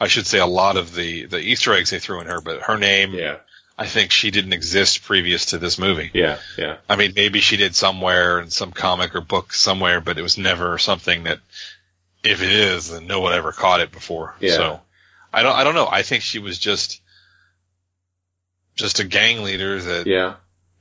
I 0.01 0.06
should 0.06 0.26
say 0.26 0.38
a 0.38 0.47
lot 0.47 0.76
of 0.76 0.94
the 0.94 1.26
the 1.26 1.38
Easter 1.38 1.72
eggs 1.72 1.90
they 1.90 1.98
threw 1.98 2.20
in 2.20 2.26
her, 2.26 2.40
but 2.40 2.62
her 2.62 2.78
name, 2.78 3.12
yeah, 3.12 3.36
I 3.81 3.86
think 3.86 4.11
she 4.12 4.31
didn't 4.31 4.52
exist 4.52 5.02
previous 5.05 5.47
to 5.47 5.59
this 5.59 5.78
movie. 5.78 6.11
yeah, 6.12 6.39
yeah. 6.59 6.77
I 6.86 6.97
mean, 6.97 7.15
maybe 7.16 7.40
she 7.40 7.57
did 7.57 7.74
somewhere 7.74 8.39
in 8.39 8.51
some 8.51 8.73
comic 8.73 9.15
or 9.15 9.23
book 9.23 9.55
somewhere, 9.55 10.02
but 10.02 10.19
it 10.19 10.23
was 10.23 10.36
never 10.36 10.77
something 10.77 11.24
that, 11.24 11.39
if 12.23 12.43
it 12.43 12.51
is, 12.52 12.90
then 12.90 13.07
no 13.07 13.20
one 13.20 13.32
ever 13.32 13.52
caught 13.52 13.81
it 13.81 13.90
before. 13.90 14.35
Yeah. 14.39 14.52
So, 14.57 14.81
I 15.32 15.43
don't, 15.43 15.57
I 15.57 15.65
don't 15.65 15.74
know. 15.74 15.89
I 15.90 16.02
think 16.02 16.23
she 16.23 16.39
was 16.39 16.59
just, 16.59 17.01
just 18.77 19.01
a 19.01 19.05
gang 19.05 19.43
leader 19.44 19.81
that, 19.81 20.07
Yeah. 20.07 20.35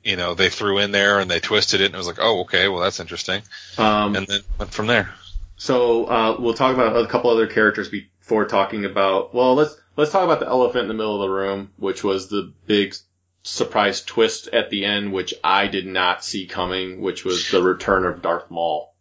you 0.03 0.15
know, 0.17 0.33
they 0.33 0.49
threw 0.49 0.79
in 0.79 0.91
there 0.91 1.19
and 1.19 1.31
they 1.31 1.39
twisted 1.39 1.81
it 1.81 1.85
and 1.85 1.95
it 1.95 1.97
was 1.97 2.07
like, 2.07 2.19
oh, 2.19 2.41
okay, 2.41 2.67
well 2.67 2.81
that's 2.81 2.99
interesting. 2.99 3.41
Um, 3.77 4.15
And 4.15 4.27
then 4.27 4.41
went 4.57 4.71
from 4.73 4.87
there. 4.87 5.13
so 5.55 6.05
uh, 6.05 6.35
we'll 6.39 6.53
talk 6.53 6.73
about 6.73 6.97
a 6.97 7.07
couple 7.07 7.29
other 7.29 7.47
characters 7.47 7.89
before 7.89 8.45
talking 8.45 8.83
about. 8.85 9.33
Well, 9.33 9.55
let's 9.55 9.75
let's 9.99 10.11
talk 10.11 10.23
about 10.23 10.39
the 10.39 10.47
elephant 10.47 10.83
in 10.83 10.87
the 10.87 10.93
middle 10.93 11.21
of 11.21 11.27
the 11.27 11.33
room, 11.33 11.71
which 11.77 12.03
was 12.03 12.29
the 12.29 12.53
big 12.65 12.95
surprise 13.43 14.01
twist 14.01 14.47
at 14.47 14.69
the 14.69 14.85
end, 14.85 15.11
which 15.11 15.33
I 15.43 15.67
did 15.67 15.85
not 15.85 16.23
see 16.23 16.47
coming, 16.47 17.01
which 17.01 17.25
was 17.25 17.51
the 17.51 17.61
return 17.61 18.05
of 18.05 18.21
Darth 18.21 18.49
Maul. 18.49 18.93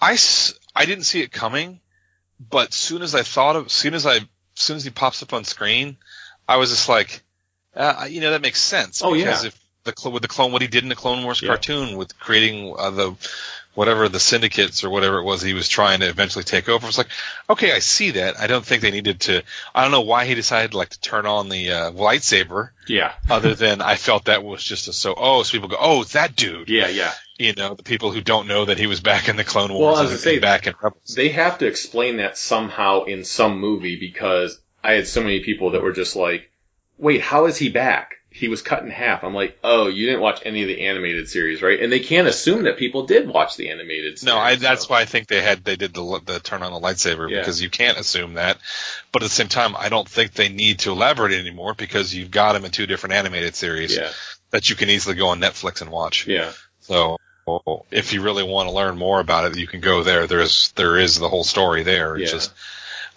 I, 0.00 0.16
I 0.74 0.86
didn't 0.86 1.04
see 1.04 1.20
it 1.20 1.30
coming, 1.30 1.80
but 2.38 2.72
soon 2.72 3.02
as 3.02 3.14
I 3.14 3.22
thought 3.22 3.56
of, 3.56 3.70
soon 3.70 3.92
as 3.92 4.06
I, 4.06 4.20
soon 4.54 4.76
as 4.76 4.84
he 4.84 4.90
pops 4.90 5.22
up 5.22 5.34
on 5.34 5.44
screen, 5.44 5.98
I 6.48 6.56
was 6.56 6.70
just 6.70 6.88
like, 6.88 7.22
uh, 7.76 8.06
you 8.08 8.22
know, 8.22 8.30
that 8.30 8.40
makes 8.40 8.60
sense. 8.60 9.02
Oh, 9.02 9.12
because 9.12 9.44
yeah. 9.44 9.48
if 9.48 9.60
the 9.84 10.10
with 10.10 10.22
the 10.22 10.28
clone, 10.28 10.52
what 10.52 10.62
he 10.62 10.68
did 10.68 10.82
in 10.82 10.88
the 10.88 10.96
Clone 10.96 11.22
Wars 11.24 11.42
Yeah. 11.42 11.48
cartoon 11.48 11.96
with 11.96 12.18
creating 12.18 12.74
uh, 12.78 12.90
the 12.90 13.14
whatever 13.74 14.08
the 14.08 14.20
syndicates 14.20 14.82
or 14.84 14.90
whatever 14.90 15.18
it 15.18 15.24
was 15.24 15.40
he 15.42 15.54
was 15.54 15.68
trying 15.68 16.00
to 16.00 16.08
eventually 16.08 16.44
take 16.44 16.68
over, 16.68 16.86
it's 16.88 16.98
like, 16.98 17.08
okay, 17.48 17.72
I 17.72 17.78
see 17.78 18.12
that. 18.12 18.38
I 18.40 18.46
don't 18.46 18.64
think 18.64 18.82
they 18.82 18.90
needed 18.90 19.20
to. 19.22 19.42
I 19.74 19.82
don't 19.82 19.92
know 19.92 20.00
why 20.00 20.24
he 20.24 20.34
decided 20.34 20.74
like 20.74 20.88
to 20.90 21.00
turn 21.00 21.26
on 21.26 21.48
the 21.48 21.70
uh, 21.72 21.90
lightsaber. 21.92 22.70
Yeah. 22.88 23.12
Other 23.30 23.54
than 23.54 23.80
I 23.80 23.96
felt 23.96 24.24
that 24.24 24.42
was 24.42 24.62
just 24.64 24.88
a 24.88 24.92
so 24.92 25.14
oh 25.16 25.42
so 25.44 25.52
people 25.52 25.68
go 25.68 25.76
oh 25.78 26.02
it's 26.02 26.14
that 26.14 26.34
dude 26.34 26.68
Yeah, 26.68 26.88
yeah. 26.88 27.12
you 27.38 27.52
know 27.52 27.74
the 27.74 27.82
people 27.84 28.10
who 28.10 28.20
don't 28.20 28.48
know 28.48 28.64
that 28.64 28.78
he 28.78 28.86
was 28.88 29.00
back 29.00 29.28
in 29.28 29.36
the 29.36 29.44
Clone 29.44 29.72
Wars 29.72 29.92
Well, 29.94 29.96
I 29.96 30.02
was 30.02 30.10
and 30.12 30.20
say- 30.20 30.38
back 30.40 30.66
in 30.66 30.74
Rebels. 30.82 31.14
They 31.14 31.28
have 31.30 31.58
to 31.58 31.66
explain 31.66 32.16
that 32.16 32.36
somehow 32.36 33.04
in 33.04 33.24
some 33.24 33.60
movie 33.60 33.98
because 34.00 34.60
I 34.82 34.92
had 34.94 35.06
so 35.06 35.20
many 35.22 35.40
people 35.44 35.70
that 35.72 35.82
were 35.82 35.92
just 35.92 36.16
like, 36.16 36.50
wait, 36.98 37.20
how 37.20 37.46
is 37.46 37.56
he 37.56 37.68
back? 37.68 38.16
He 38.40 38.48
was 38.48 38.62
cut 38.62 38.82
in 38.82 38.90
half. 38.90 39.22
I'm 39.22 39.34
like, 39.34 39.58
oh, 39.62 39.86
you 39.88 40.06
didn't 40.06 40.22
watch 40.22 40.40
any 40.44 40.62
of 40.62 40.68
the 40.68 40.86
animated 40.86 41.28
series, 41.28 41.62
right? 41.62 41.80
And 41.80 41.92
they 41.92 42.00
can't 42.00 42.26
assume 42.26 42.64
that 42.64 42.78
people 42.78 43.06
did 43.06 43.28
watch 43.28 43.56
the 43.56 43.70
animated 43.70 44.18
series. 44.18 44.24
No, 44.34 44.38
I, 44.38 44.56
that's 44.56 44.86
so- 44.86 44.94
why 44.94 45.02
I 45.02 45.04
think 45.04 45.28
they 45.28 45.40
had 45.42 45.64
they 45.64 45.76
did 45.76 45.94
the 45.94 46.20
the 46.24 46.40
turn 46.40 46.62
on 46.62 46.72
the 46.72 46.80
lightsaber 46.80 47.30
Yeah. 47.30 47.38
because 47.38 47.62
you 47.62 47.70
can't 47.70 47.98
assume 47.98 48.34
that. 48.34 48.58
But 49.12 49.22
at 49.22 49.26
the 49.26 49.34
same 49.34 49.48
time, 49.48 49.76
I 49.78 49.88
don't 49.90 50.08
think 50.08 50.32
they 50.32 50.48
need 50.48 50.80
to 50.80 50.92
elaborate 50.92 51.32
anymore 51.38 51.74
because 51.74 52.14
you've 52.14 52.30
got 52.30 52.54
them 52.54 52.64
in 52.64 52.70
two 52.70 52.86
different 52.86 53.14
animated 53.14 53.54
series 53.54 53.94
Yeah, 53.96 54.10
that 54.50 54.70
you 54.70 54.74
can 54.76 54.88
easily 54.90 55.14
go 55.16 55.28
on 55.28 55.40
Netflix 55.40 55.82
and 55.82 55.90
watch. 55.90 56.26
yeah. 56.26 56.50
So 56.80 57.18
if 57.90 58.12
you 58.12 58.22
really 58.22 58.44
want 58.44 58.68
to 58.68 58.74
learn 58.74 58.96
more 58.96 59.20
about 59.20 59.44
it, 59.50 59.58
you 59.58 59.66
can 59.66 59.80
go 59.80 60.02
there. 60.02 60.26
There's 60.26 60.72
there 60.72 60.96
is 60.98 61.18
the 61.18 61.28
whole 61.28 61.44
story 61.44 61.82
there. 61.82 62.16
It's 62.16 62.30
Yeah. 62.32 62.38
just, 62.38 62.52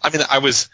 I 0.02 0.10
mean, 0.10 0.22
I 0.30 0.40
was 0.40 0.70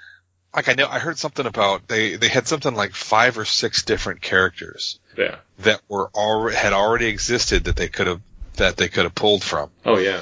like 0.56 0.68
I 0.70 0.74
know 0.74 0.88
I 0.88 1.00
heard 1.00 1.18
something 1.18 1.46
about 1.46 1.88
they 1.88 2.16
they 2.16 2.28
had 2.28 2.48
something 2.48 2.74
like 2.76 2.94
five 2.94 3.38
or 3.38 3.46
six 3.46 3.84
different 3.84 4.22
characters 4.22 5.00
Yeah. 5.18 5.38
that 5.60 5.82
were 5.88 6.10
already 6.16 6.56
had 6.58 6.74
already 6.74 7.06
existed 7.08 7.66
that 7.66 7.76
they 7.76 7.88
could 7.88 8.08
have 8.08 8.22
that 8.56 8.78
they 8.78 8.88
could 8.90 9.04
have 9.04 9.16
pulled 9.16 9.44
from. 9.44 9.70
Oh 9.86 9.98
yeah. 9.98 10.22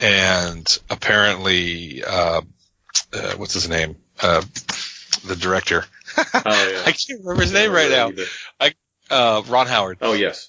and 0.00 0.66
apparently, 0.90 2.02
uh, 2.04 2.40
uh, 3.12 3.32
what's 3.36 3.54
his 3.54 3.68
name? 3.68 3.96
Uh, 4.20 4.42
the 5.26 5.36
director. 5.36 5.84
Oh 6.16 6.70
yeah. 6.70 6.82
I 6.84 6.92
can't 6.92 7.20
remember 7.20 7.42
his 7.42 7.52
name 7.52 7.72
right 7.72 7.90
now. 7.90 8.08
Either. 8.08 8.74
Uh, 9.10 9.42
Ron 9.48 9.66
Howard 9.66 9.98
Oh 10.00 10.12
yes. 10.14 10.48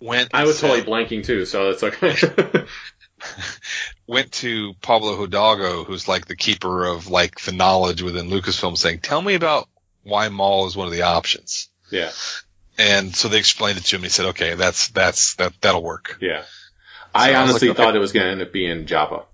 went. 0.00 0.30
I 0.34 0.44
was 0.44 0.58
said- 0.58 0.68
totally 0.68 0.86
blanking 0.86 1.24
too, 1.24 1.44
so 1.46 1.70
it's 1.70 1.82
okay. 1.82 2.14
went 4.12 4.32
to 4.32 4.74
Pablo 4.82 5.20
Hidalgo, 5.20 5.84
who's 5.84 6.06
like 6.06 6.26
the 6.26 6.36
keeper 6.36 6.84
of 6.84 7.08
like 7.08 7.40
the 7.40 7.52
knowledge 7.52 8.02
within 8.02 8.28
Lucasfilm, 8.28 8.76
saying, 8.76 9.00
"Tell 9.00 9.20
me 9.20 9.34
about 9.34 9.68
why 10.02 10.28
Maul 10.28 10.66
is 10.66 10.76
one 10.76 10.86
of 10.86 10.92
the 10.92 11.02
options." 11.02 11.68
yeah. 11.90 12.10
And 12.78 13.14
so 13.14 13.28
they 13.28 13.38
explained 13.38 13.78
it 13.78 13.84
to 13.84 13.96
him. 13.96 14.00
And 14.00 14.06
he 14.06 14.10
said, 14.10 14.26
"Okay, 14.26 14.54
that's 14.54 14.88
that's 14.88 15.34
that 15.36 15.52
that'll 15.60 15.82
work." 15.82 16.18
Yeah. 16.20 16.42
I 17.14 17.28
So 17.28 17.34
I 17.34 17.42
was 17.42 17.50
honestly 17.50 17.70
okay. 17.70 17.76
thought 17.76 17.96
it 17.96 18.00
was 18.00 18.12
going 18.12 18.24
to 18.24 18.32
end 18.32 18.42
up 18.42 18.52
being 18.52 18.86
Jabba. 18.86 19.24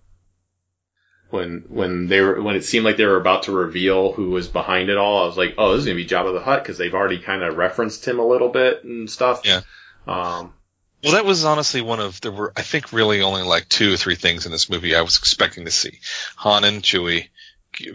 When 1.31 1.65
when 1.69 2.07
they 2.09 2.21
were 2.21 2.41
when 2.41 2.57
it 2.57 2.65
seemed 2.65 2.85
like 2.85 2.97
they 2.97 3.05
were 3.05 3.21
about 3.21 3.45
to 3.45 3.53
reveal 3.53 4.13
who 4.13 4.31
was 4.31 4.49
behind 4.49 4.91
it 4.91 4.97
all, 4.97 5.23
I 5.23 5.27
was 5.27 5.37
like, 5.37 5.55
oh, 5.59 5.73
this 5.73 5.81
is 5.81 5.87
going 5.87 5.99
to 5.99 6.03
be 6.03 6.09
Jabba 6.09 6.33
the 6.33 6.41
Hutt 6.41 6.63
because 6.63 6.79
they've 6.79 6.95
already 6.95 7.19
kind 7.19 7.43
of 7.43 7.57
referenced 7.57 8.07
him 8.07 8.19
a 8.19 8.27
little 8.27 8.49
bit 8.49 8.85
and 8.85 9.11
stuff. 9.11 9.43
Yeah. 9.45 9.61
Um. 10.07 10.55
Well, 11.05 11.13
that 11.13 11.25
was 11.25 11.45
honestly 11.45 11.81
one 11.81 12.01
of 12.01 12.21
there 12.21 12.33
were 12.33 12.53
I 12.57 12.63
think 12.63 12.93
really 12.93 13.23
only 13.23 13.43
like 13.43 13.69
two 13.69 13.95
or 13.95 13.97
three 13.97 14.17
things 14.17 14.47
in 14.47 14.53
this 14.53 14.69
movie 14.69 14.95
I 14.97 15.03
was 15.03 15.17
expecting 15.19 15.65
to 15.67 15.71
see: 15.71 16.01
Han 16.37 16.65
and 16.65 16.83
Chewie 16.83 17.29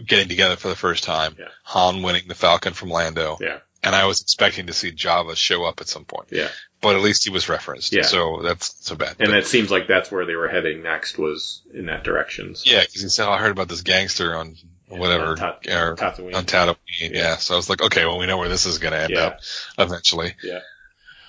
getting 0.06 0.28
together 0.28 0.56
for 0.56 0.68
the 0.68 0.76
first 0.76 1.04
time, 1.04 1.36
Yeah. 1.38 1.48
Han 1.64 2.02
winning 2.02 2.28
the 2.28 2.34
Falcon 2.34 2.72
from 2.72 2.88
Lando, 2.90 3.36
Yeah. 3.40 3.58
and 3.82 3.94
I 3.94 4.06
was 4.06 4.22
expecting 4.22 4.68
to 4.68 4.72
see 4.72 4.90
Jabba 4.92 5.36
show 5.36 5.64
up 5.64 5.80
at 5.82 5.88
some 5.88 6.04
point. 6.06 6.28
Yeah. 6.30 6.48
But 6.80 6.96
at 6.96 7.02
least 7.02 7.24
he 7.24 7.30
was 7.30 7.48
referenced, 7.48 7.92
Yeah. 7.92 8.02
so 8.02 8.40
that's 8.42 8.74
so 8.86 8.94
bad. 8.94 9.16
And 9.18 9.28
But- 9.30 9.38
it 9.38 9.46
seems 9.46 9.70
like 9.70 9.86
that's 9.86 10.10
where 10.10 10.24
they 10.24 10.34
were 10.36 10.48
heading 10.48 10.82
next 10.82 11.18
was 11.18 11.60
in 11.74 11.86
that 11.86 12.04
direction. 12.04 12.54
So, 12.54 12.70
yeah, 12.70 12.80
because 12.80 13.02
he 13.02 13.08
said, 13.08 13.26
oh, 13.28 13.32
"I 13.32 13.38
heard 13.38 13.50
about 13.50 13.68
this 13.68 13.82
gangster 13.82 14.34
on 14.36 14.56
whatever 14.88 15.28
on 15.32 15.36
Ta- 15.36 15.58
or 15.68 15.96
Tatooine. 15.96 16.34
on 16.34 16.44
Tatooine." 16.46 16.76
Yeah. 17.12 17.36
so 17.36 17.54
I 17.54 17.56
was 17.58 17.68
like, 17.68 17.82
"Okay, 17.82 18.04
well, 18.06 18.18
we 18.18 18.26
know 18.26 18.38
where 18.38 18.48
this 18.48 18.64
is 18.66 18.78
going 18.78 18.92
to 18.92 19.00
end 19.00 19.12
Yeah. 19.14 19.20
up 19.26 19.40
eventually." 19.78 20.34
Yeah. 20.42 20.60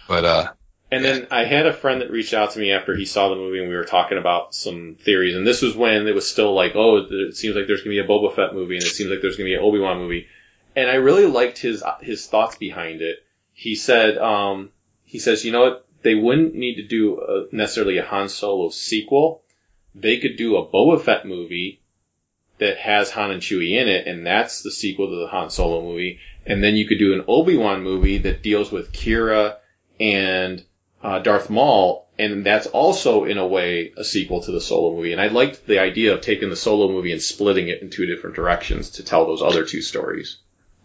But 0.08 0.24
uh, 0.26 0.52
And 0.96 1.04
then 1.04 1.28
I 1.30 1.44
had 1.44 1.66
a 1.66 1.74
friend 1.74 2.00
that 2.00 2.10
reached 2.10 2.34
out 2.34 2.52
to 2.52 2.60
me 2.60 2.72
after 2.72 2.96
he 2.96 3.04
saw 3.04 3.28
the 3.28 3.36
movie 3.36 3.60
and 3.60 3.68
we 3.68 3.76
were 3.76 3.84
talking 3.84 4.18
about 4.18 4.56
some 4.56 4.96
theories. 4.96 5.36
And 5.36 5.46
this 5.46 5.62
was 5.62 5.76
when 5.76 6.08
it 6.08 6.16
was 6.16 6.26
still 6.26 6.54
like, 6.54 6.72
oh, 6.74 7.06
it 7.12 7.36
seems 7.36 7.54
like 7.54 7.68
there's 7.68 7.82
going 7.82 7.98
to 7.98 8.02
be 8.02 8.06
a 8.06 8.08
Boba 8.08 8.34
Fett 8.34 8.54
movie 8.54 8.78
and 8.78 8.84
it 8.86 8.92
seems 8.92 9.10
like 9.10 9.20
there's 9.20 9.36
going 9.36 9.50
to 9.50 9.52
be 9.52 9.56
an 9.56 9.62
Obi-Wan 9.62 9.98
movie. 9.98 10.28
And 10.74 10.90
I 10.90 10.94
really 10.94 11.26
liked 11.26 11.58
his, 11.58 11.84
his 12.00 12.26
thoughts 12.28 12.56
behind 12.56 13.02
it. 13.02 13.18
He 13.52 13.76
said, 13.76 14.18
um, 14.18 14.72
he 15.04 15.20
says, 15.20 15.44
you 15.44 15.52
know 15.52 15.64
what? 15.64 15.86
They 16.02 16.16
wouldn't 16.16 16.56
need 16.56 16.76
to 16.76 16.88
do 16.88 17.20
a, 17.20 17.54
necessarily 17.54 17.98
a 17.98 18.06
Han 18.06 18.30
Solo 18.30 18.70
sequel. 18.70 19.44
They 19.96 20.20
could 20.20 20.38
do 20.38 20.56
a 20.56 20.66
Boba 20.66 21.02
Fett 21.02 21.26
movie 21.26 21.82
that 22.60 22.78
has 22.78 23.12
Han 23.12 23.32
and 23.32 23.42
Chewie 23.42 23.82
in 23.82 23.90
it, 23.90 24.08
and 24.08 24.26
that's 24.26 24.62
the 24.62 24.72
sequel 24.72 25.10
to 25.10 25.16
the 25.18 25.28
Han 25.28 25.50
Solo 25.50 25.82
movie. 25.82 26.20
And 26.46 26.64
then 26.64 26.78
you 26.78 26.88
could 26.88 27.00
do 27.00 27.14
an 27.16 27.26
Obi-Wan 27.28 27.84
movie 27.84 28.20
that 28.20 28.44
deals 28.44 28.72
with 28.72 28.94
Qi'ra 28.94 29.58
and 30.00 30.64
uh, 31.06 31.20
Darth 31.20 31.52
Maul, 31.52 32.08
and 32.18 32.44
that's 32.44 32.66
also 32.66 33.26
in 33.26 33.38
a 33.38 33.46
way 33.46 33.94
a 33.96 34.04
sequel 34.04 34.42
to 34.42 34.52
the 34.52 34.60
Solo 34.60 34.96
movie. 34.96 35.12
And 35.12 35.22
I 35.22 35.28
liked 35.28 35.68
the 35.68 35.80
idea 35.80 36.16
of 36.16 36.22
taking 36.22 36.50
the 36.50 36.56
Solo 36.56 36.88
movie 36.92 37.12
and 37.12 37.22
splitting 37.22 37.68
it 37.68 37.84
in 37.84 37.92
two 37.92 38.08
different 38.08 38.36
directions 38.36 38.90
to 38.92 39.04
tell 39.04 39.28
those 39.28 39.44
other 39.44 39.66
two 39.66 39.82
stories. 39.82 40.40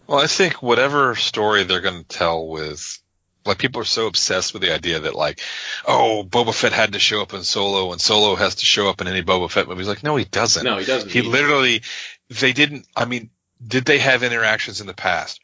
well, 0.05 0.19
I 0.19 0.27
think 0.27 0.61
whatever 0.61 1.15
story 1.15 1.63
they're 1.63 1.81
going 1.81 2.03
to 2.03 2.07
tell 2.07 2.47
with 2.47 2.99
like 3.45 3.57
people 3.57 3.81
are 3.81 3.85
so 3.85 4.05
obsessed 4.05 4.53
with 4.53 4.61
the 4.61 4.71
idea 4.71 4.99
that 4.99 5.15
like, 5.15 5.41
oh, 5.87 6.23
Boba 6.27 6.53
Fett 6.53 6.73
had 6.73 6.93
to 6.93 6.99
show 6.99 7.23
up 7.23 7.33
in 7.33 7.41
Solo, 7.41 7.91
and 7.91 7.99
Solo 7.99 8.35
has 8.35 8.55
to 8.55 8.65
show 8.65 8.87
up 8.87 9.01
in 9.01 9.07
any 9.07 9.23
Boba 9.23 9.49
Fett 9.49 9.67
movie. 9.67 9.79
He's 9.79 9.87
like, 9.87 10.03
no, 10.03 10.17
he 10.17 10.25
doesn't. 10.25 10.63
No, 10.63 10.77
he 10.77 10.85
doesn't. 10.85 11.09
He 11.09 11.23
literally, 11.23 11.81
they 12.29 12.53
didn't. 12.53 12.85
I 12.95 13.05
mean, 13.05 13.31
did 13.65 13.85
they 13.85 13.97
have 13.97 14.21
interactions 14.21 14.81
in 14.81 14.87
the 14.87 14.93
past? 14.93 15.41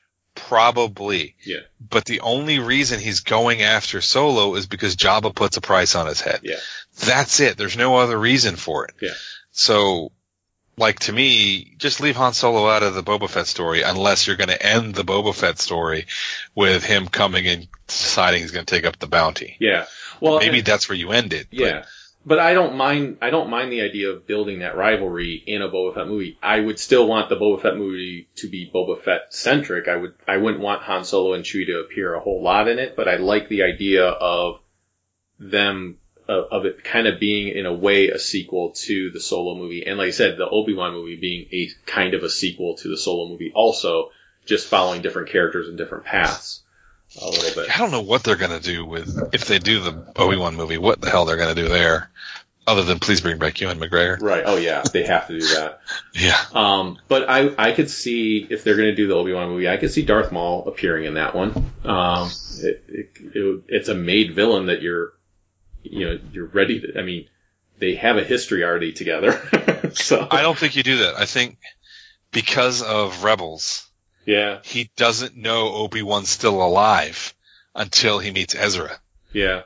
Probably. 0.47 1.35
Yeah. 1.43 1.59
But 1.79 2.05
the 2.05 2.21
only 2.21 2.59
reason 2.59 2.99
he's 2.99 3.21
going 3.21 3.61
after 3.61 4.01
Solo 4.01 4.55
is 4.55 4.67
because 4.67 4.95
Jabba 4.95 5.33
puts 5.35 5.57
a 5.57 5.61
price 5.61 5.95
on 5.95 6.07
his 6.07 6.21
head. 6.21 6.41
Yeah. 6.43 6.55
That's 6.99 7.39
it. 7.39 7.57
There's 7.57 7.77
no 7.77 7.97
other 7.97 8.17
reason 8.17 8.55
for 8.55 8.85
it. 8.85 8.93
Yeah. 9.01 9.13
So, 9.51 10.11
like 10.77 10.99
to 11.01 11.13
me, 11.13 11.73
just 11.77 11.99
leave 12.01 12.15
Han 12.15 12.33
Solo 12.33 12.67
out 12.69 12.83
of 12.83 12.93
the 12.93 13.03
Boba 13.03 13.29
Fett 13.29 13.47
story 13.47 13.81
unless 13.81 14.27
you're 14.27 14.35
going 14.35 14.49
to 14.49 14.65
end 14.65 14.93
the 14.95 15.03
Boba 15.03 15.33
Fett 15.33 15.59
story 15.59 16.05
with 16.55 16.83
him 16.85 17.07
coming 17.07 17.47
and 17.47 17.67
deciding 17.87 18.41
he's 18.41 18.51
going 18.51 18.65
to 18.65 18.75
take 18.75 18.85
up 18.85 18.99
the 18.99 19.07
bounty. 19.07 19.57
Yeah. 19.59 19.85
Well, 20.21 20.39
Maybe 20.39 20.59
and- 20.59 20.67
that's 20.67 20.87
where 20.87 20.97
you 20.97 21.11
end 21.11 21.33
it. 21.33 21.47
Yeah. 21.51 21.85
But 22.27 22.39
I 22.39 22.53
don't 22.53 22.75
mind. 22.75 23.19
I 23.21 23.29
don't 23.29 23.49
mind 23.49 23.71
the 23.71 23.83
idea 23.83 24.09
of 24.09 24.27
building 24.27 24.59
that 24.59 24.75
rivalry 24.75 25.41
in 25.47 25.61
a 25.61 25.69
Boba 25.69 25.95
Fett 25.95 26.07
movie. 26.07 26.37
I 26.43 26.59
would 26.59 26.77
still 26.77 27.07
want 27.07 27.29
the 27.29 27.37
Boba 27.37 27.61
Fett 27.61 27.77
movie 27.77 28.27
to 28.35 28.49
be 28.49 28.69
Boba 28.69 29.01
Fett 29.01 29.33
centric. 29.33 29.87
I 29.87 29.95
would. 29.95 30.13
I 30.27 30.35
wouldn't 30.35 30.61
want 30.61 30.81
Han 30.81 31.05
Solo 31.05 31.35
and 31.35 31.45
Chewie 31.45 31.67
to 31.67 31.79
appear 31.79 32.13
a 32.13 32.19
whole 32.19 32.43
lot 32.43 32.67
in 32.67 32.79
it. 32.79 32.97
But 32.97 33.07
I 33.07 33.15
like 33.15 33.47
the 33.47 33.63
idea 33.63 34.07
of 34.07 34.59
them 35.39 35.99
of, 36.27 36.51
of 36.51 36.65
it 36.65 36.83
kind 36.83 37.07
of 37.07 37.17
being 37.17 37.47
in 37.47 37.65
a 37.65 37.73
way 37.73 38.09
a 38.09 38.19
sequel 38.19 38.71
to 38.71 39.09
the 39.09 39.21
Solo 39.21 39.55
movie. 39.55 39.85
And 39.87 39.97
like 39.97 40.09
I 40.09 40.11
said, 40.11 40.37
the 40.37 40.49
Obi 40.49 40.73
Wan 40.73 40.91
movie 40.91 41.15
being 41.15 41.47
a 41.53 41.69
kind 41.89 42.13
of 42.13 42.23
a 42.23 42.29
sequel 42.29 42.75
to 42.75 42.89
the 42.89 42.97
Solo 42.97 43.29
movie, 43.29 43.53
also 43.55 44.09
just 44.45 44.67
following 44.67 45.01
different 45.01 45.29
characters 45.29 45.69
and 45.69 45.77
different 45.77 46.03
paths 46.03 46.61
a 47.21 47.29
little 47.29 47.63
bit. 47.63 47.73
I 47.73 47.79
don't 47.79 47.91
know 47.91 48.01
what 48.01 48.23
they're 48.23 48.35
going 48.35 48.59
to 48.59 48.59
do 48.59 48.85
with 48.85 49.33
if 49.33 49.45
they 49.45 49.59
do 49.59 49.79
the 49.79 50.13
Obi 50.15 50.37
Wan 50.37 50.55
movie. 50.55 50.77
What 50.77 51.01
the 51.01 51.09
hell 51.09 51.25
they're 51.25 51.37
going 51.37 51.53
to 51.53 51.61
do 51.61 51.67
there, 51.67 52.09
other 52.65 52.83
than 52.83 52.99
please 52.99 53.21
bring 53.21 53.37
back 53.37 53.59
Ewan 53.61 53.79
McGregor? 53.79 54.21
Right. 54.21 54.43
Oh 54.45 54.57
yeah, 54.57 54.83
they 54.91 55.05
have 55.05 55.27
to 55.27 55.39
do 55.39 55.45
that. 55.55 55.81
Yeah. 56.13 56.37
Um, 56.51 56.97
but 57.07 57.29
I, 57.29 57.53
I 57.59 57.73
could 57.73 57.91
see 57.91 58.47
if 58.49 58.63
they're 58.63 58.75
going 58.75 58.89
to 58.89 58.95
do 58.95 59.07
the 59.07 59.13
Obi 59.13 59.33
Wan 59.33 59.49
movie, 59.49 59.69
I 59.69 59.77
could 59.77 59.91
see 59.91 60.01
Darth 60.01 60.31
Maul 60.31 60.67
appearing 60.67 61.05
in 61.05 61.13
that 61.13 61.35
one. 61.35 61.71
Um, 61.85 62.31
it, 62.63 62.83
it, 62.87 63.09
it, 63.35 63.63
it's 63.67 63.87
a 63.87 63.93
made 63.93 64.33
villain 64.33 64.65
that 64.65 64.81
you're, 64.81 65.13
you 65.83 66.05
know, 66.05 66.19
you're 66.31 66.47
ready 66.47 66.81
to. 66.81 66.99
I 66.99 67.03
mean, 67.03 67.27
they 67.77 67.95
have 67.95 68.17
a 68.17 68.23
history 68.23 68.63
already 68.63 68.93
together. 68.93 69.31
so 69.93 70.27
I 70.29 70.41
don't 70.41 70.57
think 70.57 70.75
you 70.75 70.81
do 70.81 70.97
that. 70.99 71.15
I 71.15 71.25
think 71.25 71.59
because 72.31 72.81
of 72.81 73.23
Rebels, 73.23 73.86
yeah, 74.27 74.59
he 74.63 74.91
doesn't 74.95 75.35
know 75.35 75.73
Obi 75.73 76.03
Wan's 76.03 76.29
still 76.29 76.61
alive 76.61 77.33
until 77.73 78.19
he 78.19 78.29
meets 78.29 78.53
Ezra, 78.53 78.99
yeah, 79.33 79.63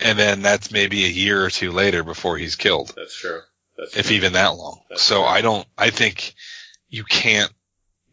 and 0.00 0.18
then 0.18 0.40
that's 0.40 0.70
maybe 0.70 1.04
a 1.04 1.08
year 1.08 1.44
or 1.44 1.50
two 1.50 1.70
later 1.72 2.02
before 2.02 2.38
he's 2.38 2.56
killed, 2.56 2.94
that's 2.96 3.14
true. 3.14 3.40
That's 3.76 3.96
if 3.96 4.06
true. 4.06 4.16
even 4.16 4.32
that 4.34 4.56
long. 4.56 4.80
That's 4.88 5.02
so 5.02 5.16
true. 5.16 5.24
I 5.24 5.40
don't. 5.42 5.66
I 5.76 5.90
think 5.90 6.34
you 6.88 7.04
can't. 7.04 7.52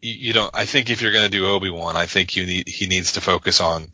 You, 0.00 0.12
you 0.12 0.32
don't. 0.32 0.50
I 0.54 0.66
think 0.66 0.90
if 0.90 1.00
you're 1.00 1.12
going 1.12 1.30
to 1.30 1.38
do 1.38 1.46
Obi 1.46 1.70
Wan, 1.70 1.96
I 1.96 2.06
think 2.06 2.36
you 2.36 2.44
need 2.44 2.68
he 2.68 2.86
needs 2.88 3.12
to 3.12 3.20
focus 3.20 3.60
on 3.60 3.88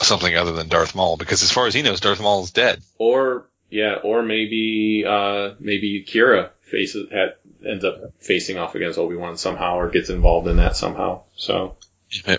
something 0.00 0.34
other 0.34 0.52
than 0.52 0.68
Darth 0.68 0.94
Maul 0.94 1.16
because 1.16 1.42
as 1.42 1.50
far 1.50 1.66
as 1.66 1.74
he 1.74 1.82
knows, 1.82 2.00
Darth 2.00 2.20
Maul 2.20 2.44
is 2.44 2.52
dead. 2.52 2.80
or 2.98 3.48
yeah, 3.70 3.96
or 4.04 4.22
maybe 4.22 5.04
uh, 5.08 5.54
maybe 5.58 6.04
Qi'ra 6.06 6.50
faces 6.60 7.08
had, 7.10 7.34
ends 7.66 7.84
up 7.84 8.12
facing 8.20 8.58
off 8.58 8.74
against 8.74 8.98
Obi 8.98 9.16
Wan 9.16 9.36
somehow, 9.36 9.78
or 9.78 9.88
gets 9.90 10.10
involved 10.10 10.48
in 10.48 10.56
that 10.56 10.76
somehow. 10.76 11.22
So 11.36 11.76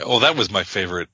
Oh, 0.01 0.19
that 0.19 0.35
was 0.35 0.51
my 0.51 0.63
favorite 0.63 1.09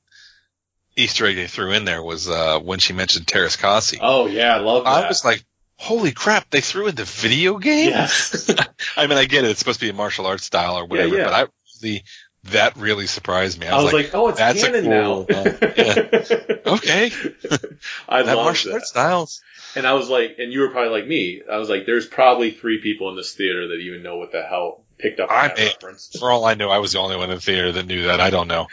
Easter 0.95 1.25
egg 1.25 1.35
they 1.35 1.47
threw 1.47 1.71
in 1.71 1.85
there 1.85 2.03
was 2.03 2.29
uh, 2.29 2.59
when 2.59 2.79
she 2.79 2.93
mentioned 2.93 3.25
Teräs 3.25 3.57
Käsi. 3.57 3.99
oh 4.01 4.27
yeah, 4.27 4.55
I 4.55 4.59
love 4.59 4.83
that. 4.83 5.05
I 5.05 5.07
was 5.07 5.23
like, 5.23 5.43
holy 5.77 6.11
crap, 6.11 6.49
they 6.49 6.61
threw 6.61 6.88
in 6.88 6.95
the 6.95 7.05
video 7.05 7.57
game? 7.57 7.89
yes. 7.89 8.49
I 8.97 9.07
mean, 9.07 9.17
I 9.17 9.25
get 9.25 9.45
it. 9.45 9.51
It's 9.51 9.59
supposed 9.59 9.79
to 9.79 9.85
be 9.85 9.89
a 9.89 9.93
martial 9.93 10.25
arts 10.25 10.43
style 10.43 10.75
or 10.75 10.85
whatever, 10.85 11.15
yeah. 11.15 11.23
but 11.23 11.33
I 11.33 11.45
really, 11.81 12.03
that 12.45 12.75
really 12.75 13.07
surprised 13.07 13.59
me. 13.59 13.67
I 13.67 13.71
I 13.71 13.75
was, 13.75 13.85
was 13.85 13.93
like, 13.93 14.13
oh, 14.13 14.27
it's 14.27 14.39
that's 14.39 14.61
a 14.63 14.71
canon 14.71 14.83
cool, 14.85 15.25
now. 15.29 15.38
uh, 15.39 16.75
okay. 16.75 17.11
I 18.09 18.23
that 18.23 18.35
love 18.35 18.45
martial 18.45 18.71
that. 18.71 18.79
arts 18.79 18.89
styles. 18.89 19.41
And 19.75 19.85
I 19.85 19.93
was 19.93 20.09
like, 20.09 20.38
and 20.39 20.51
you 20.51 20.61
were 20.61 20.69
probably 20.69 20.91
like 20.91 21.07
me. 21.07 21.41
I 21.49 21.57
was 21.57 21.69
like, 21.69 21.85
there's 21.85 22.07
probably 22.07 22.51
three 22.51 22.81
people 22.81 23.09
in 23.09 23.15
this 23.15 23.33
theater 23.33 23.69
that 23.69 23.75
even 23.75 24.03
know 24.03 24.17
what 24.17 24.31
the 24.31 24.41
hell 24.41 24.81
picked 24.98 25.19
up 25.19 25.30
I 25.31 25.53
may- 25.56 25.67
reference. 25.67 26.17
For 26.19 26.31
all 26.31 26.43
I 26.45 26.56
knew, 26.56 26.67
I 26.67 26.80
was 26.80 26.91
the 26.91 26.99
only 26.99 27.15
one 27.15 27.30
in 27.30 27.35
the 27.35 27.41
theater 27.41 27.72
that 27.72 27.85
knew 27.85 28.03
that. 28.07 28.19
I 28.19 28.30
don't 28.31 28.48
know. 28.48 28.67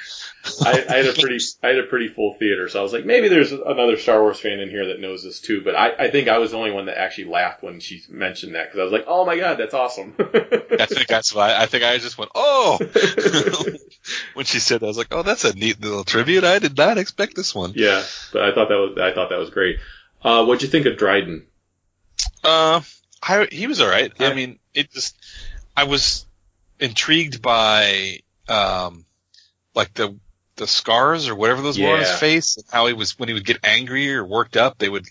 I, 0.65 0.85
I 0.89 0.97
had 0.97 1.07
a 1.07 1.13
pretty, 1.13 1.39
I 1.63 1.69
had 1.69 1.79
a 1.79 1.85
pretty 1.85 2.09
full 2.09 2.35
theater, 2.35 2.69
so 2.69 2.81
I 2.81 2.83
was 2.83 2.93
like, 2.93 3.05
maybe 3.05 3.29
there's 3.29 3.53
another 3.53 3.97
Star 3.97 4.21
Wars 4.21 4.39
fan 4.39 4.59
in 4.61 4.71
here 4.71 4.87
that 4.87 5.01
knows 5.01 5.23
this 5.23 5.41
too. 5.41 5.61
But 5.63 5.75
I, 5.77 5.93
I 5.97 6.11
think 6.11 6.29
I 6.29 6.39
was 6.39 6.53
the 6.53 6.57
only 6.57 6.71
one 6.73 6.87
that 6.87 6.99
actually 6.99 7.27
laughed 7.27 7.63
when 7.63 7.81
she 7.81 8.03
mentioned 8.09 8.55
that 8.55 8.67
because 8.67 8.81
I 8.81 8.85
was 8.85 8.93
like, 8.93 9.05
oh 9.07 9.25
my 9.25 9.37
god, 9.37 9.59
that's 9.59 9.75
awesome. 9.75 10.15
I 10.19 10.87
think 10.87 11.09
that's 11.09 11.35
why. 11.35 11.55
I 11.57 11.67
think 11.67 11.85
I 11.85 11.99
just 11.99 12.17
went, 12.19 12.31
oh, 12.35 12.79
when 14.35 14.47
she 14.47 14.61
said 14.61 14.81
that, 14.81 14.87
I 14.87 14.89
was 14.89 14.99
like, 14.99 15.09
oh, 15.11 15.23
that's 15.23 15.45
a 15.45 15.55
neat 15.55 15.81
little 15.81 16.05
tribute. 16.05 16.45
I 16.45 16.59
did 16.59 16.77
not 16.77 16.99
expect 16.99 17.35
this 17.37 17.55
one. 17.55 17.73
yeah, 17.75 18.03
but 18.33 18.43
I 18.43 18.55
thought 18.55 18.69
that 18.69 18.77
was, 18.77 18.99
I 19.01 19.13
thought 19.13 19.31
that 19.31 19.39
was 19.39 19.51
great. 19.51 19.79
Uh, 20.23 20.45
what'd 20.45 20.63
you 20.63 20.69
think 20.69 20.87
of 20.87 20.97
Dryden? 20.97 21.47
Uh, 22.43 22.81
I, 23.23 23.47
he 23.51 23.67
was 23.67 23.81
all 23.81 23.89
right. 23.89 24.13
Yeah. 24.19 24.29
I 24.29 24.35
mean, 24.35 24.59
it 24.75 24.91
just 24.93 25.17
I 25.77 25.85
was 25.85 26.27
intrigued 26.81 27.43
by 27.43 28.21
um, 28.49 29.05
like 29.75 29.95
the 29.95 30.17
the 30.57 30.67
scars 30.67 31.29
or 31.29 31.35
whatever 31.35 31.61
those 31.63 31.79
were 31.79 31.89
on 31.89 31.99
his 31.99 32.19
face, 32.19 32.57
and 32.57 32.65
how 32.71 32.87
he 32.87 32.93
was 32.95 33.19
when 33.19 33.29
he 33.29 33.35
would 33.35 33.45
get 33.45 33.59
angry 33.65 34.15
or 34.15 34.25
worked 34.25 34.57
up, 34.57 34.79
they 34.79 34.89
would 34.89 35.07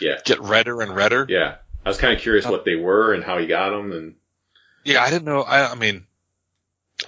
Yeah, 0.00 0.16
get 0.24 0.40
redder 0.40 0.82
and 0.82 0.94
redder. 0.94 1.26
yeah. 1.28 1.56
I 1.84 1.88
was 1.88 1.96
kind 1.96 2.14
of 2.14 2.20
curious 2.20 2.44
what 2.44 2.66
they 2.66 2.76
were 2.76 3.14
and 3.14 3.24
how 3.24 3.38
he 3.38 3.46
got 3.46 3.70
them, 3.70 3.92
and 3.92 4.14
Yeah, 4.84 5.02
I 5.02 5.08
didn't 5.08 5.24
know. 5.24 5.40
I, 5.40 5.70
I 5.72 5.74
mean, 5.74 6.04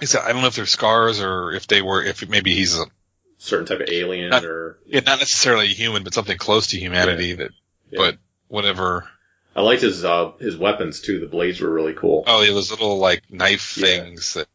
I 0.01 0.31
don't 0.31 0.41
know 0.41 0.47
if 0.47 0.55
they're 0.55 0.65
scars 0.65 1.21
or 1.21 1.51
if 1.51 1.67
they 1.67 1.83
were, 1.83 2.03
if 2.03 2.27
maybe 2.27 2.55
he's 2.55 2.79
a, 2.79 2.85
certain 3.43 3.65
type 3.65 3.81
of 3.81 3.89
alien 3.89 4.29
Not- 4.29 4.45
or 4.45 4.79
yeah, 4.85 5.01
not 5.01 5.19
necessarily 5.19 5.67
human, 5.67 6.03
but 6.03 6.13
something 6.13 6.37
close 6.37 6.67
to 6.67 6.79
humanity. 6.79 7.33
That, 7.33 7.51
Yeah. 7.91 7.97
but 7.99 8.17
whatever. 8.47 9.07
I 9.55 9.61
liked 9.61 9.81
his 9.81 10.03
uh 10.03 10.31
his 10.39 10.57
weapons 10.57 11.01
too. 11.01 11.19
The 11.19 11.27
blades 11.27 11.59
were 11.59 11.69
really 11.69 11.93
cool. 11.93 12.23
Oh, 12.25 12.41
yeah, 12.41 12.53
those 12.53 12.71
little 12.71 12.97
like 12.97 13.21
knife 13.29 13.77
Yeah. 13.77 13.85
things 13.85 14.33
that 14.35 14.47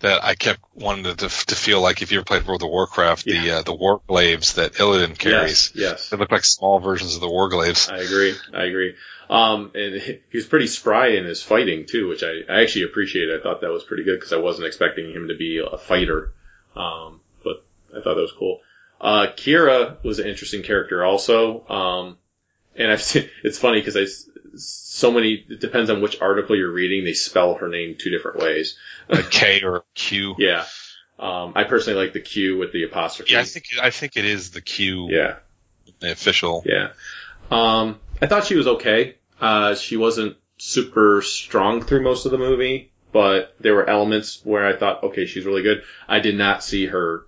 that 0.00 0.24
I 0.24 0.34
kept 0.34 0.60
wanting 0.74 1.04
to 1.04 1.14
to 1.28 1.54
feel 1.54 1.80
like 1.80 2.02
if 2.02 2.10
you 2.10 2.18
ever 2.18 2.24
played 2.24 2.44
World 2.46 2.64
of 2.64 2.68
Warcraft, 2.70 3.24
the 3.24 3.50
uh, 3.52 3.62
the 3.62 3.72
war 3.72 4.02
glaives 4.08 4.54
that 4.54 4.72
Illidan 4.74 5.16
carries. 5.16 5.70
Yes, 5.74 5.90
yes. 5.90 6.08
They 6.10 6.16
look 6.16 6.32
like 6.32 6.44
small 6.44 6.80
versions 6.80 7.14
of 7.14 7.20
the 7.20 7.30
war 7.30 7.48
glaives. 7.48 7.88
I 7.88 7.98
agree. 7.98 8.34
I 8.52 8.64
agree. 8.64 8.96
Um, 9.30 9.70
and 9.74 9.94
he 10.02 10.18
was 10.34 10.44
pretty 10.46 10.66
spry 10.66 11.10
in 11.10 11.24
his 11.24 11.40
fighting 11.42 11.86
too, 11.86 12.08
which 12.08 12.22
I, 12.24 12.40
I 12.50 12.62
actually 12.62 12.82
appreciated. 12.82 13.38
I 13.38 13.42
thought 13.42 13.60
that 13.60 13.70
was 13.70 13.84
pretty 13.84 14.02
good 14.02 14.16
because 14.18 14.32
I 14.32 14.38
wasn't 14.38 14.66
expecting 14.66 15.10
him 15.12 15.28
to 15.28 15.36
be 15.36 15.58
a 15.64 15.78
fighter. 15.78 16.32
Um, 16.76 17.20
I 17.92 18.00
thought 18.02 18.14
that 18.14 18.20
was 18.22 18.32
cool. 18.38 18.60
Uh, 19.00 19.26
Qi'ra 19.36 20.02
was 20.04 20.18
an 20.18 20.26
interesting 20.28 20.62
character 20.62 21.04
also. 21.04 21.66
Um, 21.68 22.18
and 22.76 22.90
I've 22.90 23.02
seen, 23.02 23.28
it's 23.44 23.58
funny 23.58 23.80
because 23.80 23.96
I, 23.96 24.06
so 24.56 25.10
many, 25.10 25.44
it 25.48 25.60
depends 25.60 25.90
on 25.90 26.00
which 26.02 26.20
article 26.20 26.56
you're 26.56 26.70
reading, 26.72 27.04
they 27.04 27.12
spell 27.14 27.54
her 27.54 27.68
name 27.68 27.96
two 27.98 28.10
different 28.10 28.38
ways. 28.38 28.76
A 29.08 29.22
K 29.22 29.62
or 29.62 29.76
a 29.76 29.82
Q. 29.94 30.36
Yeah. 30.38 30.64
Um, 31.18 31.52
I 31.54 31.64
personally 31.64 32.02
like 32.02 32.12
the 32.12 32.20
Q 32.20 32.58
with 32.58 32.72
the 32.72 32.84
apostrophe. 32.84 33.32
Yeah, 33.32 33.40
I 33.40 33.44
think 33.44 33.66
I 33.80 33.90
think 33.90 34.16
it 34.16 34.24
is 34.24 34.50
the 34.50 34.60
Q, 34.60 35.08
Yeah. 35.10 35.36
the 36.00 36.12
official. 36.12 36.62
Yeah. 36.66 36.90
Um, 37.50 38.00
I 38.20 38.26
thought 38.26 38.46
she 38.46 38.56
was 38.56 38.66
okay. 38.66 39.16
Uh, 39.40 39.74
she 39.74 39.96
wasn't 39.96 40.36
super 40.58 41.22
strong 41.22 41.82
through 41.82 42.02
most 42.02 42.24
of 42.24 42.32
the 42.32 42.38
movie, 42.38 42.92
but 43.12 43.54
there 43.60 43.74
were 43.74 43.88
elements 43.88 44.40
where 44.44 44.66
I 44.66 44.76
thought, 44.76 45.02
okay, 45.04 45.26
she's 45.26 45.44
really 45.44 45.62
good. 45.62 45.82
I 46.08 46.20
did 46.20 46.36
not 46.36 46.62
see 46.64 46.86
her. 46.86 47.24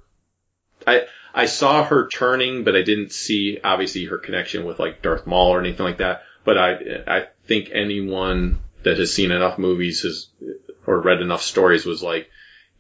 I 0.87 1.07
I 1.35 1.47
saw 1.47 1.85
her 1.85 2.09
turning, 2.09 2.65
but 2.65 2.77
I 2.77 2.83
didn't 2.83 3.13
see 3.13 3.59
obviously 3.63 4.05
her 4.07 4.19
connection 4.19 4.65
with 4.65 4.79
like 4.79 5.03
Darth 5.03 5.27
Maul 5.27 5.55
or 5.55 5.61
anything 5.61 5.85
like 5.85 5.99
that. 5.99 6.23
But 6.45 6.59
I 6.59 6.73
I 7.07 7.27
think 7.47 7.71
anyone 7.73 8.61
that 8.83 8.99
has 8.99 9.13
seen 9.13 9.31
enough 9.31 9.59
movies 9.59 10.03
has 10.03 10.29
or 10.87 11.01
read 11.01 11.23
enough 11.23 11.43
stories 11.43 11.87
was 11.87 12.03
like, 12.03 12.31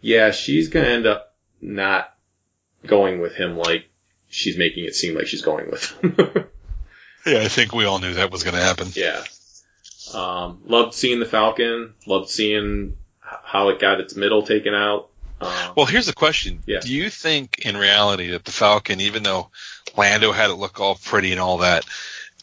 yeah, 0.01 0.31
she's 0.31 0.69
gonna 0.69 0.87
end 0.87 1.07
up 1.07 1.35
not 1.61 2.15
going 2.87 3.21
with 3.21 3.35
him 3.35 3.57
like 3.57 3.87
she's 4.29 4.59
making 4.59 4.85
it 4.85 4.95
seem 4.95 5.15
like 5.15 5.27
she's 5.27 5.43
going 5.43 5.71
with 5.71 5.91
him. 6.01 6.17
Yeah, 7.27 7.41
I 7.41 7.49
think 7.49 7.73
we 7.73 7.87
all 7.87 7.99
knew 7.99 8.15
that 8.15 8.31
was 8.31 8.43
going 8.43 8.55
to 8.55 8.63
happen. 8.63 8.89
Yeah. 8.95 9.23
Um, 10.13 10.61
loved 10.67 10.95
seeing 10.95 11.21
the 11.21 11.27
Falcon. 11.27 11.95
Loved 12.07 12.29
seeing 12.29 12.97
how 13.21 13.71
it 13.71 13.81
got 13.81 14.01
its 14.01 14.15
middle 14.15 14.43
taken 14.43 14.75
out. 14.75 15.09
Um, 15.45 15.73
Well, 15.77 15.87
here's 15.87 16.07
the 16.07 16.13
question. 16.13 16.61
Yeah. 16.67 16.81
Do 16.81 16.93
you 16.93 17.11
think 17.11 17.61
in 17.65 17.77
reality 17.77 18.31
that 18.31 18.45
the 18.45 18.53
Falcon, 18.53 19.01
even 19.01 19.23
though 19.23 19.51
Lando 19.97 20.33
had 20.33 20.51
it 20.51 20.55
look 20.55 20.81
all 20.81 20.97
pretty 20.97 21.33
and 21.33 21.41
all 21.41 21.59
that, 21.59 21.85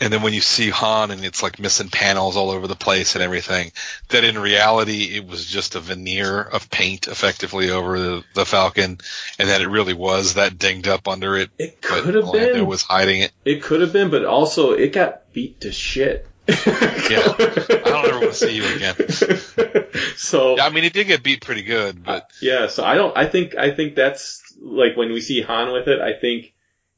and 0.01 0.11
then 0.11 0.23
when 0.23 0.33
you 0.33 0.41
see 0.41 0.69
Han 0.71 1.11
and 1.11 1.23
it's 1.23 1.43
like 1.43 1.59
missing 1.59 1.89
panels 1.89 2.35
all 2.35 2.49
over 2.49 2.65
the 2.65 2.75
place 2.75 3.13
and 3.13 3.23
everything, 3.23 3.71
that 4.09 4.23
in 4.23 4.38
reality 4.38 5.15
it 5.15 5.27
was 5.27 5.45
just 5.45 5.75
a 5.75 5.80
veneer 5.80 6.41
of 6.41 6.71
paint 6.71 7.07
effectively 7.07 7.69
over 7.69 7.99
the, 7.99 8.23
the 8.33 8.45
Falcon, 8.45 8.97
and 9.38 9.49
that 9.49 9.61
it 9.61 9.67
really 9.67 9.93
was 9.93 10.33
that 10.33 10.57
dinged 10.57 10.88
up 10.88 11.07
under 11.07 11.38
it. 11.38 11.51
It 11.59 11.81
could 11.81 12.15
have 12.15 12.31
been. 12.31 12.33
Lando 12.33 12.63
was 12.63 12.81
hiding 12.81 13.21
it. 13.21 13.31
It 13.45 13.61
could 13.61 13.81
have 13.81 13.93
been, 13.93 14.09
but 14.09 14.25
also 14.25 14.71
it 14.71 14.91
got 14.91 15.31
beat 15.33 15.61
to 15.61 15.71
shit. 15.71 16.27
Yeah, 16.47 16.55
I 16.57 17.81
don't 17.85 18.05
ever 18.05 18.19
want 18.19 18.31
to 18.31 18.33
see 18.33 18.55
you 18.55 18.65
again. 18.75 18.95
so 20.17 20.59
I 20.59 20.69
mean, 20.69 20.83
it 20.83 20.93
did 20.93 21.07
get 21.07 21.23
beat 21.23 21.45
pretty 21.45 21.63
good, 21.63 22.03
but 22.03 22.31
yeah, 22.41 22.67
so 22.67 22.83
I 22.83 22.95
don't. 22.95 23.15
I 23.15 23.27
think 23.27 23.55
I 23.55 23.71
think 23.71 23.95
that's 23.95 24.41
like 24.59 24.97
when 24.97 25.11
we 25.11 25.21
see 25.21 25.41
Han 25.41 25.71
with 25.71 25.87
it. 25.87 26.01
I 26.01 26.19
think 26.19 26.53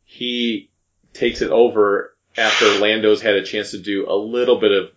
he 0.05 0.69
takes 1.13 1.41
it 1.41 1.51
over 1.51 2.15
after 2.37 2.65
Lando's 2.79 3.21
had 3.21 3.35
a 3.35 3.43
chance 3.43 3.71
to 3.71 3.79
do 3.79 4.09
a 4.09 4.15
little 4.15 4.59
bit 4.59 4.71
of 4.71 4.91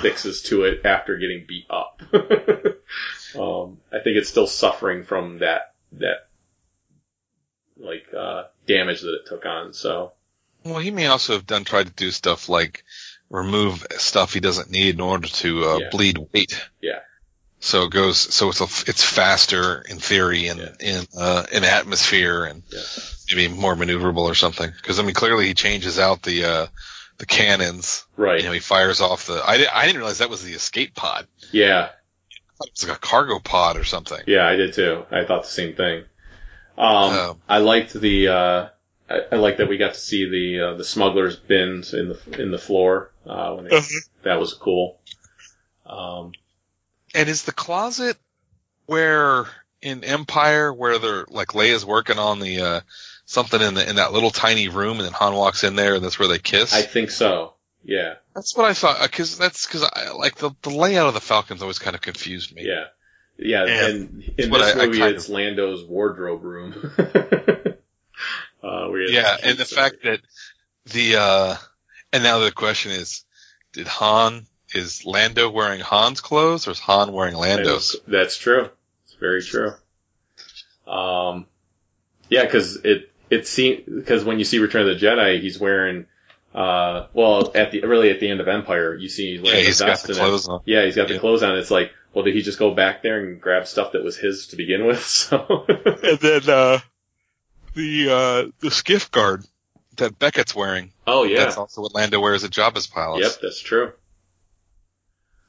fixes 0.00 0.42
to 0.42 0.64
it 0.64 0.84
after 0.84 1.16
getting 1.18 1.44
beat 1.46 1.66
up. 1.68 2.00
um, 3.38 3.78
I 3.92 3.98
think 3.98 4.16
it's 4.16 4.28
still 4.28 4.46
suffering 4.46 5.04
from 5.04 5.40
that 5.40 5.74
that 5.92 6.28
like 7.76 8.06
uh, 8.16 8.44
damage 8.66 9.02
that 9.02 9.14
it 9.14 9.26
took 9.26 9.44
on. 9.46 9.72
So 9.72 10.12
well, 10.64 10.78
he 10.78 10.90
may 10.90 11.06
also 11.06 11.34
have 11.34 11.46
done 11.46 11.64
tried 11.64 11.86
to 11.86 11.92
do 11.92 12.10
stuff 12.10 12.48
like 12.48 12.84
remove 13.30 13.86
stuff 13.98 14.34
he 14.34 14.40
doesn't 14.40 14.70
need 14.70 14.96
in 14.96 15.00
order 15.00 15.28
to 15.28 15.64
uh, 15.64 15.78
Yeah. 15.78 15.88
bleed 15.90 16.18
weight. 16.32 16.60
yeah, 16.80 16.98
So 17.60 17.84
it 17.84 17.90
goes, 17.92 18.18
so 18.18 18.48
it's 18.48 18.60
a, 18.60 18.64
it's 18.90 19.04
faster 19.04 19.82
in 19.88 19.98
theory 19.98 20.48
in 20.48 20.58
in 20.80 21.06
uh, 21.16 21.46
in 21.52 21.64
atmosphere 21.64 22.44
and 22.44 22.62
Yeah. 22.70 22.80
maybe 23.32 23.48
more 23.54 23.74
maneuverable 23.76 24.24
or 24.24 24.34
something. 24.34 24.70
Because 24.76 24.98
I 24.98 25.02
mean, 25.02 25.14
clearly 25.14 25.46
he 25.46 25.54
changes 25.54 25.98
out 25.98 26.22
the 26.22 26.44
uh, 26.44 26.66
the 27.18 27.26
cannons. 27.26 28.04
right. 28.16 28.40
You 28.40 28.46
know, 28.46 28.52
he 28.52 28.60
fires 28.60 29.00
off 29.00 29.26
the. 29.26 29.34
I, 29.34 29.64
I 29.72 29.86
didn't 29.86 29.98
realize 29.98 30.18
that 30.18 30.30
was 30.30 30.42
the 30.42 30.52
escape 30.54 30.94
pod. 30.94 31.26
Yeah, 31.52 31.90
I 31.90 32.52
thought 32.56 32.66
it 32.68 32.72
was 32.80 32.88
like 32.88 32.96
a 32.96 33.00
cargo 33.00 33.38
pod 33.38 33.76
or 33.76 33.84
something. 33.84 34.20
Yeah, 34.26 34.46
I 34.46 34.56
did 34.56 34.72
too. 34.72 35.04
I 35.10 35.24
thought 35.24 35.42
the 35.42 35.48
same 35.48 35.74
thing. 35.76 36.04
Um, 36.78 37.12
Um, 37.14 37.40
I 37.46 37.58
liked 37.58 37.92
the, 37.92 38.28
uh, 38.28 38.68
I, 39.10 39.20
I 39.32 39.36
liked 39.36 39.58
that 39.58 39.68
we 39.68 39.76
got 39.76 39.92
to 39.92 40.00
see 40.00 40.30
the, 40.30 40.68
uh, 40.68 40.74
the 40.76 40.84
smugglers 40.84 41.36
bins 41.36 41.92
in 41.92 42.08
the, 42.08 42.40
in 42.42 42.50
the 42.52 42.58
floor, 42.58 43.09
uh, 43.26 43.54
when 43.54 43.64
they, 43.66 43.80
that 44.22 44.40
was 44.40 44.54
cool. 44.54 44.98
Um, 45.86 46.32
And 47.14 47.28
is 47.28 47.44
the 47.44 47.52
closet 47.52 48.16
where 48.86 49.46
in 49.82 50.04
Empire 50.04 50.72
where 50.72 50.98
they're 50.98 51.24
like 51.28 51.48
Leia's 51.48 51.84
working 51.84 52.18
on 52.18 52.38
the 52.40 52.60
uh, 52.60 52.80
something 53.24 53.60
in 53.60 53.74
the 53.74 53.88
in 53.88 53.96
that 53.96 54.12
little 54.12 54.30
tiny 54.30 54.68
room, 54.68 54.98
and 54.98 55.06
then 55.06 55.12
Han 55.12 55.34
walks 55.34 55.64
in 55.64 55.76
there, 55.76 55.94
and 55.94 56.04
that's 56.04 56.18
where 56.18 56.28
they 56.28 56.38
kiss. 56.38 56.74
I 56.74 56.82
think 56.82 57.10
so. 57.10 57.54
Yeah. 57.82 58.14
That's 58.34 58.54
what 58.56 58.66
I 58.66 58.74
thought, 58.74 59.00
because 59.02 59.38
that's 59.38 59.66
because 59.66 59.82
I 59.84 60.10
like 60.12 60.36
the 60.36 60.50
the 60.62 60.70
layout 60.70 61.08
of 61.08 61.14
the 61.14 61.20
Falcons 61.20 61.62
always 61.62 61.78
kind 61.78 61.96
of 61.96 62.02
confused 62.02 62.54
me. 62.54 62.66
Yeah. 62.66 62.84
Yeah. 63.38 63.64
Yeah. 63.66 63.86
And 63.86 64.32
in 64.36 64.50
this 64.50 64.76
I- 64.76 64.80
I 64.82 64.86
movie, 64.86 64.98
kind 64.98 65.14
it's 65.14 65.28
Lando's 65.28 65.84
wardrobe 65.84 66.44
room. 66.44 66.74
uh, 68.62 68.88
Yeah, 69.08 69.36
and 69.42 69.56
the 69.58 69.64
fact 69.64 70.02
that 70.04 70.20
the 70.86 71.16
uh 71.16 71.56
and 72.12 72.22
now 72.22 72.38
the 72.40 72.52
question 72.52 72.92
is, 72.92 73.24
did 73.72 73.86
Han 73.88 74.46
is 74.74 75.04
Lando 75.04 75.50
wearing 75.50 75.80
Han's 75.80 76.20
clothes 76.20 76.66
or 76.68 76.72
is 76.72 76.78
Han 76.80 77.12
wearing 77.12 77.34
Lando's? 77.36 77.96
That's 78.06 78.36
true. 78.36 78.68
It's 79.04 79.14
very 79.14 79.42
true. 79.42 79.72
Um, 80.86 81.46
yeah, 82.28 82.44
because 82.44 82.76
it 82.84 83.10
it 83.30 83.46
seems 83.46 83.82
because 83.86 84.24
when 84.24 84.38
you 84.38 84.44
see 84.44 84.58
Return 84.58 84.88
of 84.88 84.98
the 85.00 85.06
Jedi, 85.06 85.40
he's 85.40 85.58
wearing. 85.58 86.06
Uh, 86.52 87.06
well, 87.12 87.52
at 87.54 87.70
the 87.70 87.82
really 87.82 88.10
at 88.10 88.18
the 88.18 88.28
end 88.28 88.40
of 88.40 88.48
Empire, 88.48 88.94
you 88.96 89.08
see 89.08 89.32
he's 89.36 89.40
wearing 89.42 89.58
Yeah, 89.58 89.62
the 89.62 89.66
he's 89.68 89.78
got 89.80 89.86
vest 89.86 90.06
the 90.08 90.12
and 90.14 90.18
it- 90.18 90.20
clothes 90.22 90.48
on. 90.48 90.60
Yeah, 90.64 90.84
he's 90.84 90.96
got 90.96 91.06
the 91.06 91.14
Yeah. 91.14 91.20
clothes 91.20 91.44
on. 91.44 91.56
It's 91.56 91.70
like, 91.70 91.92
well, 92.12 92.24
did 92.24 92.34
he 92.34 92.42
just 92.42 92.58
go 92.58 92.74
back 92.74 93.02
there 93.04 93.20
and 93.24 93.40
grab 93.40 93.68
stuff 93.68 93.92
that 93.92 94.02
was 94.02 94.16
his 94.16 94.48
to 94.48 94.56
begin 94.56 94.84
with? 94.84 95.00
So, 95.06 95.64
And 95.68 96.18
then 96.18 96.50
uh 96.50 96.80
the 97.74 98.10
uh 98.10 98.50
the 98.58 98.70
skiff 98.72 99.12
guard 99.12 99.44
that 99.96 100.18
Beckett's 100.18 100.52
wearing. 100.54 100.92
Oh 101.10 101.24
yeah, 101.24 101.38
That's 101.44 101.56
also 101.56 101.82
what 101.82 101.94
Lando 101.94 102.20
wears 102.20 102.44
at 102.44 102.50
Jabba's 102.50 102.86
palace. 102.86 103.22
yep, 103.22 103.32
that's 103.42 103.60
true. 103.60 103.92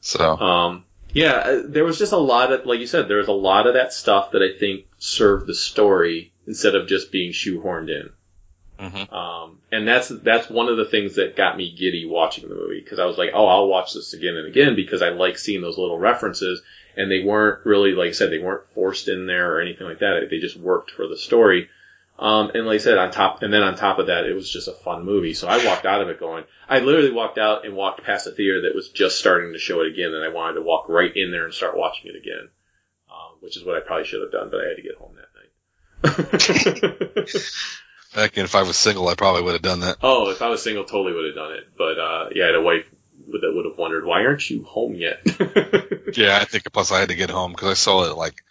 So 0.02 0.38
Um, 0.38 0.86
yeah, 1.14 1.32
uh, 1.34 1.62
there 1.66 1.84
was 1.84 1.98
just 1.98 2.14
a 2.14 2.18
lot 2.18 2.52
of, 2.52 2.66
like 2.66 2.80
you 2.80 2.88
said, 2.88 3.08
there 3.08 3.18
was 3.18 3.28
a 3.28 3.34
lot 3.34 3.68
of 3.68 3.74
that 3.76 3.94
stuff 3.94 4.32
that 4.32 4.42
I 4.42 4.58
think 4.58 4.86
served 4.98 5.48
the 5.48 5.54
story 5.54 6.34
instead 6.48 6.76
of 6.76 6.88
just 6.88 7.12
being 7.12 7.32
shoehorned 7.34 7.90
in. 7.90 8.10
mhm. 8.80 9.14
Um, 9.14 9.60
and 9.72 9.88
that's 9.88 10.10
that's 10.10 10.50
one 10.50 10.68
of 10.70 10.78
the 10.78 10.86
things 10.86 11.16
that 11.16 11.36
got 11.36 11.56
me 11.58 11.76
giddy 11.78 12.06
watching 12.06 12.48
the 12.50 12.56
movie 12.56 12.82
because 12.82 13.00
I 13.00 13.06
was 13.06 13.18
like, 13.18 13.30
oh, 13.34 13.46
I'll 13.46 13.68
watch 13.68 13.94
this 13.94 14.14
again 14.14 14.36
and 14.36 14.48
again 14.48 14.76
because 14.76 15.02
I 15.02 15.10
like 15.10 15.38
seeing 15.38 15.62
those 15.62 15.78
little 15.78 16.00
references, 16.00 16.62
and 16.98 17.12
they 17.12 17.24
weren't 17.24 17.66
really, 17.66 17.92
like 17.92 18.10
I 18.10 18.14
said, 18.14 18.32
they 18.32 18.40
weren't 18.40 18.68
forced 18.74 19.08
in 19.08 19.28
there 19.28 19.54
or 19.56 19.62
anything 19.62 19.86
like 19.88 20.00
that. 20.00 20.28
They 20.30 20.40
just 20.40 20.58
worked 20.58 20.92
for 20.92 21.08
the 21.08 21.18
story. 21.18 21.70
Um, 22.22 22.52
and 22.54 22.68
like 22.68 22.76
I 22.76 22.78
said, 22.78 23.00
on 23.00 23.10
top, 23.10 23.42
and 23.42 23.52
then 23.52 23.64
on 23.64 23.76
top 23.76 23.98
of 23.98 24.08
that, 24.08 24.26
it 24.26 24.36
was 24.36 24.48
just 24.48 24.68
a 24.68 24.74
fun 24.74 25.04
movie. 25.06 25.34
So 25.34 25.48
I 25.48 25.66
walked 25.66 25.88
out 25.88 26.02
of 26.02 26.10
it 26.10 26.20
going, 26.20 26.44
I 26.70 26.78
literally 26.78 27.12
walked 27.12 27.40
out 27.40 27.66
and 27.66 27.76
walked 27.76 28.04
past 28.04 28.28
a 28.28 28.32
theater 28.32 28.62
that 28.62 28.76
was 28.76 28.90
just 28.90 29.18
starting 29.18 29.54
to 29.54 29.60
show 29.60 29.82
it 29.82 29.88
again, 29.88 30.14
and 30.14 30.24
I 30.24 30.30
wanted 30.30 30.56
to 30.56 30.62
walk 30.62 30.88
right 30.88 31.12
in 31.16 31.32
there 31.32 31.46
and 31.46 31.54
start 31.54 31.76
watching 31.76 32.12
it 32.12 32.16
again, 32.16 32.50
um, 33.10 33.38
which 33.40 33.58
is 33.58 33.66
what 33.66 33.76
I 33.76 33.80
probably 33.80 34.06
should 34.06 34.22
have 34.22 34.32
done, 34.32 34.52
but 34.52 34.62
I 34.62 34.68
had 34.68 34.76
to 34.76 34.84
get 34.84 34.98
home 34.98 35.16
that 35.16 35.32
night. 35.34 37.28
Back 38.16 38.38
in 38.38 38.46
if 38.46 38.54
I 38.54 38.64
was 38.64 38.78
single, 38.78 39.08
I 39.08 39.16
probably 39.16 39.42
would 39.42 39.54
have 39.54 39.64
done 39.64 39.80
that. 39.80 39.98
Oh, 40.04 40.30
if 40.30 40.44
I 40.44 40.50
was 40.50 40.62
single, 40.62 40.84
totally 40.84 41.14
would 41.14 41.26
have 41.26 41.36
done 41.36 41.54
it. 41.54 41.70
But 41.76 41.98
uh, 41.98 42.30
yeah, 42.36 42.44
I 42.44 42.48
had 42.48 42.56
a 42.56 42.62
wife 42.62 42.86
that 43.32 43.52
would 43.56 43.66
have 43.66 43.78
wondered, 43.78 44.06
why 44.06 44.26
aren't 44.26 44.48
you 44.48 44.64
home 44.64 44.94
yet? 44.94 45.26
Yeah, 46.14 46.40
I 46.42 46.44
think 46.44 46.66
plus 46.74 46.92
I 46.92 47.00
had 47.00 47.08
to 47.08 47.16
get 47.16 47.30
home 47.30 47.52
because 47.52 47.70
I 47.70 47.74
saw 47.76 48.04
it 48.04 48.10
at 48.10 48.18
like 48.18 48.44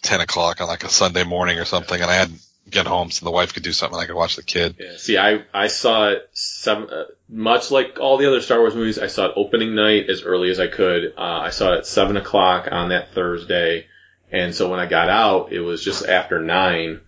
ten 0.00 0.22
o'clock 0.22 0.62
on 0.62 0.66
like 0.66 0.82
a 0.82 0.88
Sunday 0.88 1.24
morning 1.24 1.58
or 1.58 1.66
something, 1.66 2.00
and 2.00 2.10
I 2.10 2.14
had 2.14 2.28
to 2.28 2.40
get 2.70 2.86
home 2.86 3.10
so 3.10 3.24
the 3.24 3.30
wife 3.30 3.54
could 3.54 3.62
do 3.62 3.72
something 3.72 3.96
and 3.96 4.02
I 4.02 4.06
could 4.06 4.16
watch 4.16 4.36
the 4.36 4.42
kid. 4.42 4.76
yeah. 4.78 4.96
See, 4.96 5.18
I 5.18 5.44
I 5.52 5.66
saw 5.66 6.10
it 6.10 6.30
seven, 6.32 6.88
uh, 6.90 7.04
much 7.28 7.70
like 7.70 7.98
all 8.00 8.18
the 8.18 8.26
other 8.26 8.40
Star 8.40 8.60
Wars 8.60 8.74
movies. 8.74 8.98
I 8.98 9.08
saw 9.08 9.26
it 9.26 9.32
opening 9.36 9.74
night 9.74 10.08
as 10.08 10.22
early 10.22 10.50
as 10.50 10.60
I 10.60 10.68
could. 10.68 11.14
Uh, 11.16 11.20
I 11.20 11.50
saw 11.50 11.72
it 11.74 11.78
at 11.78 11.86
seven 11.86 12.16
o'clock 12.16 12.68
on 12.70 12.90
that 12.90 13.12
Thursday, 13.14 13.86
and 14.30 14.54
so 14.54 14.70
when 14.70 14.80
I 14.80 14.86
got 14.86 15.08
out, 15.08 15.52
it 15.52 15.60
was 15.60 15.84
just 15.84 16.06
after 16.06 16.40
nine. 16.40 17.00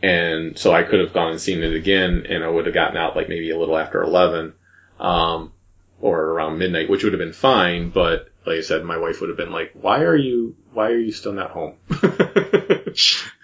And 0.00 0.56
so 0.56 0.72
I 0.72 0.84
could 0.84 1.00
have 1.00 1.12
gone 1.12 1.32
and 1.32 1.40
seen 1.40 1.64
it 1.64 1.74
again, 1.74 2.26
and 2.28 2.44
I 2.44 2.48
would 2.48 2.66
have 2.66 2.74
gotten 2.74 2.96
out 2.96 3.16
like 3.16 3.28
maybe 3.28 3.50
a 3.50 3.58
little 3.58 3.76
after 3.76 4.00
eleven, 4.00 4.54
um, 5.00 5.52
or 6.00 6.20
around 6.20 6.58
midnight, 6.58 6.88
which 6.88 7.02
would 7.02 7.12
have 7.12 7.18
been 7.18 7.32
fine. 7.32 7.90
But 7.90 8.30
like 8.46 8.58
I 8.58 8.60
said, 8.60 8.84
my 8.84 8.98
wife 8.98 9.20
would 9.20 9.30
have 9.30 9.36
been 9.36 9.50
like, 9.50 9.72
"Why 9.72 10.02
are 10.02 10.14
you? 10.14 10.54
Why 10.72 10.90
are 10.90 10.98
you 10.98 11.10
still 11.10 11.32
not 11.32 11.50
home?" 11.50 11.74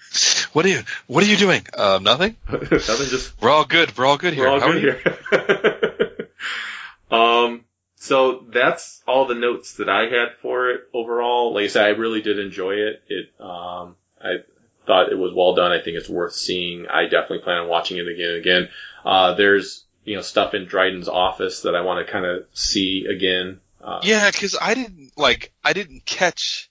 What 0.55 0.65
are 0.65 0.68
you 0.68 0.83
What 1.08 1.23
are 1.24 1.26
you 1.26 1.36
doing? 1.36 1.66
Uh, 1.76 1.99
nothing. 2.00 2.36
Nothing. 2.49 3.08
Just 3.08 3.41
We're 3.42 3.50
all 3.50 3.65
good. 3.65 3.97
We're 3.99 4.07
all 4.07 4.16
good 4.16 4.34
here. 4.34 4.44
we're 4.44 4.50
all 4.50 4.60
How 4.60 4.73
good 4.73 4.84
are 4.84 6.08
here. 6.10 6.28
um. 7.10 7.65
So 7.97 8.44
that's 8.50 9.02
all 9.07 9.26
the 9.26 9.34
notes 9.34 9.74
that 9.74 9.89
I 9.89 10.02
had 10.02 10.36
for 10.42 10.70
it 10.70 10.83
overall. 10.94 11.55
Like 11.55 11.65
I 11.65 11.68
said, 11.68 11.84
I 11.86 11.89
really 11.89 12.23
did 12.23 12.39
enjoy 12.39 12.74
it. 12.74 13.02
It. 13.08 13.31
Um. 13.41 13.97
I 14.23 14.36
thought 14.86 15.10
it 15.10 15.18
was 15.18 15.33
well 15.34 15.55
done. 15.55 15.73
I 15.73 15.83
think 15.83 15.97
it's 15.97 16.08
worth 16.08 16.34
seeing. 16.34 16.86
I 16.86 17.05
definitely 17.05 17.41
plan 17.41 17.58
on 17.58 17.68
watching 17.68 17.99
it 17.99 18.07
again 18.07 18.28
and 18.31 18.39
again. 18.39 18.68
Uh. 19.05 19.34
There's 19.34 19.84
you 20.05 20.15
know 20.15 20.23
stuff 20.23 20.55
in 20.55 20.66
Dryden's 20.66 21.08
office 21.08 21.62
that 21.62 21.74
I 21.74 21.81
want 21.81 22.07
to 22.07 22.12
kind 22.12 22.24
of 22.24 22.44
see 22.52 23.07
again. 23.10 23.60
Uh, 23.83 24.00
Yeah, 24.05 24.31
because 24.31 24.57
I 24.60 24.74
didn't 24.74 25.12
like 25.16 25.52
I 25.65 25.73
didn't 25.73 26.05
catch 26.07 26.70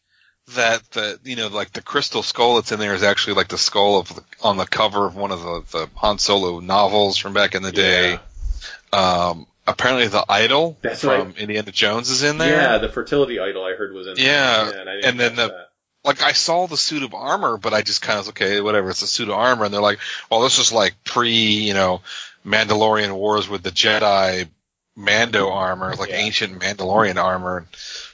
that 0.56 0.84
the 0.92 1.20
you 1.24 1.36
know 1.36 1.48
like 1.48 1.72
the 1.72 1.82
crystal 1.82 2.22
skull 2.22 2.56
that's 2.56 2.72
in 2.72 2.80
there 2.80 2.94
is 2.94 3.04
actually 3.04 3.36
like 3.36 3.48
the 3.48 3.58
skull 3.58 4.00
of 4.00 4.14
the, 4.14 4.22
on 4.44 4.58
the 4.58 4.66
cover 4.66 5.06
of 5.06 5.16
one 5.16 5.32
of 5.32 5.42
the, 5.42 5.64
the 5.72 5.90
Han 5.96 6.20
Solo 6.20 6.60
novels 6.60 7.18
from 7.18 7.34
back 7.34 7.56
in 7.56 7.64
the 7.64 7.72
day. 7.72 8.20
Um, 8.92 9.48
apparently 9.66 10.08
the 10.08 10.24
idol 10.30 10.78
That's 10.82 11.02
from 11.02 11.10
right. 11.30 11.38
Indiana 11.38 11.72
Jones 11.72 12.10
is 12.10 12.24
in 12.24 12.38
there. 12.38 12.62
Yeah, 12.62 12.78
the 12.78 12.90
fertility 12.90 13.40
idol 13.40 13.64
I 13.64 13.74
heard 13.76 13.94
was 13.94 14.08
in. 14.08 14.16
there. 14.16 14.26
Yeah, 14.26 14.70
and, 14.82 15.06
and 15.06 15.20
then 15.20 15.36
the- 15.36 15.48
that. 15.48 15.70
like 16.04 16.22
I 16.22 16.34
saw 16.34 16.68
the 16.68 16.78
suit 16.78 17.04
of 17.04 17.14
armor, 17.14 17.58
but 17.58 17.74
I 17.74 17.82
just 17.82 18.02
kind 18.02 18.20
of 18.20 18.26
was 18.26 18.30
okay, 18.30 18.60
whatever. 18.62 18.90
It's 18.90 19.02
a 19.02 19.08
suit 19.08 19.30
of 19.30 19.36
armor, 19.36 19.66
and 19.66 19.74
they're 19.74 19.82
like, 19.82 20.00
well, 20.30 20.42
this 20.42 20.60
is 20.60 20.72
like 20.72 20.94
pre, 21.06 21.32
you 21.32 21.74
know, 21.74 22.02
Mandalorian 22.46 23.14
wars 23.16 23.48
with 23.50 23.64
the 23.64 23.72
Jedi 23.72 24.48
Mando 24.96 25.50
armor, 25.50 25.96
like 25.96 26.10
Yeah. 26.10 26.18
ancient 26.18 26.60
Mandalorian 26.60 27.16
armor. 27.16 27.66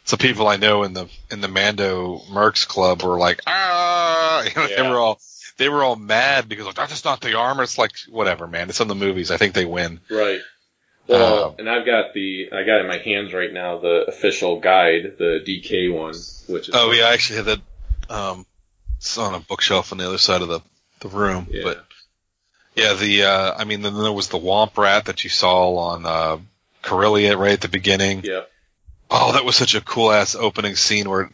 So 0.10 0.18
people 0.18 0.48
I 0.48 0.58
know 0.58 0.82
in 0.82 0.94
the 0.94 1.08
in 1.30 1.40
the 1.40 1.48
Mando 1.48 2.18
Mercs 2.32 2.68
Club 2.68 3.04
were 3.04 3.20
like, 3.20 3.42
ah, 3.46 4.42
you 4.44 4.50
know, 4.56 4.68
they 4.68 4.82
were 4.82 4.98
all 4.98 5.20
they 5.58 5.70
were 5.70 5.84
all 5.84 5.96
mad 5.96 6.50
because 6.50 6.66
like 6.66 6.74
that's 6.74 6.90
just 6.90 7.06
not 7.06 7.22
the 7.22 7.38
armor. 7.38 7.62
It's 7.62 7.78
like 7.78 7.92
whatever, 8.10 8.48
man. 8.48 8.70
It's 8.70 8.80
in 8.80 8.88
the 8.88 8.96
movies. 8.96 9.30
I 9.30 9.38
think 9.38 9.54
they 9.54 9.66
win. 9.66 10.00
Right. 10.10 10.42
Well, 11.06 11.44
Um, 11.50 11.56
and 11.60 11.70
I've 11.70 11.86
got 11.86 12.16
the 12.16 12.50
I 12.52 12.64
got 12.64 12.82
in 12.82 12.88
my 12.88 12.98
hands 12.98 13.34
right 13.34 13.54
now 13.54 13.78
the 13.78 14.06
official 14.08 14.60
guide, 14.60 15.18
the 15.20 15.44
DK 15.46 15.94
one, 15.94 16.16
which 16.48 16.70
is 16.70 16.74
Oh 16.74 16.92
yeah, 16.92 17.04
I 17.04 17.14
actually 17.14 17.36
had 17.36 17.46
that. 17.46 17.60
Um, 18.10 18.48
it's 18.98 19.16
on 19.20 19.36
a 19.36 19.40
bookshelf 19.40 19.92
on 19.92 20.00
the 20.00 20.08
other 20.08 20.18
side 20.18 20.42
of 20.42 20.48
the 20.48 20.62
the 21.02 21.10
room, 21.10 21.46
Yeah. 21.52 21.62
but. 21.64 21.86
Yeah, 22.76 22.94
the 22.96 23.26
uh 23.26 23.54
I 23.56 23.66
mean 23.66 23.84
then 23.84 23.94
there 23.94 24.12
was 24.12 24.30
the 24.30 24.40
Womp 24.40 24.76
Rat 24.76 25.06
that 25.06 25.24
you 25.24 25.30
saw 25.30 25.76
on 25.76 26.08
uh 26.08 26.40
Corellia 26.82 27.38
right 27.38 27.54
at 27.54 27.62
the 27.62 27.68
beginning. 27.68 28.24
Yep. 28.24 28.50
Oh, 29.12 29.34
that 29.34 29.46
was 29.46 29.56
such 29.56 29.76
a 29.76 29.82
cool 29.82 30.12
ass 30.12 30.36
opening 30.36 30.76
scene 30.76 31.10
where 31.10 31.30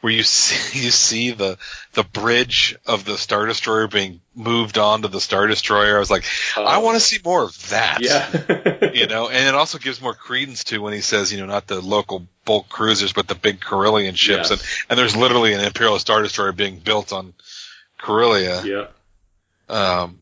where 0.00 0.12
you 0.12 0.22
see 0.22 0.78
you 0.84 0.90
see 0.90 1.30
the 1.32 1.58
the 1.94 2.04
bridge 2.04 2.76
of 2.86 3.04
the 3.04 3.18
Star 3.18 3.46
Destroyer 3.46 3.88
being 3.88 4.20
moved 4.34 4.78
on 4.78 5.02
to 5.02 5.08
the 5.08 5.20
Star 5.20 5.46
Destroyer. 5.48 5.96
I 5.96 5.98
was 5.98 6.10
like, 6.10 6.24
I 6.56 6.78
want 6.78 6.94
to 6.96 7.00
see 7.00 7.18
more 7.24 7.42
of 7.42 7.70
that. 7.70 7.98
Yeah. 8.00 8.90
you 8.94 9.06
know, 9.08 9.28
and 9.28 9.48
it 9.48 9.54
also 9.54 9.78
gives 9.78 10.00
more 10.00 10.14
credence 10.14 10.62
to 10.64 10.78
when 10.80 10.92
he 10.92 11.00
says, 11.00 11.32
you 11.32 11.40
know, 11.40 11.46
not 11.46 11.66
the 11.66 11.80
local 11.80 12.28
bulk 12.44 12.68
cruisers, 12.68 13.12
but 13.12 13.26
the 13.26 13.34
big 13.34 13.60
Corellian 13.60 14.14
ships, 14.16 14.50
Yes. 14.50 14.50
and 14.50 14.62
and 14.90 14.98
there's 14.98 15.16
literally 15.16 15.54
an 15.54 15.60
Imperial 15.60 15.98
Star 15.98 16.22
Destroyer 16.22 16.52
being 16.52 16.78
built 16.78 17.12
on 17.12 17.34
Corellia. 17.98 18.62
yeah. 18.64 18.86
Um, 19.68 20.20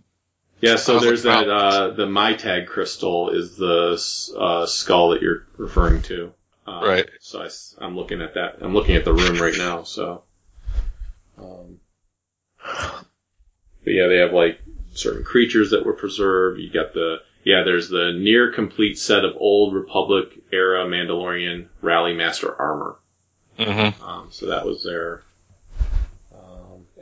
Yeah, 0.62 0.76
so 0.76 0.98
there's 0.98 1.24
like, 1.24 1.46
that, 1.46 1.50
uh, 1.52 1.90
the 1.90 2.06
MyTag 2.06 2.66
crystal 2.66 3.28
is 3.30 3.56
the, 3.56 3.92
uh, 4.38 4.64
skull 4.66 5.10
that 5.10 5.20
you're 5.22 5.44
referring 5.58 6.00
to. 6.04 6.32
Uh, 6.66 6.80
Right. 6.84 7.08
So 7.20 7.42
I, 7.42 7.84
am 7.84 7.96
looking 7.96 8.22
at 8.22 8.34
that. 8.34 8.56
I'm 8.60 8.74
looking 8.74 8.96
at 8.96 9.04
the 9.04 9.12
room 9.12 9.40
right 9.40 9.56
now, 9.56 9.84
so. 9.84 10.24
Um, 11.38 11.80
but 12.64 13.92
yeah, 13.92 14.08
they 14.08 14.16
have 14.16 14.32
like 14.32 14.60
certain 14.94 15.24
creatures 15.24 15.70
that 15.70 15.84
were 15.84 15.92
preserved. 15.92 16.58
You 16.58 16.70
got 16.70 16.92
the, 16.92 17.18
yeah, 17.44 17.62
there's 17.64 17.88
the 17.88 18.12
near 18.12 18.52
complete 18.52 18.98
set 18.98 19.24
of 19.24 19.36
old 19.36 19.74
Republic 19.74 20.28
era 20.52 20.84
Mandalorian 20.86 21.68
Rally 21.82 22.14
Master 22.14 22.54
armor. 22.60 22.96
mhm. 23.58 24.02
Um, 24.02 24.28
so 24.30 24.46
that 24.46 24.66
was 24.66 24.82
there. 24.82 25.22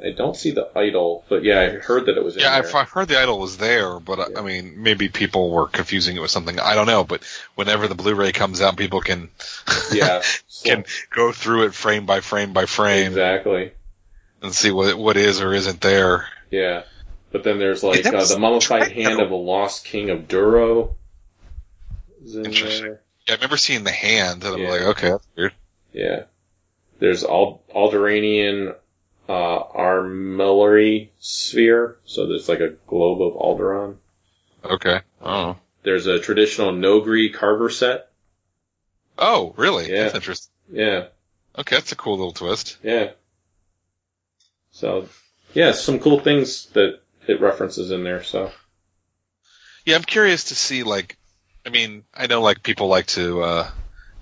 I 0.02 0.10
don't 0.10 0.36
see 0.36 0.50
the 0.50 0.68
idol, 0.76 1.24
but 1.28 1.44
yeah, 1.44 1.60
I 1.60 1.68
heard 1.70 2.06
that 2.06 2.16
it 2.16 2.24
was 2.24 2.34
in 2.36 2.42
Yeah, 2.42 2.52
I've 2.54 2.70
heard 2.90 3.06
the 3.08 3.18
idol 3.20 3.38
was 3.38 3.56
there, 3.58 4.00
but 4.00 4.18
I, 4.18 4.40
I 4.40 4.42
mean, 4.42 4.82
maybe 4.82 5.08
people 5.08 5.50
were 5.50 5.68
confusing 5.68 6.16
it 6.16 6.20
with 6.20 6.32
something. 6.32 6.58
I 6.58 6.74
don't 6.74 6.86
know, 6.88 7.04
but 7.04 7.22
whenever 7.54 7.86
the 7.86 7.94
Blu-ray 7.94 8.32
comes 8.32 8.60
out, 8.60 8.76
people 8.76 9.00
can 9.00 9.30
Yeah. 9.92 10.22
can 10.64 10.84
go 11.10 11.30
through 11.30 11.64
it 11.66 11.74
frame 11.74 12.06
by 12.06 12.20
frame 12.20 12.52
by 12.52 12.66
frame 12.66 13.08
Exactly. 13.08 13.72
and 14.42 14.52
see 14.52 14.72
what 14.72 14.96
what 14.98 15.16
is 15.16 15.40
or 15.40 15.54
isn't 15.54 15.80
there. 15.80 16.26
Yeah. 16.50 16.82
But 17.30 17.44
then 17.44 17.58
there's 17.58 17.82
like 17.84 18.04
uh, 18.04 18.24
the 18.24 18.38
mummified 18.38 18.90
hand 18.92 19.20
of 19.20 19.28
the 19.28 19.36
lost 19.36 19.84
king 19.84 20.10
of 20.10 20.26
Duro. 20.28 20.96
in 22.26 22.46
Interesting. 22.46 22.82
there. 22.84 23.00
Yeah, 23.28 23.34
I 23.34 23.36
remember 23.36 23.56
seeing 23.56 23.84
the 23.84 23.90
hand, 23.92 24.44
and 24.44 24.54
I'm 24.54 24.68
like, 24.68 24.82
okay, 24.82 25.10
that's 25.10 25.26
weird. 25.36 25.52
Yeah. 25.92 26.22
There's 26.98 27.24
Ald- 27.24 27.66
Alderaanian 27.68 28.74
uh, 29.28 29.62
armillary 29.64 31.10
sphere. 31.18 31.98
So 32.04 32.26
there's 32.26 32.48
like 32.48 32.60
a 32.60 32.70
globe 32.86 33.22
of 33.22 33.34
Alderaan. 33.34 33.96
Okay. 34.64 35.00
Oh. 35.22 35.56
There's 35.82 36.06
a 36.06 36.18
traditional 36.18 36.72
Noghri 36.72 37.32
carver 37.32 37.70
set. 37.70 38.10
Oh, 39.18 39.54
really? 39.56 39.90
Yeah. 39.90 40.04
That's 40.04 40.14
interesting. 40.14 40.52
Yeah. 40.72 41.06
Okay, 41.56 41.76
that's 41.76 41.92
a 41.92 41.96
cool 41.96 42.16
little 42.16 42.32
twist. 42.32 42.78
Yeah. 42.82 43.10
So, 44.72 45.08
yeah, 45.52 45.72
some 45.72 46.00
cool 46.00 46.18
things 46.18 46.66
that 46.70 47.00
it 47.28 47.40
references 47.40 47.90
in 47.90 48.02
there. 48.02 48.24
So, 48.24 48.50
Yeah, 49.84 49.96
I'm 49.96 50.02
curious 50.02 50.44
to 50.44 50.56
see 50.56 50.82
like, 50.82 51.16
I 51.64 51.68
mean, 51.70 52.04
I 52.12 52.26
know 52.26 52.40
like 52.42 52.62
people 52.62 52.88
like 52.88 53.06
to, 53.08 53.42
uh, 53.42 53.70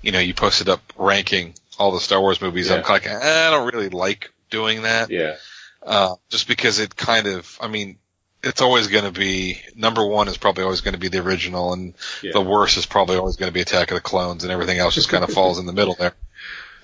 you 0.02 0.12
know, 0.12 0.18
you 0.18 0.34
posted 0.34 0.68
up 0.68 0.80
ranking 0.98 1.54
all 1.78 1.92
the 1.92 2.00
Star 2.00 2.20
Wars 2.20 2.40
movies. 2.40 2.70
I'm 2.70 2.82
like, 2.82 3.06
eh, 3.06 3.18
I 3.18 3.50
don't 3.50 3.72
really 3.72 3.88
like 3.88 4.30
doing 4.52 4.82
that. 4.82 5.10
yeah. 5.10 5.34
Uh, 5.82 6.14
just 6.28 6.46
because 6.46 6.78
it 6.78 6.94
kind 6.94 7.26
of, 7.26 7.58
I 7.60 7.66
mean, 7.66 7.98
it's 8.44 8.60
always 8.62 8.86
going 8.86 9.04
to 9.04 9.10
be 9.10 9.60
number 9.74 10.06
one 10.06 10.28
is 10.28 10.36
probably 10.36 10.62
always 10.62 10.80
going 10.80 10.94
to 10.94 11.00
be 11.00 11.08
the 11.08 11.18
original, 11.18 11.72
and 11.72 11.94
Yeah. 12.22 12.30
the 12.34 12.40
worst 12.40 12.76
is 12.76 12.86
probably 12.86 13.16
always 13.16 13.34
going 13.36 13.50
to 13.50 13.54
be 13.54 13.60
Attack 13.62 13.90
of 13.90 13.96
the 13.96 14.00
Clones, 14.00 14.44
and 14.44 14.52
everything 14.52 14.78
else 14.78 14.94
just 14.94 15.08
kind 15.08 15.24
of 15.24 15.30
falls 15.34 15.58
in 15.58 15.66
the 15.66 15.72
middle 15.72 15.94
there. 15.94 16.12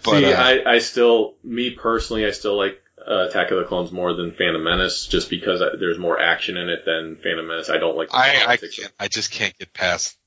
But 0.05 0.19
See, 0.21 0.33
uh, 0.33 0.43
I, 0.43 0.75
I 0.75 0.79
still, 0.81 1.35
me 1.45 1.71
personally, 1.71 2.27
I 2.27 2.33
still 2.33 2.57
like 2.57 2.81
uh, 3.09 3.29
Attack 3.29 3.51
of 3.53 3.59
the 3.59 3.65
Clones 3.65 3.93
more 3.93 4.13
than 4.15 4.33
Phantom 4.33 4.63
Menace, 4.63 5.07
just 5.07 5.31
because 5.31 5.63
I, 5.63 5.77
there's 5.79 5.99
more 5.99 6.19
action 6.21 6.57
in 6.57 6.69
it 6.69 6.85
than 6.85 7.17
Phantom 7.23 7.47
Menace. 7.47 7.71
I 7.71 7.79
don't 7.79 7.97
like. 7.97 8.11
The 8.11 8.17
I, 8.17 8.45
I 8.49 8.57
can't, 8.57 8.93
I 8.99 9.07
just 9.09 9.31
can't 9.31 9.57
get 9.59 9.73
past 9.73 10.18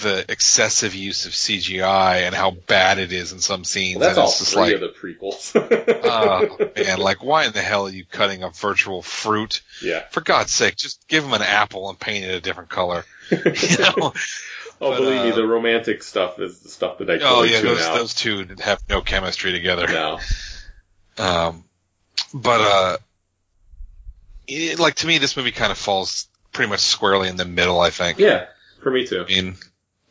the 0.00 0.24
excessive 0.28 0.94
use 0.94 1.26
of 1.26 1.32
CGI 1.32 2.22
and 2.22 2.34
how 2.34 2.50
bad 2.50 2.98
it 2.98 3.12
is 3.12 3.32
in 3.32 3.40
some 3.40 3.64
scenes. 3.64 3.98
Well, 3.98 4.08
that's 4.08 4.18
and 4.18 4.24
all 4.24 4.30
just 4.30 4.52
three 4.52 4.62
like, 4.62 4.74
of 4.74 4.80
the 4.80 4.88
prequels. 4.88 5.52
oh 6.04 6.70
man, 6.76 6.98
like 6.98 7.22
why 7.22 7.46
in 7.46 7.52
the 7.52 7.62
hell 7.62 7.86
are 7.86 7.90
you 7.90 8.04
cutting 8.04 8.42
a 8.42 8.50
virtual 8.50 9.02
fruit? 9.02 9.62
yeah. 9.82 10.04
For 10.10 10.20
God's 10.20 10.52
sake, 10.52 10.76
just 10.76 11.06
give 11.08 11.22
them 11.22 11.32
an 11.32 11.42
apple 11.42 11.88
and 11.88 11.98
paint 11.98 12.24
it 12.24 12.34
a 12.34 12.40
different 12.40 12.70
color. 12.70 13.04
You 13.30 13.78
know? 13.78 14.12
Oh, 14.80 14.90
But, 14.90 14.96
believe 14.98 15.22
me, 15.22 15.30
uh, 15.30 15.36
the 15.36 15.46
romantic 15.46 16.02
stuff 16.02 16.38
is 16.40 16.58
the 16.60 16.68
stuff 16.68 16.98
that 16.98 17.08
I 17.08 17.18
oh 17.22 17.44
yeah, 17.44 17.60
those 17.60 17.80
out. 17.80 17.96
those 17.96 18.12
two 18.12 18.46
have 18.60 18.82
no 18.88 19.00
chemistry 19.00 19.52
together. 19.52 19.86
No. 19.86 20.18
Um, 21.16 21.64
but 22.34 22.60
uh, 22.60 22.96
it, 24.48 24.78
like 24.78 24.96
to 24.96 25.06
me, 25.06 25.18
this 25.18 25.36
movie 25.36 25.52
kind 25.52 25.70
of 25.70 25.78
falls 25.78 26.28
pretty 26.52 26.70
much 26.70 26.80
squarely 26.80 27.28
in 27.28 27.36
the 27.36 27.44
middle. 27.44 27.80
I 27.80 27.90
think. 27.90 28.18
Yeah, 28.18 28.46
for 28.82 28.90
me 28.90 29.06
too. 29.06 29.22
I 29.22 29.26
mean, 29.26 29.56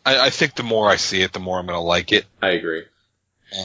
I, 0.05 0.27
I 0.27 0.29
think 0.29 0.55
the 0.55 0.63
more 0.63 0.89
I 0.89 0.97
see 0.97 1.21
it, 1.21 1.33
the 1.33 1.39
more 1.39 1.59
I'm 1.59 1.65
going 1.65 1.77
to 1.77 1.81
like 1.81 2.11
it. 2.11 2.25
I 2.41 2.49
agree. 2.49 2.83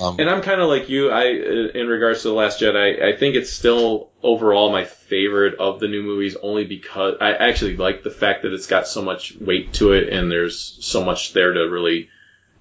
Um, 0.00 0.17
And 0.20 0.28
I'm 0.28 0.42
kind 0.42 0.60
of 0.60 0.68
like 0.68 0.89
you. 0.89 1.10
I, 1.10 1.25
in 1.28 1.89
regards 1.89 2.23
to 2.23 2.28
the 2.28 2.34
Last 2.34 2.60
Jedi, 2.60 3.02
I 3.02 3.17
think 3.17 3.36
it's 3.36 3.50
still 3.50 4.10
overall 4.23 4.70
my 4.70 4.84
favorite 4.84 5.58
of 5.58 5.81
the 5.81 5.89
new 5.89 6.02
movies, 6.02 6.36
only 6.42 6.65
because 6.65 7.17
I 7.20 7.33
actually 7.33 7.76
like 7.76 8.02
the 8.02 8.10
fact 8.10 8.42
that 8.42 8.52
it's 8.52 8.67
got 8.67 8.86
so 8.86 9.00
much 9.02 9.34
weight 9.41 9.73
to 9.75 9.92
it, 9.92 10.12
and 10.12 10.31
there's 10.31 10.78
so 10.83 11.05
much 11.05 11.33
there 11.33 11.55
to 11.55 11.60
really 11.60 12.10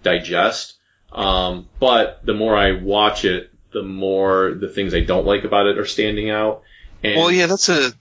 digest. 0.03 0.75
Um, 1.11 1.67
but 1.79 2.25
the 2.25 2.33
more 2.33 2.55
I 2.55 2.73
watch 2.73 3.25
it, 3.25 3.51
the 3.73 3.83
more 3.83 4.53
the 4.53 4.69
things 4.69 4.93
I 4.93 5.01
don't 5.01 5.25
like 5.25 5.43
about 5.43 5.67
it 5.67 5.77
are 5.77 5.85
standing 5.85 6.29
out. 6.29 6.63
And 7.03 7.17
well, 7.17 7.31
yeah, 7.31 7.47
that's 7.47 7.67
a 7.69 7.91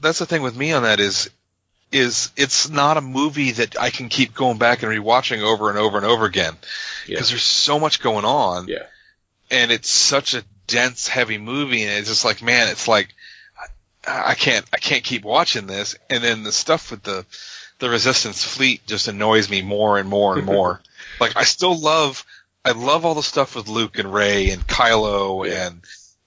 that's 0.00 0.18
the 0.18 0.26
thing 0.26 0.42
with 0.42 0.56
me 0.56 0.72
on 0.72 0.82
that 0.82 0.98
is 0.98 1.30
is 1.92 2.30
it's 2.36 2.68
not 2.70 2.96
a 2.96 3.00
movie 3.02 3.52
that 3.52 3.78
I 3.80 3.90
can 3.90 4.08
keep 4.08 4.34
going 4.34 4.58
back 4.58 4.82
and 4.82 4.90
rewatching 4.92 5.42
over 5.42 5.68
and 5.70 5.78
over 5.78 5.96
and 5.98 6.06
over 6.06 6.24
again 6.24 6.54
Yeah. 7.06 7.14
because 7.16 7.28
there's 7.30 7.42
so 7.42 7.78
much 7.78 8.00
going 8.00 8.24
on. 8.24 8.66
Yeah. 8.68 8.86
and 9.50 9.70
it's 9.70 9.90
such 9.90 10.34
a 10.34 10.42
dense, 10.66 11.06
heavy 11.08 11.36
movie, 11.38 11.82
and 11.82 11.98
it's 11.98 12.08
just 12.08 12.24
like, 12.24 12.42
man, 12.42 12.68
it's 12.68 12.88
like 12.88 13.08
I, 14.06 14.30
I 14.30 14.34
can't, 14.34 14.64
I 14.72 14.78
can't 14.78 15.04
keep 15.04 15.22
watching 15.24 15.66
this. 15.66 15.96
And 16.08 16.24
then 16.24 16.42
the 16.44 16.52
stuff 16.52 16.90
with 16.90 17.02
the 17.02 17.26
the 17.78 17.90
Resistance 17.90 18.44
fleet 18.44 18.86
just 18.86 19.08
annoys 19.08 19.50
me 19.50 19.60
more 19.60 19.98
and 19.98 20.08
more 20.08 20.36
and 20.38 20.46
more. 20.46 20.80
like 21.20 21.36
I 21.36 21.42
still 21.44 21.78
love, 21.78 22.24
I 22.64 22.70
love 22.72 23.04
all 23.04 23.14
the 23.14 23.22
stuff 23.24 23.54
with 23.56 23.68
Luke 23.68 23.98
and 23.98 24.12
Rey 24.14 24.50
and 24.50 24.66
Kylo 24.66 25.46
Yeah. 25.46 25.66
and 25.66 25.82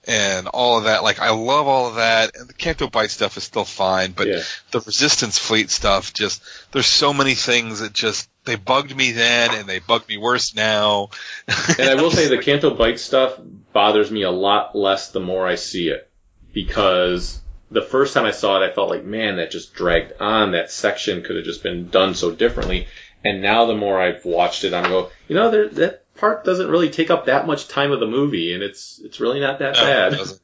and 0.06 0.46
all 0.46 0.78
of 0.78 0.84
that. 0.84 1.02
Like 1.02 1.18
I 1.20 1.30
love 1.30 1.66
all 1.66 1.88
of 1.88 1.96
that, 1.96 2.36
and 2.36 2.48
the 2.48 2.54
Canto 2.54 2.88
Bight 2.88 3.10
stuff 3.10 3.36
is 3.36 3.44
still 3.44 3.64
fine, 3.64 4.12
but 4.12 4.28
Yeah. 4.28 4.42
the 4.70 4.80
Resistance 4.80 5.38
fleet 5.38 5.70
stuff 5.70 6.12
just 6.12 6.42
there's 6.72 6.86
so 6.86 7.12
many 7.12 7.34
things 7.34 7.80
that 7.80 7.92
just 7.92 8.28
they 8.44 8.56
bugged 8.56 8.94
me 8.94 9.12
then 9.12 9.54
and 9.54 9.68
they 9.68 9.80
bug 9.80 10.08
me 10.08 10.16
worse 10.16 10.54
now. 10.54 11.10
And 11.78 11.90
I 11.90 11.94
will 11.96 12.10
say 12.10 12.28
the 12.28 12.38
Canto 12.42 12.74
Bight 12.74 13.00
stuff 13.00 13.38
bothers 13.72 14.10
me 14.10 14.22
a 14.22 14.30
lot 14.30 14.76
less 14.76 15.10
the 15.10 15.20
more 15.20 15.46
I 15.46 15.56
see 15.56 15.88
it. 15.88 16.08
Because 16.54 17.40
the 17.70 17.82
first 17.82 18.14
time 18.14 18.24
I 18.24 18.30
saw 18.30 18.62
it, 18.62 18.70
I 18.70 18.72
felt 18.72 18.88
like, 18.88 19.04
man, 19.04 19.36
that 19.36 19.50
just 19.50 19.74
dragged 19.74 20.14
on. 20.20 20.52
That 20.52 20.70
section 20.70 21.22
could 21.22 21.36
have 21.36 21.44
just 21.44 21.62
been 21.62 21.88
done 21.90 22.14
so 22.14 22.30
differently. 22.30 22.86
And 23.24 23.42
now 23.42 23.66
the 23.66 23.74
more 23.74 24.00
I've 24.00 24.24
watched 24.24 24.64
it, 24.64 24.72
I'm 24.72 24.84
go, 24.84 25.10
you 25.28 25.34
know, 25.34 25.50
there, 25.50 25.68
that 25.70 26.05
part 26.16 26.44
doesn't 26.44 26.68
really 26.68 26.90
take 26.90 27.10
up 27.10 27.26
that 27.26 27.46
much 27.46 27.68
time 27.68 27.92
of 27.92 28.00
the 28.00 28.06
movie, 28.06 28.52
and 28.54 28.62
it's 28.62 29.00
it's 29.02 29.20
really 29.20 29.40
not 29.40 29.58
that 29.60 29.74
No, 29.74 29.82
bad. 29.82 30.12
It, 30.12 30.16
doesn't. 30.16 30.40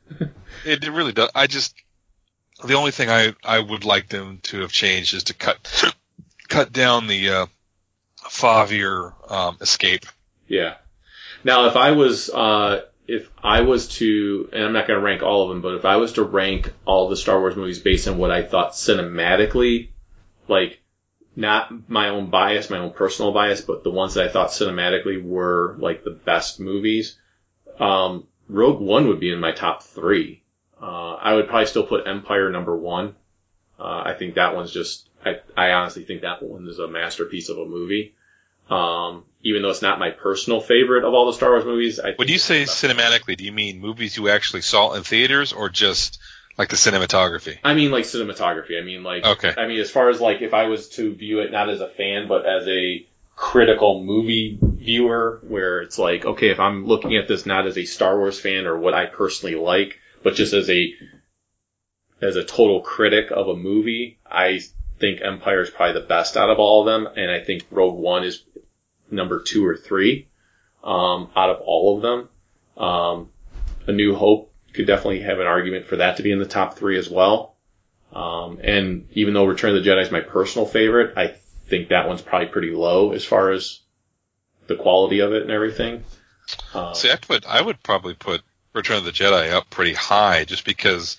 it, 0.65 0.84
it 0.84 0.91
really 0.91 1.12
does. 1.12 1.31
I 1.34 1.47
just 1.47 1.75
the 2.65 2.75
only 2.75 2.91
thing 2.91 3.10
I 3.10 3.34
I 3.44 3.59
would 3.59 3.84
like 3.84 4.09
them 4.09 4.39
to 4.44 4.60
have 4.60 4.73
changed 4.73 5.15
is 5.15 5.25
to 5.25 5.34
cut 5.34 5.94
cut 6.49 6.73
down 6.73 7.07
the 7.07 7.28
uh, 7.31 7.47
fathier 8.25 9.12
um, 9.31 9.57
escape. 9.60 10.07
Yeah. 10.47 10.75
Now, 11.44 11.67
if 11.67 11.76
I 11.76 11.92
was, 11.92 12.31
uh, 12.31 12.83
if 13.09 13.28
I 13.42 13.62
was 13.62 13.89
to, 13.97 14.49
and 14.52 14.62
I'm 14.65 14.73
not 14.73 14.86
going 14.86 14.99
to 15.01 15.05
rank 15.05 15.23
all 15.23 15.42
of 15.44 15.49
them, 15.49 15.60
but 15.60 15.75
if 15.75 15.84
I 15.84 15.97
was 15.97 16.12
to 16.15 16.23
rank 16.23 16.73
all 16.84 17.09
the 17.09 17.17
Star 17.17 17.41
Wars 17.41 17.57
movies 17.57 17.81
based 17.81 18.07
on 18.07 18.17
what 18.18 18.31
I 18.31 18.42
thought 18.42 18.73
cinematically, 18.73 19.89
like, 20.47 20.81
not 21.35 21.89
my 21.89 22.11
own 22.11 22.31
bias, 22.31 22.70
my 22.70 22.78
own 22.78 22.93
personal 22.93 23.33
bias, 23.33 23.61
but 23.61 23.85
the 23.85 23.91
ones 23.91 24.15
that 24.15 24.27
I 24.27 24.33
thought 24.33 24.51
cinematically 24.51 25.23
were 25.23 25.77
like 25.78 26.05
the 26.05 26.11
best 26.11 26.61
movies, 26.61 27.17
um, 27.78 28.27
Rogue 28.49 28.81
One 28.81 29.09
would 29.09 29.20
be 29.20 29.33
in 29.33 29.41
my 29.41 29.52
top 29.52 29.83
three. 29.83 30.43
Uh, 30.81 31.15
I 31.15 31.35
would 31.35 31.49
probably 31.49 31.67
still 31.67 31.86
put 31.86 32.07
Empire 32.07 32.51
number 32.51 32.77
one. 32.77 33.15
Uh, 33.78 34.02
I 34.07 34.15
think 34.19 34.35
that 34.35 34.55
one's 34.55 34.73
just, 34.73 35.09
I, 35.25 35.36
I 35.57 35.73
honestly 35.73 36.05
think 36.05 36.23
that 36.23 36.43
one 36.43 36.69
is 36.69 36.78
a 36.78 36.89
masterpiece 36.89 37.49
of 37.49 37.59
a 37.59 37.65
movie. 37.65 38.15
Um, 38.69 39.25
even 39.43 39.62
though 39.62 39.70
it's 39.70 39.83
not 39.83 39.99
my 39.99 40.11
personal 40.11 40.61
favorite 40.61 41.05
of 41.05 41.15
all 41.15 41.27
the 41.27 41.33
Star 41.33 41.51
Wars 41.51 41.65
movies, 41.65 41.99
I 41.99 42.12
When 42.17 42.28
you 42.28 42.39
say 42.39 42.62
cinematically, 42.62 43.36
do 43.36 43.44
you 43.44 43.52
mean 43.52 43.81
movies 43.81 44.17
you 44.17 44.28
actually 44.28 44.62
saw 44.62 44.93
in 44.93 45.02
theaters 45.02 45.52
or 45.52 45.69
just 45.69 46.20
like 46.58 46.68
the 46.68 46.76
cinematography? 46.76 47.58
I 47.64 47.74
mean 47.74 47.90
like 47.90 48.05
cinematography. 48.05 48.81
I 48.81 48.84
mean 48.84 49.02
like, 49.02 49.24
Okay. 49.24 49.52
I 49.56 49.66
mean 49.66 49.81
as 49.81 49.90
far 49.90 50.08
as 50.08 50.20
like 50.20 50.42
if 50.42 50.55
I 50.55 50.66
was 50.66 50.89
to 50.90 51.14
view 51.14 51.40
it 51.40 51.52
not 51.52 51.70
as 51.70 51.81
a 51.81 51.89
fan 51.89 52.28
but 52.28 52.47
as 52.47 52.66
a 52.68 53.06
critical 53.36 54.05
movie 54.05 54.58
viewer 54.62 55.40
where 55.42 55.81
it's 55.81 55.98
like, 55.98 56.24
okay, 56.24 56.50
if 56.50 56.60
I'm 56.60 56.86
looking 56.86 57.16
at 57.16 57.28
this 57.28 57.47
not 57.47 57.66
as 57.66 57.78
a 57.78 57.84
Star 57.84 58.18
Wars 58.18 58.39
fan 58.39 58.66
or 58.66 58.78
what 58.78 58.94
I 58.94 59.06
personally 59.06 59.56
like, 59.56 59.98
but 60.22 60.34
just 60.34 60.52
as 60.52 60.70
a 60.70 60.94
as 62.20 62.36
a 62.36 62.44
total 62.44 62.81
critic 62.82 63.31
of 63.32 63.48
a 63.48 63.56
movie, 63.56 64.20
I 64.24 64.60
think 65.00 65.20
Empire 65.22 65.62
is 65.62 65.70
probably 65.70 66.00
the 66.00 66.06
best 66.06 66.36
out 66.36 66.50
of 66.50 66.58
all 66.60 66.81
of 66.81 66.86
them, 66.86 67.12
and 67.16 67.31
I 67.31 67.42
think 67.42 67.64
Rogue 67.70 67.98
One 67.98 68.22
is 68.22 68.44
number 69.10 69.42
two 69.42 69.66
or 69.66 69.76
three 69.76 70.28
um, 70.84 71.31
out 71.34 71.50
of 71.50 71.60
all 71.62 71.97
of 71.97 72.02
them. 72.02 72.28
Um, 72.76 73.31
a 73.86 73.92
New 73.92 74.14
Hope 74.14 74.51
could 74.73 74.86
definitely 74.86 75.20
have 75.20 75.39
an 75.41 75.47
argument 75.47 75.86
for 75.86 75.97
that 75.97 76.17
to 76.17 76.23
be 76.23 76.33
in 76.33 76.39
the 76.39 76.47
top 76.47 76.76
three 76.76 76.99
as 76.99 77.09
well. 77.10 77.55
Um, 78.12 78.59
and 78.62 79.09
even 79.12 79.34
though 79.34 79.44
Return 79.44 79.75
of 79.76 79.83
the 79.83 79.89
Jedi 79.91 80.02
is 80.02 80.10
my 80.10 80.20
personal 80.20 80.67
favorite, 80.67 81.17
I 81.17 81.34
think 81.68 81.89
that 81.89 82.09
one's 82.09 82.20
probably 82.23 82.49
pretty 82.49 82.70
low 82.70 83.12
as 83.12 83.25
far 83.25 83.51
as 83.51 83.81
the 84.67 84.76
quality 84.76 85.20
of 85.20 85.33
it 85.33 85.42
and 85.42 85.51
everything. 85.51 86.05
Um, 86.75 86.94
See, 86.94 87.10
I 87.10 87.17
put 87.17 87.47
I 87.47 87.60
would 87.60 87.83
probably 87.83 88.15
put 88.15 88.42
Return 88.75 88.99
of 88.99 89.05
the 89.05 89.10
Jedi 89.12 89.51
up 89.51 89.70
pretty 89.70 89.94
high 89.94 90.44
just 90.44 90.65
because 90.65 91.17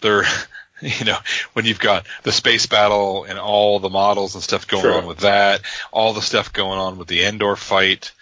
they're 0.00 0.24
you 0.80 1.04
know 1.04 1.18
when 1.52 1.64
you've 1.64 1.78
got 1.80 2.06
the 2.22 2.32
space 2.32 2.66
battle 2.66 3.24
and 3.24 3.38
all 3.38 3.78
the 3.78 3.88
models 3.90 4.34
and 4.34 4.42
stuff 4.42 4.66
going 4.66 4.82
Sure. 4.82 4.94
on 4.98 5.06
with 5.06 5.18
that, 5.18 5.62
all 5.92 6.12
the 6.12 6.22
stuff 6.22 6.52
going 6.52 6.78
on 6.78 6.98
with 6.98 7.08
the 7.08 7.24
Endor 7.24 7.54
fight, 7.56 8.12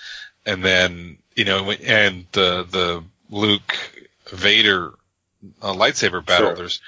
and 0.44 0.62
then 0.62 1.16
you 1.34 1.44
know 1.46 1.70
and 1.70 2.26
the 2.32 2.66
the 2.70 3.04
Luke 3.30 3.74
Vader 4.34 4.92
uh, 5.62 5.72
lightsaber 5.72 6.24
battle. 6.24 6.48
Sure. 6.48 6.56
There's 6.56 6.80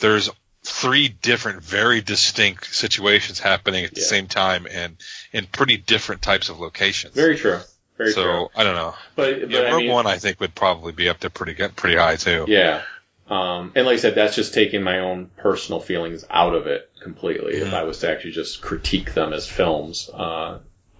there's 0.00 0.30
three 0.64 1.08
different, 1.08 1.62
very 1.62 2.00
distinct 2.00 2.74
situations 2.74 3.38
happening 3.40 3.84
at 3.84 3.94
the 3.94 4.00
Yeah. 4.00 4.06
same 4.06 4.26
time 4.26 4.66
and 4.70 4.96
in 5.32 5.46
pretty 5.46 5.76
different 5.76 6.20
types 6.22 6.48
of 6.48 6.60
locations. 6.60 7.14
very 7.14 7.36
true. 7.36 7.60
Very 7.96 8.12
so 8.12 8.22
true. 8.22 8.48
I 8.54 8.62
don't 8.64 8.74
know. 8.76 8.94
But, 9.16 9.40
but 9.40 9.50
Yeah, 9.50 9.58
I 9.60 9.70
Rogue 9.72 9.82
mean, 9.82 9.92
One 9.92 10.06
I 10.06 10.18
think 10.18 10.40
would 10.40 10.54
probably 10.54 10.92
be 10.92 11.08
up 11.08 11.18
there 11.20 11.30
pretty 11.30 11.54
good, 11.54 11.74
pretty 11.74 11.96
high 11.96 12.16
too. 12.16 12.44
Yeah. 12.48 12.82
Um, 13.28 13.72
and 13.74 13.86
like 13.86 13.94
I 13.94 14.00
said, 14.00 14.14
that's 14.14 14.34
just 14.36 14.54
taking 14.54 14.82
my 14.82 15.00
own 15.00 15.30
personal 15.36 15.80
feelings 15.80 16.24
out 16.30 16.54
of 16.54 16.66
it 16.66 16.90
completely. 17.02 17.54
If 17.56 17.68
Mhm. 17.68 17.74
I 17.74 17.82
was 17.84 17.98
to 18.00 18.10
actually 18.10 18.32
just 18.32 18.60
critique 18.62 19.14
them 19.14 19.32
as 19.32 19.46
films, 19.48 20.08
uh, 20.12 20.58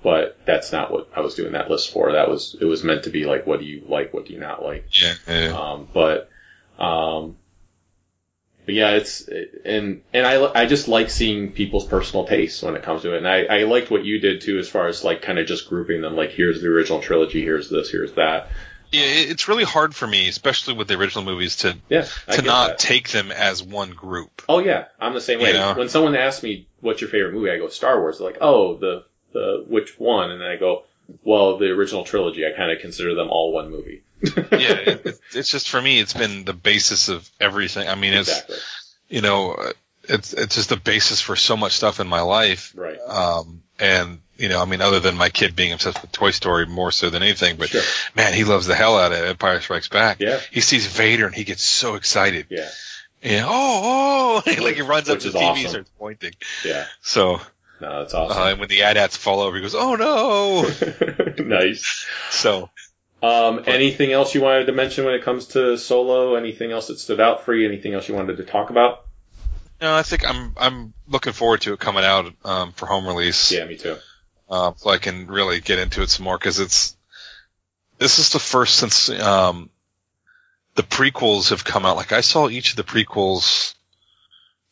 but 0.08 0.38
that's 0.46 0.72
not 0.72 0.90
what 0.90 1.10
I 1.14 1.20
was 1.20 1.34
doing 1.34 1.52
that 1.52 1.68
list 1.68 1.92
for. 1.92 2.12
That 2.12 2.30
was 2.30 2.56
it 2.58 2.64
was 2.64 2.82
meant 2.82 3.04
to 3.04 3.10
be 3.10 3.26
like, 3.26 3.46
what 3.46 3.60
do 3.60 3.66
you 3.66 3.82
like, 3.86 4.14
what 4.14 4.24
do 4.24 4.32
you 4.32 4.40
not 4.40 4.64
like? 4.64 4.86
Yeah, 4.98 5.12
yeah. 5.28 5.48
Um, 5.48 5.86
but, 5.92 6.30
um, 6.78 7.36
but 8.64 8.74
yeah, 8.74 8.92
it's 8.92 9.28
and 9.66 10.00
and 10.14 10.26
I 10.26 10.62
I 10.62 10.64
just 10.64 10.88
like 10.88 11.10
seeing 11.10 11.52
people's 11.52 11.86
personal 11.86 12.26
tastes 12.26 12.62
when 12.62 12.74
it 12.74 12.84
comes 12.84 13.02
to 13.02 13.12
it, 13.12 13.18
and 13.18 13.28
I 13.28 13.44
I 13.44 13.62
liked 13.64 13.90
what 13.90 14.02
you 14.02 14.18
did 14.18 14.40
too, 14.40 14.58
as 14.58 14.66
far 14.66 14.86
as 14.88 15.04
like 15.04 15.20
kind 15.20 15.38
of 15.38 15.46
just 15.46 15.68
grouping 15.68 16.00
them. 16.00 16.16
Like 16.16 16.30
here's 16.30 16.62
the 16.62 16.68
original 16.68 17.02
trilogy, 17.02 17.42
here's 17.42 17.68
this, 17.68 17.90
here's 17.90 18.14
that. 18.14 18.48
Yeah, 18.90 19.02
it's 19.04 19.46
really 19.46 19.64
hard 19.64 19.94
for 19.94 20.06
me, 20.06 20.26
especially 20.30 20.72
with 20.72 20.88
the 20.88 20.94
original 20.94 21.22
movies, 21.22 21.56
to 21.56 21.76
Yeah, 21.90 22.06
to 22.30 22.40
not 22.40 22.68
that. 22.68 22.78
take 22.78 23.10
them 23.10 23.30
as 23.30 23.62
one 23.62 23.90
group. 23.90 24.40
Oh 24.48 24.60
yeah, 24.60 24.86
I'm 24.98 25.12
the 25.12 25.20
same 25.20 25.38
way. 25.38 25.48
You 25.48 25.58
know? 25.58 25.74
When 25.74 25.90
someone 25.90 26.16
asks 26.16 26.42
me 26.42 26.66
what's 26.80 27.02
your 27.02 27.10
favorite 27.10 27.34
movie, 27.34 27.50
I 27.50 27.58
go 27.58 27.68
Star 27.68 28.00
Wars. 28.00 28.16
They're 28.16 28.26
like, 28.26 28.38
oh, 28.40 28.78
the 28.78 29.04
the 29.32 29.64
which 29.66 29.98
one? 29.98 30.30
And 30.30 30.40
then 30.40 30.48
I 30.48 30.56
go, 30.56 30.84
well, 31.24 31.58
the 31.58 31.66
original 31.70 32.04
trilogy. 32.04 32.46
I 32.46 32.50
kind 32.56 32.70
of 32.70 32.80
consider 32.80 33.14
them 33.14 33.28
all 33.30 33.52
one 33.52 33.70
movie. 33.70 34.02
yeah, 34.22 34.32
it, 34.52 35.06
it- 35.06 35.20
it's 35.34 35.50
just 35.50 35.68
for 35.68 35.80
me, 35.80 36.00
it's 36.00 36.14
been 36.14 36.44
the 36.44 36.52
basis 36.54 37.08
of 37.08 37.28
everything. 37.40 37.88
I 37.88 37.94
mean, 37.94 38.14
it's 38.14 38.30
Exactly. 38.30 38.56
you 39.08 39.20
know, 39.20 39.52
uh, 39.52 39.72
it's 40.04 40.32
it's 40.32 40.54
just 40.56 40.70
the 40.70 40.76
basis 40.76 41.20
for 41.20 41.36
so 41.36 41.56
much 41.56 41.72
stuff 41.72 42.00
in 42.00 42.06
my 42.08 42.22
life. 42.22 42.72
Right. 42.74 42.98
Um, 43.06 43.62
and 43.78 44.20
you 44.38 44.48
know, 44.48 44.60
I 44.62 44.64
mean, 44.64 44.80
other 44.80 45.00
than 45.00 45.16
my 45.16 45.28
kid 45.28 45.54
being 45.56 45.72
obsessed 45.72 46.00
with 46.00 46.12
Toy 46.12 46.30
Story 46.30 46.66
more 46.66 46.90
so 46.92 47.10
than 47.10 47.22
anything, 47.22 47.56
but 47.56 47.68
Sure. 47.68 47.82
man, 48.16 48.32
he 48.32 48.44
loves 48.44 48.66
the 48.66 48.74
hell 48.74 48.96
out 48.98 49.12
of 49.12 49.18
Empire 49.18 49.60
Strikes 49.60 49.88
Back. 49.88 50.20
Yeah. 50.20 50.40
He 50.50 50.60
sees 50.60 50.86
Vader 50.86 51.26
and 51.26 51.34
he 51.34 51.44
gets 51.44 51.62
so 51.62 51.94
excited. 51.96 52.46
Yeah. 52.48 52.68
Yeah. 53.22 53.44
Oh, 53.46 54.42
oh! 54.46 54.50
like 54.62 54.76
he 54.76 54.82
runs 54.82 55.08
up 55.10 55.18
to 55.20 55.30
the 55.30 55.38
TV 55.38 55.42
awesome. 55.42 55.60
and 55.64 55.68
starts 55.70 55.90
pointing. 55.98 56.32
Yeah. 56.64 56.86
So, 57.02 57.40
No, 57.80 58.00
that's 58.00 58.14
uh, 58.14 58.24
awesome. 58.24 58.42
and 58.42 58.60
when 58.60 58.68
the 58.68 58.82
AT-ATs 58.82 59.16
fall 59.16 59.40
over, 59.40 59.56
he 59.56 59.62
goes, 59.62 59.74
"Oh 59.74 59.94
no!" 59.94 61.34
nice. 61.44 62.06
so, 62.30 62.70
Um, 63.22 63.62
anything 63.66 64.12
else 64.12 64.34
you 64.34 64.40
wanted 64.40 64.66
to 64.66 64.72
mention 64.72 65.04
when 65.04 65.14
it 65.14 65.22
comes 65.22 65.46
to 65.48 65.76
Solo? 65.78 66.34
Anything 66.34 66.72
else 66.72 66.88
that 66.88 66.98
stood 66.98 67.20
out 67.20 67.44
for 67.44 67.54
you? 67.54 67.68
Anything 67.68 67.94
else 67.94 68.08
you 68.08 68.14
wanted 68.14 68.36
to 68.38 68.44
talk 68.44 68.70
about? 68.70 69.04
no, 69.80 69.94
I 69.94 70.02
think 70.02 70.28
I'm 70.28 70.54
I'm 70.56 70.92
looking 71.06 71.32
forward 71.32 71.60
to 71.62 71.72
it 71.72 71.78
coming 71.78 72.04
out 72.04 72.32
um, 72.44 72.72
for 72.72 72.86
home 72.86 73.06
release. 73.06 73.52
Yeah, 73.52 73.64
me 73.64 73.76
too. 73.76 73.96
um, 74.50 74.74
so 74.76 74.90
I 74.90 74.98
can 74.98 75.26
really 75.28 75.60
get 75.60 75.78
into 75.78 76.02
it 76.02 76.10
some 76.10 76.24
more 76.24 76.36
because 76.38 76.58
it's 76.58 76.96
this 77.98 78.18
is 78.18 78.30
the 78.32 78.38
first 78.40 78.74
since 78.76 79.08
um, 79.10 79.70
the 80.74 80.82
prequels 80.82 81.50
have 81.50 81.64
come 81.64 81.84
out. 81.86 81.96
Like 81.96 82.12
I 82.12 82.22
saw 82.22 82.48
each 82.48 82.70
of 82.70 82.76
the 82.76 82.82
prequels 82.84 83.74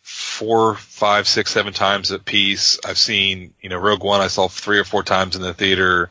four, 0.07 0.76
five, 0.76 1.26
six, 1.26 1.51
seven 1.51 1.73
times 1.73 2.12
at 2.12 2.25
piece. 2.25 2.78
I've 2.85 2.97
seen 2.97 3.55
you 3.60 3.68
know 3.68 3.76
Rogue 3.76 4.05
One 4.05 4.20
I 4.20 4.28
saw 4.28 4.47
three 4.47 4.78
or 4.78 4.85
four 4.85 5.02
times 5.02 5.35
in 5.35 5.43
the 5.43 5.52
theater. 5.52 6.10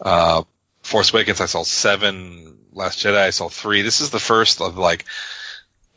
Uh, 0.00 0.44
Force 0.82 1.12
Awakens 1.12 1.40
I 1.40 1.46
saw 1.46 1.64
seven. 1.64 2.58
Last 2.72 3.00
Jedi 3.00 3.16
I 3.16 3.30
saw 3.30 3.48
three. 3.48 3.82
This 3.82 4.00
is 4.00 4.10
the 4.10 4.20
first 4.20 4.60
of 4.60 4.78
like 4.78 5.04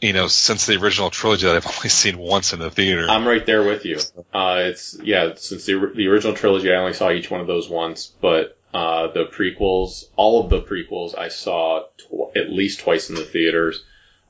you 0.02 0.14
know 0.14 0.28
since 0.28 0.66
the 0.66 0.78
original 0.78 1.12
trilogy 1.12 1.46
that 1.46 1.56
I've 1.56 1.68
only 1.78 1.90
seen 1.90 2.18
once 2.18 2.54
in 2.54 2.60
the 2.60 2.72
theater. 2.72 3.08
I'm 3.08 3.28
right 3.28 3.46
there 3.46 3.64
with 3.64 3.86
you. 3.86 4.00
Uh, 4.34 4.62
it's 4.62 4.98
yeah, 5.00 5.34
since 5.36 5.66
the 5.66 5.92
the 5.96 6.08
original 6.08 6.34
trilogy, 6.34 6.74
I 6.74 6.78
only 6.78 6.94
saw 6.94 7.12
each 7.12 7.30
one 7.30 7.42
of 7.42 7.48
those 7.48 7.70
once, 7.70 8.08
but 8.20 8.58
uh, 8.74 9.12
the 9.12 9.26
prequels, 9.26 10.06
all 10.16 10.44
of 10.44 10.50
the 10.50 10.62
prequels, 10.64 11.16
I 11.16 11.28
saw 11.28 11.84
tw- 11.98 12.36
at 12.36 12.50
least 12.50 12.80
twice 12.80 13.10
in 13.10 13.16
the 13.16 13.24
theaters. 13.26 13.84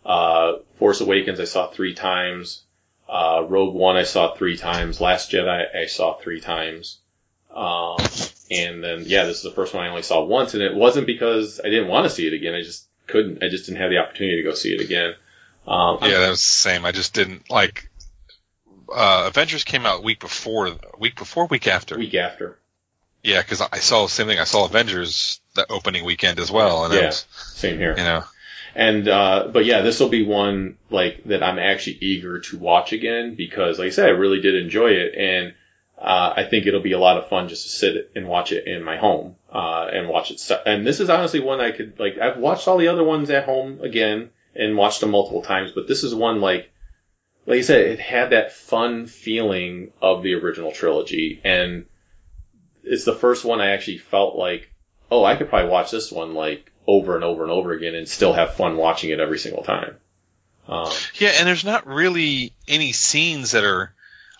Uh, 0.05 0.57
Force 0.77 0.99
Awakens, 0.99 1.39
I 1.39 1.45
saw 1.45 1.67
three 1.67 1.93
times. 1.93 2.63
Uh, 3.09 3.45
Rogue 3.47 3.73
One, 3.73 3.95
I 3.95 4.03
saw 4.03 4.35
three 4.35 4.57
times. 4.57 4.99
Last 4.99 5.31
Jedi, 5.31 5.75
I 5.75 5.85
saw 5.85 6.15
three 6.15 6.41
times. 6.41 6.99
Um, 7.53 7.97
and 8.51 8.83
then 8.83 9.03
yeah, 9.05 9.23
this 9.25 9.37
is 9.37 9.43
the 9.43 9.51
first 9.51 9.73
one 9.73 9.85
I 9.85 9.89
only 9.89 10.03
saw 10.03 10.23
once, 10.23 10.53
and 10.53 10.61
it 10.63 10.75
wasn't 10.75 11.07
because 11.07 11.59
I 11.63 11.69
didn't 11.69 11.87
want 11.87 12.05
to 12.05 12.09
see 12.09 12.27
it 12.27 12.33
again. 12.33 12.53
I 12.53 12.61
just 12.61 12.85
couldn't. 13.07 13.43
I 13.43 13.49
just 13.49 13.65
didn't 13.65 13.81
have 13.81 13.89
the 13.89 13.97
opportunity 13.97 14.37
to 14.37 14.43
go 14.43 14.53
see 14.53 14.73
it 14.73 14.81
again. 14.81 15.15
Um, 15.65 15.99
Yeah, 16.01 16.19
that 16.19 16.29
was 16.29 16.39
the 16.39 16.51
same. 16.51 16.85
I 16.85 16.91
just 16.91 17.13
didn't 17.13 17.49
like. 17.49 17.89
Uh, 18.93 19.25
Avengers 19.27 19.63
came 19.65 19.85
out 19.85 20.03
week 20.03 20.19
before, 20.19 20.71
week 20.97 21.17
before, 21.17 21.47
week 21.47 21.67
after. 21.67 21.97
week 21.97 22.15
after. 22.15 22.57
Yeah, 23.23 23.41
because 23.41 23.61
I 23.61 23.79
saw 23.79 24.03
the 24.03 24.09
same 24.09 24.27
thing. 24.27 24.39
I 24.39 24.45
saw 24.45 24.65
Avengers 24.65 25.41
the 25.55 25.69
opening 25.69 26.05
weekend 26.05 26.39
as 26.39 26.49
well, 26.49 26.85
and 26.85 26.93
Yeah, 26.93 27.07
was, 27.07 27.25
same 27.31 27.77
here. 27.77 27.91
you 27.97 28.03
know, 28.03 28.23
And 28.77 29.07
uh 29.07 29.49
but 29.51 29.65
yeah, 29.65 29.81
this 29.81 29.99
will 29.99 30.09
be 30.09 30.23
one 30.23 30.77
like 30.89 31.23
that 31.25 31.41
I'm 31.41 31.57
actually 31.59 31.97
eager 31.99 32.39
to 32.39 32.57
watch 32.57 32.93
again 32.93 33.35
because 33.35 33.79
like 33.79 33.87
I 33.87 33.89
said, 33.89 34.05
I 34.05 34.11
really 34.11 34.39
did 34.39 34.55
enjoy 34.55 34.91
it. 34.91 35.15
And 35.15 35.53
uh 35.97 36.33
I 36.37 36.43
think 36.43 36.67
it'll 36.67 36.79
be 36.79 36.91
a 36.91 36.99
lot 36.99 37.17
of 37.17 37.27
fun 37.27 37.49
just 37.49 37.63
to 37.63 37.69
sit 37.69 38.11
and 38.15 38.27
watch 38.27 38.51
it 38.51 38.67
in 38.67 38.83
my 38.83 38.97
home 38.97 39.35
uh 39.51 39.87
and 39.91 40.07
watch 40.07 40.29
it 40.29 40.39
st- 40.39 40.61
and 40.67 40.85
this 40.85 40.99
is 40.99 41.09
honestly 41.09 41.39
one 41.39 41.59
I 41.59 41.71
could 41.71 41.99
like 41.99 42.19
I've 42.19 42.37
watched 42.37 42.67
all 42.67 42.77
the 42.77 42.89
other 42.89 43.03
ones 43.03 43.31
at 43.31 43.45
home 43.45 43.81
again 43.81 44.29
and 44.55 44.77
watched 44.77 45.01
them 45.01 45.11
multiple 45.11 45.41
times, 45.41 45.71
but 45.73 45.87
this 45.87 46.03
is 46.03 46.13
one 46.13 46.39
like 46.39 46.69
like 47.47 47.59
I 47.59 47.61
said, 47.61 47.81
it 47.81 47.99
had 47.99 48.31
that 48.31 48.51
fun 48.51 49.07
feeling 49.07 49.91
of 50.01 50.21
the 50.21 50.35
original 50.35 50.71
trilogy. 50.71 51.39
And 51.43 51.85
it's 52.83 53.05
the 53.05 53.15
first 53.15 53.45
one 53.45 53.61
I 53.61 53.71
actually 53.71 53.99
felt 53.99 54.35
like, 54.35 54.69
oh, 55.09 55.23
I 55.23 55.37
could 55.37 55.49
probably 55.49 55.71
watch 55.71 55.89
this 55.89 56.11
one 56.11 56.33
like 56.33 56.71
over 56.87 57.15
and 57.15 57.23
over 57.23 57.43
and 57.43 57.51
over 57.51 57.73
again 57.73 57.95
and 57.95 58.07
still 58.07 58.33
have 58.33 58.55
fun 58.55 58.77
watching 58.77 59.09
it 59.09 59.19
every 59.19 59.37
single 59.39 59.63
time. 59.63 59.95
Um, 60.67 60.91
yeah. 61.15 61.33
And 61.37 61.47
there's 61.47 61.63
not 61.65 61.85
really 61.87 62.53
any 62.67 62.91
scenes 62.93 63.51
that 63.51 63.63
are, 63.63 63.93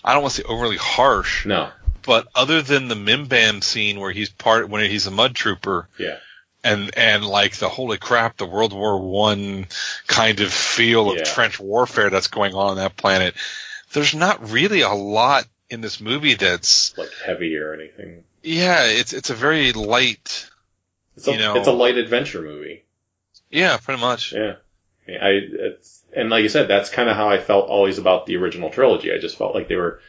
I 0.03 0.13
don't 0.13 0.21
want 0.23 0.35
to 0.35 0.41
say 0.41 0.47
overly 0.47 0.77
harsh, 0.77 1.45
no, 1.45 1.69
but 2.05 2.27
other 2.35 2.61
than 2.61 2.87
the 2.87 2.95
Mimban 2.95 3.61
scene 3.63 3.99
where 3.99 4.11
he's 4.11 4.29
part 4.29 4.69
when 4.69 4.89
he's 4.89 5.07
a 5.07 5.11
mud 5.11 5.35
trooper, 5.35 5.87
yeah, 5.99 6.17
and 6.63 6.91
and 6.97 7.25
like 7.25 7.55
the 7.57 7.67
holy 7.69 7.97
crap, 7.97 8.37
the 8.37 8.45
World 8.45 8.71
War 8.73 8.99
One 9.01 9.67
kind 10.07 10.39
of 10.39 10.51
feel 10.53 11.09
of 11.11 11.17
Yeah. 11.17 11.23
trench 11.25 11.59
warfare 11.59 12.09
that's 12.09 12.27
going 12.27 12.53
on 12.53 12.71
on 12.71 12.75
that 12.77 12.95
planet. 12.95 13.35
There's 13.93 14.15
not 14.15 14.51
really 14.51 14.81
a 14.81 14.93
lot 14.93 15.45
in 15.69 15.81
this 15.81 15.99
movie 15.99 16.35
that's 16.35 16.97
like 16.97 17.11
heavy 17.25 17.57
or 17.57 17.73
anything. 17.73 18.23
yeah, 18.43 18.83
it's 18.85 19.11
it's 19.13 19.29
a 19.29 19.35
very 19.35 19.73
light 19.73 20.49
It's 21.17 21.27
a, 21.27 21.31
You 21.33 21.37
know- 21.39 21.55
it's 21.57 21.67
a 21.67 21.71
light 21.71 21.97
adventure 21.97 22.41
movie. 22.41 22.85
yeah, 23.49 23.77
pretty 23.77 23.99
much. 24.01 24.33
Yeah. 24.33 24.55
I, 25.09 25.29
it's, 25.51 26.03
and 26.15 26.29
like 26.29 26.43
you 26.43 26.49
said, 26.49 26.67
that's 26.67 26.89
kind 26.89 27.09
of 27.09 27.15
how 27.15 27.29
I 27.29 27.39
felt 27.39 27.69
always 27.69 27.97
about 27.97 28.25
the 28.25 28.35
original 28.37 28.69
trilogy. 28.69 29.11
I 29.13 29.19
just 29.19 29.37
felt 29.37 29.55
like 29.55 29.67
they 29.69 29.75
were, 29.77 30.01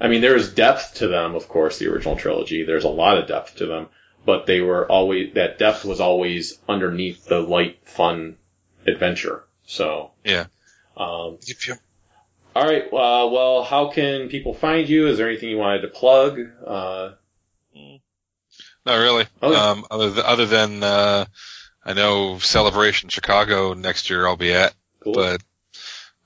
I 0.00 0.08
mean, 0.08 0.20
there 0.20 0.34
was 0.34 0.52
depth 0.52 0.96
to 0.96 1.08
them, 1.08 1.34
of 1.34 1.48
course, 1.48 1.78
the 1.78 1.86
original 1.88 2.14
trilogy. 2.16 2.64
There's 2.64 2.84
a 2.84 2.88
lot 2.90 3.16
of 3.18 3.26
depth 3.26 3.56
to 3.56 3.66
them, 3.66 3.88
but 4.26 4.44
they 4.46 4.60
were 4.60 4.86
always, 4.86 5.32
that 5.34 5.58
depth 5.58 5.84
was 5.86 5.98
always 6.00 6.58
underneath 6.68 7.24
the 7.24 7.40
light, 7.40 7.78
fun 7.84 8.36
adventure. 8.86 9.44
So, 9.64 10.10
Yeah. 10.24 10.46
um, 10.96 11.38
If 11.46 11.66
you- 11.66 11.74
all 12.54 12.64
right. 12.66 12.84
Uh, 12.84 13.28
well, 13.32 13.62
how 13.64 13.88
can 13.90 14.28
people 14.28 14.52
find 14.52 14.88
you? 14.88 15.08
Is 15.08 15.16
there 15.16 15.28
anything 15.28 15.48
you 15.48 15.58
wanted 15.58 15.80
to 15.82 15.88
plug? 15.88 16.38
Uh, 16.66 17.12
Not 18.86 18.96
really. 18.96 19.26
Okay. 19.42 19.56
Um, 19.56 19.84
other 19.90 20.10
th- 20.12 20.24
other 20.24 20.46
than 20.46 20.82
uh, 20.82 21.26
I 21.84 21.92
know 21.94 22.38
Celebration 22.38 23.08
Chicago 23.08 23.74
next 23.74 24.10
year 24.10 24.26
I'll 24.26 24.36
be 24.36 24.52
at, 24.52 24.74
Cool. 25.00 25.14
but 25.14 25.42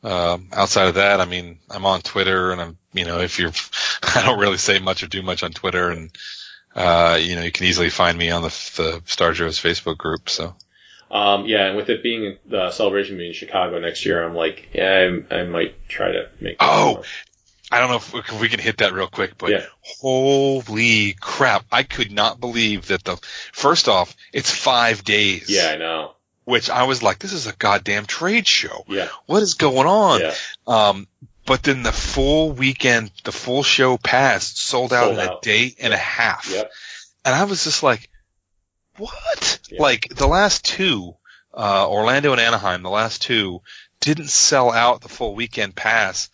um, 0.04 0.48
outside 0.52 0.88
of 0.88 0.94
that, 0.94 1.20
I 1.20 1.24
mean, 1.24 1.58
I'm 1.70 1.86
on 1.86 2.00
Twitter 2.02 2.50
and 2.52 2.60
I'm, 2.60 2.78
you 2.92 3.04
know, 3.04 3.20
if 3.20 3.38
you're, 3.38 3.52
I 4.02 4.22
don't 4.24 4.40
really 4.40 4.56
say 4.58 4.78
much 4.80 5.02
or 5.02 5.06
do 5.06 5.22
much 5.22 5.42
on 5.42 5.52
Twitter, 5.52 5.90
and 5.90 6.10
uh, 6.74 7.18
you 7.20 7.36
know, 7.36 7.42
you 7.42 7.52
can 7.52 7.66
easily 7.66 7.90
find 7.90 8.16
me 8.16 8.30
on 8.30 8.42
the, 8.42 8.48
the 8.76 9.02
Star 9.06 9.32
Joe's 9.32 9.60
Facebook 9.60 9.98
group. 9.98 10.28
So 10.28 10.54
Um, 11.10 11.46
yeah, 11.46 11.66
and 11.66 11.76
with 11.76 11.88
it 11.90 12.02
being 12.02 12.38
the 12.46 12.70
celebration 12.70 13.16
being 13.16 13.28
in 13.28 13.34
Chicago 13.34 13.78
next 13.78 14.04
year, 14.06 14.24
I'm 14.24 14.34
like, 14.34 14.68
yeah, 14.72 15.20
I, 15.30 15.34
I 15.36 15.44
might 15.44 15.88
try 15.88 16.12
to 16.12 16.28
make. 16.40 16.56
Oh. 16.60 17.02
I 17.72 17.80
don't 17.80 17.90
know 17.90 17.96
if 17.96 18.12
we, 18.12 18.20
if 18.20 18.40
we 18.40 18.48
can 18.48 18.60
hit 18.60 18.78
that 18.78 18.92
real 18.92 19.06
quick, 19.08 19.36
but 19.38 19.50
Yeah. 19.50 19.64
holy 19.82 21.14
crap! 21.20 21.64
I 21.72 21.82
could 21.84 22.12
not 22.12 22.38
believe 22.40 22.88
that 22.88 23.02
the 23.04 23.16
first 23.52 23.88
off, 23.88 24.14
it's 24.32 24.50
five 24.50 25.04
days. 25.04 25.48
yeah, 25.48 25.70
I 25.72 25.76
know. 25.76 26.12
which 26.44 26.68
I 26.70 26.82
was 26.84 27.02
like, 27.02 27.18
this 27.20 27.32
is 27.32 27.46
a 27.46 27.52
goddamn 27.54 28.04
trade 28.06 28.46
show. 28.46 28.84
Yeah, 28.88 29.08
What 29.26 29.42
is 29.42 29.54
going 29.54 29.86
on? 29.86 30.20
yeah, 30.20 30.34
Um, 30.66 31.06
but 31.46 31.62
then 31.62 31.82
the 31.84 31.92
full 31.92 32.52
weekend, 32.52 33.10
the 33.24 33.30
full 33.32 33.62
show 33.62 33.96
passed, 33.96 34.58
sold 34.58 34.92
out 34.92 35.04
Sold 35.06 35.18
in 35.18 35.20
a 35.20 35.30
out. 35.32 35.42
day 35.42 35.74
and 35.80 35.92
a 35.92 35.96
half. 35.96 36.50
yep, 36.50 36.70
And 37.24 37.34
I 37.34 37.44
was 37.44 37.62
just 37.64 37.82
like, 37.84 38.10
what? 38.98 39.60
Yeah. 39.70 39.80
Like 39.80 40.08
the 40.14 40.26
last 40.26 40.64
two, 40.64 41.14
uh, 41.54 41.88
Orlando 41.88 42.32
and 42.32 42.40
Anaheim, 42.40 42.82
the 42.82 42.90
last 42.90 43.22
two 43.22 43.62
didn't 44.00 44.28
sell 44.28 44.70
out 44.72 45.00
the 45.00 45.08
full 45.08 45.34
weekend 45.34 45.74
pass 45.76 46.28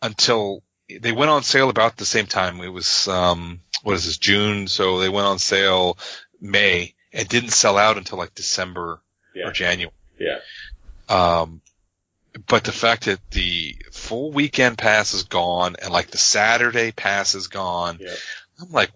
until 0.00 0.62
they 0.88 1.12
went 1.12 1.30
on 1.30 1.42
sale 1.42 1.68
about 1.70 1.96
the 1.96 2.06
same 2.06 2.26
time. 2.26 2.60
It 2.60 2.68
was, 2.68 3.08
um, 3.08 3.60
what 3.82 3.94
is 3.94 4.06
this, 4.06 4.18
June? 4.18 4.66
So 4.68 4.98
they 5.00 5.08
went 5.08 5.26
on 5.26 5.38
sale 5.38 5.98
May 6.40 6.94
and 7.12 7.28
didn't 7.28 7.50
sell 7.50 7.76
out 7.78 7.98
until 7.98 8.18
like 8.18 8.34
December 8.34 9.00
yeah, 9.34 9.48
or 9.48 9.52
January. 9.52 9.92
yeah, 10.18 10.38
Um, 11.08 11.60
but 12.46 12.64
the 12.64 12.72
fact 12.72 13.06
that 13.06 13.20
the 13.30 13.76
full 13.92 14.30
weekend 14.32 14.78
pass 14.78 15.14
is 15.14 15.24
gone 15.24 15.76
and 15.82 15.92
like 15.92 16.08
the 16.10 16.18
Saturday 16.18 16.92
pass 16.92 17.34
is 17.34 17.48
gone, 17.48 17.98
yeah, 18.00 18.14
I'm 18.60 18.70
like, 18.70 18.90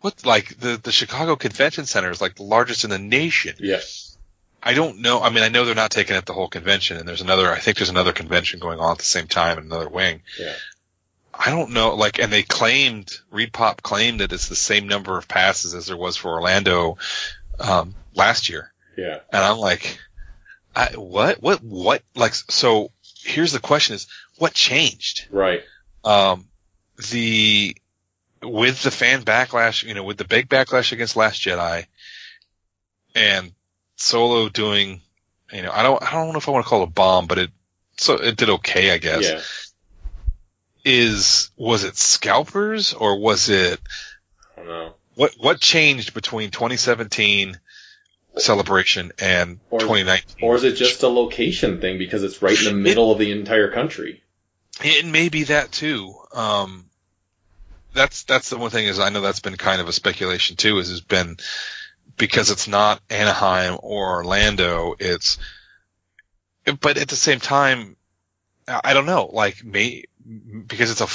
what? 0.00 0.24
Like 0.24 0.58
the 0.58 0.76
the 0.82 0.92
Chicago 0.92 1.36
Convention 1.36 1.86
Center 1.86 2.10
is 2.10 2.20
like 2.20 2.36
the 2.36 2.44
largest 2.44 2.84
in 2.84 2.90
the 2.90 2.98
nation. 2.98 3.56
yeah, 3.58 3.80
I 4.62 4.74
don't 4.74 5.00
know. 5.00 5.20
I 5.20 5.30
mean, 5.30 5.42
I 5.42 5.48
know 5.48 5.64
they're 5.64 5.74
not 5.74 5.90
taking 5.90 6.16
up 6.16 6.24
the 6.24 6.32
whole 6.32 6.48
convention, 6.48 6.96
and 6.96 7.08
there's 7.08 7.22
another. 7.22 7.50
I 7.50 7.58
think 7.58 7.76
there's 7.76 7.90
another 7.90 8.12
convention 8.12 8.60
going 8.60 8.78
on 8.78 8.92
at 8.92 8.98
the 8.98 9.04
same 9.04 9.26
time 9.26 9.58
in 9.58 9.64
another 9.64 9.88
wing. 9.88 10.22
yeah. 10.38 10.52
I 11.38 11.50
don't 11.50 11.72
know. 11.72 11.94
Like, 11.94 12.18
and 12.18 12.32
they 12.32 12.42
claimed 12.42 13.12
ReedPop 13.32 13.82
claimed 13.82 14.20
that 14.20 14.32
it's 14.32 14.48
the 14.48 14.56
same 14.56 14.88
number 14.88 15.16
of 15.16 15.28
passes 15.28 15.74
as 15.74 15.86
there 15.86 15.96
was 15.96 16.16
for 16.16 16.30
Orlando 16.30 16.98
um, 17.58 17.94
last 18.14 18.48
year. 18.48 18.72
yeah. 18.96 19.20
And 19.32 19.42
I'm 19.42 19.58
like, 19.58 19.98
I, 20.74 20.90
what, 20.96 21.42
what, 21.42 21.62
what? 21.62 22.02
Like, 22.14 22.34
so 22.34 22.90
here's 23.22 23.52
the 23.52 23.60
question 23.60 23.94
is, 23.94 24.06
what 24.38 24.54
changed? 24.54 25.28
Right. 25.30 25.62
Um, 26.04 26.46
the, 27.10 27.76
with 28.42 28.82
the 28.82 28.90
fan 28.90 29.22
backlash, 29.22 29.82
you 29.82 29.94
know, 29.94 30.04
with 30.04 30.18
the 30.18 30.24
big 30.24 30.48
backlash 30.48 30.92
against 30.92 31.16
Last 31.16 31.40
Jedi 31.40 31.86
and 33.14 33.52
Solo 33.96 34.48
doing, 34.48 35.00
you 35.52 35.62
know, 35.62 35.70
I 35.72 35.82
don't, 35.82 36.02
I 36.02 36.12
don't 36.12 36.32
know 36.32 36.38
if 36.38 36.48
I 36.48 36.52
want 36.52 36.64
to 36.64 36.68
call 36.68 36.82
it 36.82 36.88
a 36.88 36.92
bomb, 36.92 37.26
but 37.26 37.38
it, 37.38 37.50
so 37.98 38.14
it 38.14 38.36
did 38.36 38.50
okay, 38.50 38.90
I 38.90 38.98
guess. 38.98 39.65
Is, 40.86 41.50
was 41.56 41.82
it 41.82 41.96
scalpers 41.96 42.94
or 42.94 43.18
was 43.18 43.48
it, 43.48 43.80
I 44.56 44.60
don't 44.60 44.68
know. 44.68 44.94
what, 45.16 45.34
what 45.38 45.60
changed 45.60 46.14
between 46.14 46.50
2017 46.50 47.58
celebration 48.36 49.10
and 49.18 49.58
Or- 49.70 49.80
2019? 49.80 50.36
Or 50.42 50.54
is 50.54 50.62
it 50.62 50.76
just 50.76 51.02
a 51.02 51.08
location 51.08 51.80
thing 51.80 51.98
because 51.98 52.22
it's 52.22 52.40
right 52.40 52.56
in 52.58 52.64
the 52.66 52.72
middle 52.72 53.10
of 53.10 53.18
the 53.18 53.32
entire 53.32 53.70
country? 53.72 54.22
It 54.84 55.06
may 55.06 55.28
be 55.28 55.44
that 55.44 55.72
too. 55.72 56.14
Um, 56.32 56.84
that's 57.94 58.24
that's 58.24 58.50
the 58.50 58.58
one 58.58 58.70
thing 58.70 58.86
is 58.86 59.00
I 59.00 59.08
know 59.08 59.22
that's 59.22 59.40
been 59.40 59.56
kind 59.56 59.80
of 59.80 59.88
a 59.88 59.92
speculation 59.92 60.56
too. 60.56 60.78
Is 60.78 60.90
has 60.90 61.00
been 61.00 61.38
because 62.18 62.50
it's 62.50 62.68
not 62.68 63.00
Anaheim 63.08 63.78
or 63.82 64.16
Orlando. 64.16 64.94
It's 64.98 65.38
but 66.80 66.98
at 66.98 67.08
the 67.08 67.16
same 67.16 67.40
time, 67.40 67.96
I 68.68 68.80
I 68.84 68.94
don't 68.94 69.06
know. 69.06 69.30
Like 69.32 69.64
may 69.64 70.04
because 70.66 70.90
it's 70.90 71.00
a 71.00 71.06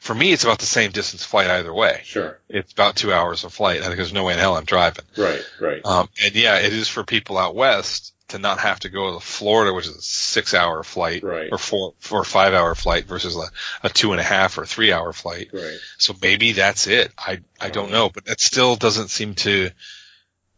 for 0.00 0.14
me 0.14 0.32
it's 0.32 0.44
about 0.44 0.58
the 0.60 0.66
same 0.66 0.90
distance 0.92 1.24
flight 1.24 1.48
either 1.50 1.72
way. 1.72 2.00
Sure. 2.04 2.38
It's 2.48 2.72
about 2.72 2.96
two 2.96 3.12
hours 3.12 3.44
of 3.44 3.52
flight. 3.52 3.80
I 3.80 3.84
think 3.84 3.96
there's 3.96 4.12
no 4.12 4.24
way 4.24 4.34
in 4.34 4.38
hell 4.38 4.56
I'm 4.56 4.64
driving. 4.64 5.04
Right. 5.16 5.44
Right. 5.60 5.84
Um, 5.84 6.08
and 6.24 6.34
yeah, 6.34 6.58
it 6.58 6.72
is 6.72 6.88
for 6.88 7.02
people 7.04 7.38
out 7.38 7.54
west 7.54 8.14
to 8.28 8.38
not 8.38 8.60
have 8.60 8.78
to 8.80 8.88
go 8.88 9.14
to 9.14 9.20
Florida, 9.20 9.74
which 9.74 9.86
is 9.88 9.96
a 9.96 10.00
six 10.02 10.54
hour 10.54 10.84
flight 10.84 11.24
Right. 11.24 11.48
or 11.50 11.58
four, 11.58 11.94
four 11.98 12.20
or 12.20 12.24
five 12.24 12.54
hour 12.54 12.76
flight 12.76 13.06
versus 13.06 13.34
a, 13.36 13.86
a 13.86 13.88
two 13.88 14.12
and 14.12 14.20
a 14.20 14.24
half 14.24 14.56
or 14.58 14.64
three 14.66 14.92
hour 14.92 15.12
flight. 15.12 15.48
Right. 15.52 15.78
So 15.98 16.14
maybe 16.22 16.52
that's 16.52 16.86
it. 16.86 17.10
I, 17.18 17.40
I 17.60 17.70
don't 17.70 17.90
know, 17.90 18.08
but 18.08 18.26
that 18.26 18.40
still 18.40 18.76
doesn't 18.76 19.08
seem 19.08 19.34
to, 19.36 19.70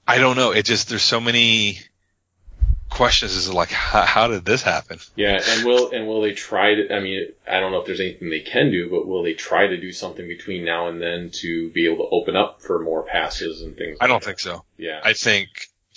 I 0.07 0.19
don't 0.19 0.37
know. 0.37 0.51
It 0.51 0.67
just, 0.67 0.91
there's 0.91 1.03
so 1.03 1.21
many 1.21 1.79
questions 2.93 3.35
is 3.35 3.53
like, 3.53 3.71
how, 3.71 4.03
how 4.03 4.29
did 4.29 4.45
this 4.45 4.63
happen? 4.63 4.99
Yeah, 5.17 5.41
and 5.43 5.65
will 5.65 5.91
and 5.91 6.07
will 6.07 6.23
they 6.23 6.33
try 6.33 6.75
to? 6.75 6.95
I 6.95 7.01
mean, 7.01 7.29
I 7.49 7.61
don't 7.61 7.73
know 7.73 7.81
if 7.81 7.87
there's 7.87 8.01
anything 8.01 8.31
they 8.31 8.41
can 8.41 8.71
do, 8.71 8.91
but 8.91 9.07
will 9.07 9.23
they 9.23 9.35
try 9.35 9.67
to 9.67 9.81
do 9.81 9.93
something 9.93 10.27
between 10.27 10.65
now 10.65 10.89
and 10.89 11.01
then 11.01 11.31
to 11.35 11.71
be 11.71 11.87
able 11.87 12.05
to 12.05 12.11
open 12.11 12.37
up 12.37 12.63
for 12.63 12.79
more 12.79 13.03
passes 13.03 13.63
and 13.63 13.77
things? 13.77 13.99
I 14.01 14.07
don't 14.07 14.17
like 14.17 14.25
think 14.25 14.41
so. 14.41 14.65
Yeah, 14.77 15.01
I 15.03 15.13
think 15.13 15.49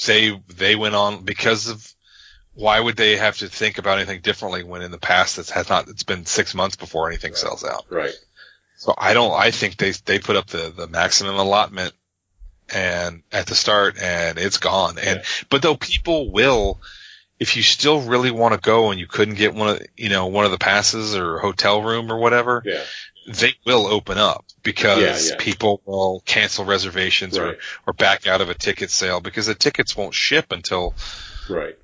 they, 0.06 0.40
they 0.56 0.76
went 0.76 0.96
on 0.96 1.24
because 1.24 1.70
of, 1.70 1.94
why 2.54 2.80
would 2.80 2.98
they 2.98 3.18
have 3.18 3.38
to 3.38 3.48
think 3.48 3.78
about 3.78 3.98
anything 3.98 4.22
differently 4.22 4.64
when 4.64 4.82
in 4.82 4.92
the 4.92 4.98
past 4.98 5.40
it's 5.40 5.52
has 5.52 5.70
not, 5.70 5.88
it's 5.88 6.04
been 6.04 6.26
six 6.26 6.54
months 6.54 6.76
before 6.76 7.08
anything 7.08 7.36
sells 7.36 7.64
out. 7.64 7.86
right. 7.90 8.14
So 8.78 8.94
I 8.98 9.14
don't. 9.14 9.32
I 9.32 9.52
think 9.52 9.78
they 9.78 9.92
they 9.92 10.20
put 10.20 10.36
up 10.36 10.48
the 10.48 10.74
the 10.76 10.88
maximum 10.88 11.36
allotment 11.36 11.94
and 12.74 13.22
at 13.32 13.46
the 13.48 13.56
start, 13.56 13.98
and 14.02 14.38
it's 14.38 14.58
gone. 14.58 14.98
And 14.98 15.22
but 15.50 15.62
though 15.62 15.76
people 15.76 16.32
will, 16.32 16.80
if 17.40 17.56
you 17.58 17.64
still 17.64 18.02
really 18.02 18.32
want 18.32 18.54
to 18.54 18.60
go 18.60 18.92
and 18.92 19.00
you 19.00 19.08
couldn't 19.08 19.36
get 19.36 19.54
one 19.54 19.70
of 19.70 19.82
you 19.98 20.10
know 20.10 20.28
one 20.28 20.46
of 20.46 20.52
the 20.52 20.58
passes 20.58 21.16
or 21.16 21.40
hotel 21.40 21.82
room 21.82 22.12
or 22.12 22.18
whatever, 22.18 22.64
Yeah, 22.66 22.84
they 23.28 23.54
will 23.66 23.88
open 23.88 24.18
up 24.18 24.46
because 24.64 25.28
Yeah, 25.28 25.34
yeah. 25.34 25.44
people 25.44 25.82
will 25.86 26.22
cancel 26.26 26.66
reservations 26.66 27.38
Right. 27.38 27.56
or 27.56 27.58
or 27.88 27.94
back 27.94 28.26
out 28.28 28.42
of 28.42 28.50
a 28.50 28.54
ticket 28.56 28.90
sale 28.90 29.20
because 29.22 29.46
the 29.48 29.56
tickets 29.56 29.96
won't 29.96 30.14
ship 30.14 30.52
until 30.52 30.94
right, 31.50 31.78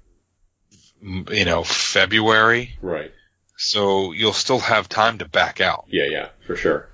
you 1.01 1.45
know 1.45 1.63
February. 1.63 2.77
right. 2.81 3.11
So 3.57 4.11
you'll 4.11 4.33
still 4.33 4.57
have 4.57 4.89
time 4.89 5.19
to 5.19 5.25
back 5.27 5.61
out. 5.61 5.85
Yeah, 5.87 6.05
yeah, 6.09 6.29
for 6.47 6.55
sure. 6.55 6.89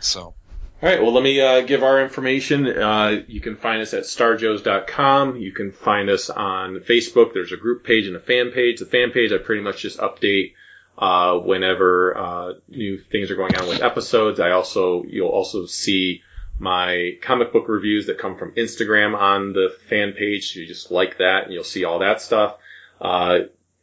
So 0.00 0.34
All 0.82 0.88
right, 0.88 1.02
well, 1.02 1.12
let 1.12 1.22
me 1.22 1.38
uh, 1.38 1.60
give 1.60 1.82
our 1.82 2.00
information. 2.00 2.66
Uh, 2.66 3.20
you 3.28 3.42
can 3.42 3.56
find 3.56 3.82
us 3.82 3.92
at 3.92 4.04
starjoes.com. 4.04 5.36
You 5.36 5.52
can 5.52 5.72
find 5.72 6.08
us 6.08 6.30
on 6.30 6.76
Facebook. 6.76 7.34
There's 7.34 7.52
a 7.52 7.58
group 7.58 7.84
page 7.84 8.06
and 8.06 8.16
a 8.16 8.20
fan 8.20 8.50
page. 8.50 8.78
The 8.78 8.86
fan 8.86 9.10
page, 9.10 9.30
I 9.30 9.36
pretty 9.36 9.60
much 9.60 9.82
just 9.82 9.98
update 9.98 10.54
uh, 10.96 11.36
whenever 11.38 12.16
uh, 12.16 12.52
new 12.68 12.98
things 12.98 13.30
are 13.30 13.36
going 13.36 13.54
on 13.56 13.68
with 13.68 13.82
episodes. 13.82 14.40
I 14.40 14.52
also, 14.52 15.04
you'll 15.04 15.28
also 15.28 15.66
see 15.66 16.22
my 16.58 17.12
comic 17.20 17.52
book 17.52 17.68
reviews 17.68 18.06
that 18.06 18.16
come 18.16 18.38
from 18.38 18.52
Instagram 18.52 19.14
on 19.14 19.52
the 19.52 19.76
fan 19.90 20.12
page. 20.12 20.54
So 20.54 20.60
you 20.60 20.66
just 20.66 20.90
like 20.90 21.18
that 21.18 21.44
and 21.44 21.52
you'll 21.52 21.62
see 21.62 21.84
all 21.84 21.98
that 21.98 22.22
stuff. 22.22 22.56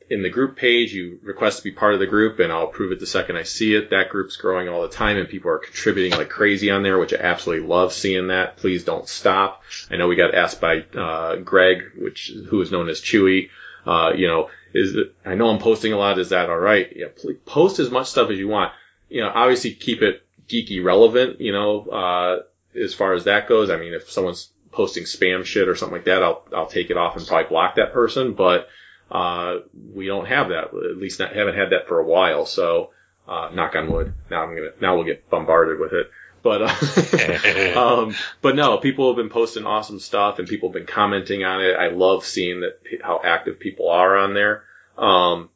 In 0.09 0.23
the 0.23 0.29
group 0.29 0.55
page, 0.55 0.93
you 0.93 1.19
request 1.21 1.57
to 1.57 1.63
be 1.63 1.71
part 1.71 1.93
of 1.93 1.99
the 1.99 2.07
group, 2.07 2.39
and 2.39 2.51
I'll 2.51 2.65
approve 2.65 2.93
it 2.93 2.99
the 2.99 3.05
second 3.05 3.35
I 3.35 3.43
see 3.43 3.75
it. 3.75 3.89
That 3.89 4.09
group's 4.09 4.37
growing 4.37 4.69
all 4.69 4.83
the 4.83 4.87
time, 4.87 5.17
and 5.17 5.27
people 5.27 5.51
are 5.51 5.59
contributing 5.59 6.17
like 6.17 6.29
crazy 6.29 6.71
on 6.71 6.83
there, 6.83 6.97
which 6.97 7.13
I 7.13 7.17
absolutely 7.17 7.67
love 7.67 7.91
seeing 7.91 8.27
that. 8.27 8.57
Please 8.57 8.85
don't 8.85 9.07
stop. 9.07 9.63
I 9.91 9.97
know 9.97 10.07
we 10.07 10.15
got 10.15 10.33
asked 10.33 10.61
by 10.61 10.85
uh, 10.97 11.35
Greg, 11.37 11.91
which 11.97 12.31
who 12.49 12.61
is 12.61 12.71
known 12.71 12.87
as 12.87 13.01
Chewy. 13.01 13.49
Uh, 13.85 14.11
you 14.15 14.27
know, 14.27 14.49
is 14.73 14.95
it, 14.95 15.15
I 15.25 15.35
know 15.35 15.49
I'm 15.49 15.59
posting 15.59 15.93
a 15.93 15.97
lot. 15.97 16.19
Is 16.19 16.29
that 16.29 16.49
all 16.49 16.57
right? 16.57 16.91
Yeah, 16.95 17.07
please 17.15 17.37
post 17.45 17.79
as 17.79 17.91
much 17.91 18.07
stuff 18.07 18.29
as 18.29 18.37
you 18.37 18.47
want. 18.47 18.71
You 19.09 19.21
know, 19.21 19.31
obviously 19.33 19.73
keep 19.73 20.01
it 20.01 20.25
geeky 20.47 20.83
relevant. 20.83 21.41
You 21.41 21.51
know, 21.51 21.81
uh, 21.81 22.39
as 22.81 22.93
far 22.93 23.13
as 23.13 23.25
that 23.25 23.47
goes. 23.47 23.69
I 23.69 23.77
mean, 23.77 23.93
if 23.93 24.09
someone's 24.09 24.49
posting 24.71 25.03
spam 25.03 25.43
shit 25.43 25.67
or 25.67 25.75
something 25.75 25.97
like 25.97 26.05
that, 26.05 26.23
I'll 26.23 26.43
I'll 26.55 26.67
take 26.67 26.89
it 26.89 26.97
off 26.97 27.17
and 27.17 27.27
probably 27.27 27.49
block 27.49 27.75
that 27.75 27.93
person. 27.93 28.33
But 28.33 28.67
uh, 29.11 29.59
we 29.93 30.07
don't 30.07 30.27
have 30.27 30.49
that. 30.49 30.65
At 30.65 30.97
least 30.97 31.19
not, 31.19 31.35
haven't 31.35 31.55
had 31.55 31.71
that 31.71 31.87
for 31.87 31.99
a 31.99 32.05
while. 32.05 32.45
So, 32.45 32.91
uh, 33.27 33.49
knock 33.53 33.75
on 33.75 33.91
wood. 33.91 34.13
Now 34.29 34.43
I'm 34.43 34.55
gonna, 34.55 34.71
now 34.81 34.95
we'll 34.95 35.05
get 35.05 35.29
bombarded 35.29 35.79
with 35.79 35.93
it. 35.93 36.09
But, 36.43 36.61
uh, 36.61 37.79
um, 37.79 38.15
but 38.41 38.55
no, 38.55 38.77
people 38.77 39.09
have 39.09 39.17
been 39.17 39.29
posting 39.29 39.65
awesome 39.65 39.99
stuff 39.99 40.39
and 40.39 40.47
people 40.47 40.69
have 40.69 40.73
been 40.73 40.85
commenting 40.85 41.43
on 41.43 41.61
it. 41.61 41.73
I 41.73 41.89
love 41.89 42.23
seeing 42.25 42.61
that 42.61 42.79
how 43.03 43.19
active 43.23 43.59
people 43.59 43.89
are 43.89 44.15
on 44.15 44.33
there. 44.33 44.63
Um, 44.97 45.49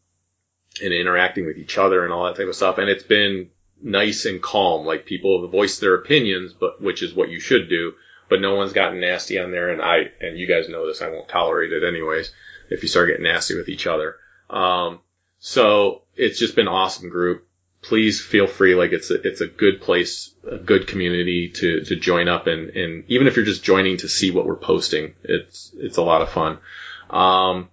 and 0.82 0.94
interacting 0.94 1.46
with 1.46 1.58
each 1.58 1.78
other 1.78 2.04
and 2.04 2.14
all 2.14 2.26
that 2.26 2.36
type 2.36 2.48
of 2.48 2.56
stuff. 2.56 2.78
And 2.78 2.90
it's 2.90 3.04
been 3.04 3.50
nice 3.82 4.26
and 4.26 4.42
calm. 4.42 4.86
Like 4.86 5.06
people 5.06 5.42
have 5.42 5.52
voiced 5.52 5.82
their 5.82 5.96
opinions, 5.96 6.54
but 6.54 6.82
which 6.82 7.02
is 7.02 7.14
what 7.14 7.30
you 7.30 7.40
should 7.40 7.70
do. 7.70 7.94
But 8.30 8.42
no 8.42 8.56
one's 8.56 8.72
gotten 8.72 9.02
nasty 9.02 9.38
on 9.40 9.52
there, 9.52 9.72
and 9.72 9.82
I 9.82 10.12
and 10.22 10.38
you 10.38 10.48
guys 10.48 10.70
know 10.70 10.88
this. 10.88 11.02
I 11.02 11.10
won't 11.10 11.28
tolerate 11.28 11.74
it 11.74 11.84
anyways. 11.84 12.32
If 12.72 12.84
you 12.84 12.90
start 12.90 13.10
getting 13.10 13.24
nasty 13.24 13.56
with 13.56 13.70
each 13.70 13.88
other, 13.88 14.16
um, 14.50 15.00
so 15.40 16.04
it's 16.16 16.40
just 16.40 16.56
been 16.56 16.68
awesome 16.68 17.10
group. 17.10 17.48
Please 17.82 18.22
feel 18.22 18.46
free. 18.46 18.76
Like 18.76 18.92
it's 18.92 19.10
a, 19.10 19.16
it's 19.28 19.42
a 19.42 19.48
good 19.48 19.82
place, 19.82 20.34
a 20.50 20.58
good 20.58 20.88
community 20.88 21.50
to, 21.50 21.82
to 21.86 21.96
join 21.96 22.28
up 22.28 22.46
and, 22.46 22.70
and 22.70 23.04
even 23.08 23.28
if 23.28 23.36
you're 23.36 23.46
just 23.46 23.64
joining 23.64 23.98
to 23.98 24.08
see 24.08 24.30
what 24.30 24.46
we're 24.46 24.56
posting, 24.56 25.16
it's, 25.24 25.72
it's 25.76 25.98
a 25.98 26.04
lot 26.04 26.22
of 26.22 26.30
fun. 26.30 26.60
Um, 27.10 27.70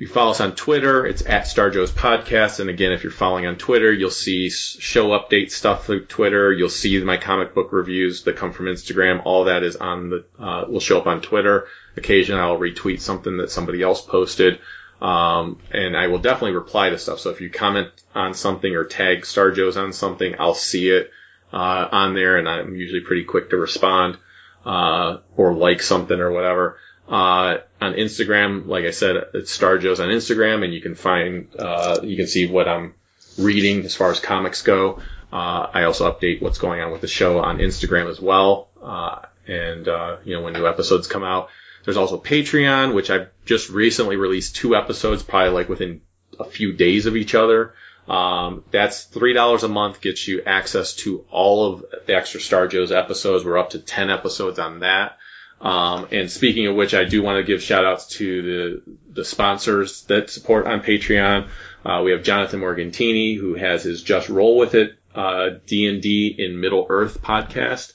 you 0.00 0.08
follow 0.08 0.30
us 0.30 0.40
on 0.40 0.54
Twitter. 0.54 1.04
It's 1.04 1.26
at 1.26 1.46
Star 1.46 1.68
Joe's 1.68 1.92
Podcast. 1.92 2.58
And 2.58 2.70
again, 2.70 2.92
if 2.92 3.02
you're 3.02 3.12
following 3.12 3.44
on 3.44 3.56
Twitter, 3.56 3.92
you'll 3.92 4.10
see 4.10 4.48
show 4.48 5.08
update 5.08 5.50
stuff 5.50 5.84
through 5.84 6.06
Twitter. 6.06 6.50
You'll 6.50 6.70
see 6.70 6.98
my 7.04 7.18
comic 7.18 7.54
book 7.54 7.70
reviews 7.70 8.22
that 8.22 8.36
come 8.36 8.54
from 8.54 8.64
Instagram. 8.64 9.20
All 9.26 9.44
that 9.44 9.62
is 9.62 9.76
on 9.76 10.08
the, 10.08 10.24
uh, 10.38 10.64
will 10.66 10.80
show 10.80 10.98
up 10.98 11.06
on 11.06 11.20
Twitter. 11.20 11.66
Occasionally 11.98 12.40
I'll 12.40 12.58
retweet 12.58 13.02
something 13.02 13.36
that 13.36 13.50
somebody 13.50 13.82
else 13.82 14.00
posted. 14.00 14.60
Um, 15.02 15.58
and 15.70 15.94
I 15.94 16.06
will 16.06 16.18
definitely 16.18 16.56
reply 16.56 16.88
to 16.88 16.98
stuff. 16.98 17.20
So 17.20 17.28
if 17.28 17.42
you 17.42 17.50
comment 17.50 17.88
on 18.14 18.32
something 18.32 18.74
or 18.74 18.84
tag 18.84 19.26
Star 19.26 19.50
Joe's 19.50 19.76
on 19.76 19.92
something, 19.92 20.34
I'll 20.38 20.54
see 20.54 20.88
it, 20.88 21.10
uh, 21.52 21.88
on 21.92 22.14
there 22.14 22.38
and 22.38 22.48
I'm 22.48 22.74
usually 22.74 23.02
pretty 23.02 23.24
quick 23.24 23.50
to 23.50 23.58
respond, 23.58 24.16
uh, 24.64 25.18
or 25.36 25.52
like 25.52 25.82
something 25.82 26.18
or 26.18 26.32
whatever. 26.32 26.78
Uh, 27.10 27.58
on 27.80 27.94
Instagram, 27.94 28.66
like 28.66 28.84
I 28.84 28.92
said, 28.92 29.16
it's 29.34 29.50
Star 29.50 29.78
Joe's 29.78 29.98
on 29.98 30.08
Instagram 30.10 30.62
and 30.64 30.72
you 30.72 30.80
can 30.80 30.94
find, 30.94 31.48
uh, 31.58 31.98
you 32.04 32.16
can 32.16 32.28
see 32.28 32.46
what 32.46 32.68
I'm 32.68 32.94
reading 33.36 33.84
as 33.84 33.96
far 33.96 34.12
as 34.12 34.20
comics 34.20 34.62
go. 34.62 35.00
Uh, 35.32 35.66
I 35.74 35.84
also 35.84 36.10
update 36.10 36.40
what's 36.40 36.58
going 36.58 36.80
on 36.80 36.92
with 36.92 37.00
the 37.00 37.08
show 37.08 37.40
on 37.40 37.58
Instagram 37.58 38.08
as 38.08 38.20
well. 38.20 38.68
Uh, 38.80 39.22
and, 39.48 39.88
uh, 39.88 40.18
you 40.24 40.36
know, 40.36 40.42
when 40.42 40.52
new 40.52 40.68
episodes 40.68 41.08
come 41.08 41.24
out. 41.24 41.48
There's 41.84 41.96
also 41.96 42.18
Patreon, 42.18 42.94
which 42.94 43.10
I've 43.10 43.28
just 43.44 43.70
recently 43.70 44.16
released 44.16 44.54
two 44.54 44.76
episodes, 44.76 45.22
probably 45.22 45.50
like 45.50 45.68
within 45.68 46.02
a 46.38 46.44
few 46.44 46.74
days 46.74 47.06
of 47.06 47.16
each 47.16 47.34
other. 47.34 47.74
Um, 48.08 48.64
that's 48.70 49.04
three 49.04 49.32
dollars 49.32 49.62
a 49.62 49.68
month, 49.68 50.00
gets 50.00 50.26
you 50.26 50.42
access 50.42 50.94
to 50.96 51.24
all 51.30 51.72
of 51.72 51.84
the 52.06 52.14
extra 52.14 52.40
Star 52.40 52.66
Joe's 52.68 52.92
episodes. 52.92 53.44
We're 53.44 53.58
up 53.58 53.70
to 53.70 53.78
ten 53.78 54.10
episodes 54.10 54.58
on 54.58 54.80
that. 54.80 55.16
Um, 55.60 56.08
and 56.10 56.30
speaking 56.30 56.66
of 56.66 56.76
which, 56.76 56.94
I 56.94 57.04
do 57.04 57.22
want 57.22 57.36
to 57.36 57.42
give 57.42 57.62
shout 57.62 57.84
outs 57.84 58.06
to 58.18 58.42
the 58.42 58.82
the 59.12 59.24
sponsors 59.24 60.02
that 60.04 60.30
support 60.30 60.66
on 60.66 60.80
Patreon. 60.80 61.48
Uh, 61.84 62.02
we 62.04 62.12
have 62.12 62.22
Jonathan 62.22 62.60
Morgantini, 62.60 63.38
who 63.38 63.54
has 63.54 63.82
his 63.82 64.02
Just 64.02 64.28
Roll 64.28 64.56
With 64.56 64.74
It 64.74 64.98
uh, 65.14 65.50
D 65.66 65.86
and 65.86 66.00
D 66.00 66.34
in 66.38 66.60
Middle 66.60 66.86
Earth 66.88 67.20
podcast. 67.22 67.92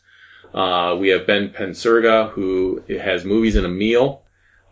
Uh, 0.53 0.95
we 1.00 1.10
have 1.10 1.27
Ben 1.27 1.50
Pensurga, 1.50 2.30
who 2.30 2.84
has 2.88 3.26
movies 3.26 3.56
in 3.56 3.66
a 3.66 3.69
meal. 3.69 4.22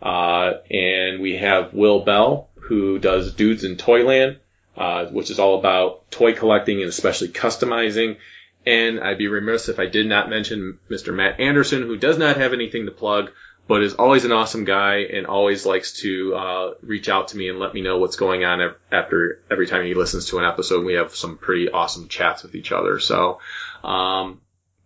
Uh, 0.00 0.58
and 0.70 1.22
we 1.22 1.36
have 1.36 1.72
Will 1.72 2.00
Bell, 2.04 2.50
who 2.56 2.98
does 2.98 3.34
Dudes 3.34 3.64
in 3.64 3.76
Toyland, 3.76 4.38
uh, 4.76 5.06
which 5.06 5.30
is 5.30 5.38
all 5.38 5.58
about 5.58 6.10
toy 6.10 6.34
collecting 6.34 6.80
and 6.80 6.88
especially 6.88 7.28
customizing. 7.28 8.18
And 8.66 9.00
I'd 9.00 9.18
be 9.18 9.28
remiss 9.28 9.68
if 9.68 9.78
I 9.78 9.86
did 9.86 10.06
not 10.06 10.30
mention 10.30 10.78
Mr. 10.90 11.14
Matt 11.14 11.40
Anderson, 11.40 11.82
who 11.82 11.96
does 11.96 12.18
not 12.18 12.38
have 12.38 12.52
anything 12.52 12.86
to 12.86 12.92
plug, 12.92 13.30
but 13.66 13.82
is 13.82 13.94
always 13.94 14.24
an 14.24 14.32
awesome 14.32 14.64
guy 14.64 14.96
and 14.98 15.26
always 15.26 15.64
likes 15.64 16.00
to 16.00 16.34
uh, 16.34 16.74
reach 16.82 17.08
out 17.08 17.28
to 17.28 17.36
me 17.36 17.48
and 17.48 17.58
let 17.58 17.74
me 17.74 17.80
know 17.80 17.98
what's 17.98 18.16
going 18.16 18.44
on 18.44 18.74
after 18.92 19.40
every 19.50 19.66
time 19.66 19.84
he 19.84 19.94
listens 19.94 20.26
to 20.26 20.38
an 20.38 20.44
episode. 20.44 20.84
We 20.84 20.94
have 20.94 21.14
some 21.14 21.38
pretty 21.38 21.70
awesome 21.70 22.08
chats 22.08 22.42
with 22.42 22.54
each 22.54 22.72
other. 22.72 22.98
So, 22.98 23.40
um, 23.82 24.40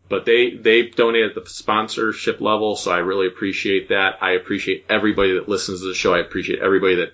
but 0.09 0.25
they 0.25 0.51
they 0.51 0.89
donate 0.89 1.25
at 1.25 1.35
the 1.35 1.49
sponsorship 1.49 2.41
level, 2.41 2.77
so 2.77 2.91
I 2.91 2.99
really 2.99 3.27
appreciate 3.27 3.89
that. 3.91 4.23
I 4.23 4.33
appreciate 4.33 4.87
everybody 4.89 5.35
that 5.35 5.49
listens 5.49 5.81
to 5.81 5.89
the 5.89 5.95
show. 5.95 6.15
I 6.15 6.21
appreciate 6.21 6.61
everybody 6.61 6.97
that 6.97 7.13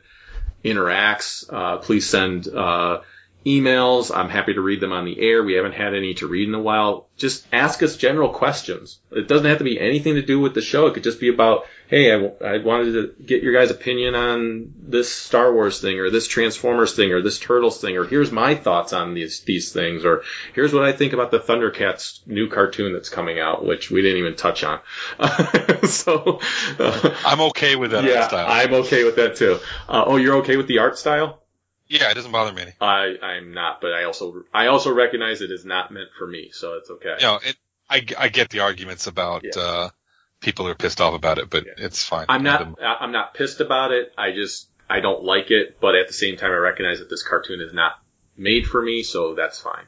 interacts. 0.64 1.44
Uh, 1.52 1.78
please 1.78 2.08
send 2.08 2.46
uh, 2.48 3.00
emails. 3.44 4.14
I'm 4.14 4.30
happy 4.30 4.54
to 4.54 4.60
read 4.60 4.80
them 4.80 4.92
on 4.92 5.04
the 5.04 5.20
air. 5.20 5.42
We 5.42 5.54
haven't 5.54 5.74
had 5.74 5.94
any 5.94 6.14
to 6.14 6.26
read 6.26 6.48
in 6.48 6.54
a 6.54 6.60
while. 6.60 7.08
Just 7.16 7.46
ask 7.52 7.82
us 7.82 7.96
general 7.96 8.30
questions. 8.30 9.00
It 9.12 9.28
doesn't 9.28 9.46
have 9.46 9.58
to 9.58 9.64
be 9.64 9.78
anything 9.78 10.14
to 10.14 10.22
do 10.22 10.40
with 10.40 10.54
the 10.54 10.62
show. 10.62 10.86
It 10.86 10.94
could 10.94 11.04
just 11.04 11.20
be 11.20 11.28
about, 11.28 11.66
hey, 11.88 12.12
I, 12.12 12.16
w- 12.16 12.34
I 12.44 12.58
wanted 12.58 12.92
to 12.92 13.22
get 13.22 13.42
your 13.42 13.52
guys' 13.52 13.70
opinion 13.70 14.14
on 14.14 14.72
this 14.78 15.12
Star 15.12 15.52
Wars 15.52 15.80
thing 15.80 16.00
or 16.00 16.10
this 16.10 16.26
Transformers 16.26 16.96
thing 16.96 17.12
or 17.12 17.20
this 17.20 17.38
Turtles 17.38 17.80
thing 17.80 17.96
or 17.96 18.04
here's 18.04 18.32
my 18.32 18.54
thoughts 18.54 18.92
on 18.92 19.14
these 19.14 19.40
these 19.40 19.72
things 19.72 20.04
or 20.04 20.22
here's 20.54 20.72
what 20.72 20.84
I 20.84 20.92
think 20.92 21.12
about 21.12 21.30
the 21.30 21.38
Thundercats 21.38 22.26
new 22.26 22.48
cartoon 22.48 22.92
that's 22.94 23.10
coming 23.10 23.38
out, 23.38 23.64
which 23.64 23.90
we 23.90 24.02
didn't 24.02 24.18
even 24.18 24.36
touch 24.36 24.64
on. 24.64 24.80
so 25.84 26.40
uh, 26.78 27.16
I'm 27.24 27.40
okay 27.42 27.76
with 27.76 27.92
that 27.92 28.04
yeah, 28.04 28.20
art 28.20 28.30
style. 28.30 28.46
I'm 28.48 28.74
okay 28.74 29.04
with 29.04 29.16
that 29.16 29.36
too. 29.36 29.60
Uh, 29.88 30.04
oh, 30.06 30.16
you're 30.16 30.36
okay 30.36 30.56
with 30.56 30.66
the 30.66 30.78
art 30.78 30.98
style? 30.98 31.43
Yeah, 31.88 32.10
it 32.10 32.14
doesn't 32.14 32.32
bother 32.32 32.52
me 32.52 32.62
any. 32.62 32.72
I 32.80 33.14
I'm 33.22 33.52
not, 33.52 33.80
but 33.80 33.92
I 33.92 34.04
also 34.04 34.44
I 34.52 34.66
also 34.66 34.92
recognize 34.92 35.40
it 35.40 35.50
is 35.50 35.64
not 35.64 35.90
meant 35.90 36.08
for 36.18 36.26
me, 36.26 36.50
so 36.52 36.74
it's 36.74 36.90
okay. 36.90 37.16
You 37.18 37.26
know, 37.26 37.38
it, 37.44 37.56
I, 37.88 38.04
I 38.18 38.28
get 38.28 38.50
the 38.50 38.60
arguments 38.60 39.06
about 39.06 39.44
Yeah. 39.44 39.62
uh, 39.62 39.90
people 40.40 40.66
are 40.68 40.74
pissed 40.74 41.00
off 41.00 41.14
about 41.14 41.38
it, 41.38 41.50
but 41.50 41.66
Yeah. 41.66 41.72
it's 41.76 42.02
fine. 42.04 42.26
I'm 42.28 42.42
not 42.42 42.78
I'm 42.82 43.12
not 43.12 43.34
pissed 43.34 43.60
about 43.60 43.92
it. 43.92 44.12
I 44.16 44.32
just 44.32 44.68
I 44.88 45.00
don't 45.00 45.22
like 45.24 45.50
it, 45.50 45.80
but 45.80 45.94
at 45.94 46.06
the 46.06 46.14
same 46.14 46.36
time 46.36 46.50
I 46.50 46.56
recognize 46.56 46.98
that 46.98 47.10
this 47.10 47.22
cartoon 47.22 47.60
is 47.60 47.72
not 47.72 47.92
made 48.36 48.66
for 48.66 48.82
me, 48.82 49.02
so 49.02 49.34
that's 49.34 49.60
fine. 49.60 49.84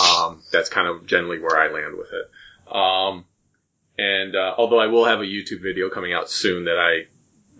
Um, 0.00 0.42
that's 0.52 0.68
kind 0.68 0.86
of 0.86 1.06
generally 1.06 1.40
where 1.40 1.58
I 1.58 1.72
land 1.72 1.96
with 1.96 2.08
it. 2.12 2.72
Um, 2.72 3.24
and 3.98 4.36
uh, 4.36 4.54
although 4.56 4.78
I 4.78 4.86
will 4.86 5.04
have 5.04 5.20
a 5.20 5.24
YouTube 5.24 5.62
video 5.62 5.90
coming 5.90 6.12
out 6.12 6.30
soon 6.30 6.66
that 6.66 6.78
I 6.78 7.08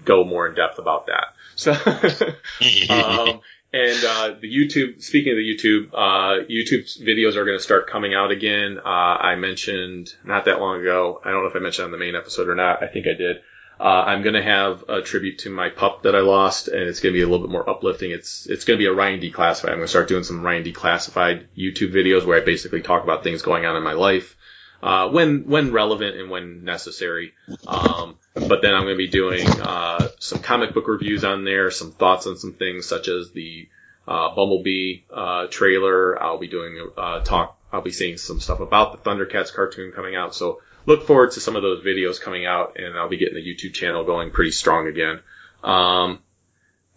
go 0.04 0.24
more 0.24 0.46
in 0.46 0.54
depth 0.54 0.78
about 0.78 1.06
that. 1.06 1.34
So 1.56 1.72
um, 2.94 3.40
and 3.72 4.04
uh, 4.04 4.34
the 4.40 4.52
YouTube. 4.52 5.02
Speaking 5.02 5.32
of 5.32 5.36
the 5.36 5.56
YouTube, 5.56 5.90
uh, 5.92 6.44
YouTube 6.48 6.86
videos 7.00 7.36
are 7.36 7.44
going 7.44 7.58
to 7.58 7.62
start 7.62 7.88
coming 7.88 8.14
out 8.14 8.30
again. 8.30 8.78
Uh, 8.84 8.88
I 8.88 9.36
mentioned 9.36 10.14
not 10.24 10.46
that 10.46 10.60
long 10.60 10.80
ago. 10.80 11.20
I 11.24 11.30
don't 11.30 11.42
know 11.42 11.48
if 11.48 11.56
I 11.56 11.60
mentioned 11.60 11.86
on 11.86 11.92
the 11.92 11.98
main 11.98 12.16
episode 12.16 12.48
or 12.48 12.54
not. 12.54 12.82
I 12.82 12.88
think 12.88 13.06
I 13.06 13.14
did. 13.14 13.38
Uh, 13.78 14.04
I'm 14.08 14.22
going 14.22 14.34
to 14.34 14.42
have 14.42 14.84
a 14.90 15.00
tribute 15.00 15.38
to 15.40 15.50
my 15.50 15.70
pup 15.70 16.02
that 16.02 16.14
I 16.14 16.20
lost, 16.20 16.68
and 16.68 16.82
it's 16.82 17.00
going 17.00 17.14
to 17.14 17.18
be 17.18 17.22
a 17.22 17.26
little 17.26 17.46
bit 17.46 17.52
more 17.52 17.68
uplifting. 17.68 18.10
It's 18.10 18.46
it's 18.46 18.66
going 18.66 18.78
to 18.78 18.82
be 18.82 18.86
a 18.86 18.92
Ryan 18.92 19.20
Declassified. 19.20 19.70
I'm 19.70 19.76
going 19.76 19.80
to 19.82 19.88
start 19.88 20.08
doing 20.08 20.22
some 20.22 20.42
Ryan 20.42 20.64
Declassified 20.64 21.46
YouTube 21.56 21.94
videos 21.94 22.26
where 22.26 22.40
I 22.40 22.44
basically 22.44 22.82
talk 22.82 23.04
about 23.04 23.24
things 23.24 23.40
going 23.40 23.64
on 23.64 23.76
in 23.76 23.82
my 23.82 23.94
life. 23.94 24.36
Uh, 24.82 25.10
when 25.10 25.46
when 25.46 25.72
relevant 25.72 26.16
and 26.16 26.30
when 26.30 26.64
necessary. 26.64 27.34
Um, 27.66 28.16
but 28.34 28.62
then 28.62 28.74
I'm 28.74 28.84
going 28.84 28.94
to 28.94 28.96
be 28.96 29.08
doing 29.08 29.46
uh, 29.60 30.08
some 30.18 30.40
comic 30.40 30.72
book 30.72 30.88
reviews 30.88 31.22
on 31.22 31.44
there, 31.44 31.70
some 31.70 31.92
thoughts 31.92 32.26
on 32.26 32.38
some 32.38 32.54
things 32.54 32.86
such 32.86 33.08
as 33.08 33.30
the 33.32 33.68
uh, 34.08 34.34
Bumblebee 34.34 35.02
uh, 35.12 35.46
trailer. 35.48 36.20
I'll 36.20 36.38
be 36.38 36.48
doing 36.48 36.90
uh, 36.96 37.20
talk. 37.20 37.58
I'll 37.72 37.82
be 37.82 37.92
seeing 37.92 38.16
some 38.16 38.40
stuff 38.40 38.60
about 38.60 38.92
the 38.92 39.10
Thundercats 39.10 39.52
cartoon 39.52 39.92
coming 39.92 40.16
out. 40.16 40.34
So 40.34 40.60
look 40.86 41.06
forward 41.06 41.32
to 41.32 41.40
some 41.40 41.56
of 41.56 41.62
those 41.62 41.84
videos 41.84 42.20
coming 42.20 42.46
out, 42.46 42.78
and 42.78 42.96
I'll 42.96 43.08
be 43.08 43.18
getting 43.18 43.34
the 43.34 43.44
YouTube 43.44 43.74
channel 43.74 44.04
going 44.04 44.30
pretty 44.30 44.50
strong 44.50 44.88
again. 44.88 45.20
Um, 45.62 46.20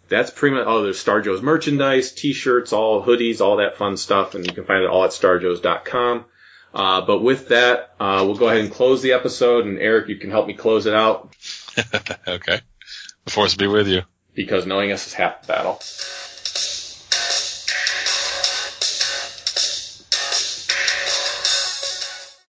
that's 0.08 0.30
pretty 0.30 0.56
much. 0.56 0.64
Oh, 0.66 0.82
there's 0.82 0.98
Star 0.98 1.20
Joe's 1.20 1.42
merchandise, 1.42 2.12
T-shirts, 2.12 2.72
all 2.72 3.04
hoodies, 3.04 3.40
all 3.40 3.56
that 3.58 3.76
fun 3.76 3.96
stuff, 3.96 4.34
and 4.34 4.46
you 4.46 4.52
can 4.52 4.64
find 4.64 4.82
it 4.82 4.90
all 4.90 5.04
at 5.04 5.10
StarJoes.com. 5.10 6.24
Uh, 6.74 7.00
but 7.02 7.20
with 7.22 7.48
that, 7.48 7.94
uh, 8.00 8.22
we'll 8.26 8.34
go 8.36 8.48
ahead 8.48 8.60
and 8.60 8.72
close 8.72 9.00
the 9.00 9.12
episode, 9.12 9.64
and 9.64 9.78
Eric, 9.78 10.08
you 10.08 10.16
can 10.16 10.30
help 10.30 10.46
me 10.46 10.54
close 10.54 10.86
it 10.86 10.94
out 10.94 11.34
okay. 12.28 12.60
The 13.24 13.30
force 13.30 13.54
be 13.54 13.66
with 13.66 13.88
you. 13.88 14.02
because 14.34 14.66
knowing 14.66 14.92
us 14.92 15.06
is 15.06 15.12
half 15.14 15.42
the 15.42 15.48
battle. 15.48 15.80